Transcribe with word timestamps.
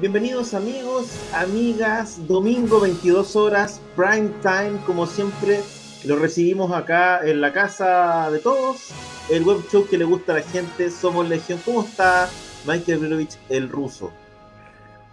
Bienvenidos 0.00 0.54
amigos, 0.54 1.08
amigas, 1.34 2.24
domingo 2.28 2.78
22 2.78 3.34
horas, 3.34 3.80
prime 3.96 4.30
time, 4.42 4.78
como 4.86 5.08
siempre, 5.08 5.58
lo 6.04 6.14
recibimos 6.14 6.70
acá 6.70 7.28
en 7.28 7.40
la 7.40 7.52
casa 7.52 8.30
de 8.30 8.38
todos, 8.38 8.90
el 9.28 9.42
web 9.42 9.58
show 9.68 9.88
que 9.88 9.98
le 9.98 10.04
gusta 10.04 10.34
a 10.34 10.36
la 10.36 10.42
gente, 10.42 10.88
Somos 10.92 11.28
Legión. 11.28 11.60
¿Cómo 11.64 11.82
está 11.82 12.30
Michael 12.64 12.98
Brovich, 13.00 13.36
el 13.48 13.68
ruso? 13.68 14.12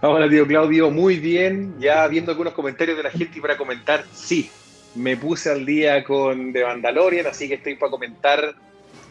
Hola 0.02 0.30
tío 0.30 0.46
Claudio, 0.46 0.92
muy 0.92 1.18
bien, 1.18 1.74
ya 1.80 2.08
viendo 2.08 2.30
algunos 2.30 2.54
comentarios 2.54 2.96
de 2.96 3.02
la 3.02 3.10
gente 3.10 3.40
y 3.40 3.42
para 3.42 3.58
comentar, 3.58 4.06
sí, 4.14 4.52
me 4.94 5.18
puse 5.18 5.50
al 5.50 5.66
día 5.66 6.04
con 6.04 6.54
The 6.54 6.64
Mandalorian, 6.64 7.26
así 7.26 7.48
que 7.48 7.56
estoy 7.56 7.74
para 7.74 7.90
comentar 7.90 8.54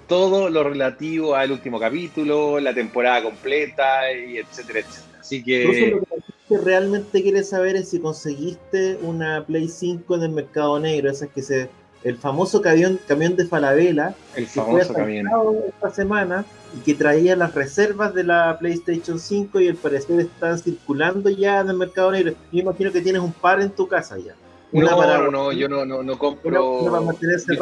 todo 0.06 0.50
lo 0.50 0.64
relativo 0.64 1.34
al 1.34 1.52
último 1.52 1.78
capítulo, 1.78 2.60
la 2.60 2.74
temporada 2.74 3.22
completa, 3.22 4.12
y 4.12 4.38
etcétera, 4.38 4.80
etcétera. 4.80 5.18
Así 5.20 5.42
que... 5.42 5.90
lo 5.90 6.02
que 6.48 6.58
realmente 6.62 7.22
quiere 7.22 7.42
saber 7.42 7.76
es 7.76 7.90
si 7.90 7.98
conseguiste 7.98 8.98
una 9.02 9.44
Play 9.46 9.68
5 9.68 10.16
en 10.16 10.22
el 10.22 10.30
mercado 10.30 10.78
negro, 10.78 11.10
esa 11.10 11.26
es 11.26 11.30
que 11.30 11.42
se... 11.42 11.70
El 12.02 12.18
famoso 12.18 12.60
camión, 12.60 13.00
camión 13.08 13.34
de 13.34 13.46
Falabella, 13.46 14.14
el 14.36 14.46
famoso 14.46 14.92
camión. 14.92 15.26
esta 15.66 15.90
semana 15.90 16.44
y 16.76 16.80
que 16.80 16.92
traía 16.92 17.34
las 17.34 17.54
reservas 17.54 18.12
de 18.12 18.24
la 18.24 18.58
PlayStation 18.58 19.18
5 19.18 19.58
y 19.60 19.68
al 19.68 19.76
parecer 19.76 20.20
están 20.20 20.58
circulando 20.58 21.30
ya 21.30 21.60
en 21.60 21.70
el 21.70 21.78
mercado 21.78 22.12
negro. 22.12 22.34
Yo 22.52 22.60
imagino 22.60 22.92
que 22.92 23.00
tienes 23.00 23.22
un 23.22 23.32
par 23.32 23.62
en 23.62 23.70
tu 23.70 23.88
casa 23.88 24.18
ya. 24.18 24.34
Una 24.72 24.90
no, 24.90 24.96
para, 24.98 25.30
no, 25.30 25.52
yo 25.52 25.66
no, 25.66 25.86
no, 25.86 26.02
no 26.02 26.18
compro. 26.18 26.80
Una, 26.80 26.90
para 26.90 27.04
mantenerse 27.04 27.56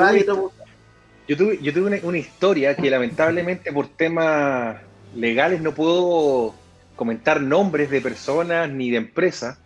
yo 1.32 1.38
tuve, 1.38 1.58
yo 1.62 1.72
tuve, 1.72 2.00
una, 2.02 2.18
historia 2.18 2.76
que 2.76 2.90
lamentablemente 2.90 3.72
por 3.72 3.88
temas 3.88 4.76
legales 5.16 5.62
no 5.62 5.72
puedo 5.72 6.54
comentar 6.94 7.40
nombres 7.40 7.88
de 7.90 8.02
personas 8.02 8.68
ni 8.68 8.90
de 8.90 8.98
empresas, 8.98 9.56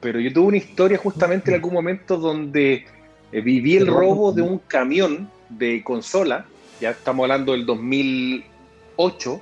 pero 0.00 0.20
yo 0.20 0.32
tuve 0.32 0.46
una 0.46 0.56
historia 0.56 0.96
justamente 0.96 1.50
en 1.50 1.56
algún 1.56 1.74
momento 1.74 2.16
donde 2.16 2.86
eh, 3.32 3.40
viví 3.40 3.76
el 3.76 3.88
robo 3.88 4.32
de 4.32 4.42
un 4.42 4.58
camión 4.58 5.28
de 5.48 5.82
consola, 5.82 6.46
ya 6.80 6.90
estamos 6.90 7.24
hablando 7.24 7.52
del 7.52 7.66
2008, 7.66 9.40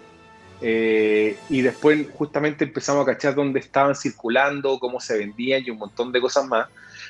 eh, 0.63 1.37
y 1.51 1.61
después 1.61 2.07
justamente 2.15 2.65
empezamos 2.65 3.03
a 3.03 3.13
cachar 3.13 3.35
dónde 3.35 3.61
estaban 3.61 3.95
circulando, 3.95 4.79
cómo 4.79 5.01
se 5.01 5.19
vendían 5.19 5.63
y 5.67 5.71
un 5.71 5.79
montón 5.79 6.13
de 6.13 6.21
cosas 6.21 6.47
más. 6.47 6.69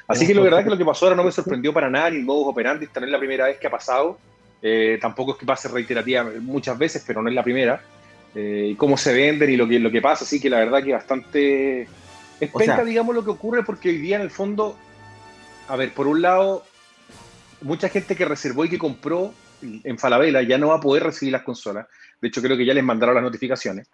Así 0.09 0.27
que 0.27 0.35
la 0.35 0.41
verdad 0.41 0.61
es 0.61 0.65
que 0.65 0.71
lo 0.71 0.79
que 0.79 0.85
pasó 0.85 1.07
ahora 1.07 1.17
no 1.17 1.25
me 1.25 1.31
sorprendió 1.31 1.73
para 1.73 1.89
nada, 1.89 2.11
ni 2.11 2.17
el 2.17 2.25
modus 2.25 2.49
operandi, 2.49 2.87
esta 2.87 2.99
no 2.99 3.07
es 3.07 3.13
la 3.13 3.19
primera 3.21 3.47
vez 3.47 3.59
que 3.59 3.69
ha 3.69 3.71
pasado, 3.71 4.19
eh, 4.63 4.99
tampoco 5.01 5.33
es 5.33 5.39
que 5.39 5.47
pase 5.47 5.69
reiterativa 5.69 6.25
muchas 6.41 6.79
veces, 6.79 7.03
pero 7.07 7.21
no 7.21 7.29
es 7.29 7.35
la 7.35 7.43
primera. 7.43 7.83
Eh, 8.35 8.69
y 8.71 8.75
cómo 8.77 8.97
se 8.97 9.13
venden 9.13 9.51
y 9.51 9.57
lo 9.57 9.69
que, 9.69 9.79
lo 9.79 9.91
que 9.91 10.01
pasa, 10.01 10.25
así 10.25 10.41
que 10.41 10.49
la 10.49 10.59
verdad 10.59 10.83
que 10.83 10.93
bastante... 10.93 11.83
Es 12.41 12.87
digamos, 12.87 13.15
lo 13.15 13.23
que 13.23 13.31
ocurre 13.31 13.63
porque 13.63 13.91
hoy 13.91 13.99
día 13.99 14.17
en 14.17 14.23
el 14.23 14.31
fondo, 14.31 14.77
a 15.69 15.77
ver, 15.77 15.93
por 15.93 16.09
un 16.09 16.23
lado, 16.23 16.65
mucha 17.61 17.89
gente 17.89 18.17
que 18.17 18.25
reservó 18.25 18.65
y 18.65 18.69
que 18.69 18.79
compró 18.79 19.33
en 19.63 19.97
Falabella 19.97 20.43
ya 20.43 20.59
no 20.59 20.69
va 20.69 20.77
a 20.77 20.81
poder 20.81 21.05
recibir 21.05 21.33
las 21.33 21.43
consolas. 21.43 21.87
De 22.21 22.29
hecho, 22.29 22.43
creo 22.43 22.57
que 22.57 22.67
ya 22.67 22.75
les 22.75 22.83
mandaron 22.83 23.15
las 23.15 23.23
notificaciones. 23.23 23.89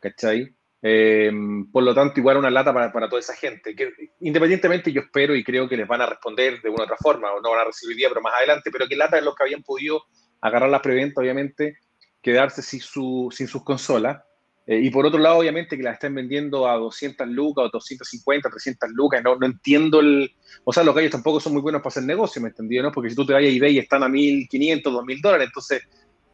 ¿Cachai? 0.00 0.52
Eh, 0.80 1.32
por 1.72 1.82
lo 1.82 1.94
tanto, 1.94 2.20
igual 2.20 2.36
una 2.36 2.50
lata 2.50 2.72
para, 2.72 2.92
para, 2.92 3.08
toda 3.08 3.20
esa 3.20 3.34
gente. 3.34 3.74
Que 3.74 3.90
independientemente, 4.20 4.92
yo 4.92 5.00
espero 5.02 5.34
y 5.34 5.44
creo 5.44 5.68
que 5.68 5.76
les 5.76 5.88
van 5.88 6.02
a 6.02 6.06
responder 6.06 6.60
de 6.62 6.68
una 6.68 6.82
u 6.82 6.84
otra 6.84 6.96
forma, 6.96 7.32
o 7.32 7.40
no 7.40 7.50
van 7.50 7.60
a 7.60 7.64
recibir 7.64 7.96
día, 7.96 8.08
pero 8.08 8.20
más 8.20 8.34
adelante. 8.34 8.70
Pero 8.70 8.86
que 8.86 8.96
lata 8.96 9.18
es 9.18 9.24
los 9.24 9.34
que 9.34 9.44
habían 9.44 9.62
podido 9.62 10.02
agarrar 10.40 10.70
las 10.70 10.82
preventa, 10.82 11.20
obviamente, 11.20 11.78
quedarse 12.22 12.62
sin, 12.62 12.80
su, 12.80 13.28
sin 13.32 13.48
sus 13.48 13.64
consolas. 13.64 14.22
Eh, 14.66 14.80
y 14.82 14.90
por 14.90 15.06
otro 15.06 15.18
lado, 15.18 15.38
obviamente, 15.38 15.76
que 15.76 15.82
las 15.82 15.94
estén 15.94 16.14
vendiendo 16.14 16.68
a 16.68 16.76
200 16.76 17.26
lucas 17.28 17.64
o 17.64 17.70
250, 17.70 18.50
300 18.50 18.90
lucas. 18.90 19.22
No, 19.24 19.34
no 19.36 19.46
entiendo 19.46 20.00
el. 20.00 20.30
O 20.62 20.72
sea, 20.72 20.84
los 20.84 20.94
gallos 20.94 21.10
tampoco 21.10 21.40
son 21.40 21.54
muy 21.54 21.62
buenos 21.62 21.80
para 21.80 21.88
hacer 21.88 22.04
negocio, 22.04 22.40
¿me 22.42 22.48
entendió? 22.48 22.82
¿no? 22.82 22.92
Porque 22.92 23.10
si 23.10 23.16
tú 23.16 23.24
te 23.26 23.32
vas 23.32 23.42
a 23.42 23.46
eBay 23.46 23.76
y 23.76 23.78
están 23.78 24.02
a 24.02 24.08
1500, 24.08 24.92
2000 24.92 25.20
dólares, 25.22 25.46
entonces 25.46 25.82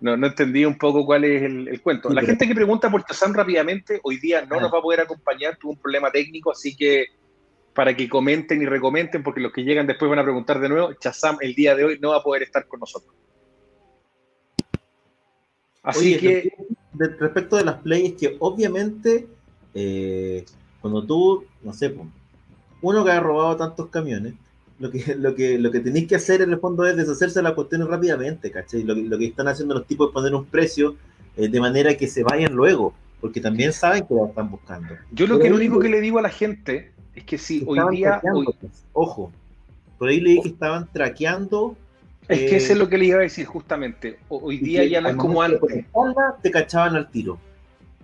no, 0.04 0.19
no 0.19 0.26
entendí 0.26 0.66
un 0.66 0.76
poco 0.76 1.06
cuál 1.06 1.25
es 1.25 1.42
el, 1.42 1.81
cuento. 1.81 2.10
La 2.10 2.20
gente 2.20 2.47
que 2.47 2.54
pregunta 2.54 2.91
por 2.91 3.06
Chazam 3.06 3.32
rápidamente, 3.32 4.00
hoy 4.03 4.19
día 4.19 4.44
no 4.44 4.60
nos 4.60 4.70
va 4.70 4.81
a 4.81 4.82
poder 4.82 5.00
acompañar, 5.00 5.56
tuvo 5.56 5.72
un 5.72 5.78
problema 5.78 6.10
técnico, 6.10 6.50
así 6.50 6.76
que 6.76 7.06
para 7.72 7.97
que 7.97 8.06
comenten 8.06 8.60
y 8.60 8.66
recomenten, 8.66 9.22
porque 9.22 9.41
los 9.41 9.50
que 9.50 9.62
llegan 9.62 9.87
después 9.87 10.10
van 10.10 10.19
a 10.19 10.22
preguntar 10.22 10.60
de 10.60 10.69
nuevo, 10.69 10.92
Chazam 10.92 11.38
el 11.41 11.54
día 11.54 11.75
de 11.75 11.84
hoy 11.87 11.98
no 12.03 12.10
va 12.10 12.19
a 12.19 12.22
poder 12.22 12.42
estar 12.42 12.69
con 12.69 12.81
nosotros. 12.81 13.15
Así 15.82 16.19
que. 16.19 16.53
respecto 16.98 17.56
de 17.56 17.65
las 17.65 17.76
plays, 17.76 18.12
que 18.12 18.36
obviamente, 18.41 19.26
eh, 19.72 20.44
cuando 20.82 21.03
tú, 21.06 21.47
no 21.62 21.72
sé, 21.72 21.94
uno 22.82 23.04
que 23.06 23.10
ha 23.10 23.21
robado 23.21 23.56
tantos 23.56 23.88
camiones, 23.88 24.34
lo 24.79 24.91
que, 24.91 25.15
lo 25.15 25.35
que, 25.35 25.59
lo 25.59 25.71
que 25.71 25.81
tenéis 25.81 26.09
que 26.09 26.17
hacer 26.17 26.43
en 26.43 26.53
el 26.53 26.59
fondo 26.59 26.87
es 26.87 26.97
deshacerse 26.97 27.39
de 27.39 27.45
la 27.45 27.55
cuestión 27.55 27.87
rápidamente, 27.89 28.51
¿cachai? 28.51 28.83
Lo, 28.83 28.95
lo, 28.95 29.19
que 29.19 29.27
están 29.27 29.49
haciendo 29.49 29.75
los 29.75 29.87
tipos 29.87 30.09
es 30.09 30.12
poner 30.12 30.35
un 30.35 30.45
precio 30.45 30.97
eh, 31.37 31.49
de 31.49 31.61
manera 31.61 31.95
que 31.97 32.07
se 32.07 32.23
vayan 32.23 32.53
luego, 32.53 32.95
porque 33.21 33.41
también 33.41 33.73
saben 33.73 34.07
que 34.07 34.15
lo 34.15 34.27
están 34.27 34.51
buscando. 34.51 34.95
Yo 35.13 35.27
lo 35.27 35.39
que 35.39 35.49
lo 35.49 35.57
único 35.57 35.79
que 35.79 35.89
le 35.89 36.01
digo 36.01 36.19
a 36.19 36.23
la 36.23 36.31
gente 36.31 36.93
es 37.15 37.25
que 37.25 37.39
si 37.39 37.63
hoy 37.67 37.81
día. 37.91 38.21
Pues, 38.23 38.84
ojo, 38.93 39.33
por 39.99 40.09
ahí 40.09 40.21
leí 40.21 40.41
que 40.41 40.49
estaban 40.49 40.89
traqueando 40.93 41.77
es 42.29 42.51
que 42.51 42.57
eso 42.57 42.73
es 42.73 42.79
lo 42.79 42.89
que 42.89 42.99
le 42.99 43.07
iba 43.07 43.19
a 43.19 43.23
decir 43.23 43.47
justamente. 43.47 44.19
Hoy 44.29 44.59
día 44.59 44.84
ya 44.84 45.01
no 45.01 45.09
es 45.09 45.17
como 45.17 45.43
antes. 45.43 45.84
Te 46.43 46.51
cachaban 46.51 46.97
al 46.97 47.11
tiro. 47.11 47.39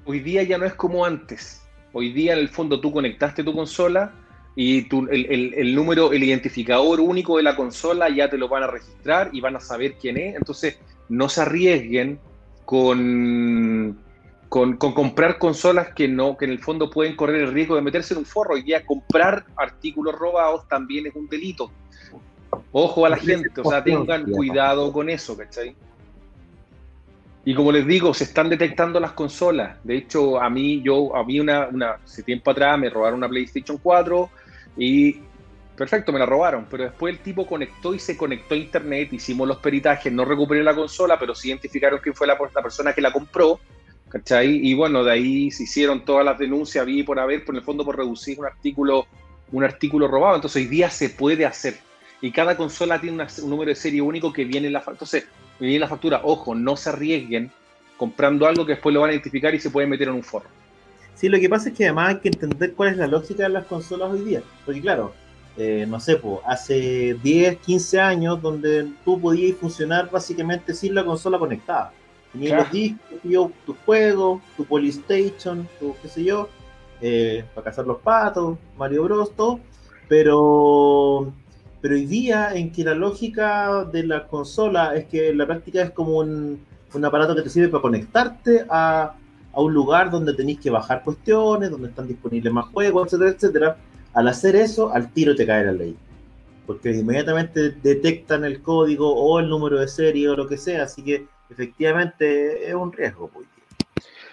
Hoy 0.04 0.20
día 0.20 0.42
ya 0.42 0.58
no 0.58 0.66
es 0.66 0.74
como 0.74 1.04
antes. 1.04 1.62
Hoy 1.92 2.12
día 2.12 2.34
en 2.34 2.40
el 2.40 2.48
fondo 2.48 2.80
tú 2.80 2.92
conectaste 2.92 3.42
tu 3.42 3.54
consola 3.54 4.12
y 4.56 4.88
el, 5.10 5.74
número, 5.74 6.12
el 6.12 6.24
identificador 6.24 7.00
único 7.00 7.36
de 7.36 7.42
la 7.42 7.56
consola 7.56 8.08
ya 8.08 8.28
te 8.28 8.36
lo 8.36 8.48
van 8.48 8.64
a 8.64 8.66
registrar 8.66 9.30
y 9.32 9.40
van 9.40 9.56
a 9.56 9.60
saber 9.60 9.94
quién 9.94 10.18
es. 10.18 10.36
Entonces 10.36 10.78
no 11.08 11.28
se 11.28 11.42
arriesguen 11.42 12.18
con, 12.64 13.98
con, 14.48 14.76
comprar 14.76 15.38
consolas 15.38 15.94
que 15.94 16.08
no, 16.08 16.36
que 16.36 16.46
en 16.46 16.50
el 16.50 16.58
fondo 16.58 16.90
pueden 16.90 17.16
correr 17.16 17.42
el 17.42 17.52
riesgo 17.52 17.76
de 17.76 17.82
meterse 17.82 18.14
en 18.14 18.18
un 18.18 18.26
forro. 18.26 18.54
Hoy 18.54 18.62
día 18.62 18.84
comprar 18.84 19.46
artículos 19.56 20.14
robados 20.16 20.66
también 20.68 21.06
es 21.06 21.14
un 21.14 21.28
delito. 21.28 21.70
Ojo 22.72 23.06
a 23.06 23.08
la 23.08 23.16
gente, 23.16 23.48
o 23.62 23.70
sea, 23.70 23.82
tengan 23.82 24.28
cuidado 24.30 24.92
con 24.92 25.08
eso, 25.08 25.36
¿cachai? 25.36 25.76
Y 27.50 27.54
como 27.54 27.72
les 27.72 27.84
digo, 27.84 28.14
se 28.14 28.22
están 28.22 28.48
detectando 28.48 29.00
las 29.00 29.10
consolas. 29.10 29.76
De 29.82 29.96
hecho, 29.96 30.40
a 30.40 30.48
mí, 30.48 30.82
yo, 30.84 31.16
a 31.16 31.24
mí 31.24 31.40
una, 31.40 31.66
una, 31.66 31.90
hace 32.04 32.22
tiempo 32.22 32.52
atrás 32.52 32.78
me 32.78 32.88
robaron 32.88 33.18
una 33.18 33.28
PlayStation 33.28 33.76
4 33.76 34.30
y 34.76 35.18
perfecto, 35.74 36.12
me 36.12 36.20
la 36.20 36.26
robaron. 36.26 36.68
Pero 36.70 36.84
después 36.84 37.12
el 37.12 37.18
tipo 37.18 37.48
conectó 37.48 37.92
y 37.92 37.98
se 37.98 38.16
conectó 38.16 38.54
a 38.54 38.56
internet, 38.56 39.12
hicimos 39.12 39.48
los 39.48 39.56
peritajes, 39.58 40.12
no 40.12 40.24
recuperé 40.24 40.62
la 40.62 40.76
consola, 40.76 41.18
pero 41.18 41.34
sí 41.34 41.48
identificaron 41.48 41.98
quién 42.00 42.14
fue 42.14 42.28
la, 42.28 42.38
persona 42.38 42.92
que 42.92 43.00
la 43.00 43.12
compró. 43.12 43.58
¿Cachai? 44.08 44.64
Y 44.64 44.74
bueno, 44.74 45.02
de 45.02 45.10
ahí 45.10 45.50
se 45.50 45.64
hicieron 45.64 46.04
todas 46.04 46.24
las 46.24 46.38
denuncias, 46.38 46.86
vi 46.86 47.02
por 47.02 47.18
haber, 47.18 47.44
por 47.44 47.56
el 47.56 47.62
fondo 47.62 47.84
por 47.84 47.96
reducir 47.96 48.38
un 48.38 48.46
artículo, 48.46 49.08
un 49.50 49.64
artículo 49.64 50.06
robado. 50.06 50.36
Entonces 50.36 50.62
hoy 50.62 50.68
día 50.68 50.88
se 50.88 51.10
puede 51.10 51.44
hacer 51.44 51.78
y 52.20 52.30
cada 52.30 52.56
consola 52.56 53.00
tiene 53.00 53.20
un 53.20 53.50
número 53.50 53.70
de 53.70 53.74
serie 53.74 54.00
único 54.00 54.32
que 54.32 54.44
viene 54.44 54.68
en 54.68 54.72
la 54.72 54.82
factura. 54.82 55.20
Entonces, 55.60 55.72
viene 55.72 55.80
la 55.80 55.88
factura, 55.88 56.22
ojo, 56.24 56.54
no 56.54 56.74
se 56.74 56.88
arriesguen 56.88 57.52
comprando 57.98 58.46
algo 58.46 58.64
que 58.64 58.72
después 58.72 58.94
lo 58.94 59.02
van 59.02 59.10
a 59.10 59.12
identificar 59.12 59.54
y 59.54 59.60
se 59.60 59.68
pueden 59.68 59.90
meter 59.90 60.08
en 60.08 60.14
un 60.14 60.22
forro. 60.22 60.48
Sí, 61.14 61.28
lo 61.28 61.38
que 61.38 61.50
pasa 61.50 61.68
es 61.68 61.74
que 61.76 61.84
además 61.84 62.14
hay 62.14 62.20
que 62.20 62.28
entender 62.28 62.72
cuál 62.72 62.92
es 62.92 62.96
la 62.96 63.06
lógica 63.06 63.42
de 63.42 63.50
las 63.50 63.66
consolas 63.66 64.10
hoy 64.10 64.20
día. 64.20 64.42
Porque 64.64 64.80
claro, 64.80 65.12
eh, 65.58 65.84
no 65.86 66.00
sé, 66.00 66.16
pues, 66.16 66.38
hace 66.46 67.14
10, 67.22 67.58
15 67.58 68.00
años 68.00 68.40
donde 68.40 68.90
tú 69.04 69.20
podías 69.20 69.58
funcionar 69.58 70.10
básicamente 70.10 70.72
sin 70.72 70.94
la 70.94 71.04
consola 71.04 71.38
conectada. 71.38 71.92
Tenías 72.32 72.60
los 72.60 72.72
discos, 72.72 73.52
tu 73.66 73.76
juego, 73.84 74.40
tu 74.56 74.64
Polystation, 74.64 75.68
tu 75.78 75.94
qué 76.00 76.08
sé 76.08 76.24
yo, 76.24 76.48
eh, 77.02 77.44
para 77.54 77.66
cazar 77.66 77.86
los 77.86 77.98
patos, 77.98 78.56
Mario 78.78 79.02
Bros, 79.02 79.36
todo. 79.36 79.60
Pero 80.08 81.34
pero 81.80 81.94
hoy 81.94 82.06
día 82.06 82.54
en 82.54 82.72
que 82.72 82.84
la 82.84 82.94
lógica 82.94 83.84
de 83.84 84.04
la 84.04 84.26
consola 84.26 84.94
es 84.94 85.06
que 85.06 85.32
la 85.34 85.46
práctica 85.46 85.82
es 85.82 85.90
como 85.90 86.18
un 86.18 86.60
un 86.94 87.04
aparato 87.04 87.34
que 87.34 87.42
te 87.42 87.50
sirve 87.50 87.68
para 87.68 87.82
conectarte 87.82 88.66
a, 88.68 89.14
a 89.52 89.60
un 89.60 89.72
lugar 89.72 90.10
donde 90.10 90.34
tenéis 90.34 90.60
que 90.60 90.70
bajar 90.70 91.02
cuestiones, 91.02 91.70
donde 91.70 91.88
están 91.88 92.08
disponibles 92.08 92.52
más 92.52 92.66
juegos, 92.66 93.06
etcétera, 93.06 93.30
etcétera. 93.30 93.76
Al 94.14 94.28
hacer 94.28 94.56
eso, 94.56 94.92
al 94.92 95.12
tiro 95.12 95.34
te 95.34 95.46
cae 95.46 95.64
la 95.64 95.72
ley. 95.72 95.96
Porque 96.66 96.92
inmediatamente 96.92 97.70
detectan 97.70 98.44
el 98.44 98.62
código 98.62 99.12
o 99.12 99.38
el 99.38 99.48
número 99.48 99.78
de 99.78 99.88
serie 99.88 100.28
o 100.28 100.36
lo 100.36 100.46
que 100.46 100.56
sea, 100.56 100.84
así 100.84 101.02
que 101.02 101.26
efectivamente 101.48 102.68
es 102.68 102.74
un 102.74 102.92
riesgo. 102.92 103.28
Pues. 103.28 103.46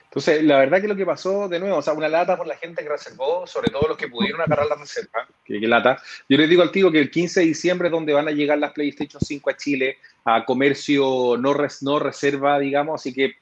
Entonces, 0.09 0.41
la 0.43 0.59
verdad 0.59 0.81
que 0.81 0.87
lo 0.87 0.95
que 0.95 1.05
pasó, 1.05 1.49
de 1.49 1.59
nuevo, 1.59 1.77
o 1.77 1.81
sea, 1.81 1.93
una 1.93 2.07
lata 2.07 2.37
por 2.37 2.47
la 2.47 2.55
gente 2.55 2.81
que 2.81 2.89
reservó, 2.89 3.45
sobre 3.45 3.69
todo 3.69 3.89
los 3.89 3.97
que 3.97 4.07
pudieron 4.07 4.39
agarrar 4.39 4.65
la 4.67 4.75
reserva, 4.75 5.27
que, 5.43 5.59
lata. 5.59 6.01
Yo 6.29 6.37
les 6.37 6.49
digo 6.49 6.61
al 6.61 6.71
tío 6.71 6.91
que 6.91 6.99
el 6.99 7.11
15 7.11 7.41
de 7.41 7.45
diciembre 7.47 7.89
es 7.89 7.91
donde 7.91 8.13
van 8.13 8.27
a 8.27 8.31
llegar 8.31 8.57
las 8.57 8.71
PlayStation 8.71 9.21
5 9.21 9.49
a 9.49 9.57
Chile, 9.57 9.97
a 10.23 10.45
comercio 10.45 11.35
no, 11.37 11.53
no 11.81 11.99
reserva, 11.99 12.57
digamos, 12.57 13.01
así 13.01 13.13
que 13.13 13.35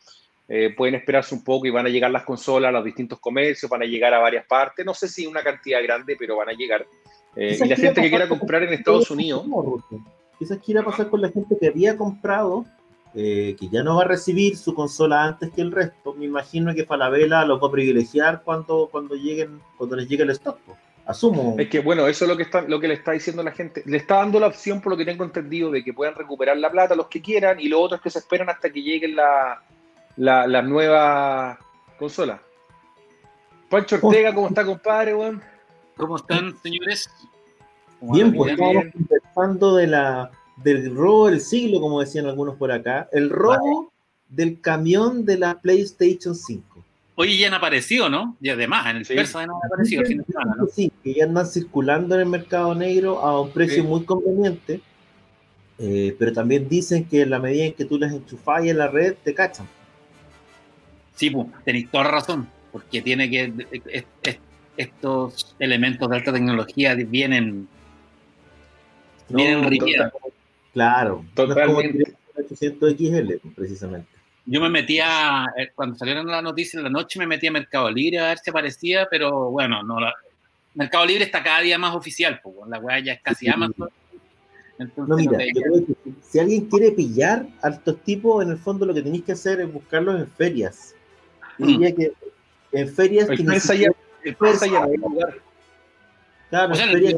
eh, 0.48 0.74
pueden 0.76 0.96
esperarse 0.96 1.36
un 1.36 1.44
poco 1.44 1.68
y 1.68 1.70
van 1.70 1.86
a 1.86 1.90
llegar 1.90 2.10
las 2.10 2.24
consolas 2.24 2.70
a 2.70 2.72
los 2.72 2.84
distintos 2.84 3.20
comercios, 3.20 3.70
van 3.70 3.84
a 3.84 3.86
llegar 3.86 4.14
a 4.14 4.20
varias 4.20 4.46
partes, 4.46 4.86
no 4.86 4.94
sé 4.94 5.08
si 5.08 5.28
una 5.28 5.44
cantidad 5.44 5.82
grande, 5.84 6.16
pero 6.18 6.36
van 6.38 6.50
a 6.50 6.54
llegar. 6.54 6.86
Eh, 7.36 7.58
y 7.64 7.68
la 7.68 7.76
gente 7.76 8.02
que 8.02 8.10
quiera 8.10 8.28
comprar 8.28 8.64
en 8.64 8.74
Estados 8.74 9.12
Unidos... 9.12 9.46
Quizás 10.38 10.58
quiera 10.58 10.84
pasar 10.84 11.10
con 11.10 11.22
la 11.22 11.30
gente 11.30 11.56
que 11.58 11.68
había 11.68 11.96
comprado 11.96 12.66
eh, 13.18 13.56
que 13.58 13.70
ya 13.70 13.82
no 13.82 13.96
va 13.96 14.04
a 14.04 14.08
recibir 14.08 14.58
su 14.58 14.76
consola 14.76 15.24
antes 15.24 15.50
que 15.54 15.62
el 15.62 15.72
resto, 15.72 16.14
me 16.16 16.26
imagino 16.26 16.76
que 16.76 16.84
Falabella 16.84 17.46
los 17.46 17.64
va 17.64 17.68
a 17.68 17.72
privilegiar 17.72 18.44
cuando, 18.44 18.90
cuando, 18.92 19.16
lleguen, 19.16 19.62
cuando 19.78 19.96
les 19.96 20.10
llegue 20.10 20.24
el 20.24 20.32
stock. 20.32 20.60
Asumo. 21.06 21.56
Es 21.58 21.70
que 21.70 21.80
bueno, 21.80 22.08
eso 22.08 22.26
es 22.26 22.30
lo 22.30 22.36
que, 22.36 22.44
está, 22.44 22.64
lo 22.64 22.78
que 22.80 22.90
le 22.90 22.96
está 22.96 23.12
diciendo 23.14 23.42
la 23.42 23.52
gente. 23.52 23.84
Le 23.86 23.96
está 23.96 24.16
dando 24.16 24.38
la 24.38 24.48
opción, 24.48 24.82
por 24.82 24.92
lo 24.92 24.98
que 24.98 25.06
tengo 25.06 25.24
entendido, 25.24 25.72
de 25.72 25.82
que 25.82 25.94
puedan 25.94 26.16
recuperar 26.16 26.58
la 26.58 26.70
plata 26.70 26.94
los 26.94 27.08
que 27.08 27.22
quieran 27.22 27.58
y 27.60 27.70
los 27.70 27.80
otros 27.80 28.02
que 28.02 28.10
se 28.10 28.20
esperan 28.20 28.50
hasta 28.50 28.70
que 28.70 28.82
lleguen 28.82 29.16
la, 29.16 29.62
la, 30.18 30.62
nueva 30.62 31.58
consola. 31.98 32.42
Pancho 33.70 33.98
Ortega, 34.02 34.34
¿cómo 34.34 34.48
está, 34.48 34.66
compadre? 34.66 35.14
¿Cómo 35.96 36.18
están, 36.18 36.58
señores? 36.62 37.10
Bien, 38.02 38.34
pues 38.34 38.52
estamos 38.52 38.86
conversando 38.92 39.76
de 39.76 39.88
la 39.88 40.32
del 40.58 40.96
robo 40.96 41.30
del 41.30 41.42
siglo, 41.42 41.82
como 41.82 42.00
decían 42.00 42.26
algunos 42.26 42.56
por 42.56 42.72
acá, 42.72 43.10
el 43.12 43.30
robo 43.30 43.92
del 44.30 44.60
camión 44.62 45.26
de 45.26 45.38
la 45.38 45.60
PlayStation 45.60 46.36
5. 46.36 46.84
Oye, 47.18 47.38
ya 47.38 47.48
han 47.48 47.54
aparecido, 47.54 48.10
¿no? 48.10 48.36
Y 48.42 48.50
además, 48.50 48.88
en 48.88 48.98
el 48.98 49.06
sí. 49.06 49.16
Persa 49.16 49.42
han 49.42 49.50
aparecido 49.52 50.02
el 50.02 50.08
fin 50.08 50.18
de 50.18 50.26
semana, 50.26 50.56
¿no? 50.58 50.68
Sí, 50.68 50.92
que 51.04 51.14
ya 51.14 51.24
andan 51.24 51.48
circulando 51.48 52.16
en 52.16 52.22
el 52.22 52.28
mercado 52.28 52.76
negro 52.76 53.20
a 53.20 53.40
un 53.40 53.52
precio 53.52 53.84
muy 53.86 54.04
conveniente, 54.04 54.82
eh, 55.78 56.16
pero 56.20 56.34
también 56.34 56.68
dicen 56.68 57.06
que 57.06 57.22
en 57.22 57.30
la 57.30 57.40
medida 57.40 57.66
en 57.66 57.74
que 57.74 57.86
tú 57.86 57.98
las 57.98 58.12
enchufas 58.12 58.66
en 58.66 58.78
la 58.78 58.88
red, 58.88 59.16
te 59.24 59.34
cachan. 59.34 59.68
Sí, 61.16 61.30
pues, 61.30 61.48
tenéis 61.64 61.90
toda 61.90 62.04
la 62.04 62.12
razón, 62.12 62.50
porque 62.74 63.02
tiene 63.02 63.30
que 63.30 63.54
estos 64.76 65.56
elementos 65.60 66.10
de 66.10 66.16
alta 66.18 66.34
tecnología 66.34 66.96
vienen, 66.96 67.70
vienen 69.30 69.62
no, 69.62 69.70
Claro, 70.76 71.24
totalmente. 71.34 72.18
800 72.38 72.96
XL, 72.98 73.50
precisamente. 73.56 74.10
Yo 74.46 74.60
me 74.60 74.70
metía, 74.70 75.46
eh, 75.58 75.72
cuando 75.74 75.96
salieron 75.96 76.28
las 76.28 76.44
noticias 76.44 76.76
en 76.76 76.84
la 76.84 76.90
noche, 76.90 77.18
me 77.18 77.26
metía 77.26 77.50
a 77.50 77.54
Mercado 77.54 77.90
Libre 77.90 78.20
a 78.20 78.28
ver 78.28 78.40
si 78.40 78.50
aparecía, 78.50 79.08
pero 79.10 79.52
bueno, 79.52 79.82
no 79.84 79.96
Mercado 80.74 81.06
Libre 81.06 81.24
está 81.24 81.42
cada 81.42 81.62
día 81.62 81.78
más 81.78 81.96
oficial, 81.96 82.42
pues, 82.44 82.56
la 82.68 82.78
weá 82.80 83.00
ya 83.00 83.14
es 83.14 83.22
casi 83.22 83.48
Amazon. 83.48 83.90
no, 84.98 85.16
mira, 85.16 85.40
yo 85.54 85.62
creo 85.62 85.86
que 85.86 85.96
si 86.22 86.40
alguien 86.40 86.66
quiere 86.66 86.92
pillar 86.92 87.48
a 87.64 87.70
estos 87.70 87.98
tipos, 88.04 88.44
en 88.44 88.52
el 88.52 88.58
fondo 88.58 88.86
lo 88.86 88.94
que 88.94 89.02
tenéis 89.02 89.24
que 89.24 89.32
hacer 89.32 89.62
es 89.62 89.72
buscarlos 89.72 90.20
en 90.20 90.28
ferias. 90.28 90.94
Mm. 91.58 91.68
Diría 91.68 91.96
que 91.96 92.12
en 92.74 92.90
ferias. 92.90 93.30
El 93.30 93.38
que 93.38 93.44
ya, 93.46 93.54
el 94.26 94.36
ya 94.70 94.88
Claro, 96.50 96.76
en 96.76 96.92
ferias 96.92 97.16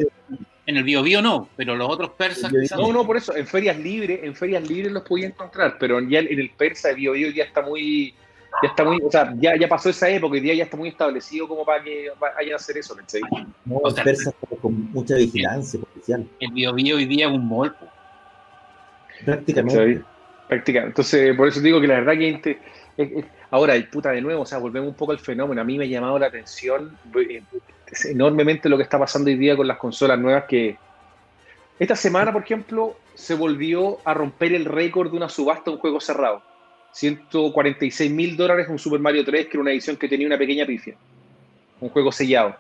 en 0.68 0.76
el 0.76 0.84
Bio, 0.84 1.22
no, 1.22 1.50
pero 1.56 1.76
los 1.76 1.90
otros 1.90 2.12
persas. 2.12 2.52
No, 2.72 2.92
no, 2.92 3.08
por 3.08 3.16
eso, 3.16 3.36
en 3.36 3.48
ferias 3.48 3.80
libres, 3.80 4.20
en 4.22 4.36
ferias 4.36 4.70
libres 4.70 4.92
los 4.92 5.04
podía 5.04 5.28
encontrar, 5.28 5.78
pero 5.80 6.00
ya 6.02 6.20
en 6.20 6.40
el 6.40 6.50
persa 6.52 6.90
de 6.90 6.96
Bio, 6.96 7.16
ya 7.16 7.46
está 7.46 7.62
muy, 7.62 8.14
ya 8.62 8.70
está 8.70 8.84
muy, 8.84 9.00
o 9.02 9.10
sea, 9.10 9.34
ya, 9.38 9.56
ya 9.56 9.70
pasó 9.70 9.90
esa 9.90 10.10
época, 10.10 10.36
y 10.36 10.42
día 10.42 10.54
ya 10.54 10.66
está 10.66 10.76
muy 10.76 10.90
establecido 10.90 11.48
como 11.48 11.64
para 11.64 11.82
que 11.82 12.12
vayan 12.20 12.54
a 12.54 12.56
hacer 12.58 12.78
eso, 12.78 12.98
¿cachai? 12.98 13.22
No, 13.64 13.80
el 13.88 13.96
persa 13.96 14.30
está 14.30 14.56
con 14.58 14.92
mucha 14.92 15.16
vigilancia 15.16 15.80
policial. 15.80 16.28
El 16.42 16.52
Bio, 16.52 16.74
hoy 16.74 17.06
día 17.06 17.28
es 17.28 17.32
un 17.32 17.48
mall. 17.48 17.74
Prácticamente. 19.24 20.04
Prácticamente. 20.50 20.92
Entonces, 20.92 21.36
por 21.38 21.48
eso 21.48 21.62
digo 21.62 21.80
que 21.80 21.88
la 21.88 22.02
verdad 22.02 22.14
que 22.18 22.60
ahora, 23.52 23.74
el 23.74 23.88
puta 23.88 24.12
de 24.12 24.20
nuevo, 24.20 24.42
o 24.42 24.46
sea, 24.46 24.58
volvemos 24.58 24.90
un 24.90 24.96
poco 24.96 25.14
al 25.14 25.20
fenómeno. 25.20 25.62
A 25.62 25.64
mí 25.64 25.78
me 25.78 25.86
ha 25.86 25.88
llamado 25.88 26.20
la 26.20 26.28
atención 26.28 26.98
eh, 27.88 28.12
enormemente 28.12 28.70
lo 28.70 28.78
que 28.78 28.84
está 28.84 29.00
pasando 29.00 29.30
hoy 29.30 29.36
día 29.36 29.56
con 29.56 29.68
las 29.68 29.78
consolas 29.78 30.20
nuevas 30.20 30.46
que 30.46 30.78
esta 31.80 31.96
semana, 31.96 32.34
por 32.34 32.44
ejemplo, 32.44 32.98
se 33.14 33.36
volvió 33.36 34.00
a 34.04 34.14
romper 34.14 34.54
el 34.54 34.66
récord 34.66 35.12
de 35.12 35.18
una 35.18 35.30
subasta 35.30 35.66
de 35.66 35.76
un 35.76 35.78
juego 35.78 36.00
cerrado. 36.00 36.42
146 36.92 38.12
mil 38.12 38.36
dólares 38.36 38.68
un 38.70 38.80
Super 38.80 39.00
Mario 39.00 39.24
3, 39.24 39.46
que 39.46 39.52
era 39.52 39.62
una 39.62 39.72
edición 39.72 39.96
que 39.98 40.08
tenía 40.08 40.26
una 40.26 40.38
pequeña 40.38 40.66
pifia. 40.66 40.96
Un 41.80 41.90
juego 41.90 42.12
sellado. 42.12 42.56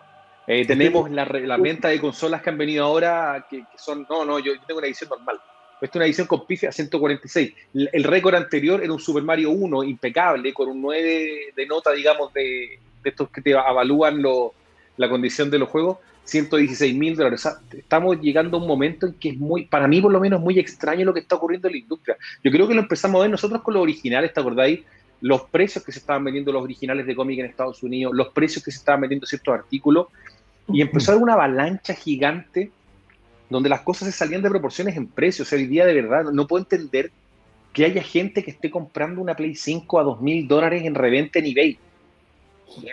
Eh, 0.45 0.65
tenemos 0.65 1.09
la, 1.09 1.25
la, 1.25 1.57
venta 1.57 1.89
de 1.89 1.99
consolas 1.99 2.41
que 2.41 2.49
han 2.51 2.57
venido 2.57 2.85
ahora, 2.85 3.47
que, 3.49 3.63
son, 3.75 4.05
no, 4.09 4.23
no, 4.23 4.39
yo, 4.39 4.53
tengo 4.65 4.77
una 4.77 4.87
edición 4.87 5.09
normal. 5.09 5.41
Esta 5.81 5.85
es 5.85 5.95
una 5.95 6.05
edición 6.05 6.27
con 6.27 6.45
pifia 6.45 6.71
146. 6.71 7.53
El, 7.73 7.89
el 7.91 8.03
récord 8.03 8.35
anterior 8.35 8.81
era 8.83 8.93
un 8.93 8.99
Super 8.99 9.23
Mario 9.23 9.49
1 9.49 9.83
impecable, 9.83 10.53
con 10.53 10.69
un 10.69 10.81
9 10.81 11.53
de 11.55 11.65
nota, 11.65 11.91
digamos, 11.91 12.31
de, 12.33 12.79
de 13.03 13.09
estos 13.09 13.29
que 13.29 13.41
te 13.41 13.55
avalúan 13.55 14.21
los 14.21 14.51
la 14.97 15.09
condición 15.09 15.49
de 15.49 15.59
los 15.59 15.69
juegos, 15.69 15.97
116 16.25 16.95
mil 16.95 17.15
dólares. 17.15 17.47
estamos 17.71 18.19
llegando 18.19 18.57
a 18.57 18.61
un 18.61 18.67
momento 18.67 19.07
en 19.07 19.13
que 19.13 19.29
es 19.29 19.37
muy, 19.37 19.65
para 19.65 19.87
mí 19.87 20.01
por 20.01 20.11
lo 20.11 20.19
menos, 20.19 20.41
muy 20.41 20.59
extraño 20.59 21.05
lo 21.05 21.13
que 21.13 21.21
está 21.21 21.35
ocurriendo 21.35 21.67
en 21.67 21.73
la 21.73 21.79
industria. 21.79 22.17
Yo 22.43 22.51
creo 22.51 22.67
que 22.67 22.73
lo 22.73 22.81
empezamos 22.81 23.19
a 23.19 23.21
ver 23.21 23.31
nosotros 23.31 23.61
con 23.61 23.73
los 23.73 23.83
originales, 23.83 24.33
¿te 24.33 24.39
acordáis? 24.39 24.81
Los 25.21 25.43
precios 25.43 25.83
que 25.83 25.91
se 25.91 25.99
estaban 25.99 26.23
vendiendo 26.23 26.51
los 26.51 26.63
originales 26.63 27.05
de 27.05 27.15
cómic 27.15 27.39
en 27.39 27.45
Estados 27.45 27.81
Unidos, 27.81 28.13
los 28.13 28.29
precios 28.29 28.63
que 28.63 28.71
se 28.71 28.77
estaban 28.79 29.01
vendiendo 29.01 29.25
ciertos 29.25 29.53
artículos, 29.53 30.07
y 30.67 30.81
empezó 30.81 31.11
a 31.11 31.13
haber 31.13 31.23
una 31.23 31.33
avalancha 31.33 31.93
gigante 31.93 32.71
donde 33.49 33.69
las 33.69 33.81
cosas 33.81 34.09
se 34.09 34.11
salían 34.11 34.41
de 34.41 34.49
proporciones 34.49 34.97
en 34.97 35.07
precios. 35.07 35.47
O 35.47 35.49
sea, 35.49 35.57
hoy 35.57 35.67
día 35.67 35.85
de 35.85 35.93
verdad 35.93 36.31
no 36.31 36.45
puedo 36.45 36.63
entender 36.63 37.11
que 37.73 37.85
haya 37.85 38.03
gente 38.03 38.43
que 38.43 38.51
esté 38.51 38.69
comprando 38.69 39.21
una 39.21 39.35
Play 39.35 39.55
5 39.55 39.99
a 39.99 40.03
2 40.03 40.21
mil 40.21 40.47
dólares 40.47 40.83
en 40.83 40.95
reventa 40.95 41.39
en 41.39 41.45
eBay. 41.45 41.79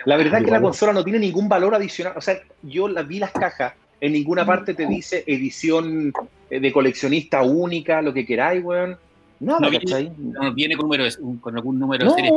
La 0.05 0.17
verdad 0.17 0.39
es 0.39 0.45
que 0.45 0.51
la 0.51 0.61
consola 0.61 0.93
no 0.93 1.03
tiene 1.03 1.19
ningún 1.19 1.47
valor 1.47 1.75
adicional. 1.75 2.13
O 2.15 2.21
sea, 2.21 2.39
yo 2.63 2.87
la, 2.87 3.03
vi 3.03 3.19
las 3.19 3.31
cajas, 3.31 3.73
en 4.01 4.13
ninguna 4.13 4.45
parte 4.45 4.73
te 4.73 4.85
dice 4.85 5.23
edición 5.25 6.13
eh, 6.49 6.59
de 6.59 6.71
coleccionista 6.71 7.41
única, 7.41 8.01
lo 8.01 8.13
que 8.13 8.25
queráis, 8.25 8.63
weón. 8.63 8.97
Nada, 9.39 9.59
no 9.59 9.69
viene, 9.69 10.11
no 10.17 10.53
viene 10.53 10.77
con, 10.77 10.85
número, 10.85 11.05
con 11.41 11.55
algún 11.55 11.77
número 11.77 12.05
de 12.05 12.11
serie. 12.13 12.31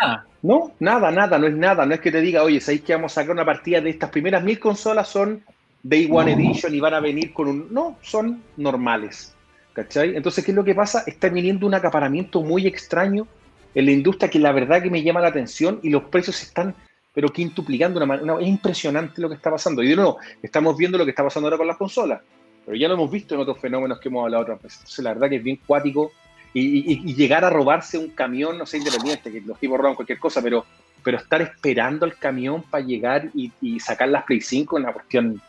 Nada. 0.00 0.26
No, 0.42 0.72
nada, 0.80 1.10
nada, 1.10 1.38
no 1.38 1.46
es 1.46 1.54
nada. 1.54 1.86
No 1.86 1.94
es 1.94 2.00
que 2.00 2.10
te 2.10 2.20
diga, 2.20 2.42
oye, 2.42 2.60
¿sabéis 2.60 2.82
que 2.82 2.92
vamos 2.92 3.12
a 3.12 3.20
sacar 3.20 3.32
una 3.32 3.44
partida 3.44 3.80
de 3.80 3.90
estas 3.90 4.10
primeras 4.10 4.42
mil 4.42 4.58
consolas? 4.58 5.08
Son 5.08 5.42
Day 5.82 6.08
One 6.10 6.32
Edition 6.32 6.74
y 6.74 6.80
van 6.80 6.94
a 6.94 7.00
venir 7.00 7.32
con 7.32 7.48
un. 7.48 7.68
No, 7.72 7.96
son 8.02 8.42
normales. 8.56 9.34
¿Cachai? 9.72 10.16
Entonces, 10.16 10.44
¿qué 10.44 10.50
es 10.50 10.56
lo 10.56 10.64
que 10.64 10.74
pasa? 10.74 11.04
Está 11.06 11.28
viniendo 11.28 11.66
un 11.66 11.74
acaparamiento 11.74 12.42
muy 12.42 12.66
extraño 12.66 13.28
en 13.74 13.86
la 13.86 13.92
industria 13.92 14.30
que 14.30 14.38
la 14.38 14.52
verdad 14.52 14.82
que 14.82 14.90
me 14.90 15.02
llama 15.02 15.20
la 15.20 15.28
atención 15.28 15.80
y 15.82 15.90
los 15.90 16.04
precios 16.04 16.42
están 16.42 16.74
pero 17.12 17.28
quintuplicando 17.28 18.02
una, 18.02 18.22
una, 18.22 18.40
es 18.40 18.46
impresionante 18.46 19.20
lo 19.20 19.28
que 19.28 19.34
está 19.34 19.50
pasando. 19.50 19.82
Y 19.82 19.88
de 19.88 19.96
nuevo, 19.96 20.18
estamos 20.42 20.76
viendo 20.76 20.96
lo 20.96 21.04
que 21.04 21.10
está 21.10 21.24
pasando 21.24 21.48
ahora 21.48 21.58
con 21.58 21.66
las 21.66 21.76
consolas, 21.76 22.20
pero 22.64 22.76
ya 22.76 22.88
lo 22.88 22.94
hemos 22.94 23.10
visto 23.10 23.34
en 23.34 23.40
otros 23.40 23.58
fenómenos 23.58 23.98
que 23.98 24.08
hemos 24.08 24.24
hablado 24.24 24.44
otras 24.44 24.62
veces. 24.62 24.78
Entonces, 24.78 25.04
la 25.04 25.14
verdad 25.14 25.28
que 25.28 25.36
es 25.36 25.42
bien 25.42 25.58
cuático 25.66 26.12
y, 26.52 27.14
llegar 27.14 27.44
a 27.44 27.50
robarse 27.50 27.98
un 27.98 28.10
camión, 28.10 28.58
no 28.58 28.66
sé, 28.66 28.78
independiente, 28.78 29.30
que 29.30 29.40
los 29.40 29.58
tipos 29.58 29.78
roban 29.78 29.94
cualquier 29.94 30.18
cosa, 30.18 30.42
pero, 30.42 30.64
pero 31.02 31.18
estar 31.18 31.40
esperando 31.42 32.06
el 32.06 32.16
camión 32.16 32.62
para 32.62 32.84
llegar 32.84 33.30
y, 33.34 33.80
sacar 33.80 34.08
las 34.08 34.24
Play 34.24 34.40
5 34.40 34.78
es 34.78 34.84
una 34.84 34.92
cuestión 34.92 35.40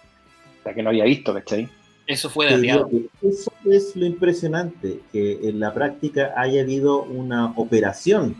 la 0.63 0.73
que 0.73 0.83
no 0.83 0.89
había 0.89 1.05
visto, 1.05 1.33
¿cachai? 1.33 1.67
Eso 2.07 2.29
fue 2.29 2.57
de 2.57 2.85
Eso 3.21 3.53
es 3.65 3.95
lo 3.95 4.05
impresionante, 4.05 4.99
que 5.11 5.39
en 5.43 5.59
la 5.59 5.73
práctica 5.73 6.33
haya 6.35 6.61
habido 6.61 7.03
una 7.03 7.53
operación 7.55 8.35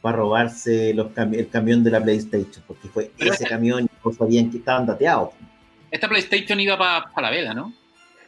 para 0.00 0.16
robarse 0.16 0.92
los 0.94 1.16
el 1.16 1.48
camión 1.48 1.84
de 1.84 1.90
la 1.92 2.02
PlayStation, 2.02 2.64
porque 2.66 2.88
fue 2.88 3.12
ese 3.18 3.44
camión 3.46 3.84
y 3.84 3.90
no 4.04 4.12
sabían 4.12 4.50
que 4.50 4.58
estaban 4.58 4.86
dateados. 4.86 5.30
Esta 5.90 6.08
PlayStation 6.08 6.58
iba 6.58 6.76
para 6.76 7.08
Falabella, 7.10 7.54
¿no? 7.54 7.72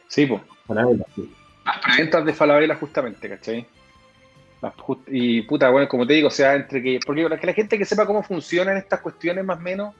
Sí, 0.07 0.25
pues. 0.25 0.41
Falabella, 0.65 1.05
sí. 1.15 1.29
Las 1.65 1.79
preventas 1.79 2.25
de 2.25 2.33
Falabella, 2.33 2.75
justamente, 2.75 3.27
¿cachai? 3.27 3.67
Y 5.07 5.41
puta, 5.43 5.69
bueno, 5.69 5.87
como 5.87 6.07
te 6.07 6.13
digo, 6.13 6.29
o 6.29 6.31
sea, 6.31 6.55
entre 6.55 6.81
que. 6.81 6.99
Porque 7.05 7.27
que 7.39 7.47
la 7.47 7.53
gente 7.53 7.77
que 7.77 7.85
sepa 7.85 8.05
cómo 8.05 8.23
funcionan 8.23 8.77
estas 8.77 9.01
cuestiones, 9.01 9.43
más 9.43 9.57
o 9.57 9.61
menos, 9.61 9.95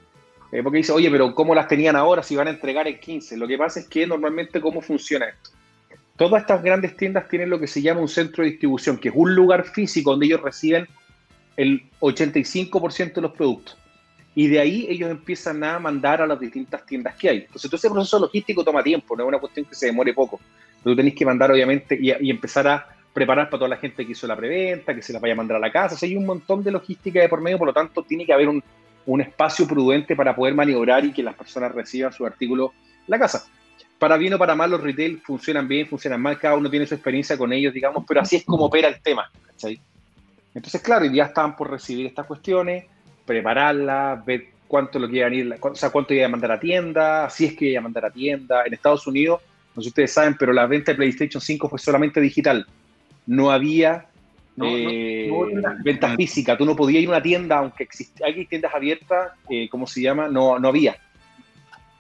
eh, 0.56 0.64
porque 0.64 0.78
dice, 0.78 0.92
oye, 0.92 1.10
pero 1.10 1.34
¿cómo 1.36 1.54
las 1.54 1.68
tenían 1.68 1.96
ahora 1.96 2.24
si 2.24 2.36
van 2.36 2.48
a 2.48 2.52
entregar 2.52 2.88
el 2.88 3.00
15? 3.00 3.38
Lo 3.38 3.48
que 3.48 3.58
pasa 3.58 3.80
es 3.80 3.88
que 3.88 4.08
normalmente, 4.08 4.62
¿cómo 4.62 4.82
funciona 4.82 5.28
esto? 5.28 5.52
todas 6.16 6.42
estas 6.42 6.64
grandes 6.64 6.96
tiendas 6.96 7.28
tienen 7.28 7.50
lo 7.50 7.60
que 7.60 7.68
se 7.68 7.82
llama 7.82 8.02
un 8.02 8.08
centro 8.08 8.44
de 8.44 8.52
distribución, 8.52 8.98
que 8.98 9.10
es 9.10 9.16
un 9.16 9.36
lugar 9.36 9.66
físico 9.66 10.12
donde 10.12 10.28
ellos 10.28 10.42
reciben 10.42 10.88
el 11.58 11.84
85% 12.00 13.14
de 13.14 13.22
los 13.22 13.32
productos. 13.32 13.78
Y 14.34 14.48
de 14.48 14.60
ahí 14.60 14.86
ellos 14.90 15.10
empiezan 15.10 15.64
a 15.64 15.80
mandar 15.80 16.22
a 16.22 16.28
las 16.28 16.40
distintas 16.40 16.86
tiendas 16.86 17.16
que 17.16 17.30
hay. 17.30 17.38
Entonces, 17.40 17.70
todo 17.70 17.78
ese 17.78 17.90
proceso 17.90 18.20
logístico 18.20 18.64
toma 18.64 18.84
tiempo, 18.84 19.16
no 19.16 19.24
es 19.24 19.28
una 19.30 19.40
cuestión 19.40 19.66
que 19.66 19.76
se 19.76 19.88
demore 19.88 20.14
poco. 20.14 20.40
Pero 20.84 20.94
tú 20.94 20.96
tenés 20.98 21.16
que 21.16 21.26
mandar, 21.26 21.52
obviamente, 21.52 21.98
y, 22.00 22.12
y 22.12 22.30
empezar 22.30 22.68
a 22.68 22.88
preparar 23.14 23.50
para 23.50 23.60
toda 23.60 23.70
la 23.70 23.78
gente 23.78 24.06
que 24.06 24.12
hizo 24.12 24.28
la 24.28 24.36
preventa, 24.36 24.94
que 24.94 25.02
se 25.02 25.14
la 25.14 25.20
vaya 25.20 25.34
a 25.34 25.38
mandar 25.38 25.56
a 25.56 25.62
la 25.62 25.72
casa. 25.72 25.96
O 25.96 25.98
sea, 25.98 26.08
hay 26.10 26.18
un 26.18 26.26
montón 26.26 26.64
de 26.64 26.72
logística 26.72 27.22
de 27.22 27.30
por 27.30 27.40
medio, 27.40 27.58
por 27.58 27.68
lo 27.68 27.74
tanto, 27.74 28.04
tiene 28.04 28.26
que 28.26 28.34
haber 28.34 28.50
un, 28.50 28.62
un 29.06 29.22
espacio 29.22 29.68
prudente 29.68 30.16
para 30.16 30.36
poder 30.36 30.54
maniobrar 30.56 31.06
y 31.06 31.14
que 31.14 31.24
las 31.24 31.36
personas 31.36 31.74
reciban 31.74 32.12
su 32.12 32.26
artículo 32.26 32.74
en 32.86 33.04
la 33.08 33.20
casa. 33.20 33.46
Para 34.00 34.18
bien 34.18 34.34
o 34.34 34.38
para 34.38 34.56
mal, 34.56 34.72
los 34.72 34.82
retail 34.82 35.22
funcionan 35.22 35.68
bien, 35.68 35.88
funcionan 35.88 36.22
mal, 36.22 36.38
cada 36.38 36.56
uno 36.56 36.70
tiene 36.70 36.86
su 36.86 36.96
experiencia 36.96 37.38
con 37.38 37.54
ellos, 37.54 37.74
digamos, 37.74 38.04
pero 38.08 38.22
así 38.22 38.38
es 38.38 38.44
como 38.44 38.66
opera 38.66 38.88
el 38.88 39.02
tema. 39.02 39.30
Entonces, 40.54 40.82
claro, 40.82 41.06
ya 41.06 41.26
están 41.26 41.56
por 41.56 41.70
recibir 41.70 42.06
estas 42.06 42.26
cuestiones, 42.26 42.86
prepararlas, 43.26 44.26
ver 44.26 44.48
cuánto 44.68 45.00
lo 45.00 45.08
a 45.08 45.34
ir, 45.34 45.56
o 45.60 45.76
sea, 45.76 45.90
cuánto 45.90 46.14
iba 46.14 46.26
a 46.26 46.30
mandar 46.30 46.52
a 46.52 46.60
tienda, 46.60 47.30
si 47.30 47.46
es 47.46 47.56
que 47.56 47.70
iba 47.70 47.80
a 47.80 47.84
mandar 47.84 48.06
a 48.06 48.12
tienda. 48.12 48.64
En 48.66 48.74
Estados 48.74 49.06
Unidos, 49.08 49.42
no 49.76 49.82
sé 49.82 49.86
si 49.86 49.90
ustedes 49.90 50.14
saben, 50.14 50.36
pero 50.38 50.54
la 50.54 50.66
venta 50.66 50.92
de 50.92 50.98
PlayStation 50.98 51.42
5 51.42 51.70
fue 51.70 51.80
solamente 51.80 52.20
digital. 52.20 52.66
No 53.26 53.52
había 53.52 54.08
No, 54.56 54.66
no, 54.66 54.72
eh, 54.72 55.30
no, 55.30 55.76
venta 55.84 56.16
física. 56.16 56.58
Tú 56.58 56.66
no 56.66 56.76
podías 56.76 57.04
ir 57.04 57.10
a 57.10 57.12
una 57.12 57.22
tienda, 57.22 57.58
aunque 57.58 57.84
existía, 57.84 58.28
hay 58.28 58.46
tiendas 58.46 58.74
abiertas, 58.74 59.34
eh, 59.50 59.68
¿cómo 59.70 59.86
se 59.86 60.02
llama? 60.02 60.28
No, 60.28 60.58
no 60.60 60.70
había. 60.70 60.96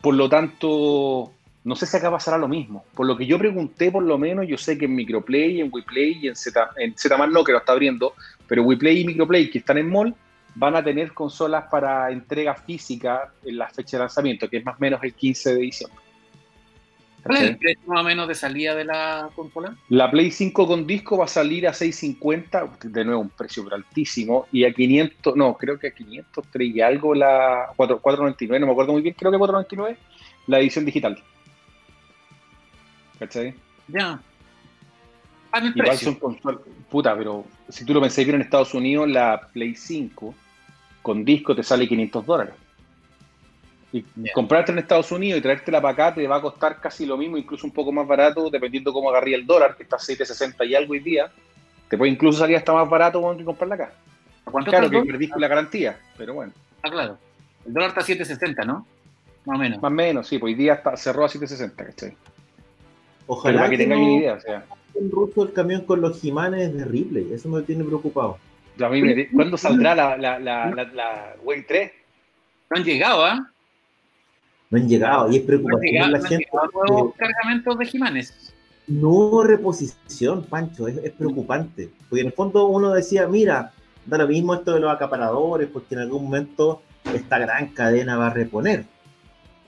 Por 0.01 0.15
lo 0.15 0.29
tanto, 0.29 1.33
no 1.65 1.75
sé 1.75 1.85
si 1.85 1.97
acá 1.97 2.11
pasará 2.11 2.37
lo 2.37 2.47
mismo. 2.47 2.85
Por 2.93 3.07
lo 3.07 3.17
que 3.17 3.25
yo 3.25 3.37
pregunté, 3.37 3.91
por 3.91 4.03
lo 4.03 4.17
menos, 4.17 4.47
yo 4.47 4.57
sé 4.57 4.77
que 4.77 4.85
en 4.85 4.95
Microplay, 4.95 5.61
en 5.61 5.69
WePlay 5.71 6.19
y 6.21 6.27
en 6.27 6.35
Z, 6.35 6.69
en 6.77 6.95
Zmart 6.97 7.31
no, 7.31 7.43
que 7.43 7.51
lo 7.51 7.57
está 7.57 7.73
abriendo, 7.73 8.13
pero 8.47 8.63
WePlay 8.63 9.01
y 9.01 9.05
Microplay, 9.05 9.49
que 9.49 9.57
están 9.57 9.79
en 9.79 9.89
mall, 9.89 10.15
van 10.53 10.75
a 10.75 10.83
tener 10.83 11.11
consolas 11.13 11.65
para 11.69 12.11
entrega 12.11 12.55
física 12.55 13.33
en 13.43 13.57
la 13.57 13.67
fecha 13.67 13.97
de 13.97 14.03
lanzamiento, 14.03 14.49
que 14.49 14.57
es 14.57 14.65
más 14.65 14.75
o 14.75 14.79
menos 14.79 15.03
el 15.03 15.13
15 15.13 15.55
de 15.55 15.61
diciembre. 15.61 16.04
¿Cuál 17.25 17.37
es 17.39 17.43
el 17.49 17.57
precio 17.57 17.81
más 17.87 18.01
o 18.01 18.03
menos 18.03 18.27
de 18.27 18.35
salida 18.35 18.75
de 18.75 18.85
la 18.85 19.31
consola? 19.35 19.75
La 19.89 20.11
Play 20.11 20.29
5 20.29 20.67
con 20.67 20.85
disco 20.85 21.17
va 21.17 21.25
a 21.25 21.27
salir 21.27 21.67
a 21.67 21.73
650, 21.73 22.77
de 22.83 23.03
nuevo 23.03 23.21
un 23.21 23.29
precio 23.29 23.65
altísimo, 23.73 24.45
y 24.51 24.63
a 24.63 24.71
500, 24.71 25.35
no, 25.35 25.57
creo 25.57 25.79
que 25.79 25.87
a 25.87 25.91
503 25.91 26.75
y 26.75 26.81
algo 26.81 27.15
la 27.15 27.71
4, 27.75 27.99
499, 27.99 28.59
no 28.59 28.67
me 28.67 28.71
acuerdo 28.73 28.93
muy 28.93 29.01
bien, 29.01 29.15
creo 29.17 29.31
que 29.31 29.39
499, 29.39 29.97
la 30.45 30.59
edición 30.59 30.85
digital. 30.85 31.17
¿Cachai? 33.17 33.55
Ya. 33.87 34.21
Ah, 35.51 35.59
Igual 35.59 35.73
precio. 35.73 36.11
son 36.11 36.15
consolas, 36.19 36.61
puta, 36.91 37.17
pero 37.17 37.43
si 37.69 37.85
tú 37.85 37.95
lo 37.95 38.01
pensáis 38.01 38.27
bien 38.27 38.35
en 38.35 38.41
Estados 38.43 38.75
Unidos, 38.75 39.09
la 39.09 39.49
Play 39.51 39.73
5 39.73 40.35
con 41.01 41.25
disco 41.25 41.55
te 41.55 41.63
sale 41.63 41.87
500 41.87 42.23
dólares. 42.23 42.53
Y 43.95 44.29
comprarte 44.33 44.73
en 44.73 44.79
Estados 44.79 45.09
Unidos 45.11 45.39
y 45.39 45.41
traértela 45.41 45.81
para 45.81 45.93
acá 45.93 46.13
te 46.15 46.27
va 46.27 46.35
a 46.37 46.41
costar 46.41 46.81
casi 46.81 47.05
lo 47.05 47.15
mismo, 47.15 47.37
incluso 47.37 47.65
un 47.65 47.71
poco 47.71 47.93
más 47.93 48.05
barato, 48.05 48.49
dependiendo 48.49 48.91
cómo 48.91 49.09
agarría 49.09 49.37
el 49.37 49.45
dólar, 49.45 49.77
que 49.77 49.83
está 49.83 49.95
a 49.95 49.99
7.60 49.99 50.67
y 50.67 50.75
algo 50.75 50.91
hoy 50.93 50.99
día. 50.99 51.31
Te 51.89 51.97
puede 51.97 52.11
incluso 52.11 52.39
salir 52.39 52.57
hasta 52.57 52.73
más 52.73 52.89
barato 52.89 53.35
que 53.37 53.45
comprarla 53.45 53.75
acá. 53.75 53.93
¿A 54.45 54.51
¿Cuánto 54.51 54.69
Claro 54.69 54.89
que 54.89 55.01
perdiste 55.01 55.39
la 55.39 55.47
garantía, 55.47 55.97
pero 56.17 56.33
bueno, 56.33 56.51
Ah, 56.83 56.89
claro. 56.91 57.17
El 57.65 57.73
dólar 57.73 57.89
está 57.89 58.01
a 58.01 58.03
7.60, 58.03 58.65
¿no? 58.65 58.85
Más 59.45 59.55
o 59.57 59.59
menos. 59.59 59.81
más 59.81 59.91
o 59.91 59.95
menos, 59.95 60.27
sí, 60.27 60.37
pues 60.39 60.51
hoy 60.51 60.55
día 60.55 60.73
está, 60.73 60.97
cerró 60.97 61.23
a 61.25 61.29
7.60, 61.29 61.75
¿cachai? 61.75 62.09
Pero 62.09 62.17
Ojalá 63.27 63.57
para 63.59 63.69
que 63.69 63.77
que, 63.77 63.83
tengáis 63.83 64.01
no 64.01 64.07
una 64.07 64.19
idea, 64.19 64.33
o 64.33 64.39
sea, 64.41 64.65
el 64.99 65.09
ruso 65.11 65.43
el 65.43 65.53
camión 65.53 65.81
con 65.85 66.01
los 66.01 66.19
Jimanes 66.19 66.73
de 66.75 66.85
Ripley. 66.85 67.31
Eso 67.33 67.49
me 67.49 67.61
tiene 67.63 67.83
preocupado. 67.83 68.37
a 68.83 68.89
mí 68.89 69.01
me- 69.01 69.27
¿cuándo 69.29 69.57
saldrá 69.57 69.95
la, 69.95 70.17
la, 70.17 70.37
la, 70.39 70.69
la, 70.69 70.83
la 70.83 71.35
Wave 71.43 71.63
3? 71.67 71.91
No 72.69 72.77
han 72.77 72.83
llegado, 72.83 73.25
¿ah? 73.25 73.51
No 74.69 74.77
han 74.79 74.87
llegado 74.87 75.31
y 75.31 75.37
es 75.37 75.47
No 75.47 75.69
la 75.69 76.07
no 76.07 76.15
han 76.15 76.23
gente. 76.25 76.47
nuevos 76.73 77.13
cargamentos 77.15 77.77
de 77.77 77.85
Jimanes. 77.85 78.53
No 78.87 79.09
hubo 79.09 79.43
reposición, 79.43 80.43
Pancho, 80.43 80.87
es, 80.87 80.97
es 80.97 81.11
preocupante. 81.11 81.89
Porque 82.09 82.21
en 82.21 82.27
el 82.27 82.33
fondo 82.33 82.65
uno 82.67 82.91
decía, 82.91 83.27
mira, 83.27 83.71
da 84.05 84.17
lo 84.17 84.27
mismo 84.27 84.53
esto 84.53 84.73
de 84.73 84.79
los 84.79 84.91
acaparadores, 84.91 85.69
porque 85.71 85.95
en 85.95 86.01
algún 86.01 86.25
momento 86.25 86.81
esta 87.13 87.39
gran 87.39 87.67
cadena 87.69 88.17
va 88.17 88.27
a 88.27 88.33
reponer. 88.33 88.85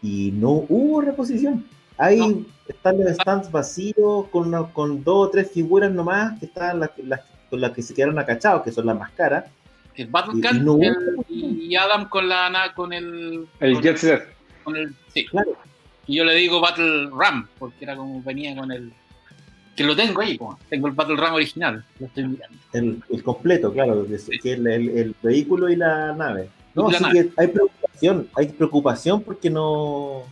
Y 0.01 0.31
no 0.33 0.65
hubo 0.69 1.01
reposición. 1.01 1.65
Hay, 1.97 2.19
No. 2.19 2.45
están 2.67 2.99
los 2.99 3.09
stands 3.13 3.51
vacíos 3.51 4.27
con, 4.31 4.47
una- 4.49 4.63
con 4.71 5.03
dos 5.03 5.27
o 5.27 5.31
tres 5.31 5.49
figuras 5.51 5.91
nomás 5.91 6.37
que 6.39 6.45
están 6.45 6.79
las, 6.79 6.91
las- 7.03 7.21
con 7.49 7.59
las 7.61 7.71
que 7.71 7.81
se 7.81 7.93
quedaron 7.95 8.19
acachados, 8.19 8.61
que 8.63 8.71
son 8.71 8.85
las 8.85 8.97
más 8.99 9.11
caras. 9.11 9.45
El 9.95 10.07
Battle 10.07 10.33
Y- 10.37 10.41
Cat 10.41 10.53
y 10.55 10.59
no 10.59 10.77
el- 10.79 11.25
y 11.29 11.75
Adam 11.75 12.07
con 12.07 12.29
la 12.29 12.71
con 12.75 12.93
el 12.93 13.47
El 13.59 13.73
con 13.73 13.81
Jet 13.83 13.97
Set. 13.97 14.36
Con 14.67 14.75
el 14.75 14.93
sí. 15.13 15.25
Claro. 15.25 15.51
Y 16.07 16.15
yo 16.17 16.25
le 16.25 16.35
digo 16.35 16.59
Battle 16.59 17.09
Ram 17.17 17.47
porque 17.57 17.85
era 17.85 17.95
como 17.95 18.21
venía 18.21 18.53
con 18.55 18.69
el 18.71 18.91
que 19.75 19.83
lo 19.83 19.95
tengo 19.95 20.21
ahí, 20.21 20.37
tengo 20.69 20.87
el 20.87 20.93
Battle 20.93 21.15
Ram 21.17 21.35
original, 21.35 21.85
lo 21.99 22.07
estoy 22.07 22.27
mirando. 22.27 22.57
El, 22.73 23.01
el 23.09 23.23
completo, 23.23 23.71
claro, 23.71 24.05
que 24.07 24.39
que 24.39 24.53
el, 24.53 24.67
el- 24.67 24.89
el 24.97 25.15
vehículo 25.21 25.69
y 25.69 25.75
la 25.75 26.13
nave. 26.13 26.49
No, 26.73 26.89
la 26.89 26.97
así 26.97 27.03
nave. 27.03 27.27
que 27.29 27.33
hay 27.41 27.47
preocupación, 27.47 28.27
hay 28.35 28.47
preocupación 28.47 29.21
porque 29.21 29.49
no, 29.49 30.23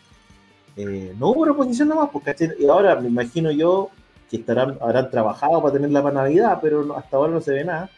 eh, 0.75 1.13
no 1.19 1.27
hubo 1.29 1.45
reposición 1.45 1.87
nomás, 1.89 2.09
porque 2.11 2.35
ahora 2.69 2.95
me 2.99 3.07
imagino 3.07 3.51
yo 3.51 3.89
que 4.31 4.37
estarán, 4.37 4.77
habrán 4.81 5.09
trabajado 5.11 5.61
para 5.61 5.73
tenerla 5.73 6.01
para 6.01 6.15
Navidad, 6.15 6.57
pero 6.61 6.97
hasta 6.97 7.15
ahora 7.17 7.31
no 7.33 7.41
se 7.41 7.53
ve 7.53 7.63
nada. 7.65 7.89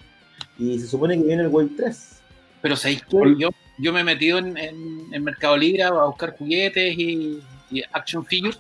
Y 0.60 0.78
se 0.80 0.88
supone 0.88 1.16
que 1.18 1.24
viene 1.24 1.44
el 1.44 1.48
Wave 1.50 1.70
3. 1.78 2.22
Pero. 2.62 2.76
Sí. 2.76 3.00
yo, 3.38 3.50
yo 3.78 3.94
me 3.94 4.02
he 4.02 4.04
metido 4.04 4.38
en, 4.40 4.58
en- 4.58 5.14
en 5.14 5.24
Mercado 5.24 5.56
Libre 5.58 5.84
a 5.84 5.92
buscar 5.92 6.36
juguetes 6.38 6.98
y, 6.98 7.40
y 7.72 7.84
action 7.94 8.26
figures 8.26 8.60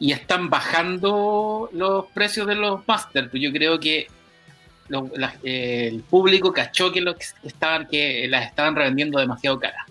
y 0.00 0.12
están 0.12 0.48
bajando 0.48 1.68
los 1.72 2.06
precios 2.12 2.46
de 2.46 2.54
los 2.54 2.86
Masters. 2.86 3.30
Yo 3.32 3.50
creo 3.52 3.80
que 3.80 4.06
lo- 4.88 5.10
la- 5.16 5.34
el 5.42 6.00
público 6.02 6.52
cachó 6.52 6.92
que, 6.92 7.00
lo 7.00 7.16
que 7.16 7.24
estaban, 7.44 7.86
que 7.88 8.26
las 8.28 8.46
estaban 8.46 8.76
revendiendo 8.76 9.18
demasiado 9.18 9.58
caras. 9.58 9.82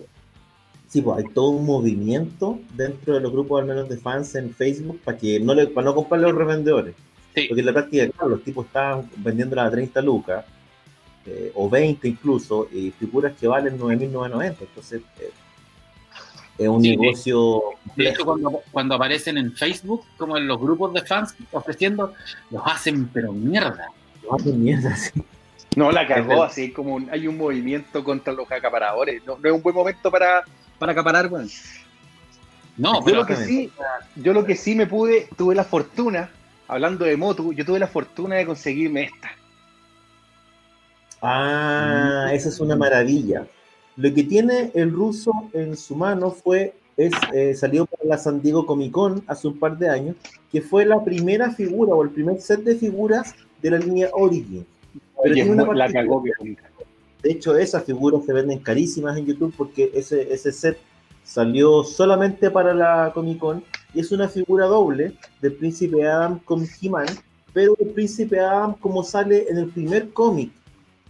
Sí, 0.88 1.02
pues 1.02 1.18
hay 1.26 1.34
todo 1.34 1.50
un 1.50 1.66
movimiento 1.66 2.60
dentro 2.74 3.16
de 3.16 3.20
los 3.20 3.32
grupos, 3.32 3.62
al 3.62 3.68
menos 3.68 3.90
de 3.90 3.98
fans 3.98 4.34
en 4.36 4.56
Facebook, 4.56 5.02
para 5.04 5.18
que 5.18 5.38
no 5.40 5.54
le, 5.54 5.68
para 5.68 5.86
no 5.86 5.94
comprar 5.96 6.22
los 6.22 6.34
revendedores. 6.34 6.96
Sí. 7.36 7.46
Porque 7.50 7.60
en 7.60 7.66
la 7.66 7.74
práctica, 7.74 8.08
claro, 8.10 8.30
los 8.30 8.44
tipos 8.44 8.66
estaban 8.66 9.10
vendiéndolas 9.18 9.68
a 9.68 9.72
30 9.72 10.02
lucas, 10.02 10.46
eh, 11.28 11.52
o 11.56 11.70
20 11.70 12.08
incluso, 12.08 12.68
y 12.72 12.92
figuras 12.92 13.34
que 13.40 13.48
valen 13.48 13.78
9.990. 13.78 14.56
Entonces, 14.62 15.02
eh, 15.20 15.32
es 16.58 16.68
un 16.68 16.82
Sí, 16.82 16.90
de- 16.92 16.98
negocio 16.98 17.62
De 17.96 18.10
hecho, 18.10 18.26
cuando, 18.26 18.62
cuando 18.72 18.96
aparecen 18.96 19.38
en 19.38 19.52
Facebook, 19.54 20.04
como 20.18 20.38
en 20.38 20.48
los 20.48 20.60
grupos 20.60 20.94
de 20.94 21.02
fans 21.04 21.36
ofreciendo, 21.52 22.14
los 22.50 22.64
hacen 22.66 23.08
pero 23.14 23.32
mierda. 23.34 23.88
Lo 24.24 24.36
hacen 24.36 24.64
mierda, 24.64 24.96
sí. 24.96 25.22
No, 25.76 25.92
la 25.92 26.08
cagó, 26.08 26.44
así 26.44 26.72
como 26.72 26.96
un- 26.96 27.10
hay 27.12 27.28
un 27.28 27.38
movimiento 27.38 28.04
contra 28.04 28.34
los 28.34 28.50
acaparadores. 28.52 29.22
No, 29.26 29.38
no 29.38 29.48
es 29.50 29.54
un 29.54 29.62
buen 29.62 29.76
momento 29.76 30.10
para, 30.10 30.44
para 30.80 30.94
acaparar, 30.94 31.28
weón. 31.28 31.48
No, 32.78 33.00
Yo 33.00 33.06
pero 33.06 33.18
lo 33.18 33.26
que 33.26 33.36
sí, 33.36 33.72
yo 34.16 34.34
lo 34.34 34.46
que 34.46 34.56
sí 34.56 34.76
me 34.76 34.88
pude, 34.88 35.28
tuve 35.36 35.54
la 35.56 35.64
fortuna, 35.64 36.30
hablando 36.68 37.06
de 37.06 37.18
Motu, 37.18 37.52
yo 37.54 37.66
tuve 37.66 37.80
la 37.80 37.88
fortuna 37.88 38.36
de 38.36 38.46
conseguirme 38.46 39.04
esta. 39.04 39.32
Ah, 41.22 42.30
esa 42.32 42.50
es 42.50 42.60
una 42.60 42.76
maravilla. 42.76 43.48
Lo 43.96 44.14
que 44.14 44.24
tiene 44.24 44.72
el 44.76 44.92
ruso 44.92 45.32
en 45.54 45.76
su 45.76 45.96
mano 45.96 46.32
fue, 46.32 46.76
es, 46.96 47.14
eh, 47.34 47.56
salió 47.56 47.86
para 47.86 48.04
la 48.06 48.18
San 48.18 48.42
Diego 48.42 48.66
Comic 48.66 48.92
Con 48.92 49.24
hace 49.28 49.48
un 49.48 49.58
par 49.58 49.78
de 49.78 49.90
años, 49.90 50.16
que 50.52 50.62
fue 50.62 50.86
la 50.86 51.04
primera 51.04 51.52
figura 51.52 51.94
o 51.96 52.04
el 52.04 52.12
primer 52.12 52.40
set 52.40 52.64
de 52.64 52.76
figuras 52.76 53.34
de 53.62 53.72
la 53.72 53.80
línea 53.80 54.10
Origin. 54.14 54.66
Pero 54.94 55.34
Oye, 55.34 55.34
tiene 55.34 55.52
una 55.52 55.74
la 55.74 55.92
cagó 55.92 56.24
que. 56.24 56.32
De 57.24 57.32
hecho, 57.32 57.58
esas 57.58 57.84
figuras 57.84 58.24
se 58.24 58.34
venden 58.34 58.60
carísimas 58.60 59.18
en 59.18 59.26
YouTube 59.26 59.54
porque 59.58 59.92
ese, 59.96 60.32
ese 60.32 60.52
set 60.52 60.78
salió 61.24 61.84
solamente 61.84 62.52
para 62.52 62.74
la 62.74 63.12
Comic 63.14 63.40
Con 63.40 63.64
y 63.94 64.02
es 64.02 64.12
una 64.12 64.30
figura 64.30 64.68
doble 64.68 65.14
del 65.42 65.54
Príncipe 65.54 66.08
Adam 66.08 66.40
con 66.40 66.66
He-Man, 66.80 67.08
pero 67.52 67.76
el 67.80 67.90
Príncipe 67.90 68.40
Adam 68.40 68.76
como 68.76 69.04
sale 69.04 69.48
en 69.50 69.58
el 69.58 69.70
primer 69.70 70.10
cómic 70.10 70.52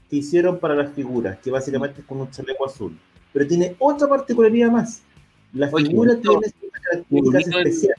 que 0.09 0.17
hicieron 0.17 0.59
para 0.59 0.75
las 0.75 0.93
figuras, 0.93 1.37
que 1.39 1.51
básicamente 1.51 2.01
es 2.01 2.07
con 2.07 2.21
un 2.21 2.31
chaleco 2.31 2.65
azul. 2.65 2.97
Pero 3.33 3.47
tiene 3.47 3.75
otra 3.79 4.07
particularidad 4.07 4.71
más. 4.71 5.01
La 5.53 5.67
figura 5.67 6.15
tiene 6.19 6.47
ciertas 6.47 6.81
características 6.81 7.47
especiales. 7.47 7.97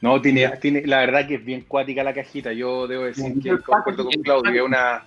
No, 0.00 0.20
tiene, 0.20 0.48
tiene, 0.60 0.86
la 0.86 1.00
verdad 1.00 1.26
que 1.26 1.36
es 1.36 1.44
bien 1.44 1.62
cuática 1.62 2.04
la 2.04 2.14
cajita. 2.14 2.52
Yo 2.52 2.86
debo 2.86 3.04
decir 3.04 3.40
que 3.42 3.58
concuerdo 3.58 4.04
con 4.04 4.22
Claudio, 4.22 4.52
es 4.52 4.62
una. 4.62 5.04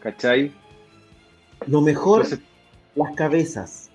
¿Cachai? 0.00 0.52
Lo 1.66 1.80
mejor 1.80 2.22
Entonces, 2.22 2.46
las 2.94 3.14
cabezas. 3.14 3.90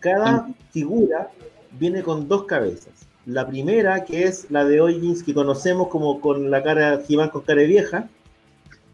Cada 0.00 0.48
figura 0.70 1.30
viene 1.72 2.02
con 2.02 2.28
dos 2.28 2.44
cabezas. 2.44 2.99
La 3.32 3.46
primera, 3.46 4.04
que 4.04 4.24
es 4.24 4.46
la 4.50 4.64
de 4.64 4.80
Origins, 4.80 5.22
que 5.22 5.32
conocemos 5.34 5.88
como 5.88 6.20
con 6.20 6.50
la 6.50 6.62
cara 6.62 7.00
He-Man 7.08 7.28
con 7.28 7.42
cara 7.42 7.60
de 7.60 7.66
vieja. 7.66 8.08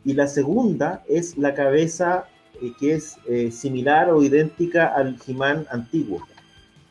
Y 0.04 0.12
la 0.12 0.26
segunda 0.28 1.02
es 1.08 1.36
la 1.38 1.54
cabeza 1.54 2.26
eh, 2.62 2.72
que 2.78 2.94
es 2.94 3.16
eh, 3.28 3.50
similar 3.50 4.10
o 4.10 4.22
idéntica 4.22 4.88
al 4.88 5.16
He-Man 5.26 5.66
antiguo. 5.70 6.20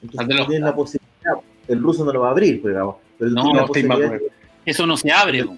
Entonces, 0.02 0.36
los- 0.38 0.48
tienen 0.48 0.66
la 0.66 0.76
posibilidad, 0.76 1.34
el 1.68 1.82
ruso 1.82 2.04
no 2.04 2.12
lo 2.14 2.22
va 2.22 2.30
a 2.30 2.32
abrir, 2.32 2.62
pero, 2.62 2.74
digamos, 2.74 2.96
pero 3.18 3.32
No, 3.32 3.42
la 3.42 3.48
no, 3.48 3.54
mal, 3.54 3.68
posibilidad 3.68 4.20
Eso 4.66 4.86
no 4.88 4.98
se 4.98 5.12
abre. 5.12 5.44
po. 5.46 5.56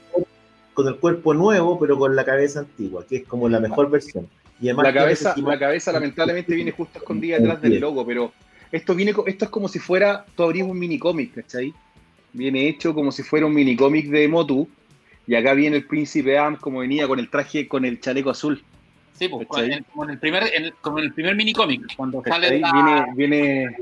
con 0.74 0.88
el 0.88 0.98
cuerpo 0.98 1.34
nuevo, 1.34 1.80
pero 1.80 1.98
con 1.98 2.16
la 2.16 2.24
cabeza 2.24 2.60
antigua, 2.60 3.04
que 3.08 3.16
es 3.18 3.26
como 3.26 3.50
la 3.50 3.60
mejor 3.60 3.90
versión. 3.90 4.28
Y 4.62 4.68
además 4.68 4.86
La 4.86 4.94
cabeza, 4.94 5.36
la 5.36 5.58
cabeza 5.58 5.92
lamentablemente 5.92 6.54
viene 6.54 6.72
justo 6.72 7.00
escondida 7.00 7.38
detrás 7.40 7.60
del 7.62 7.80
logo, 7.80 8.06
pero 8.06 8.32
esto 8.72 8.96
viene 8.96 9.14
esto 9.26 9.46
es 9.46 9.52
como 9.52 9.68
si 9.68 9.80
fuera, 9.80 10.26
tú 10.36 10.44
abrís 10.44 10.64
un 10.64 10.78
mini 10.78 11.00
cómic, 11.00 11.34
¿cachai? 11.36 11.74
Viene 12.34 12.68
hecho 12.68 12.94
como 12.94 13.12
si 13.12 13.24
fuera 13.24 13.46
un 13.46 13.54
mini 13.54 13.76
cómic 13.76 14.08
de 14.08 14.28
Motu, 14.28 14.70
y 15.26 15.36
acá 15.36 15.54
viene 15.54 15.78
el 15.78 15.86
príncipe 15.86 16.38
Am 16.38 16.58
como 16.58 16.80
venía 16.80 17.08
con 17.08 17.20
el 17.20 17.30
traje, 17.30 17.68
con 17.68 17.86
el 17.86 18.00
chaleco 18.00 18.30
azul. 18.30 18.64
Sí, 19.14 19.26
en- 19.26 19.84
como 19.84 20.04
en 20.04 20.12
el 20.12 20.20
primer, 20.20 20.44
en 20.54 20.66
el- 20.66 20.74
como 20.76 21.00
en 21.00 21.06
el 21.06 21.14
primer 21.14 21.36
minicómic, 21.36 21.82
cuando 21.96 22.22
sale 22.24 22.60
la, 22.60 22.72
Viene, 22.72 23.06
viene. 23.16 23.78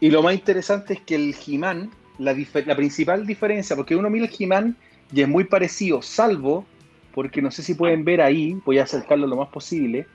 Y 0.00 0.10
lo 0.10 0.22
más 0.22 0.34
interesante 0.34 0.94
es 0.94 1.00
que 1.00 1.14
el 1.14 1.34
He-Man, 1.46 1.90
la, 2.18 2.36
la 2.66 2.76
principal 2.76 3.26
diferencia, 3.26 3.76
porque 3.76 3.96
uno 3.96 4.10
mira 4.10 4.26
el 4.26 4.32
He-Man 4.36 4.76
y 5.12 5.22
es 5.22 5.28
muy 5.28 5.44
parecido, 5.44 6.02
salvo, 6.02 6.66
porque 7.14 7.40
no 7.40 7.50
sé 7.50 7.62
si 7.62 7.74
pueden 7.74 8.04
ver 8.04 8.20
ahí, 8.20 8.56
voy 8.64 8.78
a 8.78 8.82
acercarlo 8.82 9.26
lo 9.26 9.36
más 9.36 9.48
posible, 9.48 10.06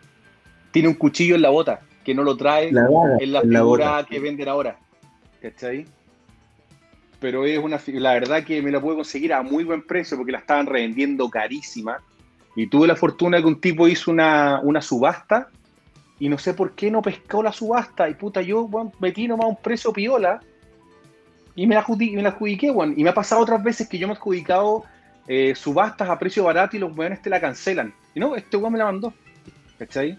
tiene 0.71 0.89
un 0.89 0.95
cuchillo 0.95 1.35
en 1.35 1.41
la 1.41 1.49
bota, 1.49 1.81
que 2.07 2.15
no 2.15 2.23
lo 2.23 2.37
trae 2.37 2.71
la 2.71 2.87
en 3.19 3.33
la 3.33 3.41
figura 3.41 4.05
que 4.09 4.21
venden 4.21 4.47
ahora. 4.47 4.77
¿Cachai? 5.41 5.85
Pero 7.19 7.43
es 7.43 7.59
una 7.59 7.81
la 7.85 8.13
verdad 8.13 8.45
que 8.45 8.61
me 8.61 8.71
la 8.71 8.79
pude 8.79 8.95
conseguir 8.95 9.33
a 9.33 9.41
muy 9.41 9.65
buen 9.65 9.81
precio 9.81 10.15
porque 10.15 10.31
la 10.31 10.37
estaban 10.37 10.67
revendiendo 10.67 11.29
carísima. 11.29 11.97
Y 12.55 12.67
tuve 12.67 12.87
la 12.87 12.95
fortuna 12.95 13.41
que 13.41 13.47
un 13.47 13.59
tipo 13.59 13.89
hizo 13.89 14.09
una, 14.09 14.61
una 14.63 14.81
subasta 14.81 15.49
y 16.17 16.29
no 16.29 16.37
sé 16.37 16.53
por 16.53 16.75
qué 16.75 16.89
no 16.89 17.01
pescó 17.01 17.43
la 17.43 17.51
subasta. 17.51 18.07
Y 18.07 18.13
puta, 18.13 18.41
yo 18.41 18.61
weón, 18.61 18.93
metí 19.01 19.27
nomás 19.27 19.49
un 19.49 19.57
precio 19.57 19.91
piola 19.91 20.39
y 21.55 21.67
me 21.67 21.75
la, 21.75 21.85
me 21.89 22.21
la 22.21 22.29
adjudiqué, 22.29 22.71
weón. 22.71 22.93
Y 22.95 23.03
me 23.03 23.09
ha 23.09 23.13
pasado 23.13 23.41
otras 23.41 23.61
veces 23.61 23.89
que 23.89 23.97
yo 23.97 24.07
me 24.07 24.13
he 24.13 24.15
adjudicado 24.15 24.85
eh, 25.27 25.53
subastas 25.55 26.09
a 26.09 26.17
precio 26.17 26.45
barato 26.45 26.77
y 26.77 26.79
los 26.79 26.97
weones 26.97 27.21
te 27.21 27.29
la 27.29 27.41
cancelan. 27.41 27.93
Y 28.15 28.21
no, 28.21 28.37
este 28.37 28.55
weón 28.55 28.71
me 28.71 28.79
la 28.79 28.85
mandó. 28.85 29.13
¿Cachai? 29.77 30.17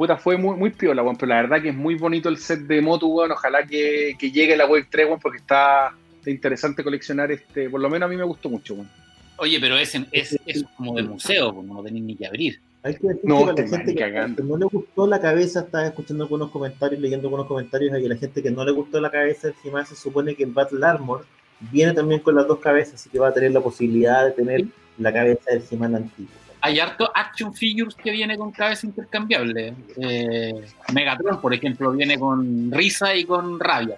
Puta, 0.00 0.16
fue 0.16 0.38
muy, 0.38 0.56
muy 0.56 0.70
piola, 0.70 1.02
weón. 1.02 1.16
Pero 1.16 1.28
la 1.28 1.42
verdad 1.42 1.60
que 1.60 1.68
es 1.68 1.74
muy 1.74 1.94
bonito 1.94 2.30
el 2.30 2.38
set 2.38 2.60
de 2.60 2.80
Motu, 2.80 3.08
weón. 3.08 3.32
Ojalá 3.32 3.66
que, 3.66 4.14
que 4.18 4.30
llegue 4.30 4.56
la 4.56 4.64
Wave 4.64 4.86
3, 4.90 5.06
weón, 5.08 5.20
porque 5.20 5.36
está, 5.38 5.94
interesante 6.24 6.82
coleccionar 6.82 7.30
este. 7.30 7.68
Por 7.68 7.80
lo 7.82 7.90
menos 7.90 8.06
a 8.06 8.10
mí 8.10 8.16
me 8.16 8.24
gustó 8.24 8.48
mucho, 8.48 8.72
weón. 8.74 8.88
Oye, 9.36 9.58
pero 9.60 9.76
es, 9.76 9.94
en- 9.94 10.06
es, 10.10 10.38
es 10.46 10.64
como 10.74 10.94
de 10.94 11.02
museo, 11.02 11.54
como 11.54 11.74
no 11.74 11.82
tenéis 11.82 12.04
ni 12.04 12.16
que 12.16 12.26
abrir. 12.26 12.58
Hay 12.82 12.94
que 12.94 13.08
decir 13.08 13.20
No, 13.24 13.54
que 13.54 13.62
la 13.62 14.22
gente 14.22 14.42
no 14.42 14.56
le 14.56 14.64
gustó 14.64 15.06
la 15.06 15.20
cabeza, 15.20 15.60
estaba 15.60 15.86
escuchando 15.86 16.24
algunos 16.24 16.50
comentarios, 16.50 16.98
leyendo 16.98 17.28
algunos 17.28 17.46
comentarios, 17.46 17.98
y 18.00 18.08
la 18.08 18.16
gente 18.16 18.42
que 18.42 18.50
no 18.50 18.64
le 18.64 18.72
gustó 18.72 19.02
la 19.02 19.10
cabeza 19.10 19.48
del 19.48 19.56
He-Man 19.62 19.84
se 19.84 19.96
supone 19.96 20.34
que 20.34 20.44
el 20.44 20.50
Battle 20.52 20.86
Armor 20.86 21.26
viene 21.70 21.92
también 21.92 22.20
con 22.20 22.34
las 22.36 22.46
dos 22.46 22.58
cabezas, 22.58 22.94
así 22.94 23.10
que 23.10 23.18
va 23.18 23.28
a 23.28 23.34
tener 23.34 23.52
la 23.52 23.60
posibilidad 23.60 24.24
de 24.24 24.32
tener 24.32 24.60
Sí. 24.62 24.72
la 24.96 25.12
cabeza 25.12 25.42
del 25.50 25.62
He-Man 25.70 25.94
antiguo. 25.96 26.30
Hay 26.62 26.78
harto 26.78 27.10
action 27.14 27.54
figures 27.54 27.94
que 27.94 28.10
viene 28.10 28.36
con 28.36 28.50
cabeza 28.52 28.86
intercambiable. 28.86 29.74
Eh, 29.96 30.52
Megatron, 30.92 31.40
por 31.40 31.54
ejemplo, 31.54 31.92
viene 31.92 32.18
con 32.18 32.70
risa 32.70 33.14
y 33.14 33.24
con 33.24 33.58
rabia. 33.58 33.96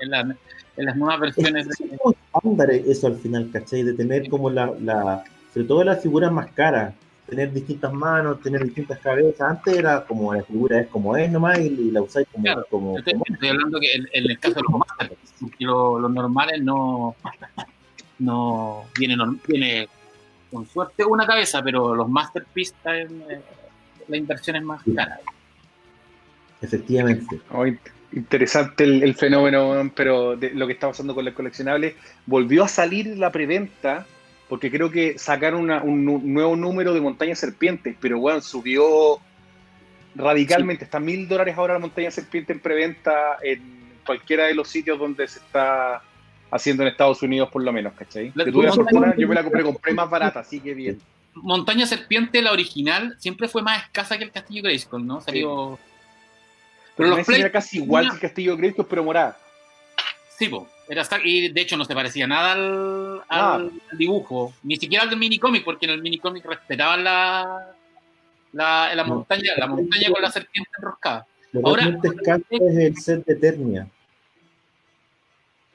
En, 0.00 0.10
la- 0.10 0.36
en 0.76 0.84
las 0.84 0.96
nuevas 0.96 1.20
versiones 1.20 1.66
Es 1.68 1.78
de, 1.78 1.96
como 1.98 2.14
estándar 2.34 2.70
eso 2.70 3.06
al 3.08 3.16
final, 3.16 3.50
¿cachai? 3.52 3.82
De 3.82 3.92
tener 3.94 4.28
como 4.30 4.48
la, 4.50 4.72
la 4.80 5.24
sobre 5.52 5.66
todo 5.66 5.84
las 5.84 6.00
figuras 6.02 6.30
más 6.32 6.46
caras, 6.52 6.94
tener 7.28 7.52
distintas 7.52 7.92
manos, 7.92 8.40
tener 8.40 8.62
distintas 8.64 8.98
cabezas. 9.00 9.40
Antes 9.40 9.76
era 9.76 10.04
como 10.04 10.32
la 10.34 10.42
figura 10.44 10.80
es 10.80 10.86
como 10.88 11.16
es 11.16 11.30
nomás 11.30 11.58
y, 11.58 11.66
y 11.66 11.90
la 11.90 12.00
usáis 12.02 12.26
como, 12.32 12.44
Claro, 12.44 12.66
como, 12.70 12.96
Estoy, 12.98 13.12
como- 13.14 13.24
estoy 13.28 13.48
hablando 13.48 13.78
que 13.80 13.92
en, 13.92 14.08
en 14.12 14.30
el 14.30 14.38
caso 14.38 14.54
de 14.54 14.62
los 14.62 14.78
Masters, 14.80 15.20
que 15.58 15.64
lo- 15.64 15.98
los 15.98 16.10
normales 16.12 16.62
no, 16.62 17.14
no 18.18 18.84
viene, 18.98 19.16
viene 19.46 19.88
con 20.50 20.66
suerte 20.66 21.04
una 21.04 21.26
cabeza, 21.26 21.62
pero 21.62 21.94
los 21.94 22.08
Masterpiece 22.08 22.74
traen, 22.82 23.22
eh, 23.30 23.40
la 24.08 24.16
inversión 24.16 24.56
es 24.56 24.62
más 24.62 24.82
cara. 24.94 25.20
efectivamente. 26.60 27.40
Oh, 27.52 27.66
in- 27.66 27.78
interesante 28.12 28.84
el, 28.84 29.02
el 29.02 29.14
fenómeno, 29.14 29.90
pero 29.94 30.36
de 30.36 30.50
lo 30.50 30.66
que 30.66 30.72
está 30.72 30.88
pasando 30.88 31.14
con 31.14 31.24
los 31.24 31.34
coleccionables. 31.34 31.94
Volvió 32.26 32.64
a 32.64 32.68
salir 32.68 33.06
la 33.18 33.30
preventa, 33.30 34.06
porque 34.48 34.70
creo 34.70 34.90
que 34.90 35.18
sacaron 35.18 35.60
una- 35.62 35.82
un 35.82 36.04
nu- 36.04 36.20
nuevo 36.24 36.56
número 36.56 36.94
de 36.94 37.00
Montaña 37.00 37.34
Serpientes, 37.34 37.94
pero 38.00 38.18
bueno, 38.18 38.40
subió 38.40 39.20
radicalmente. 40.14 40.84
Está 40.84 40.98
mil 40.98 41.28
dólares 41.28 41.56
ahora 41.56 41.74
la 41.74 41.80
Montaña 41.80 42.10
Serpiente 42.10 42.52
en 42.52 42.60
preventa 42.60 43.36
en 43.42 43.78
cualquiera 44.06 44.46
de 44.46 44.54
los 44.54 44.68
sitios 44.68 44.98
donde 44.98 45.28
se 45.28 45.38
está 45.38 46.02
haciendo 46.50 46.82
en 46.82 46.88
Estados 46.90 47.22
Unidos, 47.22 47.48
por 47.50 47.62
lo 47.62 47.72
menos, 47.72 47.92
¿cachai? 47.94 48.32
La- 48.34 48.44
tuve 48.44 48.66
la 48.66 48.72
fortuna, 48.72 49.14
yo 49.16 49.28
me 49.28 49.34
la 49.34 49.42
compré, 49.42 49.62
compré 49.62 49.92
más 49.94 50.08
barata, 50.08 50.40
así 50.40 50.60
que 50.60 50.74
bien. 50.74 51.00
Montaña 51.34 51.86
Serpiente, 51.86 52.42
la 52.42 52.52
original, 52.52 53.14
siempre 53.18 53.48
fue 53.48 53.62
más 53.62 53.82
escasa 53.84 54.18
que 54.18 54.24
el 54.24 54.30
Castillo 54.32 54.62
Grayskull, 54.62 55.06
¿no? 55.06 55.20
Salió... 55.20 55.78
Pero 56.96 57.10
los 57.10 57.18
los 57.18 57.26
Play- 57.26 57.40
era 57.40 57.52
casi 57.52 57.76
igual 57.78 58.08
que 58.08 58.14
el 58.14 58.20
Castillo 58.20 58.56
Grayskull, 58.56 58.86
pero 58.86 59.04
morada. 59.04 59.38
Sí, 60.36 60.48
po, 60.48 60.68
era 60.88 61.02
esta- 61.02 61.20
y 61.22 61.48
de 61.48 61.60
hecho 61.60 61.76
no 61.76 61.84
se 61.84 61.94
parecía 61.94 62.26
nada 62.26 62.52
al, 62.52 63.22
al 63.28 63.72
dibujo, 63.92 64.52
ni 64.62 64.76
siquiera 64.76 65.04
al 65.04 65.10
del 65.10 65.18
minicómic, 65.18 65.64
porque 65.64 65.86
en 65.86 65.92
el 65.92 66.02
minicómic 66.02 66.44
respetaban 66.44 67.04
la, 67.04 67.72
la, 68.52 68.94
la 68.94 69.02
No. 69.04 69.16
montaña, 69.16 69.52
la 69.56 69.66
montaña 69.68 70.10
con 70.10 70.22
la 70.22 70.30
serpiente 70.32 70.70
enroscada. 70.78 71.26
Lo 71.52 71.66
Ahora- 71.66 71.84
es 72.50 72.76
el 72.76 72.96
set 72.96 73.24
de 73.26 73.32
Eternia. 73.34 73.86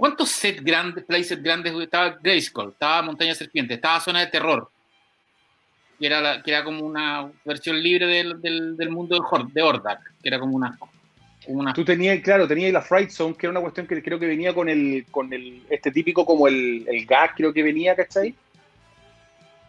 ¿Cuántos 0.03 0.31
sets 0.31 0.61
grandes, 0.61 1.05
playsets 1.05 1.41
grandes 1.41 1.73
estaba 1.79 2.19
Grayskull? 2.21 2.71
Estaba 2.71 3.01
Montaña 3.03 3.33
Serpiente, 3.33 3.75
estaba 3.75 4.01
Zona 4.01 4.19
de 4.19 4.27
Terror, 4.27 4.69
que 5.97 6.05
era, 6.05 6.43
era 6.45 6.61
como 6.65 6.85
una 6.85 7.31
versión 7.45 7.81
libre 7.81 8.05
del, 8.07 8.41
del, 8.41 8.75
del 8.75 8.89
mundo 8.89 9.15
de, 9.15 9.21
Hor- 9.21 9.49
de 9.49 9.61
Hordak, 9.61 10.01
que 10.21 10.27
era 10.27 10.41
como 10.41 10.57
una... 10.57 10.77
una 11.47 11.71
Tú 11.71 11.85
tenías, 11.85 12.19
claro, 12.19 12.45
tenías 12.49 12.73
la 12.73 12.81
Fright 12.81 13.11
Zone, 13.11 13.33
que 13.35 13.45
era 13.45 13.51
una 13.51 13.61
cuestión 13.61 13.87
que 13.87 14.03
creo 14.03 14.19
que 14.19 14.27
venía 14.27 14.53
con 14.53 14.67
el, 14.67 15.05
con 15.09 15.31
el, 15.31 15.63
este 15.69 15.89
típico 15.89 16.25
como 16.25 16.49
el, 16.49 16.85
el 16.85 17.05
gas, 17.05 17.31
creo 17.37 17.53
que 17.53 17.63
venía, 17.63 17.95
¿cachai? 17.95 18.35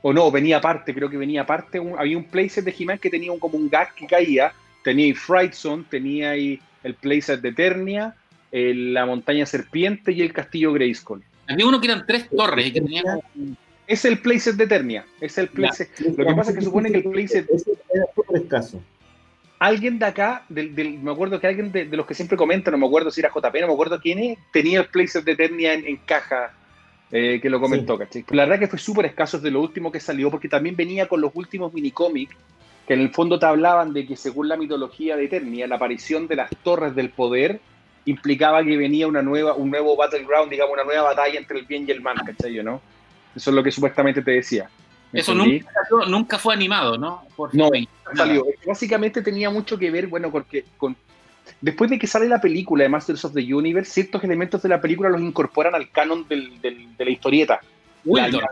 O 0.02 0.12
no, 0.12 0.32
venía 0.32 0.56
aparte, 0.56 0.92
creo 0.92 1.08
que 1.08 1.16
venía 1.16 1.42
aparte. 1.42 1.80
había 1.96 2.18
un 2.18 2.24
playset 2.24 2.64
de 2.64 2.74
He-Man 2.76 2.98
que 2.98 3.08
tenía 3.08 3.30
como 3.38 3.56
un 3.56 3.68
gas 3.70 3.92
que 3.92 4.08
caía. 4.08 4.52
Tenía 4.82 5.14
Fright 5.14 5.52
Zone, 5.52 5.84
tenía 5.88 6.30
ahí 6.30 6.60
el 6.82 6.94
playset 6.94 7.40
de 7.40 7.50
Eternia, 7.50 8.16
el- 8.54 8.94
la 8.94 9.04
montaña 9.04 9.44
serpiente 9.46 10.12
y 10.12 10.22
el 10.22 10.32
castillo 10.32 10.72
Grayskull. 10.72 11.22
Había 11.48 11.66
uno 11.66 11.80
que 11.80 11.88
eran 11.88 12.06
tres 12.06 12.28
torres 12.30 12.66
y 12.68 12.72
que 12.72 12.80
tenía 12.80 13.02
como 13.02 13.22
un- 13.34 13.56
Es 13.86 14.04
el 14.06 14.18
playset 14.20 14.54
de 14.56 14.64
Eternia. 14.64 15.04
Es 15.20 15.36
el 15.36 15.48
playset. 15.48 15.90
Lo 16.16 16.24
que 16.24 16.34
pasa 16.34 16.52
es 16.52 16.56
que 16.58 16.64
supone 16.64 16.90
que 16.90 16.98
el 16.98 17.04
playset 17.04 17.46
era 17.92 18.04
súper 18.14 18.40
escaso. 18.42 18.80
alguien 19.58 19.98
de 19.98 20.04
acá, 20.06 20.44
del, 20.48 20.74
del- 20.74 20.98
me 20.98 21.10
acuerdo 21.10 21.40
que 21.40 21.46
alguien 21.46 21.72
de, 21.72 21.86
de 21.86 21.96
los 21.96 22.04
que 22.06 22.14
siempre 22.14 22.36
comentan, 22.36 22.72
no 22.72 22.78
me 22.78 22.86
acuerdo 22.86 23.10
si 23.10 23.20
era 23.20 23.30
JP, 23.30 23.60
no 23.62 23.66
me 23.68 23.72
acuerdo 23.72 23.98
quién 24.00 24.18
es, 24.18 24.38
tenía 24.52 24.80
el 24.80 24.86
playset 24.88 25.24
de 25.24 25.32
Eternia 25.32 25.72
en, 25.74 25.86
en 25.86 25.96
caja 25.98 26.52
eh, 27.10 27.38
que 27.40 27.48
lo 27.50 27.60
comentó, 27.60 27.96
¿cachai? 27.98 28.24
Pero 28.24 28.36
la 28.36 28.44
verdad 28.44 28.58
que 28.60 28.68
fue 28.68 28.78
súper 28.78 29.06
escaso 29.06 29.38
de 29.38 29.50
lo 29.50 29.60
último 29.62 29.90
que 29.92 30.00
salió, 30.00 30.30
porque 30.30 30.48
también 30.48 30.76
venía 30.76 31.06
con 31.08 31.20
los 31.20 31.30
últimos 31.34 31.72
minicómics, 31.72 32.34
que 32.86 32.94
en 32.94 33.00
el 33.00 33.10
fondo 33.10 33.38
te 33.38 33.46
hablaban 33.46 33.92
de 33.94 34.06
que 34.06 34.16
según 34.16 34.48
la 34.48 34.56
mitología 34.56 35.16
de 35.16 35.24
Eternia, 35.26 35.66
la 35.66 35.76
aparición 35.76 36.26
de 36.26 36.36
las 36.36 36.50
torres 36.62 36.94
del 36.94 37.10
poder 37.10 37.60
implicaba 38.06 38.62
que 38.62 38.76
venía 38.76 39.06
una 39.06 39.22
nueva, 39.22 39.54
un 39.54 39.70
nuevo 39.70 39.96
battleground, 39.96 40.50
digamos, 40.50 40.74
una 40.74 40.84
nueva 40.84 41.02
batalla 41.02 41.38
entre 41.38 41.58
el 41.60 41.64
bien 41.66 41.84
y 41.88 41.90
el 41.92 42.00
mal, 42.00 42.16
¿cachai? 42.24 42.62
¿no? 42.62 42.80
Eso 43.34 43.50
es 43.50 43.54
lo 43.56 43.62
que 43.62 43.70
supuestamente 43.70 44.22
te 44.22 44.30
decía. 44.32 44.68
¿Me 45.12 45.20
Eso 45.20 45.34
nunca, 45.34 45.70
nunca 46.08 46.38
fue 46.38 46.54
animado, 46.54 46.98
¿no? 46.98 47.22
Por 47.36 47.54
No, 47.54 47.70
salió. 48.16 48.44
Básicamente 48.66 49.22
tenía 49.22 49.48
mucho 49.48 49.78
que 49.78 49.90
ver, 49.90 50.08
bueno, 50.08 50.30
porque 50.30 50.64
con, 50.76 50.96
después 51.60 51.88
de 51.90 51.98
que 51.98 52.06
sale 52.06 52.28
la 52.28 52.40
película 52.40 52.82
de 52.82 52.88
Masters 52.88 53.24
of 53.24 53.32
the 53.32 53.54
Universe, 53.54 53.90
ciertos 53.92 54.22
elementos 54.24 54.60
de 54.62 54.68
la 54.68 54.80
película 54.80 55.08
los 55.08 55.20
incorporan 55.20 55.74
al 55.74 55.88
canon 55.90 56.26
del- 56.28 56.60
del- 56.60 56.96
de 56.96 57.04
la 57.04 57.10
historieta. 57.10 57.60
La 58.04 58.24
Wildor. 58.26 58.44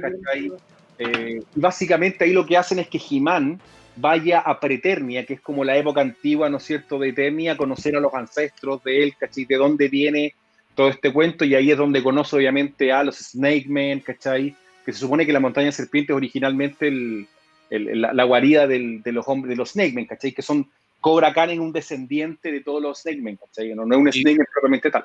¿cachai? 0.00 0.52
Eh, 0.98 1.42
básicamente 1.54 2.24
ahí 2.24 2.32
lo 2.32 2.44
que 2.46 2.56
hacen 2.56 2.78
es 2.78 2.88
que 2.88 3.00
He-Man 3.10 3.60
vaya 3.96 4.40
a 4.40 4.60
Preternia, 4.60 5.24
que 5.24 5.34
es 5.34 5.40
como 5.40 5.64
la 5.64 5.76
época 5.76 6.00
antigua, 6.00 6.48
¿no 6.50 6.58
es 6.58 6.64
cierto?, 6.64 6.98
de 6.98 7.08
Eternia, 7.10 7.56
conocer 7.56 7.96
a 7.96 8.00
los 8.00 8.12
ancestros 8.14 8.82
de 8.84 9.02
él, 9.02 9.14
¿cachai? 9.18 9.44
De 9.46 9.56
dónde 9.56 9.88
viene 9.88 10.34
todo 10.74 10.88
este 10.88 11.12
cuento, 11.12 11.44
y 11.44 11.54
ahí 11.54 11.70
es 11.70 11.78
donde 11.78 12.02
conoce 12.02 12.36
obviamente 12.36 12.92
a 12.92 13.02
los 13.02 13.16
Snake 13.16 13.64
Men, 13.68 14.00
¿cachai? 14.00 14.54
Que 14.84 14.92
se 14.92 14.98
supone 15.00 15.24
que 15.24 15.32
la 15.32 15.40
montaña 15.40 15.72
serpiente 15.72 16.12
es 16.12 16.16
originalmente 16.16 16.88
el, 16.88 17.26
el- 17.70 18.00
la, 18.02 18.12
la 18.12 18.24
guarida 18.24 18.66
del- 18.66 19.02
de 19.02 19.12
los 19.12 19.26
hombres, 19.26 19.48
de 19.50 19.56
los 19.56 19.70
Snake 19.70 19.92
Men, 19.94 20.04
¿cachai? 20.06 20.32
Que 20.32 20.42
son 20.42 20.70
Cobra 21.00 21.32
Khan 21.32 21.50
en 21.50 21.60
un 21.60 21.72
descendiente 21.72 22.52
de 22.52 22.60
todos 22.60 22.82
los 22.82 23.00
Snake 23.00 23.20
Men, 23.22 23.36
¿cachai? 23.36 23.74
No, 23.74 23.86
no 23.86 23.94
es 23.94 24.00
un. 24.00 24.12
Snake 24.12 24.36
Man 24.36 24.46
propiamente 24.52 24.90
tal. 24.90 25.04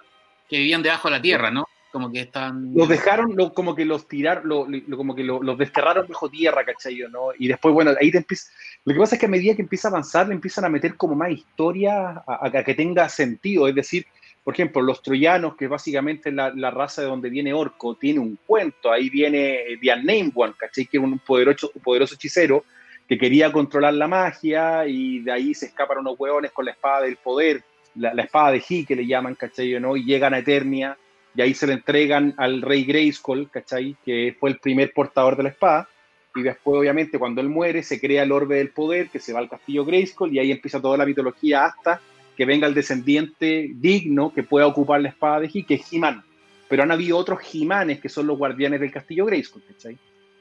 que 0.49 0.57
vivían 0.57 0.83
debajo 0.83 1.07
de 1.09 1.15
la 1.15 1.21
tierra, 1.21 1.49
¿no? 1.51 1.65
Como 1.91 2.11
que 2.11 2.21
están. 2.21 2.73
Los 2.73 2.87
dejaron, 2.87 3.35
lo- 3.35 3.53
como 3.53 3.75
que 3.75 3.83
los 3.85 4.07
tiraron, 4.07 4.47
lo- 4.47 4.65
lo- 4.67 4.97
como 4.97 5.13
que 5.13 5.23
lo- 5.23 5.43
los 5.43 5.57
desterraron 5.57 6.07
bajo 6.07 6.29
tierra, 6.29 6.63
¿cachai? 6.63 6.99
¿no? 7.11 7.29
Y 7.37 7.47
después, 7.49 7.73
bueno, 7.73 7.91
ahí 7.99 8.11
te 8.11 8.19
empieza. 8.19 8.49
Lo 8.85 8.93
que 8.93 8.99
pasa 8.99 9.15
es 9.15 9.19
que 9.19 9.25
a 9.25 9.29
medida 9.29 9.55
que 9.55 9.61
empieza 9.61 9.89
a 9.89 9.91
avanzar, 9.91 10.27
le 10.27 10.33
empiezan 10.33 10.63
a 10.65 10.69
meter 10.69 10.95
como 10.95 11.15
más 11.15 11.31
historia 11.31 12.23
a, 12.25 12.47
a 12.47 12.63
que 12.63 12.73
tenga 12.73 13.09
sentido. 13.09 13.67
Es 13.67 13.75
decir, 13.75 14.05
por 14.43 14.53
ejemplo, 14.53 14.81
los 14.81 15.01
troyanos, 15.03 15.55
que 15.55 15.67
básicamente 15.67 16.31
la, 16.31 16.51
la 16.55 16.71
raza 16.71 17.01
de 17.01 17.07
donde 17.07 17.29
viene 17.29 17.53
Orco, 17.53 17.95
tiene 17.95 18.19
un 18.19 18.39
cuento. 18.47 18.91
Ahí 18.91 19.09
viene 19.09 19.55
eh, 19.73 19.77
The 19.81 19.93
Unnamed 19.93 20.31
One, 20.33 20.53
¿cachai? 20.57 20.85
Que 20.85 20.97
es 20.97 21.03
un 21.03 21.19
poderoso, 21.19 21.71
poderoso 21.83 22.15
hechicero 22.15 22.63
que 23.07 23.17
quería 23.17 23.51
controlar 23.51 23.93
la 23.95 24.07
magia 24.07 24.87
y 24.87 25.19
de 25.19 25.31
ahí 25.33 25.53
se 25.53 25.65
escapan 25.65 25.97
unos 25.97 26.17
hueones 26.17 26.51
con 26.53 26.63
la 26.63 26.71
espada 26.71 27.01
del 27.01 27.17
poder, 27.17 27.61
la, 27.95 28.13
la 28.13 28.23
espada 28.23 28.51
de 28.53 28.63
He, 28.67 28.85
que 28.85 28.95
le 28.95 29.05
llaman, 29.05 29.35
¿cachai? 29.35 29.77
¿no? 29.81 29.97
Y 29.97 30.05
llegan 30.05 30.33
a 30.33 30.37
Eternia 30.39 30.97
y 31.35 31.41
ahí 31.41 31.53
se 31.53 31.67
le 31.67 31.73
entregan 31.73 32.33
al 32.37 32.61
rey 32.61 32.83
Grayskull, 32.83 33.49
¿cachai? 33.49 33.95
Que 34.03 34.35
fue 34.39 34.49
el 34.49 34.59
primer 34.59 34.91
portador 34.93 35.37
de 35.37 35.43
la 35.43 35.49
espada. 35.49 35.87
Y 36.35 36.43
después, 36.43 36.79
obviamente, 36.79 37.19
cuando 37.19 37.41
él 37.41 37.49
muere, 37.49 37.83
se 37.83 37.99
crea 37.99 38.23
el 38.23 38.31
orbe 38.31 38.57
del 38.57 38.69
poder, 38.69 39.09
que 39.09 39.19
se 39.19 39.33
va 39.33 39.39
al 39.39 39.49
castillo 39.49 39.85
Grayskull, 39.85 40.33
y 40.33 40.39
ahí 40.39 40.51
empieza 40.51 40.81
toda 40.81 40.97
la 40.97 41.05
mitología 41.05 41.65
hasta 41.65 42.01
que 42.35 42.45
venga 42.45 42.67
el 42.67 42.73
descendiente 42.73 43.69
digno 43.73 44.33
que 44.33 44.43
pueda 44.43 44.67
ocupar 44.67 45.01
la 45.01 45.09
espada 45.09 45.41
de 45.41 45.51
He, 45.53 45.65
que 45.65 45.75
es 45.75 45.91
He-Man. 45.91 46.23
Pero 46.69 46.83
han 46.83 46.91
habido 46.91 47.17
otros 47.17 47.39
He-Manes 47.53 47.99
que 47.99 48.07
son 48.07 48.27
los 48.27 48.37
guardianes 48.37 48.79
del 48.79 48.91
castillo 48.91 49.25
Grayskull, 49.25 49.63
¿cachai? 49.67 49.97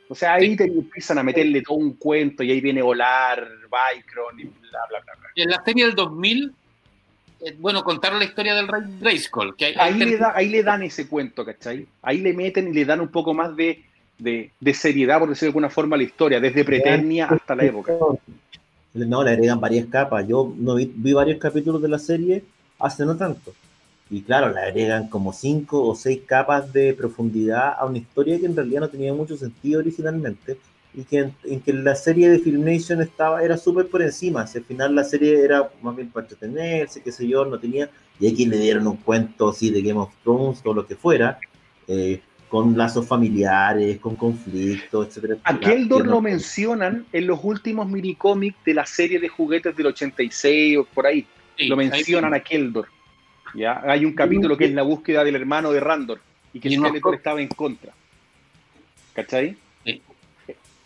O 0.08 0.14
sea, 0.14 0.34
ahí 0.34 0.56
te 0.56 0.64
empiezan 0.64 1.18
a 1.18 1.22
meterle 1.22 1.62
todo 1.62 1.76
un 1.76 1.94
cuento, 1.94 2.42
y 2.42 2.50
ahí 2.50 2.60
viene 2.60 2.82
Volar, 2.82 3.46
Vicron, 3.64 4.40
y 4.40 4.44
bla, 4.44 4.80
bla, 4.88 5.00
bla, 5.04 5.14
bla. 5.18 5.28
En 5.36 5.50
la 5.50 5.62
serie 5.64 5.86
del 5.86 5.94
2000, 5.94 6.52
eh, 7.44 7.56
bueno, 7.58 7.82
contaron 7.82 8.18
la 8.18 8.24
historia 8.24 8.54
del 8.54 8.68
rey 8.68 8.82
Grayskull. 9.00 9.56
Que 9.56 9.66
hay- 9.66 9.74
ahí, 9.78 9.94
le 9.98 10.16
da- 10.18 10.32
ahí 10.34 10.48
le 10.48 10.62
dan 10.62 10.82
ese 10.82 11.06
cuento, 11.08 11.44
¿cachai? 11.44 11.86
Ahí 12.02 12.18
le 12.18 12.32
meten 12.32 12.68
y 12.68 12.72
le 12.72 12.84
dan 12.84 13.00
un 13.00 13.08
poco 13.08 13.32
más 13.34 13.54
de, 13.56 13.82
de, 14.18 14.50
de 14.60 14.74
seriedad, 14.74 15.18
por 15.18 15.28
decirlo 15.28 15.46
de 15.46 15.50
alguna 15.50 15.70
forma, 15.70 15.96
a 15.96 15.98
la 15.98 16.04
historia, 16.04 16.40
desde 16.40 16.64
Preternia 16.64 17.26
hasta 17.26 17.54
la 17.54 17.64
época. 17.64 17.94
No, 18.92 19.22
le 19.22 19.30
agregan 19.30 19.60
varias 19.60 19.86
capas. 19.86 20.26
Yo 20.26 20.52
no 20.56 20.74
vi, 20.74 20.90
vi 20.94 21.12
varios 21.12 21.38
capítulos 21.38 21.80
de 21.80 21.88
la 21.88 21.98
serie 21.98 22.42
hace 22.78 23.04
no 23.04 23.16
tanto. 23.16 23.52
Y 24.10 24.22
claro, 24.22 24.52
le 24.52 24.58
agregan 24.60 25.08
como 25.08 25.32
cinco 25.32 25.86
o 25.86 25.94
seis 25.94 26.22
capas 26.26 26.72
de 26.72 26.92
profundidad 26.94 27.74
a 27.78 27.86
una 27.86 27.98
historia 27.98 28.40
que 28.40 28.46
en 28.46 28.56
realidad 28.56 28.80
no 28.80 28.88
tenía 28.88 29.14
mucho 29.14 29.36
sentido 29.36 29.78
originalmente. 29.78 30.56
Y 30.92 31.04
que 31.04 31.18
en, 31.18 31.34
en 31.44 31.60
que 31.60 31.72
la 31.72 31.94
serie 31.94 32.28
de 32.28 32.38
Filmation 32.40 33.00
estaba, 33.00 33.42
era 33.44 33.56
súper 33.56 33.86
por 33.88 34.02
encima. 34.02 34.46
Si 34.46 34.58
al 34.58 34.64
final 34.64 34.94
la 34.94 35.04
serie 35.04 35.44
era 35.44 35.70
más 35.82 35.94
bien 35.94 36.08
para 36.10 36.24
entretenerse, 36.26 37.00
qué 37.02 37.12
sé 37.12 37.28
yo, 37.28 37.44
no 37.44 37.58
tenía. 37.60 37.88
Y 38.18 38.26
aquí 38.32 38.44
le 38.46 38.58
dieron 38.58 38.86
un 38.88 38.96
cuento 38.96 39.50
así 39.50 39.70
de 39.70 39.82
Game 39.82 40.00
of 40.00 40.12
Thrones 40.24 40.60
o 40.64 40.74
lo 40.74 40.86
que 40.86 40.96
fuera. 40.96 41.38
eh, 41.88 42.20
con 42.48 42.76
lazos 42.76 43.06
familiares, 43.06 43.98
con 44.00 44.16
conflictos, 44.16 45.06
etcétera. 45.06 45.36
A 45.44 45.58
Keldor 45.60 46.04
no- 46.04 46.10
lo 46.14 46.20
mencionan 46.20 47.06
en 47.12 47.26
los 47.28 47.38
últimos 47.44 47.88
minicómics 47.88 48.56
de 48.64 48.74
la 48.74 48.84
serie 48.86 49.20
de 49.20 49.28
juguetes 49.28 49.76
del 49.76 49.86
86 49.86 50.78
o 50.78 50.84
por 50.84 51.06
ahí. 51.06 51.24
sí, 51.56 51.68
lo 51.68 51.78
ahí- 51.78 51.88
mencionan 51.90 52.34
a 52.34 52.40
Keldor. 52.40 52.88
¿ya? 53.54 53.80
Hay 53.86 54.04
un 54.04 54.14
capítulo 54.14 54.56
que 54.56 54.64
es 54.64 54.72
la 54.72 54.82
búsqueda 54.82 55.22
del 55.22 55.36
hermano 55.36 55.70
de 55.72 55.78
Randor 55.78 56.20
y 56.52 56.58
que 56.58 56.70
Skeletor 56.70 57.14
estaba 57.14 57.40
en 57.40 57.48
contra. 57.48 57.92
¿Cachai? 59.14 59.56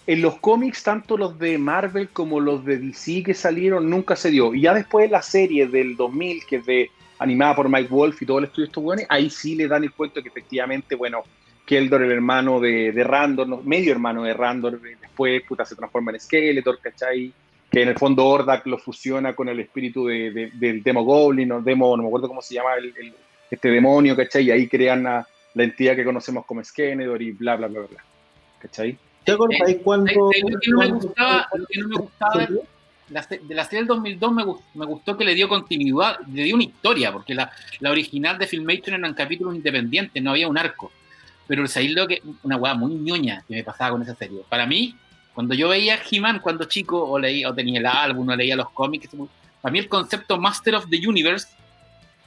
En 0.07 0.21
los 0.21 0.39
cómics, 0.39 0.83
tanto 0.83 1.17
los 1.17 1.39
de 1.39 1.57
Marvel 1.57 2.09
como 2.11 2.39
los 2.41 2.65
de 2.65 2.79
DC 2.79 3.23
que 3.23 3.33
salieron, 3.35 3.89
nunca 3.89 4.17
se 4.17 4.31
dio. 4.31 4.55
Y 4.55 4.63
ya 4.63 4.75
después 4.75 5.11
la 5.11 5.23
serie 5.23 5.67
del 5.67 5.97
2000, 5.97 6.45
que 6.47 6.57
es 6.57 6.67
de, 6.67 6.91
animada 7.19 7.57
por 7.57 7.69
Mike 7.71 7.89
Wolf 7.89 8.21
y 8.21 8.27
todo 8.27 8.39
el 8.39 8.45
estudio 8.45 8.65
de 8.67 8.69
estos 8.69 8.83
buenos, 8.85 9.07
ahí 9.09 9.31
sí 9.31 9.55
le 9.55 9.67
dan 9.67 9.83
el 9.85 9.93
cuento 9.93 10.23
que 10.23 10.29
efectivamente, 10.29 10.95
bueno, 10.95 11.23
Keldor, 11.65 12.03
el 12.03 12.13
hermano 12.13 12.61
de, 12.61 12.93
de 12.93 13.03
Randor, 13.05 13.65
medio 13.65 13.93
hermano 13.93 14.23
de 14.25 14.35
Randor, 14.35 14.79
después 14.81 15.43
puta, 15.49 15.65
se 15.65 15.75
transforma 15.75 16.11
en 16.13 16.21
Skeletor, 16.21 16.79
¿cachai? 16.83 17.33
Que 17.71 17.81
en 17.83 17.89
el 17.89 17.99
fondo 17.99 18.27
Ordak 18.27 18.67
lo 18.67 18.77
fusiona 18.77 19.35
con 19.35 19.49
el 19.49 19.59
espíritu 19.61 20.07
de, 20.07 20.31
de- 20.31 20.51
del 20.53 20.83
Demo 20.83 21.03
Goblin, 21.03 21.51
o 21.53 21.63
Demo, 21.63 21.97
no 21.97 22.03
me 22.03 22.09
acuerdo 22.09 22.29
cómo 22.29 22.43
se 22.43 22.55
llama 22.57 22.75
el, 22.75 23.15
este 23.51 23.71
demonio, 23.71 24.15
¿cachai? 24.15 24.45
Y 24.45 24.51
ahí 24.51 24.69
crean 24.69 25.05
la, 25.05 25.27
la 25.55 25.65
entidad 25.65 25.97
que 25.97 26.05
conocemos 26.05 26.45
como 26.45 26.63
Skeletor 26.63 27.23
y 27.23 27.33
bla, 27.33 27.57
bla, 27.57 27.69
bla, 27.69 27.81
bla. 27.81 28.05
¿cachai? 28.59 28.99
¿Te 29.25 29.33
acordáis 29.33 29.79
cuando, 29.83 30.29
de- 30.31 30.43
de 30.43 30.51
lo 30.53 30.61
que 30.61 30.71
no 30.71 30.79
me 30.79 30.87
cuando- 30.89 31.07
gustaba- 31.07 31.49
lo 31.57 31.67
que 31.67 31.81
no 31.81 31.89
me 31.89 31.97
gustaba 31.97 32.47
de- 32.47 32.63
la 33.55 33.65
serie 33.65 33.79
del 33.81 33.87
2002 33.87 34.33
me, 34.33 34.43
gust- 34.45 34.63
me 34.75 34.87
gustó 34.87 35.17
que 35.17 35.25
le 35.25 35.35
dio 35.35 35.49
continuidad, 35.49 36.19
le 36.33 36.43
dio 36.45 36.55
una 36.55 36.65
historia, 36.65 37.13
porque 37.13 37.35
la, 37.35 37.51
la 37.81 37.91
original 37.91 38.39
de 38.39 38.47
Filmation 38.47 38.95
eran 38.97 39.13
capítulos 39.15 39.55
independientes, 39.55 40.23
no 40.23 40.31
había 40.31 40.49
un 40.49 40.57
arco. 40.59 40.91
Pero 41.47 41.65
ahí 41.77 41.89
lo 41.89 42.07
que, 42.07 42.23
una 42.43 42.57
weá 42.57 42.73
muy 42.75 42.95
ñoña 42.95 43.45
que 43.47 43.55
me 43.57 43.63
pasaba 43.65 43.91
con 43.91 44.03
esa 44.03 44.15
serie. 44.15 44.41
Para 44.49 44.65
mí, 44.67 44.97
cuando 45.35 45.55
yo 45.55 45.69
veía 45.69 45.99
He-Man 46.11 46.41
cuando 46.41 46.65
chico, 46.65 47.03
o 47.05 47.19
leía, 47.19 47.51
o 47.51 47.55
tenía 47.55 47.79
el 47.81 47.87
álbum, 47.87 48.27
o 48.31 48.35
leía 48.37 48.57
los 48.57 48.71
cómics, 48.71 49.11
para 49.61 49.71
mí 49.73 49.79
el 49.81 49.89
concepto 49.89 50.39
Master 50.39 50.77
of 50.77 50.87
the 50.89 51.07
Universe 51.07 51.49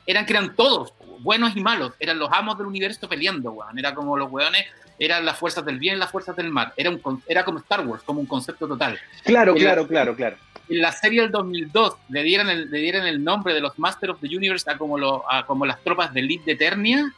eran 0.05 0.25
que 0.25 0.33
eran 0.33 0.55
todos, 0.55 0.93
buenos 1.21 1.56
y 1.56 1.62
malos, 1.62 1.93
eran 1.99 2.19
los 2.19 2.30
amos 2.32 2.58
del 2.58 2.67
universo 2.67 3.08
peleando, 3.08 3.51
weón. 3.51 3.77
Era 3.77 3.93
como 3.93 4.17
los 4.17 4.32
weones, 4.32 4.65
eran 4.99 5.25
las 5.25 5.38
fuerzas 5.38 5.65
del 5.65 5.80
bien 5.80 5.95
y 5.95 5.99
las 5.99 6.12
fuerzas 6.12 6.36
del 6.36 6.49
mal. 6.49 6.73
Era, 6.75 6.89
un, 6.89 7.23
era 7.27 7.43
como 7.45 7.60
Star 7.60 7.86
Wars, 7.86 8.03
como 8.03 8.19
un 8.19 8.25
concepto 8.25 8.67
total 8.67 8.99
Claro, 9.23 9.53
claro, 9.56 9.88
claro, 9.88 10.15
claro. 10.15 10.38
en 10.69 10.82
la 10.82 10.91
serie 10.91 11.21
del 11.21 11.32
2002 11.32 11.95
le 12.10 12.23
dieran 12.23 12.49
el, 12.49 12.69
le 12.69 12.80
dieran 12.80 13.06
el 13.06 13.23
nombre 13.23 13.53
de 13.53 13.62
los 13.62 13.77
Master 13.77 14.12
of 14.12 14.19
the 14.21 14.27
Universe 14.27 14.69
a 14.69 14.77
como, 14.77 14.97
lo, 14.97 15.32
a 15.32 15.45
como 15.45 15.65
las 15.65 15.80
tropas 15.82 16.13
de 16.13 16.21
Elite 16.21 16.45
de 16.45 16.51
Eternia, 16.53 17.13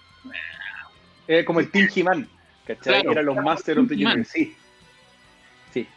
Era 1.27 1.45
como 1.45 1.59
el 1.59 1.71
Team 1.71 1.89
He-Man, 1.93 2.27
¿cachai? 2.65 3.01
Claro, 3.01 3.11
Eran 3.11 3.25
los 3.25 3.35
Master 3.37 3.79
of 3.79 3.87
the. 3.87 3.95
Universe, 3.95 4.31
sí. 4.31 4.55
Sí. 5.73 5.87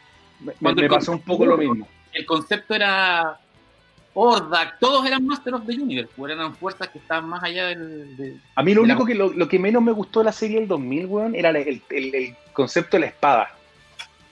Me, 0.41 0.75
me 0.75 0.89
pasó 0.89 1.13
un 1.13 1.23
poco 1.23 1.47
lo 1.47 1.57
mismo. 1.57 1.89
el 2.13 2.27
concepto 2.27 2.75
era 2.75 3.39
Hordak, 4.15 4.79
todos 4.79 5.07
eran 5.07 5.27
Master 5.27 5.55
of 5.55 5.65
the 5.67 5.73
Universe, 5.73 6.11
eran 6.29 6.55
fuerzas 6.55 6.89
que 6.89 6.99
estaban 6.99 7.29
más 7.29 7.43
allá 7.43 7.67
del... 7.69 8.17
de- 8.17 8.37
A 8.55 8.63
mí 8.63 8.75
lo 8.75 8.83
de 8.83 8.89
la- 8.89 8.95
único 8.95 9.07
que 9.07 9.15
lo, 9.15 9.33
lo 9.33 9.49
que 9.49 9.59
menos 9.59 9.83
me 9.83 9.93
gustó 9.93 10.21
de 10.21 10.27
la 10.27 10.33
serie 10.33 10.59
del 10.59 10.69
2000, 10.69 11.07
weón, 11.07 11.35
era 11.35 11.51
el, 11.51 11.83
el- 11.91 12.15
el 12.15 12.37
concepto 12.53 12.97
de 12.97 13.01
la 13.03 13.07
espada. 13.07 13.51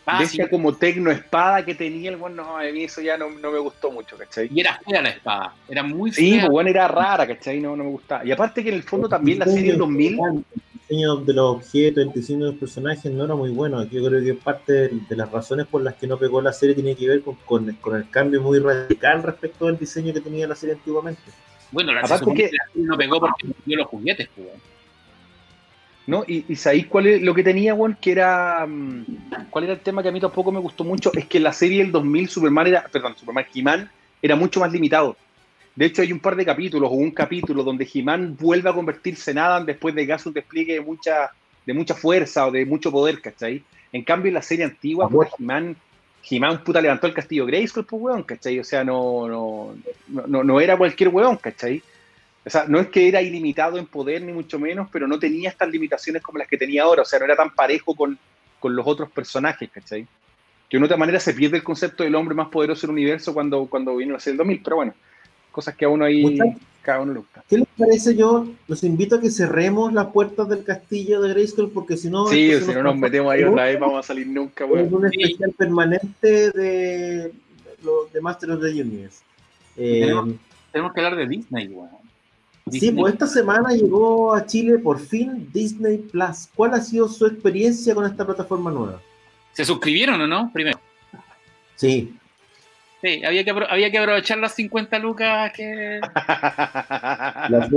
Ah, 0.07 0.19
de 0.19 0.27
sí, 0.27 0.41
esa 0.41 0.51
como 0.51 0.75
tecno 0.75 1.11
espada 1.11 1.65
que 1.65 1.75
tenía 1.75 2.11
el 2.11 2.17
weón, 2.17 2.35
no, 2.35 2.57
a 2.57 2.63
mí 2.65 2.83
eso 2.85 3.01
ya 3.01 3.17
no, 3.17 3.31
no 3.31 3.51
me 3.53 3.59
gustó 3.59 3.91
mucho, 3.93 4.17
¿cachai? 4.19 4.49
y 4.53 4.61
era 4.61 4.81
fea 4.85 5.01
la 5.03 5.11
espada, 5.11 5.55
era 5.69 5.83
muy 5.83 6.11
Sí, 6.13 6.33
fea. 6.33 6.41
pues 6.43 6.51
bueno, 6.51 6.71
era 6.71 6.89
rara, 6.89 7.27
¿cachai? 7.27 7.61
No, 7.61 7.77
no 7.77 7.85
me 7.85 7.91
gustaba. 7.91 8.25
Y 8.25 8.33
aparte 8.33 8.63
que 8.63 8.71
en 8.71 8.75
el 8.77 8.83
fondo 8.83 9.09
también 9.09 9.39
la 9.39 9.47
serie 9.47 9.71
del 9.71 9.79
2000, 9.79 10.13
El 10.15 10.45
diseño 10.91 11.17
de 11.17 11.33
los 11.33 11.57
objetos, 11.57 12.03
el 12.05 12.13
diseño 12.13 12.47
de 12.47 12.51
los 12.53 12.61
personajes 12.61 13.11
no 13.13 13.25
era 13.25 13.35
muy 13.35 13.51
bueno. 13.51 13.85
Yo 13.85 14.05
creo 14.05 14.23
que 14.23 14.35
parte 14.35 14.73
de, 14.73 14.89
de 15.09 15.17
las 15.17 15.31
razones 15.31 15.67
por 15.67 15.83
las 15.83 15.95
que 15.95 16.07
no 16.07 16.19
pegó 16.19 16.41
la 16.43 16.53
serie 16.53 16.75
tiene 16.75 16.95
que 16.97 17.09
ver 17.09 17.23
con, 17.23 17.37
con- 17.45 17.73
con 17.81 17.97
el 17.97 18.11
cambio 18.11 18.43
muy 18.43 18.59
radical 18.59 19.23
respecto 19.23 19.67
al 19.69 19.79
diseño 19.79 20.13
que 20.13 20.21
tenía 20.21 20.47
la 20.49 20.55
serie 20.57 20.75
antiguamente. 20.75 21.23
Bueno, 21.71 21.93
la, 21.93 22.01
se 22.01 22.07
Aparte 22.07 22.19
supone 22.25 22.37
que- 22.43 22.51
que 22.51 22.57
la 22.57 22.73
serie 22.73 22.87
no 22.89 22.97
pegó 22.97 23.21
porque 23.21 23.47
dio 23.65 23.77
los 23.79 23.87
juguetes, 23.87 24.29
pues. 24.35 24.49
¿no? 26.07 26.25
Y, 26.27 26.45
y 26.49 26.57
sabéis 26.57 26.87
cuál 26.87 27.07
es 27.07 27.23
lo 27.23 27.35
que 27.35 27.45
tenía, 27.45 27.73
weón, 27.75 27.97
que 28.01 28.13
era. 28.13 28.67
mm, 28.67 29.05
¿Cuál 29.51 29.65
era 29.65 29.75
el 29.75 29.81
tema 29.81 30.03
que 30.03 30.09
a 30.09 30.13
mí 30.13 30.21
tampoco 30.21 30.51
me 30.51 30.59
gustó 30.59 30.83
mucho? 30.83 31.13
Es 31.15 31.27
que 31.27 31.39
la 31.39 31.53
serie 31.53 31.83
del 31.83 31.93
2000 31.93 32.29
Superman 32.29 32.67
era. 32.67 32.85
Perdón, 32.91 33.15
Superman 33.17 33.45
He-Man 33.55 33.91
era 34.21 34.35
mucho 34.35 34.59
más 34.61 34.73
limitado. 34.73 35.17
De 35.75 35.87
hecho, 35.87 36.03
hay 36.03 36.13
un 36.13 36.21
par 36.21 36.37
de 36.37 36.45
capítulos 36.45 36.91
o 36.91 36.95
un 36.95 37.11
capítulo 37.13 37.63
donde 37.63 37.89
He-Man 37.93 38.37
vuelve 38.39 38.69
a 38.69 38.73
convertirse 38.75 39.31
en 39.31 39.39
Adam 39.39 39.65
después 39.65 39.95
de 39.95 40.07
que 40.07 40.13
hace 40.13 40.29
un 40.29 40.35
despliegue 40.35 40.75
de 40.75 40.81
mucha, 40.81 41.31
de 41.65 41.73
mucha 41.75 41.95
fuerza 41.95 42.47
o 42.47 42.51
de 42.51 42.67
mucho 42.67 42.91
poder, 42.91 43.21
¿cachai? 43.21 43.63
En 43.93 44.03
cambio, 44.05 44.29
en 44.29 44.35
la 44.35 44.43
serie 44.43 44.65
antigua, 44.65 45.09
puta, 45.09 45.31
He-Man, 45.39 45.77
He-Man 46.29 46.65
puta 46.65 46.81
levantó 46.81 47.07
el 47.07 47.15
castillo 47.15 47.47
Grayskull, 47.47 47.87
pues, 47.87 48.03
weón, 48.03 48.23
¿cachai? 48.25 48.59
O 48.59 48.65
sea, 48.65 48.85
no, 48.85 49.27
no, 49.29 49.75
no, 50.27 50.45
no- 50.45 50.61
era 50.61 50.77
cualquier 50.77 51.09
weón, 51.09 51.37
¿cachai? 51.37 51.83
O 52.45 52.51
sea, 52.51 52.65
no 52.67 52.81
es 52.81 52.89
que 52.89 53.07
era 53.09 53.23
ilimitado 53.23 53.79
en 53.79 53.87
poder, 53.87 54.23
ni 54.23 54.33
mucho 54.33 54.59
menos, 54.59 54.89
pero 54.93 55.07
no 55.07 55.19
tenía 55.19 55.51
estas 55.51 55.69
limitaciones 55.71 56.23
como 56.23 56.39
las 56.39 56.49
que 56.49 56.57
tenía 56.57 56.83
ahora. 56.85 57.03
O 57.03 57.05
sea, 57.05 57.19
no 57.19 57.27
era 57.27 57.37
tan 57.37 57.55
parejo 57.55 57.95
con, 57.95 58.19
con 58.59 58.75
los 58.75 58.87
otros 58.87 59.11
personajes, 59.11 59.71
¿cachai? 59.71 60.07
Que 60.69 60.79
de 60.79 60.85
otra 60.85 60.97
manera 60.97 61.21
se 61.21 61.35
pierde 61.35 61.59
el 61.59 61.63
concepto 61.65 62.03
del 62.03 62.15
hombre 62.15 62.35
más 62.35 62.49
poderoso 62.49 62.83
del 62.87 62.93
universo 62.93 63.35
cuando, 63.35 63.67
cuando 63.67 63.97
vino 63.97 64.17
a 64.17 64.21
ser 64.21 64.33
el 64.33 64.37
2000, 64.39 64.63
pero 64.63 64.77
bueno, 64.77 64.95
cosas 65.51 65.75
que 65.77 65.85
a 65.85 65.89
uno 65.89 66.05
ahí, 66.05 66.39
cada 66.83 67.01
uno 67.01 67.13
le 67.13 67.19
gusta. 67.21 67.45
¿Qué 67.49 67.59
les 67.59 67.69
parece 67.77 68.15
yo? 68.17 68.47
Los 68.69 68.83
invito 68.85 69.17
a 69.17 69.21
que 69.21 69.31
cerremos 69.31 69.93
las 69.93 70.07
puertas 70.07 70.49
del 70.49 70.65
castillo 70.65 71.21
de 71.21 71.29
Grayskull 71.31 71.71
porque 71.71 71.97
si 71.97 72.09
no... 72.11 72.27
Sí, 72.29 72.53
si 72.61 72.73
no 72.73 72.83
nos 72.83 72.97
metemos 72.97 73.33
ahí 73.33 73.45
otra 73.45 73.65
vez, 73.65 73.79
vamos 73.79 73.99
a 73.99 74.07
salir 74.07 74.27
nunca, 74.27 74.65
Es 74.65 74.71
weón. 74.71 74.95
un 74.95 75.11
Sí. 75.11 75.17
especial 75.23 75.53
permanente 75.59 76.51
de, 76.53 77.33
los 77.83 78.13
de 78.13 78.21
Master 78.21 78.53
of 78.53 78.61
the 78.63 78.69
Universe. 78.71 79.23
Eh, 79.77 80.01
Tenemos- 80.03 80.35
Tenemos 80.73 80.93
que 80.93 81.01
hablar 81.01 81.17
de 81.17 81.27
Disney, 81.29 81.69
weón. 81.69 81.91
Sí, 82.71 82.79
Disney. 82.79 83.01
pues 83.03 83.13
esta 83.15 83.27
semana 83.27 83.71
llegó 83.71 84.33
a 84.33 84.47
Chile 84.47 84.79
por 84.79 85.01
fin 85.01 85.49
Disney 85.53 85.99
Plus. 85.99 86.49
¿Cuál 86.55 86.75
ha 86.75 86.81
sido 86.81 87.09
su 87.09 87.27
experiencia 87.27 87.95
con 87.95 88.07
esta 88.07 88.25
plataforma 88.25 88.71
nueva? 88.71 89.01
¿Se 89.53 89.65
suscribieron 89.65 90.21
o 90.21 90.27
no? 90.29 90.51
Primero. 90.53 90.79
Sí, 91.75 92.15
Sí, 93.03 93.25
había 93.25 93.45
que, 93.45 93.51
había 93.51 93.91
que 93.91 93.99
aprovechar 93.99 94.39
las 94.39 94.55
50 94.55 94.99
lucas 94.99 95.53
que... 95.55 96.01
la, 96.03 97.69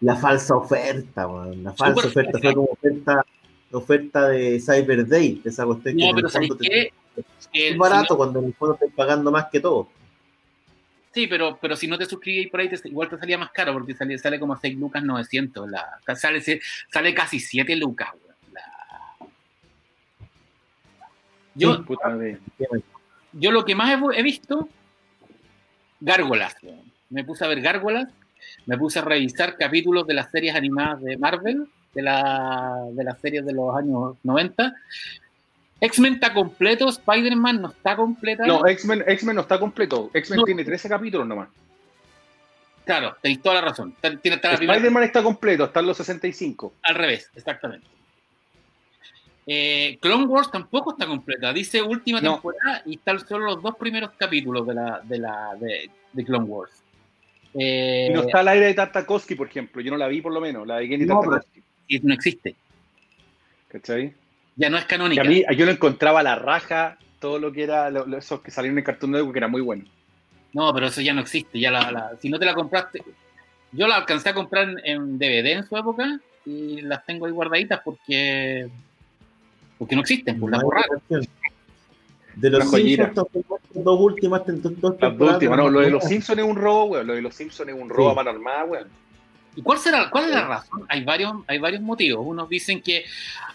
La 0.00 0.16
falsa 0.16 0.54
oferta, 0.56 1.26
weón. 1.26 1.64
La 1.64 1.72
falsa 1.72 2.02
Súper 2.02 2.26
oferta 2.28 2.38
fue 2.40 2.54
como 2.54 2.68
oferta, 2.70 3.26
oferta 3.72 4.28
de 4.28 4.60
Cyber 4.60 5.06
Day, 5.06 5.40
de 5.42 5.50
esa 5.50 5.64
cuestión 5.64 5.96
que 5.96 6.02
No, 6.04 6.10
en 6.10 6.14
pero 6.14 6.26
el 6.28 6.32
¿sabes 6.32 6.48
fondo 6.48 6.62
te- 6.62 6.68
qué? 6.70 6.80
Eh, 7.52 7.70
es 7.70 7.76
barato 7.76 8.04
si 8.04 8.10
no- 8.12 8.16
cuando 8.16 8.38
en 8.38 8.44
el 8.46 8.54
fondo 8.54 8.74
estás 8.74 8.90
pagando 8.94 9.30
más 9.32 9.46
que 9.50 9.58
todo. 9.60 9.88
sí, 11.12 11.26
pero, 11.26 11.58
pero 11.60 11.74
si 11.76 11.86
no 11.88 11.98
te 11.98 12.06
suscribís 12.06 12.48
por 12.48 12.60
ahí, 12.60 12.68
te- 12.68 12.88
igual 12.88 13.08
te 13.08 13.18
salía 13.18 13.36
más 13.38 13.50
caro 13.50 13.72
porque 13.72 13.94
sale, 13.94 14.16
sale 14.18 14.38
como 14.38 14.56
6 14.56 14.78
lucas 14.78 15.02
900. 15.02 15.68
La, 15.68 15.98
sale, 16.14 16.40
sale 16.90 17.14
casi 17.14 17.40
7 17.40 17.74
lucas. 17.76 18.10
weón. 18.12 18.36
La- 18.54 19.26
Yo, 21.56 21.74
Sí. 21.76 21.82
Puta. 21.82 22.16
Yo 23.32 23.50
lo 23.50 23.64
que 23.64 23.74
más 23.74 23.90
he, 23.90 24.18
he 24.18 24.22
visto, 24.22 24.68
gárgolas. 26.00 26.56
Me 27.10 27.24
puse 27.24 27.44
a 27.44 27.48
ver 27.48 27.60
gárgolas, 27.60 28.08
me 28.66 28.76
puse 28.78 28.98
a 28.98 29.02
revisar 29.02 29.56
capítulos 29.56 30.06
de 30.06 30.14
las 30.14 30.30
series 30.30 30.54
animadas 30.54 31.02
de 31.02 31.16
Marvel, 31.16 31.66
de, 31.94 32.02
la, 32.02 32.86
de 32.92 33.04
las 33.04 33.18
series 33.20 33.44
de 33.44 33.52
los 33.52 33.74
años 33.76 34.16
90. 34.22 34.74
X-Men 35.80 36.14
está 36.14 36.32
completo, 36.32 36.88
Spider-Man 36.88 37.60
no 37.60 37.68
está 37.70 37.96
completa. 37.96 38.46
No, 38.46 38.66
X-Men 38.66 39.04
X-Men 39.06 39.36
no 39.36 39.42
está 39.42 39.58
completo. 39.58 40.10
X-Men 40.14 40.38
No. 40.38 40.44
tiene 40.44 40.64
13 40.64 40.88
capítulos 40.88 41.26
nomás. 41.26 41.48
Claro, 42.84 43.16
tenéis 43.20 43.42
toda 43.42 43.56
la 43.56 43.60
razón. 43.62 43.94
Spider-Man 44.02 45.02
está 45.02 45.22
completo, 45.22 45.64
están 45.64 45.86
los 45.86 45.96
65. 45.96 46.74
al 46.82 46.94
revés, 46.94 47.30
exactamente. 47.34 47.86
Eh, 49.46 49.98
Clone 50.00 50.24
Wars 50.26 50.50
tampoco 50.50 50.92
está 50.92 51.06
completa. 51.06 51.52
Dice 51.52 51.82
última 51.82 52.20
No. 52.20 52.34
temporada 52.34 52.82
y 52.86 52.94
están 52.96 53.18
solo 53.26 53.46
los 53.46 53.62
dos 53.62 53.76
primeros 53.76 54.10
capítulos 54.16 54.66
de 54.66 54.74
la 54.74 55.00
de 55.02 55.18
la 55.18 55.54
de, 55.58 55.90
de 56.12 56.24
Clone 56.24 56.44
Wars. 56.44 56.72
Eh, 57.54 58.06
Y 58.10 58.14
no 58.14 58.20
está 58.22 58.40
al 58.40 58.48
aire 58.48 58.66
de 58.66 58.74
Tartakovsky, 58.74 59.34
por 59.34 59.48
ejemplo. 59.48 59.82
Yo 59.82 59.90
no 59.90 59.96
la 59.98 60.06
vi 60.08 60.20
por 60.20 60.32
lo 60.32 60.40
menos, 60.40 60.66
la 60.66 60.76
de 60.78 60.88
Kenny 60.88 61.04
No, 61.06 61.20
Tartakovsky. 61.20 61.62
no 62.02 62.14
existe. 62.14 62.54
¿Cachai? 63.68 64.14
Ya 64.56 64.68
no 64.70 64.76
es 64.78 64.84
Y 64.84 64.86
canónica. 64.86 65.22
a 65.22 65.24
mí, 65.24 65.42
yo 65.56 65.64
lo 65.64 65.72
encontraba 65.72 66.20
a 66.20 66.22
la 66.22 66.36
raja, 66.36 66.98
todo 67.18 67.38
lo 67.38 67.52
que 67.52 67.62
era, 67.64 67.90
lo- 67.90 68.06
lo- 68.06 68.18
esos 68.18 68.40
que 68.42 68.50
salieron 68.50 68.78
en 68.78 68.84
Cartoon 68.84 69.12
Network, 69.12 69.32
que 69.32 69.38
era 69.38 69.48
muy 69.48 69.60
bueno. 69.62 69.84
No, 70.52 70.72
pero 70.74 70.86
eso 70.86 71.00
ya 71.00 71.14
no 71.14 71.22
existe. 71.22 71.58
Ya 71.58 71.70
la, 71.70 71.90
la- 71.90 72.12
si 72.20 72.28
no 72.28 72.38
te 72.38 72.44
la 72.44 72.54
compraste, 72.54 73.02
yo 73.72 73.86
la 73.88 73.96
alcancé 73.96 74.28
a 74.28 74.34
comprar 74.34 74.68
en, 74.68 74.78
en 74.84 75.18
DVD 75.18 75.52
en 75.52 75.64
su 75.66 75.76
época 75.76 76.20
y 76.44 76.82
las 76.82 77.04
tengo 77.06 77.24
ahí 77.26 77.32
guardaditas 77.32 77.80
porque 77.84 78.68
porque 79.82 79.96
no 79.96 80.02
existen, 80.02 80.38
No 80.38 80.46
hay 80.46 80.62
borraron. 80.62 81.02
De 82.36 82.50
los. 82.50 82.70
Simpsons, 82.70 83.26
dos 83.74 84.00
últimas, 84.00 84.42
dos, 84.46 84.80
dos 84.80 84.94
Las 85.00 85.18
dos 85.18 85.32
últimas, 85.32 85.58
no, 85.58 85.68
lo 85.68 85.80
de 85.80 85.90
los. 85.90 86.04
Simpsons 86.04 86.38
es 86.38 86.44
un 86.44 86.54
robo, 86.54 86.84
weón. 86.84 87.06
Lo 87.08 87.14
de 87.14 87.22
los 87.22 87.34
Simpsons 87.34 87.68
es 87.68 87.74
un 87.74 87.88
robo 87.88 88.10
Sí. 88.10 88.12
a 88.12 88.14
mano 88.14 88.30
armada, 88.30 88.64
weón. 88.64 88.88
¿Y 89.56 89.62
cuál 89.62 89.78
será, 89.78 90.08
cuál 90.08 90.26
es 90.26 90.30
la 90.30 90.46
razón? 90.46 90.84
Hay 90.88 91.02
varios, 91.02 91.34
hay 91.48 91.58
varios 91.58 91.82
motivos. 91.82 92.24
Unos 92.24 92.48
dicen 92.48 92.80
que 92.80 93.04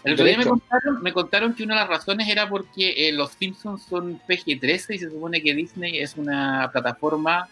el 0.04 0.12
otro 0.12 0.26
día 0.26 0.36
me 0.36 0.44
contaron, 0.44 1.02
me 1.02 1.12
contaron 1.14 1.54
que 1.54 1.62
una 1.64 1.76
de 1.76 1.80
las 1.80 1.88
razones 1.88 2.28
era 2.28 2.46
porque 2.46 3.08
eh, 3.08 3.12
los 3.12 3.30
Simpsons 3.30 3.84
son 3.84 4.20
PG-13 4.28 4.96
y 4.96 4.98
se 4.98 5.08
supone 5.08 5.40
que 5.40 5.54
Disney 5.54 5.98
es 5.98 6.14
una 6.18 6.68
plataforma 6.70 7.48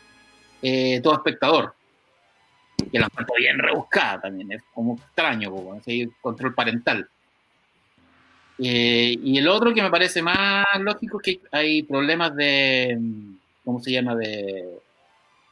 eh, 0.61 1.01
todo 1.03 1.15
espectador. 1.15 1.75
Que 2.93 2.99
la 2.99 3.07
encuentro 3.07 3.37
bien 3.39 3.59
rebuscada 3.59 4.21
también, 4.21 4.53
es 4.53 4.63
como 4.75 4.97
extraño, 4.97 5.51
como 5.51 5.73
así, 5.73 6.11
control 6.21 6.55
parental. 6.55 7.09
Eh, 8.59 9.17
y 9.23 9.39
el 9.39 9.49
otro 9.49 9.75
que 9.75 9.83
me 9.83 9.91
parece 9.91 10.23
más 10.23 10.65
lógico 10.81 11.21
es 11.21 11.25
que 11.25 11.41
hay 11.53 11.83
problemas 11.83 12.35
de, 12.35 12.99
¿cómo 13.65 13.81
se 13.81 13.93
llama? 13.93 14.15
De, 14.17 14.79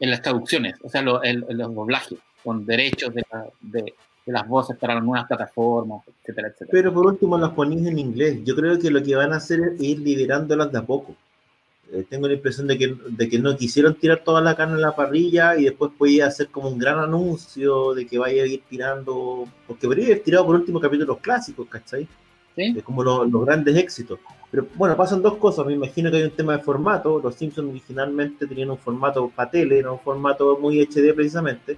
en 0.00 0.10
las 0.10 0.22
traducciones, 0.22 0.76
o 0.82 0.88
sea, 0.88 1.02
lo- 1.02 1.22
en 1.22 1.44
los 1.48 1.74
doblajes, 1.74 2.18
con 2.42 2.64
derechos 2.64 3.14
de, 3.14 3.24
la- 3.30 3.46
de- 3.60 3.94
de 4.26 4.32
las 4.32 4.48
voces 4.48 4.76
para 4.78 4.94
las 4.94 5.04
nuevas 5.04 5.26
plataformas, 5.28 6.02
etcétera, 6.22 6.48
etcétera. 6.48 6.70
Pero 6.72 6.94
por 6.94 7.06
último 7.06 7.36
las 7.36 7.50
ponís 7.50 7.86
en 7.86 7.98
inglés. 7.98 8.38
Yo 8.44 8.56
creo 8.56 8.78
que 8.78 8.90
lo 8.90 9.02
que 9.02 9.14
van 9.14 9.34
a 9.34 9.36
hacer 9.36 9.60
es 9.60 9.80
ir 9.82 9.98
liberándolas 9.98 10.72
de 10.72 10.78
a 10.78 10.82
poco. 10.82 11.14
Eh, 11.92 12.06
tengo 12.08 12.26
la 12.26 12.32
impresión 12.32 12.66
de 12.66 12.78
que, 12.78 12.96
de 13.06 13.28
que 13.28 13.38
no 13.38 13.54
quisieron 13.54 13.94
tirar 13.96 14.24
toda 14.24 14.40
la 14.40 14.56
carne 14.56 14.76
en 14.76 14.80
la 14.80 14.96
parrilla 14.96 15.56
y 15.58 15.64
después 15.64 15.92
podía 15.98 16.26
hacer 16.28 16.48
como 16.48 16.70
un 16.70 16.78
gran 16.78 16.98
anuncio 16.98 17.92
de 17.92 18.06
que 18.06 18.16
vaya 18.18 18.44
a 18.44 18.46
ir 18.46 18.62
tirando, 18.68 19.46
porque 19.66 19.86
podría 19.86 20.06
haber 20.06 20.20
tirado 20.20 20.46
por 20.46 20.56
último 20.56 20.80
capítulos 20.80 21.18
clásicos, 21.18 21.68
¿cachai? 21.68 22.08
¿Sí? 22.56 22.80
Como 22.82 23.02
lo- 23.02 23.24
los 23.24 23.44
grandes 23.44 23.76
éxitos. 23.76 24.18
Pero 24.50 24.66
bueno, 24.76 24.96
pasan 24.96 25.20
dos 25.22 25.36
cosas. 25.38 25.66
Me 25.66 25.72
imagino 25.72 26.10
que 26.10 26.18
hay 26.18 26.22
un 26.22 26.30
tema 26.30 26.56
de 26.56 26.62
formato. 26.62 27.18
Los 27.22 27.34
Simpsons 27.34 27.68
originalmente 27.70 28.46
tenían 28.46 28.70
un 28.70 28.78
formato 28.78 29.28
para 29.34 29.50
tele, 29.50 29.78
era 29.80 29.90
un 29.90 29.98
formato 29.98 30.56
muy 30.60 30.80
HD 30.80 31.12
precisamente. 31.14 31.76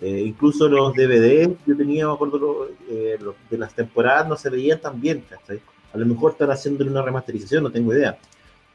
Eh, 0.00 0.22
incluso 0.26 0.68
los 0.68 0.92
DVDs, 0.94 1.50
yo 1.66 1.76
tenía, 1.76 2.06
me 2.06 2.12
acuerdo, 2.12 2.38
lo- 2.38 2.68
eh, 2.90 3.16
los 3.20 3.34
de 3.50 3.58
las 3.58 3.74
temporadas 3.74 4.28
no 4.28 4.36
se 4.36 4.50
veían 4.50 4.80
tan 4.80 5.00
bien, 5.00 5.24
¿cachai? 5.28 5.60
A 5.92 5.98
lo 5.98 6.06
mejor 6.06 6.32
están 6.32 6.50
haciendo 6.50 6.84
una 6.84 7.02
remasterización, 7.02 7.62
no 7.64 7.70
tengo 7.70 7.92
idea. 7.92 8.18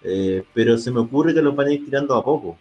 Eh, 0.03 0.43
pero 0.53 0.77
se 0.77 0.91
me 0.91 0.99
ocurre 0.99 1.33
que 1.33 1.41
los 1.41 1.55
van 1.55 1.67
a 1.67 1.73
ir 1.73 1.85
tirando 1.85 2.15
a 2.15 2.23
poco. 2.23 2.57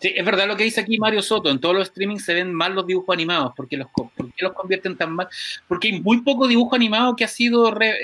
Sí, 0.00 0.12
es 0.14 0.24
verdad 0.24 0.46
lo 0.46 0.56
que 0.56 0.62
dice 0.64 0.80
aquí 0.80 0.96
Mario 0.98 1.22
Soto. 1.22 1.50
En 1.50 1.58
todos 1.60 1.74
los 1.74 1.88
streamings 1.88 2.24
se 2.24 2.32
ven 2.34 2.54
mal 2.54 2.72
los 2.74 2.86
dibujos 2.86 3.12
animados. 3.14 3.52
¿Por 3.56 3.66
qué 3.68 3.76
los, 3.76 3.88
por 3.90 4.10
qué 4.12 4.44
los 4.44 4.52
convierten 4.52 4.96
tan 4.96 5.12
mal? 5.12 5.28
Porque 5.66 5.88
hay 5.88 6.00
muy 6.00 6.20
poco 6.20 6.46
dibujo 6.46 6.76
animado 6.76 7.16
que 7.16 7.24
ha 7.24 7.28
sido 7.28 7.70
re- 7.72 7.96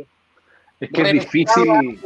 eh, 0.00 0.06
Es 0.78 0.90
que 0.90 1.00
es 1.02 1.12
difícil. 1.12 2.00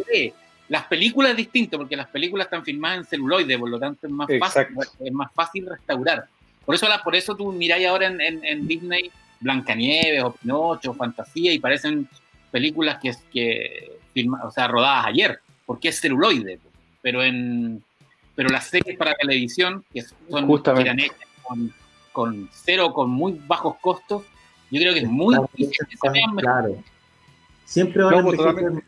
Las 0.71 0.85
películas 0.85 1.31
es 1.33 1.37
distinto, 1.38 1.79
porque 1.79 1.97
las 1.97 2.09
películas 2.09 2.47
están 2.47 2.64
filmadas 2.64 2.99
en 2.99 3.05
celuloide, 3.05 3.59
por 3.59 3.69
lo 3.71 3.79
tanto 3.79 4.07
es 4.07 4.12
más, 4.12 4.29
fácil, 4.38 4.77
es 5.01 5.12
más 5.12 5.33
fácil 5.35 5.67
restaurar. 5.67 6.27
Por 6.64 6.75
eso, 6.75 6.87
por 7.05 7.17
eso 7.17 7.35
tú 7.35 7.53
miráis 7.53 7.87
ahora 7.87 8.07
en, 8.09 8.21
en- 8.21 8.45
en 8.45 8.67
Disney 8.69 9.11
Blancanieves 9.41 10.23
o 10.25 10.33
Pinocho 10.33 10.91
o 10.91 10.95
Fantasía 10.95 11.53
y 11.53 11.59
parecen 11.59 12.07
películas 12.51 12.99
que, 13.03 13.12
que 13.33 13.93
filma, 14.12 14.43
o 14.45 14.51
sea, 14.51 14.69
rodadas 14.69 15.07
ayer, 15.07 15.38
porque 15.64 15.88
es 15.88 16.01
celuloide. 16.01 16.59
Pero 17.01 17.23
en 17.23 17.83
pero 18.38 18.51
las 18.51 18.68
series 18.68 18.96
para 18.96 19.16
televisión, 19.16 19.85
que 19.92 20.01
son 20.01 20.46
Justamente. 20.46 20.85
que 20.85 20.88
eran 20.90 21.01
hechas 21.01 21.29
con, 21.42 21.72
con 22.12 22.48
cero, 22.53 22.92
con 22.92 23.11
muy 23.11 23.37
bajos 23.48 23.79
costos, 23.81 24.22
yo 24.70 24.81
creo 24.81 24.94
que 24.94 25.01
es 25.01 25.09
muy 25.09 25.35
difícil 25.57 25.88
que 25.88 25.96
se 25.96 26.09
vean 26.09 26.37
mejor. 26.37 26.42
Claro. 26.42 26.83
Siempre 27.64 28.05
van 28.05 28.12
No, 28.12 28.18
a 28.20 28.22
pues. 28.22 28.85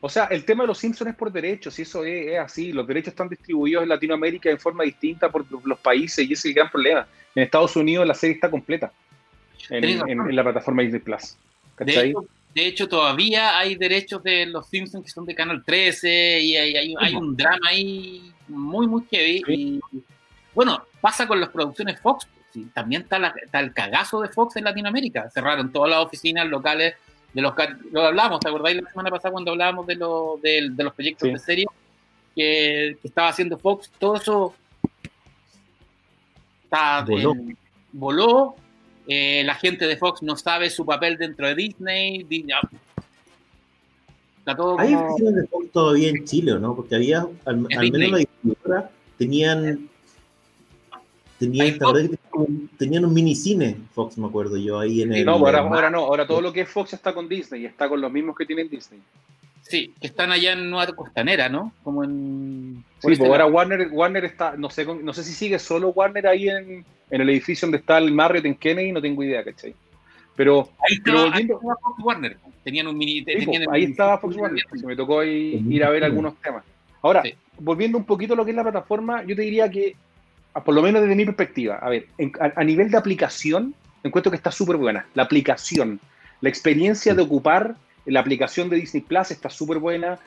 O 0.00 0.08
sea, 0.08 0.26
el 0.26 0.44
tema 0.44 0.62
de 0.62 0.68
los 0.68 0.78
Simpsons 0.78 1.10
es 1.10 1.16
por 1.16 1.32
derechos, 1.32 1.76
y 1.80 1.82
eso 1.82 2.04
es, 2.04 2.28
es 2.28 2.38
así. 2.38 2.70
Los 2.70 2.86
derechos 2.86 3.08
están 3.08 3.28
distribuidos 3.28 3.82
en 3.82 3.88
Latinoamérica 3.88 4.48
en 4.48 4.60
forma 4.60 4.84
distinta 4.84 5.28
por 5.32 5.44
los 5.66 5.80
países, 5.80 6.20
y 6.20 6.32
ese 6.32 6.34
es 6.34 6.44
el 6.44 6.54
gran 6.54 6.70
problema. 6.70 7.08
En 7.34 7.42
Estados 7.42 7.74
Unidos 7.74 8.06
la 8.06 8.14
serie 8.14 8.34
está 8.36 8.48
completa 8.48 8.92
en, 9.68 10.36
la 10.36 10.44
plataforma 10.44 10.82
Disney 10.82 11.00
Plus. 11.00 11.36
De 11.76 11.86
¿Cachai? 11.86 12.10
hecho, 12.10 12.24
de 12.58 12.66
hecho, 12.66 12.88
todavía 12.88 13.58
hay 13.58 13.74
derechos 13.76 14.22
de 14.22 14.46
los 14.46 14.66
Simpsons 14.68 15.04
que 15.04 15.10
son 15.10 15.24
de 15.26 15.34
Canal 15.34 15.62
13 15.64 16.40
y 16.40 16.56
hay, 16.56 16.76
hay- 16.76 16.94
hay 16.98 17.14
un 17.14 17.36
drama 17.36 17.68
ahí 17.68 18.32
muy, 18.48 18.86
muy 18.86 19.02
heavy. 19.10 19.42
Y, 19.48 19.80
bueno, 20.54 20.82
pasa 21.00 21.26
con 21.26 21.40
las 21.40 21.50
producciones 21.50 22.00
Fox. 22.00 22.26
sí, 22.52 22.66
también 22.74 23.02
está, 23.02 23.18
la- 23.18 23.34
está 23.42 23.60
el 23.60 23.72
cagazo 23.74 24.20
de 24.22 24.28
Fox 24.28 24.56
en 24.56 24.64
Latinoamérica. 24.64 25.28
Cerraron 25.30 25.70
todas 25.72 25.90
las 25.90 26.00
oficinas 26.04 26.46
locales 26.46 26.94
de 27.34 27.42
los... 27.42 27.54
ca- 27.54 27.76
Lo 27.92 28.02
hablamos, 28.06 28.40
¿te 28.40 28.48
acordáis 28.48 28.80
la 28.82 28.88
semana 28.90 29.10
pasada 29.10 29.32
cuando 29.32 29.50
hablábamos 29.52 29.86
de, 29.86 29.94
lo- 29.96 30.38
de, 30.42 30.68
de 30.72 30.84
los 30.84 30.94
proyectos 30.94 31.26
Sí. 31.26 31.32
de 31.32 31.38
serie 31.38 31.66
que, 32.34 32.96
que 33.00 33.08
estaba 33.08 33.28
haciendo 33.28 33.58
Fox? 33.58 33.90
Todo 33.98 34.16
eso 34.16 34.54
está, 36.64 37.02
Voló. 37.02 37.34
voló. 37.92 38.56
Eh, 39.10 39.42
la 39.44 39.54
gente 39.54 39.86
de 39.86 39.96
Fox 39.96 40.22
no 40.22 40.36
sabe 40.36 40.68
su 40.68 40.84
papel 40.84 41.16
dentro 41.16 41.46
de 41.48 41.54
Disney. 41.54 42.24
Di- 42.24 42.44
ya. 42.46 42.60
Está 44.40 44.54
todo 44.54 44.78
Hay 44.78 44.92
como- 44.94 45.14
oficinas 45.14 45.34
de 45.36 45.46
Fox 45.46 45.72
todavía 45.72 46.08
en 46.10 46.24
Chile, 46.26 46.52
¿o 46.52 46.58
¿no? 46.58 46.76
Porque 46.76 46.94
había, 46.94 47.20
al, 47.20 47.28
al 47.46 47.56
menos 47.58 47.80
Disney. 47.80 48.10
la 48.10 48.18
distribuidora, 48.18 48.90
tenían, 49.16 49.88
tenían, 51.38 51.66
Hay 51.66 51.78
¿te 51.78 51.84
acuerdas 51.84 52.10
que 52.10 52.18
tenían 52.78 53.04
un- 53.06 53.14
minicine, 53.14 53.76
Fox, 53.94 54.18
me 54.18 54.26
acuerdo 54.26 54.56
yo, 54.58 54.78
ahí 54.78 55.02
en 55.02 55.12
el... 55.14 55.24
No, 55.24 55.38
pues 55.38 55.54
ahora, 55.54 55.68
ahora 55.68 55.90
no, 55.90 55.98
ahora 56.00 56.26
todo 56.26 56.40
lo 56.40 56.52
que 56.52 56.62
es 56.62 56.68
Fox 56.68 56.92
está 56.92 57.14
con 57.14 57.28
Disney 57.28 57.62
y 57.62 57.66
está 57.66 57.88
con 57.88 58.00
los 58.00 58.10
mismos 58.12 58.36
que 58.36 58.44
tienen 58.46 58.68
Disney. 58.68 59.00
Sí, 59.68 59.92
que 60.00 60.06
están 60.06 60.32
allá 60.32 60.52
en 60.52 60.70
Nueva 60.70 60.94
Costanera, 60.94 61.48
¿no? 61.48 61.72
Como 61.84 62.02
en. 62.04 62.82
Sí, 63.00 63.08
este 63.12 63.18
pues 63.18 63.30
ahora. 63.30 63.46
Warner, 63.46 63.88
Warner 63.92 64.24
está, 64.24 64.54
no 64.56 64.70
sé, 64.70 64.84
no 64.86 65.12
sé 65.12 65.22
si 65.24 65.32
sigue 65.32 65.58
solo 65.58 65.90
Warner 65.90 66.26
ahí 66.26 66.48
en, 66.48 66.84
en 67.10 67.20
el 67.20 67.28
edificio 67.30 67.66
donde 67.66 67.78
está 67.78 67.98
el 67.98 68.10
Marriott 68.12 68.46
en 68.46 68.54
Kennedy, 68.54 68.92
no 68.92 69.00
tengo 69.02 69.22
idea, 69.22 69.44
¿cachai? 69.44 69.74
Pero 70.36 70.70
Ahí 70.88 70.98
pero 71.04 71.18
estaba, 71.18 71.22
ahí 71.24 71.30
volviendo- 71.46 71.54
estaba 71.56 71.74
Fox 71.82 72.02
Warner. 72.04 72.36
Tenían 72.64 72.86
un 72.86 72.96
mini. 72.98 73.18
Sí, 73.20 73.24
tenían 73.24 73.64
pues, 73.64 73.68
ahí 73.74 73.84
estaba 73.84 74.18
Fox 74.18 74.36
Warner, 74.36 74.62
se 74.74 74.86
me 74.86 74.96
tocó 74.96 75.20
ahí 75.20 75.64
ir 75.68 75.84
a 75.84 75.90
ver 75.90 76.04
algunos 76.04 76.36
temas. 76.40 76.64
Ahora, 77.02 77.22
Sí. 77.22 77.34
volviendo 77.58 77.98
un 77.98 78.04
poquito 78.04 78.34
a 78.34 78.36
lo 78.36 78.44
que 78.44 78.52
es 78.52 78.56
la 78.56 78.62
plataforma, 78.62 79.22
yo 79.24 79.36
te 79.36 79.42
diría 79.42 79.70
que, 79.70 79.94
a- 80.54 80.62
por 80.64 80.74
lo 80.74 80.82
menos 80.82 81.02
desde 81.02 81.14
mi 81.14 81.24
perspectiva, 81.24 81.76
a 81.76 81.88
ver, 81.90 82.06
en- 82.18 82.32
a, 82.40 82.52
a 82.60 82.64
nivel 82.64 82.90
de 82.90 82.96
aplicación, 82.96 83.74
encuentro 84.02 84.30
que 84.30 84.36
está 84.36 84.50
súper 84.50 84.76
buena. 84.76 85.06
La 85.14 85.24
aplicación, 85.24 86.00
la 86.40 86.48
experiencia 86.48 87.14
de 87.14 87.22
ocupar 87.22 87.74
la 88.08 88.20
aplicación 88.20 88.68
de 88.68 88.76
Disney 88.76 89.02
Plus 89.02 89.30
está 89.30 89.50
súper 89.50 89.78
buena. 89.78 90.18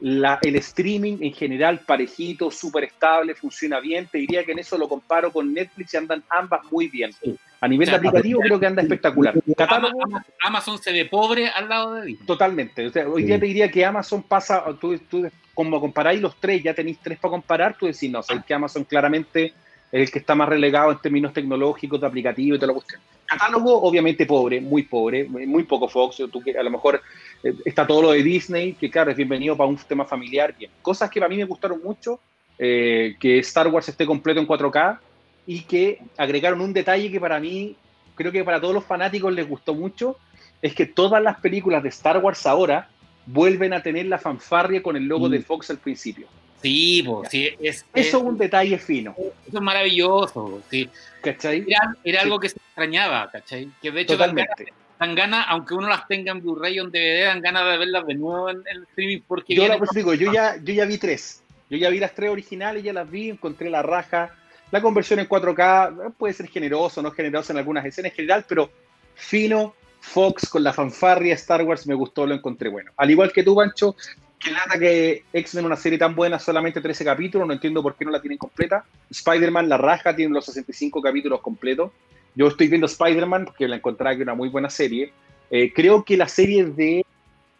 la, 0.00 0.38
el 0.42 0.56
streaming 0.56 1.18
en 1.20 1.32
general 1.32 1.80
parejito, 1.86 2.50
súper 2.50 2.84
estable, 2.84 3.34
funciona 3.34 3.78
bien. 3.80 4.08
Te 4.10 4.18
diría 4.18 4.44
que 4.44 4.52
en 4.52 4.58
eso 4.58 4.76
lo 4.76 4.88
comparo 4.88 5.32
con 5.32 5.52
Netflix 5.52 5.94
y 5.94 5.96
andan 5.96 6.22
ambas 6.28 6.60
muy 6.70 6.88
bien. 6.88 7.12
A 7.60 7.68
nivel 7.68 7.88
de 7.88 7.94
aplicativo 7.94 8.40
creo 8.40 8.58
que 8.58 8.66
anda 8.66 8.82
espectacular. 8.82 9.34
Catálogo, 9.56 10.00
Amazon 10.42 10.78
se 10.78 10.92
ve 10.92 11.04
pobre 11.04 11.48
al 11.48 11.68
lado 11.68 11.94
de 11.94 12.06
Disney. 12.06 12.26
Totalmente. 12.26 12.90
hoy 13.06 13.22
día 13.22 13.38
te 13.38 13.46
diría 13.46 13.70
que 13.70 13.84
Amazon 13.84 14.24
pasa, 14.24 14.64
tú, 14.80 14.98
tú 15.08 15.28
como 15.54 15.80
comparáis 15.80 16.20
los 16.20 16.36
tres, 16.40 16.62
ya 16.62 16.74
tenéis 16.74 16.98
tres 17.00 17.18
para 17.18 17.30
comparar, 17.30 17.76
tú 17.78 17.86
decís, 17.86 18.10
no, 18.10 18.22
sabes 18.22 18.44
que 18.44 18.54
Amazon 18.54 18.84
claramente 18.84 19.54
es 19.92 20.00
el 20.00 20.10
que 20.10 20.18
está 20.18 20.34
más 20.34 20.48
relegado 20.48 20.90
en 20.90 20.98
términos 20.98 21.32
tecnológicos, 21.32 22.00
de 22.00 22.06
aplicativo 22.06 22.56
y 22.56 22.58
toda 22.58 22.68
la 22.68 22.74
cuestión. 22.74 23.00
Catálogo, 23.32 23.82
obviamente, 23.82 24.26
pobre, 24.26 24.60
muy 24.60 24.82
pobre, 24.82 25.24
muy 25.24 25.64
poco 25.64 25.88
Fox. 25.88 26.16
Tú, 26.30 26.42
a 26.58 26.62
lo 26.62 26.70
mejor 26.70 27.00
eh, 27.42 27.54
está 27.64 27.86
todo 27.86 28.02
lo 28.02 28.10
de 28.12 28.22
Disney, 28.22 28.74
que 28.74 28.90
claro, 28.90 29.10
es 29.10 29.16
bienvenido 29.16 29.56
para 29.56 29.68
un 29.68 29.76
tema 29.76 30.04
familiar. 30.04 30.54
Bien. 30.56 30.70
Cosas 30.82 31.10
que 31.10 31.18
para 31.18 31.30
mí 31.30 31.36
me 31.36 31.44
gustaron 31.44 31.80
mucho, 31.82 32.20
eh, 32.58 33.16
que 33.18 33.38
Star 33.38 33.68
Wars 33.68 33.88
esté 33.88 34.04
completo 34.04 34.40
en 34.40 34.46
4K 34.46 34.98
y 35.46 35.62
que 35.62 36.00
agregaron 36.18 36.60
un 36.60 36.72
detalle 36.72 37.10
que 37.10 37.18
para 37.18 37.40
mí, 37.40 37.74
creo 38.14 38.30
que 38.30 38.44
para 38.44 38.60
todos 38.60 38.74
los 38.74 38.84
fanáticos 38.84 39.32
les 39.32 39.48
gustó 39.48 39.74
mucho, 39.74 40.18
es 40.60 40.74
que 40.74 40.86
todas 40.86 41.22
las 41.22 41.40
películas 41.40 41.82
de 41.82 41.88
Star 41.88 42.18
Wars 42.18 42.46
ahora 42.46 42.90
vuelven 43.24 43.72
a 43.72 43.82
tener 43.82 44.06
la 44.06 44.18
fanfarria 44.18 44.82
con 44.82 44.96
el 44.96 45.04
logo 45.04 45.28
de 45.28 45.38
mm. 45.38 45.42
Fox 45.42 45.70
al 45.70 45.78
principio. 45.78 46.26
Sí, 46.62 47.04
sí 47.28 47.50
es, 47.60 47.84
eso 47.92 48.18
es 48.18 48.22
un 48.22 48.38
detalle 48.38 48.78
fino. 48.78 49.14
Eso 49.18 49.58
es 49.58 49.62
maravilloso, 49.62 50.62
sí. 50.70 50.88
¿Cachai? 51.20 51.66
Era, 52.04 52.20
algo 52.20 52.38
que 52.38 52.48
se 52.48 52.56
extrañaba, 52.56 53.30
¿cachai? 53.30 53.68
Que 53.80 53.90
de 53.90 54.00
hecho 54.02 54.14
Totalmente. 54.14 54.72
dan 54.98 55.14
ganas, 55.14 55.46
aunque 55.48 55.74
uno 55.74 55.88
las 55.88 56.06
tenga 56.08 56.32
en 56.32 56.40
Blu-ray 56.40 56.78
o 56.80 56.84
en 56.84 56.90
DVD, 56.90 57.26
dan 57.26 57.40
ganas 57.40 57.64
de 57.70 57.78
verlas 57.78 58.06
de 58.06 58.14
nuevo 58.14 58.50
en 58.50 58.62
el 58.70 58.82
streaming 58.84 59.20
porque... 59.26 59.54
Yo, 59.54 59.66
pues, 59.78 59.90
digo, 59.94 60.14
yo, 60.14 60.32
ya, 60.32 60.56
yo 60.62 60.72
ya 60.72 60.84
vi 60.84 60.98
tres. 60.98 61.42
Yo 61.68 61.78
ya 61.78 61.90
vi 61.90 61.98
las 61.98 62.14
tres 62.14 62.30
originales, 62.30 62.82
ya 62.82 62.92
las 62.92 63.10
vi, 63.10 63.30
encontré 63.30 63.70
la 63.70 63.82
raja. 63.82 64.34
La 64.70 64.80
conversión 64.80 65.18
en 65.18 65.28
4K 65.28 66.14
puede 66.16 66.34
ser 66.34 66.48
generoso, 66.48 67.02
no 67.02 67.10
generoso 67.10 67.52
en 67.52 67.58
algunas 67.58 67.84
escenas 67.84 68.12
en 68.12 68.16
general, 68.16 68.44
pero 68.48 68.70
fino, 69.14 69.74
Fox 70.00 70.48
con 70.48 70.64
la 70.64 70.72
fanfarria 70.72 71.34
Star 71.34 71.62
Wars 71.62 71.86
me 71.86 71.94
gustó, 71.94 72.26
lo 72.26 72.34
encontré 72.34 72.68
bueno. 72.68 72.90
Al 72.96 73.10
igual 73.10 73.32
que 73.32 73.42
tú, 73.42 73.54
Pancho, 73.54 73.94
que 74.42 74.50
nada 74.50 74.78
que 74.78 75.24
X-Men, 75.32 75.66
una 75.66 75.76
serie 75.76 75.98
tan 75.98 76.14
buena, 76.14 76.38
solamente 76.38 76.80
13 76.80 77.04
capítulos, 77.04 77.46
no 77.46 77.52
entiendo 77.52 77.82
por 77.82 77.94
qué 77.94 78.04
no 78.04 78.10
la 78.10 78.20
tienen 78.20 78.38
completa. 78.38 78.84
Spider-Man, 79.10 79.68
la 79.68 79.78
raja, 79.78 80.14
tiene 80.14 80.34
los 80.34 80.44
65 80.46 81.00
capítulos 81.00 81.40
completos. 81.40 81.92
Yo 82.34 82.48
estoy 82.48 82.68
viendo 82.68 82.86
Spider-Man 82.86 83.46
porque 83.46 83.68
la 83.68 83.76
encontré 83.76 84.16
que 84.16 84.22
una 84.22 84.34
muy 84.34 84.48
buena 84.48 84.70
serie. 84.70 85.12
Eh, 85.50 85.72
creo 85.72 86.04
que 86.04 86.16
la 86.16 86.28
serie 86.28 86.64
de 86.64 87.04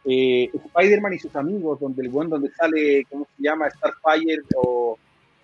eh, 0.05 0.51
Spider-Man 0.53 1.15
y 1.15 1.19
sus 1.19 1.35
amigos, 1.37 1.79
donde 1.79 2.03
el 2.03 2.09
buen 2.09 2.29
donde 2.29 2.51
sale, 2.51 3.05
¿cómo 3.11 3.27
se 3.37 3.43
llama? 3.43 3.71
Starfire 3.71 4.43
o 4.57 4.99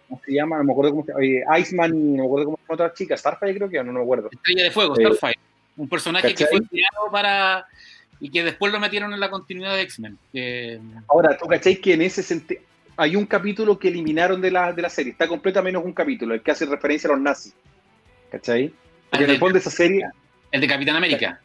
¿cómo 0.08 0.20
se 0.24 0.32
llama? 0.32 0.58
No 0.58 0.64
me 0.64 0.72
acuerdo 0.72 0.90
cómo 0.92 1.04
se 1.04 1.12
llama. 1.12 1.24
Eh, 1.24 1.60
Iceman 1.60 1.94
y 1.94 1.98
no 1.98 2.22
me 2.22 2.24
acuerdo 2.24 2.44
cómo 2.46 2.56
se 2.56 2.62
llama 2.62 2.74
otra 2.74 2.94
chica. 2.94 3.16
Starfire 3.16 3.54
creo 3.54 3.68
que 3.68 3.76
no, 3.78 3.92
no 3.92 3.98
me 3.98 4.02
acuerdo. 4.02 4.28
Estrella 4.32 4.64
de 4.64 4.70
Fuego, 4.70 4.96
Starfire. 4.96 5.38
Un 5.76 5.88
personaje 5.88 6.34
que 6.34 6.46
fue 6.46 6.60
creado 6.66 7.10
para. 7.12 7.66
Y 8.20 8.30
que 8.30 8.44
después 8.44 8.72
lo 8.72 8.80
metieron 8.80 9.12
en 9.12 9.20
la 9.20 9.30
continuidad 9.30 9.74
de 9.76 9.82
X-Men. 9.82 10.18
Ahora, 11.08 11.36
¿tú 11.36 11.46
cacháis 11.46 11.78
que 11.78 11.94
en 11.94 12.02
ese 12.02 12.22
sentido. 12.22 12.60
Hay 12.96 13.14
un 13.14 13.26
capítulo 13.26 13.78
que 13.78 13.88
eliminaron 13.88 14.40
de 14.40 14.50
la, 14.50 14.72
de 14.72 14.82
la 14.82 14.88
serie, 14.88 15.12
está 15.12 15.28
completo 15.28 15.62
menos 15.62 15.84
un 15.84 15.92
capítulo, 15.92 16.34
el 16.34 16.42
que 16.42 16.50
hace 16.50 16.66
referencia 16.66 17.08
a 17.08 17.12
los 17.12 17.22
nazis. 17.22 17.54
¿Cachai? 18.30 18.72
Porque 19.08 19.24
en 19.24 19.30
el 19.30 19.38
fondo 19.38 19.58
esa 19.58 19.70
serie. 19.70 20.04
El 20.50 20.60
de 20.60 20.66
Capitán 20.66 20.96
América. 20.96 21.40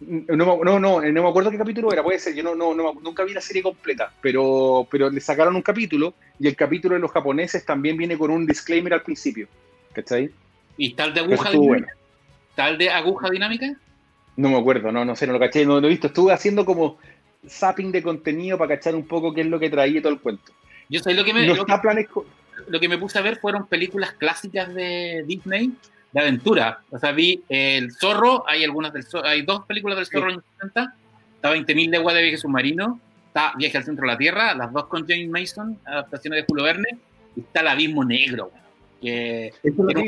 No, 0.00 0.62
no, 0.62 0.78
no, 0.78 1.00
no 1.00 1.22
me 1.22 1.28
acuerdo 1.28 1.50
qué 1.50 1.56
capítulo 1.56 1.90
era, 1.90 2.02
puede 2.02 2.18
ser, 2.18 2.34
yo 2.34 2.42
no, 2.42 2.54
no, 2.54 2.74
nunca 3.00 3.24
vi 3.24 3.32
la 3.32 3.40
serie 3.40 3.62
completa, 3.62 4.12
pero, 4.20 4.86
pero 4.90 5.08
le 5.08 5.20
sacaron 5.22 5.56
un 5.56 5.62
capítulo 5.62 6.12
y 6.38 6.48
el 6.48 6.54
capítulo 6.54 6.96
de 6.96 7.00
los 7.00 7.10
japoneses 7.10 7.64
también 7.64 7.96
viene 7.96 8.18
con 8.18 8.30
un 8.30 8.46
disclaimer 8.46 8.92
al 8.92 9.02
principio, 9.02 9.48
¿cachai? 9.94 10.30
¿Y 10.76 10.92
tal 10.92 11.14
de 11.14 11.20
aguja? 11.20 11.50
¿Tal 12.54 12.76
de 12.76 12.90
aguja 12.90 13.30
dinámica? 13.30 13.74
No 14.36 14.50
me 14.50 14.58
acuerdo, 14.58 14.92
no, 14.92 15.04
no 15.04 15.16
sé, 15.16 15.26
no 15.26 15.32
lo 15.32 15.38
caché, 15.38 15.64
no 15.64 15.80
lo 15.80 15.86
he 15.86 15.90
visto. 15.90 16.08
Estuve 16.08 16.32
haciendo 16.32 16.64
como 16.64 16.98
zapping 17.48 17.90
de 17.92 18.02
contenido 18.02 18.58
para 18.58 18.76
cachar 18.76 18.94
un 18.94 19.06
poco 19.06 19.32
qué 19.32 19.42
es 19.42 19.46
lo 19.46 19.58
que 19.58 19.70
traía 19.70 20.02
todo 20.02 20.12
el 20.12 20.20
cuento. 20.20 20.52
Yo 20.88 21.00
sé 21.00 21.14
lo 21.14 21.24
que 21.24 21.32
me. 21.32 21.46
lo, 21.46 22.80
que, 22.80 22.88
me 22.88 22.98
puse 22.98 23.18
a 23.18 23.22
ver 23.22 23.38
fueron 23.38 23.66
películas 23.66 24.12
clásicas 24.12 24.72
de 24.74 25.24
Disney 25.26 25.72
de 26.12 26.20
aventura. 26.20 26.80
O 26.90 26.98
sea, 26.98 27.12
vi 27.12 27.42
El 27.48 27.92
Zorro, 27.92 28.48
hay 28.48 28.64
algunas 28.64 28.92
del 28.92 29.04
hay 29.24 29.42
dos 29.42 29.64
películas 29.66 29.98
del 29.98 30.06
Zorro 30.06 30.30
en 30.30 30.42
60, 30.58 30.94
está 31.34 31.54
20.000 31.54 31.90
leguas 31.90 32.14
de 32.14 32.22
viaje 32.22 32.36
submarino, 32.36 33.00
está 33.28 33.52
Viaje 33.56 33.78
al 33.78 33.84
centro 33.84 34.06
de 34.06 34.12
la 34.12 34.18
Tierra, 34.18 34.54
las 34.54 34.72
dos 34.72 34.86
con 34.86 35.06
James 35.06 35.28
Mason, 35.28 35.78
adaptaciones 35.84 36.42
de 36.42 36.46
Julio 36.46 36.64
Verne, 36.64 36.98
y 37.34 37.40
está 37.40 37.60
El 37.60 37.68
Abismo 37.68 38.04
Negro 38.04 38.50
que 39.00 39.52
es 39.62 39.76
lo 39.76 39.86
que 39.86 40.00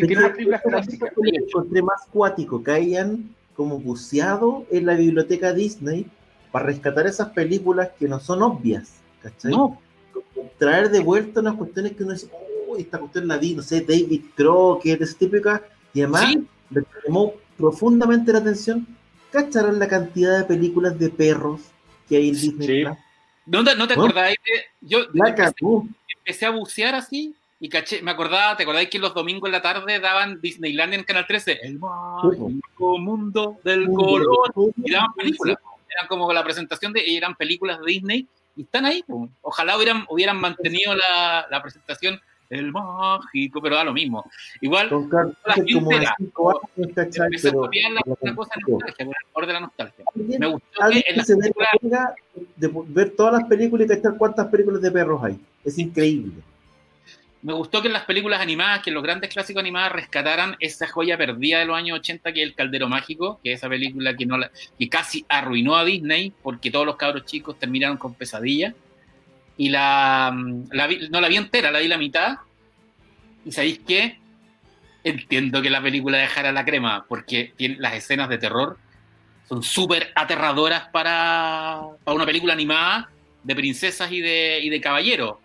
encontré 1.37 1.83
más 1.83 2.07
cuático, 2.11 2.63
que 2.63 2.71
hayan 2.71 3.35
como 3.59 3.81
buceado 3.81 4.65
en 4.71 4.87
la 4.87 4.95
biblioteca 4.95 5.53
Disney 5.53 6.07
para 6.53 6.67
rescatar 6.67 7.09
esas 7.09 7.31
películas 7.31 7.91
que 7.99 8.07
no 8.07 8.21
son 8.21 8.41
obvias, 8.45 9.01
¿cachai? 9.21 9.51
No. 9.51 9.83
Traer 10.59 10.91
de 10.91 11.01
vuelta 11.01 11.41
unas 11.41 11.57
cuestiones 11.57 11.97
que 11.97 12.05
uno 12.05 12.13
dice, 12.13 12.31
oh, 12.69 12.77
esta 12.77 12.99
cuestión 12.99 13.27
la 13.27 13.37
vi, 13.37 13.57
no 13.57 13.63
sé, 13.63 13.81
David 13.81 14.27
Crockett, 14.37 15.03
es 15.03 15.17
típica, 15.17 15.61
y 15.93 16.03
además 16.03 16.37
le 16.71 16.85
llamó 17.05 17.35
profundamente 17.57 18.33
la 18.33 18.39
atención, 18.39 18.87
¿cacharon 19.33 19.81
la 19.81 19.89
cantidad 19.89 20.39
de 20.39 20.45
películas 20.45 20.97
de 20.97 21.11
perros 21.11 21.61
que 22.09 22.17
hay 22.17 22.29
en 22.29 22.35
Disney? 22.37 22.85
¿No, 23.45 23.65
te, 23.65 23.75
no 23.75 23.89
te 23.89 23.95
acordáis 23.95 24.37
Yo 24.81 24.99
empecé 26.17 26.47
a 26.47 26.51
bucear 26.51 26.95
así 26.95 27.35
y 27.61 27.69
caché, 27.69 28.03
me 28.03 28.13
acordaba, 28.13 28.57
¿te 28.57 28.63
acordáis 28.63 28.89
que 28.89 28.99
los 28.99 29.15
domingos 29.15 29.49
en 29.49 29.53
la 29.53 29.63
tarde 29.63 29.99
daban 29.99 30.41
Disneyland 30.41 30.95
en 30.95 31.05
Canal 31.05 31.27
13? 31.27 31.59
El 31.63 31.79
mágico 31.79 32.99
mundo 32.99 33.59
del 33.65 33.87
color. 33.89 34.53
Y 34.77 34.93
daban 34.93 35.13
películas. 35.15 35.59
Eran 35.91 36.07
como 36.07 36.33
la 36.33 36.45
presentación 36.45 36.93
de, 36.93 37.17
eran 37.17 37.35
películas 37.35 37.81
de 37.81 37.87
Disney 37.87 38.27
y 38.57 38.63
están 38.63 38.85
ahí. 38.85 39.05
Ojalá 39.43 39.77
hubieran, 39.77 40.05
hubieran 40.09 40.37
mantenido 40.37 40.95
la, 40.95 41.47
la 41.51 41.63
presentación 41.63 42.21
el 42.49 42.73
mágico, 42.73 43.61
pero 43.61 43.77
da 43.77 43.85
lo 43.85 43.93
mismo. 43.93 44.25
Igual, 44.61 44.89
la 45.45 45.55
gente 45.55 45.75
la, 46.01 46.17
empecé 47.17 47.49
a 47.49 47.53
copiar 47.53 47.93
la, 47.93 48.01
la 48.23 48.35
cosa 48.35 48.55
nostalgia, 48.67 49.07
por 49.33 49.43
el 49.43 49.49
de 49.49 49.53
la 49.53 49.61
nostalgia. 49.61 50.05
Me 50.15 50.47
gustó 50.47 50.91
que 50.91 51.05
en 51.07 51.17
la 51.17 51.25
película... 51.25 52.15
de 52.57 52.71
ver 52.89 53.11
todas 53.11 53.35
las 53.35 53.45
películas 53.49 53.87
y 53.87 53.89
cachar 53.89 54.17
cuántas 54.17 54.47
películas 54.47 54.81
de 54.81 54.91
perros 54.91 55.23
hay. 55.25 55.39
Es 55.65 55.79
increíble 55.79 56.43
me 57.43 57.53
gustó 57.53 57.81
que 57.81 57.87
en 57.87 57.93
las 57.93 58.05
películas 58.05 58.41
animadas, 58.41 58.83
que 58.83 58.91
en 58.91 58.95
los 58.95 59.03
grandes 59.03 59.31
clásicos 59.31 59.61
animados 59.61 59.93
rescataran 59.93 60.57
esa 60.59 60.89
joya 60.89 61.17
perdida 61.17 61.61
de 61.61 61.67
los 61.67 61.77
años 61.77 61.99
80, 62.01 62.33
que 62.33 62.43
es 62.43 62.49
El 62.49 62.55
Caldero 62.55 62.89
Mágico, 62.89 63.41
que 63.43 63.53
es 63.53 63.59
esa 63.59 63.69
película 63.69 64.17
que, 64.17 64.27
no 64.27 64.39
la, 64.39 64.51
que 64.79 64.89
casi 64.89 65.25
arruinó 65.29 65.77
a 65.77 65.85
Disney, 65.85 66.33
porque 66.43 66.71
todos 66.71 66.85
los 66.85 66.97
cabros 66.97 67.25
chicos 67.27 67.59
terminaron 67.59 67.97
con 67.97 68.15
pesadilla. 68.15 68.75
Y 69.57 69.69
la, 69.69 70.33
no 70.35 71.21
la 71.21 71.29
vi 71.29 71.37
entera, 71.37 71.71
la 71.71 71.79
vi 71.79 71.89
la 71.89 71.99
mitad. 71.99 72.39
¿Y 73.45 73.53
sabéis 73.53 73.81
qué? 73.87 74.19
Entiendo 75.05 75.63
que 75.63 75.71
la 75.71 75.81
película 75.81 76.19
dejara 76.19 76.51
la 76.51 76.65
crema, 76.65 77.07
porque 77.09 77.53
las 77.79 77.95
escenas 77.95 78.29
de 78.29 78.39
terror 78.39 78.79
son 79.49 79.63
súper 79.63 80.13
aterradoras 80.15 80.89
para, 80.89 81.83
para, 82.05 82.15
una 82.15 82.27
película 82.27 82.53
animada 82.53 83.11
de 83.45 83.55
princesas 83.55 84.11
y 84.11 84.21
de, 84.21 84.61
y 84.63 84.69
de 84.69 84.81
caballeros 84.81 85.37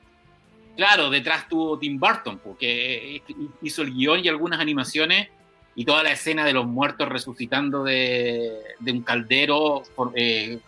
Claro, 0.75 1.09
detrás 1.09 1.47
tuvo 1.47 1.77
Tim 1.77 1.99
Burton, 1.99 2.39
porque 2.43 3.21
hizo 3.61 3.81
el 3.83 3.93
guion 3.93 4.25
y 4.25 4.27
algunas 4.27 4.59
animaciones 4.59 5.29
y 5.75 5.85
toda 5.85 6.03
la 6.03 6.11
escena 6.11 6.45
de 6.45 6.53
los 6.53 6.65
muertos 6.65 7.09
resucitando 7.09 7.83
de, 7.83 8.59
un 8.85 9.01
caldero, 9.01 9.83
eh, 10.15 10.59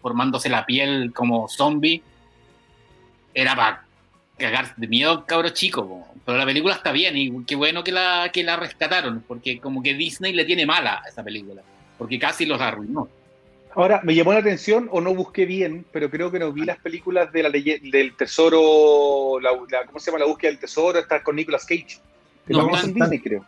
formándose 0.00 0.48
la 0.48 0.64
piel 0.64 1.12
como 1.14 1.48
zombie, 1.48 2.02
era 3.34 3.54
para 3.54 3.84
cagar 4.38 4.74
de 4.76 4.86
miedo, 4.86 5.24
cabro 5.26 5.50
chico. 5.50 6.06
Pero 6.24 6.38
la 6.38 6.46
película 6.46 6.74
está 6.74 6.92
bien 6.92 7.16
y 7.16 7.44
qué 7.44 7.54
bueno 7.54 7.84
que 7.84 7.92
la, 7.92 8.30
que 8.32 8.42
la 8.42 8.56
rescataron, 8.56 9.24
porque 9.26 9.60
como 9.60 9.82
que 9.82 9.94
Disney 9.94 10.32
le 10.32 10.44
tiene 10.44 10.64
mala 10.66 11.02
a 11.04 11.08
esa 11.08 11.22
película, 11.22 11.62
porque 11.98 12.18
casi 12.18 12.46
los 12.46 12.60
arruinó. 12.60 13.08
Ahora, 13.74 14.00
me 14.02 14.14
llamó 14.14 14.32
la 14.32 14.40
atención, 14.40 14.88
o 14.90 15.00
no 15.00 15.14
busqué 15.14 15.46
bien, 15.46 15.84
pero 15.92 16.10
creo 16.10 16.30
que 16.30 16.38
no 16.38 16.52
vi 16.52 16.64
las 16.64 16.78
películas 16.78 17.32
de 17.32 17.42
la 17.42 17.50
del 17.50 18.16
tesoro, 18.16 19.38
la, 19.40 19.50
¿cómo 19.86 20.00
se 20.00 20.10
llama? 20.10 20.18
La 20.18 20.26
búsqueda 20.26 20.50
del 20.50 20.60
tesoro, 20.60 20.98
está 20.98 21.22
con 21.22 21.36
Nicolas 21.36 21.64
Cage. 21.64 22.00
Que 22.46 22.52
no, 22.52 22.68
en 22.76 22.94
Disney, 22.94 23.20
creo. 23.20 23.46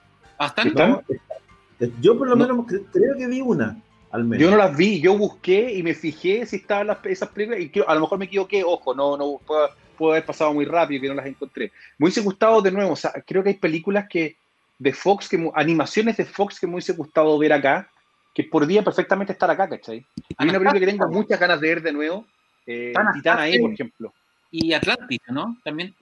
Yo 2.01 2.16
por 2.16 2.29
lo 2.29 2.37
menos 2.37 2.64
creo 2.93 3.16
que 3.16 3.27
vi 3.27 3.41
una, 3.41 3.81
al 4.12 4.25
menos. 4.25 4.41
Yo 4.41 4.51
no 4.51 4.57
las 4.57 4.77
vi, 4.77 5.01
yo 5.01 5.18
busqué 5.18 5.73
y 5.73 5.83
me 5.83 5.95
fijé 5.95 6.47
si 6.47 6.57
estaban 6.57 6.87
las, 6.87 7.05
esas 7.05 7.29
películas, 7.31 7.61
y 7.61 7.73
a 7.85 7.95
lo 7.95 8.03
mejor 8.03 8.18
me 8.18 8.27
equivoqué, 8.27 8.62
ojo, 8.62 8.95
no, 8.95 9.16
no 9.16 9.41
puedo, 9.45 10.12
haber 10.12 10.25
pasado 10.25 10.53
muy 10.55 10.64
rápido 10.64 11.03
que 11.03 11.09
no 11.09 11.14
las 11.14 11.27
encontré. 11.27 11.73
Me 11.99 12.07
hubiese 12.07 12.20
gustado 12.20 12.62
de 12.62 12.70
nuevo, 12.70 12.93
o 12.93 12.97
sea, 12.97 13.12
creo 13.27 13.43
que 13.43 13.51
hay 13.51 13.57
películas 13.57 14.07
que 14.09 14.37
de 14.79 14.93
Fox, 14.93 15.29
que 15.29 15.51
animaciones 15.55 16.16
de 16.16 16.25
Fox 16.25 16.59
que 16.59 16.66
me 16.66 16.75
hubiese 16.75 16.93
gustado 16.93 17.37
ver 17.39 17.53
acá, 17.53 17.89
que 18.35 18.45
podría 18.45 18.83
perfectamente 18.83 19.33
estar 19.33 19.51
acá, 19.51 19.68
¿cachai? 19.68 20.05
Hay 20.37 20.49
una 20.49 20.59
película 20.59 20.80
que 20.80 20.87
tengo 20.87 21.09
muchas 21.09 21.39
ganas 21.39 21.61
de 21.61 21.68
ver 21.68 21.83
de 21.83 21.93
nuevo, 21.93 22.26
eh, 22.66 22.93
Titana 23.14 23.49
E, 23.49 23.61
por 23.61 23.72
ejemplo. 23.72 24.14
y 24.51 24.72
Atlantis, 24.72 25.20
¿no? 25.28 25.57
También, 25.64 25.95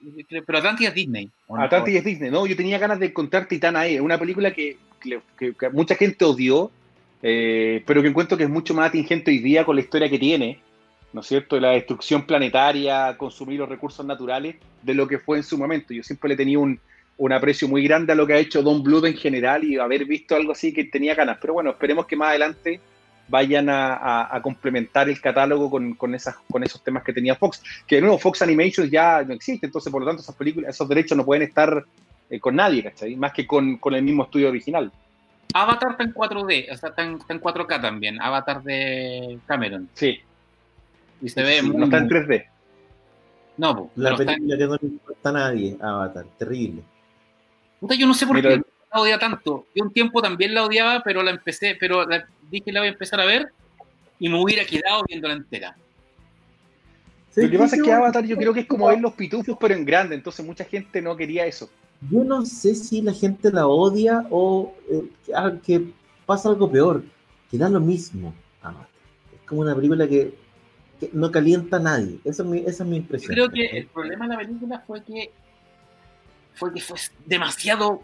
pero 0.45 0.57
Atlantis 0.57 0.89
es 0.89 0.93
Disney. 0.93 1.29
Atlantis 1.49 1.95
es 1.95 2.03
Disney, 2.03 2.31
no, 2.31 2.45
yo 2.45 2.55
tenía 2.55 2.77
ganas 2.77 2.99
de 2.99 3.07
encontrar 3.07 3.47
Titana 3.47 3.87
E, 3.87 3.99
una 3.99 4.17
película 4.17 4.51
que, 4.51 4.77
mucha 5.73 5.95
gente 5.95 6.25
odió, 6.25 6.71
eh, 7.21 7.83
pero 7.85 8.01
que 8.01 8.07
encuentro 8.07 8.37
que 8.37 8.43
es 8.43 8.49
mucho 8.49 8.73
más 8.73 8.89
atingente 8.89 9.31
hoy 9.31 9.39
día 9.39 9.65
con 9.65 9.75
la 9.75 9.81
historia 9.81 10.09
que 10.09 10.19
tiene, 10.19 10.59
¿no 11.11 11.21
es 11.21 11.27
cierto? 11.27 11.55
De 11.55 11.61
la 11.61 11.71
destrucción 11.71 12.25
planetaria, 12.25 13.17
consumir 13.17 13.59
los 13.59 13.67
recursos 13.67 14.05
naturales, 14.05 14.55
de 14.81 14.93
lo 14.93 15.07
que 15.07 15.19
fue 15.19 15.37
en 15.37 15.43
su 15.43 15.57
momento. 15.57 15.93
Yo 15.93 16.03
siempre 16.03 16.29
le 16.29 16.37
tenía 16.37 16.59
un, 16.59 16.79
un 17.21 17.31
aprecio 17.31 17.67
muy 17.67 17.83
grande 17.83 18.13
a 18.13 18.15
lo 18.15 18.25
que 18.25 18.33
ha 18.33 18.39
hecho 18.39 18.63
Don 18.63 18.81
Blood 18.81 19.05
en 19.05 19.15
general 19.15 19.63
y 19.63 19.77
haber 19.77 20.05
visto 20.05 20.35
algo 20.35 20.53
así 20.53 20.73
que 20.73 20.85
tenía 20.85 21.13
ganas. 21.13 21.37
Pero 21.39 21.53
bueno, 21.53 21.69
esperemos 21.69 22.07
que 22.07 22.15
más 22.15 22.29
adelante 22.29 22.81
vayan 23.27 23.67
a, 23.69 24.39
complementar 24.41 25.07
el 25.07 25.21
catálogo 25.21 25.69
con, 25.69 26.15
esas, 26.15 26.37
con 26.49 26.63
esos 26.63 26.83
temas 26.83 27.03
que 27.03 27.13
tenía 27.13 27.35
Fox. 27.35 27.61
Que 27.85 27.97
de 27.97 28.01
nuevo, 28.01 28.17
Fox 28.17 28.41
Animation 28.41 28.89
ya 28.89 29.21
no 29.21 29.35
existe, 29.35 29.67
entonces 29.67 29.91
por 29.91 30.01
lo 30.01 30.07
tanto 30.07 30.23
esas 30.23 30.33
películas, 30.33 30.71
esos 30.71 30.89
derechos 30.89 31.15
no 31.15 31.23
pueden 31.23 31.43
estar 31.43 31.85
eh, 32.27 32.39
con 32.39 32.55
nadie, 32.55 32.81
¿cachai? 32.81 33.15
Más 33.15 33.33
que 33.33 33.45
con, 33.45 33.79
el 33.83 34.03
mismo 34.03 34.23
estudio 34.23 34.49
original. 34.49 34.91
Avatar 35.53 35.91
está 35.91 36.03
en 36.03 36.15
4D, 36.15 36.73
o 36.73 36.75
sea, 36.75 36.89
está 36.89 37.03
en, 37.03 37.19
4K 37.19 37.81
también, 37.81 38.19
Avatar 38.19 38.63
de 38.63 39.37
Cameron. 39.45 39.87
Sí. 39.93 40.19
Y 41.21 41.29
se 41.29 41.43
ve 41.43 41.61
No 41.61 41.83
está 41.83 41.99
en 41.99 42.09
3D. 42.09 42.45
No, 43.57 43.91
la 43.95 44.15
película 44.15 44.57
que 44.57 44.65
no 44.65 44.75
le 44.81 44.87
importa 44.87 45.29
a 45.29 45.33
nadie, 45.33 45.77
Avatar, 45.79 46.25
terrible 46.39 46.81
yo 47.89 48.07
no 48.07 48.13
sé 48.13 48.27
por 48.27 48.41
qué 48.41 48.61
la 48.93 49.01
odia 49.01 49.19
tanto. 49.19 49.65
Yo 49.75 49.83
un 49.83 49.93
tiempo 49.93 50.21
también 50.21 50.53
la 50.53 50.65
odiaba, 50.65 51.01
pero 51.03 51.23
la 51.23 51.31
empecé, 51.31 51.75
pero 51.79 52.05
la, 52.05 52.27
dije 52.49 52.71
la 52.71 52.81
voy 52.81 52.89
a 52.89 52.91
empezar 52.91 53.19
a 53.19 53.25
ver 53.25 53.51
y 54.19 54.29
me 54.29 54.41
hubiera 54.41 54.65
quedado 54.65 55.03
viéndola 55.07 55.33
entera. 55.33 55.75
Lo 57.35 57.49
que 57.49 57.57
pasa 57.57 57.77
es 57.77 57.83
que 57.83 57.91
Avatar 57.91 58.25
yo 58.25 58.35
creo 58.35 58.53
que 58.53 58.61
es 58.61 58.67
como 58.67 58.87
ver 58.87 58.99
los 58.99 59.13
pitufos 59.13 59.57
pero 59.59 59.73
en 59.73 59.85
grande, 59.85 60.15
entonces 60.15 60.45
mucha 60.45 60.65
gente 60.65 61.01
no 61.01 61.15
quería 61.15 61.45
eso. 61.45 61.69
Yo 62.09 62.23
no 62.23 62.45
sé 62.45 62.75
si 62.75 63.01
la 63.01 63.13
gente 63.13 63.51
la 63.51 63.67
odia 63.67 64.25
o 64.29 64.75
eh, 64.89 65.03
ah, 65.35 65.53
que 65.63 65.81
pasa 66.25 66.49
algo 66.49 66.69
peor, 66.69 67.03
que 67.49 67.57
da 67.57 67.69
lo 67.69 67.79
mismo. 67.79 68.33
Es 69.33 69.47
como 69.47 69.61
una 69.61 69.75
película 69.75 70.07
que, 70.07 70.33
no 71.13 71.31
calienta 71.31 71.77
a 71.77 71.79
nadie. 71.79 72.19
Esa 72.23 72.43
es 72.43 72.49
mi, 72.49 72.59
esa 72.59 72.83
es 72.83 72.89
mi 72.89 72.97
impresión. 72.97 73.35
Yo 73.35 73.49
creo 73.49 73.69
que 73.69 73.77
el 73.77 73.87
problema 73.87 74.27
de 74.27 74.33
la 74.33 74.39
película 74.39 74.83
fue 74.85 75.03
que 75.03 75.31
fue 76.61 76.71
que 76.71 76.79
fue 76.79 76.99
demasiado. 77.25 78.03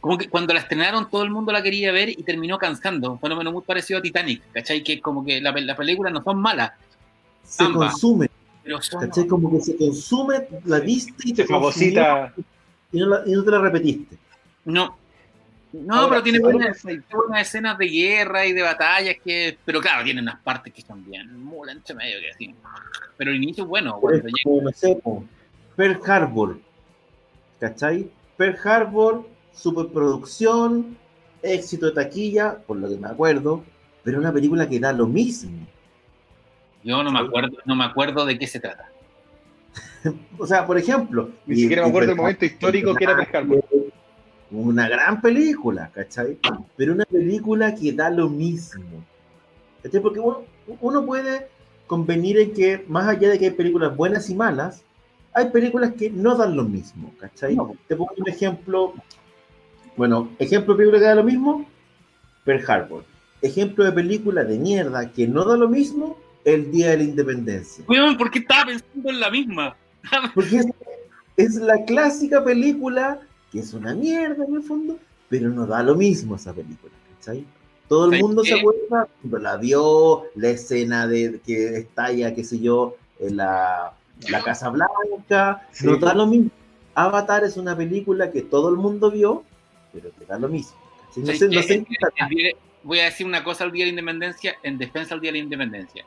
Como 0.00 0.18
que 0.18 0.28
cuando 0.28 0.52
la 0.52 0.60
estrenaron 0.60 1.08
todo 1.08 1.22
el 1.22 1.30
mundo 1.30 1.52
la 1.52 1.62
quería 1.62 1.92
ver 1.92 2.08
y 2.08 2.22
terminó 2.24 2.58
cansando. 2.58 3.16
Fue 3.18 3.32
un 3.32 3.52
muy 3.52 3.62
parecido 3.62 4.00
a 4.00 4.02
Titanic, 4.02 4.42
¿cachai? 4.52 4.82
Que 4.82 5.00
como 5.00 5.24
que 5.24 5.40
las 5.40 5.54
la 5.62 5.76
películas 5.76 6.12
no 6.12 6.22
son 6.22 6.40
malas. 6.40 6.72
Se 7.44 7.70
consume. 7.70 8.28
¿Cachai? 8.98 9.26
Como 9.26 9.52
que 9.52 9.60
se 9.60 9.76
consume, 9.76 10.48
la 10.64 10.80
viste 10.80 11.28
y 11.28 11.32
te 11.32 11.44
famosita. 11.44 12.32
Y 12.92 12.98
no, 12.98 13.24
y 13.24 13.32
no 13.32 13.44
te 13.44 13.50
la 13.52 13.60
repetiste. 13.60 14.16
No, 14.64 14.96
no, 15.72 16.08
pero 16.08 16.22
tiene 16.22 16.40
buenas, 16.40 16.84
escenas 17.38 17.78
de 17.78 17.86
guerra 17.86 18.46
y 18.46 18.52
de 18.52 18.62
batallas 18.62 19.16
que. 19.24 19.56
Pero 19.64 19.80
claro, 19.80 20.02
tiene 20.02 20.20
unas 20.20 20.40
partes 20.40 20.72
que 20.72 20.82
son 20.82 21.04
bien 21.08 21.40
muy 21.40 21.70
entre 21.70 21.94
medio 21.94 22.18
que 22.18 22.30
así. 22.30 22.54
Pero 23.16 23.30
el 23.30 23.36
inicio 23.36 23.62
es 23.62 23.68
bueno. 23.68 24.00
Cuando 24.00 24.26
llega... 24.26 25.22
Pearl 25.76 26.00
Harbor. 26.04 26.69
¿Cachai? 27.60 28.10
Pearl 28.36 28.56
Harbor, 28.64 29.28
superproducción, 29.52 30.96
éxito 31.42 31.86
de 31.86 31.92
taquilla, 31.92 32.58
por 32.66 32.78
lo 32.78 32.88
que 32.88 32.96
me 32.96 33.08
acuerdo, 33.08 33.62
pero 34.02 34.18
una 34.18 34.32
película 34.32 34.68
que 34.68 34.80
da 34.80 34.92
lo 34.92 35.06
mismo. 35.06 35.66
Yo 36.82 37.02
no 37.02 37.12
me 37.12 37.20
acuerdo, 37.20 37.58
no 37.66 37.76
me 37.76 37.84
acuerdo 37.84 38.24
de 38.24 38.38
qué 38.38 38.46
se 38.46 38.58
trata. 38.58 38.90
o 40.38 40.46
sea, 40.46 40.66
por 40.66 40.78
ejemplo. 40.78 41.30
Ni 41.46 41.56
siquiera 41.56 41.82
me 41.82 41.88
acuerdo 41.88 42.08
del 42.08 42.16
momento 42.16 42.44
histórico 42.46 42.94
que 42.94 43.04
era 43.04 43.16
Pearl 43.16 43.36
Harbor. 43.36 43.64
Una 44.50 44.88
gran 44.88 45.20
película, 45.20 45.90
¿cachai? 45.94 46.38
Pero 46.76 46.94
una 46.94 47.04
película 47.04 47.74
que 47.74 47.92
da 47.92 48.10
lo 48.10 48.28
mismo. 48.28 49.04
¿Cachai? 49.82 50.00
Porque 50.00 50.18
uno, 50.18 50.42
uno 50.80 51.06
puede 51.06 51.48
convenir 51.86 52.38
en 52.38 52.52
que, 52.52 52.84
más 52.88 53.06
allá 53.06 53.28
de 53.28 53.38
que 53.38 53.44
hay 53.46 53.50
películas 53.50 53.94
buenas 53.94 54.30
y 54.30 54.34
malas, 54.34 54.82
hay 55.32 55.50
películas 55.50 55.92
que 55.94 56.10
no 56.10 56.34
dan 56.36 56.56
lo 56.56 56.64
mismo, 56.64 57.12
¿cachai? 57.18 57.56
Te 57.86 57.96
pongo 57.96 58.12
un 58.16 58.28
ejemplo, 58.28 58.94
bueno, 59.96 60.30
ejemplo 60.38 60.74
de 60.74 60.78
película 60.78 60.98
que 60.98 61.06
da 61.06 61.14
lo 61.14 61.24
mismo, 61.24 61.66
Pearl 62.44 62.64
Harbor. 62.66 63.04
Ejemplo 63.42 63.84
de 63.84 63.92
película 63.92 64.44
de 64.44 64.58
mierda 64.58 65.10
que 65.12 65.26
no 65.26 65.44
da 65.44 65.56
lo 65.56 65.68
mismo, 65.68 66.18
El 66.44 66.70
Día 66.70 66.90
de 66.90 66.98
la 66.98 67.02
Independencia. 67.04 67.84
Cuidado, 67.86 68.16
¿por 68.18 68.30
qué 68.30 68.40
estaba 68.40 68.66
pensando 68.66 69.10
en 69.10 69.20
la 69.20 69.30
misma? 69.30 69.76
Porque 70.34 70.62
es, 71.36 71.54
la 71.56 71.84
clásica 71.84 72.42
película 72.44 73.20
que 73.50 73.60
es 73.60 73.72
una 73.72 73.94
mierda 73.94 74.44
en 74.44 74.54
el 74.54 74.62
fondo, 74.62 74.98
pero 75.28 75.48
no 75.48 75.66
da 75.66 75.82
lo 75.82 75.94
mismo 75.94 76.36
esa 76.36 76.52
película, 76.52 76.92
¿cachai? 77.16 77.44
Todo 77.88 78.12
el 78.12 78.20
mundo 78.20 78.44
se 78.44 78.54
acuerda 78.54 79.08
la 79.24 79.56
vio, 79.56 80.24
la 80.36 80.50
escena 80.50 81.08
de 81.08 81.40
que 81.44 81.78
estalla, 81.78 82.32
qué 82.34 82.44
sé 82.44 82.60
yo, 82.60 82.96
en 83.18 83.38
la 83.38 83.94
la 84.28 84.42
Casa 84.42 84.68
Blanca, 84.68 85.66
no 85.82 85.96
da 85.96 86.14
lo 86.14 86.26
mismo. 86.26 86.50
Avatar 86.94 87.44
es 87.44 87.56
una 87.56 87.76
película 87.76 88.30
que 88.30 88.42
todo 88.42 88.68
el 88.68 88.76
mundo 88.76 89.10
vio, 89.10 89.44
pero 89.92 90.10
que 90.18 90.24
da 90.26 90.38
lo 90.38 90.48
mismo. 90.48 90.76
voy 92.82 93.00
a 93.00 93.04
decir 93.04 93.26
una 93.26 93.44
cosa 93.44 93.64
al 93.64 93.72
Día 93.72 93.84
de 93.84 93.92
la 93.92 94.00
Independencia, 94.00 94.56
en 94.62 94.78
defensa 94.78 95.14
del 95.14 95.20
Día 95.20 95.32
de 95.32 95.38
la 95.38 95.44
Independencia. 95.44 96.04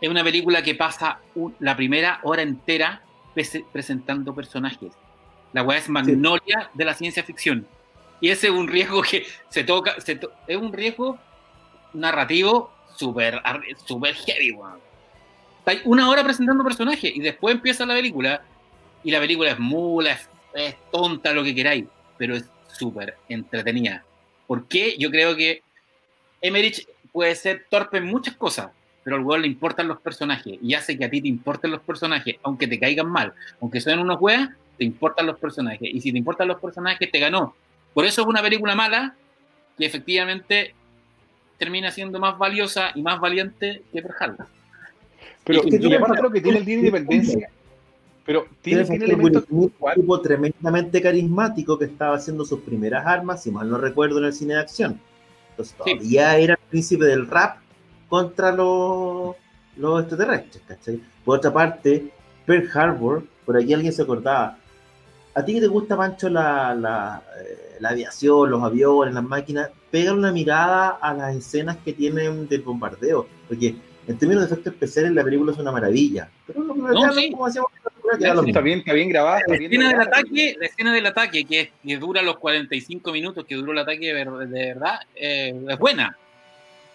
Es 0.00 0.08
una 0.08 0.24
película 0.24 0.62
que 0.62 0.74
pasa 0.74 1.18
la 1.60 1.76
primera 1.76 2.20
hora 2.24 2.42
entera 2.42 3.02
presentando 3.72 4.34
personajes. 4.34 4.92
La 5.52 5.62
weá 5.62 5.78
es 5.78 5.88
magnolia 5.88 6.70
de 6.74 6.84
la 6.84 6.94
ciencia 6.94 7.22
ficción. 7.22 7.66
Y 8.20 8.30
ese 8.30 8.48
es 8.48 8.52
un 8.52 8.68
riesgo 8.68 9.02
que 9.02 9.26
se 9.48 9.64
toca, 9.64 9.94
es 10.46 10.56
un 10.56 10.72
riesgo 10.72 11.18
narrativo 11.92 12.70
súper 12.96 13.42
super 13.84 14.14
heavy, 14.14 14.56
Está 15.64 15.88
una 15.88 16.08
hora 16.08 16.24
presentando 16.24 16.64
personajes 16.64 17.14
y 17.14 17.20
después 17.20 17.54
empieza 17.54 17.86
la 17.86 17.94
película 17.94 18.42
y 19.04 19.10
la 19.10 19.20
película 19.20 19.52
es 19.52 19.58
mula, 19.58 20.18
es, 20.54 20.76
tonta, 20.90 21.32
lo 21.32 21.44
que 21.44 21.54
queráis, 21.54 21.84
pero 22.18 22.34
es 22.34 22.48
súper 22.66 23.16
entretenida. 23.28 24.04
¿Por 24.46 24.66
qué? 24.66 24.96
Yo 24.98 25.10
creo 25.10 25.36
que 25.36 25.62
Emmerich 26.40 26.86
puede 27.12 27.34
ser 27.36 27.66
torpe 27.70 27.98
en 27.98 28.06
muchas 28.06 28.34
cosas, 28.34 28.70
pero 29.04 29.16
al 29.16 29.22
weón 29.22 29.42
le 29.42 29.48
importan 29.48 29.86
los 29.86 30.00
personajes 30.00 30.58
y 30.60 30.74
hace 30.74 30.98
que 30.98 31.04
a 31.04 31.10
ti 31.10 31.20
te 31.20 31.28
importen 31.28 31.70
los 31.70 31.80
personajes, 31.82 32.36
aunque 32.42 32.66
te 32.66 32.80
caigan 32.80 33.08
mal, 33.08 33.32
aunque 33.60 33.80
sean 33.80 34.00
unos 34.00 34.20
weas, 34.20 34.50
te 34.78 34.84
importan 34.84 35.26
los 35.26 35.38
personajes. 35.38 35.88
Y 35.92 36.00
si 36.00 36.10
te 36.10 36.18
importan 36.18 36.48
los 36.48 36.60
personajes, 36.60 37.10
te 37.10 37.18
ganó. 37.20 37.54
Por 37.94 38.04
eso 38.04 38.22
es 38.22 38.26
una 38.26 38.42
película 38.42 38.74
mala 38.74 39.14
que 39.78 39.86
efectivamente 39.86 40.74
termina 41.56 41.92
siendo 41.92 42.18
más 42.18 42.36
valiosa 42.36 42.90
y 42.96 43.02
más 43.02 43.20
valiente 43.20 43.82
que 43.92 44.02
Pearl 44.02 44.36
pero 45.44 45.62
que 45.62 45.78
creo 45.78 46.30
que 46.30 46.40
tiene 46.40 46.58
el 46.58 46.64
día 46.64 46.76
de 46.76 46.80
independencia. 46.80 47.50
Pero 48.24 48.46
tiene, 48.60 48.84
tiene 48.84 49.04
elementos 49.04 49.44
un 49.50 49.72
tipo 49.94 50.20
tremendamente 50.20 51.02
carismático 51.02 51.76
que 51.78 51.86
estaba 51.86 52.16
haciendo 52.16 52.44
sus 52.44 52.60
primeras 52.60 53.04
armas, 53.04 53.42
si 53.42 53.50
mal 53.50 53.68
no 53.68 53.78
recuerdo, 53.78 54.18
en 54.18 54.26
el 54.26 54.32
cine 54.32 54.54
de 54.54 54.60
acción. 54.60 55.00
Entonces 55.50 55.76
todavía 55.76 56.36
era 56.38 56.54
el 56.54 56.60
príncipe 56.70 57.04
del 57.04 57.26
rap 57.26 57.58
contra 58.08 58.52
los, 58.52 59.34
los 59.76 60.00
extraterrestres, 60.00 60.62
¿cachai? 60.66 61.00
Por 61.24 61.38
otra 61.38 61.52
parte, 61.52 62.12
Pearl 62.46 62.68
Harbor, 62.72 63.24
por 63.44 63.56
aquí 63.56 63.72
alguien 63.72 63.92
se 63.92 64.02
acordaba. 64.02 64.58
¿A 65.34 65.44
ti 65.44 65.54
que 65.54 65.60
te 65.60 65.66
gusta, 65.66 65.96
Pancho, 65.96 66.28
la, 66.28 66.74
la, 66.74 67.22
eh, 67.40 67.76
la 67.80 67.88
aviación, 67.88 68.50
los 68.50 68.62
aviones, 68.62 69.14
las 69.14 69.24
máquinas? 69.24 69.70
Pega 69.90 70.12
una 70.12 70.30
mirada 70.30 70.90
a 71.00 71.14
las 71.14 71.34
escenas 71.34 71.78
que 71.78 71.92
tienen 71.92 72.48
del 72.48 72.62
bombardeo, 72.62 73.26
porque 73.48 73.74
en 74.06 74.18
términos 74.18 74.42
de 74.42 74.52
efectos 74.52 74.72
especiales, 74.74 75.12
la 75.12 75.24
película 75.24 75.52
es 75.52 75.58
una 75.58 75.72
maravilla. 75.72 76.28
Pero 76.46 76.64
no, 76.64 76.74
no, 76.74 77.12
sí. 77.12 77.30
como 77.30 77.46
hacíamos 77.46 77.70
está 78.18 78.60
bien, 78.60 78.78
está 78.80 78.92
bien 78.92 79.08
grabada. 79.08 79.40
La, 79.46 79.54
escena 79.56 79.88
del 79.88 80.00
ataque, 80.00 80.56
la 80.58 80.66
escena 80.66 80.92
del 80.92 81.06
ataque, 81.06 81.44
que, 81.44 81.70
que, 81.84 81.96
dura 81.98 82.22
los 82.22 82.38
45 82.38 83.12
minutos, 83.12 83.44
que 83.44 83.54
duró 83.54 83.72
el 83.72 83.78
ataque 83.78 84.12
de, 84.12 84.24
verdad, 84.46 85.00
eh, 85.14 85.54
es 85.68 85.78
buena. 85.78 86.16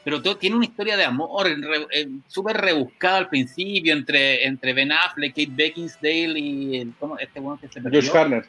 Pero 0.03 0.22
todo, 0.22 0.38
tiene 0.38 0.55
una 0.55 0.66
historia 0.66 0.95
de 0.95 1.03
amor 1.03 1.47
eh, 1.47 2.08
súper 2.28 2.58
rebuscada 2.58 3.18
al 3.18 3.30
principio 3.30 3.93
entre, 3.93 4.45
entre 4.45 4.74
Ben 4.74 4.91
Affleck, 4.91 5.32
Kate 5.32 5.51
Beckinsale 5.51 6.39
y 6.39 6.78
el, 6.80 6.93
¿cómo, 6.97 7.18
este 7.18 7.39
bueno 7.39 7.60
que 7.60 7.68
se 7.68 7.82
perdió. 7.82 8.01
George 8.01 8.18
Garner. 8.18 8.45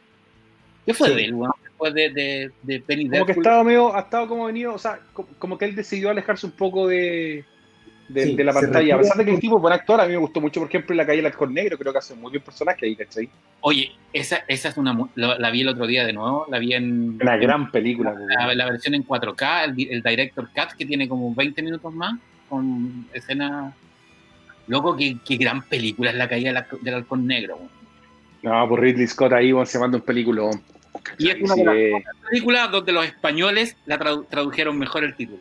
¿Qué 0.87 0.95
fue 0.95 1.11
de 1.11 1.25
él, 1.25 1.35
Después 1.63 1.95
de, 1.95 2.11
de, 2.11 2.51
de 2.63 2.81
Penny 2.81 3.09
Como 3.09 3.27
que 3.27 3.33
estaba 3.33 3.63
medio, 3.63 3.95
ha 3.95 4.01
estado 4.01 4.27
como 4.27 4.47
venido, 4.47 4.75
o 4.75 4.79
sea, 4.79 5.01
como 5.39 5.59
que 5.59 5.65
él 5.65 5.75
decidió 5.75 6.11
alejarse 6.11 6.47
un 6.47 6.53
poco 6.53 6.89
de 6.89 7.45
de, 8.09 8.45
la 8.45 8.53
pantalla. 8.53 8.95
A 8.95 8.99
pesar 8.99 9.17
de 9.17 9.25
que 9.25 9.31
el 9.33 9.41
tipo 9.41 9.57
es 9.57 9.63
buen 9.63 9.73
actor, 9.75 10.01
a 10.01 10.07
mí 10.07 10.13
me 10.13 10.19
gustó 10.19 10.41
mucho, 10.41 10.61
por 10.61 10.69
ejemplo, 10.69 10.93
en 10.93 10.97
La 10.99 11.07
calle 11.07 11.19
del 11.19 11.27
Alcor 11.27 11.51
Negro, 11.51 11.79
creo 11.79 11.93
que 11.93 11.99
hace 11.99 12.15
un 12.15 12.21
muy 12.21 12.31
bien 12.33 12.43
personaje 12.43 12.87
ahí, 12.87 12.97
¿cachai? 12.97 13.29
Oye, 13.61 13.93
esa, 14.13 14.45
esa 14.49 14.71
es 14.71 14.77
una. 14.77 14.97
La, 15.15 15.51
vi 15.51 15.63
el 15.63 15.69
otro 15.69 15.87
día 15.87 16.07
de 16.07 16.13
nuevo, 16.13 16.47
la 16.51 16.59
vi 16.59 16.75
en. 16.75 17.19
Una 17.21 17.37
gran 17.37 17.71
película. 17.71 18.15
La, 18.55 18.67
versión 18.67 18.95
en 18.95 19.07
4K, 19.07 19.77
el, 19.91 20.03
Director 20.03 20.49
Cut, 20.55 20.77
que 20.77 20.87
tiene 20.87 21.09
como 21.09 21.35
20 21.35 21.63
minutos 21.63 21.93
más, 21.93 22.19
con 22.49 23.07
escenas. 23.13 23.75
Loco, 24.67 24.97
qué, 24.97 25.17
qué 25.25 25.37
gran 25.37 25.63
película 25.63 26.11
es 26.11 26.17
La 26.17 26.29
caída 26.29 26.53
del, 26.53 26.65
del 26.83 26.95
halcón 26.95 27.27
negro. 27.27 27.59
No, 28.43 28.69
por 28.69 28.81
Ridley 28.81 29.07
Scott 29.07 29.33
ahí 29.33 29.53
se 29.65 29.79
manda 29.79 29.99
un 29.99 30.05
película. 30.05 30.51
Y 31.19 31.31
es 31.31 31.41
una 31.41 31.55
de 31.55 31.91
las 31.91 32.03
películas 32.29 32.71
donde 32.71 32.93
los 32.93 33.05
españoles 33.07 33.77
la 33.87 33.99
tradu- 33.99 34.27
tradujeron 34.29 34.79
mejor 34.79 35.05
el 35.05 35.15
título. 35.17 35.41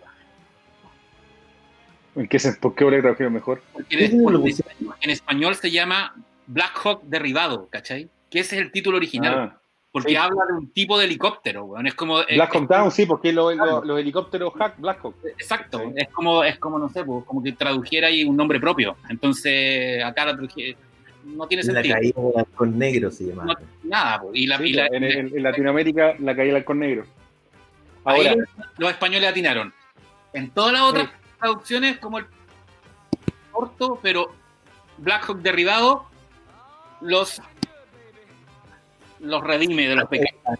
¿En 2.18 2.28
qué 2.28 2.40
se, 2.40 2.54
¿Por 2.54 2.74
qué 2.76 2.86
le 2.86 3.02
tradujeron 3.02 3.34
mejor? 3.34 3.62
Porque 3.74 3.98
¿Qué 3.98 4.06
en, 4.06 5.10
español 5.10 5.56
se 5.56 5.72
llama 5.72 6.16
Black 6.48 6.78
Hawk 6.84 7.04
derribado, 7.04 7.68
¿cachai? 7.70 8.10
Que 8.30 8.40
ese 8.40 8.56
es 8.58 8.62
el 8.64 8.72
título 8.72 8.98
original. 8.98 9.34
Ah, 9.54 9.58
porque 9.92 10.10
sí. 10.12 10.16
habla 10.16 10.44
de 10.48 10.54
un 10.54 10.70
tipo 10.72 10.98
de 11.00 11.06
helicóptero, 11.06 11.64
weón. 11.66 11.88
Es 11.88 11.94
como. 11.96 12.16
Black 12.18 12.50
es- 12.54 12.56
Hawk 12.62 12.68
Down, 12.70 12.92
sí, 12.92 13.06
porque 13.06 13.32
lo- 13.32 13.52
lo- 13.52 13.56
Claro. 13.64 13.84
los 13.86 14.00
helicópteros 14.00 14.54
hack 14.56 14.76
Black 14.80 15.00
Hawk. 15.04 15.16
Exacto, 15.26 15.80
Sí. 15.80 15.86
es 15.96 16.10
como, 16.10 16.44
es 16.44 16.58
como, 16.60 16.78
no 16.80 16.90
sé, 16.90 17.04
pues, 17.04 17.24
como 17.26 17.42
que 17.42 17.54
tradujera 17.54 18.08
ahí 18.08 18.24
un 18.24 18.36
nombre 18.36 18.60
propio. 18.60 18.98
Entonces, 19.10 20.04
acá 20.04 20.26
la 20.26 20.34
traduje- 20.34 20.76
no 21.26 21.48
tiene 21.48 21.64
La 21.64 21.74
sentido. 21.74 21.96
caída 21.96 22.22
del 22.22 22.34
halcón 22.40 22.78
negro 22.78 23.12
se 23.12 23.26
llama. 23.26 23.46
No, 23.46 23.54
nada, 23.84 24.22
pues. 24.22 24.36
y, 24.36 24.48
la, 24.48 24.66
y 24.66 24.74
la- 24.74 24.88
en, 24.88 25.04
en- 25.04 25.38
en 25.38 25.44
Latinoamérica 25.44 26.16
la 26.20 26.36
caída 26.36 26.54
del 26.54 26.56
halcón 26.58 26.80
negro. 26.80 27.06
ahí 28.06 28.28
Ahora, 28.28 28.44
los 28.78 28.90
españoles 28.92 29.30
atinaron. 29.30 29.74
En 30.34 30.50
todas 30.52 30.72
las 30.74 30.82
otras 30.84 31.10
traducciones, 31.40 31.98
como 32.00 32.20
el 32.20 32.26
corto, 33.52 34.00
pero 34.02 34.34
Black 34.98 35.30
Hawk 35.30 35.40
derribado, 35.40 36.06
los 37.02 37.42
los 39.20 39.44
redime 39.44 39.88
de 39.88 39.96
los 39.96 40.08
pequeños. 40.08 40.60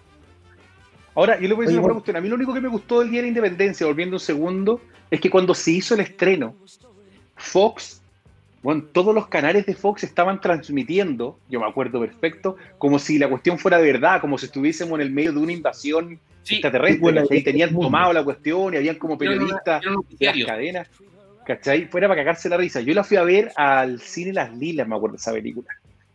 ahora, 1.14 1.40
yo 1.40 1.48
le 1.48 1.54
voy 1.54 1.66
a 1.66 1.68
decir 1.68 1.80
Oye, 1.80 1.86
una 1.86 1.94
cuestión. 1.94 2.18
A 2.18 2.22
mí 2.22 2.28
lo 2.28 2.36
único 2.36 2.54
que 2.54 2.62
me 2.62 2.68
gustó 2.68 3.00
del 3.00 3.12
Día 3.12 3.20
de 3.20 3.24
la 3.24 3.28
Independencia, 3.30 3.86
volviendo 3.86 4.16
un 4.16 4.20
segundo, 4.20 4.82
es 5.12 5.22
que 5.22 5.30
cuando 5.30 5.54
se 5.54 5.72
hizo 5.72 5.94
el 5.94 6.02
estreno, 6.02 6.56
Fox, 7.36 8.02
bueno, 8.64 8.84
todos 8.92 9.14
los 9.14 9.28
canales 9.28 9.66
de 9.66 9.76
Fox 9.76 10.04
estaban 10.04 10.42
transmitiendo, 10.42 11.38
yo 11.50 11.60
me 11.60 11.68
acuerdo 11.68 12.00
perfecto, 12.00 12.58
como 12.78 13.00
si 13.00 13.18
la 13.18 13.30
cuestión 13.30 13.58
fuera 13.60 13.78
de 13.78 13.92
verdad, 13.92 14.20
como 14.22 14.38
si 14.38 14.48
estuviésemos 14.48 15.00
en 15.00 15.06
el 15.06 15.12
medio 15.12 15.32
de 15.34 15.40
una 15.40 15.54
invasión 15.54 16.20
Sí, 16.44 16.56
extraterrestre. 16.56 17.24
Y- 17.38 17.44
tenían 17.44 17.72
mundo. 17.74 17.88
tomado 17.88 18.14
la 18.14 18.24
cuestión 18.24 18.74
y 18.74 18.78
habían 18.78 18.96
como 18.96 19.18
periodistas 19.18 19.82
era 19.84 19.92
un 19.98 20.06
de 20.18 20.26
las 20.26 20.46
cadenas, 20.46 20.88
¿cachai? 21.46 21.86
Fuera 21.86 22.08
para 22.08 22.22
cagarse 22.22 22.50
la 22.50 22.58
risa. 22.58 22.82
Yo 22.82 22.94
la 22.94 23.04
fui 23.04 23.18
a 23.18 23.24
ver 23.24 23.52
al 23.56 24.00
cine 24.02 24.34
Las 24.34 24.56
Lilas, 24.56 24.88
me 24.88 24.96
acuerdo 24.96 25.14
de 25.16 25.18
esa 25.22 25.34
película, 25.34 25.68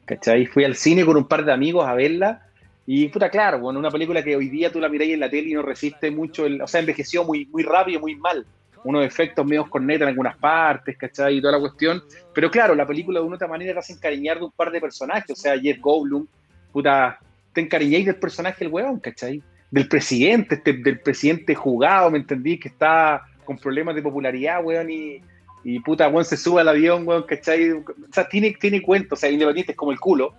¿cachai? 0.04 0.46
Fui 0.46 0.64
al 0.64 0.74
cine 0.74 1.04
con 1.04 1.16
un 1.16 1.28
par 1.28 1.44
de 1.44 1.52
amigos 1.52 1.86
a 1.86 1.94
verla 1.94 2.42
y, 2.86 3.08
puta, 3.08 3.30
claro, 3.30 3.60
bueno, 3.60 3.78
una 3.78 3.90
película 3.90 4.22
que 4.24 4.34
hoy 4.34 4.48
día 4.48 4.72
tú 4.72 4.80
la 4.80 4.88
miráis 4.88 5.12
en 5.14 5.20
la 5.20 5.30
tele 5.30 5.50
y 5.50 5.54
no 5.54 5.62
resiste 5.62 6.10
mucho, 6.10 6.46
el- 6.46 6.60
o 6.62 6.66
sea, 6.66 6.80
envejeció 6.80 7.24
muy, 7.24 7.46
muy 7.46 7.62
rápido, 7.62 8.00
muy 8.00 8.14
mal. 8.16 8.44
Unos 8.84 9.04
efectos 9.04 9.46
medios 9.46 9.68
corneta 9.68 10.04
en 10.04 10.08
algunas 10.10 10.36
partes, 10.36 10.96
¿cachai? 10.98 11.36
Y 11.36 11.40
toda 11.40 11.52
la 11.52 11.60
cuestión. 11.60 12.02
Pero 12.34 12.50
claro, 12.50 12.74
la 12.74 12.86
película 12.86 13.20
de 13.20 13.26
una 13.26 13.34
u 13.34 13.36
otra 13.36 13.48
manera 13.48 13.72
te 13.74 13.78
hace 13.78 13.92
encariñar 13.92 14.38
de 14.38 14.44
un 14.44 14.50
par 14.50 14.70
de 14.72 14.80
personajes, 14.80 15.30
o 15.30 15.40
sea, 15.40 15.58
Jeff 15.58 15.78
Goldblum, 15.80 16.26
puta, 16.72 17.18
te 17.52 17.60
encariñáis 17.60 18.06
del 18.06 18.16
personaje 18.16 18.64
el 18.64 18.70
weón, 18.72 18.98
¿cachai? 18.98 19.42
Del 19.70 19.88
presidente, 19.88 20.56
este, 20.56 20.72
del 20.72 21.00
presidente 21.00 21.54
jugado, 21.54 22.10
¿me 22.10 22.18
entendí? 22.18 22.58
Que 22.58 22.68
está 22.68 23.22
con 23.44 23.56
problemas 23.58 23.94
de 23.94 24.02
popularidad, 24.02 24.64
weón, 24.64 24.90
y, 24.90 25.20
y 25.64 25.78
puta, 25.80 26.08
weón, 26.08 26.24
se 26.24 26.36
sube 26.36 26.60
al 26.60 26.68
avión, 26.68 27.06
weón, 27.06 27.22
¿cachai? 27.22 27.70
O 27.70 27.84
sea, 28.12 28.28
tiene, 28.28 28.52
tiene 28.58 28.82
cuento, 28.82 29.14
o 29.14 29.18
sea, 29.18 29.30
Independiente 29.30 29.72
es 29.72 29.78
como 29.78 29.92
el 29.92 30.00
culo, 30.00 30.34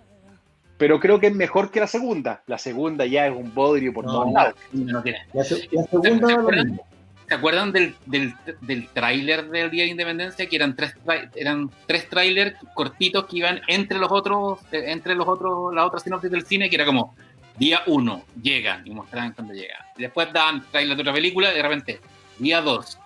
pero 0.76 0.98
creo 1.00 1.20
que 1.20 1.28
es 1.28 1.34
mejor 1.34 1.70
que 1.70 1.80
la 1.80 1.86
segunda. 1.86 2.42
La 2.46 2.58
segunda 2.58 3.06
ya 3.06 3.26
es 3.28 3.34
un 3.34 3.54
bodrio 3.54 3.92
por 3.92 4.04
No, 4.04 4.12
todos 4.12 4.26
no. 4.26 4.32
lados. 4.32 4.54
No 4.72 5.02
tiene. 5.02 5.18
La, 5.32 5.42
la 5.42 5.44
segunda 5.44 6.44
¿Se 7.34 7.38
acuerdan? 7.38 7.72
mismo. 7.72 7.96
¿Se 8.00 8.04
acuerdan 8.04 8.34
del, 8.46 8.56
del, 8.60 8.88
tráiler 8.88 9.48
del 9.48 9.70
Día 9.70 9.84
de 9.84 9.90
Independencia? 9.90 10.46
Que 10.46 10.56
eran 10.56 10.74
tres, 10.76 10.94
eran 11.34 11.70
tres 11.86 12.08
trailers 12.08 12.56
cortitos 12.74 13.26
que 13.26 13.38
iban 13.38 13.60
entre 13.68 13.98
los 13.98 14.10
otros, 14.10 14.60
eh, 14.72 14.84
entre 14.86 15.14
los 15.14 15.26
otros, 15.28 15.74
la 15.74 15.84
otra 15.86 16.00
sinopsis 16.00 16.30
del 16.30 16.44
cine, 16.46 16.68
que 16.70 16.76
era 16.76 16.84
como 16.84 17.14
día 17.56 17.82
uno, 17.86 18.24
llegan 18.42 18.86
y 18.86 18.90
mostraban 18.90 19.32
cuando 19.32 19.54
llegan. 19.54 19.78
Después 19.96 20.32
daban 20.32 20.64
trailer 20.70 20.96
de 20.96 21.02
otra 21.02 21.12
película 21.12 21.52
y 21.52 21.56
de 21.56 21.62
repente, 21.62 22.00
día 22.38 22.60
dos, 22.60 22.98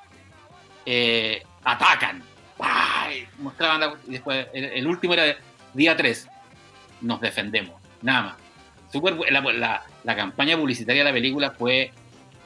eh, 0.86 1.42
atacan. 1.64 2.22
¡Pah! 2.56 3.08
Y 3.14 3.26
Mostraban 3.42 3.80
la- 3.80 3.94
y 4.06 4.12
después 4.12 4.46
el, 4.52 4.86
último 4.86 5.14
era 5.14 5.36
día 5.74 5.96
tres, 5.96 6.26
nos 7.00 7.20
defendemos. 7.20 7.74
Nada 8.02 8.22
más. 8.22 8.34
Súper 8.92 9.14
bu- 9.14 9.28
la, 9.30 9.40
la- 9.40 9.82
la 10.04 10.16
campaña 10.16 10.56
publicitaria 10.56 11.02
de 11.04 11.10
la 11.10 11.14
película 11.14 11.50
fue 11.50 11.92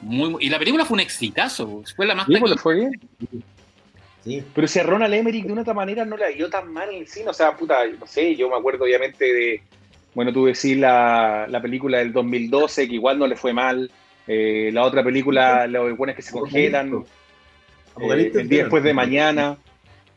muy, 0.03 0.29
muy- 0.29 0.45
y 0.45 0.49
la 0.49 0.59
película 0.59 0.85
fue 0.85 0.95
un 0.95 0.99
exitazo. 1.01 1.83
Fue 1.95 2.05
la 2.05 2.15
más 2.15 2.25
Sí, 2.27 2.35
pues, 2.39 2.59
fue 2.61 2.75
bien. 2.75 2.91
Sí. 4.23 4.43
Pero 4.55 4.67
si 4.67 4.79
a 4.79 4.83
Ronald 4.83 5.13
Emmerich 5.13 5.45
de 5.45 5.51
una 5.51 5.61
otra 5.63 5.73
manera 5.73 6.05
no 6.05 6.15
le 6.15 6.33
dio 6.33 6.49
tan 6.49 6.71
mal 6.71 6.89
en 6.89 7.01
el 7.01 7.07
cine, 7.07 7.29
o 7.29 7.33
sea, 7.33 7.55
puta, 7.57 7.79
no 7.99 8.07
sé, 8.07 8.35
yo 8.35 8.49
me 8.49 8.55
acuerdo 8.55 8.85
obviamente 8.85 9.25
de, 9.25 9.61
bueno, 10.13 10.31
tú 10.31 10.45
decís 10.45 10.77
la, 10.77 11.45
la 11.49 11.61
película 11.61 11.97
del 11.97 12.13
2012, 12.13 12.87
que 12.87 12.93
igual 12.95 13.19
no 13.19 13.27
le 13.27 13.35
fue 13.35 13.51
mal, 13.51 13.91
eh, 14.27 14.69
la 14.71 14.83
otra 14.83 15.03
película, 15.03 15.67
los 15.67 15.97
buenos 15.97 16.15
que 16.15 16.21
se 16.21 16.31
congelan, 16.31 16.93
eh, 16.93 17.03
Apocalipsis 17.95 18.41
el 18.41 18.47
día 18.49 18.57
de- 18.59 18.63
después 18.63 18.83
de 18.83 18.93
mañana, 18.93 19.57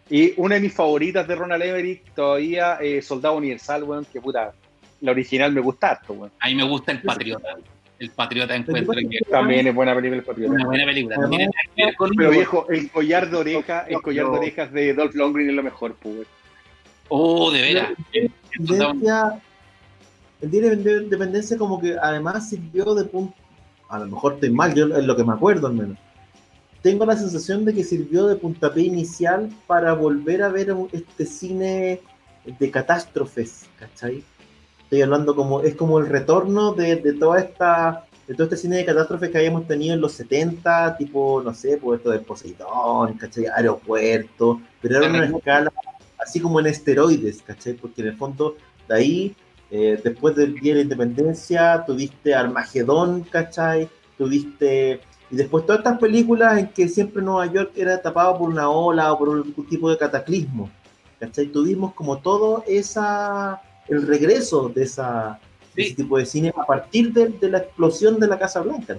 y 0.09 0.35
una 0.37 0.55
de 0.55 0.61
mis 0.61 0.73
favoritas 0.73 1.27
de 1.27 1.35
Ronald 1.35 1.65
Emmerich 1.65 2.03
todavía, 2.15 2.79
eh, 2.81 3.03
Soldado 3.03 3.35
Universal, 3.35 3.83
weón, 3.83 4.05
que 4.05 4.21
puta, 4.21 4.53
la 5.01 5.11
original 5.11 5.51
me 5.53 5.61
gusta 5.61 5.91
harto, 5.91 6.13
weón. 6.13 6.31
A 6.39 6.47
mí 6.47 6.55
me 6.55 6.63
gusta 6.63 6.93
El 6.93 7.03
Patriota. 7.03 7.57
El 7.99 8.11
Patriota 8.11 8.55
encuentro 8.55 8.93
que 8.95 9.19
También 9.31 9.67
es 9.69 9.75
buena 9.75 9.95
película 9.95 10.19
el 10.19 10.25
Patriota. 10.25 10.53
una 10.55 10.65
buena 10.67 10.85
película. 10.85 11.17
No 11.17 11.29
tiene 11.31 11.45
nada 11.47 11.75
que 11.75 11.85
ver 11.87 11.95
con- 11.97 12.11
Pero 12.17 12.31
viejo, 12.31 12.67
el 12.69 12.91
collar 12.91 13.31
de 13.31 13.37
oreja, 13.37 13.81
el 13.89 14.03
collar 14.03 14.27
de 14.27 14.39
orejas 14.39 14.73
de 14.73 14.93
Dolph 14.95 15.15
Lundgren 15.15 15.49
es 15.49 15.55
lo 15.55 15.63
mejor, 15.63 15.95
pues. 16.03 16.27
Oh, 17.09 17.51
de 17.51 17.63
veras. 17.63 17.91
Independencia- 18.59 19.41
el 20.43 20.51
Día 20.51 20.61
de 20.71 21.03
Independencia 21.05 21.57
como 21.57 21.81
que 21.81 21.97
además 22.01 22.51
sirvió 22.51 22.95
de 22.95 23.05
punto, 23.05 23.35
a 23.89 23.99
lo 24.01 24.07
mejor 24.07 24.35
estoy 24.35 24.51
mal, 24.51 24.75
yo 24.75 24.87
es 24.95 25.05
lo 25.05 25.17
que 25.17 25.25
me 25.25 25.33
acuerdo 25.33 25.67
al 25.69 25.75
menos. 25.75 25.97
Tengo 26.83 27.07
la 27.07 27.17
sensación 27.17 27.65
de 27.65 27.75
que 27.75 27.83
sirvió 27.83 28.27
de 28.27 28.37
puntapié 28.37 28.85
inicial 28.85 29.49
para 29.67 29.95
volver 29.95 30.43
a 30.43 30.49
ver 30.49 30.73
este 30.93 31.25
cine 31.25 32.01
de 32.45 32.71
catástrofes, 32.71 33.67
¿cachai? 33.79 34.23
Estoy 34.87 35.03
hablando 35.03 35.35
como, 35.35 35.63
es 35.63 35.75
como 35.75 35.99
el 35.99 36.07
retorno 36.07 36.73
de, 36.73 36.95
de 36.95 37.13
toda 37.15 37.41
esta, 37.41 38.07
de 38.29 38.35
todo 38.35 38.45
este 38.45 38.57
cine 38.57 38.77
de 38.77 38.85
catástrofes 38.85 39.31
que 39.31 39.39
habíamos 39.39 39.67
tenido 39.67 39.95
en 39.95 40.01
los 40.01 40.13
70, 40.13 40.97
tipo, 40.97 41.43
no 41.45 41.53
sé, 41.53 41.77
pues 41.77 41.99
esto 41.99 42.11
de 42.11 42.21
Poseidón, 42.21 43.15
¿cachai? 43.15 43.47
Aeropuerto, 43.47 44.61
pero 44.81 44.99
era 44.99 45.09
una 45.09 45.25
escala 45.25 45.73
así 46.19 46.41
como 46.41 46.61
en 46.61 46.67
esteroides, 46.67 47.43
¿cachai? 47.43 47.75
Porque 47.75 48.03
en 48.03 48.09
el 48.09 48.17
fondo, 48.17 48.57
de 48.89 48.95
ahí, 48.95 49.37
eh, 49.71 50.01
después 50.03 50.37
del 50.37 50.55
Día 50.55 50.75
de 50.75 50.79
la 50.79 50.83
Independencia, 50.83 51.85
tuviste 51.85 52.35
Armagedón, 52.35 53.23
¿cachai? 53.23 53.89
Tuviste. 54.17 55.01
Y 55.31 55.37
después 55.37 55.67
todas 55.67 55.81
estas 55.81 55.99
películas 55.99 56.59
en 56.59 56.69
que 56.69 56.89
siempre 56.89 57.21
Nueva 57.23 57.47
York 57.47 57.73
era 57.75 58.01
tapado 58.01 58.39
por 58.39 58.49
una 58.49 58.71
ola 58.71 59.13
o 59.13 59.19
por 59.19 59.29
un 59.29 59.53
tipo 59.69 59.91
de 59.91 59.99
cataclismo, 59.99 60.71
¿cachai? 61.19 61.47
Tuvimos 61.47 61.95
como 61.95 62.19
todo 62.19 62.63
esa. 62.67 63.61
El 63.89 64.07
regreso 64.07 64.69
de 64.69 64.83
esa. 64.85 65.39
de 65.75 65.83
Sí. 65.83 65.89
ese 65.89 65.97
tipo 65.97 66.17
de 66.17 66.25
cine 66.25 66.53
a 66.57 66.65
partir 66.65 67.13
de, 67.13 67.29
de 67.29 67.51
la 67.51 67.59
explosión 67.59 68.19
de 68.19 68.27
la 68.27 68.39
Casa 68.39 68.63
Blanca. 68.63 68.97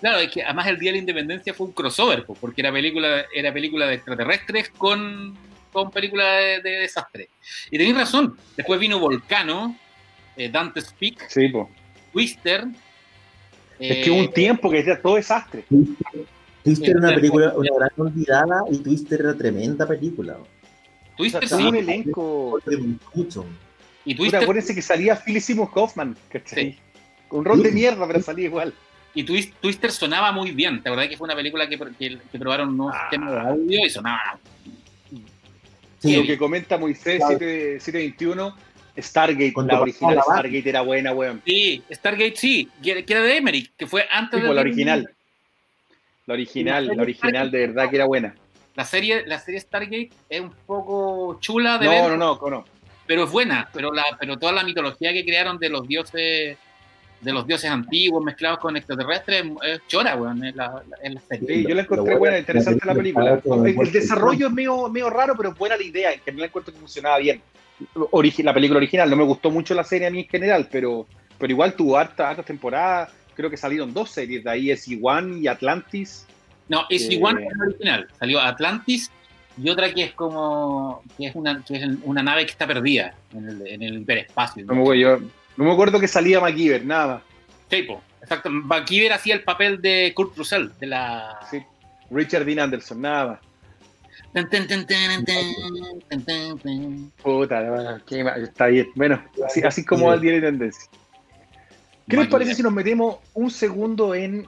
Claro, 0.00 0.18
es 0.18 0.28
que 0.32 0.42
además 0.42 0.66
el 0.66 0.78
Día 0.80 0.88
de 0.90 0.94
la 0.96 0.98
Independencia 0.98 1.54
fue 1.54 1.68
un 1.68 1.72
crossover, 1.72 2.24
po, 2.24 2.34
porque 2.34 2.62
era 2.62 2.72
película, 2.72 3.24
era 3.32 3.52
película 3.52 3.86
de 3.86 3.94
extraterrestres 3.94 4.70
con, 4.70 5.36
con 5.72 5.90
película 5.92 6.24
de, 6.36 6.62
de 6.62 6.70
desastre. 6.80 7.28
Y 7.70 7.78
tenéis 7.78 7.96
razón, 7.96 8.36
después 8.56 8.80
vino 8.80 8.98
Volcano, 8.98 9.76
eh, 10.36 10.48
Dante's 10.50 10.92
Peak, 10.98 11.28
Sí. 11.28 11.52
Twister. 12.12 12.64
Es 13.78 13.98
eh, 13.98 14.02
que 14.02 14.10
hubo 14.10 14.18
un 14.18 14.32
tiempo 14.32 14.68
que 14.68 14.80
era 14.80 15.00
todo 15.00 15.14
desastre. 15.14 15.64
Twister 16.64 16.90
era 16.90 16.98
una 16.98 17.08
Sí. 17.10 17.14
película, 17.14 17.54
una 17.56 17.70
gran 17.76 17.90
olvidada 17.96 18.62
y 18.68 18.78
Twister 18.78 19.20
era 19.20 19.34
tremenda 19.36 19.86
película. 19.86 20.38
Twister 21.16 21.44
O 21.44 21.46
sea, 21.46 21.56
sí, 21.58 21.64
un 21.66 21.76
elenco. 21.76 22.58
Mucho. 23.14 23.46
Y 24.04 24.14
Twister, 24.14 24.42
acuérdense 24.42 24.74
que 24.74 24.82
salía 24.82 25.16
Philip 25.16 25.42
Seymour 25.42 25.70
Hoffman, 25.74 26.16
¿cachai? 26.30 26.72
Sí. 26.72 26.78
Un 27.30 27.44
rol 27.44 27.62
de 27.62 27.70
mierda, 27.72 28.06
pero 28.06 28.20
salía 28.22 28.46
igual. 28.46 28.74
y 29.12 29.24
Twis- 29.24 29.52
Twister 29.60 29.90
sonaba 29.90 30.30
muy 30.30 30.52
bien. 30.52 30.82
¿Te 30.82 30.88
acordás 30.88 31.08
que 31.08 31.16
fue 31.16 31.24
una 31.26 31.34
película 31.34 31.68
que, 31.68 31.76
que- 31.98 32.18
que 32.30 32.38
probaron 32.38 32.68
un 32.70 32.76
nuevo 32.76 32.92
Ah. 32.94 33.00
sistema 33.10 33.30
de 33.32 33.40
audio 33.40 33.86
y 33.86 33.90
sonaba 33.90 34.38
Sí, 35.98 36.16
Lo 36.16 36.22
que 36.22 36.38
comenta 36.38 36.78
Moisés 36.78 37.18
Claro. 37.18 37.38
7- 37.38 37.78
721, 37.80 38.56
Stargate, 38.96 39.52
Cuando 39.52 39.74
la 39.74 39.80
original 39.82 40.14
la 40.16 40.22
Stargate 40.22 40.68
era 40.68 40.80
buena, 40.82 41.12
weón. 41.12 41.42
Sí, 41.44 41.82
Stargate 41.92 42.36
sí, 42.36 42.68
que 42.82 43.04
que 43.04 43.12
era 43.12 43.22
de 43.22 43.36
Emmerich, 43.36 43.70
que 43.76 43.86
fue 43.86 44.06
antes 44.10 44.40
Sí, 44.40 44.46
de 44.46 44.54
la 44.54 44.60
original. 44.60 45.10
La 46.26 46.34
original, 46.34 46.86
la 46.86 47.02
original 47.02 47.50
de 47.50 47.66
verdad 47.66 47.90
que 47.90 47.96
era 47.96 48.06
buena. 48.06 48.34
La 48.76 48.84
serie, 48.84 49.26
la 49.26 49.38
serie 49.40 49.60
Stargate 49.60 50.10
es 50.28 50.40
un 50.40 50.52
poco 50.66 51.38
chula 51.40 51.76
de 51.78 51.84
No, 51.86 51.90
ver, 51.90 52.02
no, 52.12 52.16
no, 52.16 52.48
no. 52.50 52.64
Pero 53.10 53.24
es 53.24 53.30
buena. 53.32 53.68
Pero, 53.72 53.92
la, 53.92 54.04
pero 54.20 54.38
toda 54.38 54.52
la 54.52 54.62
mitología 54.62 55.12
que 55.12 55.24
crearon 55.24 55.58
de 55.58 55.68
los 55.68 55.88
dioses 55.88 56.56
de 57.20 57.32
los 57.32 57.44
dioses 57.44 57.68
antiguos 57.68 58.22
mezclados 58.24 58.60
con 58.60 58.76
extraterrestres 58.76 59.44
es 59.64 59.80
chora, 59.88 60.14
weón, 60.14 60.44
en 60.44 60.56
la, 60.56 60.80
en 61.02 61.14
la 61.14 61.20
serie. 61.22 61.56
Sí, 61.56 61.66
yo 61.68 61.74
la 61.74 61.82
encontré 61.82 62.14
buena, 62.16 62.38
interesante 62.38 62.86
la 62.86 62.94
película. 62.94 63.42
El, 63.44 63.80
el 63.80 63.92
desarrollo 63.92 64.46
es 64.46 64.52
medio, 64.52 64.88
medio 64.88 65.10
raro, 65.10 65.34
pero 65.36 65.52
buena 65.52 65.76
la 65.76 65.82
idea. 65.82 66.12
En 66.12 66.20
general 66.20 66.46
encuentro 66.46 66.72
que 66.72 66.78
funcionaba 66.78 67.18
bien. 67.18 67.42
Origi- 68.12 68.44
la 68.44 68.54
película 68.54 68.78
original, 68.78 69.10
no 69.10 69.16
me 69.16 69.24
gustó 69.24 69.50
mucho 69.50 69.74
la 69.74 69.82
serie 69.82 70.06
a 70.06 70.10
mí 70.12 70.20
en 70.20 70.28
general, 70.28 70.68
pero, 70.70 71.08
pero 71.36 71.50
igual 71.50 71.74
tuvo 71.74 71.98
harta, 71.98 72.30
hartas 72.30 72.46
temporadas. 72.46 73.10
Creo 73.34 73.50
que 73.50 73.56
salieron 73.56 73.92
dos 73.92 74.10
series, 74.12 74.44
de 74.44 74.50
ahí 74.50 74.70
es 74.70 74.86
One 75.02 75.40
y 75.40 75.48
Atlantis. 75.48 76.26
No, 76.68 76.84
es 76.88 77.06
Eh, 77.06 77.08
que 77.08 77.18
la 77.18 77.64
original. 77.66 78.08
Salió 78.20 78.40
Atlantis 78.40 79.10
y 79.62 79.68
otra 79.70 79.92
que 79.92 80.04
es 80.04 80.12
como 80.12 81.02
que 81.16 81.26
es 81.26 81.34
una, 81.34 81.62
que 81.64 81.76
es 81.76 81.84
una 82.04 82.22
nave 82.22 82.44
que 82.46 82.52
está 82.52 82.66
perdida 82.66 83.14
en 83.34 83.48
el, 83.48 83.66
en 83.66 83.82
el 83.82 83.98
hiperespacio. 84.00 84.64
No 84.64 84.74
me, 84.74 84.80
acuerdo, 84.80 85.00
yo, 85.00 85.18
no 85.56 85.64
me 85.64 85.72
acuerdo 85.72 86.00
que 86.00 86.08
salía 86.08 86.40
MacGyver, 86.40 86.84
nada. 86.84 87.22
Sí, 87.70 87.82
po, 87.82 88.00
exacto. 88.20 88.50
Vancouver 88.52 89.12
hacía 89.12 89.34
el 89.34 89.42
papel 89.42 89.80
de 89.80 90.12
Kurt 90.14 90.36
Russell, 90.36 90.68
de 90.80 90.86
la... 90.86 91.38
Sí. 91.50 91.62
Richard 92.10 92.44
Dean 92.44 92.58
Anderson, 92.58 93.00
nada. 93.00 93.40
Tan. 94.32 94.48
Puta, 97.22 97.70
bueno, 97.70 98.00
qué 98.06 98.24
ma- 98.24 98.36
está 98.36 98.66
bien. 98.66 98.88
Bueno, 98.94 99.22
así, 99.46 99.60
así 99.62 99.84
como 99.84 100.06
va 100.06 100.14
el 100.14 100.20
diario 100.20 100.40
de 100.40 100.48
tendencia. 100.48 100.88
¿Qué 102.08 102.16
les 102.16 102.28
parece 102.28 102.54
si 102.54 102.62
nos 102.62 102.72
metemos 102.72 103.18
un 103.34 103.50
segundo 103.50 104.14
en 104.14 104.46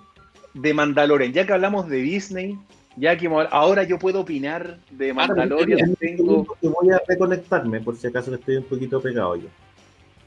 The 0.60 0.74
Mandalorian? 0.74 1.32
Ya 1.32 1.46
que 1.46 1.52
hablamos 1.52 1.88
de 1.88 1.98
Disney, 1.98 2.58
ya 2.96 3.16
que 3.16 3.28
ahora 3.50 3.84
yo 3.84 3.98
puedo 3.98 4.20
opinar 4.20 4.78
de 4.90 5.12
Mandalorian, 5.12 5.94
tengo... 5.96 6.46
Voy 6.60 6.90
a 6.90 7.00
reconectarme 7.06 7.80
por 7.80 7.96
si 7.96 8.06
acaso 8.06 8.30
que 8.30 8.36
estoy 8.36 8.56
un 8.56 8.64
poquito 8.64 9.00
pegado 9.00 9.36
yo. 9.36 9.48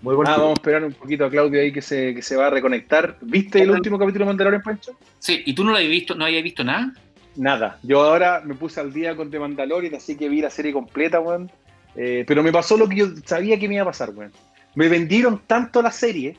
Al 0.03 0.27
Ah, 0.27 0.37
vamos 0.37 0.49
a 0.49 0.53
esperar 0.53 0.83
un 0.83 0.93
poquito 0.93 1.25
a 1.25 1.29
Claudio 1.29 1.59
ahí 1.59 1.71
que 1.71 1.81
se, 1.81 2.13
que 2.13 2.21
se 2.21 2.35
va 2.35 2.47
a 2.47 2.49
reconectar. 2.49 3.17
¿Viste 3.21 3.61
el 3.61 3.71
último 3.71 3.97
capítulo 3.97 4.25
de 4.25 4.29
Mandalorian, 4.29 4.61
Pancho? 4.61 4.91
Sí, 5.17 5.41
¿y 5.45 5.53
tú 5.55 5.63
no 5.63 5.71
lo 5.71 5.77
habías 5.77 5.91
visto, 5.91 6.15
no 6.15 6.25
habías 6.25 6.43
visto 6.43 6.63
nada? 6.63 6.93
Nada. 7.35 7.79
Yo 7.81 8.03
ahora 8.03 8.41
me 8.45 8.55
puse 8.55 8.79
al 8.79 8.93
día 8.93 9.15
con 9.15 9.31
The 9.31 9.39
Mandalorian, 9.39 9.95
así 9.95 10.15
que 10.15 10.29
vi 10.29 10.41
la 10.41 10.49
serie 10.49 10.73
completa, 10.73 11.19
weón. 11.19 11.49
Eh, 11.95 12.23
pero 12.27 12.43
me 12.43 12.51
pasó 12.51 12.77
lo 12.77 12.87
que 12.87 12.97
yo 12.97 13.07
sabía 13.25 13.57
que 13.57 13.67
me 13.67 13.75
iba 13.75 13.83
a 13.83 13.87
pasar, 13.87 14.11
weón. 14.11 14.31
Me 14.75 14.89
vendieron 14.89 15.41
tanto 15.47 15.81
la 15.81 15.91
serie, 15.91 16.37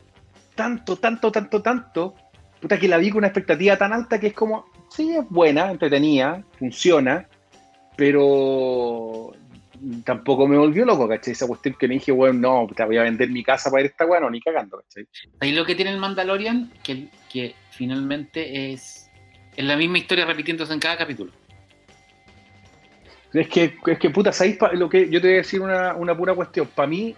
tanto, 0.54 0.96
tanto, 0.96 1.32
tanto, 1.32 1.62
tanto, 1.62 2.14
puta 2.60 2.78
que 2.78 2.88
la 2.88 2.98
vi 2.98 3.10
con 3.10 3.18
una 3.18 3.28
expectativa 3.28 3.76
tan 3.76 3.92
alta 3.92 4.20
que 4.20 4.28
es 4.28 4.34
como, 4.34 4.66
sí, 4.96 5.14
es 5.14 5.28
buena, 5.28 5.70
entretenida, 5.70 6.42
funciona, 6.58 7.28
pero 7.96 9.32
tampoco 10.04 10.48
me 10.48 10.56
volvió 10.56 10.84
loco, 10.84 11.06
¿cachai? 11.06 11.32
Esa 11.32 11.46
cuestión 11.46 11.76
que 11.78 11.86
me 11.86 11.94
dije, 11.94 12.12
weón, 12.12 12.40
no, 12.40 12.66
te 12.74 12.84
voy 12.84 12.96
a 12.96 13.02
vender 13.02 13.28
mi 13.28 13.44
casa 13.44 13.70
para 13.70 13.82
ir 13.82 13.88
a 13.88 13.90
esta 13.90 14.06
weón, 14.06 14.22
no, 14.22 14.30
ni 14.30 14.40
cagando, 14.40 14.78
¿cachai? 14.78 15.06
Ahí 15.40 15.52
lo 15.52 15.66
que 15.66 15.74
tiene 15.74 15.90
el 15.90 15.98
Mandalorian, 15.98 16.72
que, 16.82 17.08
que 17.30 17.54
finalmente 17.70 18.72
es, 18.72 19.10
es 19.54 19.64
la 19.64 19.76
misma 19.76 19.98
historia 19.98 20.24
repitiéndose 20.24 20.72
en 20.72 20.80
cada 20.80 20.96
capítulo. 20.96 21.32
Es 23.32 23.48
que, 23.48 23.76
es 23.86 23.98
que 23.98 24.10
puta, 24.10 24.32
¿sabéis 24.32 24.58
lo 24.72 24.88
que 24.88 25.10
yo 25.10 25.20
te 25.20 25.26
voy 25.28 25.34
a 25.34 25.38
decir 25.38 25.60
una, 25.60 25.94
una 25.94 26.16
pura 26.16 26.34
cuestión? 26.34 26.66
Para 26.74 26.88
mí, 26.88 27.14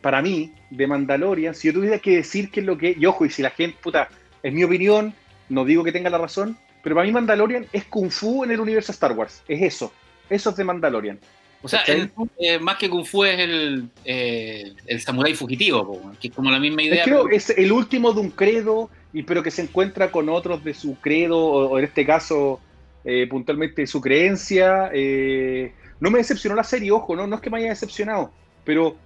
para 0.00 0.20
mí, 0.22 0.52
de 0.70 0.86
Mandalorian, 0.88 1.54
si 1.54 1.68
yo 1.68 1.74
tuviera 1.74 2.00
que 2.00 2.16
decir 2.16 2.50
qué 2.50 2.60
es 2.60 2.66
lo 2.66 2.76
que. 2.76 2.96
Y 2.98 3.06
ojo, 3.06 3.24
y 3.24 3.30
si 3.30 3.40
la 3.42 3.50
gente, 3.50 3.78
puta, 3.80 4.08
es 4.42 4.52
mi 4.52 4.64
opinión, 4.64 5.14
no 5.48 5.64
digo 5.64 5.84
que 5.84 5.92
tenga 5.92 6.10
la 6.10 6.18
razón, 6.18 6.56
pero 6.82 6.94
para 6.96 7.06
mí 7.06 7.12
Mandalorian 7.12 7.66
es 7.72 7.84
Kung 7.84 8.10
Fu 8.10 8.44
en 8.44 8.50
el 8.52 8.60
universo 8.60 8.92
Star 8.92 9.12
Wars. 9.12 9.42
Es 9.48 9.62
eso. 9.62 9.92
Eso 10.28 10.50
es 10.50 10.56
de 10.56 10.64
Mandalorian. 10.64 11.18
O 11.62 11.68
sea, 11.68 11.82
eh, 11.86 12.58
más 12.58 12.76
que 12.78 12.88
Kung 12.88 13.04
Fu 13.04 13.24
es 13.24 13.38
el, 13.38 13.88
eh, 14.04 14.72
el 14.86 15.00
samurái 15.00 15.34
fugitivo, 15.34 16.12
que 16.20 16.28
es 16.28 16.34
como 16.34 16.50
la 16.50 16.58
misma 16.58 16.82
idea. 16.82 17.00
Es, 17.00 17.04
creo, 17.04 17.24
pero- 17.24 17.36
es 17.36 17.50
el 17.50 17.70
último 17.72 18.12
de 18.12 18.20
un 18.20 18.30
credo, 18.30 18.88
y 19.12 19.22
pero 19.24 19.42
que 19.42 19.50
se 19.50 19.62
encuentra 19.62 20.10
con 20.10 20.28
otros 20.30 20.64
de 20.64 20.72
su 20.72 20.96
credo, 21.00 21.38
o, 21.38 21.68
o 21.70 21.78
en 21.78 21.84
este 21.84 22.06
caso, 22.06 22.60
eh, 23.04 23.26
puntualmente 23.28 23.86
su 23.86 24.00
creencia. 24.00 24.90
eh, 24.94 25.74
no 26.00 26.10
me 26.10 26.18
decepcionó 26.18 26.56
la 26.56 26.64
serie, 26.64 26.90
ojo, 26.92 27.14
no, 27.14 27.26
no 27.26 27.36
es 27.36 27.42
que 27.42 27.50
me 27.50 27.58
haya 27.58 27.68
decepcionado, 27.68 28.32
pero 28.64 28.96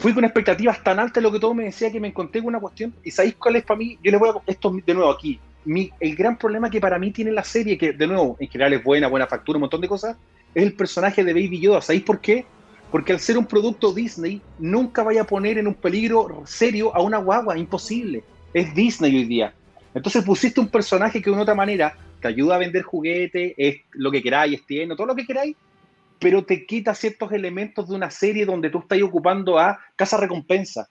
fui 0.00 0.12
con 0.14 0.24
expectativas 0.24 0.82
tan 0.82 0.98
altas 0.98 1.22
lo 1.22 1.30
que 1.30 1.38
todo 1.38 1.54
me 1.54 1.64
decía 1.64 1.92
que 1.92 2.00
me 2.00 2.08
encontré 2.08 2.40
con 2.40 2.48
una 2.48 2.58
cuestión. 2.60 2.92
¿Y 3.04 3.10
sabéis 3.12 3.36
cuál 3.36 3.54
es 3.56 3.62
para 3.62 3.78
mí? 3.78 3.96
Yo 4.02 4.10
les 4.10 4.18
voy 4.18 4.30
a. 4.30 4.32
Esto 4.50 4.74
de 4.84 4.94
nuevo 4.94 5.10
aquí. 5.10 5.38
Mi, 5.66 5.90
el 6.00 6.16
gran 6.16 6.38
problema 6.38 6.70
que 6.70 6.80
para 6.80 6.98
mí 6.98 7.10
tiene 7.10 7.32
la 7.32 7.44
serie, 7.44 7.76
que 7.76 7.92
de 7.92 8.06
nuevo, 8.06 8.36
en 8.40 8.48
general 8.48 8.72
es 8.72 8.82
buena, 8.82 9.08
buena 9.08 9.26
factura, 9.26 9.58
un 9.58 9.62
montón 9.62 9.80
de 9.80 9.88
cosas, 9.88 10.16
es 10.54 10.62
el 10.62 10.72
personaje 10.72 11.22
de 11.22 11.34
Baby 11.34 11.60
Yoda. 11.60 11.82
¿Sabéis 11.82 12.04
por 12.04 12.20
qué? 12.20 12.46
Porque 12.90 13.12
al 13.12 13.20
ser 13.20 13.36
un 13.36 13.46
producto 13.46 13.92
Disney, 13.92 14.40
nunca 14.58 15.02
vaya 15.02 15.22
a 15.22 15.26
poner 15.26 15.58
en 15.58 15.66
un 15.66 15.74
peligro 15.74 16.42
serio 16.46 16.94
a 16.94 17.02
una 17.02 17.18
guagua, 17.18 17.58
imposible. 17.58 18.22
Es 18.54 18.74
Disney 18.74 19.14
hoy 19.14 19.24
día. 19.24 19.52
Entonces 19.92 20.24
pusiste 20.24 20.60
un 20.60 20.68
personaje 20.68 21.20
que 21.20 21.30
de 21.30 21.32
una 21.32 21.42
otra 21.42 21.54
manera 21.54 21.96
te 22.20 22.28
ayuda 22.28 22.54
a 22.54 22.58
vender 22.58 22.82
juguetes, 22.82 23.54
es 23.56 23.76
lo 23.92 24.10
que 24.10 24.22
queráis, 24.22 24.60
es 24.60 24.66
tierno, 24.66 24.94
todo 24.94 25.08
lo 25.08 25.14
que 25.14 25.26
queráis, 25.26 25.56
pero 26.18 26.44
te 26.44 26.64
quita 26.64 26.94
ciertos 26.94 27.32
elementos 27.32 27.88
de 27.88 27.94
una 27.94 28.10
serie 28.10 28.46
donde 28.46 28.70
tú 28.70 28.78
estás 28.78 29.02
ocupando 29.02 29.58
a 29.58 29.78
casa 29.96 30.16
recompensa. 30.16 30.88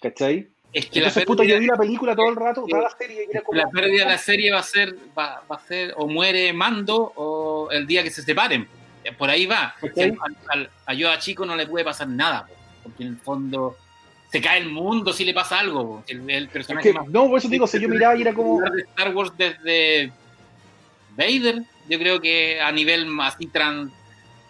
¿Cachai? 0.00 0.53
Es 0.74 0.86
que 0.86 1.00
la 1.00 1.06
Entonces, 1.06 1.24
puta, 1.24 1.38
pérdida, 1.42 1.54
yo 1.56 1.60
vi 1.60 1.66
la 1.68 1.76
película 1.76 2.14
todo 2.16 2.28
el 2.28 2.36
rato, 2.36 2.64
toda 2.68 2.82
la 2.82 2.90
serie, 2.90 3.26
y 3.26 3.30
era 3.30 3.40
como... 3.42 3.58
la 3.58 3.68
pérdida 3.68 4.04
de 4.04 4.10
la 4.10 4.18
serie 4.18 4.52
va 4.52 4.58
a 4.58 4.62
ser, 4.62 4.94
va, 5.16 5.42
va 5.50 5.56
a 5.56 5.60
ser 5.60 5.94
o 5.96 6.06
muere 6.08 6.52
Mando 6.52 7.12
o 7.16 7.70
el 7.70 7.86
día 7.86 8.02
que 8.02 8.10
se 8.10 8.22
separen. 8.22 8.68
Eh, 9.04 9.12
Por 9.12 9.30
ahí 9.30 9.46
va. 9.46 9.74
Si 9.94 10.00
al- 10.02 10.16
al- 10.48 10.70
a 10.86 10.94
Yoda 10.94 11.18
chico 11.18 11.46
no 11.46 11.54
le 11.56 11.66
puede 11.66 11.84
pasar 11.84 12.08
nada, 12.08 12.46
po, 12.46 12.54
porque 12.82 13.04
en 13.04 13.10
el 13.10 13.16
fondo 13.18 13.76
se 14.32 14.40
cae 14.40 14.58
el 14.58 14.68
mundo 14.70 15.12
si 15.12 15.24
le 15.24 15.32
pasa 15.32 15.60
algo. 15.60 16.02
El, 16.08 16.28
el 16.28 16.44
Es 16.44 16.50
personaje 16.50 16.88
que, 16.88 16.98
más 16.98 17.06
no, 17.08 17.28
por 17.28 17.38
eso 17.38 17.48
digo, 17.48 17.66
si 17.68 17.78
yo 17.80 17.88
miraba 17.88 18.16
y 18.16 18.22
era 18.22 18.34
como... 18.34 18.60
Star 18.64 19.14
Wars 19.14 19.32
desde 19.38 20.12
Vader, 21.16 21.62
yo 21.88 21.98
creo 21.98 22.20
que 22.20 22.60
a 22.60 22.72
nivel 22.72 23.06
así 23.20 23.46
trans 23.46 23.92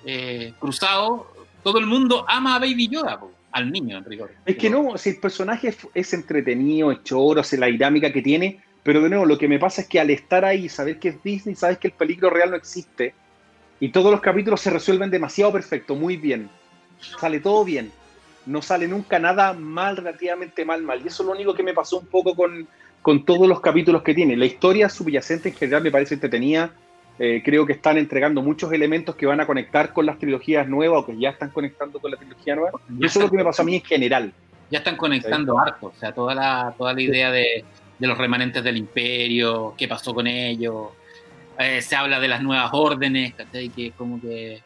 eh, 0.06 0.54
cruzado, 0.58 1.30
todo 1.62 1.78
el 1.78 1.86
mundo 1.86 2.24
ama 2.28 2.56
a 2.56 2.58
Baby 2.58 2.88
Yoda, 2.88 3.18
po, 3.20 3.30
al 3.54 3.70
niño 3.70 3.96
en 3.96 4.04
rigor. 4.04 4.32
Es 4.44 4.56
que 4.56 4.68
no, 4.68 4.98
si 4.98 5.10
el 5.10 5.16
personaje 5.20 5.72
es, 5.94 6.12
entretenido, 6.12 6.90
es 6.90 7.04
choro, 7.04 7.40
hace 7.40 7.56
la 7.56 7.66
dinámica 7.66 8.12
que 8.12 8.20
tiene, 8.20 8.60
pero 8.82 9.00
de 9.00 9.08
nuevo, 9.08 9.24
lo 9.24 9.38
que 9.38 9.46
me 9.46 9.60
pasa 9.60 9.82
es 9.82 9.88
que 9.88 10.00
al 10.00 10.10
estar 10.10 10.44
ahí, 10.44 10.68
saber 10.68 10.98
que 10.98 11.10
es 11.10 11.22
Disney, 11.22 11.54
sabes 11.54 11.78
que 11.78 11.86
el 11.86 11.94
peligro 11.94 12.30
real 12.30 12.50
no 12.50 12.56
existe, 12.56 13.14
y 13.78 13.90
todos 13.90 14.10
los 14.10 14.20
capítulos 14.20 14.60
se 14.60 14.70
resuelven 14.70 15.08
demasiado 15.08 15.52
perfecto, 15.52 15.94
muy 15.94 16.16
bien. 16.16 16.50
Sale 17.20 17.38
todo 17.38 17.64
bien. 17.64 17.92
No 18.44 18.60
sale 18.60 18.88
nunca 18.88 19.20
nada 19.20 19.52
mal, 19.52 19.96
relativamente 19.96 20.64
mal, 20.64 20.82
mal. 20.82 21.00
Y 21.04 21.08
eso 21.08 21.22
es 21.22 21.26
lo 21.28 21.32
único 21.32 21.54
que 21.54 21.62
me 21.62 21.74
pasó 21.74 22.00
un 22.00 22.06
poco 22.06 22.34
con, 22.34 22.66
con 23.02 23.24
todos 23.24 23.46
los 23.46 23.60
capítulos 23.60 24.02
que 24.02 24.14
tiene. 24.14 24.36
La 24.36 24.46
historia 24.46 24.88
subyacente 24.88 25.50
en 25.50 25.54
general 25.54 25.82
me 25.82 25.92
parece 25.92 26.14
entretenida. 26.14 26.72
Eh, 27.18 27.42
creo 27.44 27.64
que 27.64 27.72
están 27.74 27.96
entregando 27.96 28.42
muchos 28.42 28.72
elementos 28.72 29.14
que 29.14 29.24
van 29.26 29.40
a 29.40 29.46
conectar 29.46 29.92
con 29.92 30.04
las 30.06 30.18
trilogías 30.18 30.66
nuevas 30.68 31.02
o 31.02 31.06
que 31.06 31.16
ya 31.16 31.30
están 31.30 31.50
conectando 31.50 32.00
con 32.00 32.10
la 32.10 32.16
trilogía 32.16 32.56
nueva. 32.56 32.80
Y 32.98 33.06
eso 33.06 33.18
es 33.20 33.24
lo 33.26 33.30
que 33.30 33.36
me 33.36 33.44
pasó 33.44 33.62
a 33.62 33.64
mí 33.64 33.76
en 33.76 33.82
general. 33.84 34.32
ya 34.70 34.78
están 34.78 34.96
conectando 34.96 35.58
harto, 35.58 35.86
o 35.86 35.94
sea, 35.98 36.12
toda 36.12 36.34
la, 36.34 36.74
toda 36.76 36.92
la 36.92 37.00
idea 37.00 37.30
de, 37.30 37.64
de 37.98 38.06
los 38.08 38.18
remanentes 38.18 38.64
del 38.64 38.76
imperio, 38.78 39.74
qué 39.78 39.86
pasó 39.86 40.12
con 40.12 40.26
ellos, 40.26 40.88
eh, 41.58 41.80
se 41.82 41.94
habla 41.94 42.18
de 42.18 42.26
las 42.26 42.42
nuevas 42.42 42.70
órdenes, 42.72 43.34
¿cachai? 43.34 43.68
Que 43.68 43.92
como 43.92 44.20
que 44.20 44.60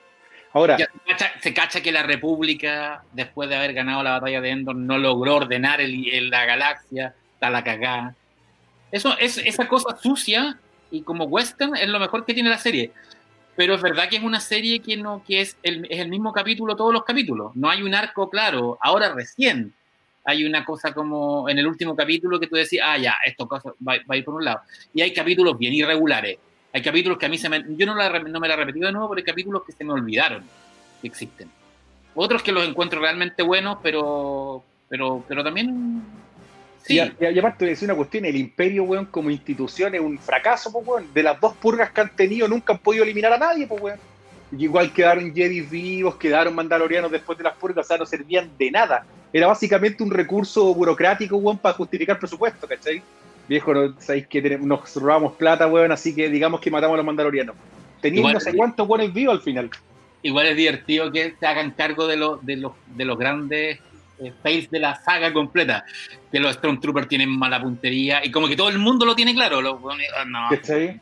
Ahora, 0.55 0.79
se, 0.79 0.87
cacha, 1.07 1.31
se 1.43 1.53
cacha 1.53 1.81
que 1.83 1.93
la 1.93 2.03
república, 2.03 3.03
después 3.13 3.51
de 3.51 3.57
haber 3.57 3.75
ganado 3.75 4.03
la 4.03 4.13
batalla 4.13 4.41
de 4.41 4.49
Endor, 4.49 4.75
no 4.77 4.97
logró 4.97 5.37
ordenar 5.37 5.83
el, 5.83 6.09
el- 6.11 6.31
la 6.31 6.47
galaxia, 6.47 7.15
está 7.35 7.51
la 7.51 7.63
cagada. 7.63 8.15
Eso, 8.91 9.15
es, 9.19 9.37
esa 9.37 9.69
cosa 9.69 9.95
sucia 9.99 10.59
y 10.91 11.03
como 11.03 11.25
western 11.25 11.77
es 11.77 11.89
lo 11.89 11.99
mejor 11.99 12.25
que 12.25 12.35
tiene 12.35 12.51
la 12.51 12.59
serie. 12.59 12.93
Pero 13.57 13.75
es 13.75 13.83
verdad 13.83 14.09
que 14.09 14.17
es 14.17 14.23
una 14.23 14.41
serie 14.41 14.81
que 14.81 14.97
no 14.97 15.23
que 15.27 15.41
es 15.41 15.57
el, 15.63 15.87
es 15.91 15.99
el 15.99 16.09
mismo 16.09 16.33
capítulo 16.33 16.77
todos 16.77 16.93
los 16.93 17.05
capítulos. 17.05 17.55
No 17.57 17.69
hay 17.69 17.83
un 17.83 17.95
arco 17.95 18.31
claro. 18.31 18.79
Ahora 18.81 19.13
recién 19.13 19.73
hay 20.25 20.45
una 20.45 20.65
cosa 20.65 20.93
como 20.93 21.49
en 21.49 21.59
el 21.59 21.67
último 21.67 21.97
capítulo 21.97 22.39
que 22.39 22.47
tú 22.47 22.57
decís, 22.57 22.81
ah, 22.85 22.99
ya, 22.99 23.17
esto 23.25 23.49
va, 23.49 23.61
va 23.89 24.01
a 24.09 24.17
ir 24.17 24.25
por 24.25 24.35
un 24.35 24.45
lado. 24.45 24.61
Y 24.93 25.01
hay 25.01 25.13
capítulos 25.13 25.59
bien 25.59 25.73
irregulares. 25.73 26.39
Hay 26.73 26.83
capítulos 26.83 27.19
que 27.19 27.27
a 27.27 27.29
mí 27.29 27.39
se 27.39 27.49
me... 27.49 27.65
Yo 27.77 27.87
no, 27.87 27.95
la, 27.95 28.19
no 28.19 28.39
me 28.39 28.47
la 28.47 28.55
he 28.55 28.57
repetido 28.59 28.87
de 28.87 28.93
nuevo, 28.93 29.09
pero 29.09 29.19
hay 29.19 29.25
capítulos 29.25 29.63
que 29.67 29.73
se 29.73 29.85
me 29.85 29.93
olvidaron 29.93 30.45
que 31.01 31.07
existen. 31.07 31.51
Otros 32.15 32.43
que 32.43 32.53
los 32.53 32.69
encuentro 32.69 33.01
realmente 33.01 33.43
buenos, 33.43 33.79
pero, 33.83 34.63
pero, 34.89 35.25
pero 35.27 35.43
también... 35.43 36.03
Sí, 36.85 36.95
y, 36.97 37.01
a- 37.01 37.31
y 37.31 37.39
aparte 37.39 37.67
decir 37.67 37.87
una 37.89 37.97
cuestión, 37.97 38.25
el 38.25 38.37
imperio, 38.37 38.85
weón, 38.85 39.07
como 39.07 39.31
institución 39.31 39.95
es 39.95 40.01
un 40.01 40.19
fracaso, 40.19 40.73
pues, 40.73 40.87
weón. 40.87 41.07
De 41.13 41.23
las 41.23 41.41
dos 41.41 41.55
purgas 41.57 41.91
que 41.91 42.01
han 42.01 42.11
tenido, 42.17 42.49
nunca 42.49 42.73
han 42.73 42.79
podido 42.79 43.05
eliminar 43.05 43.33
a 43.33 43.39
nadie, 43.39 43.67
pues, 43.67 43.81
weón. 43.83 43.99
Y 44.57 44.65
Igual 44.65 44.93
quedaron 44.93 45.35
Jedi 45.35 45.61
vivos, 45.61 46.17
quedaron 46.17 46.55
mandalorianos 46.55 47.11
después 47.11 47.37
de 47.37 47.45
las 47.45 47.55
purgas, 47.57 47.85
o 47.85 47.89
sea, 47.89 47.99
no 47.99 48.07
servían 48.07 48.51
de 48.59 48.71
nada. 48.71 49.05
Era 49.33 49.47
básicamente 49.47 50.03
un 50.03 50.11
recurso 50.11 50.73
burocrático, 50.75 51.37
weón, 51.37 51.59
para 51.59 51.75
justificar 51.75 52.19
presupuesto, 52.19 52.67
¿cachai? 52.67 53.03
Viejo, 53.47 53.75
no, 53.75 53.95
sabéis 54.01 54.27
que 54.27 54.41
tenemos- 54.41 54.67
nos 54.67 54.95
robamos 54.97 55.35
plata, 55.35 55.67
weón, 55.67 55.93
así 55.93 56.15
que 56.15 56.31
digamos 56.31 56.61
que 56.61 56.71
matamos 56.71 56.95
a 56.95 56.99
los 56.99 57.07
mandalorianos. 57.07 57.55
Tenían 58.01 58.33
no 58.33 58.41
sé 58.41 58.55
cuántos 58.55 58.87
buenos 58.89 59.13
vivos 59.13 59.35
al 59.35 59.43
final. 59.43 59.71
igual 60.23 60.47
es 60.47 60.57
divertido 60.57 61.13
que 61.13 61.35
se 61.39 61.47
hagan 61.47 61.71
cargo 61.73 62.07
de, 62.07 62.17
los 62.17 62.45
de, 62.45 62.57
los, 62.57 62.73
de 62.97 63.05
los 63.05 63.19
grandes 63.19 63.79
fails 64.43 64.71
de 64.71 64.81
la 64.81 64.95
saga 65.03 65.33
completa. 65.33 65.85
Que 66.31 66.41
los 66.41 66.55
Stormtroopers 66.57 67.09
tienen 67.09 67.31
mala 67.31 67.61
puntería 67.61 68.25
y 68.25 68.31
como 68.31 68.49
que 68.49 68.57
todo 68.57 68.69
el 68.69 68.79
mundo 68.79 69.05
lo 69.05 69.15
tiene 69.15 69.35
claro. 69.35 69.61
Lo, 69.61 69.81
ah, 69.91 70.25
no. 70.27 70.49
¿Cachai? 70.51 71.01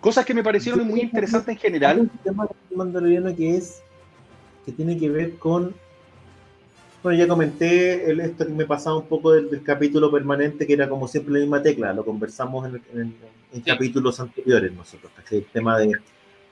Cosas 0.00 0.24
que 0.24 0.34
me 0.34 0.42
parecieron 0.42 0.86
muy 0.86 1.00
interesantes 1.00 1.54
en 1.54 1.60
general. 1.60 2.00
Un 2.00 2.08
tema 2.08 2.48
mandaloriano 2.74 3.34
que 3.34 3.56
es 3.56 3.82
que 4.64 4.72
tiene 4.72 4.98
que 4.98 5.08
ver 5.08 5.38
con 5.38 5.74
bueno, 7.02 7.18
ya 7.18 7.28
comenté 7.28 8.10
el, 8.10 8.20
esto 8.20 8.44
que 8.44 8.52
me 8.52 8.66
pasaba 8.66 8.96
un 8.98 9.06
poco 9.06 9.32
del, 9.32 9.62
capítulo 9.62 10.10
permanente, 10.10 10.66
que 10.66 10.72
era 10.72 10.88
como 10.88 11.06
siempre 11.06 11.34
la 11.34 11.40
misma 11.40 11.62
tecla, 11.62 11.92
lo 11.92 12.04
conversamos 12.04 12.68
en, 12.92 13.14
capítulos 13.64 14.18
anteriores 14.20 14.72
nosotros, 14.72 15.10
el 15.30 15.44
tema 15.44 15.78
de 15.78 15.92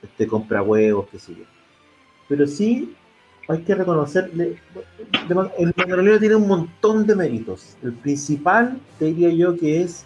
este 0.01 0.25
compra 0.25 0.61
huevos, 0.61 1.07
qué 1.11 1.19
sé 1.19 1.35
yo. 1.35 1.43
Pero 2.29 2.47
sí 2.47 2.95
hay 3.47 3.59
que 3.59 3.75
reconocerle, 3.75 4.57
el 5.57 5.73
Mandaloriano 5.75 6.19
tiene 6.19 6.35
un 6.35 6.47
montón 6.47 7.07
de 7.07 7.15
méritos. 7.15 7.77
El 7.81 7.93
principal, 7.93 8.77
te 8.99 9.05
diría 9.05 9.29
yo, 9.29 9.57
que 9.57 9.81
es 9.81 10.05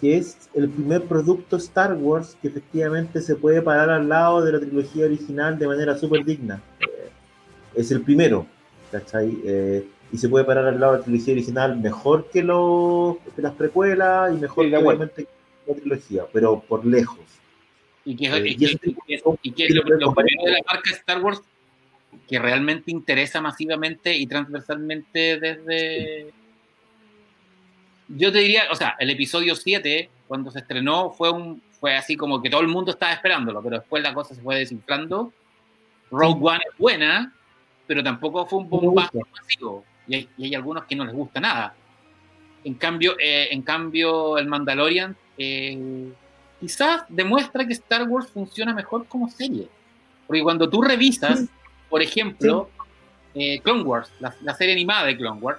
que 0.00 0.16
es 0.16 0.48
el 0.54 0.68
primer 0.68 1.04
producto 1.04 1.56
Star 1.56 1.94
Wars 1.94 2.36
que 2.42 2.48
efectivamente 2.48 3.20
se 3.20 3.36
puede 3.36 3.62
parar 3.62 3.88
al 3.88 4.08
lado 4.08 4.42
de 4.42 4.50
la 4.50 4.58
trilogía 4.58 5.04
original 5.04 5.56
de 5.56 5.68
manera 5.68 5.96
súper 5.96 6.24
digna. 6.24 6.60
Eh, 6.80 7.10
es 7.76 7.92
el 7.92 8.00
primero 8.00 8.44
¿cachai? 8.92 9.38
Eh, 9.44 9.88
y 10.12 10.18
se 10.18 10.28
puede 10.28 10.44
parar 10.44 10.66
al 10.66 10.78
lado 10.78 10.92
de 10.92 10.98
la 10.98 11.04
trilogía 11.04 11.32
original 11.32 11.80
mejor 11.80 12.28
que, 12.30 12.42
los, 12.42 13.16
las 13.36 13.54
precuelas 13.54 14.34
y 14.34 14.38
mejor 14.38 14.68
que 14.68 14.76
obviamente 14.76 15.26
la 15.66 15.74
trilogía, 15.74 16.24
pero 16.32 16.60
por 16.60 16.84
lejos. 16.84 17.24
Y 18.04 18.14
que, 18.16 18.26
eh, 18.26 18.56
y 18.56 19.74
lo, 19.74 19.82
lo 19.82 19.84
de 19.88 20.50
la 20.50 20.60
marca 20.70 20.90
Star 20.90 21.22
Wars 21.22 21.40
que 22.28 22.38
realmente 22.38 22.90
interesa 22.90 23.40
masivamente 23.40 24.16
y 24.16 24.26
transversalmente 24.26 25.38
desde... 25.38 26.32
Yo 28.08 28.30
te 28.30 28.38
diría, 28.40 28.64
o 28.70 28.74
sea, 28.74 28.96
el 28.98 29.10
episodio 29.10 29.54
7, 29.54 30.10
cuando 30.28 30.50
se 30.50 30.58
estrenó, 30.58 31.10
fue, 31.10 31.30
un, 31.30 31.62
fue 31.80 31.96
así 31.96 32.16
como 32.16 32.42
que 32.42 32.50
todo 32.50 32.60
el 32.60 32.68
mundo 32.68 32.92
estaba 32.92 33.12
esperándolo, 33.12 33.62
pero 33.62 33.78
después 33.78 34.02
la 34.02 34.12
cosa 34.12 34.34
se 34.34 34.42
fue 34.42 34.58
desinflando. 34.58 35.32
Rogue 36.10 36.40
One 36.42 36.60
es 36.70 36.78
buena, 36.78 37.32
pero 37.86 38.02
tampoco 38.02 38.46
fue 38.46 38.58
un 38.58 38.68
bombazo 38.68 39.18
masivo. 39.32 39.84
Y 40.06 40.14
hay, 40.14 40.28
y 40.36 40.44
hay, 40.46 40.54
algunos 40.54 40.84
que 40.84 40.96
no 40.96 41.04
les 41.04 41.14
gusta 41.14 41.40
nada. 41.40 41.74
En 42.64 42.74
cambio, 42.74 43.16
eh, 43.18 43.48
en 43.50 43.62
cambio 43.62 44.36
el 44.36 44.46
Mandalorian 44.46 45.16
eh, 45.38 46.12
quizás 46.60 47.04
demuestra 47.08 47.66
que 47.66 47.72
Star 47.72 48.08
Wars 48.08 48.28
funciona 48.28 48.74
mejor 48.74 49.06
como 49.06 49.28
serie. 49.28 49.68
Porque 50.26 50.42
cuando 50.42 50.68
tú 50.68 50.82
revisas, 50.82 51.46
por 51.92 52.00
ejemplo, 52.00 52.70
eh, 53.34 53.60
Clone 53.60 53.82
Wars, 53.82 54.10
la, 54.18 54.54
serie 54.54 54.72
animada 54.72 55.04
de 55.04 55.14
Clone 55.14 55.38
Wars, 55.42 55.58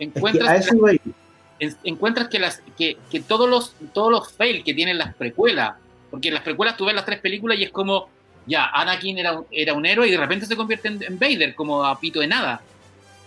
encuentras, 0.00 0.68
que, 0.68 1.72
encuentras 1.84 2.26
que, 2.26 2.40
las, 2.40 2.60
que, 2.76 2.98
que, 3.08 3.20
todos 3.20 3.48
los, 3.48 3.72
todos 3.92 4.10
los 4.10 4.32
fails 4.32 4.64
que 4.64 4.74
tienen 4.74 4.98
las 4.98 5.14
precuelas, 5.14 5.76
porque 6.10 6.26
en 6.26 6.34
las 6.34 6.42
precuelas 6.42 6.76
tú 6.76 6.86
ves 6.86 6.94
las 6.96 7.04
tres 7.04 7.20
películas 7.20 7.56
y 7.56 7.62
es 7.62 7.70
como, 7.70 8.08
ya, 8.46 8.66
Anakin 8.66 9.16
era, 9.16 9.40
era 9.52 9.74
un 9.74 9.86
héroe 9.86 10.08
y 10.08 10.10
de 10.10 10.16
repente 10.16 10.44
se 10.44 10.56
convierte 10.56 10.88
en, 10.88 11.18
Vader, 11.20 11.54
como 11.54 11.84
a 11.84 12.00
pito 12.00 12.18
de 12.18 12.26
nada. 12.26 12.60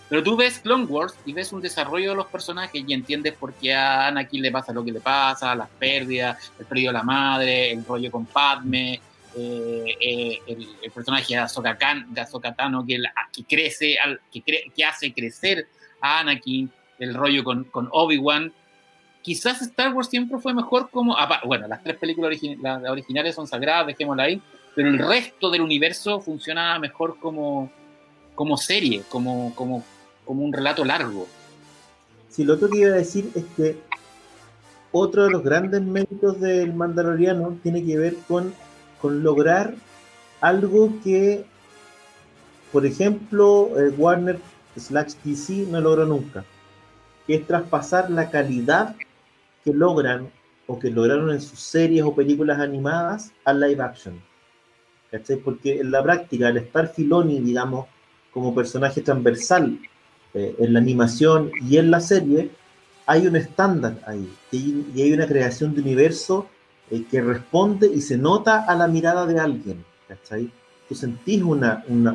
Pero 0.10 0.22
tú 0.22 0.36
ves 0.36 0.60
Clone 0.60 0.84
Wars 0.84 1.16
y 1.26 1.32
ves 1.32 1.54
un 1.54 1.62
desarrollo 1.62 2.10
de 2.10 2.16
los 2.18 2.28
personajes 2.28 2.84
y 2.86 2.94
entiendes 2.94 3.36
por 3.36 3.54
qué 3.54 3.74
a 3.74 4.08
Anakin 4.08 4.42
le 4.42 4.52
pasa 4.52 4.74
lo 4.74 4.84
que 4.84 4.92
le 4.92 5.00
pasa, 5.00 5.56
las 5.56 5.70
pérdidas, 5.80 6.52
el 6.60 6.66
perdido 6.66 6.92
de 6.92 6.98
la 6.98 7.04
madre, 7.04 7.72
el 7.72 7.86
rollo 7.86 8.12
con 8.12 8.26
Padme, 8.26 9.00
eh, 9.36 9.98
eh, 10.00 10.40
el, 10.48 10.92
personaje 10.92 11.36
de 11.36 11.40
Ahsoka, 11.40 11.78
Tano 12.56 12.86
que, 12.86 13.02
que 13.32 13.44
crece, 13.44 13.98
que, 14.32 14.86
hace 14.86 15.14
crecer 15.14 15.68
a 16.02 16.20
Anakin, 16.20 16.72
el 17.00 17.14
rollo 17.14 17.44
con, 17.44 17.68
Obi-Wan. 17.92 18.54
Quizás 19.22 19.62
Star 19.62 19.94
Wars 19.94 20.10
siempre 20.10 20.40
fue 20.40 20.54
mejor 20.54 20.90
como... 20.90 21.16
Bueno, 21.46 21.68
las 21.68 21.84
tres 21.84 21.98
películas 21.98 22.40
originales 22.90 23.36
son 23.36 23.48
sagradas, 23.48 23.88
dejémosla 23.88 24.24
ahí 24.24 24.42
pero 24.76 24.90
el 24.90 25.00
resto 25.00 25.50
del 25.50 25.62
universo 25.62 26.22
funciona 26.22 26.78
mejor 26.80 27.18
como, 27.20 27.70
serie, 28.58 29.04
como, 29.10 29.54
como, 29.56 29.84
como 30.26 30.44
un 30.44 30.54
relato 30.54 30.86
largo. 30.86 31.28
Sí, 32.30 32.44
lo 32.44 32.54
otro 32.54 32.70
que 32.70 32.80
iba 32.80 32.92
a 32.92 32.98
decir 32.98 33.30
es 33.36 33.44
que 33.58 33.78
otro 34.92 35.26
de 35.26 35.32
los 35.32 35.44
grandes 35.44 35.82
méritos 35.82 36.40
del 36.40 36.74
Mandaloriano 36.74 37.58
tiene 37.62 37.84
que 37.84 37.98
ver 37.98 38.16
con, 38.28 38.54
con 39.02 39.24
lograr 39.24 39.74
algo 40.40 41.00
que, 41.04 41.46
por 42.72 42.86
ejemplo, 42.86 43.72
eh, 43.78 43.90
Warner 43.98 44.40
slash 44.78 45.14
DC 45.24 45.68
no 45.70 45.82
logró 45.82 46.06
nunca, 46.06 46.46
que 47.28 47.36
es 47.36 47.48
traspasar 47.48 48.10
la 48.10 48.30
calidad 48.30 48.96
que 49.64 49.74
logran 49.74 50.30
o 50.68 50.80
que 50.80 50.90
lograron 50.90 51.32
en 51.32 51.42
sus 51.42 51.60
series 51.60 52.04
o 52.04 52.16
películas 52.16 52.60
animadas 52.60 53.32
al 53.44 53.60
live 53.60 53.84
action. 53.84 54.22
Porque 55.44 55.82
en 55.82 55.92
la 55.92 56.02
práctica, 56.02 56.48
el 56.48 56.58
estar 56.58 56.88
Filoni, 56.88 57.42
digamos, 57.42 57.88
como 58.32 58.56
personaje 58.56 59.02
transversal 59.02 59.78
eh, 60.34 60.56
en 60.58 60.74
la 60.74 60.80
animación 60.80 61.52
y 61.62 61.78
en 61.78 61.92
la 61.92 62.00
serie, 62.00 62.50
hay 63.06 63.28
un 63.28 63.36
estándar 63.36 63.98
ahí, 64.06 64.32
y, 64.52 65.02
hay 65.02 65.12
una 65.12 65.28
creación 65.28 65.76
de 65.76 65.82
universo 65.82 66.48
eh, 66.92 67.06
que 67.10 67.22
responde 67.22 67.88
y 67.88 68.02
se 68.02 68.18
nota 68.18 68.66
a 68.66 68.76
la 68.76 68.88
mirada 68.88 69.26
de 69.26 69.40
alguien, 69.40 69.84
¿cachai? 70.08 70.52
Tú 70.88 70.96
sentís 70.96 71.42
una, 71.42 71.84
una 71.88 72.14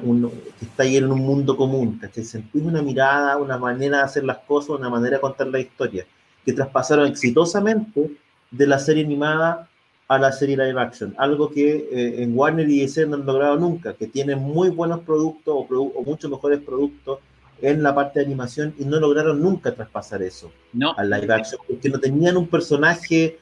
que 0.58 0.66
está 0.66 0.82
ahí 0.82 0.98
en 0.98 1.10
un 1.10 1.20
mundo 1.20 1.56
común, 1.56 1.98
¿cachai? 1.98 2.24
Sentís 2.24 2.62
una 2.62 2.82
mirada, 2.82 3.38
una 3.38 3.56
manera 3.56 3.98
de 3.98 4.04
hacer 4.04 4.24
las 4.24 4.38
cosas, 4.38 4.78
una 4.78 4.90
manera 4.90 5.16
de 5.16 5.22
contar 5.22 5.46
la 5.48 5.58
historia, 5.58 6.06
que 6.44 6.52
traspasaron 6.52 7.06
exitosamente 7.06 8.10
de 8.50 8.66
la 8.66 8.78
serie 8.78 9.04
animada 9.04 9.68
a 10.08 10.18
la 10.18 10.30
serie 10.30 10.56
live 10.56 10.80
action, 10.80 11.14
algo 11.18 11.50
que 11.50 11.88
eh, 11.90 12.22
en 12.22 12.38
Warner 12.38 12.68
y 12.68 12.80
DC 12.80 13.06
no 13.06 13.16
han 13.16 13.26
logrado 13.26 13.56
nunca, 13.56 13.94
que 13.94 14.06
tienen 14.06 14.38
muy 14.38 14.68
buenos 14.68 15.00
productos 15.00 15.54
o, 15.54 15.66
o 15.66 16.02
muchos 16.04 16.30
mejores 16.30 16.60
productos 16.60 17.18
en 17.60 17.82
la 17.82 17.94
parte 17.94 18.20
de 18.20 18.26
animación 18.26 18.74
y 18.78 18.84
no 18.84 19.00
lograron 19.00 19.40
nunca 19.40 19.74
traspasar 19.74 20.22
eso 20.22 20.52
no. 20.72 20.92
al 20.96 21.10
live 21.10 21.32
action, 21.32 21.60
porque 21.66 21.88
no 21.88 21.98
tenían 21.98 22.36
un 22.36 22.46
personaje, 22.46 23.38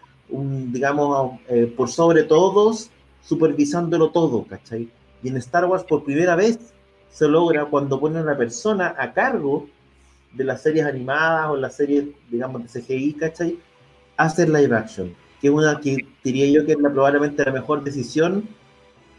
digamos, 0.72 1.40
eh, 1.48 1.72
por 1.76 1.90
sobre 1.90 2.24
todos, 2.24 2.90
supervisándolo 3.22 4.10
todo, 4.10 4.44
¿cachai? 4.44 4.88
Y 5.22 5.28
en 5.28 5.36
Star 5.38 5.64
Wars 5.64 5.84
por 5.84 6.04
primera 6.04 6.36
vez 6.36 6.58
se 7.10 7.28
logra 7.28 7.66
cuando 7.66 8.00
ponen 8.00 8.18
a 8.18 8.22
una 8.22 8.36
persona 8.36 8.94
a 8.98 9.12
cargo 9.12 9.68
de 10.32 10.44
las 10.44 10.62
series 10.62 10.84
animadas 10.86 11.50
o 11.50 11.56
las 11.56 11.76
series, 11.76 12.06
digamos, 12.30 12.62
de 12.62 12.80
CGI, 12.80 13.12
¿cachai? 13.14 13.58
Hacer 14.16 14.48
live 14.48 14.76
action 14.76 15.24
que 15.44 15.50
una 15.50 15.78
que 15.78 16.06
diría 16.24 16.46
yo 16.46 16.64
que 16.64 16.72
es 16.72 16.78
la, 16.78 16.90
probablemente 16.90 17.44
la 17.44 17.52
mejor 17.52 17.84
decisión 17.84 18.48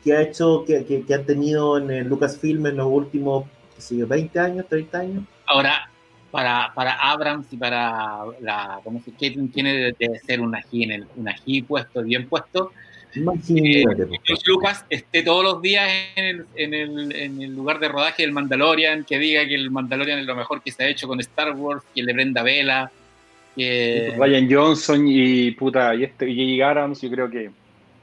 que 0.03 0.13
ha 0.13 0.23
hecho, 0.23 0.65
que, 0.65 0.83
que, 0.83 1.13
han 1.13 1.23
tenido 1.23 1.77
en 1.77 1.91
el 1.91 2.07
Lucasfilm 2.07 2.65
en 2.65 2.77
los 2.77 2.87
últimos 2.87 3.45
20 3.91 4.39
años, 4.39 4.65
30 4.67 4.97
años. 4.97 5.23
Ahora, 5.45 5.87
para, 6.35 6.73
para 6.75 6.95
Abrams 6.95 7.47
y 7.51 7.55
para 7.55 8.25
la, 8.41 8.81
¿cómo 8.83 9.01
se 9.01 9.11
tiene 9.11 9.93
de 9.97 10.19
ser 10.25 10.41
un 10.41 10.53
ají, 10.53 10.83
en 10.83 10.91
el, 10.91 11.05
un 11.15 11.29
ají 11.29 11.61
puesto, 11.61 12.03
bien 12.03 12.27
puesto. 12.27 12.73
Eh, 13.15 13.85
Lucas 14.45 14.83
esté 14.89 15.23
todos 15.23 15.41
los 15.41 15.61
días 15.61 15.89
en 16.17 16.25
el, 16.25 16.45
en, 16.57 16.73
el, 16.73 17.15
en 17.15 17.41
el, 17.41 17.55
lugar 17.55 17.79
de 17.79 17.87
rodaje 17.87 18.23
del 18.23 18.33
Mandalorian, 18.33 19.05
que 19.05 19.17
diga 19.17 19.47
que 19.47 19.55
el 19.55 19.71
Mandalorian 19.71 20.19
es 20.19 20.25
lo 20.25 20.35
mejor 20.35 20.61
que 20.61 20.73
se 20.73 20.83
ha 20.83 20.89
hecho 20.89 21.07
con 21.07 21.21
Star 21.21 21.55
Wars, 21.55 21.83
que 21.95 22.03
le 22.03 22.13
prenda 22.13 22.43
vela, 22.43 22.91
pues 23.55 24.17
Ryan 24.17 24.51
Johnson 24.51 25.05
y 25.07 25.51
puta, 25.51 25.95
y 25.95 26.03
este 26.03 26.29
y 26.29 26.61
Abrams, 26.61 26.99
yo 27.01 27.09
creo 27.09 27.29
que. 27.29 27.49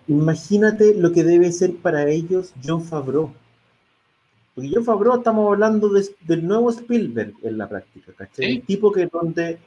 Imagínate 0.09 0.95
lo 0.95 1.13
que 1.13 1.23
debe 1.23 1.53
ser 1.53 1.75
para 1.77 2.09
ellos 2.09 2.55
John 2.65 2.83
Favreau. 2.83 3.35
Porque 4.55 4.71
John 4.73 4.85
Favreau 4.85 5.17
estamos 5.17 5.53
hablando 5.53 5.89
del 5.89 6.47
nuevo 6.47 6.71
Spielberg 6.71 7.35
en 7.43 7.59
la 7.59 7.69
práctica, 7.69 8.13
¿cachai? 8.13 8.57
El 8.57 8.63
tipo 8.63 8.93
que 8.93 9.07
donde 9.07 9.59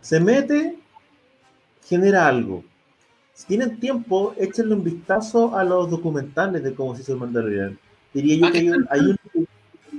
se 0.00 0.20
mete, 0.20 0.76
genera 1.86 2.28
algo. 2.28 2.62
Si 3.32 3.46
tienen 3.46 3.80
tiempo, 3.80 4.34
échenle 4.38 4.74
un 4.74 4.84
vistazo 4.84 5.56
a 5.56 5.64
los 5.64 5.90
documentales 5.90 6.62
de 6.62 6.74
cómo 6.74 6.94
se 6.94 7.02
hizo 7.02 7.14
el 7.14 7.20
Mandalorian. 7.20 7.78
Diría 8.12 8.36
yo 8.36 8.52
que 8.52 8.58
hay 8.58 8.68
un, 8.68 8.86
hay 8.90 9.00
un 9.00 9.16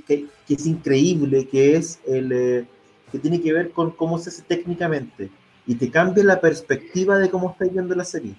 que, 0.07 0.25
que, 0.47 0.53
es 0.53 0.65
increíble, 0.65 1.47
que 1.47 1.75
es 1.75 1.99
el, 2.07 2.31
eh, 2.31 2.65
que 3.11 3.19
tiene 3.19 3.41
que 3.41 3.51
ver 3.51 3.71
con 3.71 3.91
cómo 3.91 4.19
se 4.19 4.29
hace 4.29 4.43
técnicamente 4.43 5.29
y 5.67 5.75
te 5.75 5.89
cambia 5.89 6.23
la 6.23 6.39
perspectiva 6.39 7.17
de 7.17 7.29
cómo 7.29 7.51
estás 7.51 7.71
viendo 7.73 7.95
la 7.95 8.05
serie. 8.05 8.35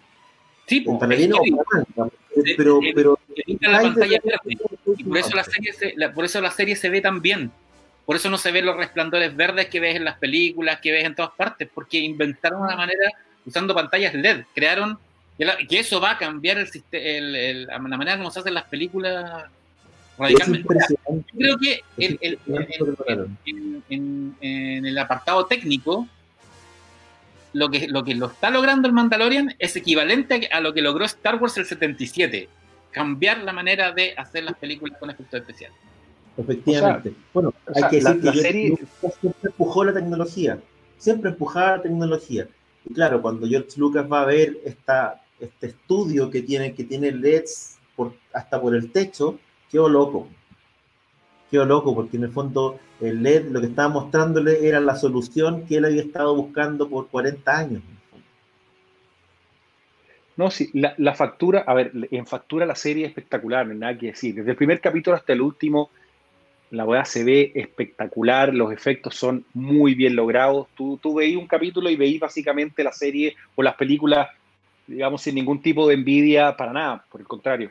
Sí, 0.67 0.81
pues, 0.81 0.99
pero, 2.57 2.81
pero 2.95 3.19
la 3.61 3.83
pantalla 3.83 4.21
y 4.97 5.05
por 5.05 5.19
eso 5.19 5.37
la 5.37 5.45
serie 5.45 5.73
se, 5.73 5.95
por 6.15 6.25
eso 6.25 6.41
la 6.41 6.51
serie 6.51 6.77
se 6.77 6.91
ve 6.91 7.01
tan 7.01 7.23
bien. 7.23 7.51
Por 8.05 8.17
eso 8.17 8.31
no 8.31 8.39
se 8.39 8.53
ven 8.53 8.67
los 8.67 8.77
resplandores 8.77 9.35
verdes 9.35 9.67
que 9.67 9.81
ves 9.81 9.97
en 9.97 10.05
las 10.05 10.19
películas, 10.19 10.81
que 10.81 10.93
ves 10.93 11.05
en 11.05 11.15
todas 11.15 11.33
partes, 11.33 11.69
porque 11.73 11.99
inventaron 11.99 12.63
una 12.63 12.77
manera 12.77 13.11
usando 13.45 13.75
pantallas 13.75 14.15
LED, 14.15 14.45
crearon 14.55 14.99
que 15.69 15.79
eso 15.79 16.01
va 16.01 16.13
a 16.13 16.19
cambiar 16.19 16.59
el, 16.59 17.37
el, 17.37 17.67
la 17.67 17.79
manera 17.79 18.17
como 18.17 18.31
se 18.31 18.41
hacen 18.41 18.55
las 18.55 18.65
películas 18.65 19.45
radicalmente. 20.19 20.69
Yo 21.07 21.23
creo 21.37 21.59
que 21.59 21.83
el, 21.99 22.19
el, 22.23 22.39
en, 23.89 24.35
en, 24.41 24.87
el 24.87 24.99
apartado 24.99 25.47
técnico, 25.47 26.09
lo 27.57 27.71
que, 27.71 27.89
lo 27.89 28.05
que 28.05 28.15
lo 28.15 28.27
está 28.27 28.51
logrando 28.51 28.87
el 28.87 28.95
Mandalorian 28.95 29.55
es 29.59 29.75
equivalente 29.77 30.49
a 30.53 30.61
lo 30.61 30.75
que 30.75 30.83
logró 30.83 31.07
Star 31.07 31.37
Wars 31.37 31.57
el 31.57 31.65
77. 31.65 32.49
Cambiar 32.91 33.39
la 33.39 33.53
manera 33.53 33.93
de 33.93 34.15
hacer 34.17 34.45
las 34.45 34.57
películas 34.57 34.99
con 34.99 35.11
efectos 35.11 35.41
especiales. 35.41 35.79
Efectivamente. 36.37 37.15
bueno, 37.33 37.55
hay 37.75 37.89
que 37.89 37.97
decir 37.97 38.21
que 38.21 38.33
serie... 38.39 38.79
siempre 39.21 39.51
empujó 39.51 39.85
la 39.85 39.95
tecnología. 39.95 40.59
Siempre 40.99 41.31
empujaba 41.31 41.79
la 41.79 41.83
tecnología. 41.83 42.47
Y 42.85 42.93
claro, 42.93 43.23
cuando 43.23 43.47
George 43.47 43.71
Lucas 43.79 44.07
va 44.11 44.23
a 44.23 44.27
ver 44.27 44.59
esta, 44.65 45.23
este 45.41 45.69
estudio 45.69 46.31
que 46.31 46.43
tiene, 46.43 46.75
que 46.75 46.85
tiene 46.85 47.11
LEDs 47.11 47.79
por, 47.97 48.15
hasta 48.35 48.61
por 48.61 48.75
el 48.75 48.93
techo, 48.93 49.39
quedó 49.71 49.89
loco. 49.89 50.29
Quedó 51.51 51.65
loco, 51.65 51.95
porque 51.95 52.19
en 52.19 52.25
el 52.25 52.33
fondo 52.33 52.79
el 53.01 53.23
LED 53.23 53.51
lo 53.51 53.61
que 53.61 53.67
estaba 53.67 53.89
mostrándole 53.89 54.67
era 54.67 54.81
la 54.81 54.97
solución 54.97 55.67
que 55.67 55.77
él 55.77 55.85
había 55.85 56.03
estado 56.03 56.35
buscando 56.35 56.89
por 56.89 57.09
40 57.09 57.59
años. 57.59 57.83
No, 60.37 60.51
sí, 60.51 60.71
la, 60.75 61.15
factura, 61.15 61.65
a 61.67 61.73
ver, 61.73 61.93
en 62.11 62.27
factura 62.27 62.67
la 62.67 62.75
serie 62.75 63.05
es 63.05 63.09
espectacular, 63.11 63.67
no 63.67 63.73
hay 63.73 63.79
nada 63.79 63.99
que 63.99 64.07
decir. 64.09 64.35
Desde 64.35 64.51
el 64.51 64.57
primer 64.57 64.83
capítulo 64.83 65.17
hasta 65.17 65.33
el 65.33 65.41
último, 65.41 65.91
la 66.71 66.85
weá 66.85 67.07
se 67.07 67.25
ve 67.25 67.53
espectacular, 67.55 68.53
los 68.53 68.71
efectos 68.71 69.15
son 69.15 69.47
muy 69.55 69.95
bien 69.95 70.15
logrados. 70.15 70.69
Tú, 70.77 70.99
tú 71.03 71.15
veís 71.15 71.39
un 71.39 71.47
capítulo 71.47 71.89
y 71.89 71.97
veís 71.97 72.21
básicamente 72.21 72.85
la 72.85 72.93
serie 72.93 73.35
o 73.55 73.63
las 73.63 73.77
películas, 73.77 74.29
digamos, 74.87 75.23
sin 75.23 75.37
ningún 75.37 75.63
tipo 75.63 75.89
de 75.89 75.95
envidia 75.95 76.55
para 76.55 76.73
nada, 76.75 77.05
por 77.11 77.23
el 77.23 77.27
contrario. 77.27 77.71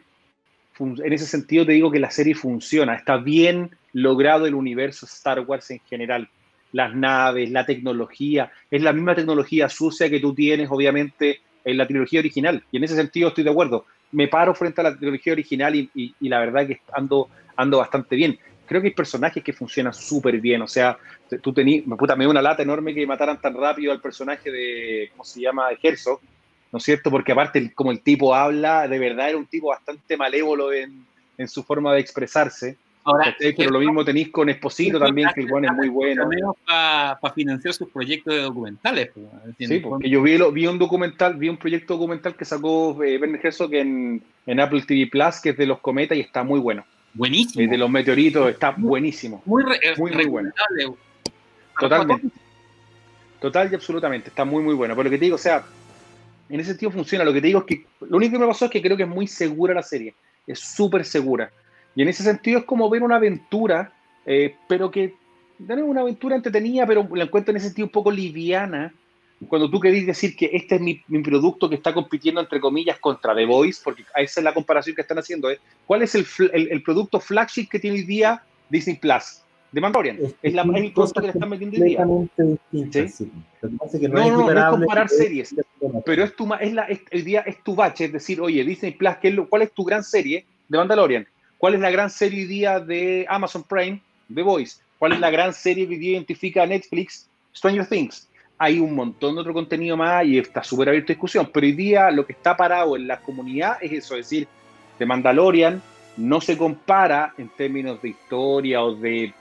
En 0.80 1.13
ese 1.13 1.26
sentido 1.26 1.65
te 1.65 1.71
digo 1.71 1.91
que 1.91 1.99
la 1.99 2.11
serie 2.11 2.36
funciona, 2.36 2.95
está 2.95 3.17
bien 3.17 3.71
logrado 3.93 4.45
el 4.45 4.55
universo 4.55 5.05
Star 5.05 5.39
Wars 5.41 5.71
en 5.71 5.80
general. 5.80 6.30
Las 6.73 6.93
naves, 6.93 7.49
la 7.51 7.65
tecnología, 7.65 8.51
es 8.69 8.82
la 8.82 8.91
misma 8.91 9.15
tecnología 9.15 9.69
sucia 9.69 10.09
que 10.09 10.19
tú 10.19 10.34
tienes, 10.34 10.69
obviamente, 10.69 11.39
en 11.63 11.78
la 11.78 11.88
trilogía 11.88 12.19
original. 12.19 12.61
Y 12.71 12.78
en 12.78 12.84
ese 12.84 12.95
sentido 12.95 13.30
estoy 13.30 13.45
de 13.45 13.51
acuerdo. 13.51 13.86
Me 14.11 14.28
paro 14.28 14.53
frente 14.53 14.82
a 14.82 14.86
la 14.86 14.97
trilogía 14.97 15.32
original 15.32 15.76
y, 15.76 16.13
la 16.19 16.39
verdad 16.39 16.67
que 16.67 16.82
ando, 16.93 17.30
ando 17.55 17.78
bastante 17.78 18.17
bien. 18.17 18.38
Creo 18.65 18.82
que 18.82 18.89
hay 18.89 18.93
personajes 18.93 19.41
que 19.41 19.53
funcionan 19.53 19.93
súper 19.93 20.41
bien. 20.41 20.61
O 20.61 20.67
sea, 20.67 20.97
tú 21.41 21.53
tenías, 21.53 21.86
puta, 21.97 22.17
me 22.17 22.26
dio 22.26 22.32
una 22.32 22.41
lata 22.41 22.63
enorme 22.63 22.93
que 22.93 23.07
mataran 23.07 23.39
tan 23.39 23.55
rápido 23.55 23.93
al 23.93 24.01
personaje 24.01 24.51
de, 24.51 25.09
¿cómo 25.11 25.23
se 25.23 25.39
llama? 25.39 25.69
De 25.69 25.78
Herzog, 25.82 26.19
¿no 26.76 26.80
es 26.80 26.84
cierto? 26.84 27.09
Porque 27.09 27.32
aparte, 27.32 27.71
como 27.73 27.89
el 27.91 28.01
tipo 28.01 28.36
habla, 28.36 28.86
de 28.86 28.99
verdad 28.99 29.30
era 29.30 29.38
un 29.38 29.45
tipo 29.45 29.69
bastante 29.69 30.17
malévolo 30.17 30.73
en, 30.73 31.05
en 31.38 31.47
su 31.47 31.63
forma 31.63 31.93
de 31.93 32.01
expresarse. 32.01 32.76
Ahora, 33.05 33.34
pero 33.39 33.69
lo 33.69 33.80
mismo 33.80 34.03
tenéis 34.03 34.30
con 34.30 34.49
Esposito 34.49 34.99
también, 34.99 35.30
que 35.34 35.43
igual 35.43 35.63
es 35.63 35.71
muy 35.71 35.88
bueno. 35.88 36.28
Para 36.65 37.17
financiar 37.34 37.73
sus 37.73 37.89
proyectos 37.89 38.34
de 38.34 38.41
documentales. 38.41 39.11
sí, 39.57 39.80
porque 39.80 40.09
yo 40.09 40.21
vi, 40.21 40.38
vi, 40.51 40.67
un 40.67 40.78
documental, 40.78 41.36
vi 41.38 41.47
un 41.47 41.55
proyecto 41.55 41.93
documental 41.93 42.36
que 42.36 42.43
sacó 42.43 43.01
eh, 43.01 43.21
Herzog 43.41 43.73
en, 43.73 44.21
en, 44.45 44.59
Apple 44.59 44.82
TV 44.86 45.07
Plus, 45.07 45.39
que 45.41 45.51
es 45.51 45.57
de 45.57 45.67
los 45.67 45.80
cometas 45.80 46.17
y 46.17 46.21
está 46.21 46.43
muy 46.43 46.59
bueno. 46.59 46.84
Buenísimo. 47.13 47.71
de 47.71 47.78
los 47.78 47.89
meteoritos, 47.89 48.49
está 48.49 48.76
buenísimo. 48.76 49.41
Muy, 49.45 49.63
muy, 49.97 50.11
muy 50.11 50.26
bueno. 50.26 50.51
Totalmente. 51.80 52.28
Total 53.39 53.71
y 53.71 53.76
absolutamente, 53.76 54.28
está 54.28 54.43
muy, 54.43 54.61
muy 54.61 54.73
bueno. 54.73 54.93
Por 54.93 55.05
lo 55.05 55.11
que 55.11 55.17
te 55.17 55.23
digo, 55.23 55.36
o 55.36 55.39
sea, 55.39 55.63
en 56.49 56.59
ese 56.59 56.71
sentido 56.71 56.91
funciona. 56.91 57.25
Lo 57.25 57.33
que 57.33 57.41
te 57.41 57.47
digo 57.47 57.59
es 57.59 57.65
que 57.65 57.85
lo 58.01 58.17
único 58.17 58.33
que 58.33 58.39
me 58.39 58.47
pasó 58.47 58.65
es 58.65 58.71
que 58.71 58.81
creo 58.81 58.97
que 58.97 59.03
es 59.03 59.09
muy 59.09 59.27
segura 59.27 59.73
la 59.73 59.83
serie. 59.83 60.13
Es 60.47 60.59
súper 60.59 61.05
segura 61.05 61.51
y 61.95 62.01
en 62.01 62.09
ese 62.09 62.23
sentido 62.23 62.59
es 62.59 62.65
como 62.65 62.89
ver 62.89 63.01
una 63.03 63.15
aventura, 63.15 63.93
eh, 64.25 64.55
pero 64.67 64.91
que 64.91 65.05
es 65.05 65.13
una 65.59 66.01
aventura 66.01 66.35
entretenida, 66.35 66.85
pero 66.85 67.07
la 67.13 67.23
encuentro 67.23 67.51
en 67.51 67.57
ese 67.57 67.67
sentido 67.67 67.85
un 67.85 67.91
poco 67.91 68.11
liviana. 68.11 68.93
Cuando 69.47 69.69
tú 69.69 69.79
querés 69.79 70.05
decir 70.05 70.35
que 70.35 70.49
este 70.53 70.75
es 70.75 70.81
mi, 70.81 70.95
producto 71.23 71.69
que 71.69 71.75
está 71.75 71.93
compitiendo, 71.93 72.41
entre 72.41 72.59
comillas, 72.59 72.99
contra 72.99 73.33
The 73.33 73.45
Voice, 73.45 73.81
porque 73.83 74.03
esa 74.15 74.39
es 74.39 74.43
la 74.43 74.53
comparación 74.53 74.95
que 74.95 75.01
están 75.01 75.19
haciendo. 75.19 75.49
¿eh? 75.49 75.59
¿Cuál 75.85 76.01
es 76.01 76.15
el, 76.15 76.25
el, 76.53 76.83
producto 76.83 77.19
flagship 77.19 77.67
que 77.69 77.79
tiene 77.79 77.97
hoy 77.97 78.03
día 78.03 78.43
Disney 78.69 78.97
Plus? 78.97 79.41
De 79.72 79.82
Mandalorian. 79.82 80.20
Es, 80.41 80.53
la, 80.53 80.61
es 80.61 80.84
el 80.84 80.93
que 80.93 81.22
le 81.22 81.28
están 81.30 81.49
metiendo 81.49 81.78
hoy 81.78 81.89
día. 81.89 82.05
¿Sí? 83.11 83.32
no, 83.61 84.09
no, 84.09 84.30
no, 84.30 84.53
no, 84.53 84.59
es 84.59 84.66
comparar 84.66 85.09
series. 85.09 85.55
Pero 86.05 86.24
es 86.24 86.36
tu, 86.36 86.53
es 86.53 86.74
la, 86.74 86.88
el 87.11 87.24
día 87.24 87.41
es 87.41 87.61
tu 87.63 87.76
bache, 87.76 88.05
es 88.05 88.13
decir, 88.13 88.39
oye, 88.39 88.63
Disney 88.63 88.91
Plus, 88.91 89.18
¿qué 89.22 89.36
¿cuál 89.49 89.63
es 89.63 89.72
tu 89.74 89.84
gran 89.84 90.03
serie 90.03 90.45
de 90.70 90.78
Mandalorian? 90.78 91.28
¿Cuál 91.57 91.76
es 91.76 91.80
la 91.82 91.89
gran 91.89 92.09
serie 92.09 92.43
hoy 92.43 92.47
día 92.47 92.80
de 92.80 93.26
Amazon 93.28 93.63
Prime? 93.63 94.01
The 94.34 94.41
Voice. 94.41 94.78
¿Cuál 94.97 95.13
es 95.13 95.20
la 95.20 95.30
gran 95.30 95.53
serie 95.53 95.88
que 95.88 95.95
hoy 95.95 95.99
día 95.99 96.11
identifica 96.13 96.66
Netflix? 96.66 97.28
Stranger 97.53 97.88
Things. 97.88 98.28
Hay 98.57 98.80
un 98.80 98.95
montón 98.95 99.36
de 99.36 99.41
otro 99.41 99.53
contenido 99.53 99.97
más 99.97 100.26
y 100.26 100.38
está 100.38 100.63
súper 100.63 100.89
abierto 100.89 101.11
a 101.11 101.16
discusión, 101.16 101.49
pero 101.53 101.66
hoy 101.66 101.74
día 101.74 102.09
lo 102.11 102.26
que 102.26 102.34
está 102.34 102.55
parado 102.55 102.95
en 102.95 103.07
la 103.07 103.20
comunidad 103.20 103.78
es 103.82 103.91
eso, 103.91 104.16
es 104.16 104.30
decir, 104.30 104.47
The 104.97 105.05
Mandalorian 105.05 105.82
no 106.18 106.39
se 106.39 106.57
compara 106.57 107.34
en 107.38 107.49
términos 107.49 108.01
de 108.01 108.09
historia 108.09 108.82
o 108.82 108.95
de, 108.95 109.34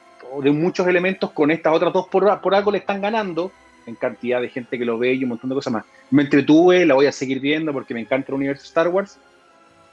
de 0.42 0.50
muchos 0.50 0.86
elementos 0.86 1.30
con 1.30 1.50
estas 1.50 1.74
otras 1.74 1.92
dos, 1.92 2.08
por, 2.08 2.40
por 2.40 2.54
algo 2.54 2.70
le 2.70 2.78
están 2.78 3.00
ganando 3.00 3.52
en 3.86 3.94
cantidad 3.94 4.40
de 4.40 4.48
gente 4.48 4.78
que 4.78 4.84
lo 4.84 4.98
ve 4.98 5.14
y 5.14 5.24
un 5.24 5.30
montón 5.30 5.50
de 5.50 5.56
cosas 5.56 5.72
más. 5.72 5.84
Me 6.10 6.22
entretuve, 6.22 6.86
la 6.86 6.94
voy 6.94 7.06
a 7.06 7.12
seguir 7.12 7.40
viendo 7.40 7.72
porque 7.72 7.94
me 7.94 8.00
encanta 8.00 8.28
el 8.28 8.34
universo 8.34 8.64
Star 8.64 8.88
Wars, 8.88 9.18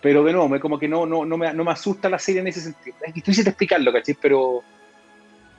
pero 0.01 0.23
de 0.23 0.31
nuevo, 0.31 0.49
me, 0.49 0.59
como 0.59 0.79
que 0.79 0.87
no, 0.87 1.05
no, 1.05 1.25
no, 1.25 1.37
me, 1.37 1.53
no 1.53 1.63
me 1.63 1.71
asusta 1.71 2.09
la 2.09 2.19
serie 2.19 2.41
en 2.41 2.47
ese 2.47 2.61
sentido. 2.61 2.95
Es 3.05 3.13
difícil 3.13 3.43
de 3.43 3.51
explicarlo, 3.51 3.91
¿cachai? 3.91 4.17
Pero, 4.19 4.61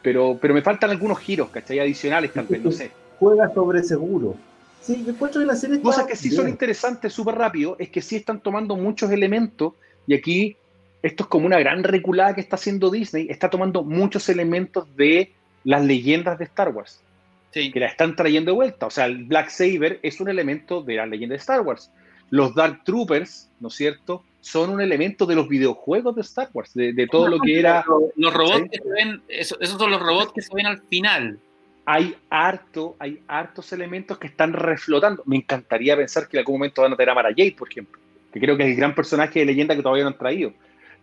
pero, 0.02 0.38
pero 0.40 0.54
me 0.54 0.62
faltan 0.62 0.90
algunos 0.90 1.18
giros, 1.18 1.50
¿cachai? 1.50 1.78
Adicionales 1.78 2.32
tal 2.32 2.46
vez, 2.46 2.62
no 2.62 2.72
sé. 2.72 2.90
Juega 3.18 3.52
sobre 3.54 3.82
seguro. 3.82 4.34
Sí, 4.80 5.00
me 5.06 5.12
encuentro 5.12 5.40
que 5.40 5.46
la 5.46 5.54
serie 5.54 5.80
Cosas 5.80 6.06
que 6.06 6.16
sí 6.16 6.30
son 6.30 6.48
interesantes 6.48 7.12
súper 7.12 7.36
rápido 7.36 7.76
es 7.78 7.88
que 7.88 8.02
sí 8.02 8.16
están 8.16 8.40
tomando 8.40 8.74
muchos 8.74 9.12
elementos 9.12 9.74
y 10.08 10.14
aquí 10.14 10.56
esto 11.02 11.24
es 11.24 11.28
como 11.28 11.46
una 11.46 11.58
gran 11.58 11.82
reculada 11.84 12.34
que 12.34 12.40
está 12.40 12.56
haciendo 12.56 12.90
Disney, 12.90 13.26
está 13.28 13.50
tomando 13.50 13.82
muchos 13.82 14.28
elementos 14.28 14.94
de 14.96 15.32
las 15.64 15.84
leyendas 15.84 16.38
de 16.38 16.44
Star 16.44 16.68
Wars. 16.68 17.02
Sí. 17.50 17.70
Que 17.70 17.80
la 17.80 17.86
están 17.86 18.16
trayendo 18.16 18.50
de 18.50 18.56
vuelta. 18.56 18.86
O 18.86 18.90
sea, 18.90 19.04
el 19.06 19.24
Black 19.24 19.50
Saber 19.50 20.00
es 20.02 20.20
un 20.20 20.28
elemento 20.28 20.82
de 20.82 20.96
la 20.96 21.06
leyenda 21.06 21.34
de 21.34 21.38
Star 21.38 21.60
Wars. 21.60 21.90
Los 22.30 22.54
Dark 22.54 22.82
Troopers, 22.84 23.50
¿no 23.60 23.68
es 23.68 23.74
cierto? 23.74 24.24
son 24.42 24.70
un 24.70 24.80
elemento 24.80 25.24
de 25.24 25.36
los 25.36 25.48
videojuegos 25.48 26.16
de 26.16 26.20
Star 26.22 26.50
Wars, 26.52 26.74
de, 26.74 27.06
todo 27.10 27.28
lo 27.28 27.38
que 27.38 27.60
era... 27.60 27.84
Los 28.16 28.34
robots 28.34 28.68
que 28.70 28.78
se 28.78 28.88
ven, 28.88 29.22
esos, 29.28 29.56
son 29.70 29.90
los 29.90 30.02
robots 30.02 30.32
que 30.34 30.42
se 30.42 30.52
ven 30.52 30.66
al 30.66 30.82
final. 30.82 31.38
Hay 31.86 32.16
harto, 32.28 32.96
hay 32.98 33.22
hartos 33.28 33.72
elementos 33.72 34.18
que 34.18 34.26
están 34.26 34.52
reflotando. 34.52 35.22
Me 35.26 35.36
encantaría 35.36 35.96
pensar 35.96 36.28
que 36.28 36.36
en 36.36 36.40
algún 36.40 36.56
momento 36.56 36.82
van 36.82 36.92
a 36.92 36.96
tener 36.96 37.10
a 37.10 37.14
Mara 37.14 37.30
Jade, 37.30 37.54
por 37.56 37.70
ejemplo, 37.70 38.00
que 38.32 38.40
creo 38.40 38.56
que 38.56 38.64
es 38.64 38.70
el 38.70 38.76
gran 38.76 38.96
personaje 38.96 39.38
de 39.38 39.46
leyenda 39.46 39.76
que 39.76 39.82
todavía 39.82 40.02
no 40.02 40.10
han 40.10 40.18
traído. 40.18 40.52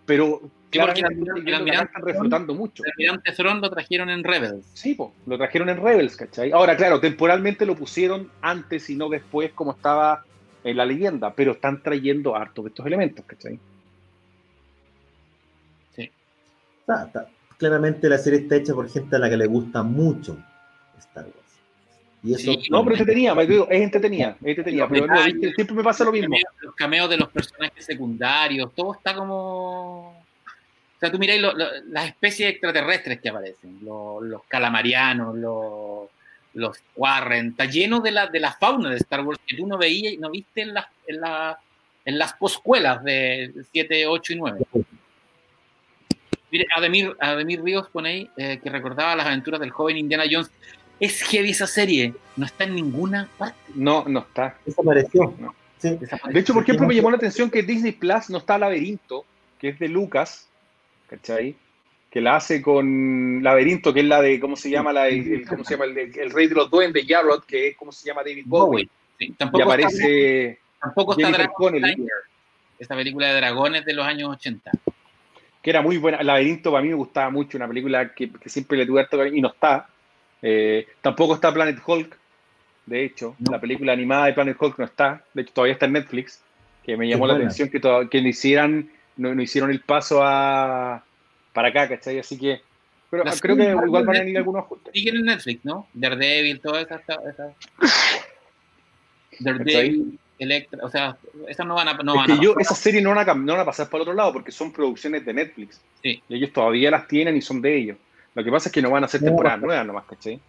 Pero 0.09 0.41
claro, 0.71 0.91
el, 0.95 1.05
almirante, 1.05 1.69
están 1.69 2.01
reflotando 2.01 2.55
mucho. 2.55 2.83
El 2.83 2.91
almirante 2.93 3.31
Thrawn 3.31 3.61
lo 3.61 3.69
trajeron 3.69 4.09
en 4.09 4.23
Rebels. 4.23 4.65
Sí, 4.73 4.97
lo 5.27 5.37
trajeron 5.37 5.69
en 5.69 5.77
Rebels, 5.77 6.17
¿cachai? 6.17 6.51
Ahora, 6.51 6.75
claro, 6.75 6.99
temporalmente 6.99 7.63
lo 7.63 7.75
pusieron 7.75 8.31
antes 8.41 8.89
y 8.89 8.95
no 8.95 9.07
después 9.07 9.51
como 9.51 9.73
estaba 9.73 10.25
en 10.63 10.77
la 10.77 10.85
leyenda, 10.87 11.31
pero 11.35 11.51
están 11.51 11.83
trayendo 11.83 12.35
harto 12.35 12.63
de 12.63 12.69
estos 12.69 12.87
elementos, 12.87 13.23
¿cachai? 13.23 13.59
Sí. 15.95 16.09
claramente 17.59 18.09
la 18.09 18.17
serie 18.17 18.39
está 18.39 18.55
hecha 18.55 18.73
por 18.73 18.89
gente 18.89 19.15
a 19.15 19.19
la 19.19 19.29
que 19.29 19.37
le 19.37 19.45
gusta 19.45 19.83
mucho 19.83 20.43
Star 20.97 21.25
Wars. 21.25 21.48
Y 22.21 22.33
eso 22.33 22.51
no, 22.69 22.83
pero 22.83 22.97
entretenida, 22.97 23.31
es 23.41 23.81
entretenida, 23.81 24.37
es 24.41 24.47
entretenida, 24.47 24.87
pero 24.89 25.07
siempre 25.55 25.75
me 25.75 25.83
pasa 25.83 26.03
lo 26.03 26.11
mismo. 26.11 26.35
Los 26.59 26.75
cameos 26.75 27.09
de 27.09 27.17
los 27.17 27.29
personajes 27.29 27.85
secundarios, 27.85 28.73
todo 28.75 28.93
está 28.93 29.15
como... 29.15 30.09
O 30.09 30.99
sea, 30.99 31.09
tú 31.09 31.17
miráis 31.17 31.41
las 31.87 32.07
especies 32.07 32.51
extraterrestres 32.51 33.21
que 33.21 33.29
aparecen, 33.29 33.79
los, 33.83 34.21
los 34.21 34.43
calamarianos, 34.49 35.33
los 35.37 36.09
los 36.53 36.77
Warren, 36.95 37.49
está 37.49 37.65
lleno 37.65 37.99
de 37.99 38.11
la, 38.11 38.27
de 38.27 38.39
la 38.39 38.53
fauna 38.53 38.89
de 38.89 38.97
Star 38.97 39.21
Wars 39.21 39.39
que 39.45 39.55
tú 39.55 39.67
no 39.67 39.77
veías 39.77 40.13
y 40.13 40.17
no 40.17 40.29
viste 40.29 40.61
en 40.61 40.73
las, 40.73 40.87
en, 41.07 41.21
la, 41.21 41.59
en 42.05 42.17
las 42.17 42.33
poscuelas 42.33 43.03
de 43.03 43.53
7, 43.71 44.07
8 44.07 44.33
y 44.33 44.35
9. 44.35 44.59
Mire, 46.51 46.65
Ademir, 46.75 47.15
Ademir 47.19 47.61
Ríos 47.61 47.87
pone 47.89 48.09
ahí 48.09 48.29
eh, 48.37 48.59
que 48.61 48.69
recordaba 48.69 49.15
las 49.15 49.27
aventuras 49.27 49.59
del 49.59 49.69
joven 49.69 49.97
Indiana 49.97 50.23
Jones. 50.29 50.51
Es 50.99 51.21
heavy 51.23 51.51
esa 51.51 51.67
serie, 51.67 52.13
no 52.35 52.45
está 52.45 52.65
en 52.65 52.75
ninguna 52.75 53.29
parte. 53.37 53.57
No, 53.75 54.03
no 54.07 54.19
está. 54.19 54.57
Desapareció. 54.65 55.33
De 55.81 56.39
hecho, 56.39 56.53
por 56.53 56.63
ejemplo, 56.63 56.87
me 56.87 56.95
llamó 56.95 57.09
la 57.09 57.17
atención 57.17 57.49
que 57.49 57.63
Disney 57.63 57.93
Plus 57.93 58.29
no 58.29 58.39
está 58.39 58.57
Laberinto, 58.57 59.25
que 59.57 59.69
es 59.69 59.79
de 59.79 59.87
Lucas, 59.87 60.47
¿cachai? 61.07 61.55
que 62.09 62.21
la 62.21 62.37
hace 62.37 62.61
con 62.61 63.43
Laberinto, 63.43 63.93
que 63.93 63.99
es 63.99 64.05
la 64.05 64.21
de, 64.21 64.39
¿cómo 64.39 64.55
se 64.55 64.69
llama? 64.69 64.91
La, 64.91 65.07
el, 65.07 65.47
¿cómo 65.47 65.63
se 65.63 65.75
llama? 65.75 65.85
El, 65.85 66.31
rey 66.31 66.47
de 66.47 66.55
los 66.55 66.69
duendes, 66.69 67.05
Jarrod, 67.07 67.43
que 67.43 67.69
es, 67.69 67.77
¿cómo 67.77 67.91
se 67.91 68.07
llama? 68.07 68.23
David 68.23 68.45
Bowie. 68.47 68.89
tampoco 69.37 69.59
y 69.59 69.61
aparece 69.61 70.59
tampoco 70.81 71.11
está 71.11 71.31
Dragon 71.31 71.75
esta 72.79 72.95
película 72.95 73.27
de 73.27 73.35
dragones 73.35 73.83
de 73.83 73.93
los 73.93 74.05
años 74.05 74.29
80. 74.29 74.71
que 75.61 75.69
era 75.69 75.81
muy 75.81 75.97
buena. 75.97 76.23
Laberinto 76.23 76.71
para 76.71 76.81
mí 76.81 76.89
me 76.89 76.95
gustaba 76.95 77.29
mucho, 77.29 77.57
una 77.57 77.67
película 77.67 78.13
que, 78.13 78.31
que 78.31 78.49
siempre 78.49 78.77
le 78.77 78.85
tuve 78.85 79.01
harto 79.01 79.23
y 79.25 79.41
no 79.41 79.49
está. 79.49 79.89
Eh, 80.41 80.87
tampoco 81.01 81.35
está 81.35 81.53
Planet 81.53 81.79
Hulk, 81.85 82.17
de 82.85 83.03
hecho, 83.05 83.35
No. 83.39 83.51
la 83.51 83.59
película 83.61 83.93
animada 83.93 84.25
de 84.27 84.33
Planet 84.33 84.57
Hulk 84.59 84.79
no 84.79 84.85
está, 84.85 85.23
de 85.33 85.41
hecho 85.43 85.53
todavía 85.53 85.73
está 85.73 85.85
en 85.85 85.93
Netflix, 85.93 86.41
que 86.83 86.95
me 86.97 87.07
llamó 87.07 87.25
Qué 87.25 87.27
la 87.27 87.33
buena. 87.35 87.49
atención 87.49 87.69
que, 87.69 88.07
que 88.09 88.21
no 88.21 88.27
hicieran, 88.27 88.89
no, 89.17 89.35
no 89.35 89.41
hicieron 89.41 89.69
el 89.69 89.81
paso 89.81 90.21
a 90.23 91.03
para 91.53 91.67
acá, 91.69 91.89
¿cachai? 91.89 92.19
Así 92.19 92.37
que, 92.37 92.61
pero 93.09 93.23
Las 93.23 93.41
creo 93.41 93.57
que 93.57 93.63
igual 93.69 94.05
van 94.05 94.15
a 94.15 94.19
venir 94.19 94.37
algunos 94.37 94.63
ajustes. 94.63 94.93
Siguen 94.93 95.17
en 95.17 95.25
Netflix, 95.25 95.65
¿no? 95.65 95.87
Daredevil, 95.93 96.61
todas 96.61 96.85
esas. 96.85 97.01
esas- 97.01 97.53
Daredevil. 99.39 100.19
Electra, 100.37 100.79
o 100.83 100.89
sea, 100.89 101.17
esas 101.49 101.67
no 101.67 101.75
van 101.75 101.89
a. 101.89 101.93
No 101.95 102.13
es 102.13 102.17
van 102.19 102.27
que 102.27 102.31
a 102.33 102.41
yo, 102.41 102.55
esas 102.59 102.77
series 102.77 103.03
no 103.03 103.09
van, 103.09 103.17
a, 103.17 103.25
cam- 103.25 103.43
no 103.43 103.51
van 103.51 103.61
a 103.61 103.65
pasar 103.65 103.89
para 103.89 103.97
el 103.97 104.01
otro 104.03 104.13
lado 104.13 104.31
porque 104.31 104.53
son 104.53 104.71
producciones 104.71 105.25
de 105.25 105.33
Netflix. 105.33 105.81
Sí. 106.01 106.23
Y 106.29 106.35
ellos 106.35 106.53
todavía 106.53 106.89
las 106.91 107.09
tienen 107.09 107.35
y 107.35 107.41
son 107.41 107.61
de 107.61 107.75
ellos. 107.77 107.97
Lo 108.35 108.43
que 108.43 108.51
pasa 108.51 108.69
es 108.69 108.73
que 108.73 108.81
no 108.81 108.91
van 108.91 109.03
a 109.03 109.05
hacer 109.07 109.21
No, 109.21 109.27
temporadas 109.27 109.59
no. 109.59 109.67
nuevas 109.67 109.85
nomás, 109.87 110.05
¿cachai? 110.05 110.39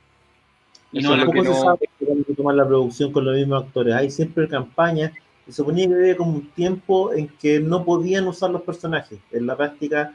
Y 0.93 0.99
Eso 0.99 1.11
no, 1.11 1.17
Tampoco 1.17 1.33
que 1.33 1.45
se 1.45 1.51
no- 1.51 1.61
sabe 1.61 1.89
que 1.99 2.05
van 2.05 2.25
a 2.31 2.35
tomar 2.35 2.55
la 2.57 2.67
producción 2.67 3.13
con 3.13 3.25
los 3.25 3.37
mismos 3.37 3.65
actores. 3.65 3.95
Hay 3.95 4.11
siempre 4.11 4.49
campañas. 4.49 5.13
Se 5.47 5.53
suponía 5.53 5.89
que 5.89 5.95
había 5.95 6.17
como 6.17 6.33
un 6.33 6.51
tiempo 6.51 7.13
en 7.13 7.29
que 7.29 7.61
no 7.61 7.85
podían 7.85 8.27
usar 8.29 8.51
los 8.51 8.63
personajes. 8.63 9.19
En 9.33 9.47
la 9.47 9.57
práctica 9.57 10.15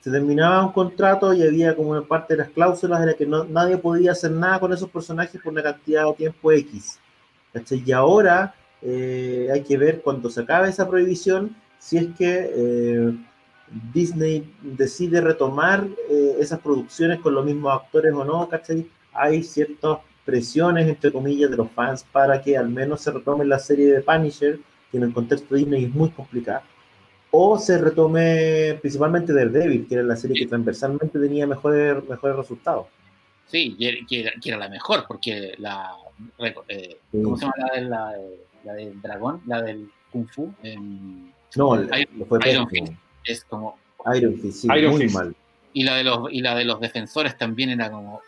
se 0.00 0.10
terminaba 0.10 0.64
un 0.66 0.72
contrato 0.72 1.32
y 1.34 1.42
había 1.42 1.74
como 1.74 1.90
una 1.90 2.02
parte 2.02 2.34
de 2.34 2.38
las 2.42 2.50
cláusulas 2.50 3.02
era 3.02 3.14
que 3.14 3.26
no, 3.26 3.44
nadie 3.44 3.76
podía 3.78 4.12
hacer 4.12 4.30
nada 4.30 4.60
con 4.60 4.72
esos 4.72 4.88
personajes 4.90 5.40
por 5.40 5.52
una 5.52 5.62
cantidad 5.62 6.04
de 6.06 6.12
tiempo 6.14 6.52
X. 6.52 6.98
¿cachai? 7.52 7.82
Y 7.84 7.90
ahora 7.92 8.54
eh, 8.82 9.48
hay 9.52 9.62
que 9.62 9.76
ver 9.76 10.02
cuando 10.02 10.28
se 10.30 10.42
acabe 10.42 10.68
esa 10.68 10.88
prohibición 10.88 11.56
si 11.78 11.98
es 11.98 12.06
que 12.16 12.50
eh, 12.54 13.12
Disney 13.92 14.52
decide 14.62 15.20
retomar 15.20 15.86
eh, 16.10 16.36
esas 16.40 16.60
producciones 16.60 17.20
con 17.20 17.34
los 17.34 17.44
mismos 17.44 17.72
actores 17.74 18.12
o 18.14 18.24
no, 18.24 18.48
¿cachai? 18.48 18.86
Hay 19.12 19.42
ciertas 19.42 19.98
presiones, 20.24 20.86
entre 20.88 21.12
comillas, 21.12 21.50
de 21.50 21.56
los 21.56 21.70
fans 21.70 22.04
para 22.10 22.40
que 22.42 22.56
al 22.56 22.68
menos 22.68 23.00
se 23.00 23.10
retome 23.12 23.44
la 23.44 23.58
serie 23.58 23.92
de 23.92 24.00
Punisher, 24.02 24.58
que 24.90 24.96
en 24.98 25.04
el 25.04 25.12
contexto 25.12 25.54
de 25.54 25.60
Disney 25.60 25.84
es 25.84 25.90
muy 25.94 26.10
complicada, 26.10 26.62
o 27.30 27.58
se 27.58 27.78
retome 27.78 28.78
principalmente 28.80 29.32
Daredevil, 29.32 29.86
que 29.86 29.94
era 29.94 30.02
la 30.04 30.16
serie 30.16 30.36
que 30.38 30.46
transversalmente 30.46 31.18
tenía 31.18 31.46
mejores, 31.46 32.08
mejores 32.08 32.36
resultados. 32.36 32.86
Sí, 33.46 33.76
que 33.78 33.88
era, 34.20 34.32
que 34.40 34.48
era 34.48 34.58
la 34.58 34.68
mejor, 34.68 35.04
porque 35.06 35.54
la. 35.58 35.92
eh, 36.68 36.98
¿Cómo 37.22 37.36
se 37.36 37.44
llama 37.44 37.54
la, 37.74 37.80
la, 37.82 38.12
la 38.64 38.72
del 38.74 39.00
dragón? 39.00 39.40
La 39.46 39.62
del 39.62 39.88
Kung 40.10 40.26
Fu. 40.28 40.52
No, 41.56 41.74
Iron- 41.76 42.18
lo 42.18 42.26
fue 42.26 42.38
Iron 42.50 42.66
pésimo. 42.66 42.98
Es 43.26 43.44
como. 43.44 43.78
Iron 44.16 44.38
Fist, 44.40 44.62
sí, 44.62 44.68
Iron 44.76 44.92
muy 44.92 45.02
Fist. 45.02 45.14
mal. 45.14 45.34
Y 45.72 45.82
la 45.84 45.94
de 45.96 46.04
los, 46.04 46.32
y 46.32 46.40
la 46.40 46.54
de 46.54 46.64
los 46.64 46.80
defensores 46.80 47.36
también 47.36 47.70
era 47.70 47.90
como. 47.90 48.20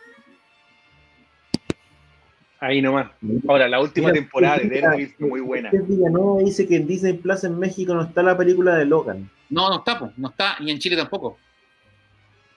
Ahí 2.61 2.81
nomás. 2.81 3.09
Ahora, 3.47 3.69
la 3.69 3.79
última 3.79 4.09
Mira, 4.09 4.19
temporada 4.21 4.57
de 4.57 4.67
Daredevil 4.81 5.13
fue 5.17 5.27
muy 5.29 5.39
buena. 5.39 5.69
Villanueva 5.71 6.43
dice 6.43 6.67
que 6.67 6.75
en 6.75 6.87
Disney 6.87 7.13
Plus 7.13 7.45
en 7.45 7.57
México 7.57 7.93
no 7.93 8.01
está 8.03 8.21
la 8.21 8.35
película 8.37 8.75
de 8.75 8.83
Logan. 8.85 9.29
No, 9.49 9.69
no 9.69 9.77
está, 9.77 9.97
pues, 9.97 10.11
no 10.17 10.29
está, 10.29 10.57
y 10.59 10.69
en 10.69 10.77
Chile 10.79 10.97
tampoco. 10.97 11.37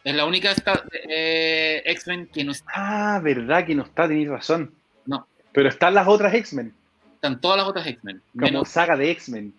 Es 0.03 0.13
la 0.17 0.27
única 0.27 0.51
esta, 0.51 0.83
eh, 1.09 1.83
X-Men 1.87 2.29
que 2.35 2.43
no 2.43 2.51
está. 2.51 2.73
Ah, 2.75 3.21
verdad 3.23 3.65
que 3.65 3.77
no 3.77 3.85
está, 3.85 4.09
tenéis 4.09 4.29
razón. 4.29 4.75
No. 5.07 5.29
Pero 5.53 5.69
están 5.69 5.95
las 5.95 6.09
otras 6.09 6.35
X-Men, 6.35 6.75
Están 7.15 7.41
todas 7.41 7.59
las 7.59 7.69
otras 7.69 7.87
X-Men. 7.87 8.21
como 8.33 8.47
menos- 8.47 8.69
saga 8.69 8.97
de 8.97 9.09
X-Men. 9.13 9.55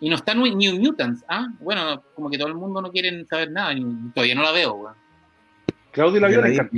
Y 0.00 0.08
no 0.10 0.16
está 0.16 0.34
New 0.34 0.54
New 0.56 0.78
Mutants. 0.80 1.24
Ah, 1.28 1.46
bueno, 1.60 2.02
como 2.14 2.28
que 2.28 2.36
todo 2.38 2.48
el 2.48 2.54
mundo 2.54 2.80
no 2.82 2.90
quiere 2.90 3.24
saber 3.26 3.50
nada. 3.50 3.72
y 3.72 3.84
todavía 4.14 4.34
no 4.34 4.42
la 4.42 4.52
veo, 4.52 4.74
weón. 4.74 4.94
Claudio 5.92 6.20
la 6.20 6.28
vio, 6.28 6.42
la, 6.42 6.68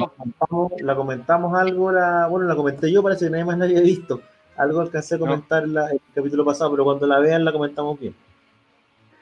la 0.81 0.95
comentamos 0.95 1.59
algo, 1.59 1.91
la, 1.91 2.29
bueno, 2.29 2.47
la 2.47 2.55
comenté 2.55 2.93
yo, 2.93 3.03
parece 3.03 3.25
que 3.25 3.31
nadie 3.33 3.45
más 3.45 3.59
la 3.59 3.65
había 3.65 3.81
visto. 3.81 4.21
Algo 4.57 4.81
alcancé 4.81 5.17
a 5.17 5.19
comentar 5.19 5.67
la- 5.69 5.91
el 5.91 6.01
capítulo 6.15 6.45
pasado, 6.45 6.71
pero 6.71 6.85
cuando 6.85 7.05
la 7.07 7.19
vean 7.19 7.45
la 7.45 7.51
comentamos 7.53 7.99
bien. 7.99 8.15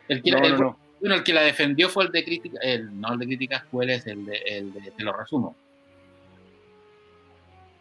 El 0.09 0.23
que, 0.23 0.31
No, 0.33 0.39
el, 0.39 0.53
no, 0.53 0.59
no. 0.59 0.79
bueno, 1.01 1.15
el 1.15 1.23
que 1.25 1.33
la 1.33 1.41
defendió 1.43 1.89
fue 1.89 2.05
el 2.05 2.13
de 2.13 2.25
crítica, 2.25 2.59
el, 2.63 3.01
no 3.01 3.13
el 3.15 3.19
de 3.19 3.27
críticas 3.27 3.65
crueles, 3.71 4.07
el 4.07 4.27
de, 4.27 4.37
el 4.47 4.73
de, 4.75 4.91
te 4.91 5.03
lo 5.03 5.13
resumo. 5.17 5.57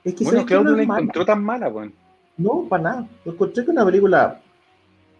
Es 0.03 0.15
que 0.15 0.23
Bueno. 0.23 0.45
Claudio 0.45 0.69
no 0.71 0.75
la 0.77 0.81
es 0.83 0.87
mala. 0.87 0.99
encontró 1.01 1.25
tan 1.25 1.43
mala, 1.43 1.67
weón. 1.69 1.93
No, 2.37 2.65
para 2.69 2.83
nada. 2.83 3.07
Yo 3.25 3.31
encontré 3.33 3.65
que 3.65 3.71
una 3.71 3.85
película, 3.85 4.39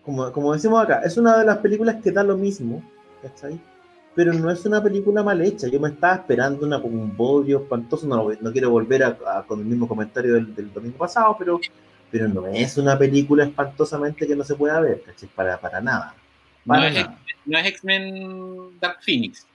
como, 0.06 0.32
como 0.32 0.54
decimos 0.54 0.84
acá, 0.84 1.02
es 1.04 1.18
una 1.18 1.38
de 1.40 1.46
las 1.46 1.58
películas 1.60 1.98
que 2.04 2.12
da 2.12 2.24
lo 2.24 2.38
mismo, 2.38 2.84
¿cachai? 3.22 3.60
Pero 4.16 4.34
no 4.34 4.50
es 4.52 4.66
una 4.66 4.82
película 4.82 5.24
mal 5.24 5.42
hecha. 5.42 5.68
Yo 5.68 5.80
me 5.80 5.90
estaba 5.90 6.16
esperando 6.16 6.66
una, 6.66 6.82
como 6.82 7.02
un 7.02 7.16
bodrio 7.18 7.60
espantoso. 7.64 8.08
No, 8.08 8.30
no 8.40 8.52
quiero 8.52 8.70
volver 8.70 9.04
a, 9.04 9.18
a- 9.28 9.44
con 9.46 9.60
el 9.60 9.66
mismo 9.66 9.88
comentario 9.88 10.36
del, 10.36 10.56
del 10.56 10.72
domingo 10.72 10.98
pasado, 10.98 11.36
pero, 11.38 11.60
pero 12.12 12.28
no 12.30 12.48
es 12.48 12.78
una 12.78 12.98
película 12.98 13.44
espantosamente 13.44 14.26
que 14.28 14.36
no 14.36 14.44
se 14.44 14.56
pueda 14.56 14.80
ver, 14.80 15.02
¿cachai? 15.02 15.28
Para, 15.36 15.60
para 15.60 15.82
nada. 15.82 16.16
No 16.66 16.80
Para 16.80 16.88
es, 16.88 16.96
nada. 16.96 17.18
no 17.46 17.58
es 17.58 17.66
X-Men 17.68 18.80
Dark 18.80 19.00
Phoenix. 19.04 19.46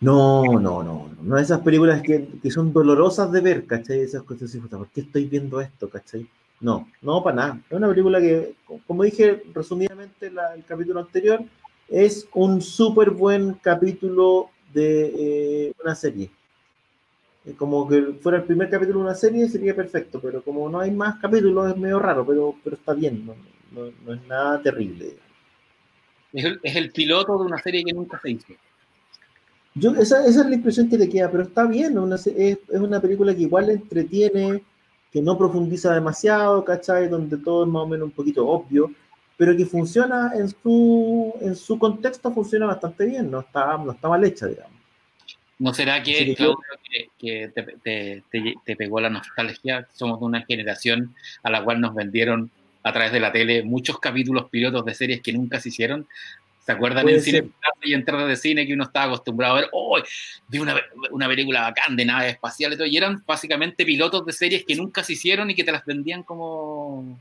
No, 0.00 0.42
no, 0.58 0.82
no, 0.82 0.82
no, 0.82 1.10
no 1.22 1.38
esas 1.38 1.60
películas 1.60 2.02
que, 2.02 2.26
que 2.42 2.50
son 2.50 2.72
dolorosas 2.72 3.30
de 3.30 3.40
ver, 3.42 3.66
¿cachai? 3.66 4.00
Esas 4.00 4.22
cosas 4.22 4.50
¿por 4.70 4.88
qué 4.88 5.02
estoy 5.02 5.26
viendo 5.26 5.60
esto, 5.60 5.90
cachai? 5.90 6.26
No, 6.60 6.86
no, 7.00 7.22
para 7.22 7.36
nada. 7.36 7.60
Es 7.70 7.76
una 7.76 7.88
película 7.88 8.20
que, 8.20 8.54
co- 8.66 8.80
como 8.86 9.02
dije 9.04 9.42
resumidamente 9.54 10.26
en 10.26 10.34
la- 10.34 10.54
el 10.54 10.64
capítulo 10.64 11.00
anterior, 11.00 11.42
es 11.88 12.28
un 12.34 12.60
súper 12.60 13.10
buen 13.10 13.54
capítulo 13.54 14.50
de 14.72 15.12
eh, 15.68 15.72
una 15.82 15.94
serie. 15.94 16.30
Como 17.56 17.88
que 17.88 18.02
fuera 18.20 18.38
el 18.38 18.44
primer 18.44 18.68
capítulo 18.68 18.98
de 18.98 19.04
una 19.06 19.14
serie 19.14 19.48
sería 19.48 19.74
perfecto, 19.74 20.20
pero 20.20 20.42
como 20.42 20.68
no 20.68 20.78
hay 20.80 20.90
más 20.90 21.18
capítulos 21.18 21.70
es 21.70 21.76
medio 21.78 21.98
raro, 21.98 22.24
pero, 22.26 22.54
pero 22.62 22.76
está 22.76 22.92
bien, 22.92 23.24
no, 23.24 23.34
no- 23.72 23.90
no 24.04 24.12
es 24.14 24.26
nada 24.28 24.60
terrible. 24.62 25.16
Es 26.32 26.44
el, 26.44 26.60
es 26.62 26.76
el 26.76 26.92
piloto 26.92 27.38
de 27.38 27.44
una 27.46 27.58
serie 27.58 27.82
que 27.82 27.92
nunca 27.94 28.20
se 28.22 28.30
hizo. 28.32 28.52
Yo, 29.74 29.92
esa, 29.94 30.26
esa 30.26 30.40
es 30.42 30.46
la 30.46 30.54
impresión 30.54 30.88
que 30.90 30.98
le 30.98 31.08
queda, 31.08 31.30
pero 31.30 31.44
está 31.44 31.64
bien, 31.64 31.96
es 32.12 32.58
una 32.70 33.00
película 33.00 33.34
que 33.34 33.42
igual 33.42 33.70
entretiene, 33.70 34.62
que 35.12 35.20
no 35.22 35.36
profundiza 35.36 35.92
demasiado, 35.94 36.64
¿cachai? 36.64 37.08
Donde 37.08 37.36
todo 37.36 37.64
es 37.64 37.70
más 37.70 37.82
o 37.82 37.86
menos 37.86 38.06
un 38.06 38.12
poquito 38.12 38.46
obvio, 38.46 38.90
pero 39.36 39.56
que 39.56 39.66
funciona 39.66 40.32
en 40.36 40.48
su, 40.48 41.34
en 41.40 41.56
su 41.56 41.78
contexto, 41.78 42.30
funciona 42.32 42.66
bastante 42.66 43.06
bien, 43.06 43.30
no 43.30 43.40
está, 43.40 43.76
no 43.78 43.92
está 43.92 44.08
mal 44.08 44.22
hecha, 44.24 44.46
digamos. 44.46 44.78
¿No 45.58 45.74
será 45.74 46.02
que, 46.02 46.34
Claudio, 46.36 46.58
que, 46.90 47.08
que 47.18 47.48
te, 47.48 47.62
te- 47.82 48.22
te- 48.30 48.54
te 48.64 48.76
pegó 48.76 48.98
la 49.00 49.10
nostalgia? 49.10 49.86
Somos 49.92 50.18
de 50.20 50.24
una 50.26 50.42
generación 50.46 51.14
a 51.42 51.50
la 51.50 51.62
cual 51.62 51.80
nos 51.80 51.94
vendieron 51.94 52.50
a 52.82 52.92
través 52.94 53.12
de 53.12 53.20
la 53.20 53.30
tele 53.30 53.62
muchos 53.62 53.98
capítulos 53.98 54.48
pilotos 54.48 54.86
de 54.86 54.94
series 54.94 55.20
que 55.20 55.34
nunca 55.34 55.60
se 55.60 55.68
hicieron. 55.68 56.06
¿Se 56.70 56.76
acuerdan 56.76 57.02
Puede 57.02 57.16
en 57.16 57.22
cine 57.22 57.38
ser. 57.40 57.50
y 57.82 57.94
entradas 57.94 58.28
de 58.28 58.36
cine 58.36 58.64
que 58.64 58.74
uno 58.74 58.84
estaba 58.84 59.06
acostumbrado 59.06 59.56
a 59.56 59.60
ver? 59.60 59.70
¡Oh! 59.72 59.98
Vi 60.46 60.60
una, 60.60 60.76
una 61.10 61.26
película 61.26 61.62
bacán 61.62 61.96
de 61.96 62.04
naves 62.04 62.34
espaciales 62.34 62.76
y 62.76 62.78
todo. 62.78 62.86
Y 62.86 62.96
eran 62.96 63.24
básicamente 63.26 63.84
pilotos 63.84 64.24
de 64.24 64.32
series 64.32 64.64
que 64.64 64.76
nunca 64.76 65.02
se 65.02 65.14
hicieron 65.14 65.50
y 65.50 65.56
que 65.56 65.64
te 65.64 65.72
las 65.72 65.84
vendían 65.84 66.22
como, 66.22 67.18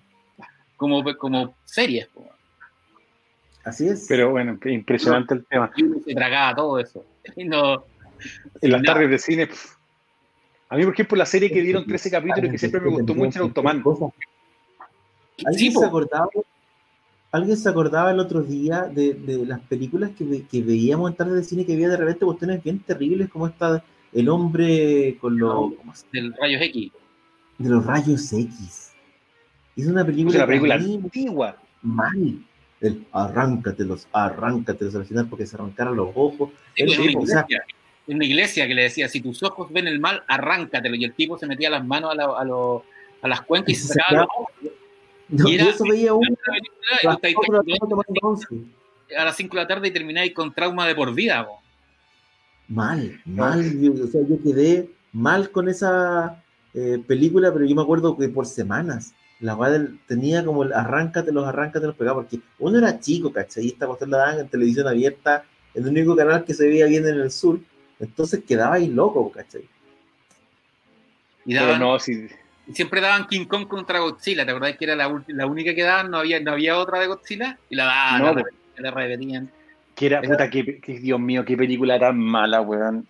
como, 0.77 1.03
como 1.17 1.55
series. 1.65 2.07
Así 3.63 3.87
es. 3.87 4.05
Pero 4.07 4.29
bueno, 4.29 4.59
impresionante 4.65 5.33
el 5.33 5.45
tema. 5.45 5.71
Y 5.75 5.81
uno 5.83 5.97
se 6.05 6.13
tragaba 6.13 6.55
todo 6.55 6.79
eso. 6.79 7.03
Y 7.35 7.45
no, 7.45 7.85
En 8.61 8.71
las 8.71 8.81
nada. 8.83 8.93
tardes 8.93 9.09
de 9.09 9.17
cine, 9.17 9.49
a 10.69 10.75
mí, 10.77 10.83
por 10.83 10.93
ejemplo, 10.93 11.17
la 11.17 11.25
serie 11.25 11.49
que 11.49 11.61
dieron 11.63 11.87
13 11.87 12.11
capítulos 12.11 12.51
que 12.51 12.57
siempre 12.59 12.81
me 12.81 12.89
gustó 12.89 13.15
mucho 13.15 13.39
era 13.39 13.45
Automan. 13.45 13.81
Cosas. 13.81 14.09
Sí, 15.37 15.45
¿Alguien 15.47 15.73
po. 15.73 15.79
se 15.79 15.85
acordaba? 15.87 16.29
¿Alguien 17.31 17.57
se 17.57 17.69
acordaba 17.69 18.11
el 18.11 18.19
otro 18.19 18.41
día 18.41 18.83
de, 18.83 19.13
de 19.13 19.45
las 19.45 19.59
películas 19.61 20.11
que, 20.17 20.23
ve- 20.23 20.45
que 20.49 20.61
veíamos 20.63 21.11
en 21.11 21.17
tarde 21.17 21.35
de 21.35 21.43
cine 21.43 21.65
que 21.65 21.73
había 21.73 21.89
de 21.89 21.97
repente 21.97 22.25
cuestiones 22.25 22.63
bien 22.63 22.79
terribles 22.79 23.29
como 23.29 23.47
esta 23.47 23.83
el 24.13 24.27
hombre 24.29 25.15
con 25.21 25.37
los 25.37 25.73
¿cómo 25.75 25.93
se- 25.93 26.07
del 26.11 26.33
Rayos 26.33 26.61
X. 26.63 26.91
de 27.59 27.69
los 27.69 27.85
rayos 27.85 28.33
X? 28.33 28.91
Es 29.77 29.85
una 29.87 30.01
Es 30.01 30.07
película, 30.07 30.45
una 30.45 30.77
mí 30.79 30.95
antigua. 31.03 31.57
mal. 31.83 32.39
El 32.81 33.05
arráncatelos, 33.11 34.07
arráncatelos 34.11 34.95
al 34.95 35.05
final 35.05 35.27
porque 35.29 35.45
se 35.45 35.55
arrancaron 35.55 35.95
los 35.97 36.09
ojos. 36.15 36.49
Sí, 36.75 36.83
Él- 36.83 36.93
en, 36.93 37.01
una 37.01 37.11
iglesia, 37.11 37.45
en 38.07 38.15
una 38.15 38.25
iglesia 38.25 38.67
que 38.67 38.73
le 38.73 38.83
decía, 38.83 39.07
si 39.07 39.21
tus 39.21 39.43
ojos 39.43 39.71
ven 39.71 39.85
el 39.87 39.99
mal, 39.99 40.23
arráncatelo. 40.27 40.95
Y 40.95 41.03
el 41.05 41.13
tipo 41.13 41.37
se 41.37 41.45
metía 41.45 41.69
las 41.69 41.85
manos 41.85 42.11
a, 42.11 42.15
la- 42.15 42.39
a 42.39 42.43
lo- 42.43 42.83
a 43.21 43.27
las 43.27 43.41
cuencas 43.41 43.69
y 43.71 43.75
se 43.75 43.87
sacaba 43.93 44.21
los 44.21 44.27
ojos. 44.35 44.68
No, 45.29 45.49
y 45.49 45.55
era- 45.55 45.69
eso 45.69 45.83
veía 45.83 46.13
uno 46.13 46.27
La 47.03 47.17
película, 47.17 47.61
a 49.17 49.25
las 49.25 49.35
5 49.37 49.55
de 49.55 49.61
la 49.63 49.67
tarde 49.67 49.87
y 49.87 49.91
termináis 49.91 50.33
con 50.33 50.53
trauma 50.53 50.85
de 50.87 50.95
por 50.95 51.13
vida. 51.13 51.47
Mal, 52.67 53.19
mal. 53.25 53.79
Yo, 53.81 53.93
o 53.93 54.07
sea, 54.07 54.21
yo 54.27 54.41
quedé 54.43 54.89
mal 55.11 55.49
con 55.51 55.67
esa 55.69 56.43
eh, 56.75 57.01
película, 57.07 57.51
pero 57.51 57.65
yo 57.65 57.75
me 57.75 57.81
acuerdo 57.81 58.15
que 58.15 58.29
por 58.29 58.45
semanas 58.45 59.13
la 59.39 59.55
del- 59.69 59.99
tenía 60.05 60.45
como 60.45 60.61
el 60.63 60.71
arráncate 60.73 61.31
los 61.31 61.47
arráncate 61.47 61.87
los 61.87 61.95
pegaba, 61.95 62.21
porque 62.21 62.39
uno 62.59 62.77
era 62.77 62.99
chico, 62.99 63.31
¿cachai? 63.33 63.65
Y 63.65 63.67
esta 63.69 63.87
cuestión 63.87 64.11
la 64.11 64.17
daban 64.17 64.39
en 64.39 64.49
televisión 64.49 64.87
abierta 64.87 65.45
el 65.73 65.87
único 65.87 66.15
canal 66.15 66.43
que 66.45 66.53
se 66.53 66.67
veía 66.67 66.85
bien 66.85 67.07
en 67.07 67.15
el 67.21 67.31
sur, 67.31 67.59
entonces 67.99 68.43
quedaba 68.47 68.75
ahí 68.75 68.87
loco, 68.87 69.31
¿cachai? 69.31 69.63
Y 71.45 71.53
Pero 71.53 71.65
daban- 71.65 71.79
no, 71.79 71.97
sí. 71.99 72.27
Y 72.69 72.73
siempre 72.73 73.01
daban 73.01 73.27
King 73.27 73.45
Kong 73.45 73.67
contra 73.67 73.99
Godzilla, 73.99 74.45
¿te 74.45 74.51
acordás 74.51 74.77
que 74.77 74.85
era 74.85 74.95
la, 74.95 75.23
la 75.27 75.45
única 75.47 75.73
que 75.73 75.83
daban? 75.83 76.11
No 76.11 76.17
había, 76.19 76.39
no 76.39 76.51
había 76.51 76.77
otra 76.77 76.99
de 76.99 77.07
Godzilla 77.07 77.57
y 77.69 77.75
la 77.75 77.85
daban, 77.85 78.21
No, 78.21 78.25
la, 78.27 78.33
pues. 78.41 78.53
la 78.77 78.91
repetían. 78.91 79.49
Que 79.95 80.05
era, 80.05 80.19
Era- 80.19 80.29
puta, 80.29 80.49
que, 80.49 80.79
que- 80.79 80.99
Dios 80.99 81.19
mío, 81.19 81.43
qué 81.43 81.57
película 81.57 81.99
tan 81.99 82.19
mala, 82.19 82.61
weón. 82.61 83.05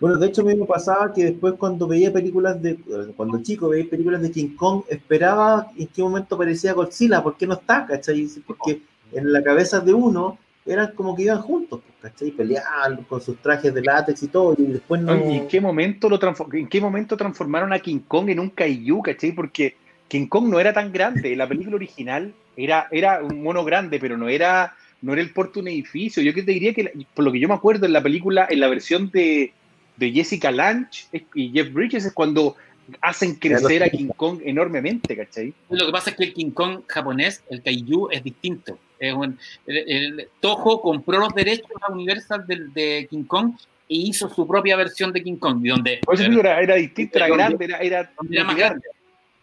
Bueno, 0.00 0.18
de 0.18 0.26
hecho 0.26 0.42
a 0.42 0.44
mí 0.44 0.54
me 0.54 0.66
pasaba 0.66 1.14
que 1.14 1.24
después 1.24 1.54
cuando 1.54 1.86
veía 1.88 2.12
películas 2.12 2.60
de, 2.60 2.76
cuando 3.16 3.42
chico 3.42 3.70
veía 3.70 3.88
películas 3.88 4.20
de 4.20 4.30
King 4.30 4.54
Kong, 4.54 4.82
esperaba 4.90 5.68
en 5.78 5.86
qué 5.86 6.02
momento 6.02 6.34
aparecía 6.34 6.74
Godzilla, 6.74 7.22
¿por 7.22 7.38
qué 7.38 7.46
no 7.46 7.54
está? 7.54 7.86
¿cachai? 7.86 8.28
Porque 8.46 8.82
en 9.12 9.32
la 9.32 9.42
cabeza 9.42 9.80
de 9.80 9.94
uno 9.94 10.36
eran 10.68 10.92
como 10.94 11.16
que 11.16 11.22
iban 11.24 11.40
juntos, 11.40 11.80
pues, 11.84 12.12
¿cachai? 12.12 12.30
Peleando 12.30 13.02
con 13.08 13.20
sus 13.20 13.36
trajes 13.38 13.72
de 13.74 13.82
látex 13.82 14.22
y 14.22 14.28
todo, 14.28 14.54
y 14.58 14.62
después 14.62 15.00
no... 15.00 15.16
¿Y 15.32 15.36
en 15.38 15.48
qué 15.48 15.60
momento 15.60 16.08
lo 16.08 16.18
en 16.52 16.68
qué 16.68 16.80
momento 16.80 17.16
transformaron 17.16 17.72
a 17.72 17.78
King 17.78 18.00
Kong 18.06 18.28
en 18.30 18.40
un 18.40 18.50
kaiju, 18.50 19.02
cachai? 19.02 19.32
Porque 19.32 19.76
King 20.08 20.26
Kong 20.26 20.48
no 20.48 20.60
era 20.60 20.72
tan 20.72 20.92
grande. 20.92 21.34
La 21.36 21.48
película 21.48 21.76
original 21.76 22.32
era, 22.56 22.86
era 22.90 23.22
un 23.22 23.42
mono 23.42 23.64
grande, 23.64 23.98
pero 23.98 24.16
no 24.16 24.28
era, 24.28 24.74
no 25.02 25.12
era 25.12 25.22
el 25.22 25.32
porte 25.32 25.54
de 25.54 25.60
un 25.60 25.68
edificio. 25.68 26.22
Yo 26.22 26.32
que 26.34 26.42
te 26.42 26.52
diría 26.52 26.72
que, 26.74 26.84
la- 26.84 26.90
por 27.14 27.24
lo 27.24 27.32
que 27.32 27.40
yo 27.40 27.48
me 27.48 27.54
acuerdo 27.54 27.86
en 27.86 27.92
la 27.92 28.02
película, 28.02 28.46
en 28.50 28.60
la 28.60 28.68
versión 28.68 29.10
de, 29.10 29.52
de 29.96 30.12
Jessica 30.12 30.50
Lange 30.50 31.06
y 31.34 31.50
Jeff 31.50 31.72
Bridges 31.72 32.04
es 32.06 32.12
cuando 32.12 32.56
hacen 33.02 33.34
crecer 33.34 33.82
a 33.82 33.90
King 33.90 34.08
Kong 34.16 34.40
enormemente, 34.44 35.14
¿cachai? 35.14 35.52
Lo 35.68 35.86
que 35.86 35.92
pasa 35.92 36.10
es 36.10 36.16
que 36.16 36.24
el 36.24 36.32
King 36.32 36.50
Kong 36.52 36.80
japonés, 36.86 37.42
el 37.50 37.62
Kaiju, 37.62 38.08
es 38.10 38.24
distinto. 38.24 38.78
Es 38.98 39.14
un- 39.14 39.38
el, 39.66 39.76
el 39.86 40.28
Toho 40.40 40.80
compró 40.80 41.18
los 41.20 41.34
derechos 41.34 41.70
a 41.80 41.92
Universal 41.92 42.46
del- 42.46 42.72
de, 42.72 43.06
King 43.08 43.24
Kong 43.24 43.52
e 43.88 43.94
hizo 43.94 44.28
su 44.28 44.46
propia 44.46 44.76
versión 44.76 45.12
de 45.12 45.22
King 45.22 45.36
Kong, 45.36 45.62
donde, 45.66 46.00
digo, 46.18 46.40
era, 46.40 46.60
era 46.60 46.74
distinto, 46.74 47.18
era 47.18 47.28
grande, 47.28 47.64
era, 47.64 47.78
era, 47.78 48.12
era 48.30 48.44
más 48.44 48.56
grande. 48.56 48.82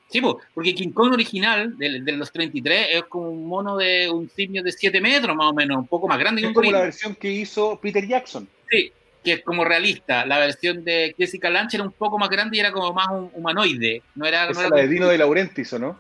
Sí, 0.08 0.22
po, 0.22 0.40
porque 0.54 0.76
King 0.76 0.92
Kong 0.92 1.14
original, 1.14 1.76
de, 1.78 2.00
de 2.02 2.12
los 2.12 2.32
33, 2.32 2.88
es 2.92 3.04
como 3.06 3.30
un 3.32 3.48
mono 3.48 3.76
de 3.76 4.08
un 4.10 4.30
simio 4.30 4.62
de 4.62 4.72
7 4.72 5.02
metros, 5.02 5.36
más 5.36 5.48
o 5.48 5.54
menos, 5.54 5.78
un 5.78 5.88
poco 5.88 6.08
más 6.08 6.20
grande 6.20 6.42
que 6.42 6.48
Es 6.48 6.50
un 6.50 6.54
como 6.54 6.72
la 6.72 6.82
versión 6.82 7.16
que 7.16 7.32
hizo 7.32 7.80
Peter 7.82 8.06
Jackson. 8.08 8.48
Sí, 8.70 8.92
que 9.24 9.34
es 9.34 9.42
como 9.44 9.66
realista. 9.66 10.24
La 10.28 10.38
versión 10.38 10.84
de 10.84 11.16
Jessica 11.18 11.50
Lange 11.50 11.78
era 11.78 11.84
un 11.84 11.92
poco 11.92 12.20
más 12.20 12.30
grande 12.30 12.56
y 12.58 12.60
era 12.60 12.72
como 12.72 12.94
más 12.94 13.08
un 13.10 13.32
humanoide. 13.34 14.04
No 14.14 14.28
era, 14.28 14.46
no 14.46 14.52
Esa 14.52 14.60
era 14.60 14.68
es 14.68 14.72
la 14.76 14.82
de 14.84 14.88
Dino 14.88 15.08
de 15.08 15.18
Laurentiis, 15.18 15.74
¿o 15.74 15.80
no? 15.80 16.00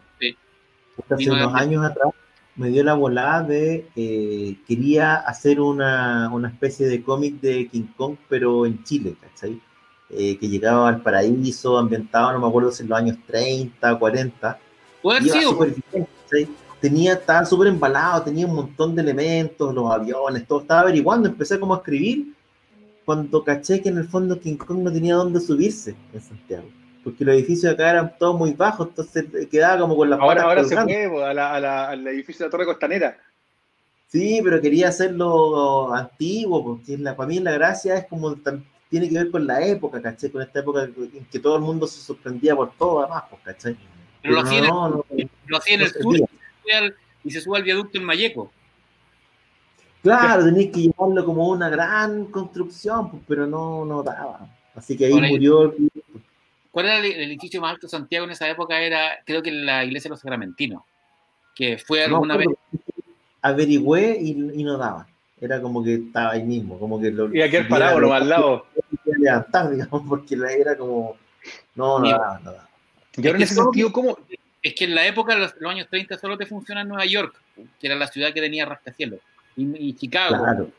hace 1.10 1.24
Y 1.24 1.26
no 1.26 1.34
unos 1.34 1.52
era- 1.52 1.60
años 1.62 1.84
atrás 1.86 2.10
me 2.56 2.70
dio 2.70 2.84
la 2.84 2.94
volada 2.94 3.44
de 3.44 3.88
eh, 3.96 4.58
quería 4.68 5.16
hacer 5.16 5.60
una, 5.60 6.30
una 6.32 6.48
especie 6.48 6.88
de 6.88 7.04
cómic 7.04 7.42
de 7.42 7.68
King 7.68 7.88
Kong, 7.98 8.16
pero 8.30 8.66
en 8.66 8.84
Chile, 8.84 9.16
¿cachai? 9.20 9.62
Eh, 10.10 10.38
que 10.38 10.48
llegaba 10.48 10.88
al 10.88 11.02
paraíso, 11.02 11.78
ambientado, 11.78 12.32
no 12.34 12.40
me 12.40 12.48
acuerdo 12.48 12.72
si 12.72 12.84
en 12.84 12.90
los 12.90 12.98
años 12.98 13.18
30, 13.28 14.00
40. 14.00 14.60
Puede 15.02 15.18
haber 15.18 15.28
Iba 15.28 15.40
sido, 15.40 15.52
súper 15.52 15.76
bien, 15.92 16.08
¿cachai? 16.22 16.48
Tenía, 16.80 17.14
estaba 17.14 17.46
súper 17.46 17.68
embalado, 17.68 18.24
tenía 18.24 18.46
un 18.46 18.56
montón 18.56 18.96
de 18.96 19.02
elementos, 19.02 19.74
los 19.74 19.92
aviones, 19.92 20.48
todo. 20.48 20.62
Estaba 20.62 20.82
averiguando, 20.82 21.28
empecé 21.28 21.60
como 21.60 21.74
a 21.74 21.78
escribir 21.78 22.34
cuando 23.04 23.44
caché 23.44 23.82
que 23.82 23.90
en 23.90 23.98
el 23.98 24.08
fondo 24.08 24.40
King 24.40 24.58
Kong 24.58 24.80
no 24.80 24.92
tenía 24.92 25.16
dónde 25.16 25.40
subirse 25.40 25.96
en 26.14 26.22
Santiago. 26.22 26.68
Porque 27.06 27.24
los 27.24 27.36
edificios 27.36 27.72
acá 27.72 27.92
eran 27.92 28.18
todos 28.18 28.36
muy 28.38 28.52
bajos, 28.54 28.88
entonces 28.90 29.26
eh, 29.34 29.48
quedaba 29.48 29.80
como 29.80 29.96
con 29.96 30.10
las 30.10 30.20
Ahora, 30.20 30.42
patas 30.44 30.72
ahora 30.74 30.86
se 30.88 31.10
fue 31.10 31.24
a 31.24 31.34
la- 31.36 31.54
a 31.54 31.60
la- 31.60 31.90
al 31.90 32.08
edificio 32.08 32.44
de 32.44 32.48
la 32.48 32.52
Torre 32.52 32.66
Costanera. 32.66 33.18
Sí, 34.08 34.40
pero 34.44 34.60
quería 34.60 34.88
hacerlo 34.90 35.94
antiguo, 35.94 36.64
porque 36.64 36.98
la, 36.98 37.16
para 37.16 37.30
mí 37.30 37.40
la 37.40 37.52
gracia 37.52 37.98
es 37.98 38.06
como 38.08 38.36
tiene 38.90 39.08
que 39.10 39.16
ver 39.16 39.30
con 39.32 39.46
la 39.46 39.64
época, 39.66 40.02
¿cachai? 40.02 40.32
Con 40.32 40.42
esta 40.42 40.60
época 40.60 40.84
en 40.84 41.26
que 41.32 41.40
todo 41.40 41.56
el 41.58 41.62
mundo 41.62 41.86
se 41.86 42.00
sorprendía 42.02 42.56
por 42.56 42.72
todo, 42.76 43.02
además, 43.02 43.24
pues, 43.30 43.42
¿cachai? 43.44 43.78
pero 44.22 44.34
lo 44.36 44.42
hacía 44.42 44.58
en 44.58 44.64
el, 44.64 44.70
no, 44.72 44.90
no, 44.90 45.06
lo 45.48 45.58
hacía 45.58 45.76
en 45.76 45.82
el 45.82 45.88
no 45.88 46.02
sur 46.02 46.16
y 46.16 46.18
se 46.20 46.26
sube 46.26 46.74
al- 46.74 46.96
y 47.24 47.32
se 47.32 47.42
sube 47.42 47.58
al 47.58 47.64
viaducto 47.64 47.98
en 48.00 48.04
Mayeco. 48.04 48.52
Claro, 50.02 50.46
tenías 50.46 50.72
que 50.74 50.82
llevarlo 50.82 51.24
como 51.26 51.50
una 51.50 51.70
gran 51.70 52.26
construcción, 52.26 53.12
pues, 53.12 53.22
pero 53.28 53.46
no, 53.48 53.86
no 53.86 54.02
daba. 54.04 54.48
Así 54.76 54.96
que 54.98 55.06
ahí 55.06 55.14
murió 55.14 55.64
el 55.64 55.92
¿Cuál 56.76 56.88
era 56.88 56.98
el, 56.98 57.06
el 57.06 57.22
edificio 57.32 57.62
más 57.62 57.72
alto 57.72 57.88
de 57.88 57.92
Santiago 57.92 58.26
en 58.26 58.32
esa 58.32 58.50
época? 58.50 58.78
Era, 58.82 59.20
creo 59.26 59.42
que 59.42 59.50
la 59.50 59.86
iglesia 59.86 60.10
de 60.10 60.14
los 60.16 60.20
Sacramentinos, 60.20 60.84
que 61.56 61.78
fue 61.78 62.06
no, 62.06 62.16
alguna 62.16 62.36
vez. 62.36 62.48
averigüé 63.42 64.18
y, 64.20 64.32
y 64.32 64.64
no 64.66 64.78
daba. 64.78 65.08
Era 65.40 65.62
como 65.62 65.82
que 65.82 65.94
estaba 65.94 66.32
ahí 66.32 66.44
mismo, 66.44 66.78
como 66.78 67.00
que 67.00 67.12
lo 67.12 67.34
Y 67.34 67.42
aquel 67.42 67.64
subiera 67.64 67.70
parado 67.70 68.00
lo- 68.02 68.08
nomás 68.08 68.22
al 68.24 68.28
lado. 68.30 68.66
levantar, 69.06 69.70
digamos, 69.72 70.04
porque 70.10 70.36
la 70.36 70.52
era 70.52 70.78
como 70.78 71.16
no, 71.76 72.00
no 72.00 72.10
daba, 72.10 72.40
no 72.44 72.52
daba. 72.52 72.70
Y 73.16 73.26
ahora 73.28 73.30
en 73.30 73.36
Es 73.36 73.38
que 73.38 73.44
ese 73.46 73.56
solo- 73.56 73.66
sentido, 73.68 73.94
¿cómo? 73.94 74.18
Es 74.62 74.76
que 74.76 74.84
en 74.84 74.96
la 74.96 75.08
época, 75.08 75.34
los, 75.38 75.56
los 75.62 75.72
años 75.72 75.88
30, 75.90 76.18
solo 76.18 76.38
te 76.38 76.46
funciona 76.46 76.82
en 76.82 76.90
Nueva 76.90 77.06
York, 77.06 77.40
que 77.80 77.88
era 77.88 77.96
la 77.96 78.08
ciudad 78.08 78.34
que 78.34 78.42
tenía 78.42 78.66
rascacielos, 78.66 79.22
y, 79.56 79.64
y 79.78 79.94
Chicago, 79.94 80.36
Claro, 80.44 80.70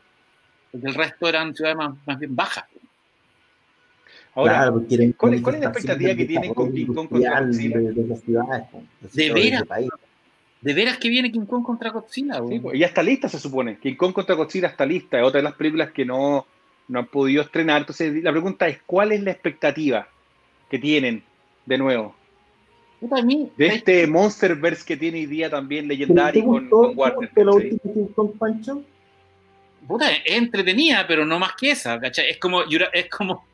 porque 0.71 0.87
el 0.89 0.93
resto 0.93 1.27
eran 1.27 1.55
ciudades 1.55 1.77
más, 1.77 1.95
más 2.05 2.19
bien 2.19 2.35
bajas. 2.35 2.65
Ahora, 4.37 4.53
claro, 4.53 4.73
porque 4.73 4.93
era 4.95 5.13
¿cuál 5.17 5.33
es- 5.33 5.41
cuál 5.41 5.55
es 5.55 5.61
la 5.61 5.67
expectativa 5.69 6.15
que 6.15 6.25
tienen 6.25 6.53
con 6.53 6.71
King 6.71 6.85
Kong 6.93 7.09
contra 7.09 7.41
Godzilla? 7.41 7.77
de, 7.79 7.91
de 7.91 8.07
las 8.07 8.19
ciudades, 8.21 8.63
¿De 8.71 9.07
todo 9.09 9.11
ese 9.11 9.33
veras? 9.33 9.63
país. 9.65 9.89
¿De 10.61 10.73
veras 10.75 10.97
que 10.99 11.09
viene 11.09 11.31
King 11.31 11.45
Kong 11.47 11.63
contra 11.63 11.89
Godzilla? 11.89 12.41
sí, 12.47 12.59
pues, 12.59 12.79
ya 12.79 12.85
está 12.85 13.01
lista, 13.01 13.27
se 13.29 13.39
supone. 13.39 13.79
King 13.79 13.95
Kong 13.95 14.13
contra 14.13 14.35
Godzilla 14.35 14.67
está 14.67 14.85
lista. 14.85 15.17
Es 15.17 15.25
otra 15.25 15.39
de 15.39 15.43
las 15.43 15.55
películas 15.55 15.91
que 15.91 16.05
no, 16.05 16.45
no 16.87 16.99
han 16.99 17.07
podido 17.07 17.41
estrenar. 17.41 17.81
Entonces, 17.81 18.23
la 18.23 18.31
pregunta 18.31 18.67
es: 18.67 18.79
¿cuál 18.85 19.11
es 19.11 19.23
la 19.23 19.31
expectativa 19.31 20.07
que 20.69 20.77
tienen 20.77 21.23
de 21.65 21.77
nuevo? 21.79 22.15
De 23.01 23.07
¿sabes 23.09 23.73
este 23.73 24.05
Monsterverse 24.05 24.85
que 24.85 24.97
tiene 24.97 25.17
hoy 25.17 25.25
día 25.25 25.49
también 25.49 25.87
¿Te 25.87 25.95
Legendary 25.95 26.43
con, 26.43 26.67
Warner. 26.95 27.29
te 27.29 27.43
gustó 27.43 27.43
la 27.43 27.51
¿cachai? 27.53 27.71
última 27.71 27.93
King 27.93 28.13
Kong, 28.15 28.31
Pancho? 28.37 28.83
puta, 29.87 30.11
es 30.11 30.21
entretenida, 30.35 31.05
pero 31.07 31.25
no 31.25 31.39
más 31.39 31.53
que 31.57 31.71
esa, 31.71 31.97
¿cachai? 31.99 32.29
Es 32.31 32.37
como, 32.39 32.61
es 32.63 33.09
como, 33.09 33.45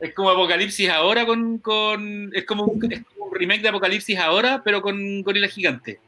es 0.00 0.14
como 0.14 0.30
Apocalipsis 0.30 0.88
ahora 0.90 1.26
con, 1.26 1.58
con 1.58 2.30
es, 2.34 2.44
como 2.44 2.64
un, 2.64 2.92
es 2.92 3.02
como 3.04 3.26
un 3.30 3.34
remake 3.34 3.62
de 3.62 3.68
Apocalipsis 3.68 4.18
ahora, 4.18 4.62
pero 4.64 4.80
con 4.82 5.22
gorila 5.22 5.48
gigante. 5.48 5.98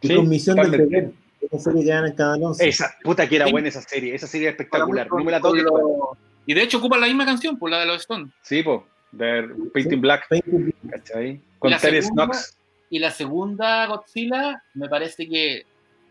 Y 0.00 0.08
Sí, 0.08 0.14
con 0.16 0.28
Misión 0.28 0.56
del. 0.56 0.70
Deber, 0.70 1.10
esa 1.40 1.58
serie 1.58 1.84
que 1.84 1.90
dan 1.90 2.36
en 2.36 2.44
11. 2.44 2.68
Esa, 2.68 2.94
puta 3.02 3.28
que 3.28 3.36
era 3.36 3.46
Sí. 3.46 3.52
buena 3.52 3.68
esa 3.68 3.82
serie. 3.82 4.14
Esa 4.14 4.26
serie 4.26 4.48
es 4.48 4.52
espectacular. 4.52 5.08
Con- 5.08 5.18
No 5.20 5.24
me 5.24 5.32
la 5.32 5.40
con 5.40 5.50
toques. 5.52 5.64
lo- 5.64 6.16
Y 6.46 6.54
de 6.54 6.62
hecho 6.62 6.78
ocupan 6.78 7.00
la 7.00 7.06
misma 7.06 7.24
canción, 7.26 7.58
por 7.58 7.70
la 7.70 7.80
de 7.80 7.86
los 7.86 7.98
Stones. 8.02 8.32
Sí, 8.42 8.62
po. 8.62 8.86
De 9.12 9.48
Painting 9.72 10.00
Black, 10.00 10.28
Painting 10.28 10.72
¿cachai? 10.90 11.40
Con 11.58 11.76
Terence 11.78 12.10
Knox. 12.12 12.56
Y 12.90 12.98
la 12.98 13.10
segunda 13.10 13.86
Godzilla, 13.86 14.62
me 14.74 14.88
parece 14.88 15.28
que 15.28 15.64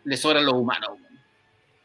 le 0.04 0.18
sobran 0.18 0.46
los 0.46 0.54
humanos. 0.56 0.92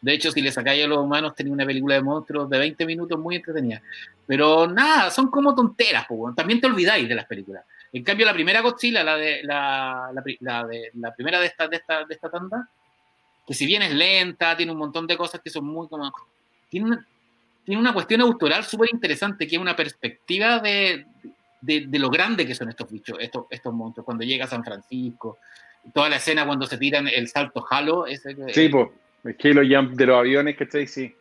De 0.01 0.15
hecho, 0.15 0.33
si 0.33 0.41
le 0.41 0.51
sacáis 0.51 0.85
a 0.85 0.89
los 0.89 0.99
humanos, 0.99 1.35
tenía 1.35 1.53
una 1.53 1.67
película 1.67 1.95
de 1.95 2.03
monstruos 2.03 2.49
de 2.49 2.59
20 2.59 2.87
minutos 2.87 3.19
muy 3.19 3.37
entretenida. 3.37 3.83
Pero 4.27 4.67
nada, 4.67 5.11
son 5.11 5.31
como 5.31 5.55
tonteras, 5.55 6.07
po, 6.07 6.33
también 6.35 6.61
te 6.61 6.67
olvidáis 6.67 7.09
de 7.09 7.14
las 7.14 7.27
películas. 7.27 7.64
En 7.93 8.03
cambio, 8.03 8.25
la 8.25 8.33
primera 8.33 8.61
Godzilla, 8.61 9.05
la 9.05 9.17
de 9.17 9.43
la, 9.43 10.11
la 10.14 10.22
la 10.41 10.67
de, 10.67 10.91
la 10.95 11.14
primera 11.14 11.41
de 11.41 11.47
esta, 11.47 11.68
de, 11.68 11.77
esta, 11.77 12.05
de 12.05 12.14
esta 12.14 12.31
tanda, 12.31 12.68
que 13.47 13.53
si 13.53 13.67
bien 13.67 13.83
es 13.83 13.93
lenta, 13.93 14.57
tiene 14.57 14.72
un 14.72 14.79
montón 14.79 15.07
de 15.07 15.17
cosas 15.17 15.41
que 15.41 15.51
son 15.51 15.64
muy 15.64 15.89
como... 15.89 16.11
Tiene 16.68 16.87
una, 16.87 17.07
tiene 17.64 17.81
una 17.81 17.93
cuestión 17.93 18.21
autoral 18.21 18.64
súper 18.64 18.89
interesante, 18.93 19.47
que 19.47 19.57
es 19.57 19.61
una 19.61 19.77
perspectiva 19.77 20.61
de, 20.61 21.05
de, 21.61 21.87
de 21.87 21.99
lo 21.99 22.09
grande 22.11 22.47
que 22.47 22.55
son 22.55 22.68
estos 22.68 22.91
bichos, 22.91 23.18
estos, 23.21 23.47
estos 23.51 23.75
monstruos. 23.75 24.07
Cuando 24.07 24.25
llega 24.25 24.45
a 24.45 24.49
San 24.49 24.64
Francisco, 24.64 25.39
toda 25.93 26.09
la 26.09 26.17
escena 26.17 26.47
cuando 26.47 26.67
se 26.67 26.79
tiran 26.79 27.09
el 27.09 27.29
salto 27.29 27.67
halo, 27.68 28.07
ese, 28.07 28.37
Sí, 28.53 28.68
po. 28.68 28.93
El 29.25 29.37
Halo 29.42 29.63
Jump 29.68 29.97
de 29.97 30.07
los 30.07 30.18
aviones, 30.18 30.57
¿cachai? 30.57 30.87
Sí. 30.87 31.14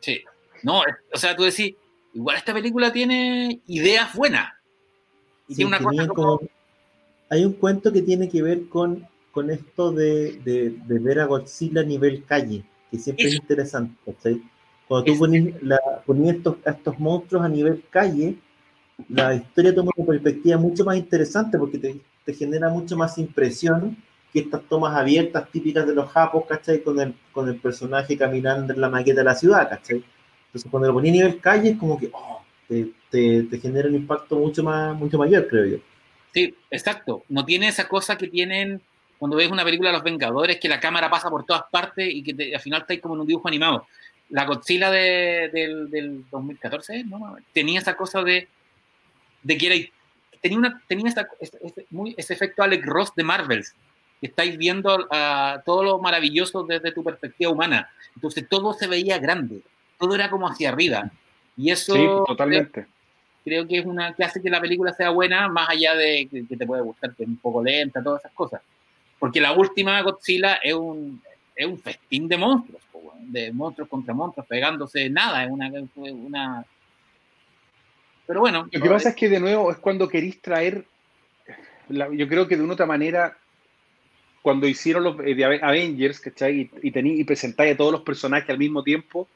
Sí. 0.00 0.22
No, 0.62 0.84
es- 0.84 0.94
o 1.12 1.16
sea, 1.18 1.34
tú 1.36 1.44
decís, 1.44 1.74
igual 2.14 2.36
esta 2.36 2.52
película 2.52 2.92
tiene 2.92 3.60
ideas 3.66 4.14
buenas. 4.14 4.52
Y 5.48 5.54
Sí, 5.54 5.56
tiene 5.56 5.68
una 5.68 5.78
cosa 5.78 6.06
como... 6.08 6.38
como- 6.38 6.50
Hay 7.30 7.44
un 7.44 7.54
cuento 7.54 7.92
que 7.92 8.02
tiene 8.02 8.28
que 8.28 8.42
ver 8.42 8.68
con, 8.68 9.06
con 9.32 9.50
esto 9.50 9.90
de, 9.92 10.38
de, 10.44 10.70
de 10.70 10.98
ver 10.98 11.18
a 11.20 11.24
Godzilla 11.26 11.80
a 11.80 11.84
nivel 11.84 12.24
calle, 12.24 12.62
que 12.90 12.98
siempre 12.98 13.24
es 13.26 13.32
Eso. 13.34 13.42
interesante, 13.42 13.96
¿cachai? 14.06 14.40
Cuando 14.86 15.06
tú 15.06 15.12
Es- 15.14 15.18
ponías, 15.18 15.62
la, 15.62 15.80
ponías 16.06 16.36
estos, 16.36 16.56
a 16.64 16.70
estos 16.70 16.98
monstruos 17.00 17.44
a 17.44 17.48
nivel 17.48 17.82
calle, 17.90 18.36
la 19.08 19.34
historia 19.34 19.74
toma 19.74 19.90
una 19.96 20.06
perspectiva 20.06 20.56
mucho 20.56 20.84
más 20.84 20.96
interesante 20.96 21.58
porque 21.58 21.78
te, 21.78 21.96
te 22.24 22.32
genera 22.32 22.68
mucho 22.70 22.96
más 22.96 23.18
impresión 23.18 23.96
que 24.36 24.42
estas 24.42 24.62
tomas 24.68 24.94
abiertas 24.94 25.48
típicas 25.50 25.86
de 25.86 25.94
los 25.94 26.10
japos, 26.10 26.44
¿cachai? 26.46 26.82
Con 26.82 27.00
el, 27.00 27.14
con 27.32 27.48
el 27.48 27.56
personaje 27.56 28.18
caminando 28.18 28.74
en 28.74 28.80
la 28.82 28.90
maqueta 28.90 29.20
de 29.20 29.24
la 29.24 29.34
ciudad, 29.34 29.66
¿cachai? 29.68 30.04
Entonces 30.48 30.70
cuando 30.70 30.88
lo 30.88 30.92
ponía 30.94 31.10
a 31.12 31.14
nivel 31.14 31.40
calle 31.40 31.70
es 31.70 31.78
como 31.78 31.98
que 31.98 32.10
oh, 32.12 32.42
te, 32.68 32.88
te, 33.10 33.44
te 33.44 33.58
genera 33.58 33.88
un 33.88 33.94
impacto 33.94 34.36
mucho, 34.36 34.62
más, 34.62 34.94
mucho 34.94 35.16
mayor, 35.16 35.48
creo 35.48 35.64
yo. 35.64 35.78
Sí, 36.34 36.54
exacto. 36.70 37.24
No 37.30 37.46
tiene 37.46 37.68
esa 37.68 37.88
cosa 37.88 38.18
que 38.18 38.28
tienen 38.28 38.82
cuando 39.16 39.38
ves 39.38 39.50
una 39.50 39.64
película 39.64 39.88
de 39.88 39.94
los 39.94 40.04
Vengadores, 40.04 40.60
que 40.60 40.68
la 40.68 40.78
cámara 40.78 41.08
pasa 41.08 41.30
por 41.30 41.46
todas 41.46 41.62
partes 41.70 42.06
y 42.12 42.22
que 42.22 42.34
te- 42.34 42.54
al 42.54 42.60
final 42.60 42.82
está 42.82 42.92
ahí 42.92 43.00
como 43.00 43.14
en 43.14 43.22
un 43.22 43.26
dibujo 43.26 43.48
animado. 43.48 43.86
la 44.28 44.44
Godzilla 44.44 44.90
de, 44.90 45.48
del, 45.52 45.88
del 45.90 46.24
2014, 46.30 47.04
¿no? 47.04 47.36
Tenía 47.54 47.80
esa 47.80 47.96
cosa 47.96 48.22
de, 48.22 48.46
de 49.42 49.56
que 49.56 49.66
era, 49.66 49.76
tenía, 50.42 50.58
una, 50.58 50.82
tenía 50.86 51.08
esa, 51.08 51.26
ese, 51.40 51.86
muy, 51.90 52.14
ese 52.18 52.34
efecto 52.34 52.62
Alex 52.62 52.84
Ross 52.84 53.14
de 53.14 53.22
Marvels, 53.24 53.74
que 54.20 54.26
estáis 54.28 54.56
viendo 54.56 54.96
uh, 54.96 55.60
todo 55.64 55.82
lo 55.82 55.98
maravilloso 55.98 56.64
desde 56.64 56.92
tu 56.92 57.04
perspectiva 57.04 57.50
humana. 57.50 57.90
Entonces 58.14 58.48
todo 58.48 58.72
se 58.72 58.86
veía 58.86 59.18
grande, 59.18 59.60
todo 59.98 60.14
era 60.14 60.30
como 60.30 60.48
hacia 60.48 60.70
arriba. 60.70 61.10
Y 61.56 61.70
eso 61.70 61.94
sí, 61.94 62.06
totalmente. 62.26 62.86
Creo, 63.44 63.64
creo, 63.64 63.68
que 63.68 63.78
es 63.78 63.86
una 63.86 64.14
que 64.14 64.24
hace 64.24 64.42
que 64.42 64.50
la 64.50 64.60
película 64.60 64.92
sea 64.92 65.10
buena, 65.10 65.48
más 65.48 65.70
allá 65.70 65.94
de 65.94 66.28
que, 66.30 66.46
que 66.46 66.56
te 66.56 66.66
puede 66.66 66.82
gustar, 66.82 67.14
que 67.14 67.22
es 67.22 67.28
un 67.28 67.36
poco 67.38 67.62
lenta, 67.62 68.02
todas 68.02 68.20
esas 68.20 68.32
cosas. 68.32 68.60
Porque 69.18 69.40
la 69.40 69.52
última 69.52 70.00
Godzilla 70.02 70.56
es 70.62 70.74
un, 70.74 71.22
es 71.54 71.66
un 71.66 71.78
festín 71.78 72.28
de 72.28 72.36
monstruos, 72.36 72.82
de 73.20 73.50
monstruos 73.52 73.88
contra 73.88 74.12
monstruos, 74.12 74.46
pegándose 74.46 75.08
nada, 75.08 75.44
es 75.44 75.50
una, 75.50 75.72
una... 75.96 76.64
Pero 78.26 78.40
bueno. 78.40 78.68
Lo 78.70 78.82
que 78.82 78.90
pasa 78.90 79.10
es 79.10 79.16
que 79.16 79.28
de 79.28 79.40
nuevo 79.40 79.70
es 79.70 79.78
cuando 79.78 80.08
queréis 80.08 80.40
traer, 80.42 80.84
la, 81.88 82.12
yo 82.12 82.28
creo 82.28 82.46
que 82.46 82.56
de 82.56 82.62
una 82.62 82.74
otra 82.74 82.86
manera, 82.86 83.38
cuando 84.46 84.68
hicieron 84.68 85.02
los 85.02 85.18
de 85.18 85.58
Avengers, 85.60 86.20
¿cachai? 86.20 86.70
Y, 86.80 86.88
y, 86.88 87.20
y 87.20 87.24
presentáis 87.24 87.74
a 87.74 87.76
todos 87.76 87.90
los 87.90 88.02
personajes 88.02 88.48
al 88.48 88.58
mismo 88.58 88.84
tiempo, 88.84 89.26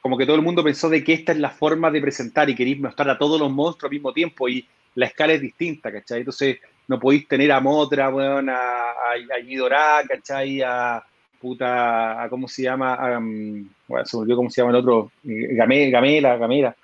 como 0.00 0.16
que 0.16 0.24
todo 0.24 0.36
el 0.36 0.40
mundo 0.40 0.64
pensó 0.64 0.88
de 0.88 1.04
que 1.04 1.12
esta 1.12 1.32
es 1.32 1.38
la 1.38 1.50
forma 1.50 1.90
de 1.90 2.00
presentar 2.00 2.48
y 2.48 2.54
queréis 2.54 2.80
mostrar 2.80 3.10
a 3.10 3.18
todos 3.18 3.38
los 3.38 3.52
monstruos 3.52 3.90
al 3.90 3.94
mismo 3.94 4.14
tiempo 4.14 4.48
y 4.48 4.66
la 4.94 5.04
escala 5.04 5.34
es 5.34 5.42
distinta, 5.42 5.92
¿cachai? 5.92 6.20
Entonces 6.20 6.56
no 6.88 6.98
podéis 6.98 7.28
tener 7.28 7.52
a 7.52 7.60
Motra, 7.60 8.08
bueno, 8.08 8.50
a, 8.50 8.92
a, 8.92 10.00
a 10.00 10.02
¿cachai? 10.08 10.62
A, 10.62 11.04
puta, 11.38 12.22
a, 12.22 12.30
¿cómo 12.30 12.48
se 12.48 12.62
llama? 12.62 12.94
A, 12.94 13.18
um, 13.18 13.68
bueno, 13.86 14.06
se 14.06 14.16
volvió 14.16 14.36
cómo 14.36 14.48
se 14.48 14.62
llama 14.62 14.70
el 14.70 14.76
otro, 14.76 15.12
Gamela, 15.22 15.90
Gamela, 15.90 16.36
Gamela, 16.38 16.76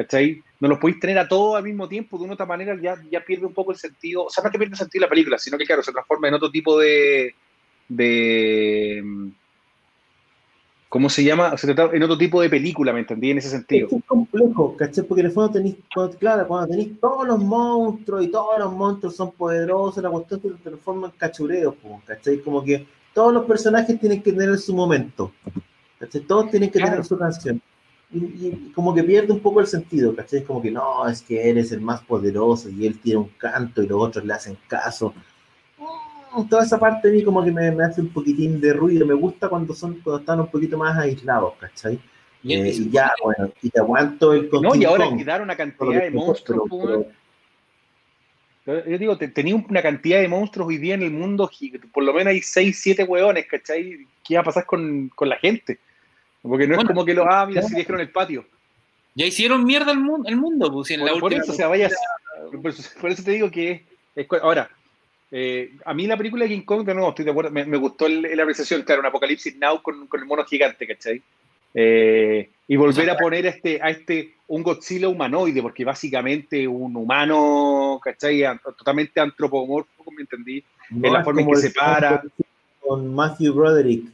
¿cachai? 0.00 0.42
No 0.60 0.68
los 0.68 0.78
podéis 0.78 0.98
tener 0.98 1.18
a 1.18 1.28
todos 1.28 1.56
al 1.56 1.64
mismo 1.64 1.88
tiempo, 1.88 2.18
de 2.18 2.24
una 2.24 2.34
otra 2.34 2.46
manera 2.46 2.76
ya, 2.80 2.96
ya 3.10 3.20
pierde 3.24 3.46
un 3.46 3.52
poco 3.52 3.72
el 3.72 3.78
sentido, 3.78 4.24
o 4.24 4.30
sea, 4.30 4.42
no 4.42 4.50
que 4.50 4.58
pierde 4.58 4.72
el 4.72 4.78
sentido 4.78 5.02
la 5.02 5.10
película, 5.10 5.38
sino 5.38 5.58
que 5.58 5.66
claro, 5.66 5.82
se 5.82 5.92
transforma 5.92 6.28
en 6.28 6.34
otro 6.34 6.50
tipo 6.50 6.78
de, 6.78 7.34
de 7.88 9.02
¿cómo 10.88 11.10
se 11.10 11.22
llama? 11.22 11.56
Se 11.58 11.72
trata 11.72 11.94
en 11.94 12.02
otro 12.02 12.16
tipo 12.16 12.40
de 12.40 12.48
película, 12.48 12.92
¿me 12.94 13.00
entendí? 13.00 13.30
En 13.30 13.38
ese 13.38 13.50
sentido. 13.50 13.88
Es, 13.90 14.04
complejo, 14.06 14.74
¿cachai? 14.76 15.04
Porque 15.04 15.20
en 15.20 15.26
el 15.26 15.32
fondo 15.32 15.52
tenéis, 15.52 15.76
claro, 16.18 16.48
cuando 16.48 16.68
tenéis 16.68 16.98
todos 16.98 17.26
los 17.26 17.38
monstruos 17.38 18.24
y 18.24 18.28
todos 18.28 18.58
los 18.58 18.72
monstruos 18.72 19.16
son 19.16 19.32
poderosos, 19.32 20.02
la 20.02 20.10
cuestión 20.10 20.40
se 20.40 20.48
transforma 20.70 21.08
en 21.08 21.12
cachureos, 21.12 21.74
¿cachai? 22.06 22.40
Como 22.40 22.64
que 22.64 22.86
todos 23.12 23.34
los 23.34 23.44
personajes 23.44 24.00
tienen 24.00 24.22
que 24.22 24.32
tener 24.32 24.56
su 24.58 24.74
momento, 24.74 25.32
¿cachai? 25.98 26.22
Todos 26.22 26.50
tienen 26.50 26.70
que 26.70 26.78
claro. 26.78 26.92
tener 26.92 27.04
su 27.04 27.18
canción. 27.18 27.62
Y, 28.12 28.18
y, 28.18 28.72
como 28.74 28.94
que 28.94 29.04
pierde 29.04 29.32
un 29.32 29.40
poco 29.40 29.60
el 29.60 29.66
sentido, 29.66 30.14
¿cachai? 30.14 30.42
Como 30.44 30.60
que 30.60 30.70
no, 30.70 31.06
es 31.08 31.22
que 31.22 31.48
él 31.48 31.58
es 31.58 31.70
el 31.72 31.80
más 31.80 32.02
poderoso 32.02 32.68
y 32.68 32.86
él 32.86 32.98
tiene 32.98 33.20
un 33.20 33.30
canto 33.38 33.82
y 33.82 33.86
los 33.86 34.02
otros 34.02 34.24
le 34.24 34.32
hacen 34.34 34.56
caso 34.66 35.14
toda 36.48 36.62
esa 36.62 36.78
parte 36.78 37.08
de 37.08 37.16
mí 37.16 37.24
como 37.24 37.44
que 37.44 37.50
me, 37.50 37.70
me, 37.70 37.84
hace 37.84 38.00
un 38.00 38.08
poquitín 38.08 38.60
de 38.60 38.72
ruido. 38.72 39.06
Me 39.06 39.14
gusta 39.14 39.48
cuando 39.48 39.74
son 39.74 40.00
cuando 40.00 40.20
están 40.20 40.40
un 40.40 40.48
poquito 40.48 40.78
más 40.78 40.96
aislados, 40.98 41.54
¿cachai? 41.58 41.98
Y, 42.42 42.54
eh, 42.54 42.70
y 42.70 42.90
ya, 42.90 43.12
bueno, 43.22 43.52
y 43.60 43.68
te 43.68 43.80
aguanto 43.80 44.32
el 44.32 44.48
No, 44.50 44.74
y 44.74 44.84
ahora 44.84 45.08
quedaron 45.16 45.44
una 45.44 45.56
cantidad 45.56 46.02
de 46.02 46.10
monstruos. 46.10 46.68
Pero, 46.70 47.06
pero, 48.64 48.90
yo 48.90 48.98
digo, 48.98 49.18
te, 49.18 49.28
tenía 49.28 49.56
una 49.56 49.82
cantidad 49.82 50.20
de 50.20 50.28
monstruos 50.28 50.68
hoy 50.68 50.78
día 50.78 50.94
en 50.94 51.02
el 51.02 51.10
mundo, 51.10 51.50
por 51.92 52.04
lo 52.04 52.14
menos 52.14 52.30
hay 52.32 52.40
6, 52.40 52.78
7 52.80 53.04
hueones, 53.04 53.46
¿cachai? 53.46 54.06
¿Qué 54.24 54.36
va 54.36 54.40
a 54.40 54.44
pasar 54.44 54.64
con, 54.64 55.10
con 55.14 55.28
la 55.28 55.36
gente? 55.36 55.78
Porque 56.42 56.66
no 56.66 56.76
bueno, 56.76 56.90
es 56.90 56.94
como 56.94 57.04
que 57.04 57.14
los, 57.14 57.26
ah, 57.28 57.46
mira, 57.46 57.62
si 57.62 57.74
dijeron 57.74 58.00
el 58.00 58.10
patio. 58.10 58.44
Ya 59.14 59.26
hicieron 59.26 59.64
mierda 59.64 59.92
el 59.92 59.98
mundo, 59.98 60.28
el 60.28 60.36
mundo 60.36 60.72
pues, 60.72 60.90
en 60.90 61.00
por, 61.00 61.08
la 61.08 61.12
por 61.14 61.24
última 61.24 61.42
eso, 61.42 61.52
o 61.52 61.54
sea, 61.54 61.68
vaya, 61.68 61.90
por, 62.50 62.74
por, 63.00 63.10
eso 63.10 63.22
te 63.24 63.32
digo 63.32 63.50
que 63.50 63.84
es, 64.14 64.26
ahora, 64.40 64.70
eh, 65.30 65.72
a 65.84 65.94
mí 65.94 66.06
la 66.06 66.16
película 66.16 66.44
de 66.44 66.50
King 66.50 66.62
Kong, 66.62 66.84
de 66.84 66.94
nuevo, 66.94 67.10
estoy 67.10 67.24
de 67.24 67.30
acuerdo, 67.30 67.50
me, 67.50 67.64
me 67.64 67.76
gustó 67.76 68.08
la 68.08 68.42
apreciación, 68.42 68.82
claro, 68.82 69.00
un 69.00 69.06
apocalipsis 69.06 69.56
now 69.56 69.82
con, 69.82 70.06
con 70.06 70.20
el 70.20 70.26
mono 70.26 70.44
gigante, 70.44 70.86
¿cachai? 70.86 71.22
Eh, 71.72 72.50
y 72.66 72.76
volver 72.76 73.10
a 73.10 73.16
poner 73.16 73.46
a 73.46 73.50
este, 73.50 73.80
a 73.80 73.90
este 73.90 74.34
un 74.48 74.62
Godzilla 74.62 75.08
humanoide, 75.08 75.62
porque 75.62 75.84
básicamente 75.84 76.66
un 76.66 76.96
humano, 76.96 78.00
¿cachai? 78.02 78.42
Totalmente 78.76 79.20
antropomorfo, 79.20 80.04
como 80.04 80.18
entendí, 80.18 80.64
no, 80.90 81.06
en 81.06 81.12
la 81.12 81.22
forma 81.22 81.42
en 81.42 81.50
que 81.50 81.56
se 81.56 81.70
para. 81.70 82.22
Con 82.80 83.14
Matthew 83.14 83.54
Broderick. 83.54 84.10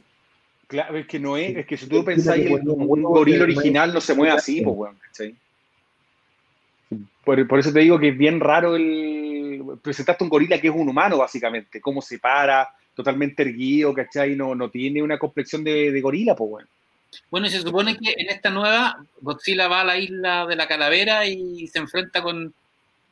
Claro, 0.67 0.97
es 0.97 1.07
que 1.07 1.19
no 1.19 1.37
es, 1.37 1.55
es 1.55 1.65
que 1.65 1.77
si 1.77 1.87
tú 1.87 2.03
pensás 2.03 2.37
en 2.37 2.69
un 2.69 3.03
gorila 3.03 3.43
original 3.43 3.93
no 3.93 4.01
se 4.01 4.13
mueve 4.13 4.33
así, 4.33 4.61
pues, 4.61 4.75
bueno, 4.75 4.97
¿cachai? 5.01 5.33
Por, 7.23 7.47
por, 7.47 7.59
eso 7.59 7.71
te 7.71 7.79
digo 7.79 7.97
que 7.97 8.09
es 8.09 8.17
bien 8.17 8.39
raro 8.39 8.75
el. 8.75 9.63
Presentaste 9.81 10.23
un 10.23 10.29
gorila 10.29 10.59
que 10.59 10.67
es 10.67 10.73
un 10.73 10.87
humano, 10.87 11.17
básicamente. 11.17 11.79
Cómo 11.79 12.01
se 12.01 12.19
para, 12.19 12.69
totalmente 12.93 13.43
erguido, 13.43 13.93
¿cachai? 13.93 14.35
No, 14.35 14.55
no 14.55 14.69
tiene 14.69 15.01
una 15.01 15.17
complexión 15.17 15.63
de, 15.63 15.91
de 15.91 16.01
gorila, 16.01 16.35
pues 16.35 16.49
bueno. 16.49 16.67
Bueno, 17.29 17.47
y 17.47 17.49
se 17.49 17.61
supone 17.61 17.97
que 17.97 18.13
en 18.17 18.29
esta 18.29 18.49
nueva, 18.49 19.03
Godzilla 19.21 19.67
va 19.67 19.81
a 19.81 19.85
la 19.85 19.97
isla 19.97 20.45
de 20.45 20.55
la 20.55 20.67
calavera 20.67 21.25
y 21.25 21.67
se 21.67 21.79
enfrenta 21.79 22.21
con. 22.21 22.53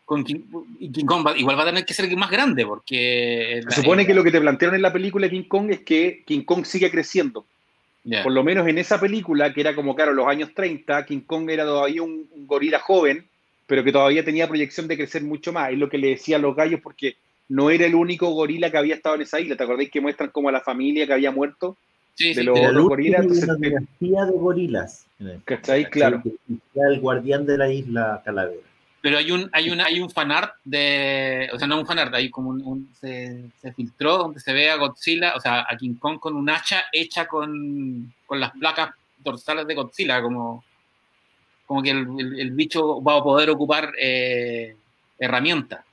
Con 0.05 0.23
King, 0.23 0.41
King 0.79 1.05
Kong 1.05 1.25
va, 1.25 1.37
igual 1.37 1.57
va 1.57 1.63
a 1.63 1.67
tener 1.67 1.85
que 1.85 1.93
ser 1.93 2.15
más 2.15 2.31
grande, 2.31 2.65
porque. 2.65 3.61
Se 3.69 3.81
supone 3.81 4.03
la, 4.03 4.07
que 4.07 4.13
lo 4.13 4.23
que 4.23 4.31
te 4.31 4.39
plantearon 4.39 4.75
en 4.75 4.81
la 4.81 4.93
película 4.93 5.27
de 5.27 5.31
King 5.31 5.47
Kong 5.47 5.71
es 5.71 5.79
que 5.81 6.23
King 6.25 6.43
Kong 6.43 6.65
sigue 6.65 6.91
creciendo. 6.91 7.45
Yeah. 8.03 8.23
Por 8.23 8.33
lo 8.33 8.43
menos 8.43 8.67
en 8.67 8.77
esa 8.77 8.99
película, 8.99 9.51
que 9.51 9.61
era 9.61 9.73
como, 9.73 9.95
claro, 9.95 10.13
los 10.13 10.27
años 10.27 10.51
30, 10.53 11.05
King 11.05 11.21
Kong 11.21 11.49
era 11.49 11.65
todavía 11.65 12.03
un, 12.03 12.27
un 12.31 12.45
gorila 12.45 12.79
joven 12.79 13.25
pero 13.67 13.83
que 13.83 13.91
todavía 13.91 14.23
tenía 14.23 14.47
proyección 14.47 14.87
de 14.87 14.97
crecer 14.97 15.23
mucho 15.23 15.51
más. 15.51 15.71
Es 15.71 15.77
lo 15.77 15.89
que 15.89 15.97
le 15.97 16.09
decía 16.09 16.37
a 16.37 16.39
los 16.39 16.55
gallos 16.55 16.81
porque 16.81 17.15
no 17.49 17.69
era 17.69 17.85
el 17.85 17.95
único 17.95 18.29
gorila 18.29 18.69
que 18.69 18.77
había 18.77 18.95
estado 18.95 19.15
en 19.15 19.23
esa 19.23 19.39
isla. 19.39 19.55
¿Te 19.55 19.63
acordáis 19.63 19.89
que 19.89 20.01
muestran 20.01 20.29
como 20.29 20.49
a 20.49 20.51
la 20.51 20.61
familia 20.61 21.07
que 21.07 21.13
había 21.13 21.31
muerto? 21.31 21.77
Sí, 22.13 22.29
de 22.29 22.41
sí, 22.41 22.43
los, 22.43 22.59
los 22.73 22.87
gorilas. 22.87 23.21
Entonces, 23.21 23.43
una 23.43 23.55
dinastía 23.55 24.25
de 24.25 24.37
gorilas. 24.37 25.05
¿Cachai? 25.45 25.89
Claro. 25.89 26.21
Era 26.73 26.89
el 26.89 26.99
guardián 26.99 27.45
de 27.45 27.57
la 27.57 27.71
isla 27.71 28.21
Calavera. 28.23 28.61
Pero 29.05 29.19
hay 29.19 29.29
un, 29.29 29.47
hay 29.53 29.69
un, 29.69 29.79
hay 29.81 29.99
un 29.99 30.09
fanart 30.09 30.55
de, 30.63 31.47
o 31.53 31.59
sea, 31.59 31.67
no 31.67 31.77
un 31.77 31.85
fanart, 31.85 32.11
hay 32.15 32.31
como 32.31 32.49
un, 32.49 32.89
se, 32.99 33.51
se, 33.61 33.71
filtró 33.71 34.17
donde 34.17 34.39
se 34.39 34.51
ve 34.51 34.71
a 34.71 34.77
Godzilla, 34.77 35.35
o 35.35 35.39
sea, 35.39 35.63
a 35.69 35.77
King 35.77 35.93
Kong 35.99 36.17
con 36.19 36.35
un 36.35 36.49
hacha 36.49 36.85
hecha 36.91 37.27
con, 37.27 38.11
con 38.25 38.39
las 38.39 38.49
placas 38.53 38.95
dorsales 39.19 39.67
de 39.67 39.75
Godzilla, 39.75 40.23
como, 40.23 40.63
como 41.67 41.83
que 41.83 41.91
el, 41.91 42.07
el, 42.17 42.39
el 42.39 42.51
bicho 42.53 42.99
va 43.03 43.17
a 43.17 43.23
poder 43.23 43.51
ocupar 43.51 43.91
eh, 44.01 44.75
herramientas. 45.19 45.85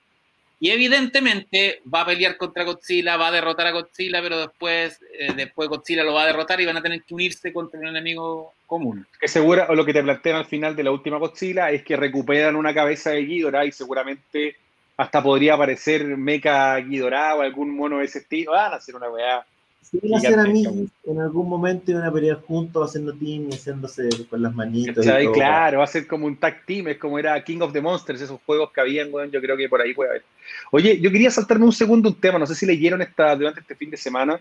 Y 0.63 0.71
evidentemente 0.71 1.83
va 1.93 2.03
a 2.03 2.07
pelear 2.07 2.37
contra 2.37 2.63
Godzilla, 2.63 3.17
va 3.17 3.27
a 3.27 3.33
derrotar 3.33 3.67
a 3.67 3.73
Godzilla, 3.73 4.23
pero 4.23 4.39
después, 4.39 4.97
eh, 5.19 5.33
después 5.35 5.69
Godzilla 5.69 6.05
lo 6.05 6.15
va 6.15 6.23
a 6.23 6.27
derrotar 6.27 6.61
y 6.61 6.67
van 6.67 6.77
a 6.77 6.81
tener 6.81 7.03
que 7.03 7.15
unirse 7.15 7.53
contra 7.53 7.81
un 7.81 7.89
enemigo 7.89 8.55
común. 8.65 9.05
Que 9.21 9.27
segura, 9.27 9.67
o 9.71 9.75
lo 9.75 9.85
que 9.85 9.93
te 9.93 10.05
plantean 10.05 10.37
al 10.37 10.47
final 10.47 10.77
de 10.77 10.85
la 10.85 10.93
última 10.93 11.17
Godzilla 11.17 11.73
es 11.73 11.83
que 11.83 11.97
recuperan 11.97 12.55
una 12.55 12.73
cabeza 12.73 13.11
de 13.11 13.25
Ghidorah 13.25 13.65
y 13.65 13.73
seguramente 13.73 14.55
hasta 14.99 15.21
podría 15.21 15.55
aparecer 15.55 16.05
Mecha 16.17 16.79
Ghidorah 16.79 17.35
o 17.35 17.41
algún 17.41 17.75
mono 17.75 17.99
de 17.99 18.05
ese 18.05 18.21
estilo. 18.21 18.53
Van 18.53 18.75
a 18.75 18.77
hacer 18.77 18.95
una 18.95 19.11
weá 19.11 19.45
Sí, 19.83 19.99
van 20.03 20.15
a 20.15 20.21
ser 20.21 20.39
amigos 20.39 20.75
en 21.05 21.21
algún 21.21 21.49
momento 21.49 21.91
y 21.91 21.95
van 21.95 22.05
a 22.05 22.13
pelear 22.13 22.41
juntos 22.41 22.89
haciendo 22.89 23.13
team 23.13 23.49
y 23.51 23.55
haciéndose 23.55 24.09
con 24.31 24.41
las 24.41 24.55
manitos. 24.55 25.05
Y 25.05 25.09
todo. 25.09 25.33
Claro, 25.33 25.79
va 25.79 25.85
a 25.85 25.89
ser 25.89 26.07
como 26.07 26.27
un 26.27 26.37
tag 26.37 26.65
team, 26.65 26.89
es 26.89 26.99
como 26.99 27.19
era 27.19 27.43
King 27.45 27.61
of 27.61 27.73
the 27.73 27.81
Monsters, 27.81 28.23
esos 28.23 28.41
juegos 28.47 28.73
que 28.73 28.81
habían, 28.81 29.11
bueno, 29.11 29.31
yo 29.31 29.41
creo 29.41 29.57
que 29.57 29.69
por 29.69 29.83
ahí 29.83 29.93
puede 29.93 30.11
haber. 30.11 30.25
Oye, 30.71 30.99
yo 31.01 31.11
quería 31.11 31.31
saltarme 31.31 31.67
un 31.67 31.73
segundo 31.73 32.09
un 32.09 32.15
tema, 32.15 32.39
no 32.39 32.47
sé 32.47 32.55
si 32.55 32.65
leyeron 32.65 33.03
esta, 33.03 33.37
durante 33.37 33.61
este 33.61 33.75
fin 33.75 33.91
de 33.91 33.97
semana, 33.97 34.41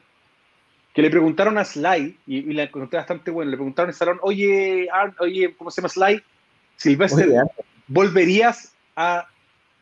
que 0.94 1.02
le 1.02 1.10
preguntaron 1.10 1.58
a 1.58 1.66
Sly, 1.66 2.18
y, 2.28 2.38
y 2.38 2.54
la 2.54 2.64
encontré 2.64 2.98
bastante 2.98 3.32
bueno, 3.32 3.52
le 3.52 3.58
preguntaron 3.58 3.90
en 3.90 3.94
el 3.94 3.98
salón, 3.98 4.20
oye, 4.22 4.88
oye, 5.20 5.56
¿cómo 5.58 5.72
se 5.72 5.82
llama 5.82 5.90
Sly? 5.90 6.24
Silvestre, 6.78 7.26
oye, 7.26 7.42
¿volverías 7.88 8.74
a 8.96 9.28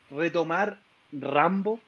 retomar 0.09 0.79
Rambo? 1.11 1.79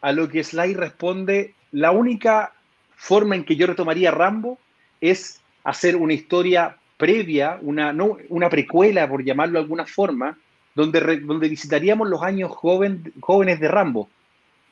A 0.00 0.12
lo 0.12 0.28
que 0.28 0.44
Sly 0.44 0.74
responde, 0.74 1.54
la 1.72 1.90
única 1.90 2.52
forma 2.96 3.36
en 3.36 3.44
que 3.44 3.56
yo 3.56 3.66
retomaría 3.66 4.10
Rambo 4.10 4.58
es 5.00 5.40
hacer 5.64 5.96
una 5.96 6.12
historia 6.12 6.76
previa, 6.96 7.58
una, 7.60 7.92
no, 7.92 8.18
una 8.28 8.48
precuela, 8.48 9.08
por 9.08 9.24
llamarlo 9.24 9.54
de 9.54 9.64
alguna 9.64 9.86
forma, 9.86 10.38
donde, 10.74 11.00
re, 11.00 11.20
donde 11.20 11.48
visitaríamos 11.48 12.08
los 12.08 12.22
años 12.22 12.50
joven, 12.52 13.12
jóvenes 13.20 13.60
de 13.60 13.68
Rambo. 13.68 14.08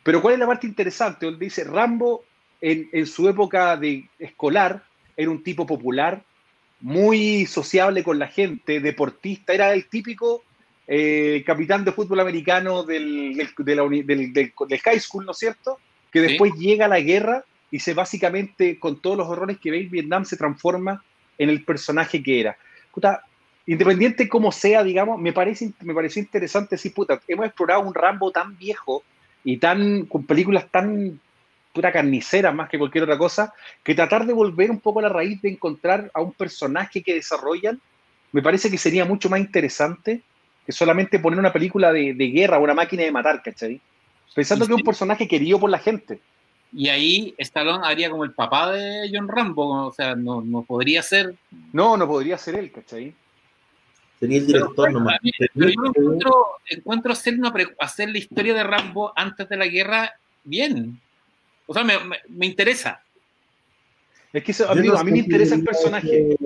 Pero 0.02 0.20
¿cuál 0.20 0.34
es 0.34 0.40
la 0.40 0.46
parte 0.46 0.66
interesante? 0.66 1.26
Donde 1.26 1.44
dice, 1.44 1.64
Rambo 1.64 2.24
en, 2.60 2.88
en, 2.92 3.06
su 3.06 3.28
época 3.28 3.76
de 3.76 4.08
escolar 4.18 4.82
era 5.16 5.30
un 5.30 5.42
tipo 5.42 5.66
popular, 5.66 6.22
muy 6.80 7.46
sociable 7.46 8.02
con 8.02 8.18
la 8.18 8.26
gente, 8.26 8.80
deportista, 8.80 9.52
era 9.52 9.72
el 9.72 9.86
típico 9.86 10.42
eh, 10.86 11.42
capitán 11.46 11.84
de 11.84 11.92
fútbol 11.92 12.20
americano 12.20 12.82
del, 12.82 13.34
del, 13.36 13.50
de 13.56 13.76
la, 13.76 13.82
del, 13.88 14.32
del, 14.32 14.80
high 14.84 15.00
school, 15.00 15.24
¿no 15.24 15.32
es 15.32 15.38
cierto? 15.38 15.78
Que 16.10 16.20
después 16.20 16.52
¿Sí? 16.56 16.66
llega 16.66 16.86
a 16.86 16.88
la 16.88 17.00
guerra 17.00 17.44
y 17.72 17.80
se 17.80 17.94
básicamente, 17.94 18.78
con 18.78 19.00
todos 19.00 19.16
los 19.16 19.26
horrores 19.26 19.58
que 19.58 19.70
veis, 19.70 19.90
Vietnam 19.90 20.26
se 20.26 20.36
transforma 20.36 21.02
en 21.38 21.48
el 21.48 21.64
personaje 21.64 22.22
que 22.22 22.38
era. 22.38 22.56
Puta, 22.92 23.24
independiente 23.66 24.28
como 24.28 24.52
sea, 24.52 24.84
digamos, 24.84 25.18
me 25.18 25.32
parece 25.32 25.72
me 25.80 25.94
pareció 25.94 26.22
interesante 26.22 26.76
decir, 26.76 26.92
puta, 26.92 27.20
hemos 27.26 27.46
explorado 27.46 27.80
un 27.80 27.94
Rambo 27.94 28.30
tan 28.30 28.56
viejo 28.58 29.02
y 29.42 29.56
tan 29.56 30.04
con 30.04 30.26
películas 30.26 30.68
tan 30.70 31.18
pura 31.72 31.90
carnicera 31.90 32.52
más 32.52 32.68
que 32.68 32.78
cualquier 32.78 33.04
otra 33.04 33.16
cosa, 33.16 33.54
que 33.82 33.94
tratar 33.94 34.26
de 34.26 34.34
volver 34.34 34.70
un 34.70 34.78
poco 34.78 34.98
a 34.98 35.04
la 35.04 35.08
raíz 35.08 35.40
de 35.40 35.48
encontrar 35.48 36.10
a 36.12 36.20
un 36.20 36.32
personaje 36.32 37.02
que 37.02 37.14
desarrollan, 37.14 37.80
me 38.32 38.42
parece 38.42 38.70
que 38.70 38.76
sería 38.76 39.06
mucho 39.06 39.30
más 39.30 39.40
interesante 39.40 40.20
que 40.66 40.72
solamente 40.72 41.18
poner 41.18 41.38
una 41.38 41.54
película 41.54 41.90
de, 41.90 42.12
guerra 42.12 42.58
o 42.58 42.64
una 42.64 42.74
máquina 42.74 43.02
de 43.02 43.10
matar, 43.10 43.42
¿cachai? 43.42 43.80
Pensando 44.34 44.66
que 44.66 44.74
es 44.74 44.78
un 44.78 44.84
personaje 44.84 45.26
querido 45.26 45.58
por 45.58 45.70
la 45.70 45.78
gente. 45.78 46.20
Y 46.72 46.88
ahí 46.88 47.34
Stallone 47.38 47.86
haría 47.86 48.10
como 48.10 48.24
el 48.24 48.32
papá 48.32 48.72
de 48.72 49.10
John 49.12 49.28
Rambo, 49.28 49.86
o 49.86 49.92
sea, 49.92 50.14
no, 50.14 50.40
no 50.40 50.62
podría 50.62 51.02
ser. 51.02 51.34
No, 51.72 51.96
no 51.96 52.06
podría 52.06 52.38
ser 52.38 52.54
él, 52.54 52.72
¿cachai? 52.72 53.14
Sería 54.18 54.38
el 54.38 54.46
director 54.46 54.92
nomás. 54.92 55.18
Pero 55.54 55.68
yo 55.68 55.84
encuentro, 55.84 56.46
encuentro 56.66 57.12
hacer, 57.12 57.34
una, 57.34 57.52
hacer 57.78 58.10
la 58.10 58.18
historia 58.18 58.54
de 58.54 58.62
Rambo 58.62 59.12
antes 59.16 59.48
de 59.48 59.56
la 59.56 59.66
guerra 59.66 60.12
bien. 60.44 61.00
O 61.66 61.74
sea, 61.74 61.84
me, 61.84 61.94
me, 62.28 62.46
interesa. 62.46 63.02
Es 64.32 64.42
que 64.42 64.64
a, 64.64 64.74
mí, 64.74 64.88
a 64.96 65.04
mí 65.04 65.12
me 65.12 65.18
interesa 65.18 65.54
el 65.54 65.64
personaje. 65.64 66.36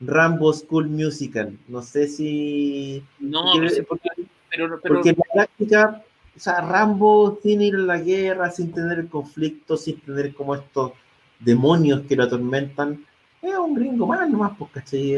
Rambo 0.00 0.52
School 0.52 0.88
Musical. 0.88 1.58
No 1.68 1.82
sé 1.82 2.08
si. 2.08 3.04
No, 3.18 3.52
porque, 3.88 4.08
pero, 4.50 4.80
pero, 4.80 4.94
porque 4.94 5.10
en 5.10 5.16
la 5.16 5.34
práctica, 5.34 6.04
o 6.36 6.40
sea, 6.40 6.60
Rambo 6.60 7.38
sin 7.42 7.62
ir 7.62 7.74
a 7.74 7.78
la 7.78 7.98
guerra, 7.98 8.50
sin 8.50 8.72
tener 8.72 8.98
el 8.98 9.08
conflicto, 9.08 9.76
sin 9.76 10.00
tener 10.00 10.34
como 10.34 10.54
estos 10.54 10.92
demonios 11.38 12.02
que 12.02 12.16
lo 12.16 12.24
atormentan, 12.24 13.04
es 13.40 13.56
un 13.56 13.74
gringo 13.74 14.06
más 14.06 14.30
nomás, 14.30 14.52
pues, 14.56 14.70
¿cachai? 14.70 15.14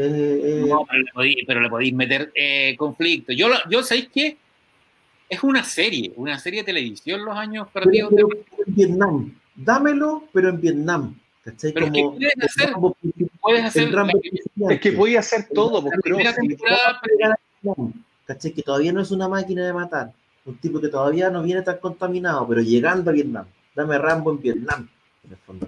No, 0.67 0.83
pero 0.89 1.03
le, 1.03 1.11
podéis, 1.13 1.37
pero 1.45 1.61
le 1.61 1.69
podéis 1.69 1.93
meter 1.93 2.31
eh, 2.33 2.75
conflicto. 2.75 3.31
Yo, 3.33 3.47
yo 3.69 3.83
¿sabéis 3.83 4.09
qué? 4.11 4.37
es 5.29 5.43
una 5.43 5.63
serie, 5.63 6.13
una 6.15 6.39
serie 6.39 6.61
de 6.61 6.65
televisión 6.65 7.23
los 7.25 7.35
años 7.35 7.67
perdidos. 7.71 8.11
Pero, 8.15 8.27
en 8.65 8.75
Vietnam, 8.75 9.39
dámelo, 9.55 10.23
pero 10.31 10.49
en 10.49 10.61
Vietnam. 10.61 11.19
¿Cachai? 11.43 11.73
Pero 11.73 11.91
Como, 11.91 12.17
que 12.17 12.25
puedes 12.25 12.43
hacer, 12.43 12.73
puedes 13.39 13.65
hacer 13.65 13.93
es 14.69 14.79
que 14.79 14.91
voy 14.91 15.15
a 15.15 15.19
hacer 15.19 15.47
todo, 15.53 15.83
porque 15.83 16.23
¿cachai? 18.25 18.51
Que 18.51 18.63
todavía 18.63 18.91
no 18.91 19.01
es 19.01 19.11
una 19.11 19.27
máquina 19.27 19.65
de 19.65 19.73
matar, 19.73 20.11
un 20.45 20.57
tipo 20.57 20.79
que 20.79 20.87
todavía 20.87 21.29
no 21.29 21.43
viene 21.43 21.63
tan 21.63 21.77
contaminado, 21.77 22.47
pero 22.47 22.61
llegando 22.61 23.09
a 23.09 23.13
Vietnam, 23.13 23.45
dame 23.75 23.97
Rambo 23.97 24.31
en 24.31 24.41
Vietnam. 24.41 24.89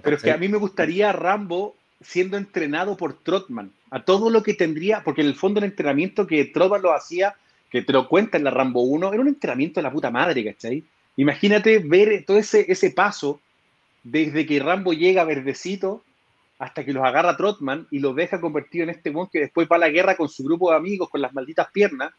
pero 0.02 0.16
es 0.16 0.22
que 0.22 0.30
a 0.30 0.36
mí 0.36 0.48
me 0.48 0.56
gustaría 0.56 1.12
Rambo 1.12 1.74
siendo 2.00 2.36
entrenado 2.36 2.96
por 2.96 3.14
Trotman, 3.14 3.72
a 3.90 4.04
todo 4.04 4.30
lo 4.30 4.42
que 4.42 4.54
tendría, 4.54 5.02
porque 5.02 5.22
en 5.22 5.26
el 5.26 5.34
fondo 5.34 5.58
el 5.58 5.64
entrenamiento 5.64 6.26
que 6.26 6.44
Trotman 6.44 6.82
lo 6.82 6.94
hacía 6.94 7.34
que 7.70 7.82
te 7.82 7.92
lo 7.92 8.08
cuenta 8.08 8.38
en 8.38 8.44
la 8.44 8.50
Rambo 8.50 8.82
1, 8.82 9.12
era 9.12 9.20
un 9.20 9.28
entrenamiento 9.28 9.80
de 9.80 9.82
la 9.82 9.92
puta 9.92 10.10
madre, 10.10 10.44
¿cachai? 10.44 10.84
Imagínate 11.16 11.80
ver 11.80 12.24
todo 12.24 12.38
ese, 12.38 12.64
ese 12.70 12.90
paso 12.92 13.40
desde 14.02 14.46
que 14.46 14.60
Rambo 14.60 14.92
llega 14.92 15.24
verdecito 15.24 16.02
hasta 16.58 16.84
que 16.84 16.92
los 16.92 17.04
agarra 17.04 17.36
Trotman 17.36 17.86
y 17.90 17.98
los 17.98 18.16
deja 18.16 18.40
convertido 18.40 18.84
en 18.84 18.90
este 18.90 19.10
monstruo 19.10 19.32
que 19.32 19.40
después 19.40 19.68
va 19.70 19.76
a 19.76 19.80
la 19.80 19.90
guerra 19.90 20.16
con 20.16 20.28
su 20.28 20.44
grupo 20.44 20.70
de 20.70 20.76
amigos, 20.76 21.10
con 21.10 21.20
las 21.20 21.32
malditas 21.34 21.70
piernas, 21.70 22.12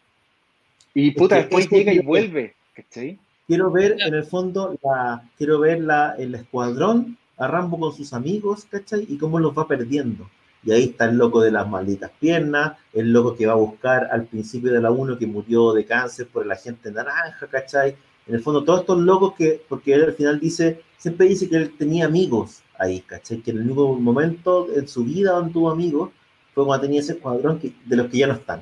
y 0.93 1.11
puta, 1.11 1.35
después 1.35 1.69
llega 1.69 1.93
y 1.93 1.99
vuelve, 1.99 2.55
¿cachai? 2.73 3.19
Quiero 3.47 3.71
ver, 3.71 3.95
en 3.99 4.13
el 4.13 4.23
fondo, 4.25 4.77
la, 4.83 5.23
quiero 5.37 5.59
ver 5.59 5.81
la, 5.81 6.15
el 6.17 6.35
escuadrón 6.35 7.17
a 7.37 7.47
Rambo 7.47 7.79
con 7.79 7.95
sus 7.95 8.13
amigos, 8.13 8.65
¿cachai? 8.69 9.05
Y 9.07 9.17
cómo 9.17 9.39
los 9.39 9.57
va 9.57 9.67
perdiendo. 9.67 10.29
Y 10.63 10.71
ahí 10.71 10.83
está 10.83 11.05
el 11.05 11.17
loco 11.17 11.41
de 11.41 11.51
las 11.51 11.67
malditas 11.67 12.11
piernas, 12.19 12.73
el 12.93 13.13
loco 13.13 13.35
que 13.35 13.45
va 13.45 13.53
a 13.53 13.55
buscar 13.55 14.09
al 14.11 14.25
principio 14.25 14.73
de 14.73 14.81
la 14.81 14.91
1 14.91 15.17
que 15.17 15.25
murió 15.25 15.73
de 15.73 15.85
cáncer 15.85 16.27
por 16.27 16.43
el 16.43 16.51
agente 16.51 16.91
naranja, 16.91 17.47
¿cachai? 17.47 17.95
En 18.27 18.35
el 18.35 18.41
fondo, 18.41 18.63
todos 18.63 18.81
estos 18.81 18.99
locos 18.99 19.33
que, 19.35 19.61
porque 19.67 19.93
él 19.93 20.03
al 20.03 20.13
final 20.13 20.39
dice, 20.39 20.81
siempre 20.97 21.27
dice 21.27 21.49
que 21.49 21.55
él 21.55 21.73
tenía 21.77 22.05
amigos 22.05 22.61
ahí, 22.77 22.99
¿cachai? 23.01 23.41
Que 23.41 23.51
en 23.51 23.57
el 23.57 23.63
único 23.63 23.95
momento 23.95 24.67
en 24.75 24.87
su 24.87 25.05
vida 25.05 25.31
donde 25.31 25.53
tuvo 25.53 25.71
amigos 25.71 26.11
fue 26.53 26.65
cuando 26.65 26.85
tenía 26.85 26.99
ese 26.99 27.13
escuadrón 27.13 27.59
de 27.61 27.95
los 27.95 28.07
que 28.07 28.17
ya 28.17 28.27
no 28.27 28.33
están. 28.33 28.61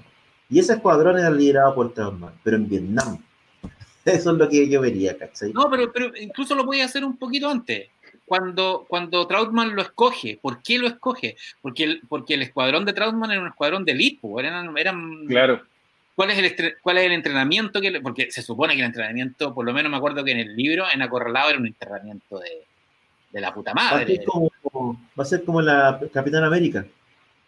Y 0.49 0.59
ese 0.59 0.73
escuadrón 0.73 1.17
era 1.17 1.29
liderado 1.29 1.75
por 1.75 1.93
Trautmann, 1.93 2.33
pero 2.43 2.57
en 2.57 2.69
Vietnam. 2.69 3.17
Eso 4.05 4.31
es 4.31 4.37
lo 4.37 4.47
que 4.47 4.69
yo 4.69 4.81
vería, 4.81 5.17
¿cachai? 5.17 5.51
No, 5.51 5.69
pero, 5.69 5.91
pero 5.91 6.11
incluso 6.17 6.55
lo 6.55 6.65
voy 6.65 6.81
a 6.81 6.85
hacer 6.85 7.03
un 7.03 7.17
poquito 7.17 7.49
antes 7.49 7.89
cuando, 8.25 8.85
cuando 8.87 9.25
Trautmann 9.25 9.75
lo 9.75 9.81
escoge. 9.81 10.37
¿Por 10.41 10.61
qué 10.61 10.77
lo 10.77 10.87
escoge? 10.87 11.37
Porque 11.61 11.83
el, 11.83 12.01
porque 12.07 12.33
el 12.33 12.41
escuadrón 12.41 12.85
de 12.85 12.93
Trautmann 12.93 13.31
era 13.31 13.41
un 13.41 13.47
escuadrón 13.47 13.85
de 13.85 13.93
elite, 13.93 14.19
eran, 14.39 14.77
eran 14.77 15.25
claro. 15.27 15.61
¿Cuál 16.13 16.31
es, 16.31 16.39
el, 16.39 16.75
¿Cuál 16.81 16.97
es 16.97 17.05
el 17.05 17.11
entrenamiento? 17.11 17.79
que 17.79 18.01
Porque 18.01 18.31
se 18.31 18.41
supone 18.41 18.73
que 18.73 18.79
el 18.79 18.87
entrenamiento, 18.87 19.53
por 19.53 19.65
lo 19.65 19.71
menos 19.71 19.91
me 19.91 19.97
acuerdo 19.97 20.23
que 20.23 20.31
en 20.31 20.39
el 20.39 20.55
libro, 20.55 20.85
en 20.91 21.01
Acorralado, 21.03 21.51
era 21.51 21.59
un 21.59 21.67
entrenamiento 21.67 22.39
de, 22.39 22.65
de 23.31 23.41
la 23.41 23.53
puta 23.53 23.73
madre. 23.73 24.19
Va 24.27 25.23
a 25.23 25.25
ser 25.25 25.43
como, 25.43 25.61
la 25.61 25.99
Capitán 26.11 26.43
América, 26.43 26.85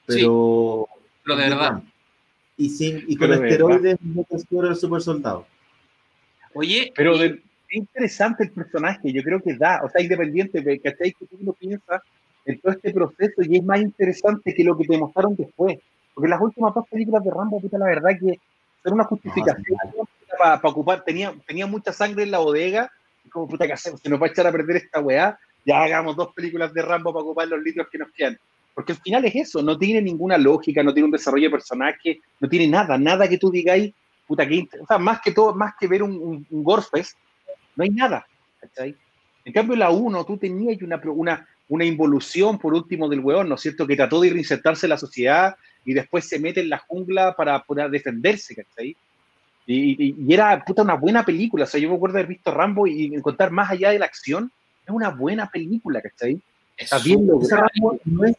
pero... 0.05 0.87
lo 1.23 1.35
de 1.35 1.49
verdad. 1.49 1.81
Y, 2.59 2.69
sin, 2.69 3.05
y 3.07 3.15
con 3.15 3.31
esteroides 3.31 3.97
no 4.01 4.25
el 4.69 4.75
super 4.75 5.01
soldado. 5.01 5.47
Oye, 6.53 6.91
pero 6.93 7.17
de, 7.17 7.41
es 7.69 7.75
interesante 7.75 8.43
el 8.43 8.51
personaje, 8.51 9.13
yo 9.13 9.23
creo 9.23 9.39
que 9.39 9.55
da, 9.55 9.79
o 9.83 9.89
sea, 9.89 10.01
independiente, 10.01 10.61
de 10.61 10.77
Que 10.79 11.13
tú 11.19 11.37
no 11.39 11.53
piensas 11.53 12.01
en 12.45 12.59
todo 12.59 12.73
este 12.73 12.91
proceso 12.91 13.41
y 13.43 13.57
es 13.57 13.63
más 13.63 13.79
interesante 13.79 14.53
que 14.53 14.63
lo 14.63 14.75
que 14.77 14.85
te 14.85 14.97
mostraron 14.97 15.35
después. 15.35 15.79
Porque 16.13 16.29
las 16.29 16.41
últimas 16.41 16.73
dos 16.73 16.85
películas 16.89 17.23
de 17.23 17.31
Rambo, 17.31 17.61
puta, 17.61 17.77
la 17.77 17.85
verdad 17.85 18.09
que 18.19 18.39
son 18.83 18.93
una 18.93 19.03
justificación 19.05 19.77
para, 20.37 20.55
ocupar, 20.55 21.03
tenía, 21.03 21.33
tenía 21.47 21.65
mucha 21.65 21.93
sangre 21.93 22.23
en 22.23 22.31
la 22.31 22.39
bodega, 22.39 22.91
y 23.23 23.29
como 23.29 23.47
puta 23.47 23.67
que 23.67 23.73
hacemos, 23.73 24.01
se 24.01 24.09
nos 24.09 24.21
va 24.21 24.25
a 24.25 24.29
echar 24.29 24.47
a 24.47 24.51
perder 24.51 24.77
esta 24.77 24.99
weá, 24.99 25.39
ya 25.65 25.83
hagamos 25.83 26.15
dos 26.15 26.33
películas 26.33 26.73
de 26.73 26.81
Rambo 26.81 27.13
para 27.13 27.23
ocupar 27.23 27.47
los 27.47 27.61
litros 27.61 27.87
que 27.89 27.99
nos 27.99 28.11
quedan. 28.11 28.37
Porque 28.79 28.93
al 28.93 28.99
final 28.99 29.25
es 29.25 29.35
eso, 29.35 29.61
no 29.61 29.77
tiene 29.77 30.01
ninguna 30.01 30.37
lógica, 30.37 30.81
no 30.81 30.93
tiene 30.93 31.07
un 31.07 31.11
desarrollo 31.11 31.47
de 31.47 31.51
personaje, 31.51 32.21
no 32.39 32.47
tiene 32.47 32.65
nada, 32.65 32.97
nada 32.97 33.27
que 33.27 33.37
tú 33.37 33.51
digáis, 33.51 33.93
puta 34.25 34.47
que, 34.47 34.69
o 34.81 34.85
sea, 34.87 34.97
más 34.97 35.19
que 35.19 35.33
todo, 35.33 35.53
más 35.53 35.73
que 35.77 35.85
ver 35.85 36.01
un, 36.01 36.11
un, 36.11 36.47
un 36.49 36.63
Gorfest, 36.63 37.17
no 37.75 37.83
hay 37.83 37.89
nada. 37.89 38.25
En 39.43 39.51
cambio, 39.51 39.75
la 39.75 39.89
1, 39.89 40.23
tú 40.23 40.37
tenías 40.37 40.81
una, 40.81 41.01
una, 41.07 41.45
una 41.67 41.83
involución, 41.83 42.57
por 42.57 42.73
último, 42.73 43.09
del 43.09 43.19
weón, 43.19 43.49
¿no 43.49 43.55
es 43.55 43.61
cierto?, 43.61 43.85
que 43.85 43.97
trató 43.97 44.21
de 44.21 44.29
reinsertarse 44.29 44.85
en 44.85 44.91
la 44.91 44.97
sociedad 44.97 45.57
y 45.83 45.93
después 45.93 46.25
se 46.25 46.39
mete 46.39 46.61
en 46.61 46.69
la 46.69 46.77
jungla 46.77 47.35
para 47.35 47.61
poder 47.61 47.89
defenderse, 47.89 48.55
¿cachai? 48.55 48.95
Y, 49.67 50.15
y, 50.25 50.33
era 50.33 50.63
puta 50.63 50.83
una 50.83 50.95
buena 50.95 51.25
película, 51.25 51.65
o 51.65 51.67
sea, 51.67 51.81
yo 51.81 51.89
me 51.89 51.95
acuerdo 51.97 52.13
de 52.13 52.19
haber 52.21 52.29
visto 52.29 52.49
Rambo 52.49 52.87
y 52.87 53.13
encontrar 53.13 53.51
más 53.51 53.71
allá 53.71 53.89
de 53.89 53.99
la 53.99 54.05
acción, 54.05 54.49
es 54.85 54.89
una 54.89 55.09
buena 55.09 55.49
película, 55.49 56.01
¿cachai? 56.01 56.39
Está 56.77 56.97
bien 56.99 57.27
ese 57.41 57.57
Rambo, 57.57 57.99
no 58.05 58.23
es, 58.23 58.37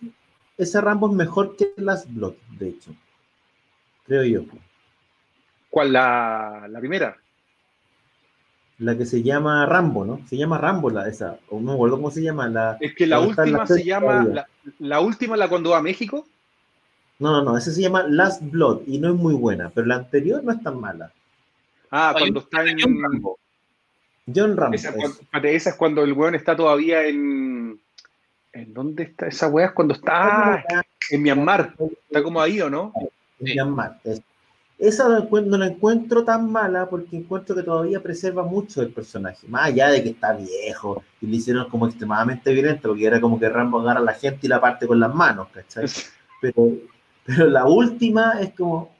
ese 0.63 0.81
Rambo 0.81 1.09
es 1.09 1.15
mejor 1.15 1.57
que 1.57 1.73
Last 1.77 2.09
Blood, 2.11 2.35
de 2.59 2.69
hecho, 2.69 2.95
creo 4.07 4.25
yo. 4.25 4.45
¿Cuál? 5.69 5.93
La, 5.93 6.67
la 6.69 6.79
primera 6.81 7.17
la 8.81 8.97
que 8.97 9.05
se 9.05 9.23
llama 9.23 9.67
Rambo, 9.67 10.07
¿no? 10.07 10.21
Se 10.27 10.37
llama 10.39 10.57
Rambo 10.57 10.89
la 10.91 11.07
esa, 11.07 11.39
o 11.51 11.61
no 11.61 11.67
me 11.67 11.73
acuerdo 11.75 11.97
cómo 11.97 12.11
se 12.11 12.23
llama. 12.23 12.49
La, 12.49 12.79
es 12.81 12.95
que 12.95 13.07
la 13.07 13.21
última 13.21 13.67
se 13.67 13.85
llama, 13.85 14.27
la, 14.79 15.01
última, 15.01 15.37
la 15.37 15.49
cuando 15.49 15.71
va 15.71 15.79
a 15.79 15.83
México. 15.83 16.27
No, 17.19 17.31
no, 17.31 17.43
no, 17.43 17.59
esa 17.59 17.71
se 17.71 17.83
llama 17.83 18.05
Last 18.05 18.43
Blood 18.43 18.83
y 18.87 18.99
no 18.99 19.11
es 19.11 19.15
muy 19.15 19.35
buena, 19.35 19.71
pero 19.75 19.87
la 19.87 19.97
anterior 19.97 20.43
no 20.43 20.53
es 20.53 20.63
tan 20.63 20.81
mala. 20.81 21.13
Ah, 21.91 22.15
cuando 22.19 22.41
está 22.41 22.65
en... 22.65 22.81
John 22.81 23.03
Rambo. 23.03 23.39
John 24.35 24.57
Rambo. 24.57 24.75
Esa, 24.75 24.95
es 25.43 25.75
cuando 25.75 26.03
el 26.03 26.15
weón 26.15 26.35
está 26.35 26.57
todavía 26.57 27.07
en... 27.07 27.79
¿En 28.53 28.75
dónde 28.75 29.05
está 29.05 29.29
esa 29.29 29.49
weá? 29.49 29.67
Es 29.67 29.73
cuando 29.73 29.95
está 29.95 30.65
en 31.11 31.23
Myanmar. 31.23 31.75
Está 32.09 32.23
como 32.23 32.41
ahí, 32.41 32.61
¿o 32.61 32.69
no? 32.71 32.93
En 33.39 33.45
Myanmar, 33.45 34.01
esa 34.81 35.07
no 35.09 35.59
la 35.59 35.67
encuentro 35.67 36.25
tan 36.25 36.51
mala 36.51 36.89
porque 36.89 37.15
encuentro 37.15 37.55
que 37.55 37.63
todavía 37.63 38.03
preserva 38.03 38.43
mucho 38.45 38.81
el 38.81 38.91
personaje, 38.91 39.47
más 39.47 39.67
allá 39.67 39.91
de 39.91 40.03
que 40.03 40.09
está 40.09 40.33
viejo 40.33 41.05
y 41.21 41.27
le 41.27 41.37
hicieron 41.37 41.69
como 41.69 41.87
extremadamente 41.87 42.51
violento, 42.51 42.89
porque 42.89 43.05
era 43.05 43.21
como 43.21 43.39
que 43.39 43.51
Rambo 43.51 43.81
agarra 43.81 44.01
a 44.01 44.05
la 44.05 44.15
gente 44.15 44.47
y 44.47 44.49
la 44.49 44.59
parte 44.59 44.87
con 44.87 44.99
las 44.99 45.15
manos, 45.15 45.49
¿cachai? 45.53 45.85
Pero, 46.41 46.73
pero 47.27 47.47
la 47.49 47.67
última 47.67 48.41
es 48.41 48.55
como, 48.55 48.91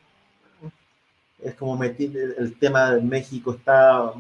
es 1.43 1.55
como 1.55 1.79
metido, 1.79 2.21
el 2.37 2.59
tema 2.59 2.91
de 2.91 3.01
México 3.01 3.55
está 3.55 4.13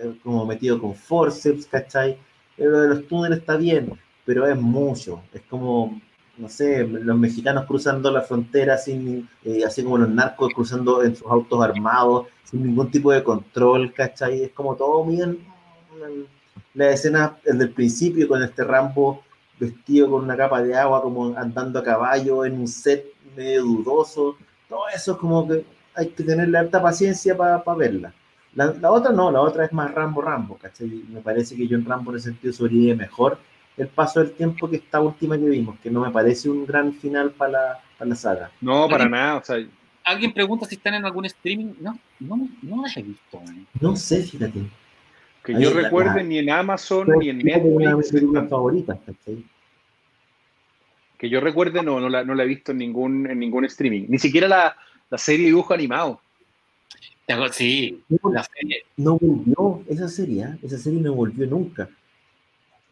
eh, 0.00 0.18
como 0.24 0.44
metido 0.44 0.80
con 0.80 0.96
forceps, 0.96 1.66
¿cachai? 1.66 2.18
Lo 2.56 2.80
de 2.80 2.88
los 2.88 3.06
túneles 3.06 3.38
está 3.38 3.56
bien, 3.56 3.96
pero 4.24 4.46
es 4.46 4.58
mucho, 4.58 5.22
es 5.32 5.42
como 5.42 6.00
no 6.36 6.48
sé, 6.48 6.84
los 6.84 7.16
mexicanos 7.16 7.64
cruzando 7.64 8.10
la 8.10 8.22
frontera 8.22 8.76
sin, 8.76 9.28
eh, 9.44 9.62
así 9.64 9.84
como 9.84 9.98
los 9.98 10.08
narcos 10.08 10.52
cruzando 10.52 11.02
en 11.04 11.14
sus 11.14 11.26
autos 11.30 11.62
armados, 11.62 12.26
sin 12.42 12.64
ningún 12.64 12.90
tipo 12.90 13.12
de 13.12 13.22
control, 13.22 13.92
¿cachai? 13.92 14.42
Es 14.42 14.50
como 14.52 14.74
todo 14.74 15.04
bien, 15.04 15.38
la 16.74 16.90
escena 16.90 17.36
desde 17.44 17.64
el 17.64 17.70
principio 17.70 18.26
con 18.26 18.42
este 18.42 18.64
Rambo 18.64 19.22
vestido 19.58 20.10
con 20.10 20.24
una 20.24 20.36
capa 20.36 20.62
de 20.62 20.76
agua, 20.76 21.02
como 21.02 21.36
andando 21.36 21.78
a 21.78 21.84
caballo 21.84 22.44
en 22.44 22.58
un 22.58 22.68
set 22.68 23.06
medio 23.36 23.62
dudoso. 23.62 24.36
Todo 24.68 24.88
eso 24.94 25.12
es 25.12 25.18
como 25.18 25.46
que 25.46 25.64
hay 25.94 26.08
que 26.08 26.24
tenerle 26.24 26.58
alta 26.58 26.82
paciencia 26.82 27.36
para 27.36 27.62
verla. 27.76 28.12
La, 28.54 28.72
la, 28.72 28.90
otra 28.90 29.12
no, 29.12 29.30
la 29.30 29.40
otra 29.40 29.64
es 29.64 29.72
más 29.72 29.92
Rambo 29.94 30.20
Rambo, 30.20 30.56
¿cachai? 30.56 30.88
Me 31.08 31.20
parece 31.20 31.56
que 31.56 31.66
yo 31.68 31.76
en 31.76 31.84
Rambo 31.84 32.10
en 32.10 32.18
ese 32.18 32.30
sentido 32.30 32.52
sobrevive 32.52 32.96
mejor 32.96 33.38
el 33.76 33.88
paso 33.88 34.20
del 34.20 34.32
tiempo 34.32 34.68
que 34.68 34.76
esta 34.76 35.00
última 35.00 35.36
que 35.36 35.44
vimos, 35.44 35.78
que 35.80 35.90
no 35.90 36.00
me 36.00 36.10
parece 36.10 36.48
un 36.48 36.64
gran 36.64 36.92
final 36.92 37.32
para 37.32 37.52
la, 37.52 37.80
para 37.98 38.08
la 38.10 38.16
saga. 38.16 38.50
No, 38.60 38.88
para 38.88 39.08
nada, 39.08 39.36
o 39.36 39.44
sea... 39.44 39.56
Alguien 40.04 40.34
pregunta 40.34 40.66
si 40.66 40.74
están 40.74 40.94
en 40.94 41.04
algún 41.06 41.24
streaming. 41.24 41.72
No, 41.80 41.98
no, 42.20 42.48
no 42.60 42.82
las 42.82 42.94
he 42.96 43.02
visto. 43.02 43.40
Man. 43.40 43.66
No 43.80 43.96
sé, 43.96 44.22
fíjate. 44.22 44.60
Que 45.42 45.58
yo 45.58 45.72
recuerde 45.72 46.22
ni 46.22 46.38
en 46.38 46.50
Amazon 46.50 47.08
ni 47.18 47.30
en 47.30 47.38
Netflix. 47.38 48.12
Una 48.22 48.42
de 48.42 48.48
favoritas, 48.48 48.98
¿cachai? 49.06 49.42
Que 51.16 51.30
yo 51.30 51.40
recuerde, 51.40 51.82
no, 51.82 52.00
no 52.00 52.10
la, 52.10 52.22
no 52.22 52.34
la 52.34 52.42
he 52.42 52.46
visto 52.46 52.72
en 52.72 52.78
ningún, 52.78 53.30
en 53.30 53.38
ningún 53.38 53.64
streaming. 53.64 54.04
Ni 54.08 54.18
siquiera 54.18 54.46
la, 54.46 54.76
la 55.08 55.16
serie 55.16 55.46
de 55.46 55.52
dibujo 55.52 55.72
animado. 55.72 56.20
Sí, 57.52 58.02
no, 58.10 58.30
la 58.30 58.44
serie. 58.44 58.84
No 58.98 59.16
volvió 59.18 59.82
esa 59.88 60.08
serie, 60.08 60.44
¿eh? 60.44 60.58
esa 60.62 60.76
serie 60.76 61.00
no 61.00 61.14
volvió 61.14 61.46
nunca. 61.46 61.88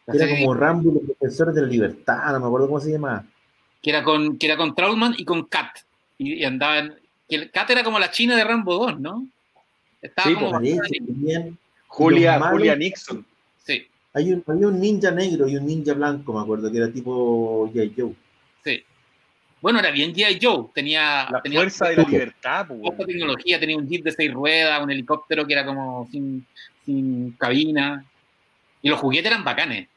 Era 0.07 0.27
como 0.29 0.53
Rambo 0.53 0.91
y 0.91 0.93
los 0.95 1.07
defensores 1.07 1.55
de 1.55 1.61
la 1.61 1.67
libertad, 1.67 2.31
no 2.33 2.39
me 2.39 2.45
acuerdo 2.47 2.67
cómo 2.67 2.79
se 2.81 2.91
llamaba. 2.91 3.23
que 3.81 3.89
era 3.89 4.03
con, 4.03 4.37
que 4.37 4.45
era 4.47 4.57
con 4.57 4.73
Trautman 4.75 5.13
y 5.17 5.25
con 5.25 5.45
Kat. 5.45 5.77
Y, 6.17 6.33
y 6.35 6.43
andaban. 6.45 6.95
Que 7.29 7.35
el- 7.37 7.51
Kat 7.51 7.69
era 7.69 7.83
como 7.83 7.99
la 7.99 8.11
china 8.11 8.35
de 8.35 8.43
Rambo 8.43 8.73
2, 8.75 8.99
¿no? 8.99 9.27
Estaba 10.01 10.29
Sí, 10.29 10.35
como. 10.35 10.59
Que 10.59 10.77
tenían- 11.05 11.57
Julia, 11.87 12.31
Los 12.33 12.39
malos- 12.41 12.57
Julia 12.59 12.75
Nixon. 12.75 13.25
Sí, 13.63 13.87
hay 14.13 14.31
un, 14.33 14.43
había 14.47 14.67
un 14.67 14.79
ninja 14.79 15.11
negro 15.11 15.47
y 15.47 15.55
un 15.57 15.65
ninja 15.65 15.93
blanco, 15.93 16.33
me 16.33 16.41
acuerdo, 16.41 16.71
que 16.71 16.77
era 16.79 16.91
tipo 16.91 17.69
J. 17.73 17.79
Joe. 17.95 18.13
sí. 18.63 18.83
Bueno, 19.61 19.79
era 19.79 19.91
bien 19.91 20.13
G.I. 20.13 20.39
Joe. 20.41 20.65
Tenía, 20.73 21.25
La 21.31 21.41
tenía 21.41 21.59
fuerza 21.59 21.87
de 21.87 21.95
la 21.95 22.03
libertad, 22.03 22.65
pues, 22.67 22.81
poca 22.81 22.97
weón. 22.97 23.07
tecnología, 23.07 23.57
tenía 23.61 23.77
un 23.77 23.87
jeep 23.87 24.03
de 24.03 24.11
seis 24.11 24.33
ruedas, 24.33 24.83
un 24.83 24.91
helicóptero 24.91 25.47
que 25.47 25.53
era 25.53 25.65
como 25.65 26.05
sin, 26.11 26.45
sin 26.85 27.31
cabina. 27.39 28.03
Y 28.81 28.89
los 28.89 28.99
juguetes 28.99 29.31
eran 29.31 29.45
bacanes. 29.45 29.87